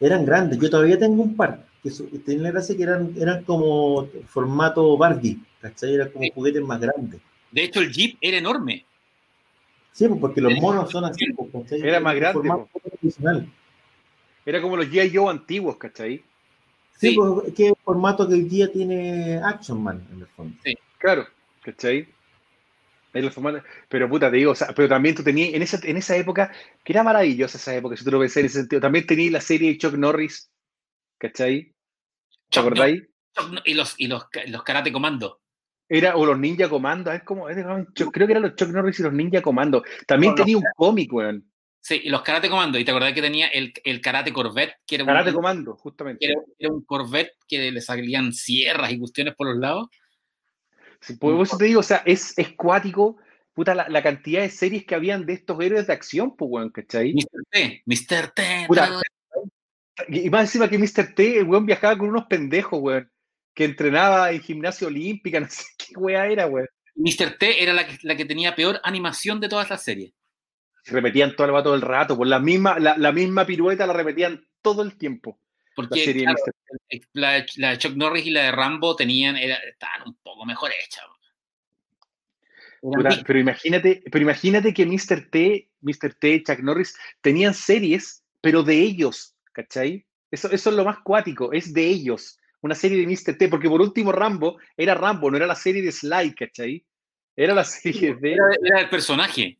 Eran 0.00 0.24
grandes, 0.24 0.58
yo 0.58 0.70
todavía 0.70 0.98
tengo 0.98 1.22
un 1.22 1.36
par, 1.36 1.66
que 1.82 1.90
tenían 2.24 2.44
la 2.44 2.50
gracia 2.52 2.74
que 2.76 2.82
eran, 2.82 3.12
eran 3.18 3.44
como 3.44 4.08
formato 4.26 4.96
Barbie, 4.96 5.38
¿cachai? 5.60 5.94
Eran 5.94 6.08
como 6.10 6.24
Sí. 6.24 6.32
juguetes 6.34 6.62
más 6.62 6.80
grandes. 6.80 7.20
De 7.52 7.64
hecho, 7.64 7.80
el 7.80 7.92
jeep 7.92 8.16
era 8.20 8.38
enorme. 8.38 8.86
Sí, 9.92 10.08
pues, 10.08 10.20
porque 10.20 10.40
los 10.40 10.54
monos 10.54 10.90
son 10.90 11.04
así, 11.04 11.26
pues, 11.32 11.50
¿cachai? 11.52 11.80
Era 11.82 12.00
más 12.00 12.14
grande, 12.16 12.48
tradicional. 12.82 13.46
Era 14.46 14.62
como 14.62 14.76
los 14.76 14.86
G.I. 14.86 15.14
Joe 15.14 15.30
antiguos, 15.30 15.76
¿cachai? 15.76 16.22
Sí, 16.96 17.10
Sí. 17.10 17.14
pues, 17.16 17.48
es 17.48 17.54
que 17.54 17.64
es 17.64 17.68
el 17.70 17.76
formato 17.84 18.26
que 18.26 18.34
hoy 18.34 18.44
día 18.44 18.72
tiene 18.72 19.36
Action 19.44 19.82
Man, 19.82 20.06
en 20.12 20.20
el 20.20 20.26
fondo. 20.28 20.56
Claro, 20.98 21.26
¿cachai? 21.62 22.08
Pero 23.12 24.08
puta, 24.08 24.30
te 24.30 24.36
digo, 24.36 24.52
o 24.52 24.54
sea, 24.54 24.68
pero 24.74 24.88
también 24.88 25.14
tú 25.14 25.22
tenías, 25.22 25.52
en 25.54 25.62
esa, 25.62 25.78
en 25.82 25.96
esa 25.96 26.16
época, 26.16 26.52
que 26.84 26.92
era 26.92 27.02
maravillosa 27.02 27.58
esa 27.58 27.74
época, 27.74 27.96
si 27.96 28.04
tú 28.04 28.10
lo 28.10 28.20
pensás 28.20 28.38
en 28.38 28.46
ese 28.46 28.58
sentido, 28.60 28.80
también 28.80 29.06
tenías 29.06 29.32
la 29.32 29.40
serie 29.40 29.70
de 29.70 29.78
Chuck 29.78 29.94
Norris, 29.94 30.50
¿cachai? 31.18 31.74
¿Te 32.50 32.60
acordáis? 32.60 33.02
No- 33.50 33.60
Y 33.64 33.74
los, 33.74 33.94
y 33.98 34.06
los, 34.08 34.26
los 34.48 34.62
karate 34.62 34.92
comando. 34.92 35.40
Era, 35.88 36.14
o 36.16 36.24
los 36.24 36.38
Ninja 36.38 36.68
Comando, 36.68 37.10
es 37.10 37.24
como, 37.24 37.48
era- 37.48 37.84
yo 37.94 38.10
creo 38.12 38.26
que 38.28 38.32
eran 38.32 38.44
los 38.44 38.54
Chuck 38.54 38.68
Norris 38.68 39.00
y 39.00 39.02
los 39.02 39.12
Ninja 39.12 39.42
Comando. 39.42 39.82
También 40.06 40.34
tenía 40.36 40.56
un 40.56 40.64
cómic, 40.76 41.12
weón. 41.12 41.50
Sí, 41.80 42.00
y 42.04 42.10
los 42.10 42.22
karate 42.22 42.48
comando. 42.50 42.78
Y 42.78 42.84
te 42.84 42.90
acordás 42.90 43.14
que 43.14 43.22
tenía 43.22 43.48
el, 43.48 43.72
el 43.84 44.00
karate 44.00 44.32
Corvette, 44.32 44.74
que 44.86 44.96
era, 44.96 45.06
Karate 45.06 45.30
un, 45.30 45.36
Comando, 45.36 45.74
que 45.74 45.80
justamente. 45.80 46.26
era, 46.26 46.40
era 46.58 46.72
un 46.72 46.84
Corvette 46.84 47.32
que 47.48 47.72
le 47.72 47.80
salían 47.80 48.32
sierras 48.32 48.92
y 48.92 48.98
cuestiones 48.98 49.34
por 49.34 49.48
los 49.48 49.56
lados. 49.56 49.88
Por 51.18 51.40
eso 51.42 51.56
te 51.56 51.64
digo, 51.64 51.80
o 51.80 51.84
sea, 51.84 52.02
es, 52.04 52.36
es 52.38 52.52
cuático, 52.54 53.16
puta, 53.54 53.74
la, 53.74 53.88
la 53.88 54.02
cantidad 54.02 54.42
de 54.42 54.50
series 54.50 54.84
que 54.84 54.94
habían 54.94 55.24
de 55.26 55.34
estos 55.34 55.60
héroes 55.60 55.86
de 55.86 55.92
acción, 55.92 56.36
pues, 56.36 56.50
weón, 56.50 56.70
¿cachai? 56.70 57.14
Mr. 57.14 57.44
T, 57.50 57.82
Mr. 57.86 58.30
T. 58.34 58.64
Puta, 58.68 59.00
Y 60.08 60.26
y 60.26 60.30
más 60.30 60.42
encima 60.42 60.68
que 60.68 60.78
Mr. 60.78 61.14
T, 61.14 61.38
el 61.38 61.44
weón 61.44 61.66
viajaba 61.66 61.96
con 61.96 62.08
unos 62.08 62.26
pendejos, 62.26 62.80
weón, 62.80 63.10
que 63.54 63.64
entrenaba 63.64 64.30
en 64.30 64.40
gimnasia 64.40 64.86
olímpica, 64.86 65.40
no 65.40 65.48
sé 65.48 65.64
qué 65.78 65.98
weá 65.98 66.26
era, 66.26 66.46
weón. 66.46 66.68
Mr. 66.94 67.38
T 67.38 67.62
era 67.62 67.72
la 67.72 67.86
que, 67.86 67.98
la 68.02 68.16
que 68.16 68.24
tenía 68.26 68.54
peor 68.54 68.80
animación 68.82 69.40
de 69.40 69.48
todas 69.48 69.70
las 69.70 69.82
series. 69.82 70.12
Repetían 70.84 71.34
todo 71.36 71.56
el 71.56 71.62
todo 71.62 71.74
el 71.74 71.82
rato, 71.82 72.16
por 72.16 72.26
la 72.26 72.40
misma, 72.40 72.78
la, 72.78 72.96
la 72.96 73.12
misma 73.12 73.46
pirueta 73.46 73.86
la 73.86 73.92
repetían 73.92 74.46
todo 74.62 74.82
el 74.82 74.96
tiempo. 74.96 75.38
Porque 75.88 76.12
claro. 76.12 76.38
T. 76.88 77.00
la, 77.12 77.46
la 77.56 77.70
de 77.70 77.78
Chuck 77.78 77.94
Norris 77.96 78.26
y 78.26 78.30
la 78.30 78.44
de 78.44 78.52
Rambo 78.52 78.96
tenían, 78.96 79.36
era- 79.36 79.56
estaban 79.56 80.08
un 80.08 80.14
poco 80.22 80.44
mejor 80.44 80.70
hechas. 80.84 81.04
Pero 83.26 83.38
imagínate, 83.38 84.02
pero 84.10 84.22
imagínate 84.22 84.72
que 84.72 84.86
Mr. 84.86 85.28
T, 85.30 85.68
Mr. 85.82 86.14
T, 86.18 86.42
Chuck 86.42 86.60
Norris 86.60 86.96
tenían 87.20 87.52
series, 87.52 88.24
pero 88.40 88.62
de 88.62 88.80
ellos, 88.80 89.34
¿cachai? 89.52 90.06
Eso, 90.30 90.50
eso 90.50 90.70
es 90.70 90.76
lo 90.76 90.84
más 90.84 90.98
cuático, 91.00 91.52
es 91.52 91.74
de 91.74 91.86
ellos. 91.86 92.38
Una 92.62 92.74
serie 92.74 92.98
de 92.98 93.06
Mr. 93.06 93.36
T, 93.36 93.48
porque 93.48 93.68
por 93.68 93.80
último 93.80 94.12
Rambo 94.12 94.58
era 94.76 94.94
Rambo, 94.94 95.30
no 95.30 95.36
era 95.36 95.46
la 95.46 95.54
serie 95.54 95.82
de 95.82 95.92
Sly, 95.92 96.34
¿cachai? 96.34 96.84
Era 97.36 97.54
la 97.54 97.64
serie 97.64 98.14
de. 98.14 98.32
era, 98.32 98.44
era 98.62 98.80
el 98.80 98.88
personaje. 98.88 99.58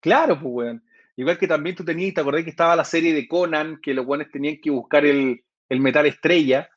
Claro, 0.00 0.38
pues, 0.40 0.52
weón. 0.52 0.84
Igual 1.16 1.38
que 1.38 1.46
también 1.46 1.76
tú 1.76 1.84
tenías, 1.84 2.14
te 2.14 2.20
acordás 2.20 2.42
que 2.44 2.50
estaba 2.50 2.74
la 2.74 2.84
serie 2.84 3.12
de 3.12 3.28
Conan, 3.28 3.80
que 3.82 3.92
los 3.92 4.06
weones 4.06 4.30
tenían 4.30 4.58
que 4.60 4.70
buscar 4.70 5.04
el, 5.04 5.44
el 5.72 5.80
metal 5.80 6.06
estrella, 6.06 6.68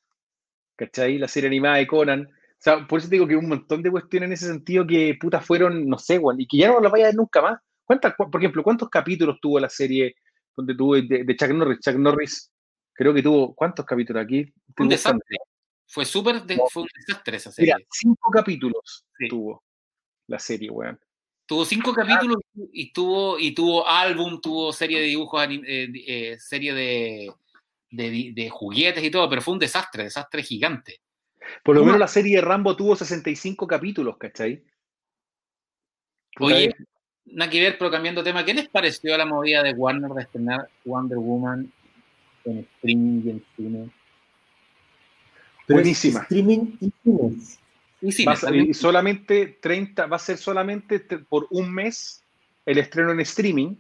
¿cachai? 0.76 1.18
La 1.18 1.28
serie 1.28 1.48
animada 1.48 1.78
de 1.78 1.88
Conan. 1.88 2.22
O 2.26 2.58
sea, 2.66 2.88
por 2.88 3.00
eso 3.00 3.10
te 3.10 3.16
digo 3.16 3.28
que 3.28 3.36
un 3.36 3.48
montón 3.50 3.84
de 3.84 3.92
cuestiones 3.92 4.28
en 4.28 4.34
ese 4.34 4.48
sentido 4.48 4.88
que 4.88 5.16
puta 5.20 5.42
fueron, 5.42 5.88
no 5.88 5.98
sé, 5.98 6.18
weón, 6.18 6.40
y 6.40 6.48
que 6.48 6.58
ya 6.58 6.70
no 6.70 6.80
las 6.80 6.92
vaya 6.92 7.06
a 7.06 7.08
ver 7.10 7.16
nunca 7.16 7.42
más. 7.42 7.60
¿Cuántas, 7.84 8.16
cu- 8.16 8.32
por 8.32 8.42
ejemplo, 8.42 8.64
cuántos 8.64 8.90
capítulos 8.90 9.38
tuvo 9.42 9.60
la 9.60 9.70
serie 9.70 10.16
donde 10.56 10.74
tuvo 10.76 10.96
de, 10.96 11.24
de 11.24 11.36
Chuck 11.36 11.50
Norris? 11.50 11.80
Chuck 11.82 11.96
Norris, 11.98 12.52
creo 12.94 13.14
que 13.14 13.22
tuvo, 13.22 13.54
¿cuántos 13.54 13.86
capítulos 13.86 14.24
aquí? 14.24 14.46
Un 14.80 14.90
desastre. 14.90 15.38
Fue 15.88 16.06
súper, 16.06 16.42
de- 16.44 16.60
fue 16.72 16.84
un 16.84 16.90
desastre 16.96 17.38
esa 17.38 17.52
serie. 17.52 17.74
Mira, 17.76 17.88
cinco 17.92 18.32
capítulos 18.32 19.06
Sí. 19.20 19.28
tuvo 19.28 19.64
la 20.28 20.40
serie, 20.40 20.72
weón. 20.72 21.00
Tuvo 21.46 21.64
cinco 21.64 21.94
capítulos 21.94 22.38
y 22.74 22.92
tuvo, 22.92 23.38
y 23.38 23.54
tuvo 23.54 23.88
álbum, 23.88 24.42
tuvo 24.42 24.74
serie 24.74 25.00
de 25.00 25.06
dibujos, 25.06 25.46
eh, 25.48 25.88
eh, 26.08 26.38
serie 26.40 26.74
de, 26.74 27.32
de, 27.96 28.50
juguetes 28.50 29.04
y 29.04 29.12
todo, 29.12 29.30
pero 29.30 29.42
fue 29.42 29.54
un 29.54 29.60
desastre, 29.60 30.04
desastre 30.04 30.44
gigante. 30.44 31.02
Por 31.64 31.76
lo 31.76 31.82
Una- 31.82 31.94
menos 31.94 32.00
la 32.00 32.08
serie 32.08 32.38
de 32.38 32.42
Rambo 32.42 32.76
tuvo 32.76 32.96
65 32.96 33.68
capítulos, 33.68 34.18
¿cachai? 34.18 34.64
Oye, 36.40 36.66
eh, 36.66 36.76
nada 37.26 37.50
que 37.50 37.62
ver, 37.62 37.78
pero 37.78 37.92
cambiando 37.92 38.22
de 38.22 38.30
tema, 38.30 38.44
¿qué 38.44 38.54
les 38.54 38.68
pareció 38.68 39.18
la 39.18 39.26
movida 39.26 39.64
de 39.64 39.74
Warner 39.74 40.12
de 40.12 40.22
estrenar 40.24 40.70
Wonder 40.84 41.18
Woman 41.18 41.72
en 42.46 42.60
streaming 42.60 43.22
y 43.26 43.30
en 43.30 43.46
cine? 43.56 43.90
Pero 45.68 45.78
Buenísima. 45.78 46.22
streaming 46.22 46.78
y 46.82 46.92
cines. 47.04 47.60
Y 48.02 48.28
a 48.30 48.56
y 48.56 48.74
solamente 48.74 49.58
30, 49.62 50.06
va 50.06 50.18
a 50.18 50.20
ser 50.20 50.38
solamente 50.38 51.00
te- 51.00 51.20
por 51.20 51.48
un 51.50 51.74
mes 51.74 52.24
el 52.66 52.78
estreno 52.78 53.12
en 53.12 53.20
streaming 53.22 53.76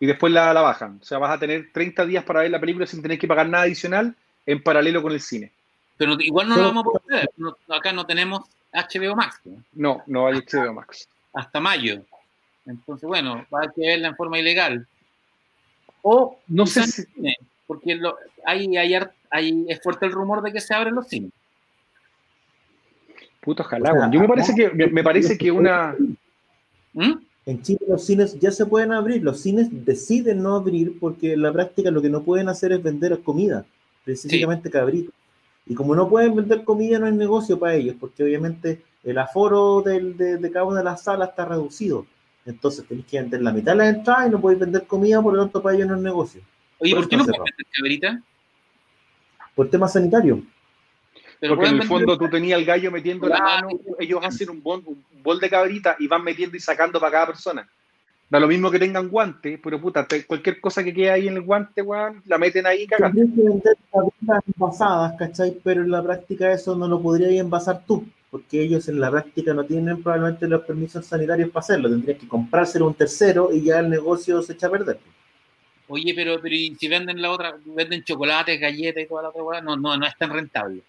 y 0.00 0.06
después 0.06 0.32
la, 0.32 0.52
la 0.54 0.62
bajan. 0.62 0.98
O 1.00 1.04
sea, 1.04 1.18
vas 1.18 1.30
a 1.30 1.38
tener 1.38 1.70
30 1.72 2.06
días 2.06 2.24
para 2.24 2.40
ver 2.40 2.50
la 2.50 2.58
película 2.58 2.86
sin 2.86 3.02
tener 3.02 3.18
que 3.18 3.28
pagar 3.28 3.48
nada 3.48 3.64
adicional 3.64 4.14
en 4.46 4.62
paralelo 4.62 5.02
con 5.02 5.12
el 5.12 5.20
cine. 5.20 5.52
Pero 5.98 6.16
igual 6.20 6.48
no 6.48 6.56
lo 6.56 6.62
vamos 6.62 6.80
a 6.86 6.90
poder 6.90 7.02
ver. 7.20 7.30
No- 7.36 7.56
acá 7.68 7.92
no 7.92 8.06
tenemos 8.06 8.44
HBO 8.72 9.14
Max 9.14 9.40
¿no? 9.44 9.62
No, 9.74 10.02
no 10.06 10.26
hay 10.26 10.38
HBO 10.40 10.72
Max. 10.72 11.06
hasta 11.34 11.60
mayo. 11.60 12.02
Entonces, 12.66 13.06
bueno, 13.06 13.46
va 13.52 13.58
a 13.60 13.62
haber 13.62 13.72
que 13.74 13.86
verla 13.86 14.08
en 14.08 14.16
forma 14.16 14.38
ilegal. 14.38 14.86
O 16.02 16.38
No 16.48 16.64
sé 16.66 16.84
si, 16.84 17.02
cine, 17.02 17.36
porque 17.66 17.94
lo- 17.96 18.16
hay, 18.46 18.74
hay, 18.76 19.66
es 19.68 19.82
fuerte 19.82 20.06
el 20.06 20.12
rumor 20.12 20.40
de 20.42 20.52
que 20.52 20.60
se 20.60 20.72
abren 20.74 20.94
los 20.94 21.06
cines. 21.08 21.30
puto 23.40 23.62
ojalá, 23.62 23.90
O 23.90 23.92
sea, 23.92 24.00
weón. 24.00 24.12
Yo 24.12 24.20
me 24.20 24.28
parece 24.28 24.54
que, 24.54 24.70
me, 24.70 24.86
me 24.86 25.02
parece 25.04 25.36
que 25.36 25.50
una, 25.50 25.94
¿Mm? 26.94 27.12
En 27.50 27.62
Chile 27.62 27.80
los 27.88 28.04
cines 28.06 28.38
ya 28.38 28.52
se 28.52 28.64
pueden 28.64 28.92
abrir, 28.92 29.24
los 29.24 29.40
cines 29.40 29.66
deciden 29.84 30.40
no 30.40 30.54
abrir 30.54 30.98
porque 31.00 31.32
en 31.32 31.42
la 31.42 31.52
práctica 31.52 31.90
lo 31.90 32.00
que 32.00 32.08
no 32.08 32.22
pueden 32.22 32.48
hacer 32.48 32.70
es 32.70 32.80
vender 32.80 33.18
comida, 33.24 33.66
específicamente 34.06 34.70
cabrito. 34.70 35.10
Y 35.66 35.74
como 35.74 35.96
no 35.96 36.08
pueden 36.08 36.36
vender 36.36 36.62
comida, 36.62 37.00
no 37.00 37.06
hay 37.06 37.12
negocio 37.12 37.58
para 37.58 37.74
ellos, 37.74 37.96
porque 37.98 38.22
obviamente 38.22 38.82
el 39.02 39.18
aforo 39.18 39.82
del- 39.82 40.16
de, 40.16 40.36
de 40.36 40.50
cada 40.52 40.64
una 40.64 40.78
de 40.78 40.84
las 40.84 41.02
salas 41.02 41.30
está 41.30 41.44
reducido. 41.44 42.06
Entonces 42.46 42.86
tenéis 42.86 43.06
que 43.06 43.20
vender 43.20 43.42
la 43.42 43.52
mitad 43.52 43.72
de 43.72 43.78
las 43.78 43.96
entradas 43.96 44.28
y 44.28 44.30
no 44.30 44.40
podéis 44.40 44.60
vender 44.60 44.86
comida, 44.86 45.20
por 45.20 45.34
lo 45.34 45.42
tanto 45.42 45.60
para 45.60 45.74
ellos 45.74 45.88
no 45.88 45.96
es 45.96 46.02
negocio. 46.02 46.40
Oye, 46.78 46.92
Por 46.92 47.00
¿por 47.02 47.08
qué 47.10 47.16
no 47.16 47.22
eso 47.24 47.32
pueden 47.32 47.44
vender 47.56 47.66
cabrita? 47.76 48.22
Por 49.56 49.68
tema 49.70 49.88
sanitario. 49.88 50.40
Pero 51.40 51.54
porque 51.56 51.70
en 51.70 51.80
el 51.80 51.88
fondo 51.88 52.18
tú 52.18 52.28
tenías 52.28 52.58
al 52.58 52.66
gallo 52.66 52.90
metiendo 52.90 53.26
la 53.26 53.38
mano, 53.38 53.68
ellos 53.98 54.20
hacen 54.22 54.50
un 54.50 54.62
bol, 54.62 54.82
un 54.84 55.02
bol 55.22 55.40
de 55.40 55.48
cabrita 55.48 55.96
y 55.98 56.06
van 56.06 56.22
metiendo 56.22 56.54
y 56.56 56.60
sacando 56.60 57.00
para 57.00 57.12
cada 57.12 57.26
persona. 57.28 57.66
Da 58.28 58.38
lo 58.38 58.46
mismo 58.46 58.70
que 58.70 58.78
tengan 58.78 59.08
guante, 59.08 59.58
pero 59.60 59.80
puta, 59.80 60.06
te- 60.06 60.24
cualquier 60.24 60.60
cosa 60.60 60.84
que 60.84 60.94
quede 60.94 61.10
ahí 61.10 61.26
en 61.28 61.34
el 61.34 61.42
guante, 61.42 61.82
weón, 61.82 62.22
la 62.26 62.38
meten 62.38 62.66
ahí 62.66 62.82
y 62.82 62.86
cagan. 62.86 63.12
Envasadas, 64.54 65.14
¿cachai? 65.18 65.58
Pero 65.64 65.82
en 65.82 65.90
la 65.90 66.02
práctica 66.02 66.52
eso 66.52 66.76
no 66.76 66.86
lo 66.86 67.00
podrías 67.00 67.32
envasar 67.32 67.84
tú, 67.86 68.06
porque 68.30 68.62
ellos 68.62 68.86
en 68.88 69.00
la 69.00 69.10
práctica 69.10 69.52
no 69.54 69.64
tienen 69.64 70.02
probablemente 70.02 70.46
los 70.46 70.62
permisos 70.62 71.06
sanitarios 71.06 71.48
para 71.50 71.64
hacerlo. 71.64 71.88
Tendrías 71.88 72.18
que 72.18 72.28
comprárselo 72.28 72.84
a 72.84 72.88
un 72.88 72.94
tercero 72.94 73.50
y 73.52 73.64
ya 73.64 73.80
el 73.80 73.88
negocio 73.90 74.42
se 74.42 74.52
echa 74.52 74.68
a 74.68 74.70
perder. 74.70 74.98
Oye, 75.88 76.12
pero, 76.14 76.40
pero 76.40 76.54
¿y 76.54 76.76
si 76.76 76.86
venden 76.86 77.20
la 77.20 77.32
otra, 77.32 77.56
venden 77.64 78.04
chocolates, 78.04 78.60
galletas 78.60 79.02
y 79.02 79.06
toda 79.06 79.22
la 79.22 79.30
otra 79.30 79.60
no, 79.60 79.76
no, 79.76 79.96
no 79.96 80.06
es 80.06 80.16
tan 80.16 80.30
rentable. 80.30 80.82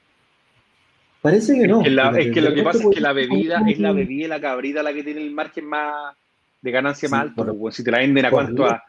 Parece 1.22 1.53
que 1.60 1.68
no. 1.68 1.80
Es 1.81 1.85
que, 1.85 1.89
la- 1.91 2.03
fíjate. 2.10 2.27
es 2.27 2.34
que 2.34 2.41
lo 2.41 2.53
que 2.53 2.64
pasa 2.64 2.80
es 2.84 2.95
que 2.95 3.02
la 3.02 3.14
bebida 3.14 3.64
es 3.68 3.80
la 3.80 3.91
bebida 3.91 4.26
y 4.26 4.27
la 4.27 4.41
cabrita 4.41 4.81
la 4.84 4.93
que 4.93 5.03
tiene 5.03 5.22
el 5.22 5.31
margen 5.31 5.65
más 5.65 6.15
de 6.61 6.72
ganancia 6.72 7.07
Sí, 7.07 7.11
más 7.11 7.22
alto. 7.22 7.45
por- 7.45 7.57
pues. 7.57 7.76
Si 7.76 7.84
te 7.84 7.91
la 7.91 7.99
venden 7.99 8.26
a 8.26 8.31
cuánto, 8.31 8.65
a 8.65 8.84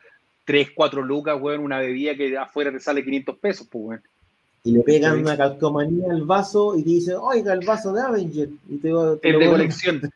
3, 0.44 0.70
4 0.74 1.02
lucas, 1.02 1.36
weón, 1.40 1.60
una 1.60 1.78
bebida 1.78 2.14
que 2.14 2.36
afuera 2.36 2.72
te 2.72 2.80
sale 2.80 3.04
500 3.04 3.36
pesos, 3.38 3.68
pues, 3.70 3.84
weón. 3.84 4.02
Y 4.64 4.72
le 4.72 4.80
pegan 4.82 5.18
una 5.18 5.36
calcomanía 5.36 6.06
al 6.10 6.22
vaso 6.22 6.76
y 6.78 6.84
te 6.84 6.90
dicen, 6.90 7.16
oiga, 7.20 7.52
el 7.52 7.66
vaso 7.66 7.92
de 7.92 8.00
Avenger. 8.02 8.48
Y 8.68 8.76
te, 8.78 8.92
va- 8.92 9.16
te 9.16 9.28
Es 9.30 9.38
de 9.38 9.46
colección. 9.50 10.12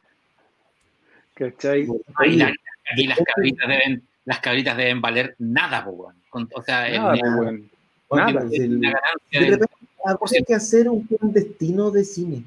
¿Cachai? 1.35 1.87
Ah, 2.15 2.27
y, 2.27 2.37
la- 2.37 2.47
Oye, 2.47 2.55
y 3.03 3.07
las 3.09 3.19
cabritas 3.19 3.69
deben, 3.69 4.03
las 4.25 4.41
cabritas 4.41 4.77
deben 4.77 5.01
valer 5.01 5.35
nada, 5.39 5.85
po, 5.85 5.91
weón. 5.91 6.15
O 6.55 6.63
sea, 6.63 6.89
Nada, 6.89 7.15
el- 7.15 7.21
pues, 7.21 7.33
weón. 7.35 7.71
oye, 8.09 8.23
nada, 8.23 8.41
pues, 8.41 8.53
el- 8.55 8.63
el- 8.63 8.77
una 8.79 8.91
ganancia 8.93 9.41
de 9.41 9.67
de- 10.09 10.19
repente 10.19 10.37
habría 10.37 10.45
que 10.47 10.55
hacer 10.55 10.89
un 10.89 11.03
clandestino 11.03 11.91
de 11.91 12.05
cine. 12.05 12.45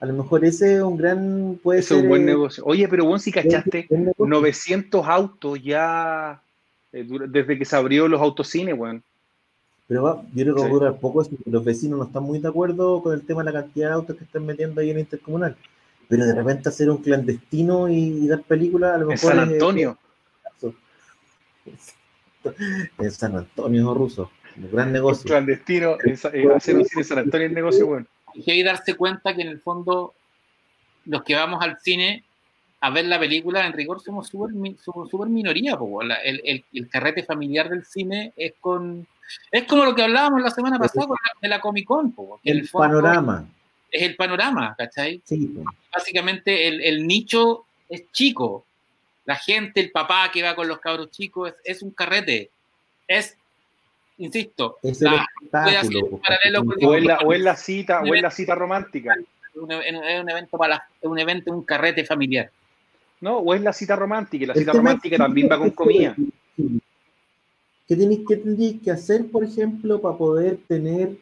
A 0.00 0.06
lo 0.06 0.12
mejor 0.14 0.44
ese 0.44 0.76
es 0.76 0.82
un 0.82 0.96
gran. 0.96 1.58
Puede 1.62 1.80
es 1.80 1.86
ser. 1.86 1.98
un 2.02 2.08
buen 2.08 2.22
eh, 2.22 2.26
negocio. 2.26 2.62
Oye, 2.66 2.86
pero 2.88 3.04
weón, 3.04 3.18
si 3.20 3.32
cachaste, 3.32 3.86
buen 3.90 4.04
negocio. 4.04 4.26
900 4.26 5.06
autos 5.06 5.60
ya 5.62 6.40
eh, 6.92 7.06
desde 7.28 7.58
que 7.58 7.64
se 7.64 7.74
abrió 7.76 8.06
los 8.08 8.20
autocines, 8.20 8.76
weón. 8.78 9.02
Pero 9.88 10.02
va, 10.02 10.22
yo 10.34 10.42
creo 10.44 10.54
que 10.54 10.60
va 10.60 10.66
a 10.66 10.68
Sí. 10.68 10.74
durar 10.74 10.98
poco 11.00 11.22
eso, 11.22 11.30
los 11.46 11.64
vecinos 11.64 11.98
no 11.98 12.04
están 12.04 12.22
muy 12.22 12.38
de 12.38 12.48
acuerdo 12.48 13.02
con 13.02 13.14
el 13.14 13.22
tema 13.26 13.42
de 13.42 13.52
la 13.52 13.62
cantidad 13.62 13.88
de 13.88 13.94
autos 13.94 14.16
que 14.16 14.24
están 14.24 14.44
metiendo 14.46 14.80
ahí 14.80 14.90
en 14.90 14.98
intercomunal. 15.00 15.56
Pero 16.08 16.26
de 16.26 16.34
repente 16.34 16.68
hacer 16.68 16.88
un 16.90 16.98
clandestino 16.98 17.88
y, 17.88 17.94
y 17.96 18.28
dar 18.28 18.42
películas, 18.42 18.94
a 18.94 18.98
lo 18.98 19.02
En 19.04 19.08
mejor. 19.08 19.32
San 19.34 19.48
es- 19.48 19.52
Antonio. 19.54 19.98
En 22.98 23.10
San 23.10 23.36
Antonio, 23.36 23.92
ruso. 23.94 24.30
Un 24.62 24.70
gran 24.72 24.92
negocio. 24.92 25.24
Clandestino, 25.28 25.96
es- 26.04 26.24
es 26.24 26.50
hacer 26.50 26.76
un 26.76 26.84
cine 26.84 27.02
en 27.02 27.04
San 27.04 27.18
Antonio 27.18 27.46
el 27.46 27.54
negocio, 27.54 27.86
weón. 27.86 28.08
y 28.34 28.50
hay 28.50 28.58
que 28.58 28.64
darse 28.64 28.94
cuenta 28.94 29.34
que 29.34 29.42
en 29.42 29.48
el 29.48 29.60
fondo 29.60 30.14
los 31.06 31.22
que 31.22 31.34
vamos 31.34 31.62
al 31.62 31.78
cine 31.80 32.24
a 32.80 32.90
ver 32.90 33.06
la 33.06 33.18
película 33.18 33.66
en 33.66 33.72
rigor 33.72 34.00
somos 34.00 34.28
súper 34.28 34.54
somos 34.84 35.08
súper 35.10 35.28
minoría. 35.28 35.76
La- 36.04 36.16
el, 36.16 36.40
el- 36.44 36.64
el 36.72 36.88
carrete 36.88 37.22
familiar 37.24 37.68
del 37.68 37.84
cine 37.84 38.32
es 38.36 38.52
con 38.60 39.06
es 39.50 39.64
como 39.64 39.84
lo 39.84 39.94
que 39.94 40.02
hablábamos 40.02 40.40
la 40.42 40.50
semana 40.50 40.78
pasada 40.78 41.06
con 41.06 41.16
la- 41.24 41.38
de 41.40 41.48
la 41.48 41.60
Comic 41.60 41.86
Con 41.86 42.12
po, 42.12 42.38
El 42.44 42.58
el 42.60 42.68
fondo 42.68 42.88
panorama. 43.00 43.44
es 43.90 44.02
el 44.02 44.14
panorama 44.16 44.74
¿cachai? 44.78 45.20
Sí, 45.24 45.46
pues. 45.54 45.66
básicamente 45.92 46.68
el, 46.68 46.80
el 46.82 47.06
nicho 47.06 47.64
es 47.88 48.04
chico 48.12 48.64
la 49.24 49.34
gente 49.36 49.80
el 49.80 49.90
papá 49.90 50.30
que 50.32 50.42
va 50.42 50.54
con 50.54 50.68
los 50.68 50.78
cabros 50.78 51.10
chicos 51.10 51.50
es, 51.64 51.76
es 51.76 51.82
un 51.82 51.90
carrete 51.92 52.50
es 53.08 53.36
insisto 54.18 54.76
es 54.82 55.00
el 55.02 55.12
la- 55.12 55.26
un 55.40 56.20
paralelo 56.20 56.60
O 56.82 56.94
es 56.94 57.04
la, 57.04 57.18
o 57.18 57.32
es 57.32 57.40
la 57.40 57.56
cita, 57.56 58.02
o 58.02 58.14
es 58.14 58.22
la 58.22 58.30
cita 58.30 58.54
romántica. 58.54 59.14
un, 59.54 59.72
es 59.72 60.20
un 60.20 60.30
evento 60.30 60.58
para 60.58 60.74
la- 60.74 60.82
es 61.00 61.08
un 61.08 61.18
evento 61.18 61.52
un 61.52 61.64
carrete 61.64 62.04
familiar 62.04 62.50
¿No? 63.20 63.38
O 63.38 63.52
es 63.54 63.60
la 63.60 63.72
cita 63.72 63.96
romántica, 63.96 64.44
y 64.44 64.46
la 64.46 64.54
cita 64.54 64.72
romántica 64.72 65.16
también 65.16 65.48
va 65.50 65.58
con 65.58 65.70
comida. 65.70 66.14
¿Qué 67.88 67.96
tenéis 67.96 68.20
que, 68.28 68.36
tendríais 68.36 68.80
que 68.80 68.90
hacer, 68.92 69.28
por 69.30 69.42
ejemplo, 69.42 70.00
para 70.00 70.16
poder 70.16 70.58
tener 70.68 71.16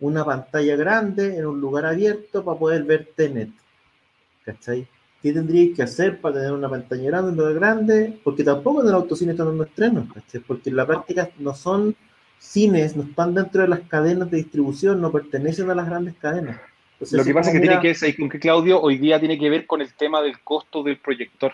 una 0.00 0.24
pantalla 0.24 0.74
grande 0.74 1.36
en 1.36 1.46
un 1.46 1.60
lugar 1.60 1.86
abierto 1.86 2.44
para 2.44 2.58
poder 2.58 2.82
ver 2.84 3.10
Tenet? 3.14 3.50
¿Cachai? 4.44 4.88
¿Qué 5.22 5.32
tendríais 5.32 5.76
que 5.76 5.82
hacer 5.84 6.20
para 6.20 6.36
tener 6.36 6.52
una 6.52 6.68
pantalla 6.68 7.04
grande 7.04 7.28
en 7.28 7.34
un 7.34 7.38
lugar 7.38 7.54
grande? 7.54 8.18
Porque 8.24 8.42
tampoco 8.42 8.82
en 8.82 8.88
el 8.88 8.94
autocine 8.94 9.30
están 9.32 9.46
dando 9.46 9.62
estrenos, 9.62 10.12
¿cachai? 10.12 10.40
Porque 10.40 10.70
en 10.70 10.76
la 10.76 10.86
práctica 10.86 11.30
no 11.38 11.54
son 11.54 11.94
cines, 12.42 12.96
no 12.96 13.04
están 13.04 13.34
dentro 13.34 13.62
de 13.62 13.68
las 13.68 13.80
cadenas 13.80 14.30
de 14.30 14.38
distribución, 14.38 15.00
no 15.00 15.10
pertenecen 15.12 15.70
a 15.70 15.74
las 15.74 15.86
grandes 15.88 16.14
cadenas. 16.20 16.60
Entonces, 16.94 17.18
Lo 17.18 17.24
que 17.24 17.34
pasa 17.34 17.50
es 17.50 17.54
que 17.54 17.60
tiene 17.60 17.80
que 17.80 17.94
ver, 18.00 18.16
con 18.16 18.28
que 18.28 18.38
Claudio, 18.38 18.80
hoy 18.80 18.98
día 18.98 19.18
tiene 19.18 19.38
que 19.38 19.48
ver 19.50 19.66
con 19.66 19.80
el 19.80 19.92
tema 19.94 20.20
del 20.22 20.38
costo 20.40 20.82
del 20.82 20.98
proyector. 20.98 21.52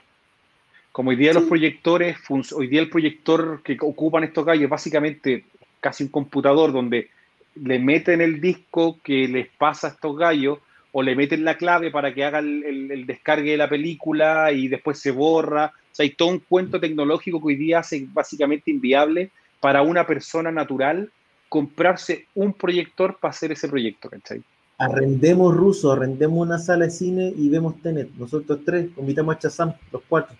Como 0.93 1.11
hoy 1.11 1.17
día 1.17 1.33
los 1.33 1.45
proyectores, 1.45 2.17
hoy 2.29 2.67
día 2.67 2.81
el 2.81 2.91
proyector 2.91 3.63
que 3.63 3.77
ocupan 3.81 4.25
estos 4.25 4.45
gallos 4.45 4.65
es 4.65 4.71
básicamente 4.71 5.45
casi 5.81 6.03
un 6.05 6.11
computador 6.11 6.73
donde 6.73 7.09
le 7.55 7.79
meten 7.79 8.21
el 8.21 8.41
disco 8.41 8.99
que 9.03 9.29
les 9.29 9.49
pasa 9.49 9.87
a 9.87 9.91
estos 9.91 10.17
gallos 10.17 10.59
o 10.93 11.03
le 11.03 11.15
meten 11.15 11.45
la 11.45 11.57
clave 11.57 11.91
para 11.91 12.13
que 12.13 12.25
haga 12.25 12.41
el, 12.41 12.65
el- 12.65 12.91
el 12.91 13.07
descargue 13.07 13.53
de 13.53 13.57
la 13.59 13.69
película 13.69 14.51
y 14.53 14.69
después 14.69 14.99
se 14.99 15.13
borra. 15.13 15.67
O 15.67 15.95
sea, 15.95 16.05
hay 16.05 16.11
todo 16.11 16.31
un 16.31 16.41
cuento 16.41 16.81
tecnológico 16.81 17.39
que 17.41 17.47
hoy 17.47 17.57
día 17.57 17.79
hace 17.81 18.05
básicamente 18.13 18.71
inviable 18.71 19.31
para 19.61 19.83
una 19.83 20.07
persona 20.07 20.51
natural 20.51 21.11
comprarse 21.49 22.27
un 22.35 22.53
proyector 22.53 23.19
para 23.19 23.31
hacer 23.31 23.53
ese 23.53 23.69
proyecto, 23.69 24.09
¿cachai? 24.11 24.43
arrendemos 24.81 25.57
ruso, 25.57 25.91
arrendemos 25.91 26.39
una 26.39 26.57
sala 26.57 26.85
de 26.85 26.93
cine 26.93 27.33
y 27.37 27.49
vemos 27.49 27.83
Tenet. 27.83 28.11
Nosotros 28.17 28.61
tres, 28.65 28.87
invitamos 28.97 29.35
a 29.35 29.39
Chazam, 29.41 29.73
los 29.91 30.03
cuatro. 30.09 30.37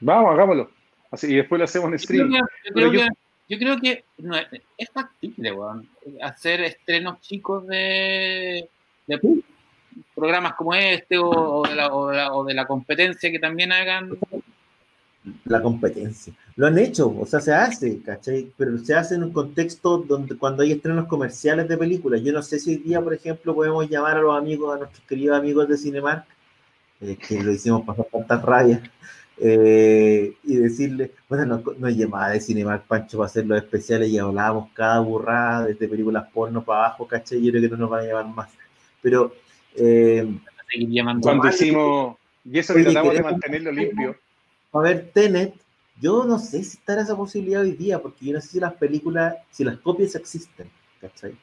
Vamos, 0.00 0.34
hagámoslo. 0.34 0.70
Así, 1.10 1.28
y 1.32 1.36
después 1.36 1.58
lo 1.58 1.64
hacemos 1.64 1.90
en 1.90 1.96
Yo 1.96 2.06
creo 2.06 2.26
stream. 2.26 2.30
que, 2.30 2.68
yo 2.68 2.74
creo 2.74 2.92
yo- 2.92 3.00
que- 3.00 3.08
yo 3.48 3.58
creo 3.58 3.80
que 3.80 4.04
no 4.18 4.36
es, 4.36 4.46
es 4.76 4.90
factible, 4.90 5.52
weón, 5.52 5.88
hacer 6.22 6.60
estrenos 6.60 7.20
chicos 7.22 7.66
de, 7.66 8.68
de 9.06 9.42
programas 10.14 10.52
como 10.54 10.74
este 10.74 11.16
o, 11.18 11.30
o 11.30 11.66
de 11.66 11.74
la, 11.74 11.92
o 11.92 12.08
de 12.10 12.16
la- 12.18 12.32
o 12.34 12.44
de 12.44 12.52
la 12.54 12.66
competencia 12.66 13.30
que 13.30 13.38
también 13.38 13.72
hagan. 13.72 14.10
La 15.44 15.62
competencia. 15.62 16.32
Lo 16.56 16.66
han 16.66 16.78
hecho, 16.78 17.14
o 17.18 17.26
sea, 17.26 17.40
se 17.40 17.52
hace, 17.52 18.00
¿cachai? 18.02 18.52
Pero 18.56 18.78
se 18.78 18.94
hace 18.94 19.14
en 19.14 19.24
un 19.24 19.32
contexto 19.32 19.98
donde 19.98 20.36
cuando 20.36 20.62
hay 20.62 20.72
estrenos 20.72 21.06
comerciales 21.06 21.68
de 21.68 21.76
películas. 21.76 22.22
Yo 22.22 22.32
no 22.32 22.42
sé 22.42 22.58
si 22.58 22.70
hoy 22.70 22.76
día, 22.78 23.00
por 23.00 23.14
ejemplo, 23.14 23.54
podemos 23.54 23.88
llamar 23.88 24.16
a 24.16 24.22
los 24.22 24.36
amigos, 24.36 24.74
a 24.74 24.78
nuestros 24.78 25.04
queridos 25.06 25.38
amigos 25.38 25.68
de 25.68 25.76
Cinemark, 25.76 26.24
eh, 27.00 27.16
que 27.16 27.42
lo 27.42 27.52
hicimos 27.52 27.82
pasar 27.82 28.06
tantas 28.10 28.42
rabias, 28.42 28.80
eh, 29.42 30.34
y 30.44 30.56
decirle, 30.56 31.12
bueno, 31.28 31.46
no, 31.46 31.62
no 31.78 31.86
hay 31.86 31.96
llamada 31.96 32.32
de 32.32 32.40
Cinemark, 32.40 32.86
Pancho, 32.86 33.18
para 33.18 33.26
hacer 33.26 33.46
los 33.46 33.58
especiales 33.58 34.08
y 34.10 34.18
hablábamos 34.18 34.70
cada 34.74 35.00
burrada, 35.00 35.66
desde 35.66 35.88
películas 35.88 36.28
porno 36.32 36.62
para 36.62 36.86
abajo, 36.86 37.06
¿cachai? 37.06 37.42
Yo 37.42 37.50
creo 37.50 37.62
que 37.62 37.68
no 37.68 37.76
nos 37.76 37.90
van 37.90 38.04
a 38.04 38.06
llevar 38.06 38.26
más. 38.26 38.50
Pero, 39.02 39.34
eh. 39.74 40.26
Cuando 41.20 41.48
hicimos, 41.48 42.16
y 42.44 42.58
eso 42.58 42.74
que 42.74 42.84
tratamos 42.84 43.14
de 43.14 43.22
mantenerlo 43.22 43.72
limpio. 43.72 44.16
A 44.72 44.78
ver 44.80 45.10
Tenet, 45.12 45.54
yo 46.00 46.24
no 46.24 46.38
sé 46.38 46.62
si 46.62 46.78
estará 46.78 47.02
esa 47.02 47.16
posibilidad 47.16 47.62
hoy 47.62 47.72
día, 47.72 47.98
porque 47.98 48.26
yo 48.26 48.32
no 48.32 48.40
sé 48.40 48.48
si 48.48 48.60
las 48.60 48.74
películas, 48.74 49.36
si 49.50 49.64
las 49.64 49.78
copias 49.78 50.14
existen, 50.14 50.70
¿cachai? 51.00 51.34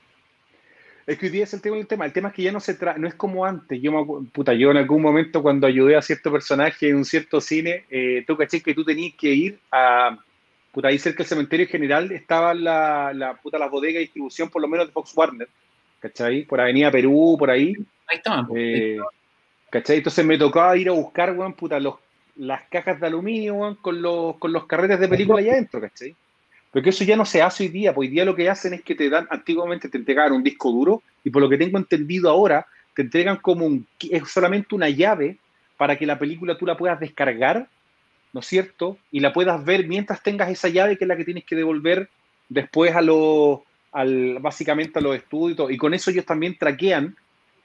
Es 1.05 1.17
que 1.17 1.27
hoy 1.27 1.31
día 1.31 1.45
es 1.45 1.53
el 1.53 1.61
tema 1.61 1.77
del 1.77 1.87
tema. 1.87 2.05
El 2.05 2.11
tema 2.11 2.27
es 2.27 2.33
que 2.33 2.43
ya 2.43 2.51
no 2.51 2.59
se 2.59 2.73
tra 2.73 2.97
no 2.97 3.07
es 3.07 3.15
como 3.15 3.45
antes. 3.45 3.81
Yo, 3.81 3.93
me 3.93 4.27
puta, 4.29 4.53
yo 4.53 4.71
en 4.71 4.77
algún 4.77 5.01
momento 5.01 5.41
cuando 5.41 5.65
ayudé 5.65 5.95
a 5.95 6.01
cierto 6.01 6.31
personaje 6.31 6.89
en 6.89 6.97
un 6.97 7.05
cierto 7.05 7.39
cine, 7.39 7.85
eh, 7.89 8.25
tú 8.27 8.35
caché 8.35 8.61
que 8.61 8.73
tú 8.73 8.83
tenías 8.83 9.15
que 9.15 9.29
ir 9.29 9.59
a, 9.71 10.17
puta, 10.73 10.89
ahí 10.89 10.99
cerca 10.99 11.19
del 11.19 11.27
cementerio 11.27 11.65
general 11.67 12.11
estaba 12.11 12.53
la, 12.53 13.13
la, 13.13 13.35
puta, 13.35 13.57
la 13.57 13.69
bodega 13.69 13.93
de 13.93 14.01
distribución, 14.01 14.49
por 14.49 14.61
lo 14.61 14.67
menos 14.67 14.87
de 14.87 14.91
Fox 14.91 15.15
Warner, 15.15 15.47
¿cachai? 16.01 16.43
Por 16.43 16.59
Avenida 16.59 16.91
Perú, 16.91 17.37
por 17.39 17.51
ahí. 17.51 17.73
Ahí 18.05 18.17
estaban. 18.17 18.45
po. 18.45 18.55
Eh, 18.57 18.97
¿Cachai? 19.69 19.97
Entonces 19.97 20.25
me 20.25 20.37
tocaba 20.37 20.75
ir 20.75 20.89
a 20.89 20.93
buscar, 20.93 21.31
weón, 21.37 21.53
puta, 21.53 21.79
los, 21.79 21.95
las 22.37 22.61
cajas 22.69 22.99
de 22.99 23.07
aluminio, 23.07 23.77
con 23.81 24.01
los, 24.01 24.37
con 24.37 24.53
los 24.53 24.65
carretes 24.65 24.99
de 24.99 25.07
película 25.07 25.39
allá 25.39 25.53
adentro, 25.53 25.81
¿cachai? 25.81 26.15
Porque 26.71 26.89
eso 26.89 27.03
ya 27.03 27.15
no 27.15 27.25
se 27.25 27.41
hace 27.41 27.63
hoy 27.63 27.69
día, 27.69 27.93
pues 27.93 28.07
hoy 28.07 28.13
día 28.13 28.25
lo 28.25 28.35
que 28.35 28.49
hacen 28.49 28.73
es 28.73 28.81
que 28.81 28.95
te 28.95 29.09
dan, 29.09 29.27
antiguamente 29.29 29.89
te 29.89 29.97
entregaban 29.97 30.33
un 30.33 30.43
disco 30.43 30.71
duro, 30.71 31.01
y 31.23 31.29
por 31.29 31.41
lo 31.41 31.49
que 31.49 31.57
tengo 31.57 31.77
entendido 31.77 32.29
ahora, 32.29 32.67
te 32.93 33.01
entregan 33.01 33.37
como 33.37 33.65
un, 33.65 33.87
es 33.99 34.29
solamente 34.29 34.75
una 34.75 34.89
llave 34.89 35.37
para 35.77 35.97
que 35.97 36.05
la 36.05 36.19
película 36.19 36.57
tú 36.57 36.65
la 36.65 36.77
puedas 36.77 36.99
descargar, 36.99 37.67
¿no 38.33 38.39
es 38.39 38.45
cierto? 38.45 38.97
Y 39.11 39.19
la 39.19 39.33
puedas 39.33 39.63
ver 39.63 39.87
mientras 39.87 40.21
tengas 40.21 40.49
esa 40.49 40.69
llave 40.69 40.97
que 40.97 41.05
es 41.05 41.07
la 41.07 41.15
que 41.15 41.25
tienes 41.25 41.45
que 41.45 41.55
devolver 41.55 42.09
después 42.49 42.95
a 42.95 43.01
los, 43.01 43.59
al, 43.91 44.39
básicamente 44.39 44.99
a 44.99 45.01
los 45.01 45.15
estudios 45.15 45.71
y. 45.71 45.75
Y 45.75 45.77
con 45.77 45.93
eso 45.93 46.11
ellos 46.11 46.25
también 46.25 46.57
traquean 46.57 47.15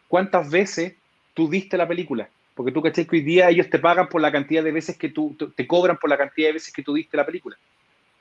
cuántas 0.08 0.50
veces 0.50 0.94
tú 1.34 1.48
diste 1.48 1.76
la 1.76 1.88
película. 1.88 2.28
Porque 2.54 2.72
tú 2.72 2.82
caché 2.82 3.06
que 3.06 3.16
hoy 3.16 3.22
día 3.22 3.48
ellos 3.48 3.70
te 3.70 3.78
pagan 3.78 4.08
por 4.08 4.20
la 4.20 4.30
cantidad 4.30 4.62
de 4.62 4.72
veces 4.72 4.96
que 4.96 5.08
tú, 5.08 5.36
te 5.54 5.66
cobran 5.66 5.96
por 5.98 6.10
la 6.10 6.18
cantidad 6.18 6.48
de 6.48 6.54
veces 6.54 6.72
que 6.72 6.82
tú 6.82 6.94
diste 6.94 7.16
la 7.16 7.26
película. 7.26 7.56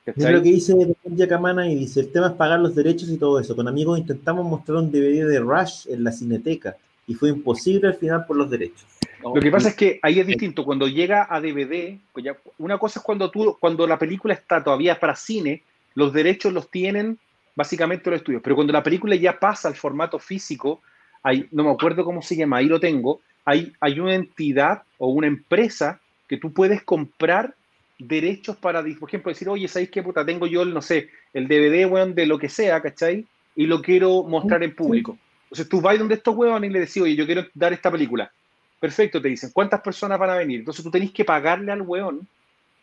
Es 0.06 0.14
¿Cachai? 0.14 0.32
lo 0.32 0.42
que 0.42 0.48
dice 0.48 0.74
Yacamana 1.04 1.70
y 1.70 1.76
dice, 1.76 2.00
el 2.00 2.10
tema 2.10 2.28
es 2.28 2.32
pagar 2.32 2.58
los 2.58 2.74
derechos 2.74 3.08
y 3.08 3.18
todo 3.18 3.38
eso. 3.38 3.54
Con 3.54 3.68
amigos 3.68 3.98
intentamos 3.98 4.44
mostrar 4.44 4.78
un 4.78 4.90
DVD 4.90 5.26
de 5.28 5.38
Rush 5.38 5.86
en 5.88 6.02
la 6.02 6.10
cineteca 6.10 6.76
y 7.06 7.14
fue 7.14 7.28
imposible 7.28 7.88
al 7.88 7.94
final 7.94 8.26
por 8.26 8.36
los 8.36 8.50
derechos. 8.50 8.86
Lo 9.22 9.40
que 9.40 9.50
pasa 9.50 9.68
es 9.68 9.76
que 9.76 10.00
ahí 10.02 10.18
es 10.18 10.26
distinto. 10.26 10.64
Cuando 10.64 10.88
llega 10.88 11.26
a 11.30 11.40
DVD, 11.40 11.98
pues 12.12 12.24
ya, 12.24 12.36
una 12.58 12.78
cosa 12.78 12.98
es 12.98 13.04
cuando 13.04 13.30
tú, 13.30 13.56
cuando 13.60 13.86
la 13.86 13.98
película 13.98 14.34
está 14.34 14.64
todavía 14.64 14.98
para 14.98 15.14
cine, 15.14 15.62
los 15.94 16.12
derechos 16.12 16.52
los 16.52 16.68
tienen 16.70 17.18
básicamente 17.54 18.10
los 18.10 18.18
estudios. 18.18 18.42
Pero 18.42 18.56
cuando 18.56 18.72
la 18.72 18.82
película 18.82 19.14
ya 19.14 19.38
pasa 19.38 19.68
al 19.68 19.76
formato 19.76 20.18
físico, 20.18 20.80
hay, 21.22 21.46
no 21.50 21.64
me 21.64 21.70
acuerdo 21.70 22.04
cómo 22.04 22.22
se 22.22 22.36
llama, 22.36 22.58
ahí 22.58 22.66
lo 22.66 22.80
tengo, 22.80 23.20
hay, 23.44 23.72
hay 23.80 24.00
una 24.00 24.14
entidad 24.14 24.82
o 24.98 25.08
una 25.08 25.26
empresa 25.26 26.00
que 26.28 26.36
tú 26.36 26.52
puedes 26.52 26.82
comprar 26.82 27.54
derechos 27.98 28.56
para, 28.56 28.82
por 28.82 29.08
ejemplo, 29.08 29.30
decir, 29.30 29.48
oye, 29.48 29.68
¿sabéis 29.68 29.90
qué 29.90 30.02
puta? 30.02 30.24
Tengo 30.24 30.46
yo, 30.46 30.62
el, 30.62 30.74
no 30.74 30.82
sé, 30.82 31.10
el 31.32 31.46
DVD, 31.46 31.86
weón, 31.90 32.14
de 32.14 32.26
lo 32.26 32.38
que 32.38 32.48
sea, 32.48 32.80
¿cachai? 32.80 33.26
Y 33.54 33.66
lo 33.66 33.80
quiero 33.82 34.22
mostrar 34.24 34.62
en 34.62 34.74
público. 34.74 35.18
Entonces 35.44 35.68
tú 35.68 35.80
vas 35.80 35.98
donde 35.98 36.14
estos 36.14 36.34
weones 36.34 36.70
y 36.70 36.72
le 36.72 36.80
decís, 36.80 37.02
oye, 37.02 37.14
yo 37.14 37.26
quiero 37.26 37.46
dar 37.54 37.72
esta 37.72 37.90
película. 37.90 38.32
Perfecto, 38.80 39.20
te 39.20 39.28
dicen, 39.28 39.50
¿cuántas 39.52 39.80
personas 39.80 40.18
van 40.18 40.30
a 40.30 40.36
venir? 40.36 40.60
Entonces 40.60 40.82
tú 40.82 40.90
tenés 40.90 41.12
que 41.12 41.24
pagarle 41.24 41.70
al 41.70 41.82
weón, 41.82 42.26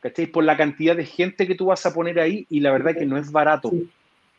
¿cachai? 0.01 0.27
Por 0.27 0.43
la 0.43 0.55
cantidad 0.55 0.95
de 0.95 1.05
gente 1.05 1.47
que 1.47 1.55
tú 1.55 1.65
vas 1.65 1.85
a 1.85 1.93
poner 1.93 2.19
ahí 2.19 2.45
y 2.49 2.59
la 2.59 2.71
verdad 2.71 2.95
que 2.95 3.05
no 3.05 3.17
es 3.17 3.31
barato. 3.31 3.71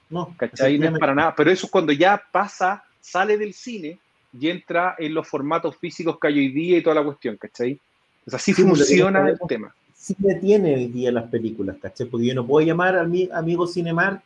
No, 0.08 0.34
¿cachai? 0.36 0.78
No 0.78 0.86
es 0.86 0.98
para 0.98 1.14
nada. 1.14 1.34
Pero 1.36 1.50
eso 1.50 1.66
es 1.66 1.72
cuando 1.72 1.92
ya 1.92 2.22
pasa, 2.30 2.84
sale 3.00 3.36
del 3.36 3.54
cine 3.54 3.98
y 4.38 4.48
entra 4.48 4.94
en 4.98 5.14
los 5.14 5.26
formatos 5.26 5.76
físicos 5.76 6.18
que 6.18 6.28
hay 6.28 6.38
hoy 6.38 6.48
día 6.50 6.78
y 6.78 6.82
toda 6.82 6.96
la 6.96 7.04
cuestión, 7.04 7.36
¿cachai? 7.36 7.80
Entonces 8.20 8.34
así 8.34 8.52
funciona 8.52 9.28
el 9.28 9.38
tema 9.48 9.74
cine 10.00 10.36
tiene 10.36 10.74
hoy 10.74 10.86
día 10.86 11.12
las 11.12 11.28
películas, 11.28 11.76
¿cachai? 11.80 12.06
Porque 12.06 12.26
yo 12.26 12.34
no 12.34 12.46
puedo 12.46 12.66
llamar 12.66 12.96
a 12.96 13.04
mi 13.04 13.28
amigo 13.32 13.66
Cinemark 13.66 14.22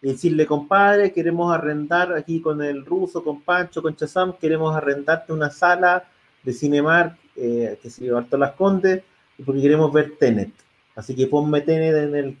y 0.00 0.08
decirle, 0.08 0.46
compadre, 0.46 1.12
queremos 1.12 1.52
arrendar 1.52 2.12
aquí 2.14 2.40
con 2.40 2.62
el 2.62 2.86
ruso, 2.86 3.24
con 3.24 3.42
Pancho, 3.42 3.82
con 3.82 3.96
Chazam, 3.96 4.34
queremos 4.38 4.74
arrendarte 4.74 5.32
una 5.32 5.50
sala 5.50 6.04
de 6.44 6.52
Cinemark 6.52 7.18
eh, 7.34 7.76
que 7.82 7.90
se 7.90 8.06
llama 8.06 8.26
Las 8.30 8.52
Condes, 8.52 9.02
porque 9.44 9.60
queremos 9.60 9.92
ver 9.92 10.14
Tenet. 10.16 10.52
Así 10.94 11.16
que 11.16 11.26
ponme 11.26 11.60
Tenet 11.60 11.94
en 11.96 12.14
el, 12.14 12.38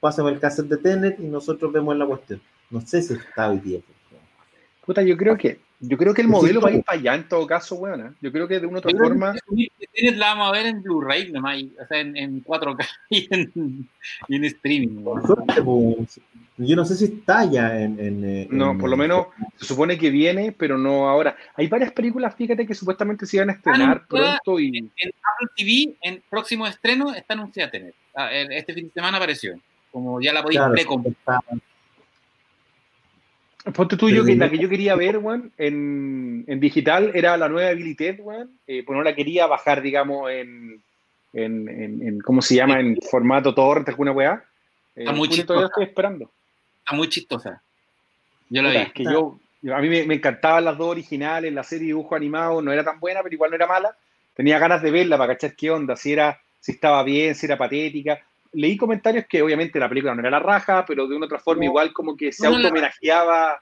pásame 0.00 0.30
el 0.30 0.40
cassette 0.40 0.66
de 0.66 0.78
Tenet 0.78 1.20
y 1.20 1.26
nosotros 1.26 1.72
vemos 1.72 1.96
la 1.96 2.06
cuestión. 2.06 2.40
No 2.70 2.80
sé 2.80 3.02
si 3.02 3.14
está 3.14 3.50
hoy 3.50 3.60
día. 3.60 3.80
Puta, 4.86 5.02
yo 5.02 5.16
creo 5.16 5.36
que 5.36 5.58
yo 5.80 5.98
creo 5.98 6.14
que 6.14 6.22
el 6.22 6.28
modelo 6.28 6.60
va 6.60 6.70
a 6.70 6.72
ir 6.72 6.82
para 6.82 6.98
allá 6.98 7.14
en 7.16 7.28
todo 7.28 7.46
caso, 7.46 7.74
weón. 7.74 8.00
¿eh? 8.00 8.10
Yo 8.22 8.32
creo 8.32 8.48
que 8.48 8.58
de 8.58 8.66
una 8.66 8.76
u 8.76 8.78
otra 8.78 8.92
forma. 8.96 9.34
Tienes 9.92 10.16
la 10.16 10.28
vamos 10.28 10.48
a 10.48 10.52
ver 10.52 10.66
en 10.66 10.82
Blu-ray 10.82 11.32
nomás, 11.32 11.62
o 11.82 11.86
sea, 11.86 12.00
en, 12.00 12.16
en 12.16 12.42
4K 12.42 12.86
y 13.10 13.28
en, 13.30 13.88
y 14.28 14.36
en 14.36 14.44
streaming. 14.44 15.04
Pues, 15.04 16.20
yo 16.58 16.76
no 16.76 16.84
sé 16.86 16.94
si 16.96 17.04
está 17.04 17.44
ya 17.44 17.78
en. 17.78 17.98
en 18.00 18.48
no, 18.56 18.78
por 18.78 18.88
lo 18.88 18.96
menos 18.96 19.26
se 19.56 19.66
supone 19.66 19.98
que 19.98 20.08
viene, 20.08 20.52
pero 20.52 20.78
no 20.78 21.08
ahora. 21.08 21.36
Hay 21.54 21.66
varias 21.68 21.92
películas, 21.92 22.34
fíjate, 22.34 22.66
que 22.66 22.74
supuestamente 22.74 23.26
se 23.26 23.36
iban 23.36 23.50
a 23.50 23.54
estrenar 23.54 24.06
pronto 24.06 24.58
y. 24.58 24.78
En, 24.78 24.90
Apple 24.96 25.48
TV, 25.56 25.96
en 26.00 26.22
próximo 26.30 26.66
estreno, 26.66 27.12
está 27.12 27.34
anunciada 27.34 27.70
tener. 27.70 27.94
Ah, 28.14 28.32
este 28.32 28.72
fin 28.72 28.86
de 28.86 28.92
semana 28.92 29.18
apareció. 29.18 29.60
Como 29.92 30.20
ya 30.22 30.32
la 30.32 30.42
podéis 30.42 30.60
claro, 30.60 30.72
precomprar. 30.72 31.40
Ponte 33.74 33.96
tuyo 33.96 34.24
que 34.24 34.36
la 34.36 34.48
que 34.48 34.58
yo 34.58 34.68
quería 34.68 34.94
ver, 34.94 35.18
weón, 35.18 35.52
en, 35.58 36.44
en, 36.46 36.60
digital 36.60 37.10
era 37.14 37.36
la 37.36 37.48
nueva 37.48 37.72
Billy 37.72 37.94
Ted, 37.94 38.20
weón. 38.20 38.50
Eh, 38.66 38.84
pues 38.84 38.96
no 38.96 39.02
la 39.02 39.14
quería 39.14 39.46
bajar, 39.46 39.82
digamos, 39.82 40.30
en, 40.30 40.82
en, 41.32 41.68
en, 41.68 42.20
¿cómo 42.20 42.42
se 42.42 42.54
llama? 42.54 42.78
En 42.78 42.96
formato 43.10 43.54
torrent, 43.54 43.88
alguna 43.88 44.12
weá. 44.12 44.44
Eh, 44.94 45.00
Está 45.00 45.12
muy 45.12 45.28
chistosa. 45.28 45.46
Todavía 45.46 45.66
estoy 45.66 45.84
esperando. 45.84 46.30
Está 46.78 46.94
muy 46.94 47.08
chistosa. 47.08 47.62
Yo 48.50 48.62
la 48.62 48.70
vi. 48.70 48.76
Es 48.76 48.92
que 48.92 49.04
yo, 49.04 49.38
a 49.74 49.80
mí 49.80 49.88
me, 49.88 50.04
me, 50.04 50.14
encantaban 50.14 50.64
las 50.64 50.78
dos 50.78 50.88
originales, 50.88 51.52
la 51.52 51.64
serie 51.64 51.88
dibujo 51.88 52.14
animado 52.14 52.62
no 52.62 52.72
era 52.72 52.84
tan 52.84 53.00
buena, 53.00 53.22
pero 53.22 53.34
igual 53.34 53.50
no 53.50 53.56
era 53.56 53.66
mala. 53.66 53.96
Tenía 54.34 54.58
ganas 54.58 54.80
de 54.80 54.92
verla 54.92 55.18
para 55.18 55.34
cachar 55.34 55.56
qué 55.56 55.70
onda, 55.70 55.96
si 55.96 56.12
era, 56.12 56.40
si 56.60 56.72
estaba 56.72 57.02
bien, 57.02 57.34
si 57.34 57.46
era 57.46 57.58
patética 57.58 58.20
leí 58.56 58.76
comentarios 58.76 59.26
que 59.28 59.42
obviamente 59.42 59.78
la 59.78 59.88
película 59.88 60.14
no 60.14 60.20
era 60.20 60.30
la 60.30 60.38
raja, 60.38 60.84
pero 60.86 61.06
de 61.06 61.14
una 61.14 61.26
otra 61.26 61.38
forma 61.38 61.64
igual 61.64 61.92
como 61.92 62.16
que 62.16 62.32
se 62.32 62.46
auto 62.46 62.68
homenajeaba. 62.68 63.60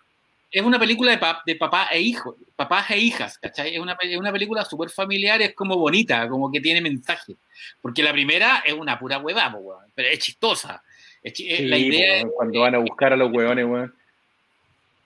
Es 0.50 0.62
una 0.62 0.78
película 0.78 1.10
de, 1.10 1.20
de 1.46 1.56
papá 1.56 1.88
e 1.90 2.00
hijo, 2.00 2.36
papás 2.54 2.88
e 2.92 2.98
hijas, 2.98 3.38
¿cachai? 3.38 3.74
Es 3.74 3.80
una, 3.80 3.96
es 4.00 4.16
una 4.16 4.30
película 4.30 4.64
súper 4.64 4.88
familiar, 4.88 5.42
es 5.42 5.52
como 5.52 5.76
bonita, 5.76 6.28
como 6.28 6.50
que 6.50 6.60
tiene 6.60 6.80
mensaje. 6.80 7.34
Porque 7.82 8.04
la 8.04 8.12
primera 8.12 8.62
es 8.64 8.72
una 8.72 8.96
pura 8.96 9.18
hueva, 9.18 9.52
pero 9.96 10.08
es 10.08 10.20
chistosa. 10.20 10.80
la 11.22 11.76
idea 11.76 12.24
cuando 12.36 12.60
van 12.60 12.76
a 12.76 12.78
buscar 12.78 13.12
a 13.12 13.16
los 13.16 13.32
huevones, 13.32 13.64
weón. 13.64 13.94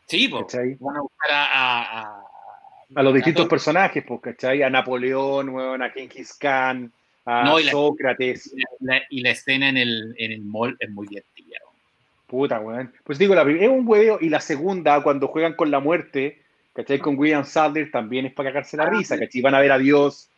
Sí, 0.06 0.28
pues. 0.28 0.55
Van 0.81 0.97
a 0.97 1.01
buscar 1.01 1.31
a, 1.31 2.23
a, 2.94 3.02
los 3.02 3.15
distintos 3.15 3.48
personajes, 3.48 4.05
pues, 4.06 4.20
¿cachai? 4.20 4.62
A 4.62 4.69
Napoleón, 4.69 5.48
weón, 5.48 5.82
a 5.82 5.90
Genghis 5.90 6.35
Khan 6.35 6.93
no, 7.28 7.60
y 7.60 7.64
Sócrates. 7.64 8.55
y 9.10 9.20
la 9.20 9.30
escena 9.30 9.68
en 9.68 9.76
el, 9.76 10.14
en 10.18 10.32
el 10.32 10.42
mall 10.42 10.76
es 10.80 10.90
muy 10.90 11.06
divertida. 11.06 11.59
Puta, 12.28 12.60
weón. 12.60 12.92
Pues 13.05 13.18
digo, 13.18 13.34
la 13.34 13.42
es 13.42 13.68
un 13.68 13.88
huevo 13.88 14.18
y 14.20 14.28
la 14.28 14.40
segunda, 14.40 15.02
cuando 15.02 15.28
juegan 15.28 15.55
con 15.55 15.70
la 15.70 15.80
muerte, 15.80 16.38
¿cachai? 16.74 16.98
Con 16.98 17.18
William 17.18 17.44
Sadler 17.44 17.90
también 17.90 18.26
es 18.26 18.34
para 18.34 18.50
cagarse 18.50 18.76
la 18.76 18.84
ah, 18.84 18.90
risa, 18.90 19.18
¿cachai? 19.18 19.40
Van 19.40 19.55
a 19.55 19.60
ver 19.60 19.72
a 19.72 19.78
Dios, 19.78 20.28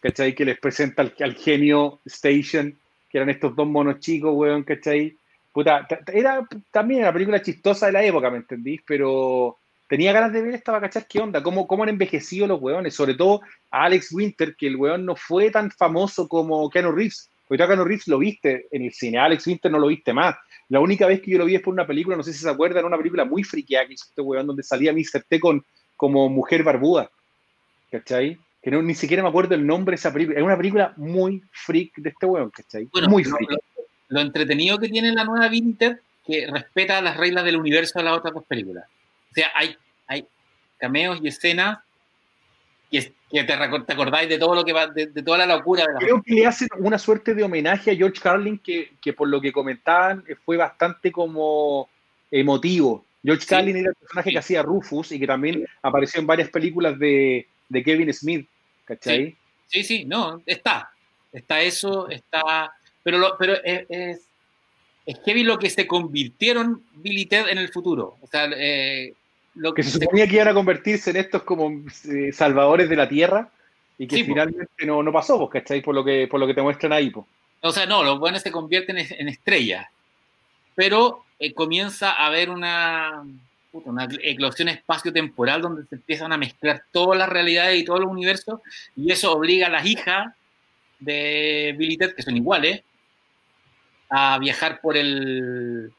¿cachai? 0.00 0.34
Que 0.34 0.44
les 0.44 0.58
presenta 0.60 1.02
al, 1.02 1.34
genio 1.34 1.98
Station, 2.06 2.78
que 3.10 3.18
eran 3.18 3.30
estos 3.30 3.56
dos 3.56 3.66
monos 3.66 3.98
chicos, 3.98 4.32
weón, 4.32 4.62
¿cachai? 4.62 5.16
Puta, 5.52 5.88
era 6.12 6.46
también 6.70 7.02
una 7.02 7.12
película 7.12 7.42
chistosa 7.42 7.86
de 7.86 7.92
la 7.92 8.04
época, 8.04 8.30
¿me 8.30 8.36
entendís? 8.36 8.80
Pero 8.86 9.58
tenía 9.90 10.12
ganas 10.12 10.32
de 10.32 10.40
ver 10.40 10.54
esta 10.54 10.70
para 10.70 10.86
cachar 10.86 11.08
qué 11.08 11.18
onda, 11.18 11.42
cómo, 11.42 11.66
cómo 11.66 11.82
han 11.82 11.88
envejecido 11.88 12.46
los 12.46 12.62
weones, 12.62 12.94
sobre 12.94 13.14
todo 13.14 13.40
a 13.72 13.86
Alex 13.86 14.12
Winter, 14.12 14.54
que 14.54 14.68
el 14.68 14.76
weón 14.76 15.04
no 15.04 15.16
fue 15.16 15.50
tan 15.50 15.68
famoso 15.72 16.28
como 16.28 16.70
Keanu 16.70 16.92
Reeves. 16.92 17.28
Porque 17.48 17.58
tú 17.58 17.64
a 17.64 17.66
Keanu 17.66 17.84
Reeves 17.84 18.06
lo 18.06 18.18
viste 18.18 18.68
en 18.70 18.82
el 18.82 18.92
cine, 18.92 19.18
a 19.18 19.24
Alex 19.24 19.48
Winter 19.48 19.68
no 19.68 19.80
lo 19.80 19.88
viste 19.88 20.12
más. 20.12 20.36
La 20.68 20.78
única 20.78 21.08
vez 21.08 21.20
que 21.20 21.32
yo 21.32 21.38
lo 21.38 21.44
vi 21.44 21.56
es 21.56 21.60
por 21.60 21.74
una 21.74 21.88
película, 21.88 22.16
no 22.16 22.22
sé 22.22 22.32
si 22.32 22.38
se 22.38 22.48
acuerdan, 22.48 22.84
una 22.84 22.96
película 22.96 23.24
muy 23.24 23.42
friqueada 23.42 23.88
que 23.88 23.94
hizo 23.94 24.06
este 24.08 24.22
weón, 24.22 24.46
donde 24.46 24.62
salía 24.62 24.92
Mr. 24.92 25.24
T 25.28 25.40
con, 25.40 25.64
como 25.96 26.28
mujer 26.28 26.62
barbuda. 26.62 27.10
¿Cachai? 27.90 28.38
Que 28.62 28.70
no, 28.70 28.80
ni 28.82 28.94
siquiera 28.94 29.24
me 29.24 29.28
acuerdo 29.28 29.56
el 29.56 29.66
nombre 29.66 29.94
de 29.94 29.96
esa 29.96 30.12
película. 30.12 30.38
Es 30.38 30.44
una 30.44 30.56
película 30.56 30.94
muy 30.98 31.42
freak 31.50 31.96
de 31.96 32.10
este 32.10 32.26
weón, 32.26 32.50
¿cachai? 32.50 32.88
muy 33.08 33.24
freak. 33.24 33.58
Lo, 34.06 34.20
entretenido 34.20 34.78
que 34.78 34.88
tiene 34.88 35.10
la 35.10 35.24
nueva 35.24 35.48
Winter, 35.48 36.00
que 36.24 36.46
respeta 36.46 37.02
las 37.02 37.16
reglas 37.16 37.44
del 37.44 37.56
universo 37.56 37.98
de 37.98 38.04
las 38.04 38.18
otras 38.18 38.34
dos 38.34 38.44
películas. 38.44 38.84
O 39.30 39.34
sea, 39.34 39.50
hay, 39.54 39.76
hay 40.06 40.26
cameos 40.78 41.20
y 41.22 41.28
escenas 41.28 41.78
que, 42.90 43.12
que 43.30 43.44
te, 43.44 43.52
acordáis 43.52 44.28
de 44.28 44.38
todo 44.38 44.54
lo 44.54 44.64
que 44.64 44.72
va, 44.72 44.88
de, 44.88 45.06
toda 45.22 45.38
la 45.38 45.46
locura. 45.46 45.84
De 45.84 46.04
Creo 46.04 46.22
que 46.22 46.34
le 46.34 46.46
hacen 46.46 46.68
una 46.78 46.98
suerte 46.98 47.34
de 47.34 47.42
homenaje 47.42 47.90
a 47.90 47.94
George 47.94 48.20
Carlin 48.20 48.58
que, 48.58 48.92
que 49.00 49.12
por 49.12 49.28
lo 49.28 49.40
que 49.40 49.52
comentaban 49.52 50.24
eh, 50.28 50.34
fue 50.34 50.56
bastante 50.56 51.12
como 51.12 51.88
emotivo. 52.30 53.04
George 53.22 53.46
Carlin 53.46 53.76
era 53.76 53.90
el 53.90 53.94
personaje 53.94 54.30
que 54.30 54.38
hacía 54.38 54.62
Rufus 54.62 55.12
y 55.12 55.20
que 55.20 55.26
también 55.26 55.66
apareció 55.82 56.20
en 56.20 56.26
varias 56.26 56.48
películas 56.48 56.98
de, 56.98 57.46
de 57.68 57.82
Kevin 57.82 58.12
Smith, 58.14 58.48
¿cachai? 58.84 59.36
Sí. 59.66 59.84
sí, 59.84 60.04
no, 60.04 60.42
está. 60.46 60.90
Está 61.32 61.60
eso, 61.60 62.08
está. 62.08 62.72
Pero, 63.02 63.36
pero 63.38 63.54
es, 63.62 63.84
es, 63.88 64.20
es 65.06 65.20
heavy 65.24 65.42
lo 65.42 65.58
que 65.58 65.70
se 65.70 65.86
convirtieron 65.86 66.82
Billy 66.94 67.26
Ted 67.26 67.48
en 67.48 67.58
el 67.58 67.68
futuro. 67.68 68.16
O 68.20 68.26
sea, 68.26 68.48
eh, 68.56 69.12
lo 69.54 69.74
que 69.74 69.82
se 69.82 69.90
suponía 69.90 70.26
que 70.26 70.36
iban 70.36 70.48
a 70.48 70.54
convertirse 70.54 71.10
en 71.10 71.16
estos 71.16 71.42
como 71.42 71.70
eh, 72.12 72.32
salvadores 72.32 72.88
de 72.88 72.96
la 72.96 73.08
tierra 73.08 73.50
y 73.98 74.06
que 74.06 74.24
finalmente 74.24 74.86
no, 74.86 75.02
no, 75.02 75.12
pasó, 75.12 75.38
pues, 75.38 75.50
¿cachai? 75.50 75.82
Por 75.82 75.94
lo 75.94 76.04
que, 76.04 76.26
por 76.28 76.40
lo 76.40 76.46
que 76.46 76.54
te 76.54 76.62
muestran 76.62 76.92
ahí, 76.92 77.10
pues. 77.10 77.26
O 77.60 77.72
sea, 77.72 77.84
no, 77.84 78.02
los 78.02 78.18
buenos 78.18 78.42
se 78.42 78.50
convierten 78.50 78.96
en, 78.96 79.28
estrellas, 79.28 79.86
pero 80.74 81.24
eh, 81.38 81.52
comienza 81.52 82.12
a 82.12 82.26
haber 82.26 82.48
una, 82.48 83.22
una 83.72 84.08
eclosión 84.22 84.68
espacio-temporal 84.68 85.60
donde 85.60 85.84
se 85.84 85.96
empiezan 85.96 86.32
a 86.32 86.38
mezclar 86.38 86.84
todas 86.90 87.18
las 87.18 87.28
realidades 87.28 87.78
y 87.78 87.84
todos 87.84 88.00
los 88.00 88.10
universos, 88.10 88.60
y 88.96 89.12
eso 89.12 89.32
obliga 89.32 89.66
a 89.66 89.70
las 89.70 89.84
hijas 89.84 90.32
de 90.98 91.74
Billy 91.76 91.98
Ted, 91.98 92.14
que 92.14 92.22
son 92.22 92.36
iguales, 92.38 92.82
a 94.08 94.38
viajar 94.38 94.80
por 94.80 94.96
el, 94.96 95.92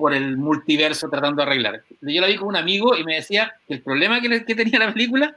por 0.00 0.14
el 0.14 0.36
multiverso 0.36 1.08
tratando 1.08 1.42
de 1.42 1.48
arreglar. 1.48 1.82
Yo 2.00 2.20
la 2.20 2.26
vi 2.26 2.36
con 2.36 2.48
un 2.48 2.56
amigo 2.56 2.96
y 2.96 3.04
me 3.04 3.16
decía 3.16 3.54
que 3.68 3.74
el 3.74 3.82
problema 3.82 4.20
que, 4.20 4.44
que 4.44 4.54
tenía 4.54 4.78
la 4.78 4.92
película 4.92 5.36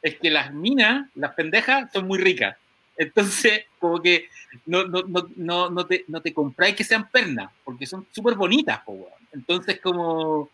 es 0.00 0.16
que 0.16 0.30
las 0.30 0.54
minas, 0.54 1.08
las 1.14 1.34
pendejas, 1.34 1.92
son 1.92 2.06
muy 2.06 2.18
ricas. 2.18 2.56
Entonces, 2.96 3.64
como 3.78 4.00
que 4.00 4.28
no, 4.64 4.84
no, 4.84 5.02
no, 5.36 5.70
no, 5.70 5.86
te, 5.86 6.04
no 6.08 6.22
te 6.22 6.32
compráis 6.32 6.74
que 6.74 6.84
sean 6.84 7.10
pernas, 7.10 7.50
porque 7.64 7.86
son 7.86 8.06
súper 8.10 8.34
bonitas. 8.34 8.80
Entonces, 9.32 9.80
como, 9.80 10.50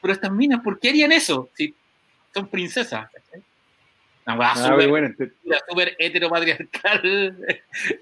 pero 0.00 0.14
estas 0.14 0.32
minas, 0.32 0.62
¿por 0.62 0.78
qué 0.78 0.90
harían 0.90 1.12
eso? 1.12 1.50
Si 1.54 1.74
son 2.32 2.48
princesas. 2.48 3.08
Una 4.26 4.50
ah, 4.50 4.56
súper 4.56 4.88
bueno, 4.88 5.14
super 5.68 5.96
heteropatriarcal. 5.98 7.36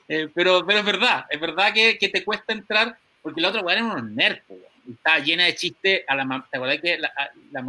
Eh, 0.06 0.28
pero, 0.32 0.65
pero 0.65 0.78
es 0.78 0.85
verdad, 0.85 1.24
es 1.28 1.40
verdad 1.40 1.73
que, 1.73 1.98
que 1.98 2.09
te 2.09 2.24
cuesta 2.24 2.52
entrar, 2.52 2.97
porque 3.23 3.40
la 3.40 3.48
otra 3.48 3.62
weá 3.62 3.77
eran 3.77 3.90
unos 3.90 4.05
nerds, 4.05 4.43
estaba 4.90 5.19
llena 5.19 5.44
de 5.44 5.55
chistes. 5.55 6.02
A 6.06 6.15
la, 6.15 6.47
¿Te 6.51 6.56
acordás 6.56 6.81
que 6.81 6.98
la, 6.98 7.12
la, 7.52 7.61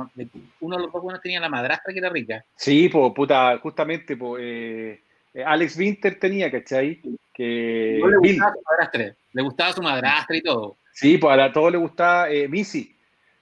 uno 0.60 0.78
de 0.78 0.84
los 0.84 0.92
dos 0.92 1.02
buenos 1.02 1.22
tenía 1.22 1.40
la 1.40 1.50
madrastra 1.50 1.94
que 1.94 2.00
era 2.00 2.10
rica? 2.10 2.44
Sí, 2.56 2.90
pues, 2.90 3.14
puta, 3.14 3.58
justamente, 3.60 4.18
pues, 4.18 4.42
eh, 4.44 5.00
Alex 5.46 5.78
Winter 5.78 6.18
tenía, 6.20 6.52
¿cachai? 6.52 7.02
Que 7.34 7.98
no 8.00 8.08
le 8.08 8.18
gustaba 8.18 8.54
su 8.54 8.62
madrastra, 8.64 9.16
le 9.34 9.42
gustaba 9.42 9.74
su 9.74 9.82
madrastra 9.82 10.38
y 10.38 10.42
todo. 10.42 10.78
Sí, 10.94 11.18
pues 11.18 11.38
a 11.38 11.52
todos 11.52 11.72
le 11.74 11.78
gustaba 11.78 12.30
eh, 12.30 12.48
Missy, 12.48 12.96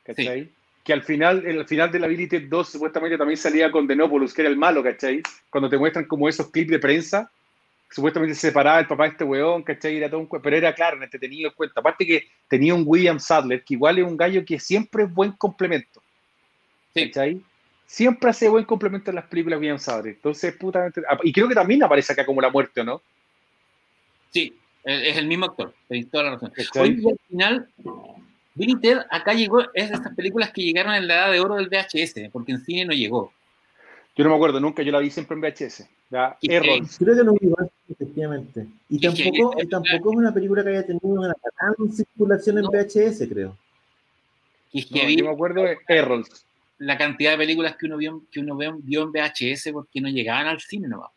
¿cachai? 0.04 0.50
Que 0.84 0.91
al 0.91 1.04
final, 1.04 1.45
al 1.45 1.68
final 1.68 1.91
de 1.91 2.00
la 2.00 2.08
Billy 2.08 2.26
2 2.26 2.70
supuestamente 2.70 3.18
también 3.18 3.38
salía 3.38 3.72
con 3.72 3.88
Denopoulos, 3.88 4.34
que 4.34 4.41
era 4.41 4.50
el 4.50 4.58
malo, 4.58 4.84
¿cachai? 4.84 5.22
Cuando 5.50 5.70
te 5.70 5.78
muestran 5.78 6.06
como 6.06 6.28
esos 6.28 6.50
clips 6.50 6.72
de 6.72 6.80
prensa, 6.80 7.32
supuestamente 7.94 8.36
se 8.36 8.48
separaba 8.48 8.80
el 8.80 8.88
papá 8.88 9.03
de 9.03 9.10
este 9.10 9.24
weón, 9.24 9.64
¿cachai? 9.64 9.98
Era 9.98 10.10
todo 10.10 10.20
un 10.20 10.28
pero 10.28 10.56
era 10.56 10.74
claro, 10.74 11.02
entretenido 11.02 11.49
el 11.49 11.56
cuento. 11.56 11.80
Aparte 11.80 12.06
que 12.06 12.28
tenía 12.48 12.74
un 12.74 12.84
William 12.86 13.20
Sadler, 13.20 13.64
que 13.64 13.76
igual 13.76 13.99
es 13.99 14.06
un 14.06 14.18
gallo 14.18 14.44
que 14.44 14.60
siempre 14.60 15.03
es 15.03 15.14
buen 15.14 15.32
complemento. 15.34 16.02
¿Cachai? 16.94 17.41
Siempre 17.86 18.30
hace 18.30 18.49
buen 18.49 18.65
complemento 18.65 19.11
en 19.11 19.15
las 19.15 19.26
películas 19.26 19.60
William 19.60 19.80
Sadler. 19.80 20.15
Entonces, 20.15 20.56
puta. 20.56 20.91
Y 21.24 21.32
creo 21.32 21.48
que 21.48 21.56
también 21.56 21.84
aparece 21.84 22.14
acá 22.14 22.26
como 22.26 22.41
la 22.41 22.49
muerte, 22.49 22.82
¿o 22.82 22.84
no? 22.84 23.02
Sí, 24.32 24.57
es 24.84 25.18
el 25.18 25.28
mismo 25.28 25.45
actor, 25.45 25.74
tenéis 25.88 26.10
toda 26.10 26.24
la 26.24 26.32
razón. 26.32 26.52
Hoy, 26.76 27.03
al 27.07 27.20
final, 27.30 27.70
Billy 28.56 28.80
Ted 28.80 28.98
acá 29.10 29.34
llegó, 29.34 29.61
es 29.74 29.90
de 29.90 29.95
estas 29.95 30.15
películas 30.15 30.52
que 30.52 30.64
llegaron 30.64 30.94
en 30.95 31.07
la 31.07 31.14
edad 31.14 31.32
de 31.32 31.40
oro 31.40 31.56
del 31.56 31.70
VHS, 31.70 32.32
porque 32.32 32.52
en 32.53 32.65
cine 32.65 32.86
no 32.86 32.94
llegó. 32.94 33.32
Yo 34.15 34.23
no 34.23 34.30
me 34.30 34.35
acuerdo 34.35 34.60
nunca, 34.60 34.84
yo 34.84 34.91
la 34.91 34.99
vi 34.99 35.10
siempre 35.10 35.35
en 35.35 35.41
VHS. 35.41 35.88
Creo 36.10 37.18
que 37.18 37.23
no 37.23 37.34
vi 37.34 37.52
efectivamente. 37.90 38.68
Y 38.90 38.99
tampoco, 38.99 39.56
tampoco 39.69 40.11
es 40.11 40.18
una 40.18 40.34
película 40.34 40.64
que 40.64 40.69
haya 40.69 40.85
tenido 40.85 41.07
una 41.07 41.34
gran 41.57 41.91
circulación 41.91 42.60
en 42.60 42.65
VHS, 42.65 43.27
creo. 43.27 43.57
Y 44.72 44.84
que 44.85 45.15
yo 45.15 45.26
me 45.26 45.31
acuerdo 45.31 45.64
de 45.64 45.77
Errols. 45.88 46.45
La 46.77 46.98
cantidad 46.98 47.31
de 47.31 47.38
películas 47.38 47.76
que 47.77 47.85
uno 47.85 47.98
vio, 47.98 48.23
que 48.31 48.40
uno 48.40 48.56
vio 48.56 49.03
en 49.03 49.11
VHS 49.11 49.69
porque 49.72 50.02
no 50.02 50.10
llegaban 50.10 50.48
al 50.48 50.60
cine 50.60 50.88
no 50.88 51.10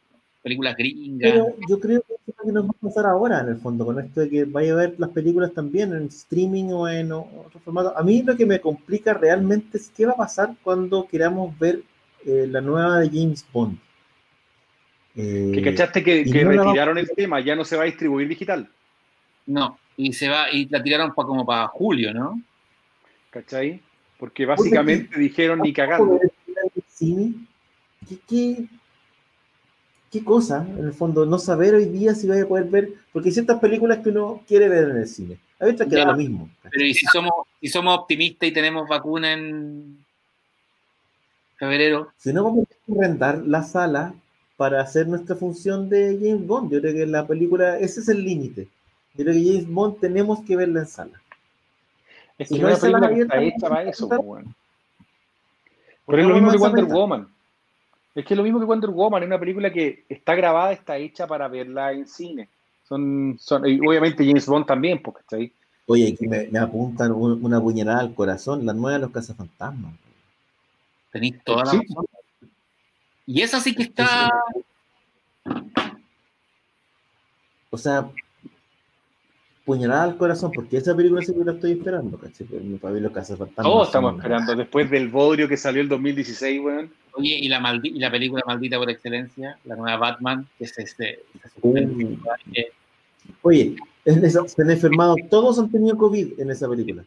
películas 0.46 0.76
gringas. 0.76 1.32
Pero 1.32 1.56
yo 1.68 1.80
creo 1.80 2.00
que 2.02 2.14
es 2.14 2.34
lo 2.38 2.44
que 2.44 2.52
nos 2.52 2.66
va 2.66 2.70
a 2.70 2.86
pasar 2.86 3.06
ahora, 3.06 3.40
en 3.40 3.48
el 3.48 3.56
fondo, 3.56 3.84
con 3.84 3.98
esto 3.98 4.20
de 4.20 4.30
que 4.30 4.44
vaya 4.44 4.74
a 4.74 4.76
ver 4.76 4.94
las 4.96 5.10
películas 5.10 5.52
también 5.52 5.92
en 5.92 6.04
streaming 6.04 6.66
o 6.66 6.88
en 6.88 7.10
otro 7.10 7.58
formato. 7.64 7.98
A 7.98 8.02
mí 8.04 8.22
lo 8.22 8.36
que 8.36 8.46
me 8.46 8.60
complica 8.60 9.12
realmente 9.12 9.78
es 9.78 9.90
qué 9.90 10.06
va 10.06 10.12
a 10.12 10.18
pasar 10.18 10.54
cuando 10.62 11.08
queramos 11.08 11.58
ver 11.58 11.82
eh, 12.26 12.46
la 12.50 12.60
nueva 12.60 13.00
de 13.00 13.08
James 13.08 13.46
Bond. 13.52 13.78
Eh, 15.14 15.52
que 15.54 15.62
cachaste 15.62 16.02
que, 16.02 16.24
retiraron 16.24 16.98
el 16.98 17.08
tema, 17.10 17.40
ya 17.40 17.54
no 17.54 17.64
se 17.64 17.76
va 17.76 17.84
a 17.84 17.86
distribuir 17.86 18.26
digital. 18.28 18.68
No, 19.46 19.78
y 19.96 20.12
se 20.12 20.28
va, 20.28 20.50
y 20.50 20.66
la 20.68 20.82
tiraron 20.82 21.14
para 21.14 21.26
como 21.26 21.46
para 21.46 21.68
julio, 21.68 22.12
¿no? 22.12 22.42
¿Cachai? 23.30 23.80
Porque 24.18 24.44
básicamente 24.44 25.18
dijeron 25.18 25.60
ni 25.60 25.72
cagando. 25.72 26.20
¿Qué, 26.98 28.18
qué, 28.28 28.64
qué 30.10 30.24
cosa, 30.24 30.66
en 30.68 30.84
el 30.84 30.92
fondo, 30.92 31.24
no 31.26 31.38
saber 31.38 31.74
hoy 31.74 31.84
día 31.86 32.14
si 32.14 32.26
vaya 32.26 32.42
a 32.42 32.48
poder 32.48 32.64
ver, 32.64 32.88
porque 33.12 33.28
hay 33.28 33.34
ciertas 33.34 33.60
películas 33.60 33.98
que 33.98 34.08
uno 34.10 34.42
quiere 34.48 34.68
ver 34.68 34.90
en 34.90 34.96
el 34.96 35.06
cine. 35.06 35.38
A 35.60 35.66
veces 35.66 35.86
queda 35.88 36.06
lo 36.06 36.16
mismo. 36.16 36.50
Pero 36.70 36.84
¿y 36.84 36.92
si 36.92 37.06
somos, 37.06 37.32
si 37.60 37.68
somos 37.68 37.98
optimistas 37.98 38.48
y 38.48 38.52
tenemos 38.52 38.88
vacuna 38.88 39.32
en 39.32 40.04
febrero? 41.56 42.12
Si 42.16 42.32
no, 42.32 42.44
vamos 42.44 42.66
a 42.70 43.00
rentar 43.00 43.38
la 43.46 43.62
sala 43.62 44.14
para 44.56 44.80
hacer 44.80 45.06
nuestra 45.06 45.36
función 45.36 45.88
de 45.88 46.18
James 46.20 46.46
Bond. 46.46 46.72
Yo 46.72 46.80
creo 46.80 46.94
que 46.94 47.06
la 47.06 47.26
película, 47.26 47.78
ese 47.78 48.00
es 48.00 48.08
el 48.08 48.24
límite. 48.24 48.68
Yo 49.14 49.24
creo 49.24 49.34
que 49.34 49.44
James 49.44 49.68
Bond 49.68 50.00
tenemos 50.00 50.40
que 50.44 50.56
verla 50.56 50.80
en 50.80 50.86
sala. 50.86 51.20
Es 52.38 52.48
que 52.48 52.58
no 52.58 52.68
es 52.68 52.78
película 52.78 53.08
que 53.08 53.20
está 53.20 53.42
hecha 53.42 53.68
para 53.68 53.82
eso, 53.82 54.08
bueno. 54.08 54.54
Pero 56.06 56.22
es 56.22 56.28
lo 56.28 56.34
mismo 56.34 56.52
que 56.52 56.58
Wonder 56.58 56.84
Woman. 56.84 57.28
Es 58.14 58.24
que 58.24 58.34
es 58.34 58.38
lo 58.38 58.44
mismo 58.44 58.60
que 58.60 58.66
Wonder 58.66 58.90
Woman, 58.90 59.22
es 59.22 59.26
una 59.26 59.40
película 59.40 59.72
que 59.72 60.04
está 60.08 60.34
grabada, 60.34 60.72
está 60.72 60.96
hecha 60.96 61.26
para 61.26 61.48
verla 61.48 61.92
en 61.92 62.06
cine. 62.06 62.48
Son, 62.84 63.36
son 63.40 63.66
y 63.66 63.78
obviamente 63.80 64.24
James 64.24 64.46
Bond 64.46 64.66
también, 64.66 65.02
porque 65.02 65.20
está 65.20 65.36
ahí. 65.36 65.52
Oye, 65.86 66.12
aquí 66.12 66.26
me, 66.26 66.58
apuntan 66.58 67.12
una 67.12 67.60
puñalada 67.60 68.00
al 68.00 68.14
corazón, 68.14 68.64
la 68.66 68.72
nueva 68.72 68.94
de 68.94 69.00
los 69.00 69.10
cazafantasmas. 69.10 69.94
Tenéis 71.16 71.42
toda 71.44 71.64
la 71.64 71.72
razón. 71.72 72.04
Y 73.24 73.40
esa 73.40 73.58
sí 73.58 73.74
que 73.74 73.84
está. 73.84 74.30
O 77.70 77.78
sea, 77.78 78.10
puñalada 79.64 80.02
al 80.04 80.18
corazón, 80.18 80.52
porque 80.54 80.76
esa 80.76 80.94
película 80.94 81.22
sí 81.22 81.32
que 81.32 81.42
la 81.42 81.52
estoy 81.52 81.72
esperando, 81.72 82.18
¿cachai? 82.18 82.46
Para 82.78 82.92
ver 82.92 83.02
los 83.02 83.12
cazafantasmas. 83.12 83.64
Todos 83.64 83.88
estamos 83.88 84.16
esperando, 84.16 84.54
después 84.54 84.90
del 84.90 85.08
bodrio 85.08 85.48
que 85.48 85.56
salió 85.56 85.80
el 85.80 85.88
2016, 85.88 86.60
weón. 86.60 86.92
Oye, 87.14 87.38
y 87.40 87.48
la, 87.48 87.80
y 87.82 87.98
la 87.98 88.10
película 88.10 88.42
maldita 88.46 88.76
por 88.76 88.90
excelencia, 88.90 89.58
la 89.64 89.74
nueva 89.74 89.96
Batman, 89.96 90.46
que 90.58 90.64
es 90.64 90.78
este. 90.78 91.20
Oye, 93.40 93.76
se 94.04 94.62
han 94.62 94.70
enfermado, 94.70 95.16
todos 95.30 95.58
han 95.58 95.70
tenido 95.70 95.96
COVID 95.96 96.38
en 96.40 96.50
esa 96.50 96.68
película. 96.68 97.06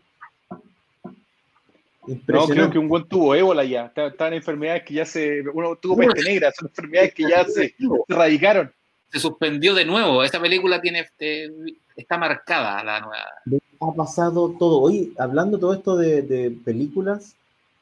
No, 2.28 2.48
creo 2.48 2.70
que 2.70 2.80
un 2.80 2.88
buen 2.88 3.08
tuvo 3.08 3.36
ébola 3.36 3.64
ya. 3.64 3.92
Están 3.96 4.34
enfermedades 4.34 4.84
que 4.84 4.94
ya 4.96 5.06
se. 5.06 5.42
Uno 5.54 5.76
tuvo 5.76 5.98
peste 5.98 6.24
negra, 6.24 6.52
son 6.52 6.68
enfermedades 6.68 7.14
que 7.14 7.24
ya 7.24 7.46
se, 7.46 7.76
radicaron. 8.08 8.72
Se 9.12 9.20
suspendió 9.20 9.74
de 9.74 9.86
nuevo. 9.86 10.24
Esta 10.24 10.40
película 10.40 10.80
tiene 10.82 11.02
este, 11.02 11.52
está 11.96 12.18
marcada 12.18 12.84
la 12.84 13.02
nueva. 13.02 13.62
Ha 13.80 13.94
pasado 13.96 14.56
todo. 14.58 14.82
Hoy, 14.82 15.14
hablando 15.18 15.58
todo 15.58 15.74
esto 15.74 15.98
de, 15.98 16.22
de 16.22 16.52
películas, 16.52 17.36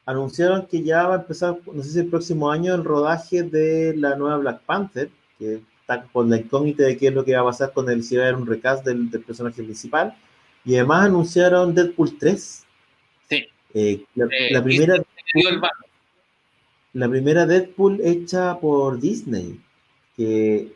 anunciaron 0.05 0.65
que 0.67 0.83
ya 0.83 1.07
va 1.07 1.15
a 1.15 1.19
empezar, 1.19 1.57
no 1.71 1.83
sé 1.83 1.89
si 1.89 1.99
el 1.99 2.07
próximo 2.07 2.49
año, 2.49 2.73
el 2.73 2.83
rodaje 2.83 3.43
de 3.43 3.93
la 3.95 4.15
nueva 4.15 4.37
Black 4.37 4.61
Panther, 4.61 5.09
que 5.37 5.61
está 5.87 6.03
con 6.11 6.29
la 6.29 6.37
incógnita 6.37 6.83
de 6.83 6.97
qué 6.97 7.07
es 7.07 7.13
lo 7.13 7.23
que 7.23 7.35
va 7.35 7.41
a 7.41 7.45
pasar 7.45 7.71
con 7.71 7.89
el 7.89 8.03
si 8.03 8.17
va 8.17 8.23
a 8.23 8.27
haber 8.27 8.41
un 8.41 8.47
recast 8.47 8.85
del, 8.85 9.09
personaje 9.09 9.63
principal. 9.63 10.15
Y 10.65 10.75
además 10.75 11.05
anunciaron 11.05 11.73
Deadpool 11.73 12.17
3. 12.17 12.65
Sí. 13.77 14.05
Eh, 14.15 14.23
eh, 14.23 14.49
la, 14.51 14.63
primera. 14.63 15.03
La 16.93 17.09
primera 17.09 17.45
Deadpool 17.45 18.01
hecha 18.03 18.59
por 18.59 18.99
Disney. 18.99 19.59
Que 20.15 20.73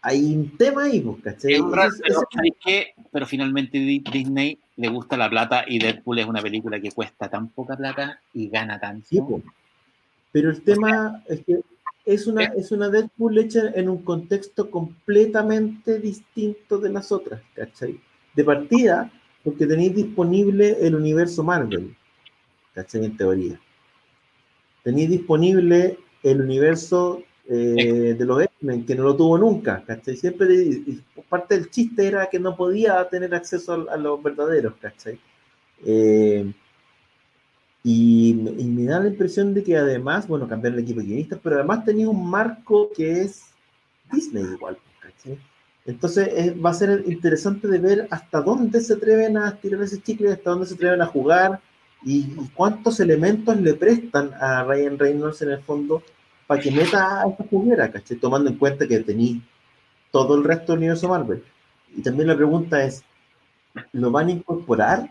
hay 0.00 0.34
un 0.34 0.56
tema 0.56 0.84
ahí, 0.84 1.00
pues, 1.00 1.22
¿cachai? 1.22 1.60
pero 3.12 3.26
finalmente 3.26 3.78
Disney 3.78 4.58
le 4.76 4.88
gusta 4.88 5.16
la 5.16 5.28
plata 5.28 5.64
y 5.68 5.78
Deadpool 5.78 6.18
es 6.18 6.26
una 6.26 6.40
película 6.40 6.80
que 6.80 6.90
cuesta 6.90 7.28
tan 7.28 7.48
poca 7.48 7.76
plata 7.76 8.20
y 8.32 8.48
gana 8.48 8.80
tanto. 8.80 9.42
pero 10.32 10.50
el 10.50 10.62
tema 10.62 11.22
es 11.28 11.44
que 11.44 11.60
es 12.04 12.26
una, 12.26 12.44
es 12.44 12.72
una 12.72 12.88
Deadpool 12.88 13.38
hecha 13.38 13.70
en 13.74 13.88
un 13.88 14.02
contexto 14.02 14.70
completamente 14.70 16.00
distinto 16.00 16.78
de 16.78 16.90
las 16.90 17.12
otras, 17.12 17.42
¿cachai? 17.54 18.00
De 18.34 18.42
partida, 18.42 19.12
porque 19.44 19.66
tenéis 19.66 19.94
disponible 19.94 20.76
el 20.80 20.94
universo 20.94 21.42
Marvel, 21.42 21.94
¿cachai? 22.74 23.04
En 23.04 23.16
teoría. 23.16 23.60
Tenéis 24.82 25.10
disponible 25.10 25.98
el 26.22 26.40
universo 26.40 27.22
eh, 27.48 28.14
de 28.16 28.24
los 28.24 28.42
X-Men, 28.42 28.86
que 28.86 28.94
no 28.94 29.02
lo 29.04 29.16
tuvo 29.16 29.36
nunca, 29.38 29.82
¿cachai? 29.84 30.16
Siempre 30.16 30.46
parte 31.28 31.54
del 31.56 31.70
chiste 31.70 32.06
era 32.06 32.28
que 32.28 32.38
no 32.38 32.56
podía 32.56 33.08
tener 33.08 33.34
acceso 33.34 33.88
a, 33.88 33.96
los 33.96 34.22
verdaderos, 34.22 34.74
¿cachai? 34.80 35.18
Eh, 35.84 36.52
y, 37.82 38.34
me 38.34 38.84
da 38.84 39.00
la 39.00 39.08
impresión 39.08 39.54
de 39.54 39.64
que 39.64 39.76
además, 39.76 40.28
bueno, 40.28 40.46
cambiar 40.46 40.74
el 40.74 40.80
equipo 40.80 41.00
de 41.00 41.06
guionistas, 41.06 41.40
pero 41.42 41.56
además 41.56 41.84
tenía 41.84 42.08
un 42.08 42.30
marco 42.30 42.90
que 42.94 43.22
es 43.22 43.46
Disney 44.12 44.44
igual, 44.44 44.78
¿cachai? 45.00 45.38
Entonces 45.84 46.54
va 46.64 46.70
a 46.70 46.74
ser 46.74 47.04
interesante 47.06 47.66
de 47.66 47.78
ver 47.78 48.08
hasta 48.10 48.40
dónde 48.40 48.80
se 48.80 48.94
atreven 48.94 49.36
a 49.36 49.56
tirar 49.56 49.82
ese 49.82 50.00
chicle, 50.00 50.32
hasta 50.32 50.50
dónde 50.50 50.66
se 50.66 50.74
atreven 50.74 51.02
a 51.02 51.06
jugar 51.06 51.60
y, 52.04 52.18
y 52.18 52.50
cuántos 52.54 53.00
elementos 53.00 53.56
le 53.56 53.74
prestan 53.74 54.32
a 54.40 54.62
Ryan 54.64 54.98
Reynolds 54.98 55.42
en 55.42 55.50
el 55.50 55.62
fondo 55.62 56.02
para 56.46 56.60
que 56.60 56.70
meta 56.70 57.22
a 57.22 57.28
esta 57.28 57.44
juguera, 57.48 57.90
¿cachai? 57.90 58.16
Tomando 58.16 58.50
en 58.50 58.58
cuenta 58.58 58.86
que 58.86 59.00
tenía 59.00 59.40
todo 60.10 60.36
el 60.36 60.44
resto 60.44 60.72
del 60.72 60.80
universo 60.80 61.08
Marvel. 61.08 61.42
Y 61.96 62.02
también 62.02 62.28
la 62.28 62.36
pregunta 62.36 62.84
es, 62.84 63.02
¿lo 63.92 64.10
van 64.10 64.28
a 64.28 64.32
incorporar 64.32 65.10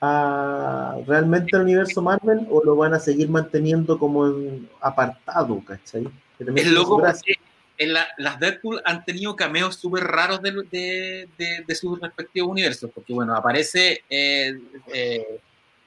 a, 0.00 0.96
realmente 1.06 1.56
al 1.56 1.62
universo 1.62 2.02
Marvel 2.02 2.46
o 2.50 2.62
lo 2.64 2.76
van 2.76 2.94
a 2.94 3.00
seguir 3.00 3.28
manteniendo 3.28 3.98
como 3.98 4.26
en 4.26 4.68
apartado, 4.80 5.60
¿cachai? 5.66 6.08
Es 6.38 6.70
loco 6.70 7.00
porque 7.00 7.34
en 7.78 7.92
las 7.92 8.40
Deadpool 8.40 8.82
han 8.84 9.04
tenido 9.04 9.36
cameos 9.36 9.76
súper 9.76 10.04
raros 10.04 10.42
de, 10.42 11.28
de, 11.38 11.74
sus 11.74 12.00
respectivos 12.00 12.50
universos, 12.50 12.90
porque 12.92 13.12
bueno, 13.12 13.34
aparece 13.34 14.02
eh, 14.10 14.58
eh, 14.92 15.40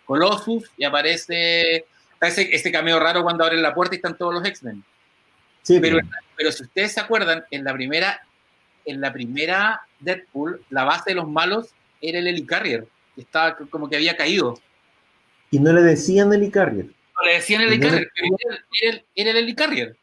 Colossus 0.05 0.71
y 0.77 0.85
aparece 0.85 1.85
ese, 2.21 2.55
ese 2.55 2.71
cameo 2.71 2.99
raro 2.99 3.23
cuando 3.23 3.43
abren 3.43 3.61
la 3.61 3.73
puerta 3.73 3.95
y 3.95 3.97
están 3.97 4.17
todos 4.17 4.33
los 4.33 4.45
X-Men. 4.45 4.83
Sí, 5.63 5.79
pero, 5.79 5.99
pero 6.35 6.51
si 6.51 6.63
ustedes 6.63 6.93
se 6.93 7.01
acuerdan, 7.01 7.43
en 7.51 7.63
la 7.65 7.73
primera, 7.73 8.21
en 8.85 9.01
la 9.01 9.11
primera 9.11 9.81
Deadpool, 9.99 10.63
la 10.69 10.85
base 10.85 11.11
de 11.11 11.15
los 11.15 11.27
malos 11.27 11.69
era 12.01 12.19
el 12.19 12.27
Helicarrier. 12.27 12.87
estaba 13.17 13.57
como 13.69 13.89
que 13.89 13.97
había 13.97 14.15
caído. 14.15 14.59
Y 15.51 15.59
no 15.59 15.73
le 15.73 15.81
decían 15.81 16.31
Eli 16.33 16.49
Carrier. 16.49 16.85
No 16.85 17.25
le 17.25 17.33
decían 17.33 17.61
Eli 17.61 17.79
Carrier, 17.79 18.09
pero 18.15 18.37
era, 18.81 19.03
era, 19.13 19.31
el 19.31 19.37
Eli 19.37 19.55
Carrier. 19.55 19.97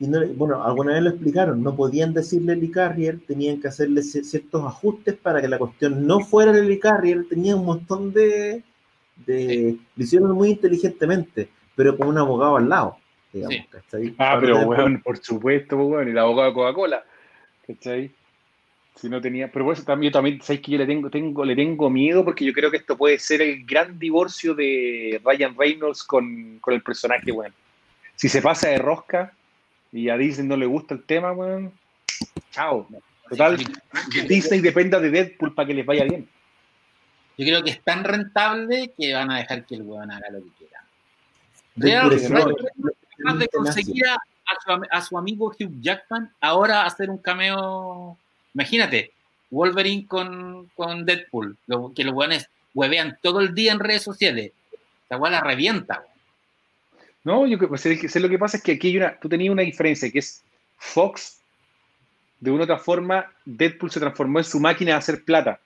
Y 0.00 0.06
no, 0.08 0.26
bueno, 0.28 0.64
alguna 0.64 0.94
vez 0.94 1.02
lo 1.02 1.10
explicaron, 1.10 1.62
no 1.62 1.76
podían 1.76 2.14
decirle 2.14 2.54
Eli 2.54 2.70
Carrier, 2.70 3.20
tenían 3.26 3.60
que 3.60 3.68
hacerle 3.68 4.02
ciertos 4.02 4.64
ajustes 4.64 5.14
para 5.14 5.42
que 5.42 5.48
la 5.48 5.58
cuestión 5.58 6.06
no 6.06 6.20
fuera 6.20 6.52
el 6.52 6.64
Eli 6.64 6.80
Carrier, 6.80 7.26
tenía 7.28 7.54
un 7.54 7.66
montón 7.66 8.10
de... 8.10 8.62
de 9.26 9.76
Lo 9.94 10.02
hicieron 10.02 10.32
muy 10.32 10.52
inteligentemente, 10.52 11.50
pero 11.76 11.98
con 11.98 12.08
un 12.08 12.16
abogado 12.16 12.56
al 12.56 12.68
lado. 12.70 12.96
Digamos, 13.30 13.58
sí. 13.90 14.14
Ah, 14.16 14.38
pero 14.40 14.64
bueno, 14.64 15.00
por 15.04 15.18
supuesto, 15.18 15.76
bueno, 15.76 16.08
y 16.08 16.12
el 16.12 16.18
abogado 16.18 16.48
de 16.48 16.54
Coca-Cola. 16.54 17.04
¿Cachai? 17.66 18.10
Si 18.96 19.08
no 19.08 19.20
tenía, 19.20 19.52
pero 19.52 19.66
por 19.66 19.74
eso 19.74 19.84
también, 19.84 20.14
también 20.14 20.40
sabéis 20.40 20.62
que 20.62 20.72
yo 20.72 20.78
le 20.78 20.86
tengo, 20.86 21.10
tengo, 21.10 21.44
le 21.44 21.54
tengo 21.54 21.90
miedo 21.90 22.24
porque 22.24 22.46
yo 22.46 22.54
creo 22.54 22.70
que 22.70 22.78
esto 22.78 22.96
puede 22.96 23.18
ser 23.18 23.42
el 23.42 23.66
gran 23.66 23.98
divorcio 23.98 24.54
de 24.54 25.20
Ryan 25.22 25.54
Reynolds 25.56 26.02
con, 26.04 26.58
con 26.58 26.72
el 26.72 26.82
personaje, 26.82 27.30
bueno. 27.30 27.54
Si 28.16 28.28
se 28.28 28.40
pasa 28.40 28.68
de 28.68 28.78
rosca 28.78 29.32
y 29.92 30.08
a 30.08 30.16
Disney 30.16 30.46
no 30.46 30.56
le 30.56 30.66
gusta 30.66 30.94
el 30.94 31.04
tema, 31.04 31.32
bueno, 31.32 31.72
chao. 32.50 32.86
Total, 33.28 33.58
que 34.12 34.22
Disney 34.22 34.60
dependa 34.60 34.98
de 34.98 35.10
Deadpool 35.10 35.54
para 35.54 35.68
que 35.68 35.74
les 35.74 35.86
vaya 35.86 36.04
bien. 36.04 36.28
Yo 37.38 37.46
creo 37.46 37.62
que 37.62 37.70
es 37.70 37.80
tan 37.82 38.04
rentable 38.04 38.92
que 38.98 39.14
van 39.14 39.30
a 39.30 39.38
dejar 39.38 39.64
que 39.64 39.76
el 39.76 39.82
weón 39.82 40.10
haga 40.10 40.30
lo 40.30 40.40
que 40.40 40.50
quiera. 40.58 40.84
de 43.38 43.48
conseguir 43.48 44.06
a, 44.06 44.18
su, 44.64 44.82
a 44.90 45.00
su 45.00 45.16
amigo 45.16 45.46
Hugh 45.48 45.80
Jackman 45.80 46.32
ahora 46.40 46.84
hacer 46.84 47.08
un 47.08 47.18
cameo 47.18 48.18
Imagínate, 48.54 49.12
Wolverine 49.50 50.06
con, 50.06 50.70
con 50.74 51.04
Deadpool, 51.04 51.56
que 51.94 52.04
los 52.04 52.14
weones 52.14 52.48
huevean 52.74 53.18
todo 53.22 53.40
el 53.40 53.54
día 53.54 53.72
en 53.72 53.80
redes 53.80 54.02
sociales. 54.02 54.52
Esa 55.06 55.16
weá 55.16 55.30
la 55.30 55.40
revienta. 55.40 56.04
No, 57.24 57.46
yo 57.46 57.58
pues, 57.58 57.82
sé, 57.82 58.20
lo 58.20 58.28
que 58.28 58.38
pasa 58.38 58.56
es 58.56 58.62
que 58.62 58.72
aquí 58.72 58.88
hay 58.88 58.96
una, 58.96 59.18
tú 59.18 59.28
tenías 59.28 59.52
una 59.52 59.62
diferencia, 59.62 60.10
que 60.10 60.20
es 60.20 60.42
Fox, 60.78 61.38
de 62.40 62.50
una 62.50 62.60
u 62.60 62.64
otra 62.64 62.78
forma, 62.78 63.30
Deadpool 63.44 63.90
se 63.90 64.00
transformó 64.00 64.38
en 64.38 64.44
su 64.44 64.58
máquina 64.58 64.92
de 64.92 64.98
hacer 64.98 65.24
plata. 65.24 65.60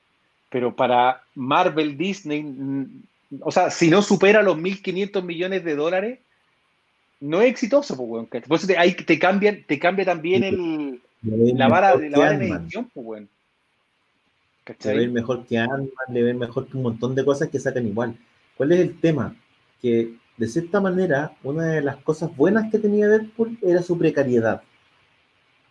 Pero 0.50 0.74
para 0.74 1.22
Marvel, 1.34 1.96
Disney, 1.96 2.42
mm, 2.42 3.02
o 3.40 3.52
sea, 3.52 3.70
si 3.70 3.88
no 3.88 4.02
supera 4.02 4.42
los 4.42 4.56
1.500 4.56 5.22
millones 5.22 5.64
de 5.64 5.76
dólares, 5.76 6.18
no 7.20 7.40
es 7.40 7.50
exitoso, 7.50 7.96
pues, 7.96 8.28
Por 8.46 8.58
eso 8.58 8.66
te, 8.66 8.76
ahí 8.76 8.94
te, 8.94 9.18
cambian, 9.18 9.62
te 9.66 9.78
cambia 9.78 10.04
también 10.04 10.44
el, 10.44 11.00
la 11.22 11.68
vara, 11.68 11.96
de 11.96 12.10
la 12.10 12.18
vara 12.18 12.38
de 12.38 12.48
edición, 12.48 12.90
pues, 12.92 13.06
bueno. 13.06 13.26
Le 14.82 14.96
ven 14.96 15.12
mejor 15.12 15.44
que 15.46 15.58
ant 15.58 15.90
le 16.08 16.22
ven 16.22 16.38
mejor 16.38 16.66
que 16.66 16.76
un 16.76 16.84
montón 16.84 17.14
de 17.14 17.24
cosas 17.24 17.48
que 17.48 17.60
sacan 17.60 17.86
igual. 17.86 18.16
¿Cuál 18.56 18.72
es 18.72 18.80
el 18.80 18.98
tema? 18.98 19.36
Que 19.82 20.14
de 20.36 20.48
cierta 20.48 20.80
manera, 20.80 21.36
una 21.42 21.66
de 21.66 21.82
las 21.82 21.96
cosas 21.96 22.34
buenas 22.36 22.70
que 22.70 22.78
tenía 22.78 23.08
Deadpool 23.08 23.58
era 23.62 23.82
su 23.82 23.96
precariedad. 23.96 24.62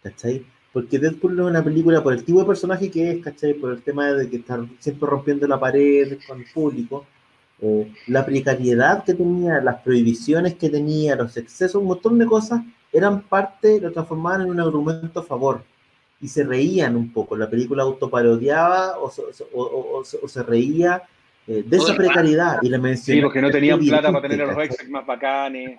¿Cachai? 0.01 0.45
Porque 0.71 0.99
Deadpool 0.99 1.35
no 1.35 1.43
es 1.43 1.51
una 1.51 1.63
película 1.63 2.01
por 2.01 2.13
el 2.13 2.23
tipo 2.23 2.39
de 2.39 2.45
personaje 2.45 2.89
que 2.89 3.11
es, 3.11 3.23
¿cachai? 3.23 3.53
Por 3.53 3.73
el 3.73 3.83
tema 3.83 4.11
de 4.13 4.29
que 4.29 4.37
está 4.37 4.65
siempre 4.79 5.09
rompiendo 5.09 5.47
la 5.47 5.59
pared 5.59 6.17
con 6.27 6.39
el 6.39 6.45
público. 6.53 7.05
Eh, 7.61 7.93
la 8.07 8.25
precariedad 8.25 9.03
que 9.03 9.13
tenía, 9.13 9.61
las 9.61 9.81
prohibiciones 9.81 10.55
que 10.55 10.69
tenía, 10.69 11.15
los 11.15 11.37
excesos, 11.37 11.81
un 11.81 11.87
montón 11.87 12.17
de 12.17 12.25
cosas 12.25 12.61
eran 12.91 13.21
parte, 13.23 13.79
lo 13.79 13.91
transformaban 13.91 14.41
en 14.41 14.49
un 14.49 14.59
argumento 14.59 15.19
a 15.19 15.23
favor 15.23 15.63
y 16.21 16.27
se 16.27 16.43
reían 16.43 16.95
un 16.95 17.11
poco. 17.11 17.35
La 17.35 17.49
película 17.49 17.83
autoparodiaba 17.83 18.97
o, 18.99 19.11
o, 19.53 20.03
se 20.03 20.43
reía 20.43 21.03
eh, 21.47 21.63
de 21.65 21.77
esa 21.77 21.95
precariedad 21.95 22.59
y 22.61 22.69
la 22.69 22.77
mencionaba. 22.77 23.17
Sí, 23.17 23.21
porque 23.21 23.41
no 23.41 23.51
tenían 23.51 23.79
plata 23.79 24.11
para 24.11 24.21
tener 24.21 24.41
a 24.41 24.53
los 24.53 24.63
ex 24.63 24.89
más 24.89 25.05
bacanes. 25.05 25.77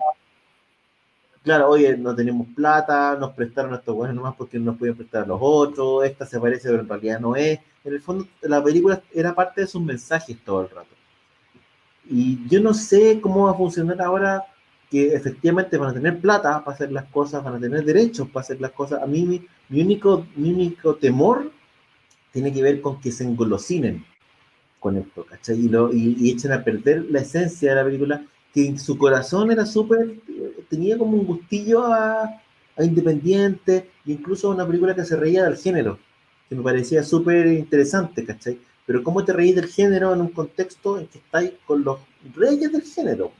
Claro, 1.43 1.69
oye, 1.69 1.95
no 1.97 2.15
tenemos 2.15 2.47
plata, 2.55 3.15
nos 3.19 3.33
prestaron 3.33 3.73
a 3.73 3.77
estos 3.77 3.95
buenos 3.95 4.15
nomás 4.15 4.35
porque 4.35 4.57
no 4.57 4.65
nos 4.65 4.77
pueden 4.77 4.95
prestar 4.95 5.23
a 5.23 5.27
los 5.27 5.37
otros, 5.39 6.03
esta 6.03 6.25
se 6.25 6.39
parece, 6.39 6.69
pero 6.69 6.81
en 6.81 6.89
realidad 6.89 7.19
no 7.19 7.35
es. 7.35 7.59
En 7.83 7.93
el 7.93 8.01
fondo, 8.01 8.27
la 8.41 8.63
película 8.63 9.01
era 9.13 9.35
parte 9.35 9.61
de 9.61 9.67
sus 9.67 9.81
mensajes 9.81 10.37
todo 10.43 10.61
el 10.61 10.69
rato. 10.69 10.89
Y 12.09 12.47
yo 12.47 12.61
no 12.61 12.73
sé 12.73 13.19
cómo 13.21 13.45
va 13.45 13.51
a 13.51 13.55
funcionar 13.55 14.01
ahora 14.01 14.43
que 14.89 15.13
efectivamente 15.13 15.77
van 15.77 15.89
a 15.89 15.93
tener 15.93 16.19
plata 16.19 16.63
para 16.63 16.75
hacer 16.75 16.91
las 16.91 17.05
cosas, 17.05 17.43
van 17.43 17.55
a 17.55 17.59
tener 17.59 17.83
derechos 17.83 18.27
para 18.29 18.41
hacer 18.41 18.61
las 18.61 18.71
cosas. 18.71 19.01
A 19.01 19.05
mí 19.05 19.47
mi, 19.69 19.81
único, 19.81 20.25
mi 20.35 20.51
único 20.51 20.95
temor 20.95 21.51
tiene 22.31 22.53
que 22.53 22.61
ver 22.61 22.81
con 22.81 22.99
que 22.99 23.11
se 23.11 23.23
engolosinen 23.23 24.05
con 24.85 24.97
esto, 24.97 25.25
¿cachai? 25.25 25.61
Y, 25.61 25.67
lo, 25.67 25.91
y, 25.91 26.29
echen 26.29 26.51
a 26.51 26.63
perder 26.63 27.07
la 27.09 27.21
esencia 27.21 27.71
de 27.71 27.75
la 27.75 27.83
película, 27.83 28.23
que 28.53 28.67
en 28.67 28.77
su 28.77 28.99
corazón 28.99 29.49
era 29.49 29.65
súper, 29.65 30.19
tenía 30.69 30.95
como 30.95 31.17
un 31.17 31.25
gustillo 31.25 31.83
a, 31.91 32.39
independiente, 32.77 33.89
incluso 34.05 34.51
una 34.51 34.67
película 34.67 34.93
que 34.93 35.03
se 35.03 35.15
reía 35.15 35.43
del 35.45 35.57
género, 35.57 35.97
que 36.47 36.53
me 36.53 36.61
parecía 36.61 37.01
súper 37.01 37.47
interesante, 37.47 38.23
¿cachai? 38.23 38.59
Pero 38.85 39.01
¿cómo 39.01 39.25
te 39.25 39.33
reís 39.33 39.55
del 39.55 39.69
género 39.69 40.13
en 40.13 40.21
un 40.21 40.29
contexto 40.29 40.99
en 40.99 41.07
que 41.07 41.17
estáis 41.17 41.53
con 41.65 41.83
los 41.83 41.97
reyes 42.35 42.71
del 42.71 42.83
género? 42.83 43.31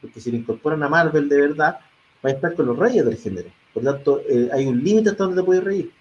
porque 0.00 0.18
si 0.18 0.30
lo 0.30 0.38
incorporan 0.38 0.82
a 0.82 0.88
Marvel 0.88 1.28
de 1.28 1.38
verdad, 1.38 1.78
va 2.24 2.30
a 2.30 2.32
estar 2.32 2.54
con 2.54 2.64
los 2.64 2.78
reyes 2.78 3.04
del 3.04 3.18
género. 3.18 3.50
Por 3.74 3.84
lo 3.84 3.92
tanto, 3.92 4.22
eh, 4.26 4.48
hay 4.50 4.64
un 4.64 4.82
límite 4.82 5.10
hasta 5.10 5.24
donde 5.24 5.42
te 5.42 5.44
puedes 5.44 5.62
reír. 5.62 5.92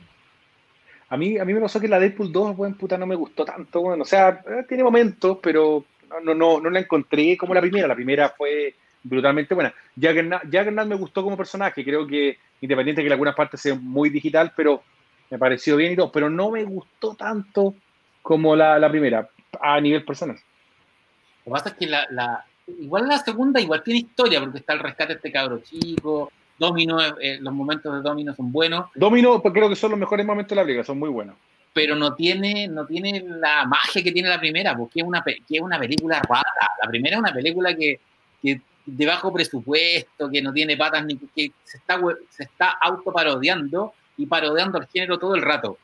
A 1.09 1.17
mí, 1.17 1.37
a 1.37 1.45
mí 1.45 1.53
me 1.53 1.61
pasó 1.61 1.79
que 1.79 1.87
la 1.87 1.99
Deadpool 1.99 2.31
2, 2.31 2.55
buen 2.55 2.73
puta, 2.75 2.97
no 2.97 3.05
me 3.05 3.15
gustó 3.15 3.45
tanto. 3.45 3.81
Bueno, 3.81 4.03
o 4.03 4.05
sea, 4.05 4.41
eh, 4.47 4.65
tiene 4.67 4.83
momentos, 4.83 5.37
pero 5.41 5.85
no, 6.23 6.33
no, 6.33 6.59
no 6.59 6.69
la 6.69 6.79
encontré 6.79 7.37
como 7.37 7.53
la 7.53 7.61
primera. 7.61 7.87
La 7.87 7.95
primera 7.95 8.29
fue 8.29 8.75
brutalmente 9.03 9.53
buena. 9.53 9.73
Juggernaut, 9.95 10.87
me 10.87 10.95
gustó 10.95 11.23
como 11.23 11.37
personaje. 11.37 11.83
Creo 11.83 12.07
que, 12.07 12.37
independiente 12.61 13.01
de 13.01 13.03
que 13.03 13.07
en 13.07 13.13
algunas 13.13 13.35
partes 13.35 13.61
sea 13.61 13.75
muy 13.75 14.09
digital, 14.09 14.51
pero 14.55 14.83
me 15.29 15.37
pareció 15.37 15.75
bien 15.75 15.93
y 15.93 15.95
todo. 15.95 16.11
Pero 16.11 16.29
no 16.29 16.51
me 16.51 16.63
gustó 16.63 17.15
tanto 17.15 17.75
como 18.21 18.55
la, 18.55 18.79
la 18.79 18.89
primera, 18.89 19.29
a 19.61 19.79
nivel 19.79 20.03
personal. 20.03 20.35
Lo 20.35 21.43
que 21.43 21.51
pasa 21.51 21.69
es 21.69 21.75
que 21.75 21.85
la, 21.85 22.43
igual 22.79 23.07
la 23.07 23.19
segunda 23.19 23.61
igual 23.61 23.83
tiene 23.83 23.99
historia, 23.99 24.39
porque 24.39 24.57
está 24.57 24.73
el 24.73 24.79
rescate 24.79 25.13
de 25.13 25.17
este 25.17 25.31
cabro 25.31 25.59
chico, 25.59 26.31
Domino, 26.57 26.99
eh, 27.21 27.37
los 27.41 27.53
momentos 27.53 27.93
de 27.93 28.01
Domino 28.01 28.33
son 28.33 28.51
buenos. 28.51 28.89
Domino, 28.95 29.41
pues 29.41 29.53
creo 29.53 29.69
que 29.69 29.75
son 29.75 29.91
los 29.91 29.99
mejores 29.99 30.25
momentos 30.25 30.49
de 30.49 30.55
la 30.55 30.63
liga, 30.63 30.83
son 30.83 30.99
muy 30.99 31.09
buenos. 31.09 31.35
Pero 31.73 31.95
no 31.95 32.13
tiene, 32.13 32.67
no 32.67 32.85
tiene 32.85 33.23
la 33.25 33.65
magia 33.65 34.01
que 34.01 34.11
tiene 34.11 34.29
la 34.29 34.39
primera, 34.39 34.75
porque 34.75 35.01
es 35.01 35.05
una, 35.05 35.21
que 35.23 35.41
es 35.49 35.61
una 35.61 35.77
película 35.77 36.21
rara. 36.21 36.71
La 36.81 36.89
primera 36.89 37.17
es 37.17 37.19
una 37.19 37.33
película 37.33 37.75
que, 37.75 37.99
que 38.41 38.61
de 38.85 39.05
bajo 39.05 39.33
presupuesto, 39.33 40.29
que 40.29 40.41
no 40.41 40.53
tiene 40.53 40.77
patas, 40.77 41.05
ni 41.05 41.17
que 41.17 41.51
se 41.65 41.77
está, 41.77 41.99
se 42.29 42.43
está 42.43 42.77
autoparodiando 42.79 43.93
y 44.15 44.25
parodiando 44.25 44.77
el 44.77 44.87
género 44.87 45.19
todo 45.19 45.35
el 45.35 45.41
rato. 45.41 45.77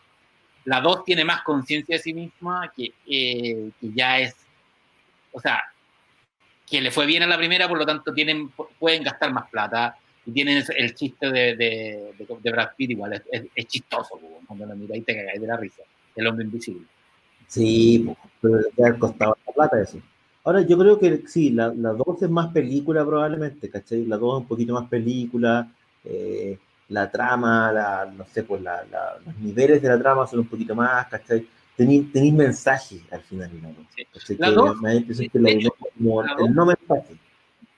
La 0.64 0.80
dos 0.80 1.04
tiene 1.04 1.26
más 1.26 1.42
conciencia 1.42 1.98
de 1.98 2.02
sí 2.02 2.14
misma, 2.14 2.72
que, 2.74 2.94
eh, 3.08 3.72
que 3.82 3.92
ya 3.94 4.20
es, 4.20 4.36
o 5.34 5.42
sea, 5.42 5.62
que 6.70 6.80
le 6.80 6.92
fue 6.92 7.06
bien 7.06 7.24
a 7.24 7.28
la 7.28 7.38
primera, 7.38 7.68
por 7.68 7.78
lo 7.78 7.86
tanto 7.86 8.14
tienen, 8.14 8.50
pueden 8.80 9.04
gastar 9.04 9.34
más 9.34 9.50
plata 9.50 9.98
y 10.26 10.32
tienen 10.32 10.64
el 10.76 10.96
chiste 10.96 11.32
de, 11.32 11.56
de, 11.56 12.14
de, 12.18 12.52
Brad 12.52 12.70
Pitt 12.78 12.92
igual, 12.92 13.22
es, 13.32 13.68
chistoso 13.68 14.20
cuando 14.46 14.66
lo 14.66 14.76
miráis 14.76 15.06
te 15.06 15.16
cagáis 15.16 15.42
de 15.42 15.48
la 15.48 15.58
risa, 15.58 15.84
el 16.16 16.28
hombre 16.28 16.46
invisible. 16.46 16.86
Sí, 17.48 18.08
pero 18.40 18.60
le 18.78 18.88
ha 18.88 18.98
costado 18.98 19.38
la 19.46 19.54
plata 19.54 19.82
eso. 19.82 20.00
Ahora, 20.44 20.62
yo 20.62 20.78
creo 20.78 20.98
que 20.98 21.24
sí, 21.28 21.52
la 21.52 21.70
2 21.70 22.24
es 22.24 22.30
más 22.30 22.52
película 22.52 23.06
probablemente, 23.06 23.70
¿cachai? 23.70 24.06
La 24.06 24.18
2 24.18 24.34
es 24.38 24.42
un 24.42 24.48
poquito 24.48 24.74
más 24.74 24.90
película, 24.90 25.72
eh, 26.04 26.58
la 26.90 27.12
trama, 27.12 27.72
la, 27.72 28.06
no 28.06 28.26
sé, 28.26 28.44
pues 28.44 28.62
la, 28.62 28.84
los 29.26 29.38
niveles 29.38 29.82
de 29.82 29.90
la 29.90 30.00
trama 30.00 30.28
son 30.28 30.40
un 30.40 30.48
poquito 30.48 30.76
más, 30.76 31.08
¿cachai? 31.08 31.46
tenéis, 31.76 32.12
tenéis 32.12 32.34
mensaje 32.34 33.02
al 33.12 33.22
final. 33.22 33.50
¿no? 33.62 33.76
La 34.38 34.52
2 34.52 34.78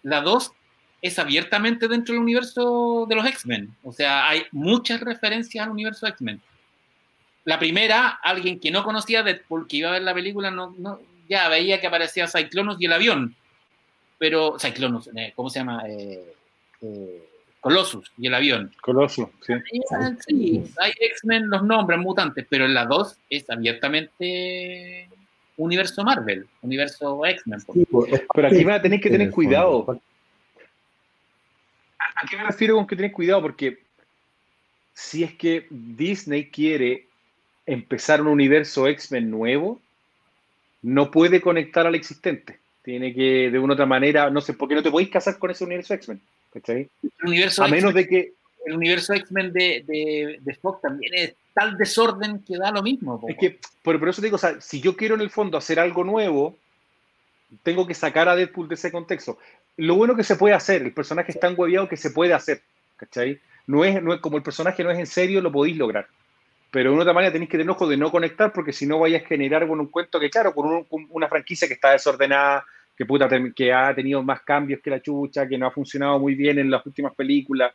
La 0.04 0.22
2 0.22 0.54
es 1.04 1.20
abiertamente 1.20 1.90
dentro 1.90 2.14
del 2.14 2.24
universo 2.24 3.06
de 3.10 3.16
los 3.16 3.28
X-Men. 3.28 3.76
O 3.84 3.92
sea, 3.92 4.30
hay 4.30 4.44
muchas 4.54 5.02
referencias 5.02 5.66
al 5.66 5.72
universo 5.72 6.08
X-Men. 6.08 6.42
La 7.44 7.60
primera, 7.60 8.08
alguien 8.24 8.58
que 8.58 8.72
no 8.72 8.86
conocía 8.86 9.22
Deadpool, 9.22 9.68
que 9.68 9.78
iba 9.78 9.90
a 9.90 9.94
ver 9.94 10.04
la 10.04 10.14
película, 10.14 10.50
no, 10.50 10.74
no 10.78 11.02
ya 11.28 11.50
veía 11.50 11.82
que 11.82 11.88
aparecía 11.88 12.26
Cyclonus 12.28 12.78
y 12.80 12.86
el 12.86 12.94
avión. 12.94 13.36
Pero, 14.18 14.58
Cyclonus, 14.58 15.10
eh, 15.14 15.34
¿cómo 15.36 15.50
se 15.50 15.60
llama? 15.60 15.84
Eh, 15.90 16.34
eh, 16.82 17.30
Colossus 17.60 18.10
y 18.18 18.28
el 18.28 18.36
avión. 18.36 18.72
Colossus, 18.82 19.28
sí. 19.46 19.54
sí 20.26 20.64
hay 20.80 20.92
X-Men, 20.98 21.50
los 21.50 21.64
nombres 21.64 22.00
mutantes, 22.00 22.46
pero 22.50 22.64
en 22.64 22.74
la 22.74 22.86
2 22.86 23.18
es 23.30 23.50
abiertamente 23.50 25.10
universo 25.58 26.02
Marvel, 26.06 26.48
universo 26.62 27.26
X-Men. 27.26 27.62
Pues, 27.92 28.22
pero 28.34 28.48
aquí 28.48 28.64
van 28.64 28.76
a 28.76 28.82
tener 28.82 29.02
que 29.02 29.10
tener 29.10 29.32
cuidado. 29.32 30.00
¿A 32.24 32.26
qué 32.26 32.38
me 32.38 32.44
refiero 32.44 32.76
con 32.76 32.88
que 32.88 32.96
tener 32.96 33.12
cuidado? 33.12 33.42
Porque 33.42 33.80
si 34.94 35.24
es 35.24 35.34
que 35.34 35.68
Disney 35.70 36.50
quiere 36.50 37.08
empezar 37.66 38.22
un 38.22 38.28
universo 38.28 38.88
X-Men 38.88 39.30
nuevo, 39.30 39.82
no 40.82 41.12
puede 41.12 41.42
conectar 41.42 41.86
al 41.86 41.96
existente. 41.96 42.60
Tiene 42.82 43.14
que, 43.14 43.50
de 43.52 43.60
una 43.60 43.74
u 43.74 43.76
otra 43.76 43.86
manera, 43.86 44.30
no 44.30 44.40
sé, 44.40 44.54
porque 44.54 44.76
no 44.76 44.84
te 44.84 44.92
podéis 44.92 45.10
casar 45.10 45.38
con 45.38 45.52
ese 45.52 45.66
universo 45.66 45.94
X-Men. 45.94 46.22
El 46.54 46.90
universo 47.24 47.64
a 47.64 47.68
menos 47.68 47.94
de 47.94 48.08
que. 48.08 48.34
El 48.66 48.76
universo 48.76 49.14
X-Men 49.14 49.52
de, 49.52 49.84
de, 49.86 50.40
de, 50.40 50.56
Fox 50.56 50.82
también 50.82 51.14
es 51.14 51.36
tal 51.54 51.76
desorden 51.76 52.42
que 52.48 52.56
da 52.58 52.72
lo 52.72 52.82
mismo. 52.82 53.22
Es 53.28 53.38
que, 53.38 53.60
por, 53.82 54.00
por, 54.00 54.08
eso 54.08 54.22
te 54.22 54.28
digo, 54.28 54.36
o 54.36 54.40
sea, 54.40 54.62
si 54.62 54.80
yo 54.80 54.96
quiero 54.96 55.16
en 55.16 55.22
el 55.22 55.30
fondo 55.30 55.58
hacer 55.58 55.82
algo 55.82 56.06
nuevo, 56.06 56.58
tengo 57.64 57.86
que 57.86 57.94
sacar 57.94 58.30
a 58.30 58.38
Deadpool 58.38 58.70
de 58.70 58.76
ese 58.76 58.90
contexto. 58.90 59.38
Lo 59.78 59.96
bueno 59.96 60.16
que 60.16 60.24
se 60.24 60.36
puede 60.36 60.54
hacer, 60.54 60.82
el 60.84 60.94
personaje 60.94 61.32
es 61.32 61.40
tan 61.40 61.56
hueviado 61.58 61.90
que 61.90 61.98
se 61.98 62.12
puede 62.12 62.34
hacer, 62.34 62.62
¿cachai? 62.98 63.40
No 63.66 63.84
es, 63.84 64.02
no 64.04 64.14
es, 64.14 64.20
como 64.20 64.38
el 64.38 64.44
personaje 64.44 64.84
no 64.84 64.92
es 64.92 65.00
en 65.00 65.08
serio, 65.08 65.42
lo 65.42 65.52
podéis 65.52 65.78
lograr. 65.78 66.08
Pero 66.70 66.90
de 66.90 66.94
una 66.96 67.04
otra 67.04 67.14
manera 67.14 67.32
tenéis 67.32 67.50
que 67.50 67.58
tener 67.58 67.72
ojo 67.72 67.88
de 67.88 67.98
no 67.98 68.12
conectar, 68.12 68.52
porque 68.52 68.74
si 68.74 68.86
no 68.86 69.00
vayas 69.00 69.24
a 69.24 69.28
generar 69.28 69.68
con 69.68 69.80
un 69.80 69.88
cuento 69.88 70.20
que, 70.20 70.30
claro, 70.30 70.54
con, 70.54 70.68
un, 70.68 70.84
con 70.86 71.08
una 71.10 71.28
franquicia 71.28 71.68
que 71.68 71.76
está 71.76 71.92
desordenada, 71.92 72.66
que, 72.98 73.06
puta, 73.06 73.28
que 73.56 73.74
ha 73.74 73.94
tenido 73.96 74.22
más 74.22 74.42
cambios 74.42 74.82
que 74.82 74.90
la 74.90 75.02
chucha, 75.02 75.48
que 75.48 75.58
no 75.58 75.68
ha 75.68 75.72
funcionado 75.72 76.20
muy 76.20 76.36
bien 76.36 76.60
en 76.60 76.70
las 76.70 76.86
últimas 76.86 77.14
películas, 77.16 77.74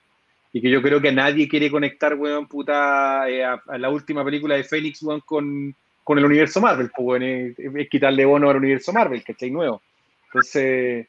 y 0.53 0.61
que 0.61 0.71
yo 0.71 0.81
creo 0.81 1.01
que 1.01 1.13
nadie 1.13 1.49
quiere 1.49 1.71
conectar, 1.71 2.15
weón, 2.15 2.47
puta, 2.47 3.29
eh, 3.29 3.45
a, 3.45 3.63
a, 3.67 3.79
la 3.79 3.91
última 3.91 4.25
película 4.25 4.55
de 4.55 4.65
Félix, 4.65 5.03
weón, 5.03 5.21
con, 5.21 5.75
con 6.09 6.19
el 6.19 6.25
universo 6.25 6.61
Marvel, 6.61 6.91
pues, 6.97 7.23
es, 7.23 7.89
quitarle 7.91 8.25
bono 8.25 8.49
al 8.49 8.57
universo 8.57 8.95
Marvel, 8.95 9.23
¿cachai? 9.23 9.51
Nuevo. 9.51 9.83
Entonces, 10.25 11.07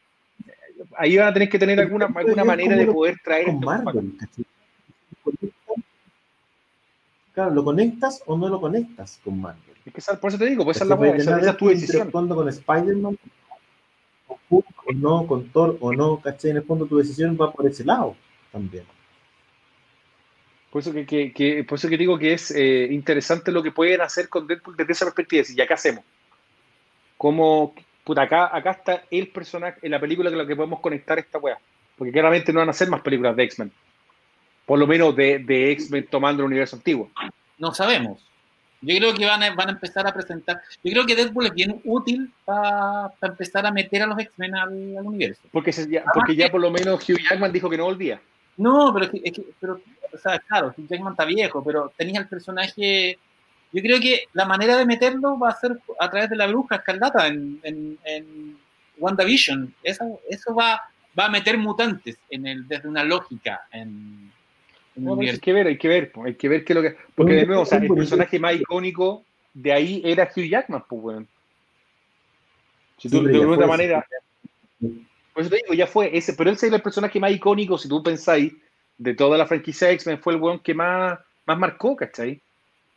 ahí 0.98 1.18
van 1.18 1.28
a 1.28 1.34
tener 1.34 1.50
que 1.50 1.60
tener 1.60 1.80
alguna, 1.80 2.08
alguna 2.14 2.44
manera 2.44 2.76
de 2.76 2.86
poder 2.86 3.18
traer... 3.24 3.46
Con 3.46 3.60
Marvel, 3.60 4.14
Claro, 7.34 7.52
¿lo 7.52 7.64
conectas 7.64 8.22
o 8.26 8.38
no 8.38 8.50
lo 8.50 8.60
conectas 8.60 9.20
con 9.24 9.40
Marvel? 9.40 9.64
Es 9.86 9.94
que 9.94 10.18
por 10.18 10.30
eso 10.30 10.38
te 10.38 10.46
digo, 10.46 10.66
pues 10.66 10.78
esa 10.78 10.84
es 10.84 10.90
la 10.90 10.96
buena, 10.96 11.18
esa, 11.18 11.40
esa 11.40 11.52
es 11.52 11.58
tu 11.58 11.70
decisión. 11.70 12.12
con 12.12 12.50
Spider-Man, 12.50 13.18
o 14.50 14.64
no, 14.94 15.28
con 15.28 15.50
Thor 15.50 15.78
o 15.80 15.94
no, 15.94 16.20
¿cachai? 16.20 16.52
En 16.52 16.58
el 16.58 16.64
fondo 16.64 16.86
tu 16.86 16.98
decisión 16.98 17.38
va 17.40 17.52
por 17.52 17.66
ese 17.66 17.86
lado 17.86 18.16
también. 18.52 18.84
Por 20.72 20.82
eso 20.82 20.92
que, 20.92 21.06
que, 21.06 21.34
que 21.34 21.64
por 21.64 21.78
eso 21.78 21.90
que 21.90 21.98
digo 21.98 22.18
que 22.18 22.34
es 22.34 22.52
eh, 22.52 22.88
interesante 22.92 23.52
lo 23.52 23.64
que 23.64 23.72
pueden 23.72 24.02
hacer 24.02 24.30
con 24.30 24.46
Deadpool 24.46 24.76
desde 24.76 24.94
esa 24.94 25.06
perspectiva. 25.06 25.44
Y 25.56 25.62
acá 25.62 25.74
hacemos. 25.76 26.04
Como, 27.18 27.74
puta, 28.10 28.24
acá, 28.24 28.50
acá 28.52 28.72
está 28.72 29.04
el 29.12 29.28
personaje 29.28 29.78
en 29.84 29.92
la 29.92 30.00
película 30.00 30.32
con 30.32 30.40
la 30.40 30.48
que 30.48 30.56
podemos 30.56 30.80
conectar 30.80 31.20
esta 31.20 31.38
weá. 31.38 31.60
Porque 31.96 32.12
claramente 32.12 32.52
no 32.52 32.58
van 32.58 32.70
a 32.70 32.72
hacer 32.72 32.90
más 32.90 33.02
películas 33.02 33.36
de 33.36 33.44
X-Men. 33.44 33.72
Por 34.66 34.80
lo 34.80 34.88
menos 34.88 35.16
de, 35.16 35.38
de 35.38 35.72
X-Men 35.74 36.08
tomando 36.10 36.42
el 36.42 36.48
universo 36.48 36.76
antiguo. 36.76 37.12
No 37.60 37.72
sabemos. 37.72 38.26
Yo 38.82 38.98
creo 38.98 39.14
que 39.14 39.28
van 39.28 39.44
a, 39.44 39.54
van 39.54 39.68
a 39.68 39.72
empezar 39.74 40.08
a 40.08 40.12
presentar. 40.12 40.60
Yo 40.84 40.92
creo 40.92 41.06
que 41.06 41.16
Deadpool 41.16 41.46
es 41.46 41.54
bien 41.54 41.80
útil 41.84 42.34
para 42.46 43.10
pa 43.20 43.28
empezar 43.28 43.68
a 43.68 43.72
meter 43.72 44.02
a 44.02 44.08
los 44.08 44.18
X-Men 44.18 44.56
al, 44.56 44.98
al, 44.98 45.06
universo. 45.06 45.44
Porque, 45.52 45.72
se, 45.72 45.88
ya, 45.88 46.04
porque 46.12 46.36
ya 46.36 46.50
por 46.50 46.62
lo 46.62 46.72
menos 46.72 47.08
Hugh 47.08 47.20
Jackman 47.30 47.52
dijo 47.52 47.70
que 47.70 47.78
no 47.78 47.86
volvía. 47.86 48.20
No, 48.58 48.92
pero, 48.92 49.06
es 49.06 49.34
que, 49.34 49.44
pero 49.60 49.80
o 50.12 50.18
sea, 50.18 50.40
claro, 50.40 50.74
Hugh 50.76 50.88
Jackman 50.88 51.14
está 51.14 51.26
viejo, 51.26 51.64
pero 51.64 51.94
tenía 51.96 52.22
el 52.22 52.28
personaje. 52.28 53.20
Yo 53.72 53.82
creo 53.82 54.00
que 54.00 54.24
la 54.34 54.46
manera 54.46 54.78
de 54.78 54.86
meterlo 54.86 55.38
va 55.38 55.50
a 55.50 55.60
ser 55.60 55.80
a 56.00 56.10
través 56.10 56.30
de 56.30 56.36
la 56.36 56.48
bruja 56.48 56.78
escarlata 56.78 57.28
en, 57.28 57.60
en, 57.64 57.98
en 58.04 58.58
WandaVision. 58.98 59.74
Eso, 59.84 60.20
eso 60.28 60.56
va, 60.56 60.82
va 61.18 61.26
a 61.26 61.30
meter 61.30 61.58
mutantes 61.58 62.18
en 62.30 62.48
el, 62.48 62.68
desde 62.68 62.88
una 62.88 63.04
lógica 63.04 63.62
en, 63.72 64.32
no, 65.00 65.20
hay 65.20 65.40
que 65.40 65.54
ver, 65.54 65.68
hay 65.68 65.78
que 65.78 65.88
ver, 65.88 66.12
hay 66.26 66.36
que 66.36 66.50
ver 66.50 66.64
qué 66.64 66.74
es 66.74 66.76
lo 66.76 66.82
que. 66.82 66.96
Porque 67.16 67.34
de 67.34 67.46
nuevo, 67.46 67.62
o 67.62 67.66
sea, 67.66 67.78
el 67.78 67.88
personaje 67.96 68.40
más 68.40 68.56
icónico 68.56 69.24
de 69.54 69.72
ahí 69.72 70.02
era 70.04 70.30
Hugh 70.36 70.50
Jackman, 70.50 70.84
pues, 70.88 71.02
weón. 71.02 71.28
Si 72.98 73.10
tú, 73.10 73.24
de 73.24 73.38
alguna 73.38 73.68
manera. 73.68 74.06
Por 74.80 75.44
eso 75.44 75.50
te 75.50 75.58
digo, 75.58 75.74
ya 75.74 75.88
fue 75.88 76.16
ese, 76.18 76.34
pero 76.34 76.50
él 76.50 76.56
es 76.56 76.64
el 76.64 76.82
personaje 76.82 77.20
más 77.20 77.32
icónico, 77.32 77.78
si 77.78 77.88
tú 77.88 78.04
pensáis, 78.04 78.54
de 78.98 79.14
toda 79.14 79.38
la 79.38 79.46
franquicia 79.46 79.90
X-Men, 79.92 80.20
fue 80.20 80.34
el 80.34 80.42
weón 80.42 80.60
que 80.60 80.74
más, 80.74 81.18
más 81.46 81.58
marcó, 81.58 81.96
¿cachai? 81.96 82.42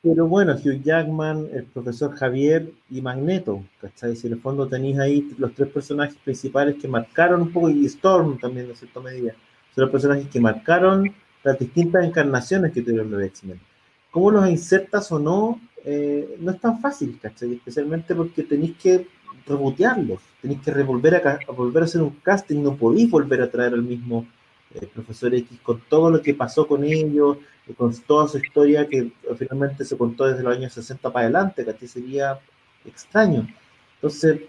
Pero 0.03 0.27
bueno, 0.27 0.55
Hugh 0.55 0.83
Jackman, 0.83 1.49
el 1.53 1.65
profesor 1.65 2.17
Javier 2.17 2.73
y 2.91 3.01
Magneto, 3.01 3.63
¿cachai? 3.81 4.17
Si 4.17 4.27
en 4.27 4.33
el 4.33 4.41
fondo 4.41 4.67
tenéis 4.67 4.99
ahí 4.99 5.33
los 5.39 5.55
tres 5.55 5.69
personajes 5.69 6.17
principales 6.17 6.75
que 6.83 6.89
marcaron 6.89 7.43
un 7.43 7.53
poco, 7.53 7.71
y 7.71 7.87
Storm 7.87 8.37
también, 8.37 8.67
de 8.67 8.75
cierta 8.75 8.99
medida, 8.99 9.33
son 9.73 9.83
los 9.83 9.91
personajes 9.91 10.27
que 10.27 10.41
marcaron 10.41 11.09
las 11.45 11.57
distintas 11.57 12.05
encarnaciones 12.05 12.73
que 12.73 12.83
tuvieron 12.83 13.13
los 13.13 13.23
X-Men. 13.23 13.61
¿Cómo 14.11 14.33
los 14.33 14.49
insertas 14.51 15.13
o 15.13 15.21
no? 15.21 15.61
Eh, 15.85 16.37
no 16.41 16.51
es 16.51 16.61
tan 16.61 16.81
fácil, 16.81 17.21
¿cachai? 17.23 17.55
Especialmente 17.55 18.13
porque 18.17 18.43
tenéis 18.43 18.77
que 18.77 19.07
rebotearlos, 19.47 20.21
tenéis 20.41 20.63
que 20.63 20.73
revolver 20.73 21.15
a, 21.15 21.39
a, 21.49 21.53
volver 21.53 21.85
a 21.85 21.87
hacer 21.87 22.03
un 22.03 22.17
casting, 22.25 22.61
no 22.61 22.75
podéis 22.75 23.09
volver 23.09 23.41
a 23.41 23.51
traer 23.51 23.75
al 23.75 23.83
mismo 23.83 24.27
eh, 24.75 24.87
profesor 24.87 25.33
X 25.35 25.61
con 25.63 25.81
todo 25.89 26.11
lo 26.11 26.23
que 26.23 26.35
pasó 26.35 26.67
con 26.67 26.83
ellos, 26.83 27.39
con 27.77 27.97
toda 28.03 28.29
su 28.29 28.39
historia 28.39 28.89
que 28.89 29.13
finalmente 29.39 29.85
se 29.85 29.97
contó 29.97 30.25
desde 30.25 30.43
los 30.43 30.57
años 30.57 30.73
60 30.73 31.13
para 31.13 31.27
adelante, 31.27 31.65
¿cachai? 31.65 31.89
Sería 31.89 32.39
extraño. 32.85 33.47
Entonces, 33.97 34.41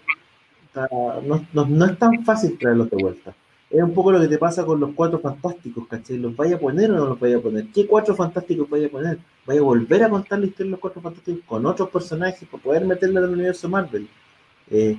no, 0.74 1.46
no, 1.52 1.66
no 1.66 1.84
es 1.84 1.98
tan 1.98 2.24
fácil 2.24 2.58
traerlos 2.58 2.90
de 2.90 2.96
vuelta 2.96 3.34
es 3.78 3.82
un 3.82 3.92
poco 3.92 4.12
lo 4.12 4.20
que 4.20 4.28
te 4.28 4.38
pasa 4.38 4.64
con 4.64 4.78
los 4.78 4.90
cuatro 4.94 5.18
fantásticos, 5.18 5.88
¿cachai? 5.88 6.16
¿Los 6.16 6.36
vaya 6.36 6.56
a 6.56 6.58
poner 6.58 6.90
o 6.92 6.96
no 6.96 7.06
los 7.06 7.18
vaya 7.20 7.38
a 7.38 7.40
poner? 7.40 7.66
¿Qué 7.74 7.86
cuatro 7.86 8.14
fantásticos 8.14 8.68
vaya 8.70 8.86
a 8.86 8.90
poner? 8.90 9.18
¿Vaya 9.46 9.60
a 9.60 9.64
volver 9.64 10.04
a 10.04 10.08
contar 10.08 10.38
la 10.38 10.46
historia 10.46 10.66
de 10.66 10.70
los 10.72 10.80
cuatro 10.80 11.00
fantásticos 11.00 11.44
con 11.44 11.66
otros 11.66 11.90
personajes 11.90 12.48
para 12.48 12.62
poder 12.62 12.84
meterle 12.84 13.18
al 13.18 13.30
universo 13.30 13.68
Marvel? 13.68 14.08
Eh, 14.70 14.96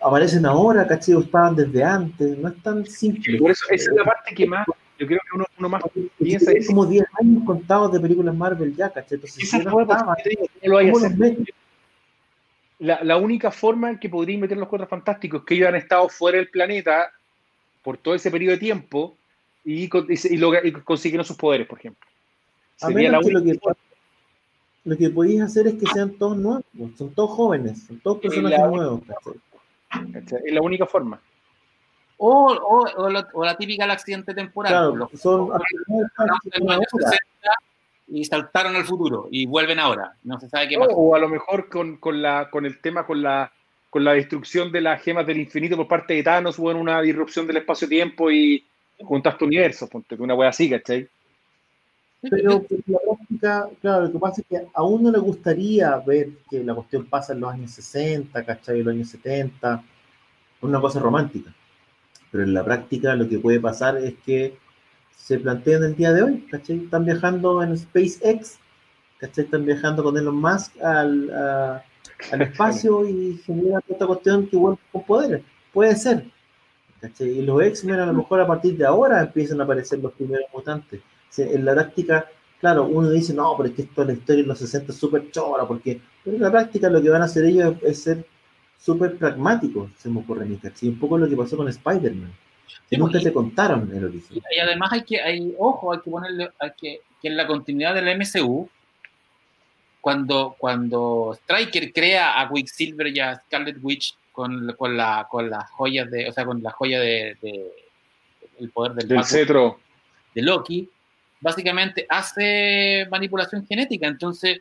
aparecen 0.00 0.46
ahora, 0.46 0.86
¿cachai? 0.86 1.14
O 1.14 1.20
estaban 1.20 1.56
desde 1.56 1.82
antes, 1.82 2.38
no 2.38 2.48
es 2.48 2.62
tan 2.62 2.86
simple. 2.86 3.38
Por 3.38 3.50
eso, 3.50 3.64
esa 3.70 3.90
es 3.90 3.96
la 3.96 4.04
parte 4.04 4.34
que 4.34 4.46
más, 4.46 4.66
yo 4.98 5.06
creo 5.06 5.20
que 5.20 5.36
uno, 5.36 5.44
uno 5.58 5.68
más 5.68 5.82
piensa. 6.18 6.52
Es 6.52 6.66
como 6.66 6.86
10 6.86 7.04
años 7.20 7.42
contados 7.44 7.92
de 7.92 8.00
películas 8.00 8.34
Marvel 8.34 8.74
ya, 8.76 8.90
¿cachai? 8.90 9.16
Entonces, 9.16 9.48
si 9.48 9.58
no 9.58 9.80
estaba, 9.80 10.16
¿cómo 10.62 10.98
los 11.00 11.02
la, 12.78 13.02
la 13.04 13.16
única 13.16 13.52
forma 13.52 13.90
en 13.90 13.98
que 13.98 14.08
podrían 14.08 14.40
meter 14.40 14.58
los 14.58 14.68
cuatro 14.68 14.88
fantásticos 14.88 15.40
es 15.40 15.46
que 15.46 15.54
ellos 15.54 15.68
han 15.68 15.76
estado 15.76 16.08
fuera 16.08 16.38
del 16.38 16.48
planeta 16.48 17.12
por 17.82 17.96
todo 17.96 18.14
ese 18.14 18.30
periodo 18.30 18.52
de 18.52 18.58
tiempo 18.58 19.16
y, 19.64 19.84
y, 19.84 19.90
y, 20.08 20.36
logra, 20.36 20.66
y 20.66 20.72
consiguieron 20.72 21.24
sus 21.24 21.36
poderes, 21.36 21.68
por 21.68 21.78
ejemplo. 21.78 22.08
Sería 22.74 23.12
la 23.12 23.20
que 23.20 23.30
lo, 23.30 23.42
que, 23.44 23.58
lo 24.84 24.96
que 24.96 25.10
podéis 25.10 25.42
hacer 25.42 25.68
es 25.68 25.74
que 25.74 25.86
sean 25.86 26.18
todos 26.18 26.36
nuevos, 26.36 26.64
son 26.96 27.14
todos 27.14 27.30
jóvenes, 27.30 27.84
son 27.86 28.00
todos 28.00 28.18
personajes 28.18 28.58
nuevos. 28.58 29.02
Es 30.44 30.52
la 30.52 30.60
única 30.60 30.86
forma. 30.86 31.20
O, 32.16 32.52
o, 32.52 33.02
o, 33.02 33.08
la, 33.08 33.28
o 33.32 33.44
la 33.44 33.56
típica 33.56 33.84
del 33.84 33.90
accidente 33.92 34.34
temporal. 34.34 34.72
Claro, 34.72 34.96
los, 34.96 35.20
son 35.20 35.48
los, 35.48 35.60
y 38.08 38.24
saltaron 38.24 38.76
al 38.76 38.84
futuro 38.84 39.28
y 39.30 39.46
vuelven 39.46 39.78
ahora. 39.78 40.16
No 40.22 40.38
se 40.38 40.48
sabe 40.48 40.68
qué 40.68 40.78
pasa. 40.78 40.92
O 40.94 41.14
a 41.14 41.18
lo 41.18 41.28
mejor 41.28 41.68
con, 41.68 41.96
con, 41.96 42.20
la, 42.20 42.50
con 42.50 42.66
el 42.66 42.80
tema, 42.80 43.06
con 43.06 43.22
la 43.22 43.50
con 43.92 44.04
la 44.04 44.14
destrucción 44.14 44.72
de 44.72 44.80
las 44.80 45.02
gemas 45.02 45.26
del 45.26 45.38
infinito 45.38 45.76
por 45.76 45.86
parte 45.86 46.14
de 46.14 46.22
Thanos 46.22 46.58
hubo 46.58 46.70
una 46.70 47.02
disrupción 47.02 47.46
del 47.46 47.58
espacio-tiempo 47.58 48.30
y 48.30 48.64
juntaste 48.98 49.44
universos, 49.44 49.86
ponte 49.90 50.14
una 50.14 50.34
wea 50.34 50.48
así, 50.48 50.70
¿cachai? 50.70 51.06
Pero 52.22 52.64
la 52.86 52.98
práctica, 52.98 53.68
claro, 53.82 54.06
lo 54.06 54.12
que 54.12 54.18
pasa 54.18 54.40
es 54.40 54.46
que 54.46 54.66
a 54.72 54.82
uno 54.82 55.10
le 55.10 55.18
gustaría 55.18 55.94
ver 55.98 56.30
que 56.48 56.64
la 56.64 56.74
cuestión 56.74 57.04
pasa 57.04 57.34
en 57.34 57.40
los 57.40 57.52
años 57.52 57.70
60, 57.72 58.42
¿cachai? 58.42 58.78
En 58.78 58.84
los 58.86 58.94
años 58.94 59.10
70, 59.10 59.84
una 60.62 60.80
cosa 60.80 60.98
romántica. 60.98 61.52
Pero 62.32 62.44
en 62.44 62.54
la 62.54 62.64
práctica 62.64 63.14
lo 63.14 63.28
que 63.28 63.38
puede 63.38 63.60
pasar 63.60 63.98
es 63.98 64.14
que 64.26 64.56
se 65.14 65.38
plantean 65.38 65.84
el 65.84 65.94
día 65.94 66.12
de 66.12 66.22
hoy, 66.22 66.46
¿cachai? 66.50 66.78
Están 66.78 67.04
viajando 67.04 67.62
en 67.62 67.78
SpaceX, 67.78 68.58
¿cachai? 69.18 69.44
Están 69.44 69.64
viajando 69.64 70.02
con 70.02 70.16
Elon 70.16 70.40
Musk 70.40 70.80
al, 70.82 71.30
a, 71.30 71.84
al 72.32 72.42
espacio 72.48 73.06
y 73.06 73.40
genera 73.46 73.80
otra 73.86 74.06
cuestión 74.06 74.48
que 74.48 74.56
vuelve 74.56 74.80
con 74.90 75.04
poderes. 75.04 75.42
Puede 75.72 75.94
ser. 75.94 76.24
¿cachai? 77.00 77.28
Y 77.28 77.42
los 77.42 77.62
X-Men 77.62 78.00
a 78.00 78.06
lo 78.06 78.14
mejor 78.14 78.40
a 78.40 78.46
partir 78.46 78.76
de 78.76 78.86
ahora 78.86 79.20
empiezan 79.20 79.60
a 79.60 79.64
aparecer 79.64 79.98
los 79.98 80.12
primeros 80.12 80.46
mutantes. 80.52 81.00
En 81.36 81.64
la 81.64 81.74
práctica, 81.74 82.26
claro, 82.60 82.86
uno 82.86 83.10
dice, 83.10 83.34
no, 83.34 83.54
pero 83.56 83.68
es 83.68 83.74
que 83.74 83.82
esto 83.82 84.04
la 84.04 84.12
historia 84.12 84.42
en 84.42 84.48
los 84.48 84.58
60 84.58 84.92
es 84.92 84.98
súper 84.98 85.30
chora, 85.30 85.66
porque 85.66 86.00
pero 86.24 86.36
en 86.36 86.42
la 86.42 86.50
práctica 86.50 86.88
lo 86.88 87.02
que 87.02 87.10
van 87.10 87.22
a 87.22 87.26
hacer 87.26 87.44
ellos 87.44 87.76
es 87.82 88.02
ser 88.02 88.24
súper 88.82 89.16
pragmáticos, 89.16 89.90
se 89.98 90.08
me 90.08 90.20
ocurre 90.20 90.44
mi 90.44 90.56
¿cachai? 90.56 90.88
Un 90.88 90.98
poco 90.98 91.16
lo 91.18 91.28
que 91.28 91.36
pasó 91.36 91.56
con 91.56 91.68
Spider-Man. 91.68 92.32
Que 92.88 92.98
nunca 92.98 93.20
te 93.20 93.32
contaron 93.32 93.90
el 93.94 94.04
origen. 94.04 94.42
Y 94.54 94.58
además 94.58 94.92
hay 94.92 95.02
que, 95.02 95.20
hay, 95.20 95.54
ojo, 95.58 95.92
hay 95.92 96.00
que 96.00 96.10
ponerle, 96.10 96.50
hay 96.58 96.70
que, 96.78 97.00
que 97.20 97.28
en 97.28 97.36
la 97.36 97.46
continuidad 97.46 97.94
del 97.94 98.18
MCU, 98.18 98.68
cuando, 100.00 100.56
cuando 100.58 101.32
Striker 101.42 101.92
crea 101.92 102.40
a 102.40 102.50
Quicksilver 102.50 103.06
y 103.06 103.20
a 103.20 103.36
Scarlet 103.36 103.78
Witch 103.80 104.16
con, 104.32 104.74
con, 104.76 104.96
la, 104.96 105.26
con 105.30 105.48
las 105.48 105.70
joyas 105.70 106.10
de, 106.10 106.28
o 106.28 106.32
sea, 106.32 106.44
con 106.44 106.62
la 106.62 106.70
joya 106.70 107.00
de, 107.00 107.36
de 107.40 107.72
el 108.58 108.70
poder 108.70 108.94
del, 108.94 109.08
del 109.08 109.24
cetro 109.24 109.78
de 110.34 110.42
Loki, 110.42 110.90
básicamente 111.40 112.06
hace 112.08 113.06
manipulación 113.10 113.66
genética, 113.66 114.06
entonces 114.06 114.60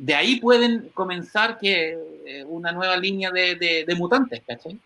de 0.00 0.14
ahí 0.14 0.40
pueden 0.40 0.88
comenzar 0.94 1.58
que 1.58 1.98
eh, 2.24 2.44
una 2.46 2.72
nueva 2.72 2.96
línea 2.96 3.30
de, 3.30 3.84
de, 3.86 3.94
mutantes, 3.96 4.42
¿cachai? 4.46 4.78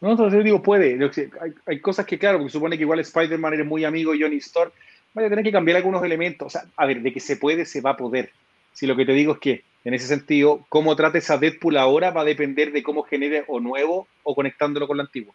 No, 0.00 0.10
entonces 0.10 0.42
digo, 0.42 0.60
puede. 0.60 0.98
Hay, 1.40 1.52
hay, 1.64 1.80
cosas 1.80 2.06
que, 2.06 2.18
claro, 2.18 2.38
porque 2.38 2.50
supone 2.50 2.76
que 2.76 2.82
igual 2.82 2.98
Spider-Man 2.98 3.54
eres 3.54 3.66
muy 3.66 3.84
amigo 3.84 4.12
de 4.12 4.20
Johnny 4.20 4.38
Storm, 4.38 4.72
vaya 5.14 5.28
a 5.28 5.30
tener 5.30 5.44
que 5.44 5.52
cambiar 5.52 5.76
algunos 5.76 6.02
elementos. 6.02 6.46
O 6.46 6.50
sea, 6.50 6.64
a 6.76 6.86
ver, 6.86 7.02
de 7.02 7.12
que 7.12 7.20
se 7.20 7.36
puede, 7.36 7.64
se 7.64 7.80
va 7.80 7.90
a 7.90 7.96
poder. 7.96 8.32
Si 8.72 8.84
lo 8.88 8.96
que 8.96 9.06
te 9.06 9.12
digo 9.12 9.34
es 9.34 9.38
que, 9.38 9.62
en 9.84 9.94
ese 9.94 10.08
sentido, 10.08 10.66
cómo 10.68 10.96
trates 10.96 11.30
a 11.30 11.38
Deadpool 11.38 11.76
ahora 11.76 12.10
va 12.10 12.22
a 12.22 12.24
depender 12.24 12.72
de 12.72 12.82
cómo 12.82 13.04
genere 13.04 13.44
o 13.46 13.60
nuevo 13.60 14.08
o 14.24 14.34
conectándolo 14.34 14.88
con 14.88 14.96
lo 14.96 15.04
antiguo. 15.04 15.32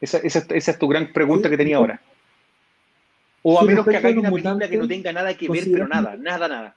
Esa, 0.00 0.18
esa, 0.18 0.46
esa 0.54 0.70
es 0.70 0.78
tu 0.78 0.86
gran 0.86 1.12
pregunta 1.12 1.50
que 1.50 1.56
tenía 1.56 1.78
ahora. 1.78 2.00
O 3.42 3.58
a 3.58 3.64
menos 3.64 3.84
que 3.84 3.96
hagáis 3.96 4.16
una 4.16 4.30
película 4.30 4.68
que 4.68 4.76
no 4.76 4.86
tenga 4.86 5.12
nada 5.12 5.34
que 5.36 5.48
ver, 5.48 5.64
pero 5.64 5.88
nada, 5.88 6.16
nada, 6.16 6.46
nada. 6.46 6.76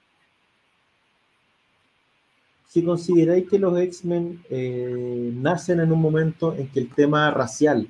Si 2.73 2.83
consideráis 2.83 3.47
que 3.47 3.59
los 3.59 3.79
X-Men 3.79 4.43
eh, 4.49 5.31
nacen 5.35 5.79
en 5.79 5.91
un 5.91 6.01
momento 6.01 6.55
en 6.55 6.69
que 6.69 6.79
el 6.79 6.89
tema 6.89 7.29
racial 7.29 7.87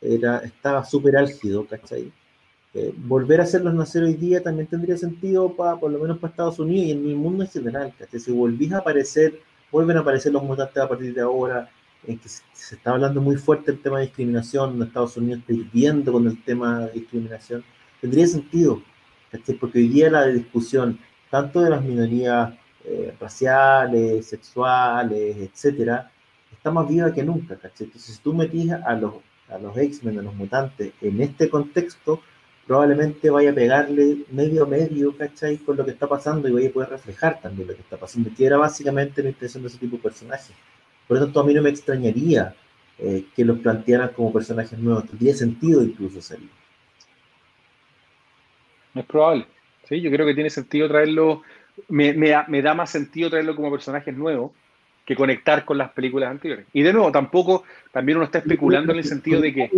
era, 0.00 0.38
estaba 0.38 0.86
súper 0.86 1.18
álgido, 1.18 1.66
¿cachai? 1.66 2.10
Eh, 2.72 2.94
volver 2.96 3.40
a 3.40 3.42
hacerlos 3.42 3.74
nacer 3.74 4.04
hoy 4.04 4.14
día 4.14 4.42
también 4.42 4.68
tendría 4.68 4.96
sentido 4.96 5.54
para, 5.54 5.76
por 5.76 5.92
lo 5.92 5.98
menos 5.98 6.16
para 6.16 6.30
Estados 6.30 6.58
Unidos 6.58 6.86
y 6.86 6.92
en 6.92 7.06
el 7.06 7.14
mundo 7.14 7.44
en 7.44 7.50
general, 7.50 7.92
¿cachai? 7.98 8.18
Si 8.18 8.32
volvís 8.32 8.72
a 8.72 8.78
aparecer, 8.78 9.38
vuelven 9.70 9.98
a 9.98 10.00
aparecer 10.00 10.32
los 10.32 10.42
mutantes 10.42 10.82
a 10.82 10.88
partir 10.88 11.12
de 11.12 11.20
ahora, 11.20 11.68
en 12.06 12.18
que 12.18 12.30
se, 12.30 12.74
está 12.74 12.92
hablando 12.92 13.20
muy 13.20 13.36
fuerte 13.36 13.70
el 13.70 13.82
tema 13.82 13.98
de 13.98 14.06
discriminación, 14.06 14.76
en 14.76 14.82
Estados 14.84 15.18
Unidos 15.18 15.40
está 15.40 15.52
hirviendo 15.52 16.12
con 16.12 16.26
el 16.26 16.42
tema 16.42 16.86
de 16.86 16.92
discriminación 16.92 17.62
tendría 18.00 18.26
sentido, 18.26 18.80
porque 19.60 19.78
hoy 19.78 19.88
día 19.88 20.10
la 20.10 20.26
discusión, 20.26 20.98
tanto 21.30 21.60
de 21.60 21.68
las 21.68 21.84
minorías 21.84 22.54
eh, 22.88 23.14
raciales, 23.20 24.26
sexuales, 24.26 25.36
etcétera, 25.38 26.10
está 26.52 26.70
más 26.70 26.88
viva 26.88 27.12
que 27.12 27.24
nunca, 27.24 27.54
Entonces, 27.54 28.02
si 28.02 28.22
tú 28.22 28.32
metís 28.32 28.70
a 28.70 28.94
los, 28.94 29.14
a 29.48 29.58
los 29.58 29.76
X-Men, 29.76 30.20
a 30.20 30.22
los 30.22 30.34
mutantes, 30.34 30.92
en 31.00 31.20
este 31.20 31.50
contexto, 31.50 32.20
probablemente 32.66 33.28
vaya 33.30 33.50
a 33.50 33.54
pegarle 33.54 34.18
medio 34.30 34.64
a 34.64 34.66
medio, 34.66 35.16
¿cachai? 35.16 35.56
Con 35.58 35.76
lo 35.76 35.84
que 35.84 35.90
está 35.92 36.08
pasando 36.08 36.48
y 36.48 36.52
vaya 36.52 36.68
a 36.68 36.72
poder 36.72 36.90
reflejar 36.90 37.40
también 37.40 37.68
lo 37.68 37.74
que 37.74 37.82
está 37.82 37.96
pasando, 37.96 38.30
que 38.36 38.46
era 38.46 38.56
básicamente 38.56 39.22
la 39.22 39.30
intención 39.30 39.62
de 39.62 39.68
ese 39.68 39.78
tipo 39.78 39.96
de 39.96 40.02
personajes. 40.02 40.54
Por 41.08 41.18
lo 41.18 41.24
tanto, 41.24 41.40
a 41.40 41.44
mí 41.44 41.54
no 41.54 41.62
me 41.62 41.70
extrañaría 41.70 42.54
eh, 42.98 43.26
que 43.34 43.44
los 43.44 43.58
plantearan 43.58 44.10
como 44.10 44.32
personajes 44.32 44.78
nuevos, 44.78 45.06
tendría 45.06 45.34
sentido 45.34 45.82
incluso 45.82 46.22
salir. 46.22 46.50
Es 48.94 49.04
probable. 49.04 49.46
Sí, 49.88 50.00
yo 50.00 50.10
creo 50.10 50.26
que 50.26 50.34
tiene 50.34 50.50
sentido 50.50 50.88
traerlo. 50.88 51.42
Me, 51.88 52.12
da, 52.62 52.74
más 52.74 52.90
sentido 52.90 53.30
traerlo 53.30 53.54
como 53.54 53.70
personaje 53.70 54.12
nuevo 54.12 54.54
que 55.04 55.14
conectar 55.14 55.64
con 55.64 55.78
las 55.78 55.92
películas 55.92 56.30
anteriores. 56.30 56.66
Y 56.72 56.82
de 56.82 56.92
nuevo, 56.92 57.12
tampoco, 57.12 57.64
también 57.92 58.18
uno 58.18 58.26
está 58.26 58.38
especulando 58.38 58.92
en 58.92 58.98
el 58.98 59.04
sentido 59.04 59.40
de 59.40 59.54
que. 59.54 59.70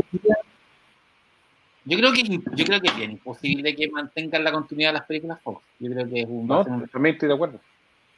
Yo 1.84 1.96
creo 1.96 2.12
que, 2.12 2.22
yo 2.22 2.64
creo 2.64 2.80
que 2.80 2.88
es 2.88 2.96
bien 2.96 3.12
imposible 3.12 3.74
que 3.74 3.90
mantengan 3.90 4.44
la 4.44 4.52
continuidad 4.52 4.90
de 4.90 4.98
las 4.98 5.06
películas 5.06 5.40
Fox. 5.42 5.62
Yo 5.78 5.90
creo 5.90 6.08
que 6.08 6.20
es 6.20 6.26
un. 6.28 6.46
No, 6.46 6.64
también 6.64 7.14
estoy 7.14 7.28
de 7.28 7.34
acuerdo. 7.34 7.60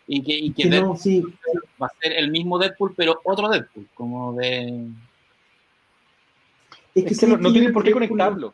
Y 0.06 0.22
que, 0.22 0.32
y 0.32 0.52
que, 0.52 0.68
va 0.70 1.86
a 1.86 1.92
ser 2.00 2.12
el 2.12 2.30
mismo 2.30 2.58
Deadpool, 2.58 2.94
pero 2.96 3.20
otro 3.24 3.48
Deadpool, 3.48 3.86
como 3.94 4.34
de. 4.34 4.86
Es 6.94 7.18
que, 7.18 7.26
no, 7.26 7.36
no 7.36 7.52
tienen 7.52 7.72
por 7.72 7.84
qué 7.84 7.92
conectarlo 7.92 8.52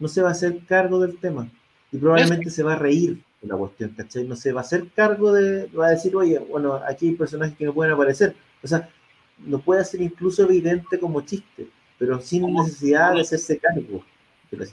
no 0.00 0.08
se 0.08 0.22
va 0.22 0.30
a 0.30 0.32
hacer 0.32 0.58
cargo 0.66 0.98
del 0.98 1.18
tema 1.18 1.48
y 1.92 1.98
probablemente 1.98 2.50
se 2.50 2.64
va 2.64 2.72
a 2.72 2.76
reír 2.76 3.22
la 3.42 3.56
cuestión, 3.56 3.90
¿cachai? 3.90 4.24
No 4.24 4.36
se 4.36 4.52
va 4.52 4.60
a 4.60 4.64
hacer 4.64 4.88
cargo 4.94 5.32
de, 5.32 5.66
va 5.68 5.88
a 5.88 5.90
decir, 5.90 6.14
oye, 6.14 6.38
bueno, 6.38 6.74
aquí 6.86 7.08
hay 7.08 7.14
personajes 7.14 7.56
que 7.56 7.64
no 7.64 7.72
pueden 7.72 7.94
aparecer. 7.94 8.34
O 8.62 8.66
sea, 8.66 8.88
no 9.38 9.58
puede 9.58 9.84
ser 9.84 10.02
incluso 10.02 10.44
evidente 10.44 10.98
como 10.98 11.22
chiste, 11.22 11.68
pero 11.98 12.20
sin 12.20 12.52
necesidad 12.52 13.14
de 13.14 13.22
hacerse 13.22 13.58
cargo. 13.58 14.04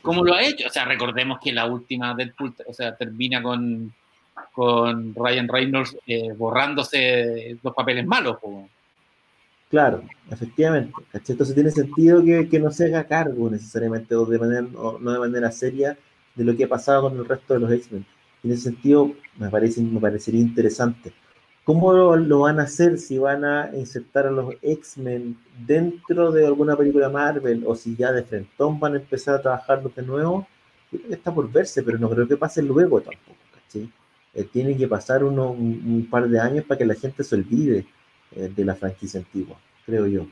Como 0.01 0.23
lo 0.23 0.33
ha 0.33 0.43
hecho, 0.43 0.67
o 0.67 0.71
sea, 0.71 0.85
recordemos 0.85 1.39
que 1.41 1.53
la 1.53 1.65
última 1.65 2.15
Deadpool, 2.15 2.55
o 2.65 2.73
sea, 2.73 2.95
termina 2.95 3.41
con, 3.41 3.93
con 4.51 5.13
Ryan 5.15 5.47
Reynolds 5.47 5.95
eh, 6.07 6.33
borrándose 6.35 7.57
los 7.61 7.73
papeles 7.73 8.05
malos. 8.05 8.37
Claro, 9.69 10.03
efectivamente. 10.31 10.93
Entonces 11.13 11.53
tiene 11.53 11.71
sentido 11.71 12.23
que, 12.23 12.59
no 12.59 12.71
se 12.71 12.85
haga 12.85 13.05
cargo 13.05 13.49
necesariamente 13.49 14.15
o, 14.15 14.25
de 14.25 14.39
manera, 14.39 14.61
no 14.61 15.11
de 15.11 15.19
manera 15.19 15.51
seria 15.51 15.97
de 16.35 16.43
lo 16.43 16.55
que 16.55 16.63
ha 16.63 16.69
pasado 16.69 17.03
con 17.03 17.17
el 17.17 17.25
resto 17.25 17.53
de 17.53 17.59
los 17.59 17.71
X-Men. 17.71 18.05
En 18.43 18.51
ese 18.51 18.63
sentido, 18.63 19.13
me, 19.37 19.49
parece, 19.49 19.81
me 19.81 19.99
parecería 19.99 20.41
interesante. 20.41 21.13
¿Cómo 21.63 21.91
lo, 21.93 22.39
van 22.39 22.59
a 22.59 22.63
hacer 22.63 22.97
si 22.97 23.17
van 23.17 23.43
a 23.43 23.69
insertar 23.73 24.25
a 24.27 24.31
los 24.31 24.55
X-Men 24.61 25.37
dentro 25.65 26.31
de 26.31 26.45
alguna 26.45 26.77
película 26.77 27.09
Marvel 27.09 27.63
o 27.67 27.75
si 27.75 27.95
ya 27.95 28.11
de 28.13 28.23
frente 28.23 28.49
van 28.57 28.93
a 28.93 28.97
empezar 28.97 29.35
a 29.35 29.41
trabajarlos 29.41 29.93
de 29.93 30.03
nuevo? 30.03 30.47
Yo 30.91 30.99
creo 30.99 31.09
que 31.09 31.15
está 31.15 31.33
por 31.33 31.51
verse, 31.51 31.83
pero 31.83 31.97
no 31.97 32.09
creo 32.09 32.25
que 32.25 32.37
pase 32.37 32.61
luego 32.61 33.01
tampoco. 33.01 33.35
Eh, 34.33 34.43
tiene 34.43 34.77
que 34.77 34.87
pasar 34.87 35.23
uno, 35.23 35.49
un 35.49 36.07
par 36.09 36.29
de 36.29 36.39
años 36.39 36.63
para 36.63 36.77
que 36.77 36.85
la 36.85 36.93
gente 36.93 37.23
se 37.23 37.35
olvide 37.35 37.85
eh, 38.35 38.51
de 38.55 38.65
la 38.65 38.75
franquicia 38.75 39.19
antigua, 39.19 39.57
creo 39.85 40.05
yo. 40.05 40.27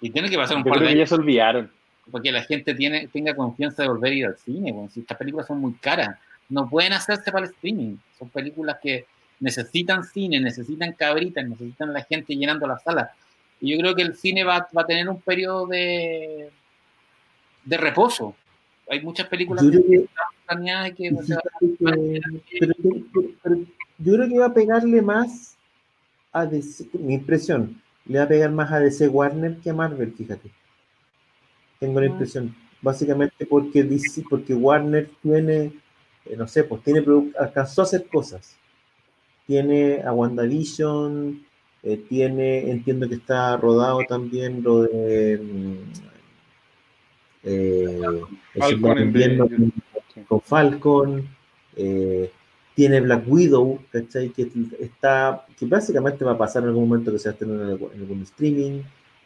Y 0.00 0.10
tiene 0.10 0.30
que 0.30 0.36
pasar 0.36 0.56
un 0.56 0.64
par 0.64 0.80
de 0.80 0.86
años. 0.86 0.98
ya 0.98 1.06
se 1.06 1.14
olvidaron. 1.14 1.70
Porque 2.10 2.32
la 2.32 2.42
gente 2.42 2.74
tiene, 2.74 3.06
tenga 3.08 3.36
confianza 3.36 3.82
de 3.82 3.88
volver 3.90 4.12
a 4.12 4.14
ir 4.14 4.26
al 4.26 4.36
cine. 4.38 4.74
si 4.90 5.00
estas 5.00 5.18
películas 5.18 5.46
son 5.46 5.60
muy 5.60 5.74
caras, 5.74 6.18
no 6.50 6.68
pueden 6.68 6.92
hacerse 6.92 7.32
para 7.32 7.46
el 7.46 7.52
streaming. 7.52 7.96
Son 8.18 8.28
películas 8.28 8.78
que 8.82 9.06
necesitan 9.40 10.04
cine, 10.04 10.38
necesitan 10.40 10.92
cabritas, 10.92 11.48
necesitan 11.48 11.92
la 11.92 12.02
gente 12.02 12.36
llenando 12.36 12.66
las 12.66 12.82
salas. 12.82 13.10
Y 13.60 13.72
yo 13.72 13.78
creo 13.78 13.94
que 13.94 14.02
el 14.02 14.14
cine 14.14 14.44
va, 14.44 14.68
va 14.76 14.82
a 14.82 14.86
tener 14.86 15.08
un 15.08 15.20
periodo 15.20 15.66
de, 15.66 16.50
de 17.64 17.76
reposo. 17.76 18.34
Hay 18.88 19.00
muchas 19.00 19.28
películas 19.28 19.64
yo 19.64 19.70
que, 19.70 19.78
que, 19.78 20.06
yo 23.98 24.14
creo 24.14 24.28
que 24.28 24.38
va 24.38 24.46
a 24.46 24.54
pegarle 24.54 25.00
más 25.00 25.56
a 26.32 26.46
DC, 26.46 26.88
mi 26.94 27.14
impresión, 27.14 27.80
le 28.06 28.18
va 28.18 28.24
a 28.24 28.28
pegar 28.28 28.50
más 28.50 28.72
a 28.72 28.80
DC 28.80 29.08
Warner 29.08 29.58
que 29.58 29.70
a 29.70 29.74
Marvel, 29.74 30.12
fíjate. 30.12 30.50
Tengo 31.78 32.00
la 32.00 32.06
ah. 32.06 32.10
impresión. 32.10 32.54
Básicamente 32.82 33.46
porque 33.46 33.82
DC, 33.84 34.24
porque 34.28 34.54
Warner 34.54 35.10
tiene, 35.22 35.72
eh, 36.26 36.36
no 36.36 36.46
sé, 36.46 36.64
pues 36.64 36.82
tiene 36.82 37.04
alcanzó 37.38 37.82
a 37.82 37.84
hacer 37.84 38.06
cosas. 38.06 38.56
Tiene 39.46 40.02
a 40.02 40.12
WandaVision, 40.12 41.44
eh, 41.82 42.04
tiene, 42.08 42.70
entiendo 42.70 43.08
que 43.08 43.16
está 43.16 43.56
rodado 43.56 44.00
también 44.08 44.62
lo 44.62 44.82
de 44.82 45.38
mm, 45.38 46.10
eh, 47.44 48.00
Falcon 48.58 49.72
con 50.28 50.40
Falcon, 50.42 51.28
eh, 51.76 52.30
tiene 52.74 53.00
Black 53.00 53.24
Widow, 53.26 53.80
¿cachai? 53.90 54.30
Que 54.30 54.50
está, 54.78 55.46
que 55.58 55.66
básicamente 55.66 56.24
va 56.24 56.32
a 56.32 56.38
pasar 56.38 56.62
en 56.62 56.70
algún 56.70 56.88
momento 56.88 57.12
que 57.12 57.18
se 57.18 57.28
va 57.28 57.34
a 57.34 57.38
tener 57.38 57.60
en 57.60 58.00
algún 58.00 58.22
streaming. 58.22 58.82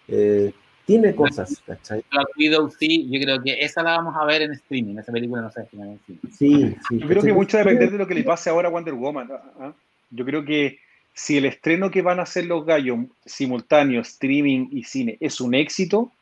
Eh, 0.08 0.52
tiene 0.86 1.14
cosas, 1.14 1.62
¿cachai? 1.66 2.04
Black 2.10 2.28
Widow, 2.36 2.70
sí, 2.70 3.08
yo 3.10 3.20
creo 3.20 3.42
que 3.42 3.58
esa 3.60 3.82
la 3.82 3.96
vamos 3.96 4.14
a 4.16 4.24
ver 4.24 4.42
en 4.42 4.52
streaming, 4.52 4.98
esa 4.98 5.12
película 5.12 5.42
no 5.42 5.50
se 5.50 5.60
va 5.60 5.84
en 5.84 6.00
cine. 6.06 6.18
Sí, 6.30 6.76
sí. 6.88 6.98
Yo 6.98 7.06
creo 7.06 7.22
que 7.22 7.32
mucho 7.32 7.56
depende 7.56 7.88
de 7.88 7.98
lo 7.98 8.06
que 8.06 8.14
le 8.14 8.24
pase 8.24 8.50
ahora 8.50 8.68
a 8.68 8.70
Wonder 8.70 8.94
Woman. 8.94 9.28
¿ah? 9.60 9.72
Yo 10.10 10.24
creo 10.24 10.44
que 10.44 10.78
si 11.14 11.38
el 11.38 11.46
estreno 11.46 11.90
que 11.90 12.02
van 12.02 12.18
a 12.18 12.24
hacer 12.24 12.44
los 12.46 12.66
gallos 12.66 12.98
simultáneo, 13.24 14.00
streaming 14.02 14.68
y 14.72 14.84
cine 14.84 15.16
es 15.20 15.40
un 15.40 15.54
éxito, 15.54 16.12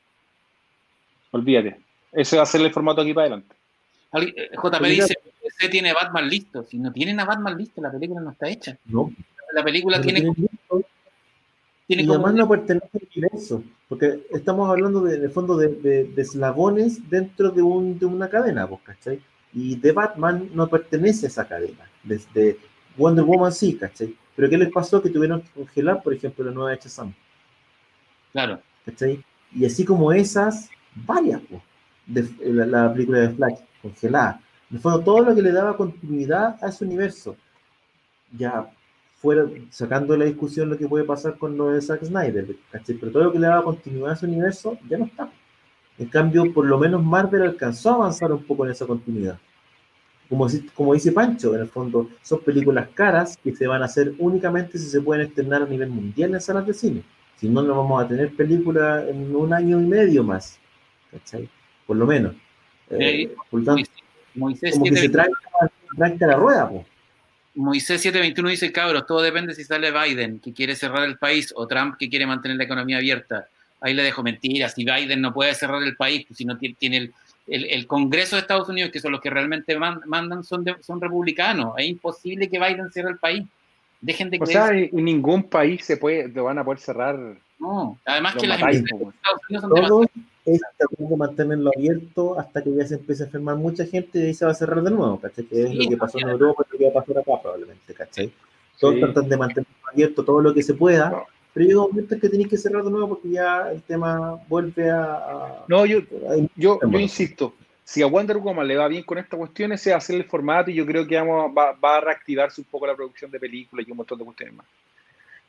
olvídate. 1.33 1.79
Ese 2.13 2.37
va 2.37 2.43
a 2.43 2.47
ser 2.47 2.61
el 2.61 2.73
formato 2.73 3.01
aquí 3.01 3.15
para 3.15 3.27
adelante. 3.27 3.57
Eh, 4.15 4.51
JP 4.53 4.85
dice, 4.85 5.17
tiene 5.71 5.93
Batman 5.93 6.29
listo. 6.29 6.63
Si 6.65 6.79
no 6.79 6.93
tienen 6.93 7.19
a 7.21 7.25
Batman 7.25 7.57
listo, 7.57 7.81
la 7.81 7.91
película 7.91 8.21
no 8.21 8.31
está 8.31 8.49
hecha. 8.49 8.77
No. 8.85 9.11
La 9.55 9.65
película 9.65 10.01
tiene... 10.01 10.21
tiene 10.21 10.49
y 11.89 12.09
además 12.09 12.35
no 12.35 12.49
pertenece 12.49 12.89
al 12.95 13.09
universo, 13.15 13.65
porque 13.89 14.27
estamos 14.31 14.71
hablando 14.71 15.01
de, 15.01 15.29
fondo 15.29 15.57
de, 15.57 16.13
eslabones 16.17 17.09
dentro 17.11 17.51
de, 17.51 17.63
un, 17.63 17.99
de 17.99 18.07
una 18.07 18.29
cadena, 18.29 18.69
¿cachai? 18.83 19.21
Y 19.53 19.77
de 19.77 19.93
Batman 19.93 20.49
no 20.55 20.69
pertenece 20.69 21.27
a 21.27 21.29
esa 21.29 21.47
cadena. 21.47 21.91
Desde 22.03 22.57
Wonder 22.97 23.25
Woman 23.25 23.53
sí, 23.53 23.77
¿cachai? 23.77 24.17
Pero 24.35 24.49
¿qué 24.49 24.57
les 24.57 24.73
pasó? 24.73 25.03
Que 25.03 25.11
tuvieron 25.11 25.43
que 25.43 25.51
congelar, 25.51 26.03
por 26.03 26.15
ejemplo, 26.15 26.45
la 26.45 26.53
nueva 26.53 26.71
de 26.71 26.81
Sam. 26.89 27.13
Claro. 28.33 28.61
¿Cachai? 28.87 29.23
Y 29.55 29.67
así 29.67 29.85
como 29.85 30.13
esas, 30.13 30.71
varias, 30.95 31.43
pues, 31.51 31.63
de 32.07 32.53
la, 32.53 32.67
la 32.67 32.93
película 32.93 33.21
de 33.21 33.31
Flash, 33.31 33.59
congelada. 33.83 34.41
En 34.71 34.81
fondo, 34.81 35.01
todo 35.01 35.21
lo 35.21 35.35
que 35.35 35.43
le 35.43 35.53
daba 35.53 35.77
continuidad 35.77 36.57
a 36.65 36.69
ese 36.69 36.85
universo, 36.87 37.37
ya 38.35 38.71
fuera 39.23 39.47
sacando 39.71 40.15
de 40.15 40.19
la 40.19 40.25
discusión 40.25 40.69
lo 40.69 40.77
que 40.77 40.89
puede 40.89 41.05
pasar 41.05 41.39
con 41.39 41.57
lo 41.57 41.71
de 41.71 41.81
Zack 41.81 42.05
Snyder, 42.05 42.57
pero 42.85 43.13
todo 43.13 43.23
lo 43.23 43.33
que 43.33 43.39
le 43.39 43.47
daba 43.47 43.63
continuidad 43.63 44.11
a 44.11 44.15
ese 44.15 44.27
universo 44.27 44.77
ya 44.91 44.99
no 44.99 45.05
está. 45.05 45.31
En 45.97 46.09
cambio, 46.09 46.53
por 46.53 46.67
lo 46.67 46.77
menos 46.77 47.05
Marvel 47.05 47.43
alcanzó 47.43 47.91
a 47.91 47.95
avanzar 47.95 48.33
un 48.33 48.43
poco 48.43 48.65
en 48.67 48.73
esa 48.73 48.85
continuidad. 48.85 49.39
como, 50.29 50.49
como 50.75 50.95
dice 50.95 51.13
Pancho, 51.13 51.55
en 51.55 51.61
el 51.61 51.69
fondo, 51.69 52.11
son 52.21 52.41
películas 52.41 52.89
caras 52.95 53.37
que 53.37 53.55
se 53.55 53.69
van 53.69 53.83
a 53.83 53.85
hacer 53.85 54.13
únicamente 54.19 54.77
si 54.77 54.87
se 54.87 55.01
pueden 55.01 55.29
estrenar 55.29 55.63
a 55.63 55.67
nivel 55.67 55.91
mundial 55.91 56.35
en 56.35 56.41
salas 56.41 56.67
de 56.67 56.75
cine. 56.75 57.05
Si 57.37 57.49
no, 57.49 57.63
no 57.63 57.77
vamos 57.77 58.03
a 58.03 58.09
tener 58.09 58.35
películas 58.35 59.09
en 59.09 59.37
un 59.37 59.53
año 59.55 59.81
y 59.81 59.85
medio 59.85 60.25
más. 60.25 60.59
¿Cachai? 61.13 61.49
Por 61.87 61.97
lo 61.97 62.07
menos. 62.07 62.35
Eh, 62.91 63.33
por 63.51 63.63
tanto, 63.63 63.89
Moisés 64.35 64.73
como 64.73 64.87
que 64.87 64.97
se 64.97 65.09
trae, 65.09 65.29
la 65.97 66.37
rueda, 66.37 66.69
pues. 66.69 66.92
Moisés 67.55 68.01
721 68.01 68.49
dice, 68.49 68.73
cabros, 68.73 69.07
todo 69.07 69.21
depende 69.21 69.55
si 69.55 69.65
sale 69.65 69.91
Biden, 69.91 70.41
que 70.41 70.53
quiere 70.53 70.75
cerrar 70.75 71.05
el 71.05 71.19
país, 71.19 71.53
o 71.55 71.67
Trump, 71.67 71.97
que 71.99 72.09
quiere 72.09 72.27
mantener 72.27 72.57
la 72.57 72.65
economía 72.65 72.97
abierta. 72.97 73.49
Ahí 73.81 73.95
le 73.95 74.03
dejo 74.03 74.23
mentiras. 74.23 74.75
Si 74.75 74.85
Biden 74.85 75.21
no 75.21 75.35
puede 75.35 75.55
cerrar 75.55 75.83
el 75.83 75.97
país, 75.97 76.25
pues 76.27 76.39
si 76.39 76.45
no 76.45 76.57
tiene 76.57 76.97
el, 76.97 77.15
el, 77.47 77.87
Congreso 77.87 78.37
de 78.37 78.43
Estados 78.43 78.69
Unidos, 78.69 78.91
que 78.91 79.01
son 79.01 79.13
los 79.13 79.21
que 79.21 79.29
realmente 79.29 79.77
mandan, 79.77 80.45
son, 80.45 80.65
son 80.81 81.01
republicanos. 81.01 81.75
Es 81.77 81.87
imposible 81.87 82.49
que 82.49 82.59
Biden 82.59 82.91
cierre 82.91 83.11
el 83.11 83.19
país. 83.19 83.45
Dejen 84.01 84.31
de 84.31 84.39
O 84.41 84.47
sea, 84.47 84.71
en 84.73 85.05
ningún 85.05 85.45
país 85.45 85.85
se 85.85 85.97
puede, 85.97 86.29
lo 86.29 86.45
van 86.45 86.59
a 86.59 86.65
poder 86.65 86.81
cerrar. 86.81 87.19
No, 87.59 87.99
además 88.05 88.35
que 88.37 88.47
las 88.47 88.61
empresas 88.61 88.85
de 88.85 89.07
Estados 89.09 89.41
Unidos 89.49 89.89
son 89.89 90.09
Todos 90.45 90.61
es 90.99 91.09
de 91.09 91.17
mantenerlo 91.17 91.71
abierto 91.75 92.39
hasta 92.39 92.63
que 92.63 92.75
ya 92.75 92.87
se 92.87 92.95
empiece 92.95 93.23
a 93.23 93.27
enfermar 93.27 93.57
mucha 93.57 93.87
gente 93.87 94.19
y 94.19 94.23
ahí 94.27 94.35
se 94.35 94.45
va 94.45 94.51
a 94.51 94.55
cerrar 94.55 94.83
de 94.83 94.91
nuevo, 94.91 95.21
¿cachai? 95.21 95.45
Que 95.45 95.63
es 95.63 95.75
lo 95.75 95.89
que 95.89 95.97
pasó 95.97 96.19
en 96.19 96.29
Europa 96.29 96.65
y 96.69 96.73
lo 96.73 96.79
que 96.79 96.85
va 96.85 96.91
a 96.91 97.05
pasar 97.05 97.19
acá 97.19 97.33
probablemente, 97.41 97.95
¿cachai? 97.95 98.33
Todos 98.79 98.99
tratan 98.99 99.29
de 99.29 99.37
mantenerlo 99.37 99.89
abierto 99.93 100.25
todo 100.25 100.41
lo 100.41 100.53
que 100.53 100.63
se 100.63 100.75
pueda, 100.75 101.25
pero 101.55 101.67
llega 101.67 101.85
un 101.85 101.91
momento 101.91 102.15
en 102.15 102.21
que 102.21 102.29
tenéis 102.29 102.49
que 102.49 102.57
cerrar 102.57 102.83
de 102.83 102.91
nuevo 102.91 103.11
porque 103.11 103.31
ya 103.31 103.71
el 103.71 103.83
tema 103.83 104.41
vuelve 104.49 104.91
a... 104.91 105.65
no, 105.69 105.87
yo, 105.87 106.01
yo, 106.57 106.81
yo, 106.81 106.99
insisto, 106.99 107.55
si 107.85 108.03
a 108.03 108.07
Wonder 108.07 108.39
Woman 108.39 108.67
le 108.67 108.77
va 108.77 108.89
bien 108.89 109.05
con 109.05 109.19
estas 109.19 109.39
cuestiones, 109.39 109.81
se 109.81 109.93
hacer 109.93 110.17
el 110.17 110.25
formato 110.25 110.71
y 110.71 110.75
yo 110.75 110.87
creo 110.87 111.07
que 111.07 111.17
vamos, 111.17 111.53
va, 111.57 111.73
va, 111.73 111.99
a 111.99 112.01
reactivarse 112.01 112.61
un 112.61 112.67
poco 112.67 112.87
la 112.87 112.97
producción 112.97 113.31
de 113.31 113.39
películas 113.39 113.87
y 113.87 113.91
un 113.91 113.99
montón 113.99 114.19
de 114.19 114.25
cuestiones 114.25 114.57
más. 114.57 114.67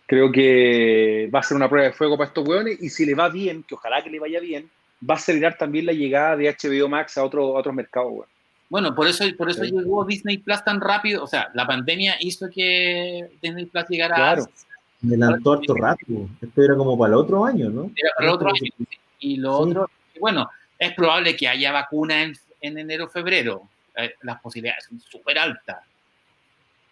Creo 0.05 0.31
que 0.31 1.29
va 1.33 1.39
a 1.39 1.43
ser 1.43 1.55
una 1.55 1.69
prueba 1.69 1.87
de 1.87 1.93
fuego 1.93 2.17
para 2.17 2.27
estos 2.27 2.47
hueones 2.47 2.81
y 2.81 2.89
si 2.89 3.05
le 3.05 3.15
va 3.15 3.29
bien, 3.29 3.63
que 3.63 3.75
ojalá 3.75 4.03
que 4.03 4.09
le 4.09 4.19
vaya 4.19 4.39
bien, 4.39 4.69
va 5.09 5.15
a 5.15 5.17
acelerar 5.17 5.57
también 5.57 5.85
la 5.85 5.93
llegada 5.93 6.37
de 6.37 6.49
HBO 6.49 6.87
Max 6.87 7.17
a, 7.17 7.23
otro, 7.23 7.55
a 7.55 7.59
otros 7.59 7.75
mercados. 7.75 8.25
Bueno, 8.69 8.95
por 8.95 9.07
eso, 9.07 9.23
por 9.37 9.49
eso 9.49 9.63
llegó 9.63 10.03
Disney 10.03 10.37
Plus 10.39 10.63
tan 10.63 10.81
rápido. 10.81 11.23
O 11.23 11.27
sea, 11.27 11.49
la 11.53 11.67
pandemia 11.67 12.15
hizo 12.19 12.49
que 12.49 13.29
Disney 13.41 13.65
Plus 13.65 13.85
llegara 13.89 14.15
claro. 14.15 14.45
Adelantó 15.05 15.53
harto 15.53 15.75
rápido. 15.75 16.27
Esto 16.41 16.63
era 16.63 16.75
como 16.75 16.97
para 16.97 17.13
el 17.13 17.19
otro 17.19 17.45
año, 17.45 17.69
¿no? 17.69 17.91
Era 17.95 18.09
para 18.17 18.29
el 18.29 18.35
otro 18.35 18.49
año. 18.49 18.87
Y 19.19 19.37
lo 19.37 19.57
otro, 19.57 19.89
bueno, 20.19 20.49
es 20.79 20.93
probable 20.93 21.35
que 21.35 21.47
haya 21.47 21.71
vacuna 21.71 22.23
en, 22.23 22.33
en 22.61 22.77
enero 22.77 23.07
febrero. 23.09 23.69
Eh, 23.95 24.15
las 24.21 24.41
posibilidades 24.41 24.85
son 24.85 24.99
súper 24.99 25.37
altas. 25.37 25.77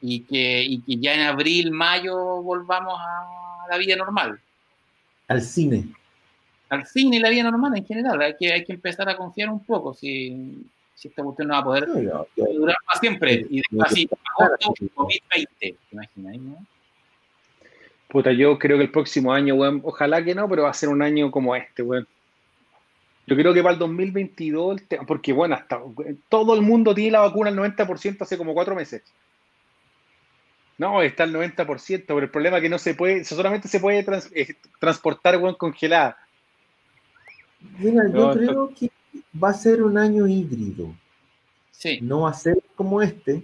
Y 0.02 0.22
que, 0.22 0.64
y 0.64 0.82
que 0.82 0.98
ya 0.98 1.14
en 1.14 1.22
abril, 1.22 1.72
mayo 1.72 2.16
volvamos 2.42 3.00
a 3.00 3.68
la 3.70 3.78
vida 3.78 3.96
normal. 3.96 4.40
Al 5.28 5.42
cine. 5.42 5.88
Al 6.72 6.88
cine 6.88 7.18
y 7.18 7.19
la 7.19 7.30
vida 7.30 7.43
normal 7.43 7.77
en 7.77 7.85
general. 7.85 8.22
Hay 8.22 8.35
que, 8.39 8.52
hay 8.52 8.64
que 8.64 8.73
empezar 8.73 9.07
a 9.10 9.18
confiar 9.18 9.49
un 9.49 9.64
poco 9.65 9.93
si, 9.93 10.65
si 10.95 11.10
esta 11.10 11.22
cuestión 11.22 11.49
no 11.49 11.56
va 11.56 11.60
a 11.60 11.64
poder 11.64 11.88
durar 11.88 12.77
para 12.85 12.99
siempre. 12.99 13.45
Y 13.49 13.57
después 13.57 13.91
así, 13.91 14.10
agosto 14.39 14.73
2020, 14.95 15.76
imagináis, 15.91 16.41
no? 16.41 16.65
Puta, 18.07 18.31
yo 18.31 18.57
creo 18.57 18.77
que 18.77 18.84
el 18.84 18.91
próximo 18.91 19.34
año, 19.34 19.56
weón, 19.56 19.81
ojalá 19.84 20.23
que 20.23 20.34
no, 20.34 20.48
pero 20.48 20.64
va 20.64 20.69
a 20.69 20.73
ser 20.73 20.89
un 20.89 21.02
año 21.02 21.30
como 21.30 21.56
este, 21.56 21.81
weón. 21.81 22.07
Yo 23.27 23.35
creo 23.35 23.53
que 23.53 23.61
para 23.61 23.73
el 23.73 23.80
2022, 23.80 24.81
porque 25.07 25.34
bueno, 25.34 25.56
hasta 25.56 25.81
todo 26.30 26.53
el 26.53 26.61
mundo 26.61 26.93
tiene 26.93 27.11
la 27.11 27.22
vacuna 27.22 27.49
al 27.49 27.57
90% 27.57 28.22
hace 28.22 28.38
como 28.38 28.53
cuatro 28.53 28.76
meses. 28.76 29.03
No, 30.77 31.02
está 31.02 31.23
al 31.23 31.34
90%, 31.34 32.03
pero 32.07 32.19
el 32.19 32.30
problema 32.30 32.57
es 32.57 32.64
que 32.64 32.69
no 32.69 32.80
se 32.80 32.95
puede, 32.95 33.23
solamente 33.23 33.68
se 33.68 33.80
puede 33.80 34.06
eh, 34.34 34.56
transportar, 34.80 35.38
weón, 35.38 35.56
congelada. 35.56 36.18
Mira, 37.80 38.04
yo 38.14 38.32
creo 38.32 38.74
que 38.74 38.92
va 39.42 39.50
a 39.50 39.54
ser 39.54 39.84
un 39.84 39.98
año 39.98 40.28
híbrido. 40.28 40.94
Sí. 41.72 42.00
No 42.02 42.22
va 42.22 42.32
a 42.32 42.34
ser 42.34 42.62
como 42.76 43.02
este, 43.02 43.44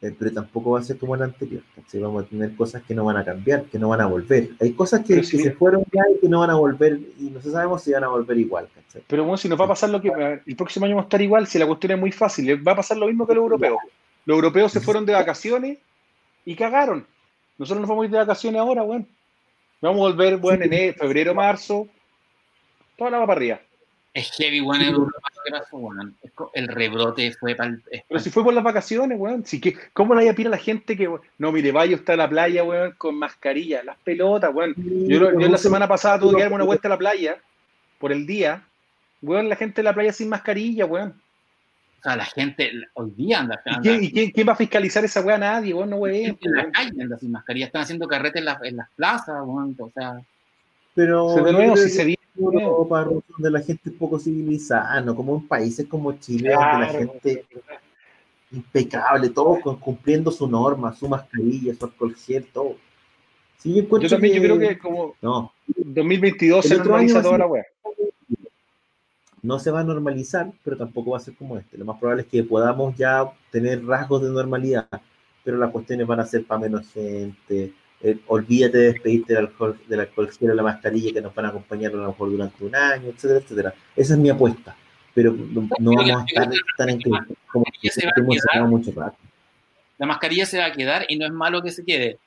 eh, 0.00 0.14
pero 0.16 0.32
tampoco 0.32 0.72
va 0.72 0.80
a 0.80 0.84
ser 0.84 0.96
como 0.96 1.16
el 1.16 1.22
anterior. 1.22 1.62
Vamos 1.94 2.24
a 2.24 2.26
tener 2.26 2.54
cosas 2.54 2.82
que 2.84 2.94
no 2.94 3.04
van 3.04 3.16
a 3.16 3.24
cambiar, 3.24 3.64
que 3.64 3.78
no 3.78 3.88
van 3.88 4.00
a 4.00 4.06
volver. 4.06 4.50
Hay 4.60 4.72
cosas 4.72 5.04
que, 5.04 5.24
se 5.24 5.50
fueron 5.52 5.84
ya 5.92 6.02
y 6.14 6.20
que 6.20 6.28
no 6.28 6.40
van 6.40 6.50
a 6.50 6.54
volver, 6.54 7.00
y 7.18 7.30
no 7.30 7.40
sabemos 7.40 7.82
si 7.82 7.92
van 7.92 8.04
a 8.04 8.08
volver 8.08 8.38
igual. 8.38 8.68
Pero 9.08 9.24
bueno, 9.24 9.36
si 9.36 9.48
nos 9.48 9.60
va 9.60 9.64
a 9.64 9.68
pasar 9.68 9.90
lo 9.90 10.00
que 10.00 10.40
el 10.46 10.56
próximo 10.56 10.86
año 10.86 10.96
va 10.96 11.02
a 11.02 11.04
estar 11.04 11.20
igual, 11.20 11.48
si 11.48 11.58
la 11.58 11.66
cuestión 11.66 11.92
es 11.92 11.98
muy 11.98 12.12
fácil, 12.12 12.66
va 12.66 12.72
a 12.72 12.76
pasar 12.76 12.96
lo 12.96 13.08
mismo 13.08 13.26
que 13.26 13.34
los 13.34 13.42
europeos. 13.42 13.78
Los 14.24 14.36
europeos 14.36 14.70
se 14.70 14.80
fueron 14.80 15.04
de 15.04 15.14
vacaciones 15.14 15.78
y 16.44 16.54
cagaron. 16.54 17.04
Nosotros 17.56 17.80
nos 17.80 17.88
vamos 17.88 18.02
a 18.02 18.06
ir 18.06 18.12
de 18.12 18.18
vacaciones 18.18 18.60
ahora, 18.60 18.82
bueno. 18.82 19.04
Vamos 19.80 19.98
a 19.98 20.10
volver, 20.10 20.36
bueno, 20.36 20.64
en 20.64 20.94
febrero, 20.94 21.34
marzo, 21.34 21.88
toda 22.98 23.10
la 23.12 23.18
va 23.18 23.26
para 23.26 23.38
arriba. 23.38 23.60
Es 24.12 24.32
heavy, 24.32 24.60
weón, 24.60 24.82
el, 24.82 24.96
el 26.54 26.68
rebrote 26.68 27.32
fue 27.38 27.54
para 27.54 27.70
el... 27.70 27.82
Pero 28.08 28.20
si 28.20 28.30
fue 28.30 28.42
por 28.42 28.52
las 28.52 28.64
vacaciones, 28.64 29.16
weón. 29.18 29.44
Si 29.46 29.60
que, 29.60 29.76
¿Cómo 29.92 30.14
le 30.14 30.22
haya 30.22 30.34
a 30.36 30.48
la 30.48 30.58
gente 30.58 30.96
que, 30.96 31.08
no, 31.38 31.52
mire, 31.52 31.70
vaya 31.70 31.94
usted 31.94 32.14
a 32.14 32.16
la 32.16 32.28
playa, 32.28 32.64
weón, 32.64 32.94
con 32.98 33.14
mascarilla, 33.16 33.84
las 33.84 33.96
pelotas, 33.98 34.52
weón? 34.52 34.74
Yo, 34.76 35.38
yo 35.38 35.48
la 35.48 35.58
semana 35.58 35.86
pasada 35.86 36.18
tuve 36.18 36.34
que 36.34 36.42
darme 36.42 36.56
una 36.56 36.64
vuelta 36.64 36.88
a 36.88 36.90
la 36.90 36.98
playa 36.98 37.36
por 38.00 38.10
el 38.10 38.26
día, 38.26 38.64
weón, 39.22 39.48
la 39.48 39.56
gente 39.56 39.82
en 39.82 39.84
la 39.84 39.94
playa 39.94 40.12
sin 40.12 40.28
mascarilla, 40.28 40.84
weón. 40.84 41.14
O 42.00 42.02
sea, 42.02 42.16
la 42.16 42.24
gente 42.24 42.72
hoy 42.94 43.12
día 43.16 43.40
anda. 43.40 43.60
¿Y, 43.82 44.10
quién, 44.10 44.30
quién, 44.30 44.48
va 44.48 44.52
a 44.52 44.56
fiscalizar 44.56 45.04
esa 45.04 45.20
weá? 45.20 45.38
Nadie, 45.38 45.74
weón, 45.74 45.90
no 45.90 45.96
weón. 45.96 46.36
En 46.40 46.52
la 46.52 46.70
calle 46.72 47.02
anda 47.02 47.18
sin 47.18 47.30
mascarilla, 47.30 47.66
están 47.66 47.82
haciendo 47.82 48.08
carretes 48.08 48.42
en, 48.42 48.48
en 48.64 48.76
las 48.78 48.90
plazas, 48.96 49.36
weón, 49.44 49.76
o 49.78 49.90
sea. 49.90 50.20
Pero. 50.94 51.36
de 51.36 51.52
nuevo, 51.52 51.76
si 51.76 51.90
se 51.90 52.17
Europa, 52.38 53.04
donde 53.04 53.50
la 53.50 53.60
gente 53.60 53.90
es 53.90 53.96
poco 53.96 54.18
civilizada, 54.18 55.00
no 55.00 55.14
como 55.14 55.36
en 55.36 55.46
países 55.46 55.86
como 55.86 56.12
Chile, 56.12 56.52
donde 56.52 56.78
la 56.78 56.86
gente 56.86 57.46
impecable, 58.50 59.28
todos 59.28 59.58
cumpliendo 59.78 60.30
su 60.30 60.48
norma, 60.48 60.94
su 60.94 61.08
mascarilla, 61.08 61.74
su 61.74 61.84
alcohol 61.84 62.14
gel, 62.14 62.46
todo. 62.52 62.76
yo, 63.64 64.08
también 64.08 64.34
yo 64.34 64.42
creo 64.42 64.58
que 64.58 64.78
como 64.78 65.14
no. 65.20 65.52
2022 65.66 66.64
se 66.64 66.76
normaliza 66.78 67.22
toda 67.22 67.38
la 67.38 67.46
web. 67.46 67.64
No 69.42 69.58
se 69.58 69.70
va 69.70 69.80
a 69.80 69.84
normalizar, 69.84 70.50
pero 70.64 70.76
tampoco 70.76 71.12
va 71.12 71.18
a 71.18 71.20
ser 71.20 71.34
como 71.34 71.56
este. 71.56 71.78
Lo 71.78 71.84
más 71.84 71.98
probable 71.98 72.22
es 72.22 72.28
que 72.28 72.42
podamos 72.42 72.96
ya 72.96 73.30
tener 73.52 73.84
rasgos 73.84 74.22
de 74.22 74.30
normalidad, 74.30 74.88
pero 75.44 75.56
las 75.58 75.70
cuestiones 75.70 76.06
van 76.06 76.20
a 76.20 76.26
ser 76.26 76.44
para 76.44 76.62
menos 76.62 76.88
gente, 76.92 77.72
eh, 78.00 78.16
olvídate 78.28 78.78
de 78.78 78.92
despedirte 78.92 79.34
del 79.34 79.46
alcohol, 79.46 79.78
del 79.88 80.00
alcohol 80.00 80.30
gel 80.30 80.56
la 80.56 80.62
mascarilla 80.62 81.12
que 81.12 81.20
nos 81.20 81.34
van 81.34 81.46
a 81.46 81.48
acompañar 81.48 81.92
a 81.92 81.96
lo 81.96 82.08
mejor 82.08 82.30
durante 82.30 82.64
un 82.64 82.74
año, 82.74 83.08
etcétera, 83.08 83.40
etcétera. 83.40 83.74
Esa 83.96 84.14
es 84.14 84.20
mi 84.20 84.30
apuesta. 84.30 84.76
Pero 85.14 85.32
no, 85.32 85.68
vamos 85.80 86.10
a 86.10 86.24
estar 86.24 86.48
tan 86.76 86.90
en 86.90 87.00
como 87.50 87.64
que 87.80 87.90
se 87.90 88.06
mucho 88.66 88.92
rato. 88.92 89.16
La 89.98 90.06
mascarilla 90.06 90.46
se 90.46 90.58
va 90.58 90.66
a 90.66 90.72
quedar 90.72 91.06
y 91.08 91.16
no 91.16 91.26
es 91.26 91.32
malo 91.32 91.60
que 91.60 91.72
se 91.72 91.84
quede, 91.84 92.18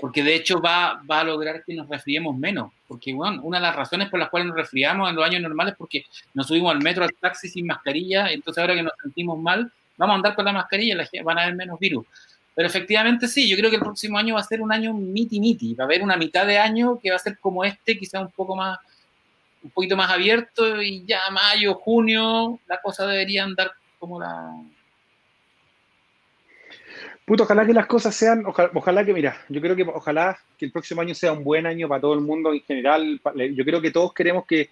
porque 0.00 0.22
de 0.22 0.34
hecho 0.34 0.60
va, 0.62 1.02
va 1.10 1.20
a 1.20 1.24
lograr 1.24 1.62
que 1.62 1.74
nos 1.74 1.88
resfriemos 1.88 2.34
menos. 2.38 2.72
Porque, 2.86 3.12
bueno, 3.12 3.42
una 3.42 3.58
de 3.58 3.64
las 3.64 3.76
razones 3.76 4.08
por 4.08 4.18
las 4.18 4.30
cuales 4.30 4.48
nos 4.48 4.56
resfriamos 4.56 5.10
en 5.10 5.16
los 5.16 5.24
años 5.26 5.42
normales 5.42 5.72
es 5.72 5.78
porque 5.78 6.06
nos 6.32 6.46
subimos 6.46 6.72
al 6.74 6.82
metro, 6.82 7.04
al 7.04 7.12
taxi 7.20 7.50
sin 7.50 7.66
mascarilla, 7.66 8.30
entonces 8.30 8.62
ahora 8.62 8.74
que 8.74 8.82
nos 8.82 8.94
sentimos 9.02 9.38
mal, 9.38 9.70
vamos 9.98 10.14
a 10.14 10.16
andar 10.16 10.34
con 10.34 10.46
la 10.46 10.54
mascarilla 10.54 11.06
y 11.12 11.20
van 11.20 11.38
a 11.38 11.42
haber 11.42 11.54
menos 11.54 11.78
virus. 11.78 12.06
Pero 12.58 12.66
efectivamente 12.66 13.28
sí, 13.28 13.48
yo 13.48 13.56
creo 13.56 13.70
que 13.70 13.76
el 13.76 13.82
próximo 13.82 14.18
año 14.18 14.34
va 14.34 14.40
a 14.40 14.42
ser 14.42 14.60
un 14.60 14.72
año 14.72 14.92
miti-miti. 14.92 15.76
Va 15.76 15.84
a 15.84 15.86
haber 15.86 16.02
una 16.02 16.16
mitad 16.16 16.44
de 16.44 16.58
año 16.58 16.98
que 17.00 17.10
va 17.10 17.14
a 17.14 17.20
ser 17.20 17.38
como 17.38 17.64
este, 17.64 17.96
quizá 17.96 18.20
un 18.20 18.32
poco 18.32 18.56
más, 18.56 18.80
un 19.62 19.70
poquito 19.70 19.96
más 19.96 20.10
abierto 20.10 20.82
y 20.82 21.04
ya 21.06 21.20
mayo, 21.30 21.76
junio, 21.76 22.58
la 22.66 22.80
cosa 22.80 23.06
debería 23.06 23.44
andar 23.44 23.70
como 24.00 24.18
la... 24.18 24.60
Puto, 27.24 27.44
ojalá 27.44 27.64
que 27.64 27.74
las 27.74 27.86
cosas 27.86 28.12
sean, 28.16 28.44
ojalá, 28.44 28.72
ojalá, 28.74 29.04
que, 29.04 29.14
mira, 29.14 29.40
yo 29.48 29.60
creo 29.60 29.76
que 29.76 29.84
ojalá 29.84 30.36
que 30.58 30.64
el 30.64 30.72
próximo 30.72 31.00
año 31.00 31.14
sea 31.14 31.30
un 31.30 31.44
buen 31.44 31.64
año 31.64 31.86
para 31.86 32.00
todo 32.00 32.14
el 32.14 32.22
mundo 32.22 32.52
en 32.52 32.62
general. 32.62 33.20
Yo 33.54 33.64
creo 33.64 33.80
que 33.80 33.92
todos 33.92 34.12
queremos 34.12 34.44
que 34.46 34.70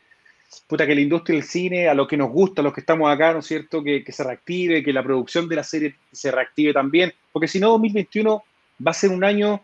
puta, 0.67 0.87
que 0.87 0.95
la 0.95 1.01
industria 1.01 1.39
del 1.39 1.47
cine, 1.47 1.89
a 1.89 1.95
lo 1.95 2.07
que 2.07 2.17
nos 2.17 2.31
gusta, 2.31 2.61
a 2.61 2.65
los 2.65 2.73
que 2.73 2.81
estamos 2.81 3.11
acá, 3.11 3.33
¿no 3.33 3.41
es 3.41 3.47
cierto?, 3.47 3.83
que, 3.83 4.05
se 4.09 4.25
reactive, 4.25 4.83
que 4.83 4.93
la 4.93 5.03
producción 5.03 5.49
de 5.49 5.57
la 5.57 5.63
serie 5.63 5.97
se 6.13 6.31
reactive 6.31 6.73
también, 6.73 7.13
porque 7.33 7.49
si 7.49 7.61
no, 7.61 7.71
2021 7.71 8.43
va 8.87 8.91
a 8.91 8.95
ser 8.95 9.11
un 9.11 9.25
año, 9.25 9.61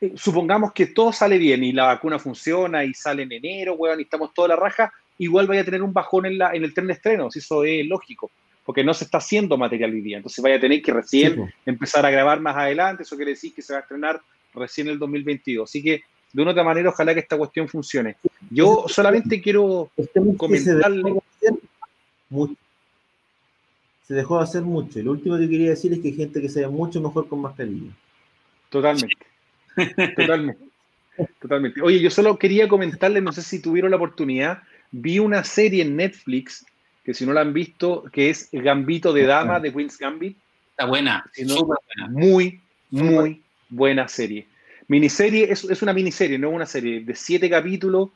eh, 0.00 0.12
supongamos 0.16 0.72
que 0.72 0.86
todo 0.86 1.12
sale 1.12 1.38
bien 1.38 1.64
y 1.64 1.72
la 1.72 1.86
vacuna 1.86 2.18
funciona 2.18 2.84
y 2.84 2.94
sale 2.94 3.24
en 3.24 3.32
enero, 3.32 3.74
weón, 3.74 4.00
y 4.00 4.04
estamos 4.04 4.32
toda 4.34 4.48
la 4.48 4.56
raja, 4.56 4.92
igual 5.18 5.46
vaya 5.46 5.62
a 5.62 5.64
tener 5.64 5.82
un 5.82 5.92
bajón 5.92 6.26
en, 6.26 6.38
la, 6.38 6.52
en 6.52 6.64
el 6.64 6.74
tren 6.74 6.86
de 6.86 6.92
estrenos, 6.94 7.36
eso 7.36 7.64
es 7.64 7.86
lógico, 7.86 8.30
porque 8.64 8.84
no 8.84 8.94
se 8.94 9.04
está 9.04 9.18
haciendo 9.18 9.56
material 9.56 9.92
hoy 9.92 10.00
día, 10.00 10.16
entonces 10.18 10.42
vaya 10.42 10.56
a 10.56 10.60
tener 10.60 10.82
que 10.82 10.92
recién 10.92 11.52
empezar 11.64 12.04
a 12.04 12.10
grabar 12.10 12.40
más 12.40 12.56
adelante, 12.56 13.02
eso 13.02 13.16
quiere 13.16 13.32
decir 13.32 13.54
que 13.54 13.62
se 13.62 13.72
va 13.72 13.80
a 13.80 13.82
estrenar 13.82 14.20
recién 14.54 14.88
el 14.88 14.98
2022, 14.98 15.68
así 15.68 15.82
que 15.82 16.02
de 16.32 16.42
una 16.42 16.50
otra 16.50 16.64
manera, 16.64 16.90
ojalá 16.90 17.14
que 17.14 17.20
esta 17.20 17.38
cuestión 17.38 17.68
funcione. 17.68 18.16
Yo 18.50 18.84
solamente 18.88 19.40
quiero 19.40 19.90
comentarle. 20.36 21.14
se 24.06 24.14
dejó 24.14 24.38
de 24.38 24.44
hacer 24.44 24.62
mucho. 24.62 24.98
Y 24.98 25.02
lo 25.02 25.12
último 25.12 25.38
que 25.38 25.48
quería 25.48 25.70
decir 25.70 25.92
es 25.92 26.00
que 26.00 26.08
hay 26.08 26.14
gente 26.14 26.40
que 26.40 26.48
se 26.48 26.60
ve 26.60 26.68
mucho 26.68 27.00
mejor 27.00 27.28
con 27.28 27.40
mascarilla. 27.40 27.90
Totalmente. 28.68 29.16
Totalmente. 30.16 30.64
Totalmente. 31.40 31.80
Oye, 31.82 32.00
yo 32.00 32.10
solo 32.10 32.38
quería 32.38 32.68
comentarles, 32.68 33.22
no 33.22 33.32
sé 33.32 33.42
si 33.42 33.60
tuvieron 33.60 33.90
la 33.90 33.96
oportunidad, 33.96 34.62
vi 34.90 35.18
una 35.18 35.44
serie 35.44 35.82
en 35.82 35.96
Netflix, 35.96 36.66
que 37.04 37.14
si 37.14 37.24
no 37.24 37.32
la 37.32 37.40
han 37.40 37.52
visto, 37.52 38.04
que 38.12 38.30
es 38.30 38.48
Gambito 38.52 39.12
de 39.12 39.24
Dama 39.24 39.60
de 39.60 39.72
Queen's 39.72 39.96
Gambit. 39.96 40.36
Está 40.70 40.86
buena. 40.86 41.24
Muy, 42.10 42.60
muy 42.90 43.42
buena 43.70 44.08
serie. 44.08 44.46
Miniserie, 44.88 45.50
es, 45.50 45.64
es 45.64 45.82
una 45.82 45.92
miniserie, 45.92 46.38
no 46.38 46.50
una 46.50 46.66
serie, 46.66 47.00
de 47.00 47.14
siete 47.14 47.50
capítulos. 47.50 48.10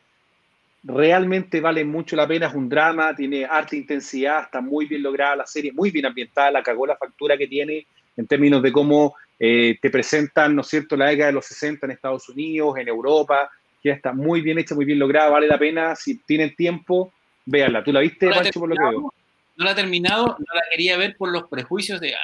Realmente 0.82 1.60
vale 1.60 1.84
mucho 1.84 2.16
la 2.16 2.26
pena, 2.26 2.46
es 2.46 2.54
un 2.54 2.68
drama, 2.68 3.14
tiene 3.14 3.44
arte 3.44 3.76
intensidad, 3.76 4.44
está 4.44 4.60
muy 4.60 4.86
bien 4.86 5.02
lograda 5.02 5.36
la 5.36 5.46
serie, 5.46 5.72
muy 5.72 5.90
bien 5.90 6.06
ambientada, 6.06 6.50
la 6.50 6.62
cagó 6.62 6.86
la 6.86 6.96
factura 6.96 7.36
que 7.36 7.46
tiene 7.46 7.86
en 8.16 8.26
términos 8.26 8.62
de 8.62 8.72
cómo 8.72 9.14
eh, 9.38 9.78
te 9.80 9.90
presentan, 9.90 10.54
¿no 10.54 10.62
es 10.62 10.68
cierto?, 10.68 10.96
la 10.96 11.06
década 11.06 11.28
de 11.28 11.34
los 11.34 11.46
60 11.46 11.86
en 11.86 11.92
Estados 11.92 12.28
Unidos, 12.28 12.78
en 12.78 12.88
Europa, 12.88 13.50
que 13.82 13.90
está 13.90 14.12
muy 14.12 14.40
bien 14.40 14.58
hecha, 14.58 14.74
muy 14.74 14.84
bien 14.84 14.98
lograda, 14.98 15.30
vale 15.30 15.48
la 15.48 15.58
pena, 15.58 15.96
si 15.96 16.18
tienen 16.18 16.54
tiempo, 16.54 17.12
véanla. 17.44 17.84
¿Tú 17.84 17.92
la 17.92 18.00
viste, 18.00 18.28
Pancho, 18.28 18.60
por 18.60 18.68
lo 18.68 18.74
que 18.74 18.82
veo? 18.82 19.12
No 19.60 19.66
la 19.66 19.72
he 19.72 19.74
terminado, 19.74 20.24
no 20.38 20.54
la 20.54 20.62
quería 20.70 20.96
ver 20.96 21.18
por 21.18 21.30
los 21.30 21.42
prejuicios 21.42 22.00
de 22.00 22.14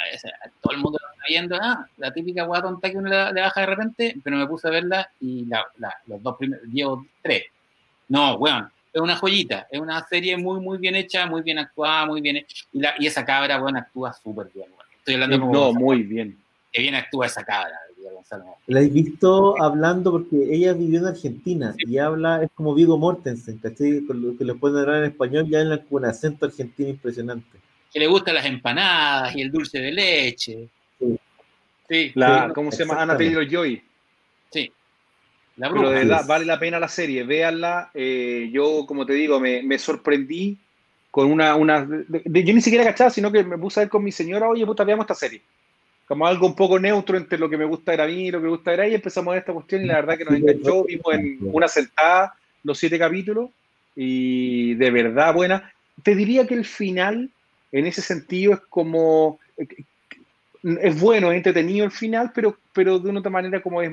todo 0.62 0.72
el 0.72 0.78
mundo 0.80 0.98
está 0.98 1.26
viendo, 1.28 1.58
ah, 1.60 1.86
la 1.98 2.10
típica 2.10 2.44
guada 2.44 2.62
tonta 2.62 2.90
que 2.90 2.96
uno 2.96 3.10
le, 3.10 3.42
baja 3.42 3.60
de 3.60 3.66
repente, 3.66 4.16
pero 4.24 4.38
me 4.38 4.46
puse 4.46 4.66
a 4.66 4.70
verla 4.70 5.10
y 5.20 5.44
la, 5.44 5.66
los 6.06 6.22
dos 6.22 6.38
primeros, 6.38 6.64
llevo 6.72 7.06
tres. 7.20 7.44
No, 8.08 8.38
bueno, 8.38 8.70
es 8.90 9.02
una 9.02 9.16
joyita, 9.16 9.66
es 9.70 9.78
una 9.78 10.02
serie 10.08 10.38
muy, 10.38 10.60
muy 10.60 10.78
bien 10.78 10.94
hecha, 10.94 11.26
muy 11.26 11.42
bien 11.42 11.58
actuada, 11.58 12.06
muy 12.06 12.22
bien 12.22 12.36
hecha, 12.36 12.64
y, 12.72 12.80
y 13.00 13.06
esa 13.06 13.22
cabra, 13.26 13.58
bueno, 13.58 13.80
actúa 13.80 14.14
súper 14.14 14.48
bien. 14.54 14.68
Estoy 14.96 15.22
hablando 15.22 15.36
No, 15.36 15.74
muy 15.74 16.04
bien. 16.04 16.38
Que 16.72 16.80
bien 16.80 16.94
actúa 16.94 17.26
esa 17.26 17.44
cabra. 17.44 17.78
La 18.66 18.80
he 18.80 18.88
visto 18.88 19.60
hablando 19.62 20.10
porque 20.10 20.36
ella 20.50 20.72
vivió 20.72 20.98
en 20.98 21.06
Argentina 21.06 21.74
y 21.78 21.98
habla, 21.98 22.42
es 22.42 22.50
como 22.54 22.74
Vigo 22.74 22.98
Mortensen, 22.98 23.58
¿cachai? 23.58 24.04
Con 24.04 24.20
lo 24.20 24.36
que 24.36 24.44
le 24.44 24.54
pueden 24.54 24.78
hablar 24.78 25.04
en 25.04 25.10
español, 25.10 25.46
ya 25.48 25.60
en 25.60 25.78
con 25.88 26.04
acento 26.04 26.46
argentino 26.46 26.88
impresionante. 26.88 27.58
Que 27.92 28.00
le 28.00 28.08
gustan 28.08 28.34
las 28.34 28.46
empanadas 28.46 29.34
y 29.36 29.42
el 29.42 29.52
dulce 29.52 29.78
de 29.78 29.92
leche. 29.92 30.68
Sí. 30.98 31.18
sí. 31.88 32.12
La, 32.14 32.50
¿Cómo 32.52 32.72
se 32.72 32.84
llama? 32.84 33.02
Ana 33.02 33.16
Taylor 33.16 33.48
Joy. 33.48 33.80
Sí. 34.50 34.72
La 35.56 35.70
Pero 35.70 35.90
de 35.90 35.94
verdad, 35.94 36.26
vale 36.26 36.44
la 36.44 36.58
pena 36.58 36.80
la 36.80 36.88
serie, 36.88 37.22
véanla. 37.22 37.90
Eh, 37.94 38.50
yo, 38.52 38.84
como 38.86 39.06
te 39.06 39.12
digo, 39.12 39.38
me, 39.38 39.62
me 39.62 39.78
sorprendí 39.78 40.58
con 41.12 41.30
una, 41.30 41.54
una 41.54 41.86
yo 41.86 42.54
ni 42.54 42.60
siquiera 42.60 42.84
cachaba, 42.84 43.10
sino 43.10 43.30
que 43.30 43.44
me 43.44 43.56
puse 43.56 43.80
a 43.80 43.84
ver 43.84 43.88
con 43.88 44.02
mi 44.02 44.12
señora, 44.12 44.48
oye, 44.48 44.66
puta, 44.66 44.84
veamos 44.84 45.04
esta 45.04 45.14
serie 45.14 45.42
como 46.06 46.26
algo 46.26 46.46
un 46.46 46.54
poco 46.54 46.78
neutro 46.78 47.16
entre 47.16 47.38
lo 47.38 47.50
que 47.50 47.56
me 47.56 47.64
gusta 47.64 47.92
era 47.92 48.04
a 48.04 48.06
mí 48.06 48.28
y 48.28 48.30
lo 48.30 48.38
que 48.38 48.44
me 48.44 48.50
gusta 48.50 48.72
era 48.72 48.84
a 48.84 48.86
ella, 48.86 48.96
empezamos 48.96 49.28
a 49.28 49.32
ver 49.32 49.40
esta 49.40 49.52
cuestión 49.52 49.82
y 49.82 49.86
la 49.86 49.96
verdad 49.96 50.16
que 50.16 50.24
nos 50.24 50.34
enganchó, 50.34 50.84
vimos 50.84 51.14
en 51.14 51.38
una 51.40 51.68
sentada 51.68 52.34
los 52.62 52.78
siete 52.78 52.98
capítulos 52.98 53.50
y 53.96 54.74
de 54.74 54.90
verdad 54.90 55.34
buena. 55.34 55.72
Te 56.02 56.14
diría 56.14 56.46
que 56.46 56.54
el 56.54 56.64
final, 56.64 57.30
en 57.72 57.86
ese 57.86 58.02
sentido, 58.02 58.54
es 58.54 58.60
como, 58.68 59.40
es 59.56 61.00
bueno, 61.00 61.32
es 61.32 61.38
entretenido 61.38 61.84
el 61.84 61.90
final, 61.90 62.30
pero, 62.34 62.56
pero 62.72 62.98
de 62.98 63.10
una 63.10 63.20
otra 63.20 63.30
manera 63.30 63.60
como 63.60 63.82
es, 63.82 63.90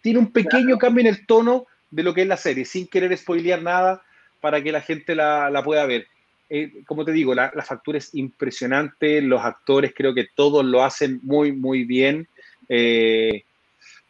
tiene 0.00 0.18
un 0.20 0.30
pequeño 0.30 0.78
cambio 0.78 1.00
en 1.00 1.08
el 1.08 1.26
tono 1.26 1.66
de 1.90 2.02
lo 2.04 2.14
que 2.14 2.22
es 2.22 2.28
la 2.28 2.36
serie, 2.36 2.64
sin 2.64 2.86
querer 2.86 3.16
spoilear 3.16 3.62
nada 3.62 4.02
para 4.40 4.62
que 4.62 4.70
la 4.70 4.80
gente 4.80 5.14
la, 5.16 5.50
la 5.50 5.64
pueda 5.64 5.86
ver. 5.86 6.06
Eh, 6.50 6.82
como 6.86 7.04
te 7.04 7.12
digo, 7.12 7.34
la, 7.34 7.50
factura 7.64 7.98
es 7.98 8.14
impresionante, 8.14 9.22
los 9.22 9.42
actores 9.42 9.92
creo 9.96 10.14
que 10.14 10.28
todos 10.34 10.64
lo 10.64 10.82
hacen 10.82 11.20
muy, 11.22 11.52
muy 11.52 11.84
bien. 11.84 12.28
Eh, 12.68 13.44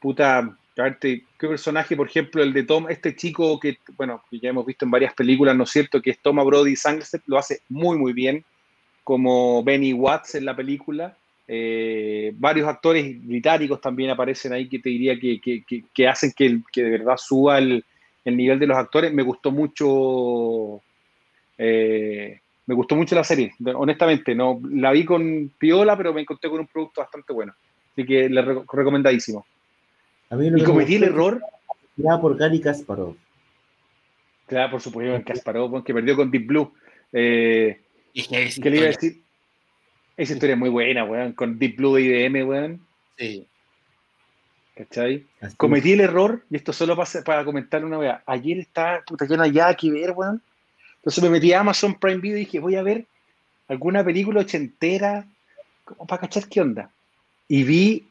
puta, 0.00 0.56
¿qué 0.74 1.22
personaje, 1.38 1.96
por 1.96 2.08
ejemplo, 2.08 2.42
el 2.42 2.52
de 2.52 2.64
Tom, 2.64 2.86
este 2.88 3.14
chico 3.14 3.58
que, 3.60 3.78
bueno, 3.96 4.22
ya 4.32 4.50
hemos 4.50 4.66
visto 4.66 4.84
en 4.84 4.90
varias 4.90 5.14
películas, 5.14 5.56
¿no 5.56 5.64
es 5.64 5.70
cierto?, 5.70 6.02
que 6.02 6.10
es 6.10 6.18
Toma 6.18 6.42
Brody 6.42 6.76
Sangster, 6.76 7.20
lo 7.26 7.38
hace 7.38 7.60
muy, 7.68 7.96
muy 7.96 8.12
bien, 8.12 8.44
como 9.04 9.62
Benny 9.62 9.92
Watts 9.92 10.34
en 10.34 10.44
la 10.44 10.56
película. 10.56 11.16
Eh, 11.46 12.32
varios 12.36 12.66
actores 12.66 13.22
británicos 13.24 13.80
también 13.80 14.10
aparecen 14.10 14.52
ahí 14.54 14.68
que 14.68 14.78
te 14.78 14.88
diría 14.88 15.18
que, 15.18 15.40
que, 15.40 16.08
hacen 16.08 16.32
que, 16.34 16.60
que, 16.72 16.82
de 16.82 16.90
verdad 16.90 17.18
suba 17.18 17.58
el, 17.58 17.84
el 18.24 18.36
nivel 18.36 18.58
de 18.58 18.66
los 18.66 18.76
actores. 18.76 19.12
Me 19.12 19.22
gustó 19.22 19.50
mucho 19.50 20.82
eh, 21.58 22.40
me 22.66 22.74
gustó 22.74 22.96
mucho 22.96 23.14
la 23.14 23.24
serie, 23.24 23.52
honestamente. 23.74 24.34
No, 24.34 24.60
la 24.70 24.92
vi 24.92 25.04
con 25.04 25.52
Piola, 25.58 25.96
pero 25.96 26.14
me 26.14 26.22
encontré 26.22 26.48
con 26.48 26.60
un 26.60 26.66
producto 26.66 27.02
bastante 27.02 27.32
bueno. 27.32 27.54
Así 27.92 28.06
que 28.06 28.28
le 28.28 28.42
recomendadísimo. 28.42 29.46
y 30.30 30.62
cometí 30.62 30.96
el 30.96 31.04
error. 31.04 31.40
Creada 31.96 32.20
por 32.20 32.36
Gary 32.36 32.60
Kasparov. 32.60 33.16
Claro, 34.46 34.72
por 34.72 34.80
supuesto, 34.80 35.24
Kasparov, 35.24 35.84
que 35.84 35.94
perdió 35.94 36.16
con 36.16 36.30
Deep 36.30 36.46
Blue. 36.46 36.72
Eh, 37.12 37.80
¿Qué 38.12 38.70
le 38.70 38.76
iba 38.76 38.86
a 38.86 38.88
decir? 38.88 39.22
Esa 40.16 40.32
historia 40.32 40.54
es 40.54 40.58
muy 40.58 40.70
buena, 40.70 41.04
weón, 41.04 41.32
con 41.32 41.58
Deep 41.58 41.76
Blue 41.76 41.96
de 41.96 42.02
IBM, 42.02 42.44
weón. 42.44 42.80
Sí. 43.18 43.46
¿Cachai? 44.74 45.24
Cometí 45.56 45.92
el 45.92 46.00
error, 46.00 46.42
y 46.50 46.56
esto 46.56 46.72
solo 46.72 46.96
para, 46.96 47.22
para 47.24 47.44
comentar 47.44 47.84
una 47.84 47.98
vez. 47.98 48.14
Ayer 48.26 48.58
estaba, 48.58 49.02
puta, 49.02 49.24
llena 49.26 49.46
ya 49.46 49.68
aquí 49.68 49.90
ver, 49.90 50.12
weón 50.12 50.42
entonces 51.04 51.22
me 51.22 51.28
metí 51.28 51.52
a 51.52 51.60
Amazon 51.60 51.96
Prime 52.00 52.16
Video 52.16 52.38
y 52.38 52.40
dije, 52.40 52.60
voy 52.60 52.76
a 52.76 52.82
ver 52.82 53.04
alguna 53.68 54.02
película 54.02 54.40
ochentera, 54.40 55.26
como 55.84 56.06
para 56.06 56.22
cachar 56.22 56.48
qué 56.48 56.62
onda. 56.62 56.90
Y 57.46 57.62
vi 57.62 58.06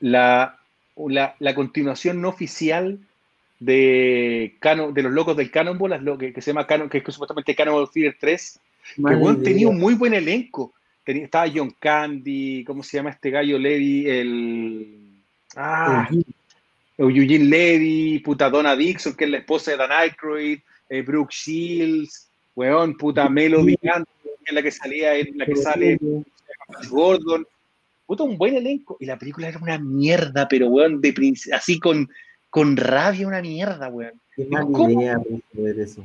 la, 0.00 0.58
la, 0.96 1.54
continuación 1.54 2.20
no 2.20 2.28
oficial 2.28 2.98
de, 3.58 4.54
de 4.92 5.02
los 5.02 5.12
locos 5.12 5.34
del 5.34 5.50
Cannonball, 5.50 6.04
lo 6.04 6.18
que, 6.18 6.34
se 6.42 6.50
llama 6.50 6.66
Canon, 6.66 6.90
que 6.90 6.98
es 6.98 7.04
supuestamente 7.04 7.54
Cannonball 7.54 7.88
Fever 7.88 8.14
3, 8.20 8.60
que 8.96 9.34
tenía 9.42 9.68
un 9.68 9.78
muy 9.78 9.94
buen 9.94 10.12
elenco. 10.12 10.74
Tenía, 11.02 11.24
estaba 11.24 11.50
John 11.50 11.74
Candy, 11.78 12.64
¿cómo 12.64 12.82
se 12.82 12.98
llama 12.98 13.08
este 13.08 13.30
gallo 13.30 13.58
Levy? 13.58 14.06
El. 14.10 15.22
Ah, 15.56 16.06
Eugene 16.98 17.46
Levy, 17.46 18.18
puta 18.18 18.50
Donna 18.50 18.76
Dixon, 18.76 19.14
que 19.14 19.24
es 19.24 19.30
la 19.30 19.38
esposa 19.38 19.70
de 19.70 19.78
Dan 19.78 19.90
Aykroyd, 19.90 20.60
eh, 20.90 21.02
Brooke 21.02 21.32
Shields, 21.32 22.28
weón, 22.54 22.96
puta 22.96 23.28
Melody 23.28 23.76
que 23.76 23.88
es 24.44 24.52
la 24.52 24.62
que 24.62 24.70
salía, 24.70 25.16
en 25.16 25.38
la 25.38 25.46
que 25.46 25.56
sale 25.56 25.98
Gordon. 26.90 27.46
Puta, 28.06 28.24
un 28.24 28.36
buen 28.36 28.56
elenco. 28.56 28.96
Y 28.98 29.06
la 29.06 29.16
película 29.16 29.48
era 29.48 29.58
una 29.60 29.78
mierda, 29.78 30.48
pero 30.48 30.66
weón, 30.66 31.00
de 31.00 31.34
así 31.52 31.78
con, 31.78 32.08
con 32.50 32.76
rabia, 32.76 33.28
una 33.28 33.40
mierda, 33.40 33.88
weón. 33.88 34.20
Qué 34.34 34.46
mala 34.46 34.92
idea 34.92 35.18
ver 35.52 35.78
eso. 35.78 36.04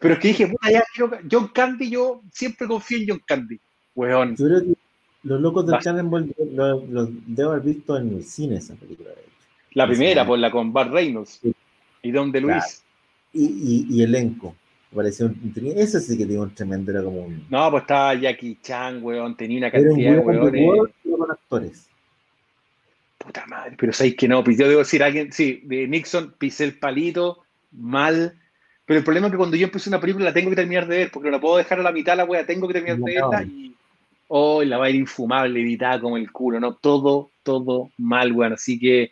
Pero 0.00 0.14
es 0.14 0.20
que 0.20 0.28
dije, 0.28 0.46
puta, 0.46 0.70
ya 0.70 0.84
quiero. 0.94 1.18
John 1.30 1.48
Candy, 1.48 1.90
yo 1.90 2.22
siempre 2.32 2.68
confío 2.68 2.98
en 2.98 3.08
John 3.08 3.22
Candy, 3.26 3.58
weón. 3.96 4.36
Yo 4.36 4.46
creo 4.46 4.60
que 4.60 4.74
los 5.24 5.40
locos 5.40 5.66
del 5.66 5.80
Cannonball 5.80 6.32
los, 6.54 7.08
debo 7.26 7.52
haber 7.52 7.64
visto 7.64 7.96
en 7.96 8.14
el 8.14 8.24
cine 8.24 8.58
esa 8.58 8.74
película. 8.76 9.10
La 9.72 9.88
primera, 9.88 10.24
por 10.24 10.38
la 10.38 10.50
con 10.50 10.72
Bart 10.72 10.92
Reynolds 10.92 11.40
y 12.02 12.10
Don 12.12 12.30
de 12.30 12.40
Luis 12.40 12.85
y, 13.32 13.86
y, 13.90 14.02
elenco. 14.02 14.54
Pareció 14.94 15.26
un, 15.26 15.52
ese 15.76 16.00
sí 16.00 16.16
que 16.16 16.24
tiene 16.24 16.42
un 16.42 16.54
tremendo, 16.54 16.90
era 16.90 17.02
como 17.02 17.22
un... 17.22 17.44
No, 17.50 17.70
pues 17.70 17.82
estaba 17.82 18.14
Jackie 18.14 18.58
Chan, 18.62 19.02
weón, 19.02 19.36
tenía 19.36 19.58
una 19.58 19.70
cantidad 19.70 20.12
de 20.12 20.18
weones. 20.20 20.92
Con 21.04 21.30
actores. 21.30 21.88
Puta 23.18 23.44
madre, 23.46 23.74
pero 23.78 23.92
sabéis 23.92 24.16
que 24.16 24.28
no, 24.28 24.42
pues 24.42 24.56
yo 24.56 24.68
debo 24.68 24.78
decir 24.78 25.02
a 25.02 25.06
alguien, 25.06 25.32
sí, 25.32 25.60
de 25.64 25.88
Nixon 25.88 26.34
pisé 26.38 26.64
el 26.64 26.78
palito, 26.78 27.42
mal, 27.72 28.38
pero 28.86 28.98
el 28.98 29.04
problema 29.04 29.26
es 29.26 29.32
que 29.32 29.36
cuando 29.36 29.56
yo 29.56 29.66
empecé 29.66 29.90
una 29.90 30.00
película 30.00 30.26
la 30.26 30.32
tengo 30.32 30.50
que 30.50 30.56
terminar 30.56 30.86
de 30.86 30.96
ver, 30.98 31.10
porque 31.10 31.28
no 31.28 31.36
la 31.36 31.40
puedo 31.40 31.56
dejar 31.56 31.80
a 31.80 31.82
la 31.82 31.92
mitad 31.92 32.16
la 32.16 32.24
wea, 32.24 32.46
tengo 32.46 32.68
que 32.68 32.74
terminar 32.74 32.98
de 32.98 33.14
verla 33.14 33.42
y 33.42 33.74
oh, 34.28 34.62
la 34.62 34.78
va 34.78 34.86
a 34.86 34.90
ir 34.90 34.96
infumable, 34.96 35.60
editada 35.60 36.00
como 36.00 36.16
el 36.16 36.30
culo, 36.30 36.60
¿no? 36.60 36.74
Todo, 36.74 37.30
todo 37.42 37.90
mal, 37.98 38.32
weón, 38.32 38.52
así 38.52 38.78
que... 38.78 39.10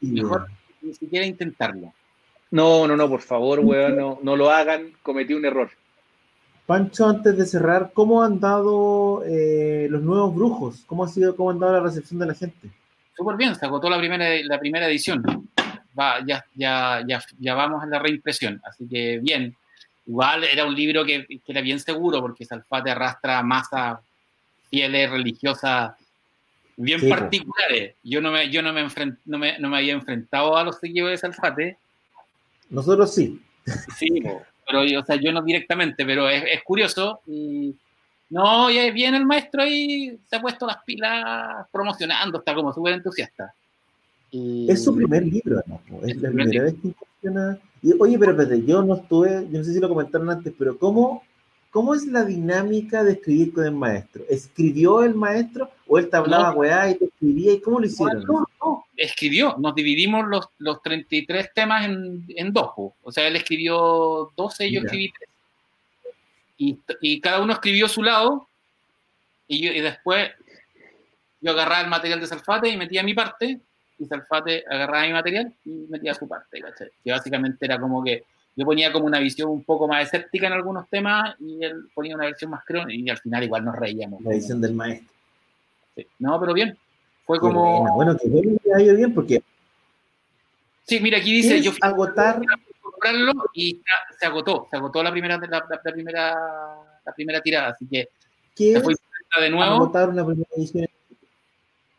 mejor 0.00 0.48
ni 0.82 0.94
siquiera 0.94 1.26
intentarlo. 1.26 1.92
No, 2.52 2.86
no, 2.86 2.98
no, 2.98 3.08
por 3.08 3.22
favor, 3.22 3.60
weón, 3.60 3.96
no, 3.96 4.18
no 4.22 4.36
lo 4.36 4.50
hagan, 4.50 4.92
cometí 5.02 5.32
un 5.32 5.46
error. 5.46 5.70
Pancho, 6.66 7.08
antes 7.08 7.34
de 7.36 7.46
cerrar, 7.46 7.92
¿cómo 7.94 8.22
han 8.22 8.40
dado 8.40 9.24
eh, 9.24 9.86
los 9.90 10.02
nuevos 10.02 10.34
brujos? 10.34 10.82
¿Cómo 10.86 11.02
ha 11.02 11.08
sido, 11.08 11.34
cómo 11.34 11.50
han 11.50 11.58
dado 11.58 11.72
la 11.72 11.80
recepción 11.80 12.20
de 12.20 12.26
la 12.26 12.34
gente? 12.34 12.68
Súper 13.16 13.36
bien, 13.36 13.54
se 13.54 13.64
agotó 13.64 13.88
la 13.88 13.96
primera, 13.96 14.26
la 14.44 14.60
primera 14.60 14.86
edición. 14.86 15.48
Va, 15.98 16.24
ya, 16.26 16.44
ya, 16.54 17.02
ya, 17.08 17.24
ya 17.38 17.54
vamos 17.54 17.82
en 17.84 17.90
la 17.90 17.98
reimpresión, 17.98 18.60
así 18.64 18.86
que 18.86 19.18
bien. 19.18 19.56
Igual 20.06 20.44
era 20.44 20.66
un 20.66 20.74
libro 20.74 21.06
que, 21.06 21.26
era 21.46 21.62
bien 21.62 21.80
seguro 21.80 22.20
porque 22.20 22.44
Salfate 22.44 22.90
arrastra 22.90 23.42
masas 23.42 23.98
fieles, 24.68 25.10
religiosas, 25.10 25.94
bien 26.76 27.08
particulares. 27.08 27.94
Yo 28.02 28.20
no 28.20 28.30
me, 28.30 28.50
yo 28.50 28.60
no 28.60 28.74
me, 28.74 28.86
no 29.24 29.38
me, 29.38 29.58
no 29.58 29.70
me 29.70 29.78
había 29.78 29.94
enfrentado 29.94 30.54
a 30.54 30.64
los 30.64 30.78
seguidores 30.78 31.22
de 31.22 31.28
Salfate 31.28 31.78
nosotros 32.72 33.14
sí. 33.14 33.40
Sí, 33.96 34.08
pero 34.66 35.00
o 35.00 35.04
sea, 35.04 35.16
yo 35.16 35.30
no 35.30 35.42
directamente, 35.42 36.04
pero 36.04 36.28
es, 36.28 36.62
curioso 36.64 37.20
y, 37.26 37.76
No, 38.30 38.70
y 38.70 38.90
viene 38.90 39.18
el 39.18 39.26
maestro 39.26 39.64
y 39.66 40.18
se 40.26 40.36
ha 40.36 40.40
puesto 40.40 40.66
las 40.66 40.82
pilas 40.84 41.66
promocionando, 41.70 42.38
está 42.38 42.54
como 42.54 42.72
súper 42.72 42.94
entusiasta. 42.94 43.54
Y... 44.30 44.70
Es 44.70 44.82
su 44.82 44.96
primer 44.96 45.24
libro, 45.26 45.62
¿no? 45.66 45.80
Es 46.04 46.16
la 46.16 46.30
primera 46.30 46.64
vez 46.64 46.74
que 46.80 46.88
incursiona. 46.88 47.58
Y, 47.82 47.92
oye, 48.00 48.18
pero 48.18 48.32
espérate, 48.32 48.64
yo 48.64 48.82
no 48.82 48.94
estuve, 48.94 49.46
yo 49.50 49.58
no 49.58 49.64
sé 49.64 49.74
si 49.74 49.80
lo 49.80 49.88
comentaron 49.88 50.30
antes, 50.30 50.52
pero 50.58 50.78
¿cómo, 50.78 51.22
¿cómo 51.70 51.94
es 51.94 52.06
la 52.06 52.24
dinámica 52.24 53.04
de 53.04 53.12
escribir 53.12 53.52
con 53.52 53.66
el 53.66 53.72
maestro? 53.72 54.24
¿Escribió 54.30 55.02
el 55.02 55.14
maestro 55.14 55.70
o 55.92 55.98
él 55.98 56.08
te 56.08 56.16
hablaba, 56.16 56.52
weá, 56.52 56.90
y 56.90 56.94
te 56.94 57.04
escribía? 57.04 57.52
¿Y 57.52 57.60
cómo 57.60 57.78
lo 57.78 57.84
hicieron? 57.84 58.24
No, 58.24 58.46
no, 58.64 58.86
escribió. 58.96 59.56
Nos 59.58 59.74
dividimos 59.74 60.26
los, 60.26 60.48
los 60.56 60.80
33 60.80 61.52
temas 61.52 61.84
en, 61.84 62.24
en 62.28 62.50
dos. 62.50 62.70
O 62.76 63.12
sea, 63.12 63.28
él 63.28 63.36
escribió 63.36 64.32
12 64.34 64.68
y 64.68 64.72
yo 64.72 64.80
escribí 64.80 65.12
3 66.56 66.78
y, 67.00 67.20
cada 67.20 67.40
uno 67.40 67.52
escribió 67.52 67.88
su 67.88 68.02
lado 68.02 68.46
y, 69.48 69.68
y, 69.68 69.80
después 69.80 70.30
yo 71.42 71.50
agarraba 71.50 71.82
el 71.82 71.90
material 71.90 72.20
de 72.20 72.26
Salfate 72.26 72.70
y 72.70 72.76
metía 72.78 73.02
mi 73.02 73.12
parte 73.12 73.60
y 73.98 74.04
Salfate 74.06 74.64
agarraba 74.70 75.06
mi 75.06 75.12
material 75.12 75.52
y 75.66 75.70
metía 75.90 76.14
su 76.14 76.26
parte, 76.26 76.62
Que 77.04 77.10
básicamente 77.10 77.66
era 77.66 77.78
como 77.78 78.02
que 78.02 78.24
yo 78.56 78.64
ponía 78.64 78.90
como 78.92 79.04
una 79.04 79.18
visión 79.18 79.50
un 79.50 79.64
poco 79.64 79.86
más 79.86 80.04
escéptica 80.04 80.46
en 80.46 80.54
algunos 80.54 80.88
temas 80.88 81.36
y 81.38 81.62
él 81.62 81.90
ponía 81.94 82.14
una 82.14 82.24
versión 82.24 82.50
más 82.50 82.64
crónica 82.64 82.98
y 82.98 83.10
al 83.10 83.18
final 83.18 83.42
igual 83.44 83.64
nos 83.64 83.76
reíamos. 83.76 84.22
La 84.22 84.30
visión 84.30 84.58
del 84.62 84.72
maestro. 84.72 85.11
No, 86.18 86.40
pero 86.40 86.54
bien. 86.54 86.76
Fue 87.24 87.38
como... 87.38 87.94
Bueno, 87.94 88.16
que 88.16 88.28
bien, 88.28 88.58
ha 88.74 88.82
ido 88.82 88.96
bien 88.96 89.14
porque... 89.14 89.42
Sí, 90.84 91.00
mira, 91.00 91.18
aquí 91.18 91.32
dice... 91.32 91.60
Yo 91.60 91.72
agotar 91.80 92.40
y 93.54 93.80
se 94.18 94.26
agotó, 94.26 94.66
se 94.70 94.76
agotó 94.76 95.02
la 95.02 95.10
primera, 95.10 95.36
la, 95.36 95.64
la, 95.68 95.92
primera, 95.92 96.34
la 97.04 97.12
primera 97.12 97.40
tirada, 97.40 97.70
así 97.70 97.86
que 97.86 98.08
¿Qué 98.54 98.80
de 99.40 99.50
nuevo. 99.50 99.74
Agotar 99.74 100.10
una 100.10 100.24
primera 100.26 100.48
edición. 100.56 100.86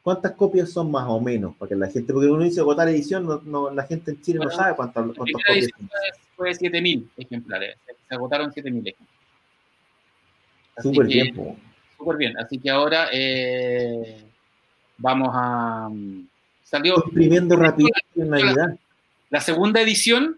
¿Cuántas 0.04 0.34
copias 0.34 0.70
son 0.70 0.92
más 0.92 1.06
o 1.08 1.20
menos? 1.20 1.56
Para 1.56 1.70
que 1.70 1.76
la 1.76 1.88
gente, 1.90 2.14
porque 2.14 2.28
uno 2.28 2.44
dice 2.44 2.60
agotar 2.60 2.90
edición, 2.90 3.26
no, 3.26 3.42
no 3.44 3.72
la 3.72 3.84
gente 3.84 4.12
en 4.12 4.22
Chile 4.22 4.40
no 4.44 4.52
sabe 4.52 4.76
cuántas, 4.76 5.04
cuántas 5.16 5.44
copias 5.44 5.70
son. 5.78 5.90
Fue 6.36 6.52
7.000 6.52 7.10
ejemplares, 7.18 7.78
se 8.08 8.16
agotaron 8.16 8.52
7.000 8.52 8.66
ejemplares. 8.66 8.96
Súper 10.82 11.08
bien. 11.08 11.58
Súper 12.04 12.18
bien, 12.18 12.38
así 12.38 12.60
que 12.60 12.70
ahora 12.70 13.08
eh, 13.12 14.24
vamos 14.98 15.30
a... 15.34 15.90
Mm, 15.90 16.28
salió... 16.64 16.96
Imprimiendo 17.08 17.56
rápido 17.56 17.90
en 18.16 18.30
Navidad. 18.30 18.78
La 19.30 19.40
segunda 19.40 19.82
edición 19.82 20.38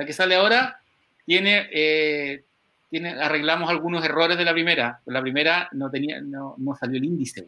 la 0.00 0.06
que 0.06 0.14
sale 0.14 0.34
ahora, 0.34 0.80
tiene, 1.26 1.68
eh, 1.72 2.42
tiene, 2.88 3.10
arreglamos 3.10 3.68
algunos 3.68 4.02
errores 4.02 4.38
de 4.38 4.46
la 4.46 4.52
primera. 4.54 5.00
La 5.04 5.20
primera 5.20 5.68
no, 5.72 5.90
tenía, 5.90 6.22
no, 6.22 6.54
no 6.56 6.74
salió 6.74 6.96
el 6.96 7.04
índice, 7.04 7.44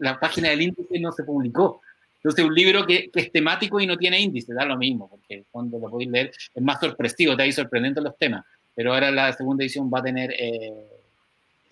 la 0.00 0.20
página 0.20 0.50
del 0.50 0.62
índice 0.62 0.98
no 1.00 1.12
se 1.12 1.24
publicó. 1.24 1.80
Entonces, 2.16 2.44
un 2.44 2.54
libro 2.54 2.84
que, 2.86 3.10
que, 3.10 3.20
es 3.20 3.32
temático 3.32 3.80
y 3.80 3.86
no 3.86 3.96
tiene 3.96 4.20
índice, 4.20 4.52
da 4.52 4.66
lo 4.66 4.76
mismo, 4.76 5.08
porque 5.08 5.44
cuando 5.50 5.78
lo 5.78 5.88
podéis 5.88 6.10
leer 6.10 6.30
es 6.54 6.62
más 6.62 6.80
sorpresivo, 6.80 7.36
te 7.36 7.44
ahí 7.44 7.52
sorprendente 7.52 8.00
los 8.00 8.16
temas. 8.18 8.44
Pero 8.74 8.92
ahora 8.92 9.10
la 9.10 9.32
segunda 9.32 9.64
edición 9.64 9.90
va 9.92 10.00
a 10.00 10.02
tener 10.02 10.34
eh, 10.38 10.72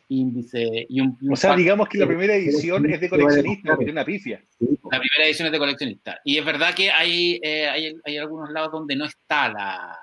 índice 0.09 0.87
y 0.89 1.01
un, 1.01 1.19
O 1.31 1.37
sea, 1.37 1.57
digamos 1.57 1.89
que 1.89 1.99
la 1.99 2.07
primera 2.07 2.35
edición 2.35 2.89
es 2.91 3.01
de 3.01 3.09
coleccionista, 3.09 3.77
tiene 3.77 3.93
una 3.93 4.05
pifia. 4.05 4.43
La 4.61 5.01
primera 5.01 5.27
edición 5.27 5.47
es 5.47 5.53
de 5.53 5.59
coleccionista. 5.59 6.21
Y 6.25 6.39
es 6.39 6.45
verdad 6.45 6.75
que 6.75 6.91
hay, 6.91 7.41
eh, 7.43 7.69
hay, 7.69 7.97
hay, 8.05 8.17
algunos 8.19 8.51
lados 8.51 8.73
donde 8.73 8.95
no 8.97 9.05
está 9.05 9.49
la 9.49 9.99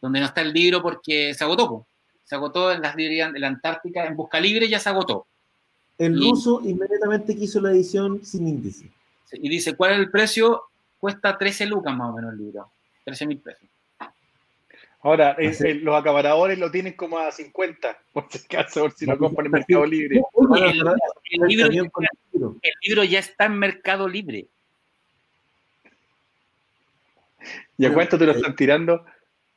donde 0.00 0.20
no 0.20 0.26
está 0.26 0.40
el 0.40 0.52
libro 0.52 0.82
porque 0.82 1.34
se 1.34 1.44
agotó. 1.44 1.86
Se 2.24 2.34
agotó 2.34 2.72
en 2.72 2.80
las 2.80 2.96
librerías 2.96 3.32
de 3.32 3.38
la 3.38 3.48
Antártica, 3.48 4.06
en 4.06 4.16
Busca 4.16 4.40
Libre 4.40 4.68
ya 4.68 4.78
se 4.78 4.88
agotó. 4.88 5.26
El 5.98 6.18
ruso 6.18 6.62
inmediatamente 6.64 7.36
quiso 7.36 7.60
la 7.60 7.72
edición 7.72 8.24
sin 8.24 8.48
índice. 8.48 8.90
Y 9.32 9.48
dice, 9.48 9.76
¿cuál 9.76 9.92
es 9.92 9.98
el 9.98 10.10
precio? 10.10 10.62
Cuesta 10.98 11.36
13 11.36 11.66
lucas 11.66 11.94
más 11.94 12.10
o 12.10 12.16
menos 12.16 12.32
el 12.32 12.38
libro. 12.38 12.72
13 13.04 13.26
mil 13.26 13.38
pesos. 13.38 13.68
Ahora, 15.02 15.34
los 15.38 15.98
acaparadores 15.98 16.58
lo 16.58 16.70
tienen 16.70 16.92
como 16.92 17.18
a 17.18 17.32
50, 17.32 17.98
por 18.12 18.26
si 18.30 18.38
acaso, 18.38 18.82
por 18.82 18.92
si 18.92 19.06
lo 19.06 19.16
compran 19.16 19.46
en 19.46 19.52
Mercado 19.52 19.86
Libre. 19.86 20.22
El, 21.30 22.74
libro, 22.82 23.04
ya 23.04 23.18
está 23.18 23.46
en 23.46 23.58
Mercado 23.58 24.06
Libre. 24.06 24.46
¿Y 27.78 27.86
a 27.86 27.94
cuánto 27.94 28.18
te 28.18 28.26
lo 28.26 28.32
están 28.32 28.54
tirando? 28.54 29.06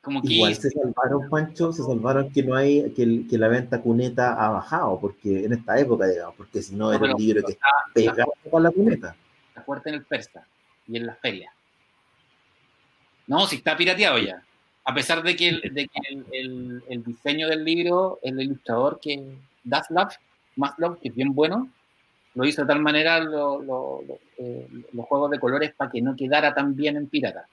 Como 0.00 0.22
que 0.22 0.32
Igual 0.32 0.54
se 0.54 0.70
salvaron, 0.70 1.28
Pancho, 1.28 1.72
se 1.72 1.82
salvaron 1.82 2.30
que 2.32 2.42
no 2.42 2.54
hay, 2.54 2.90
que, 2.92 3.26
que, 3.28 3.38
la 3.38 3.48
venta 3.48 3.82
cuneta 3.82 4.32
ha 4.34 4.48
bajado, 4.50 4.98
porque 4.98 5.44
en 5.44 5.52
esta 5.52 5.78
época, 5.78 6.06
digamos, 6.06 6.34
porque 6.36 6.62
si 6.62 6.74
no, 6.74 6.90
era 6.92 7.04
el 7.06 7.14
libro 7.18 7.42
que 7.44 7.52
está 7.52 7.68
pegado 7.92 8.32
con 8.50 8.62
la 8.62 8.70
cuneta. 8.70 9.14
Está 9.48 9.62
fuerte 9.62 9.90
en 9.90 9.96
el 9.96 10.04
Persa 10.04 10.46
y 10.88 10.96
en 10.96 11.06
las 11.06 11.18
ferias. 11.18 11.52
No, 13.26 13.46
si 13.46 13.56
está 13.56 13.76
pirateado 13.76 14.18
ya 14.18 14.42
a 14.84 14.94
pesar 14.94 15.22
de 15.22 15.34
que, 15.34 15.48
el, 15.48 17.04
diseño 17.04 17.48
del 17.48 17.64
libro, 17.64 18.18
el 18.22 18.40
ilustrador 18.40 19.00
que 19.00 19.22
Daslov, 19.62 20.10
Maslov, 20.56 21.00
que 21.00 21.08
es 21.08 21.14
bien 21.14 21.34
bueno, 21.34 21.68
lo 22.34 22.44
hizo 22.44 22.62
de 22.62 22.68
tal 22.68 22.80
manera 22.80 23.18
eh, 23.18 24.68
los 24.92 25.06
juegos 25.06 25.30
de 25.30 25.38
colores 25.40 25.72
para 25.74 25.90
que 25.90 26.02
no 26.02 26.14
quedara 26.14 26.54
tan 26.54 26.76
bien 26.76 26.96
en 26.96 27.08
pirata. 27.08 27.46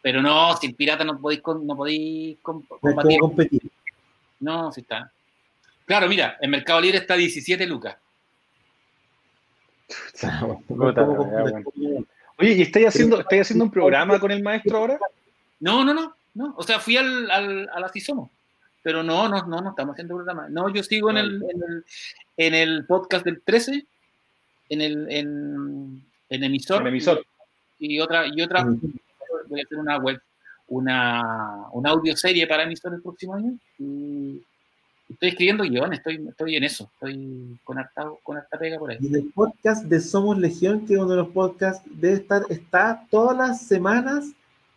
Pero 0.00 0.22
no, 0.22 0.56
sin 0.56 0.74
pirata 0.74 1.04
no 1.04 1.18
podéis, 1.20 1.42
no 1.44 1.76
podéis 1.76 2.38
competir. 2.40 3.62
No, 4.40 4.70
si 4.72 4.82
está. 4.82 5.10
Claro, 5.84 6.08
mira, 6.08 6.36
en 6.40 6.50
Mercado 6.50 6.80
Libre 6.80 6.98
está 6.98 7.16
17 7.16 7.66
lucas. 7.66 7.96
Oye, 12.38 12.52
¿y 12.52 12.62
estáis 12.62 12.86
haciendo, 12.88 13.20
estáis 13.20 13.42
haciendo 13.42 13.64
un 13.64 13.70
programa 13.70 14.18
con 14.18 14.30
el 14.30 14.42
maestro 14.42 14.78
ahora? 14.78 14.98
No, 15.60 15.84
no, 15.84 15.92
no. 15.92 16.14
No, 16.34 16.54
o 16.56 16.62
sea, 16.62 16.80
fui 16.80 16.96
al, 16.96 17.30
al, 17.30 17.68
a 17.72 17.80
la 17.80 17.88
CISOMO, 17.88 18.30
pero 18.82 19.02
no, 19.02 19.28
no, 19.28 19.46
no, 19.46 19.60
no 19.60 19.70
estamos 19.70 19.94
haciendo 19.94 20.14
programa. 20.14 20.48
No, 20.48 20.68
yo 20.70 20.82
sigo 20.82 21.10
en 21.10 21.18
el, 21.18 21.42
en 21.42 21.62
el, 21.62 21.84
en 22.36 22.54
el 22.54 22.86
podcast 22.86 23.24
del 23.24 23.42
13, 23.42 23.86
en 24.70 24.80
el 24.80 25.10
en, 25.10 26.02
en 26.30 26.44
emisor. 26.44 26.80
En 26.80 26.88
emisor. 26.88 27.24
Y, 27.78 28.00
otra, 28.00 28.26
y 28.26 28.40
otra, 28.40 28.64
voy 28.64 29.60
a 29.60 29.64
hacer 29.64 29.78
una 29.78 29.98
web, 29.98 30.20
una, 30.68 31.66
una 31.72 31.90
audio 31.90 32.16
serie 32.16 32.46
para 32.46 32.62
emisor 32.62 32.94
el 32.94 33.02
próximo 33.02 33.34
año. 33.34 33.58
Y 33.78 34.42
estoy 35.10 35.30
escribiendo 35.30 35.64
guiones, 35.64 35.98
estoy, 35.98 36.26
estoy 36.28 36.56
en 36.56 36.64
eso, 36.64 36.90
estoy 36.94 37.58
con 37.64 37.78
harta, 37.78 38.10
con 38.22 38.36
harta 38.36 38.58
pega 38.58 38.78
por 38.78 38.90
ahí. 38.90 38.98
Y 39.00 39.14
el 39.14 39.30
podcast 39.34 39.84
de 39.84 40.00
Somos 40.00 40.38
Legión, 40.38 40.86
que 40.86 40.94
es 40.94 40.98
uno 40.98 41.10
de 41.10 41.16
los 41.16 41.28
podcasts, 41.28 41.82
debe 41.90 42.14
estar, 42.14 42.42
está 42.48 43.06
todas 43.10 43.36
las 43.36 43.66
semanas 43.66 44.32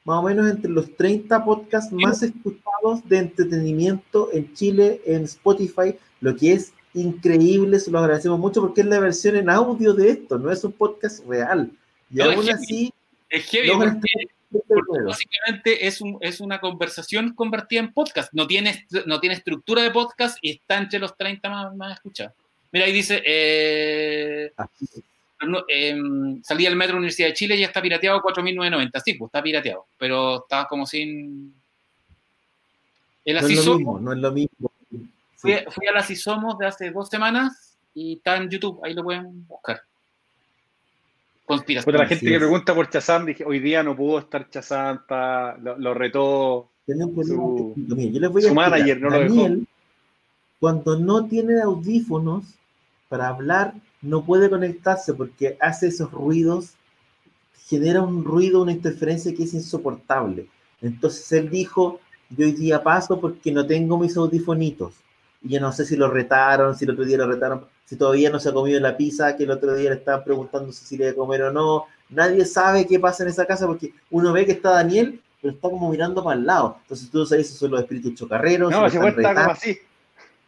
más 0.06 0.20
o 0.20 0.22
menos 0.22 0.50
entre 0.50 0.72
los 0.72 0.96
30 0.96 1.44
podcasts 1.44 1.92
más 1.92 2.22
escuchados 2.22 3.08
de 3.10 3.18
entretenimiento 3.18 4.30
en 4.32 4.54
Chile, 4.54 5.02
en 5.06 5.24
Spotify, 5.24 5.96
lo 6.22 6.36
que 6.36 6.54
es 6.54 6.74
increíble, 6.94 7.80
se 7.80 7.90
lo 7.90 8.00
agradecemos 8.00 8.40
mucho 8.40 8.62
porque 8.62 8.82
es 8.82 8.88
la 8.88 9.00
versión 9.00 9.36
en 9.36 9.50
audio 9.50 9.94
de 9.94 10.12
esto, 10.12 10.38
no 10.38 10.52
es 10.52 10.64
un 10.64 10.72
podcast 10.74 11.26
real. 11.28 11.72
Y 12.12 12.22
aún 12.22 12.50
así... 12.50 12.94
Es 13.30 13.46
heavy 13.48 13.72
porque, 13.72 15.04
básicamente 15.06 15.88
es, 15.88 16.00
un, 16.00 16.18
es 16.22 16.40
una 16.40 16.62
conversación 16.62 17.34
convertida 17.34 17.80
en 17.80 17.92
podcast, 17.92 18.32
no 18.32 18.46
tiene, 18.46 18.86
no 19.08 19.20
tiene 19.20 19.36
estructura 19.36 19.82
de 19.82 19.90
podcast 19.90 20.38
y 20.42 20.52
está 20.52 20.78
entre 20.78 21.00
los 21.00 21.18
30 21.18 21.50
más, 21.50 21.76
más 21.76 21.94
escuchados. 21.96 22.34
Mira, 22.72 22.86
ahí 22.86 22.94
dice... 22.94 23.24
Eh, 23.26 24.54
eh, 25.68 25.96
salía 26.44 26.70
el 26.70 26.76
metro 26.76 26.98
Universidad 26.98 27.30
de 27.30 27.34
Chile 27.34 27.56
y 27.56 27.60
ya 27.60 27.68
está 27.68 27.82
pirateado 27.82 28.22
4.990. 28.22 29.02
Sí, 29.04 29.14
pues 29.14 29.30
está 29.30 29.44
pirateado, 29.44 29.86
pero 29.98 30.44
está 30.44 30.66
como 30.68 30.86
sin. 30.86 31.54
El 33.26 33.42
no, 33.42 33.48
es 33.48 33.66
lo 33.66 33.76
mismo, 33.76 34.00
no 34.00 34.14
es 34.14 34.20
lo 34.20 34.32
mismo. 34.32 34.72
Fui, 35.36 35.54
a 35.54 35.92
la 35.94 36.02
CISOMOS 36.02 36.58
de 36.58 36.66
hace 36.66 36.92
dos 36.92 37.10
semanas 37.10 37.78
y 37.94 38.14
está 38.14 38.38
en 38.38 38.50
YouTube, 38.50 38.80
ahí 38.84 38.94
lo 38.94 39.04
pueden 39.04 39.46
buscar. 39.48 39.82
Conspiración. 41.46 41.96
la 41.96 42.08
gente 42.08 42.26
que 42.26 42.38
pregunta 42.38 42.74
por 42.74 42.90
Chazam, 42.90 43.26
dije, 43.26 43.46
hoy 43.46 43.60
día 43.60 43.84
no 43.84 43.96
pudo 43.96 44.20
estar 44.20 44.50
Chazam, 44.50 45.02
lo, 45.78 45.94
retó. 45.94 46.70
Su, 46.88 47.74
yo 47.76 48.20
les 48.20 48.30
voy 48.32 48.46
a 48.46 48.54
manager, 48.54 49.02
no 49.02 49.10
Daniel, 49.10 49.30
lo 49.30 49.44
dejó. 49.44 49.66
Cuando 50.60 50.98
no 50.98 51.26
tiene 51.26 51.62
audífonos 51.62 52.44
para 53.10 53.28
hablar 53.28 53.74
no 54.02 54.24
puede 54.24 54.50
conectarse 54.50 55.14
porque 55.14 55.58
hace 55.60 55.88
esos 55.88 56.12
ruidos, 56.12 56.74
genera 57.68 58.02
un 58.02 58.24
ruido, 58.24 58.62
una 58.62 58.72
interferencia 58.72 59.34
que 59.34 59.44
es 59.44 59.54
insoportable. 59.54 60.48
Entonces 60.82 61.32
él 61.32 61.50
dijo, 61.50 62.00
yo 62.30 62.46
hoy 62.46 62.52
día 62.52 62.84
paso 62.84 63.20
porque 63.20 63.52
no 63.52 63.66
tengo 63.66 63.98
mis 63.98 64.16
audifonitos. 64.16 64.94
Y 65.42 65.50
yo 65.50 65.60
no 65.60 65.72
sé 65.72 65.86
si 65.86 65.96
lo 65.96 66.10
retaron, 66.10 66.76
si 66.76 66.86
el 66.86 66.92
otro 66.92 67.06
día 67.06 67.18
lo 67.18 67.28
retaron, 67.28 67.66
si 67.86 67.96
todavía 67.96 68.30
no 68.30 68.40
se 68.40 68.50
ha 68.50 68.54
comido 68.54 68.80
la 68.80 68.98
pizza, 68.98 69.36
que 69.36 69.44
el 69.44 69.52
otro 69.52 69.76
día 69.76 69.92
le 69.92 69.98
estaban 69.98 70.24
preguntando 70.24 70.72
si 70.72 70.98
le 70.98 71.06
iba 71.06 71.14
a 71.14 71.16
comer 71.16 71.44
o 71.44 71.52
no. 71.52 71.86
Nadie 72.10 72.46
sabe 72.46 72.86
qué 72.86 73.00
pasa 73.00 73.24
en 73.24 73.30
esa 73.30 73.46
casa 73.46 73.66
porque 73.66 73.94
uno 74.12 74.32
ve 74.34 74.46
que 74.46 74.54
está 74.54 74.72
Daniel, 74.72 75.22
pero 75.42 75.54
está 75.54 75.70
como 75.70 75.90
mirando 75.90 76.24
para 76.24 76.38
el 76.38 76.46
lado. 76.46 76.78
Entonces 76.82 77.10
tú 77.10 77.26
sabes 77.26 77.48
si 77.50 77.56
son 77.56 77.72
los 77.72 77.82
espíritus 77.82 78.16
chocarreros. 78.16 78.72
No, 78.72 78.90
si, 78.90 78.98
está 78.98 79.34
como 79.34 79.52
así. 79.52 79.78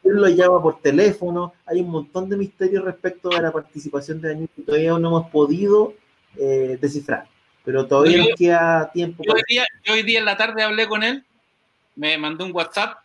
Quién 0.07 0.21
lo 0.21 0.29
llama 0.29 0.61
por 0.61 0.81
teléfono. 0.81 1.53
Hay 1.65 1.81
un 1.81 1.89
montón 1.89 2.29
de 2.29 2.38
misterios 2.38 2.84
respecto 2.84 3.31
a 3.31 3.41
la 3.41 3.51
participación 3.51 4.21
de 4.21 4.29
Daniel 4.29 4.49
que 4.55 4.61
todavía 4.61 4.97
no 4.97 5.07
hemos 5.07 5.29
podido 5.29 5.93
eh, 6.38 6.77
descifrar. 6.79 7.27
Pero 7.65 7.85
todavía 7.85 8.19
nos 8.19 8.29
queda 8.38 8.89
tiempo. 8.91 9.23
Yo 9.25 9.34
hoy, 9.34 9.41
día, 9.47 9.65
yo 9.84 9.93
hoy 9.93 10.03
día 10.03 10.19
en 10.19 10.25
la 10.25 10.38
tarde 10.38 10.63
hablé 10.63 10.88
con 10.88 11.03
él, 11.03 11.25
me 11.95 12.17
mandó 12.17 12.45
un 12.45 12.55
WhatsApp 12.55 12.99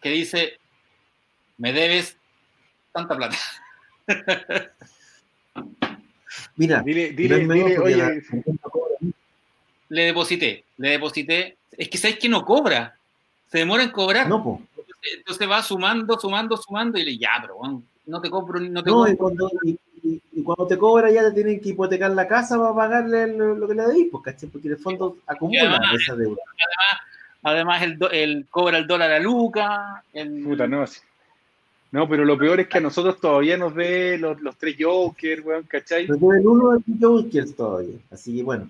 que 0.00 0.10
dice, 0.10 0.58
me 1.58 1.72
debes 1.72 2.16
tanta 2.92 3.16
plata. 3.16 3.36
Mira, 6.56 6.82
Dile, 6.82 7.10
dile, 7.10 7.38
dile, 7.40 7.78
oye, 7.78 8.22
le 9.88 10.02
deposité, 10.02 10.64
le 10.76 10.90
deposité. 10.90 11.56
Es 11.76 11.88
que 11.88 11.98
sabes 11.98 12.18
que 12.18 12.28
no 12.28 12.44
cobra, 12.44 12.96
se 13.50 13.58
demora 13.58 13.82
en 13.82 13.90
cobrar. 13.90 14.28
no, 14.28 14.44
po. 14.44 14.62
Entonces 15.16 15.48
va 15.48 15.62
sumando, 15.62 16.18
sumando, 16.18 16.56
sumando 16.56 16.98
y 16.98 17.04
le 17.04 17.18
ya, 17.18 17.30
pero 17.40 17.56
bueno, 17.56 17.82
no 18.06 18.20
te 18.20 18.28
compro, 18.30 18.60
no 18.60 18.82
te 18.82 18.90
No, 18.90 19.06
y 19.08 19.16
compro. 19.16 19.48
cuando, 19.48 19.50
y, 19.64 19.70
y- 20.02 20.22
y 20.32 20.42
cuando 20.42 20.66
te 20.66 20.76
cobra 20.78 21.10
ya 21.10 21.22
te 21.22 21.32
tienen 21.32 21.60
que 21.60 21.70
hipotecar 21.70 22.10
la 22.12 22.26
casa 22.28 22.58
para 22.58 22.74
pagarle 22.74 23.36
lo, 23.36 23.54
lo 23.54 23.68
que 23.68 23.74
le 23.74 23.82
debís, 23.86 24.08
pues, 24.10 24.24
¿cachai? 24.24 24.48
Porque 24.48 24.68
en 24.68 24.74
el 24.74 24.80
fondo 24.80 25.18
acumula 25.26 25.60
además- 25.62 25.94
esa 26.02 26.14
deuda. 26.16 26.40
Además, 27.42 27.82
el, 27.82 27.98
do- 27.98 28.10
el 28.10 28.46
cobra 28.50 28.76
el 28.78 28.86
dólar 28.86 29.12
a 29.12 29.18
Luca. 29.18 30.02
El, 30.12 30.42
Puta, 30.42 30.66
no. 30.66 30.86
sí. 30.86 31.00
No, 31.92 32.08
pero 32.08 32.24
lo 32.24 32.36
peor 32.38 32.60
es 32.60 32.68
que 32.68 32.78
a 32.78 32.82
nosotros 32.82 33.18
todavía 33.18 33.56
nos 33.56 33.74
dé 33.74 34.16
los, 34.18 34.40
los 34.42 34.56
tres 34.56 34.76
Jokers, 34.78 35.44
weón, 35.44 35.64
¿cachai? 35.64 36.06
Pero 36.06 36.18
tuve 36.18 36.38
el 36.38 36.46
uno 36.46 36.70
del 36.72 36.82
Jokers 37.00 37.56
todavía. 37.56 37.96
Así 38.10 38.36
que 38.36 38.42
bueno. 38.42 38.68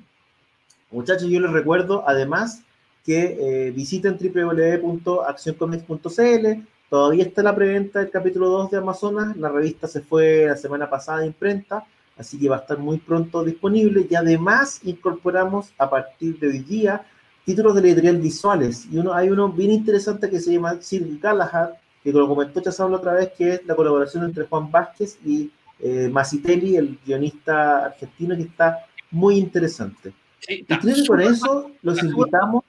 Muchachos, 0.92 1.28
yo 1.28 1.38
les 1.40 1.50
recuerdo 1.52 2.02
además 2.08 2.62
que 3.04 3.66
eh, 3.66 3.70
visiten 3.70 4.18
www.accioncomics.cl. 4.18 6.66
Todavía 6.88 7.24
está 7.24 7.42
la 7.42 7.54
preventa 7.54 8.00
del 8.00 8.10
capítulo 8.10 8.48
2 8.48 8.70
de 8.72 8.78
Amazonas. 8.78 9.36
La 9.36 9.48
revista 9.48 9.86
se 9.86 10.00
fue 10.00 10.46
la 10.46 10.56
semana 10.56 10.90
pasada 10.90 11.20
de 11.20 11.26
imprenta, 11.26 11.84
así 12.16 12.38
que 12.38 12.48
va 12.48 12.56
a 12.56 12.60
estar 12.60 12.78
muy 12.78 12.98
pronto 12.98 13.44
disponible. 13.44 14.06
Y 14.08 14.14
además 14.14 14.80
incorporamos 14.84 15.72
a 15.78 15.88
partir 15.88 16.38
de 16.38 16.48
hoy 16.48 16.58
día 16.60 17.04
títulos 17.44 17.74
de 17.74 17.82
la 17.82 17.88
editorial 17.88 18.18
visuales. 18.18 18.86
Y 18.90 18.98
uno, 18.98 19.14
hay 19.14 19.30
uno 19.30 19.48
bien 19.48 19.72
interesante 19.72 20.28
que 20.28 20.40
se 20.40 20.52
llama 20.52 20.80
Sir 20.80 21.18
Galahad, 21.20 21.70
que 22.02 22.12
lo 22.12 22.28
comentó 22.28 22.60
Chazablo 22.60 22.96
otra 22.96 23.14
vez, 23.14 23.32
que 23.36 23.54
es 23.54 23.66
la 23.66 23.74
colaboración 23.74 24.24
entre 24.24 24.46
Juan 24.46 24.70
Vázquez 24.70 25.18
y 25.24 25.50
eh, 25.80 26.12
el 26.12 26.98
guionista 27.04 27.86
argentino, 27.86 28.36
que 28.36 28.42
está 28.42 28.78
muy 29.10 29.36
interesante. 29.36 30.12
Sí, 30.40 30.54
Y 30.54 30.60
está 30.62 30.78
creo 30.78 30.94
que 30.94 31.06
con 31.06 31.20
eso 31.20 31.70
los 31.82 32.02
invitamos. 32.02 32.64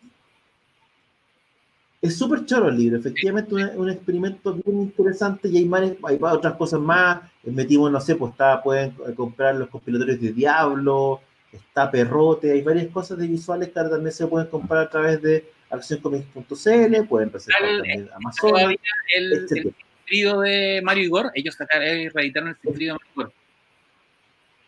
Es 2.01 2.17
súper 2.17 2.45
choro 2.45 2.69
el 2.69 2.77
libro, 2.77 2.97
efectivamente 2.97 3.53
un, 3.53 3.61
un 3.75 3.89
experimento 3.91 4.53
bien 4.53 4.81
interesante 4.81 5.47
y 5.49 5.57
hay, 5.57 5.97
hay 6.03 6.17
otras 6.19 6.55
cosas 6.55 6.79
más. 6.79 7.19
Eh, 7.43 7.51
Metimos, 7.51 7.91
no 7.91 8.01
sé, 8.01 8.15
pues 8.15 8.31
está, 8.31 8.61
pueden 8.63 8.95
eh, 9.07 9.13
comprar 9.15 9.53
los 9.55 9.69
compilatorios 9.69 10.19
de 10.19 10.33
Diablo, 10.33 11.21
está 11.51 11.91
Perrote, 11.91 12.51
hay 12.51 12.61
varias 12.63 12.87
cosas 12.87 13.19
de 13.19 13.27
visuales 13.27 13.69
que 13.69 13.77
ahora 13.77 13.91
también 13.91 14.11
se 14.13 14.25
pueden 14.25 14.47
comprar 14.47 14.87
a 14.87 14.89
través 14.89 15.21
de 15.21 15.45
accioncomics.cl, 15.69 17.07
pueden 17.07 17.31
reservar 17.31 17.63
El- 17.69 17.77
también 17.77 18.09
Amazon, 18.15 18.49
todavía 18.49 18.77
el, 19.15 19.33
el. 19.33 19.49
Sinfrido 19.49 20.41
de 20.41 20.81
Mario 20.83 21.03
Igor, 21.03 21.31
ellos 21.35 21.55
eh, 21.61 22.09
reeditaron 22.13 22.49
el 22.49 22.55
Sinfrido 22.57 22.95
de 22.95 22.99
Mario 22.99 23.11
Igor. 23.15 23.33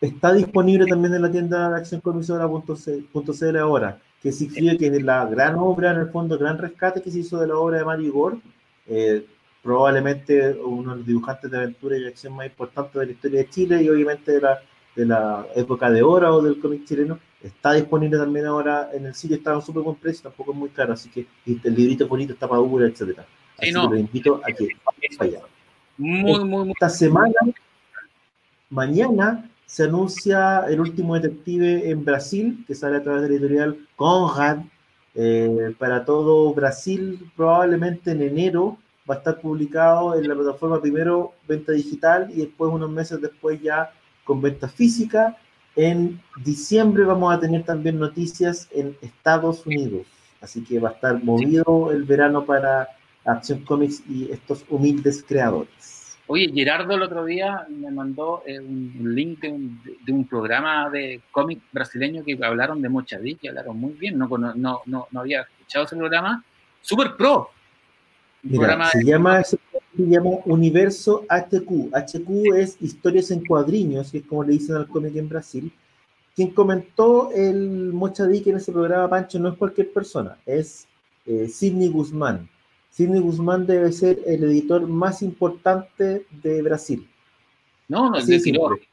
Está 0.01 0.33
disponible 0.33 0.85
también 0.85 1.13
en 1.15 1.21
la 1.21 1.31
tienda 1.31 1.69
de 1.71 1.77
accioncomisora.cl 1.77 3.57
ahora, 3.57 3.97
que 4.23 4.31
significa 4.31 4.77
que 4.77 4.87
es 4.87 5.03
la 5.03 5.25
gran 5.25 5.55
obra, 5.55 5.91
en 5.91 5.99
el 5.99 6.09
fondo, 6.09 6.39
gran 6.39 6.57
rescate 6.57 7.01
que 7.01 7.11
se 7.11 7.19
hizo 7.19 7.37
de 7.41 7.47
la 7.47 7.57
obra 7.57 7.79
de 7.79 7.85
Mario 7.85 8.07
Igor, 8.07 8.37
eh, 8.87 9.25
probablemente 9.61 10.53
uno 10.53 10.91
de 10.91 10.97
los 10.97 11.05
dibujantes 11.05 11.51
de 11.51 11.57
aventura 11.57 11.97
y 11.97 12.07
acción 12.07 12.33
más 12.33 12.45
importantes 12.45 12.93
de 12.93 13.05
la 13.05 13.11
historia 13.11 13.39
de 13.39 13.49
Chile 13.49 13.83
y 13.83 13.89
obviamente 13.89 14.31
de 14.31 14.39
la, 14.39 14.61
de 14.95 15.05
la 15.05 15.45
época 15.55 15.91
de 15.91 16.01
oro 16.03 16.41
del 16.41 16.57
cómic 16.57 16.85
chileno, 16.85 17.19
está 17.41 17.73
disponible 17.73 18.17
también 18.17 18.45
ahora 18.45 18.89
en 18.93 19.07
el 19.07 19.13
sitio, 19.13 19.35
está 19.35 19.51
a 19.51 19.57
un 19.57 19.61
súper 19.61 19.83
buen 19.83 19.97
precio, 19.97 20.23
tampoco 20.23 20.53
es 20.53 20.57
muy 20.57 20.69
caro, 20.69 20.93
así 20.93 21.09
que 21.09 21.27
el 21.45 21.75
librito 21.75 22.07
bonito, 22.07 22.31
está 22.31 22.47
madura, 22.47 22.87
etcétera. 22.87 23.25
Así 23.57 23.73
no. 23.73 23.89
que 23.89 23.95
los 23.95 23.99
invito 24.05 24.41
a 24.41 24.53
que 24.53 24.69
vayan. 25.19 25.41
Muy, 25.97 26.23
muy, 26.23 26.45
muy. 26.45 26.71
Esta 26.71 26.89
semana, 26.89 27.33
mañana, 28.69 29.49
se 29.65 29.83
anuncia 29.83 30.65
el 30.69 30.79
último 30.79 31.15
detective 31.15 31.89
en 31.89 32.05
Brasil, 32.05 32.63
que 32.67 32.75
sale 32.75 32.97
a 32.97 33.03
través 33.03 33.23
de 33.23 33.29
la 33.29 33.35
editorial 33.35 33.87
Conrad, 33.95 34.59
eh, 35.15 35.75
para 35.77 36.05
todo 36.05 36.53
Brasil, 36.53 37.31
probablemente 37.35 38.11
en 38.11 38.23
enero 38.23 38.77
va 39.09 39.15
a 39.15 39.17
estar 39.19 39.39
publicado 39.39 40.15
en 40.17 40.27
la 40.27 40.35
plataforma 40.35 40.81
primero 40.81 41.33
venta 41.47 41.71
digital 41.71 42.31
y 42.31 42.41
después 42.41 42.71
unos 42.71 42.89
meses 42.89 43.21
después 43.21 43.61
ya 43.61 43.91
con 44.23 44.41
venta 44.41 44.67
física. 44.67 45.37
En 45.75 46.21
diciembre 46.43 47.03
vamos 47.03 47.33
a 47.33 47.39
tener 47.39 47.63
también 47.63 47.99
noticias 47.99 48.67
en 48.71 48.95
Estados 49.01 49.65
Unidos, 49.65 50.07
así 50.41 50.63
que 50.63 50.79
va 50.79 50.89
a 50.89 50.93
estar 50.93 51.23
movido 51.23 51.91
el 51.91 52.03
verano 52.03 52.45
para 52.45 52.89
Acción 53.25 53.63
Comics 53.65 54.03
y 54.07 54.31
estos 54.31 54.65
humildes 54.69 55.23
creadores. 55.27 55.92
Oye, 56.27 56.51
Gerardo 56.53 56.93
el 56.93 57.01
otro 57.01 57.25
día 57.25 57.65
me 57.69 57.91
mandó 57.91 58.43
eh, 58.45 58.59
un, 58.59 58.95
un 58.99 59.15
link 59.15 59.41
de 59.41 59.49
un, 59.49 59.81
de 60.05 60.13
un 60.13 60.25
programa 60.25 60.89
de 60.89 61.21
cómic 61.31 61.61
brasileño 61.71 62.23
que 62.23 62.37
hablaron 62.41 62.81
de 62.81 62.89
Mochadí, 62.89 63.35
que 63.35 63.49
hablaron 63.49 63.77
muy 63.77 63.93
bien. 63.93 64.17
No, 64.17 64.29
no, 64.29 64.83
no, 64.85 65.07
no 65.11 65.19
había 65.19 65.41
escuchado 65.41 65.85
ese 65.85 65.97
programa. 65.97 66.43
Super 66.81 67.15
Pro. 67.17 67.49
Un 68.43 68.51
Mira, 68.51 68.59
programa 68.59 68.89
se 68.89 69.03
llama, 69.03 69.43
se 69.43 69.57
llama 69.97 70.29
Universo 70.45 71.25
HQ. 71.29 71.91
HQ 71.93 72.55
es 72.55 72.77
historias 72.81 73.31
en 73.31 73.45
cuadriños, 73.45 74.11
que 74.11 74.19
es 74.19 74.25
como 74.25 74.43
le 74.43 74.53
dicen 74.53 74.75
al 74.77 74.87
cómic 74.87 75.15
en 75.15 75.27
Brasil. 75.27 75.71
Quien 76.35 76.51
comentó 76.51 77.31
el 77.31 77.93
Mochadique 77.93 78.49
en 78.49 78.57
ese 78.57 78.71
programa, 78.71 79.09
Pancho, 79.09 79.39
no 79.39 79.49
es 79.49 79.57
cualquier 79.57 79.93
persona, 79.93 80.37
es 80.45 80.87
eh, 81.25 81.47
Sidney 81.47 81.89
Guzmán. 81.89 82.49
Sidney 82.93 83.19
Guzmán 83.21 83.65
debe 83.65 83.91
ser 83.91 84.19
el 84.27 84.43
editor 84.43 84.87
más 84.87 85.21
importante 85.23 86.25
de 86.43 86.61
Brasil. 86.61 87.09
No, 87.87 88.09
no, 88.11 88.17
Así 88.17 88.31
de 88.31 88.37
de 88.37 88.43
tiró. 88.43 88.69
simple. 88.69 88.87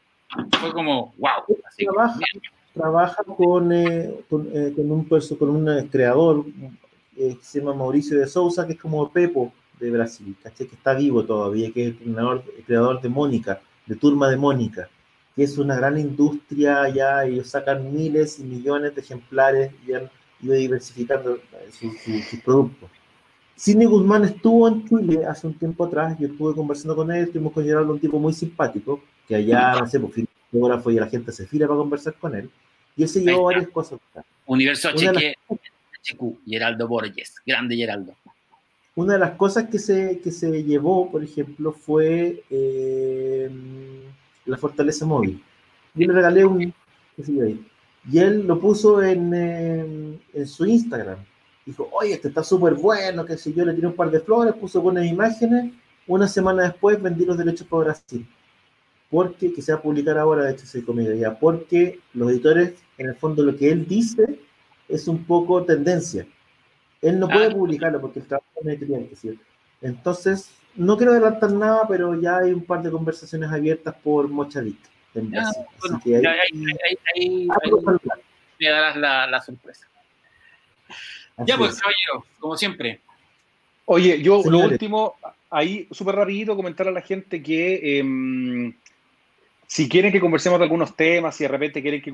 Fue 0.59 0.73
como, 0.73 1.13
wow. 1.19 1.57
Así 1.67 1.85
Trabaja. 2.73 3.23
con, 3.25 3.73
eh, 3.73 4.25
con, 4.31 4.49
eh, 4.55 4.73
con 4.75 4.91
un, 4.91 5.07
perso- 5.09 5.37
con 5.37 5.51
un 5.51 5.69
eh, 5.69 5.89
creador 5.91 6.47
eh, 7.17 7.37
que 7.37 7.45
se 7.45 7.59
llama 7.59 7.75
Mauricio 7.75 8.19
de 8.19 8.27
Souza, 8.27 8.67
que 8.67 8.73
es 8.75 8.81
como 8.81 9.11
Pepo 9.11 9.53
de 9.79 9.91
Brasil, 9.91 10.35
¿cachai? 10.43 10.67
que 10.67 10.77
está 10.77 10.95
vivo 10.95 11.25
todavía, 11.25 11.71
que 11.73 11.89
es 11.89 11.95
el 12.01 12.13
creador, 12.15 12.45
el 12.57 12.65
creador 12.65 13.01
de 13.03 13.09
Mónica, 13.09 13.61
de 13.87 13.97
Turma 13.97 14.31
de 14.31 14.37
Mónica, 14.37 14.89
que 15.37 15.43
es 15.43 15.59
una 15.59 15.75
gran 15.77 15.99
industria 15.99 16.89
ya, 16.89 17.25
ellos 17.25 17.49
sacan 17.49 17.93
miles 17.93 18.39
y 18.39 18.45
millones 18.45 18.95
de 18.95 19.01
ejemplares 19.01 19.73
y 19.87 19.93
han 19.93 20.09
ido 20.41 20.55
diversificando 20.55 21.37
eh, 21.37 21.71
su- 21.73 21.91
su- 21.93 22.23
sus 22.31 22.41
productos. 22.41 22.89
Sidney 23.61 23.87
Guzmán 23.87 24.24
estuvo 24.24 24.66
en 24.69 24.89
Chile 24.89 25.27
hace 25.27 25.47
un 25.47 25.53
tiempo 25.53 25.85
atrás, 25.85 26.16
yo 26.19 26.28
estuve 26.28 26.55
conversando 26.55 26.97
con 26.97 27.12
él, 27.12 27.24
estuvimos 27.24 27.53
con 27.53 27.62
Gerardo, 27.62 27.93
un 27.93 28.01
tipo 28.01 28.19
muy 28.19 28.32
simpático, 28.32 29.03
que 29.28 29.35
allá, 29.35 29.74
no 29.78 29.87
sé, 29.87 30.01
pues 30.01 30.27
fotógrafo 30.51 30.91
y 30.91 30.95
la 30.95 31.07
gente 31.09 31.31
se 31.31 31.47
fila 31.47 31.66
para 31.66 31.77
conversar 31.77 32.15
con 32.15 32.35
él, 32.35 32.49
y 32.97 33.03
él 33.03 33.09
se 33.11 33.20
llevó 33.20 33.45
varias 33.45 33.69
cosas. 33.69 34.01
Universo 34.47 34.89
HQ, 34.89 36.23
Geraldo 36.47 36.89
Borges. 36.89 37.35
Grande 37.45 37.77
Geraldo. 37.77 38.15
Una 38.95 39.12
de 39.12 39.19
las 39.19 39.32
cosas 39.32 39.69
que 39.69 39.78
se, 39.78 40.20
que 40.20 40.31
se 40.31 40.65
llevó, 40.65 41.11
por 41.11 41.23
ejemplo, 41.23 41.73
fue 41.73 42.43
eh, 42.49 43.51
la 44.47 44.57
fortaleza 44.57 45.05
móvil. 45.05 45.45
Yo 45.93 46.07
le 46.07 46.15
regalé 46.15 46.47
un, 46.47 46.73
qué 47.15 47.23
sé 47.23 47.35
yo 47.35 47.45
y 48.11 48.19
él 48.19 48.47
lo 48.47 48.59
puso 48.59 49.03
en, 49.03 49.35
eh, 49.35 50.19
en 50.32 50.47
su 50.47 50.65
Instagram. 50.65 51.19
Dijo, 51.71 51.89
oye, 51.93 52.15
este 52.15 52.27
está 52.27 52.43
súper 52.43 52.75
bueno, 52.75 53.25
qué 53.25 53.37
sé 53.37 53.53
yo, 53.53 53.65
le 53.65 53.73
tiré 53.75 53.87
un 53.87 53.95
par 53.95 54.11
de 54.11 54.19
flores, 54.19 54.55
puso 54.55 54.81
buenas 54.81 55.07
imágenes. 55.07 55.73
Una 56.09 56.27
semana 56.27 56.65
después 56.65 57.01
vendí 57.01 57.25
los 57.25 57.39
derechos 57.39 57.65
para 57.69 57.85
Brasil. 57.85 58.27
Porque, 59.09 59.53
que 59.53 59.63
se 59.63 59.73
va 59.73 59.79
a 59.79 59.83
publicar 59.83 60.19
ahora, 60.19 60.45
de 60.47 60.51
hecho, 60.53 60.67
se 60.67 60.85
comedia 60.85 61.15
ya, 61.15 61.39
porque 61.39 62.01
los 62.13 62.29
editores, 62.33 62.75
en 62.99 63.11
el 63.11 63.15
fondo, 63.15 63.45
lo 63.45 63.57
que 63.57 63.71
él 63.71 63.87
dice 63.87 64.41
es 64.89 65.07
un 65.07 65.25
poco 65.25 65.65
tendencia. 65.65 66.27
Él 67.01 67.21
no 67.21 67.29
puede 67.29 67.47
Ah. 67.47 67.51
publicarlo 67.55 68.01
porque 68.01 68.19
el 68.19 68.27
trabajo 68.27 68.49
que 68.65 69.17
sí. 69.17 69.39
Entonces, 69.81 70.51
no 70.75 70.97
quiero 70.97 71.13
adelantar 71.13 71.53
nada, 71.53 71.87
pero 71.89 72.21
ya 72.21 72.39
hay 72.39 72.53
un 72.53 72.65
par 72.65 72.83
de 72.83 72.91
conversaciones 72.91 73.49
abiertas 73.49 73.95
por 74.03 74.27
Mochadic 74.29 74.77
en 75.15 75.31
Ya, 75.31 75.43
Brasil. 75.43 75.63
bueno, 75.81 75.97
Así 75.99 76.11
que 76.11 76.17
ahí, 76.17 76.23
ya, 76.25 76.31
ahí, 76.33 76.39
ahí, 76.85 76.99
ahí- 77.15 77.49
Ah, 77.49 77.57
hablar. 77.65 78.01
me 78.59 78.69
darás 78.69 78.97
la, 78.97 79.27
la 79.29 79.41
sorpresa. 79.41 79.87
Ya 81.39 81.57
pues, 81.57 81.73
es. 81.73 81.81
caballero, 81.81 82.27
como 82.39 82.57
siempre. 82.57 83.01
Oye, 83.86 84.23
yo 84.23 84.43
lo 84.44 84.59
último, 84.61 85.16
ahí 85.51 85.89
súper 85.90 86.15
rapidito 86.15 86.55
comentar 86.55 86.86
a 86.86 86.93
la 86.93 87.01
gente 87.01 87.43
que 87.43 87.98
em, 87.98 88.73
si 89.66 89.89
quieren 89.89 90.12
que 90.12 90.20
conversemos 90.20 90.59
de 90.59 90.65
algunos 90.65 90.94
temas, 90.94 91.36
si 91.36 91.44
de 91.44 91.48
repente 91.48 91.82
quieren 91.82 92.02
que, 92.02 92.12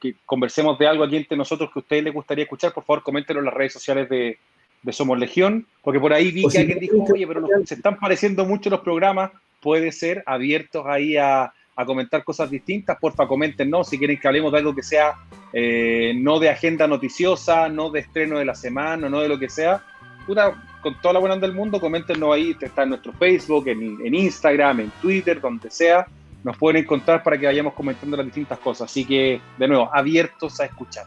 que 0.00 0.16
conversemos 0.26 0.78
de 0.78 0.86
algo 0.86 1.04
aquí 1.04 1.16
entre 1.16 1.36
nosotros 1.36 1.70
que 1.72 1.78
a 1.78 1.82
ustedes 1.82 2.04
les 2.04 2.14
gustaría 2.14 2.44
escuchar, 2.44 2.72
por 2.72 2.84
favor 2.84 3.02
coméntenlo 3.02 3.40
en 3.40 3.46
las 3.46 3.54
redes 3.54 3.72
sociales 3.72 4.08
de, 4.08 4.38
de 4.82 4.92
Somos 4.92 5.18
Legión, 5.18 5.66
porque 5.82 6.00
por 6.00 6.12
ahí 6.12 6.30
vi 6.30 6.46
que 6.48 6.58
alguien 6.58 6.78
dijo, 6.78 7.04
oye, 7.12 7.26
pero 7.26 7.46
se 7.64 7.74
están 7.74 7.98
pareciendo 7.98 8.44
mucho 8.44 8.70
los 8.70 8.80
programas, 8.80 9.32
puede 9.60 9.92
ser 9.92 10.22
abiertos 10.26 10.86
ahí 10.86 11.16
a, 11.16 11.52
comentar 11.84 12.24
cosas 12.24 12.50
distintas, 12.50 12.98
porfa, 12.98 13.26
no 13.66 13.84
si 13.84 13.98
quieren 13.98 14.18
que 14.18 14.26
hablemos 14.26 14.52
de 14.52 14.58
algo 14.58 14.74
que 14.74 14.82
sea 14.82 15.14
eh, 15.52 16.12
no 16.16 16.38
de 16.38 16.50
agenda 16.50 16.86
noticiosa, 16.86 17.68
no 17.68 17.90
de 17.90 18.00
estreno 18.00 18.38
de 18.38 18.44
la 18.44 18.54
semana, 18.54 19.08
no 19.08 19.20
de 19.20 19.28
lo 19.28 19.38
que 19.38 19.48
sea. 19.48 19.82
Una, 20.26 20.78
con 20.82 21.00
toda 21.00 21.14
la 21.14 21.20
buena 21.20 21.36
del 21.36 21.54
mundo, 21.54 21.80
coméntenos 21.80 22.34
ahí, 22.34 22.56
está 22.60 22.82
en 22.82 22.90
nuestro 22.90 23.12
Facebook, 23.12 23.68
en, 23.68 23.98
en 24.04 24.14
Instagram, 24.14 24.80
en 24.80 24.90
Twitter, 25.00 25.40
donde 25.40 25.70
sea. 25.70 26.06
Nos 26.44 26.56
pueden 26.56 26.82
encontrar 26.82 27.22
para 27.22 27.38
que 27.38 27.46
vayamos 27.46 27.74
comentando 27.74 28.16
las 28.16 28.26
distintas 28.26 28.58
cosas. 28.58 28.90
Así 28.90 29.04
que, 29.04 29.40
de 29.56 29.68
nuevo, 29.68 29.90
abiertos 29.92 30.60
a 30.60 30.66
escuchar. 30.66 31.06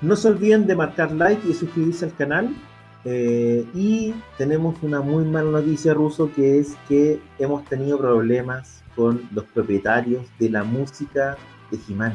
No 0.00 0.16
se 0.16 0.28
olviden 0.28 0.66
de 0.66 0.74
marcar 0.74 1.12
like 1.12 1.48
y 1.48 1.54
suscribirse 1.54 2.04
al 2.04 2.14
canal. 2.14 2.50
Eh, 3.04 3.64
y 3.74 4.14
tenemos 4.38 4.76
una 4.82 5.00
muy 5.00 5.24
mala 5.24 5.50
noticia, 5.50 5.92
Ruso, 5.92 6.30
que 6.32 6.58
es 6.60 6.76
que 6.88 7.20
hemos 7.38 7.64
tenido 7.64 7.98
problemas 7.98 8.82
con 8.94 9.28
los 9.32 9.44
propietarios 9.46 10.24
de 10.38 10.50
la 10.50 10.62
música 10.62 11.36
de 11.70 11.78
Jimán. 11.78 12.14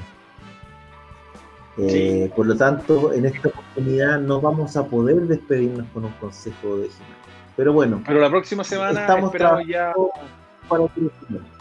Eh, 1.77 2.31
por 2.35 2.47
lo 2.47 2.55
tanto, 2.55 3.13
en 3.13 3.25
esta 3.25 3.49
oportunidad 3.49 4.19
no 4.19 4.41
vamos 4.41 4.77
a 4.77 4.85
poder 4.85 5.21
despedirnos 5.27 5.85
con 5.93 6.05
un 6.05 6.13
consejo 6.13 6.77
de 6.77 6.89
Jimán. 6.89 7.17
Pero 7.55 7.73
bueno. 7.73 8.01
Pero 8.05 8.19
la 8.21 8.29
próxima 8.29 8.63
semana 8.63 9.01
estamos 9.01 9.25
esperamos 9.25 9.67
ya. 9.67 9.93
Para 10.69 10.83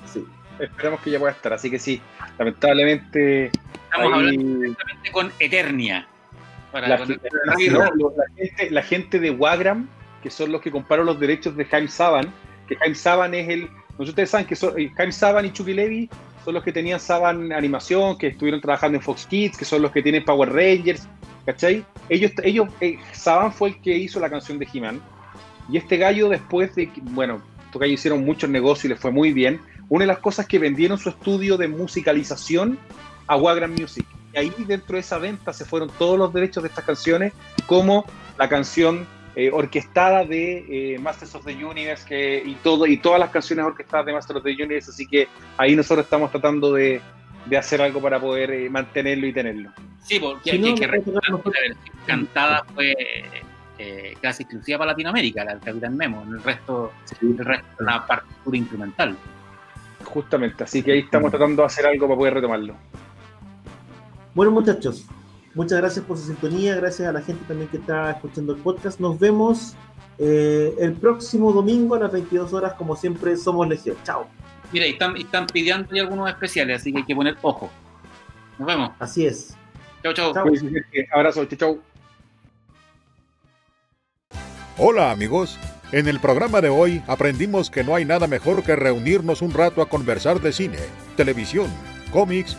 sí. 0.05 0.25
Esperamos 0.59 1.01
que 1.01 1.11
ya 1.11 1.19
pueda 1.19 1.33
estar. 1.33 1.53
Así 1.53 1.71
que 1.71 1.79
sí, 1.79 2.01
lamentablemente. 2.39 3.47
Estamos 3.47 4.13
hablando 4.13 4.77
con 5.13 5.33
Eternia 5.39 6.07
la, 6.73 6.99
gente, 8.83 9.21
de 9.21 9.31
Wagram, 9.31 9.89
que 10.23 10.31
son 10.31 10.53
los 10.53 10.61
que 10.61 10.71
compraron 10.71 11.07
los 11.07 11.19
derechos 11.19 11.57
de 11.57 11.65
Jaime 11.65 11.89
Saban, 11.89 12.33
que 12.69 12.77
Jaime 12.77 12.95
Saban 12.95 13.35
es 13.35 13.49
el. 13.49 13.71
Ustedes 13.99 14.31
saben 14.31 14.47
que 14.47 14.55
eh, 14.55 14.91
Jaime 14.95 15.13
Saban 15.13 15.47
y 15.47 15.53
Chucky 15.53 15.73
Levy 15.73 16.11
son 16.45 16.55
los 16.55 16.63
que 16.63 16.73
tenían 16.73 17.01
Saban 17.01 17.53
Animación, 17.53 18.19
que 18.19 18.29
estuvieron 18.29 18.61
trabajando 18.61 18.99
en 18.99 19.03
Fox 19.03 19.27
Kids, 19.27 19.57
que 19.57 19.65
son 19.65 19.83
los 19.83 19.91
que 19.91 20.03
tienen 20.03 20.25
Power 20.25 20.53
Rangers, 20.53 21.09
¿cachai? 21.47 21.85
Ellos, 22.09 22.33
ellos 22.43 22.69
eh, 22.81 22.99
Saban 23.13 23.53
fue 23.53 23.71
el 23.71 23.81
que 23.81 23.97
hizo 23.97 24.21
la 24.21 24.29
canción 24.29 24.59
de 24.59 24.69
He-Man. 24.73 25.01
Y 25.71 25.79
este 25.79 25.97
gallo, 25.97 26.29
después 26.29 26.75
de 26.75 26.91
que, 26.93 27.01
bueno, 27.01 27.43
gallos 27.79 27.95
hicieron 27.95 28.25
muchos 28.25 28.49
negocios 28.51 28.85
y 28.87 28.89
les 28.89 29.01
fue 29.01 29.11
muy 29.11 29.33
bien, 29.33 29.61
una 29.89 30.05
de 30.05 30.09
las 30.09 30.19
cosas 30.19 30.47
que 30.47 30.59
vendieron 30.59 30.99
su 30.99 31.09
estudio 31.09 31.57
de 31.57 31.69
musicalización 31.69 32.79
a 33.27 33.37
Wagram 33.37 33.73
Music 33.73 34.07
ahí 34.37 34.53
dentro 34.67 34.95
de 34.95 35.01
esa 35.01 35.19
venta 35.19 35.53
se 35.53 35.65
fueron 35.65 35.91
todos 35.99 36.19
los 36.19 36.33
derechos 36.33 36.63
de 36.63 36.69
estas 36.69 36.85
canciones, 36.85 37.33
como 37.67 38.05
la 38.39 38.49
canción 38.49 39.07
eh, 39.35 39.51
orquestada 39.53 40.25
de 40.25 40.95
eh, 40.95 40.99
Masters 40.99 41.35
of 41.35 41.45
the 41.45 41.53
Universe 41.65 42.07
que, 42.07 42.43
y, 42.45 42.55
todo, 42.55 42.87
y 42.87 42.97
todas 42.97 43.21
las 43.21 43.31
canciones 43.31 43.65
orquestadas 43.65 44.07
de 44.07 44.13
Masters 44.13 44.39
of 44.39 44.45
the 44.45 44.53
Universe, 44.53 44.91
así 44.91 45.07
que 45.07 45.29
ahí 45.57 45.77
nosotros 45.77 46.05
estamos 46.07 46.31
tratando 46.31 46.73
de, 46.73 47.01
hacer 47.57 47.81
algo 47.81 48.01
para 48.01 48.19
poder 48.19 48.51
eh, 48.51 48.69
mantenerlo 48.69 49.27
y 49.27 49.33
tenerlo. 49.33 49.71
Sí, 50.03 50.19
porque 50.19 50.53
hay 50.53 50.75
que 50.75 50.87
recordar 50.87 51.23
que 51.23 51.51
la 51.51 51.61
versión 51.61 51.99
cantada 52.07 52.65
fue 52.75 52.95
casi 54.21 54.45
exclusiva 54.45 54.79
para 54.79 54.93
Latinoamérica, 54.93 55.45
la 55.45 55.53
del 55.53 55.61
Capitán 55.61 55.97
Memo, 55.97 56.23
en 56.27 56.33
el 56.33 56.43
resto, 56.43 56.93
el 57.21 57.39
resto 57.39 57.85
la 57.85 58.07
partitura 58.07 58.57
instrumental. 58.57 59.17
Justamente, 60.03 60.65
así 60.65 60.83
que 60.83 60.93
ahí 60.93 60.99
estamos 61.01 61.31
tratando 61.31 61.63
de 61.63 61.67
hacer 61.67 61.87
algo 61.87 62.07
para 62.07 62.17
poder 62.17 62.35
retomarlo. 62.35 62.75
Bueno, 64.37 64.53
muchachos, 64.53 65.07
muchas 65.55 65.79
gracias 65.79 66.05
por 66.05 66.19
su 66.19 66.27
sintonía, 66.27 66.77
gracias 66.77 67.09
a 67.09 67.13
la 67.13 67.23
gente 67.23 67.43
también 67.49 67.71
que 67.71 67.79
está 67.79 68.11
escuchando 68.11 68.53
el 68.53 68.61
podcast. 68.61 69.01
Nos 69.01 69.19
vemos 69.19 69.75
eh, 70.19 70.75
el 70.79 70.93
próximo 70.93 71.55
domingo 71.55 71.95
a 71.95 72.01
las 72.01 72.13
22 72.13 72.53
horas, 72.53 72.75
como 72.75 72.95
siempre, 72.97 73.35
somos 73.39 73.67
Legión. 73.67 73.97
Chao. 74.05 74.29
Mira, 74.75 74.85
están, 74.85 75.17
están 75.17 75.47
pidiendo 75.47 75.89
algunos 75.99 76.29
especiales, 76.29 76.83
así 76.83 76.93
que 76.93 76.99
hay 76.99 77.05
que 77.07 77.15
poner 77.15 77.39
ojo. 77.41 77.71
Nos 78.59 78.69
vemos. 78.69 78.91
Así 78.99 79.25
es. 79.25 79.57
Chao, 80.03 80.13
chao. 80.13 80.35
Abrazo, 81.15 81.47
chao. 81.47 81.79
Hola 84.77 85.13
amigos, 85.13 85.59
en 85.93 86.09
el 86.09 86.21
programa 86.21 86.61
de 86.61 86.69
hoy 86.69 87.03
aprendimos 87.07 87.71
que 87.71 87.85
no 87.85 87.95
hay 87.95 88.05
nada 88.05 88.27
mejor 88.27 88.63
que 88.63 88.77
reunirnos 88.77 89.41
un 89.41 89.55
rato 89.55 89.81
a 89.81 89.89
conversar 89.89 90.43
de 90.43 90.53
cine, 90.53 90.77
televisión, 91.17 91.71
cómics 92.13 92.59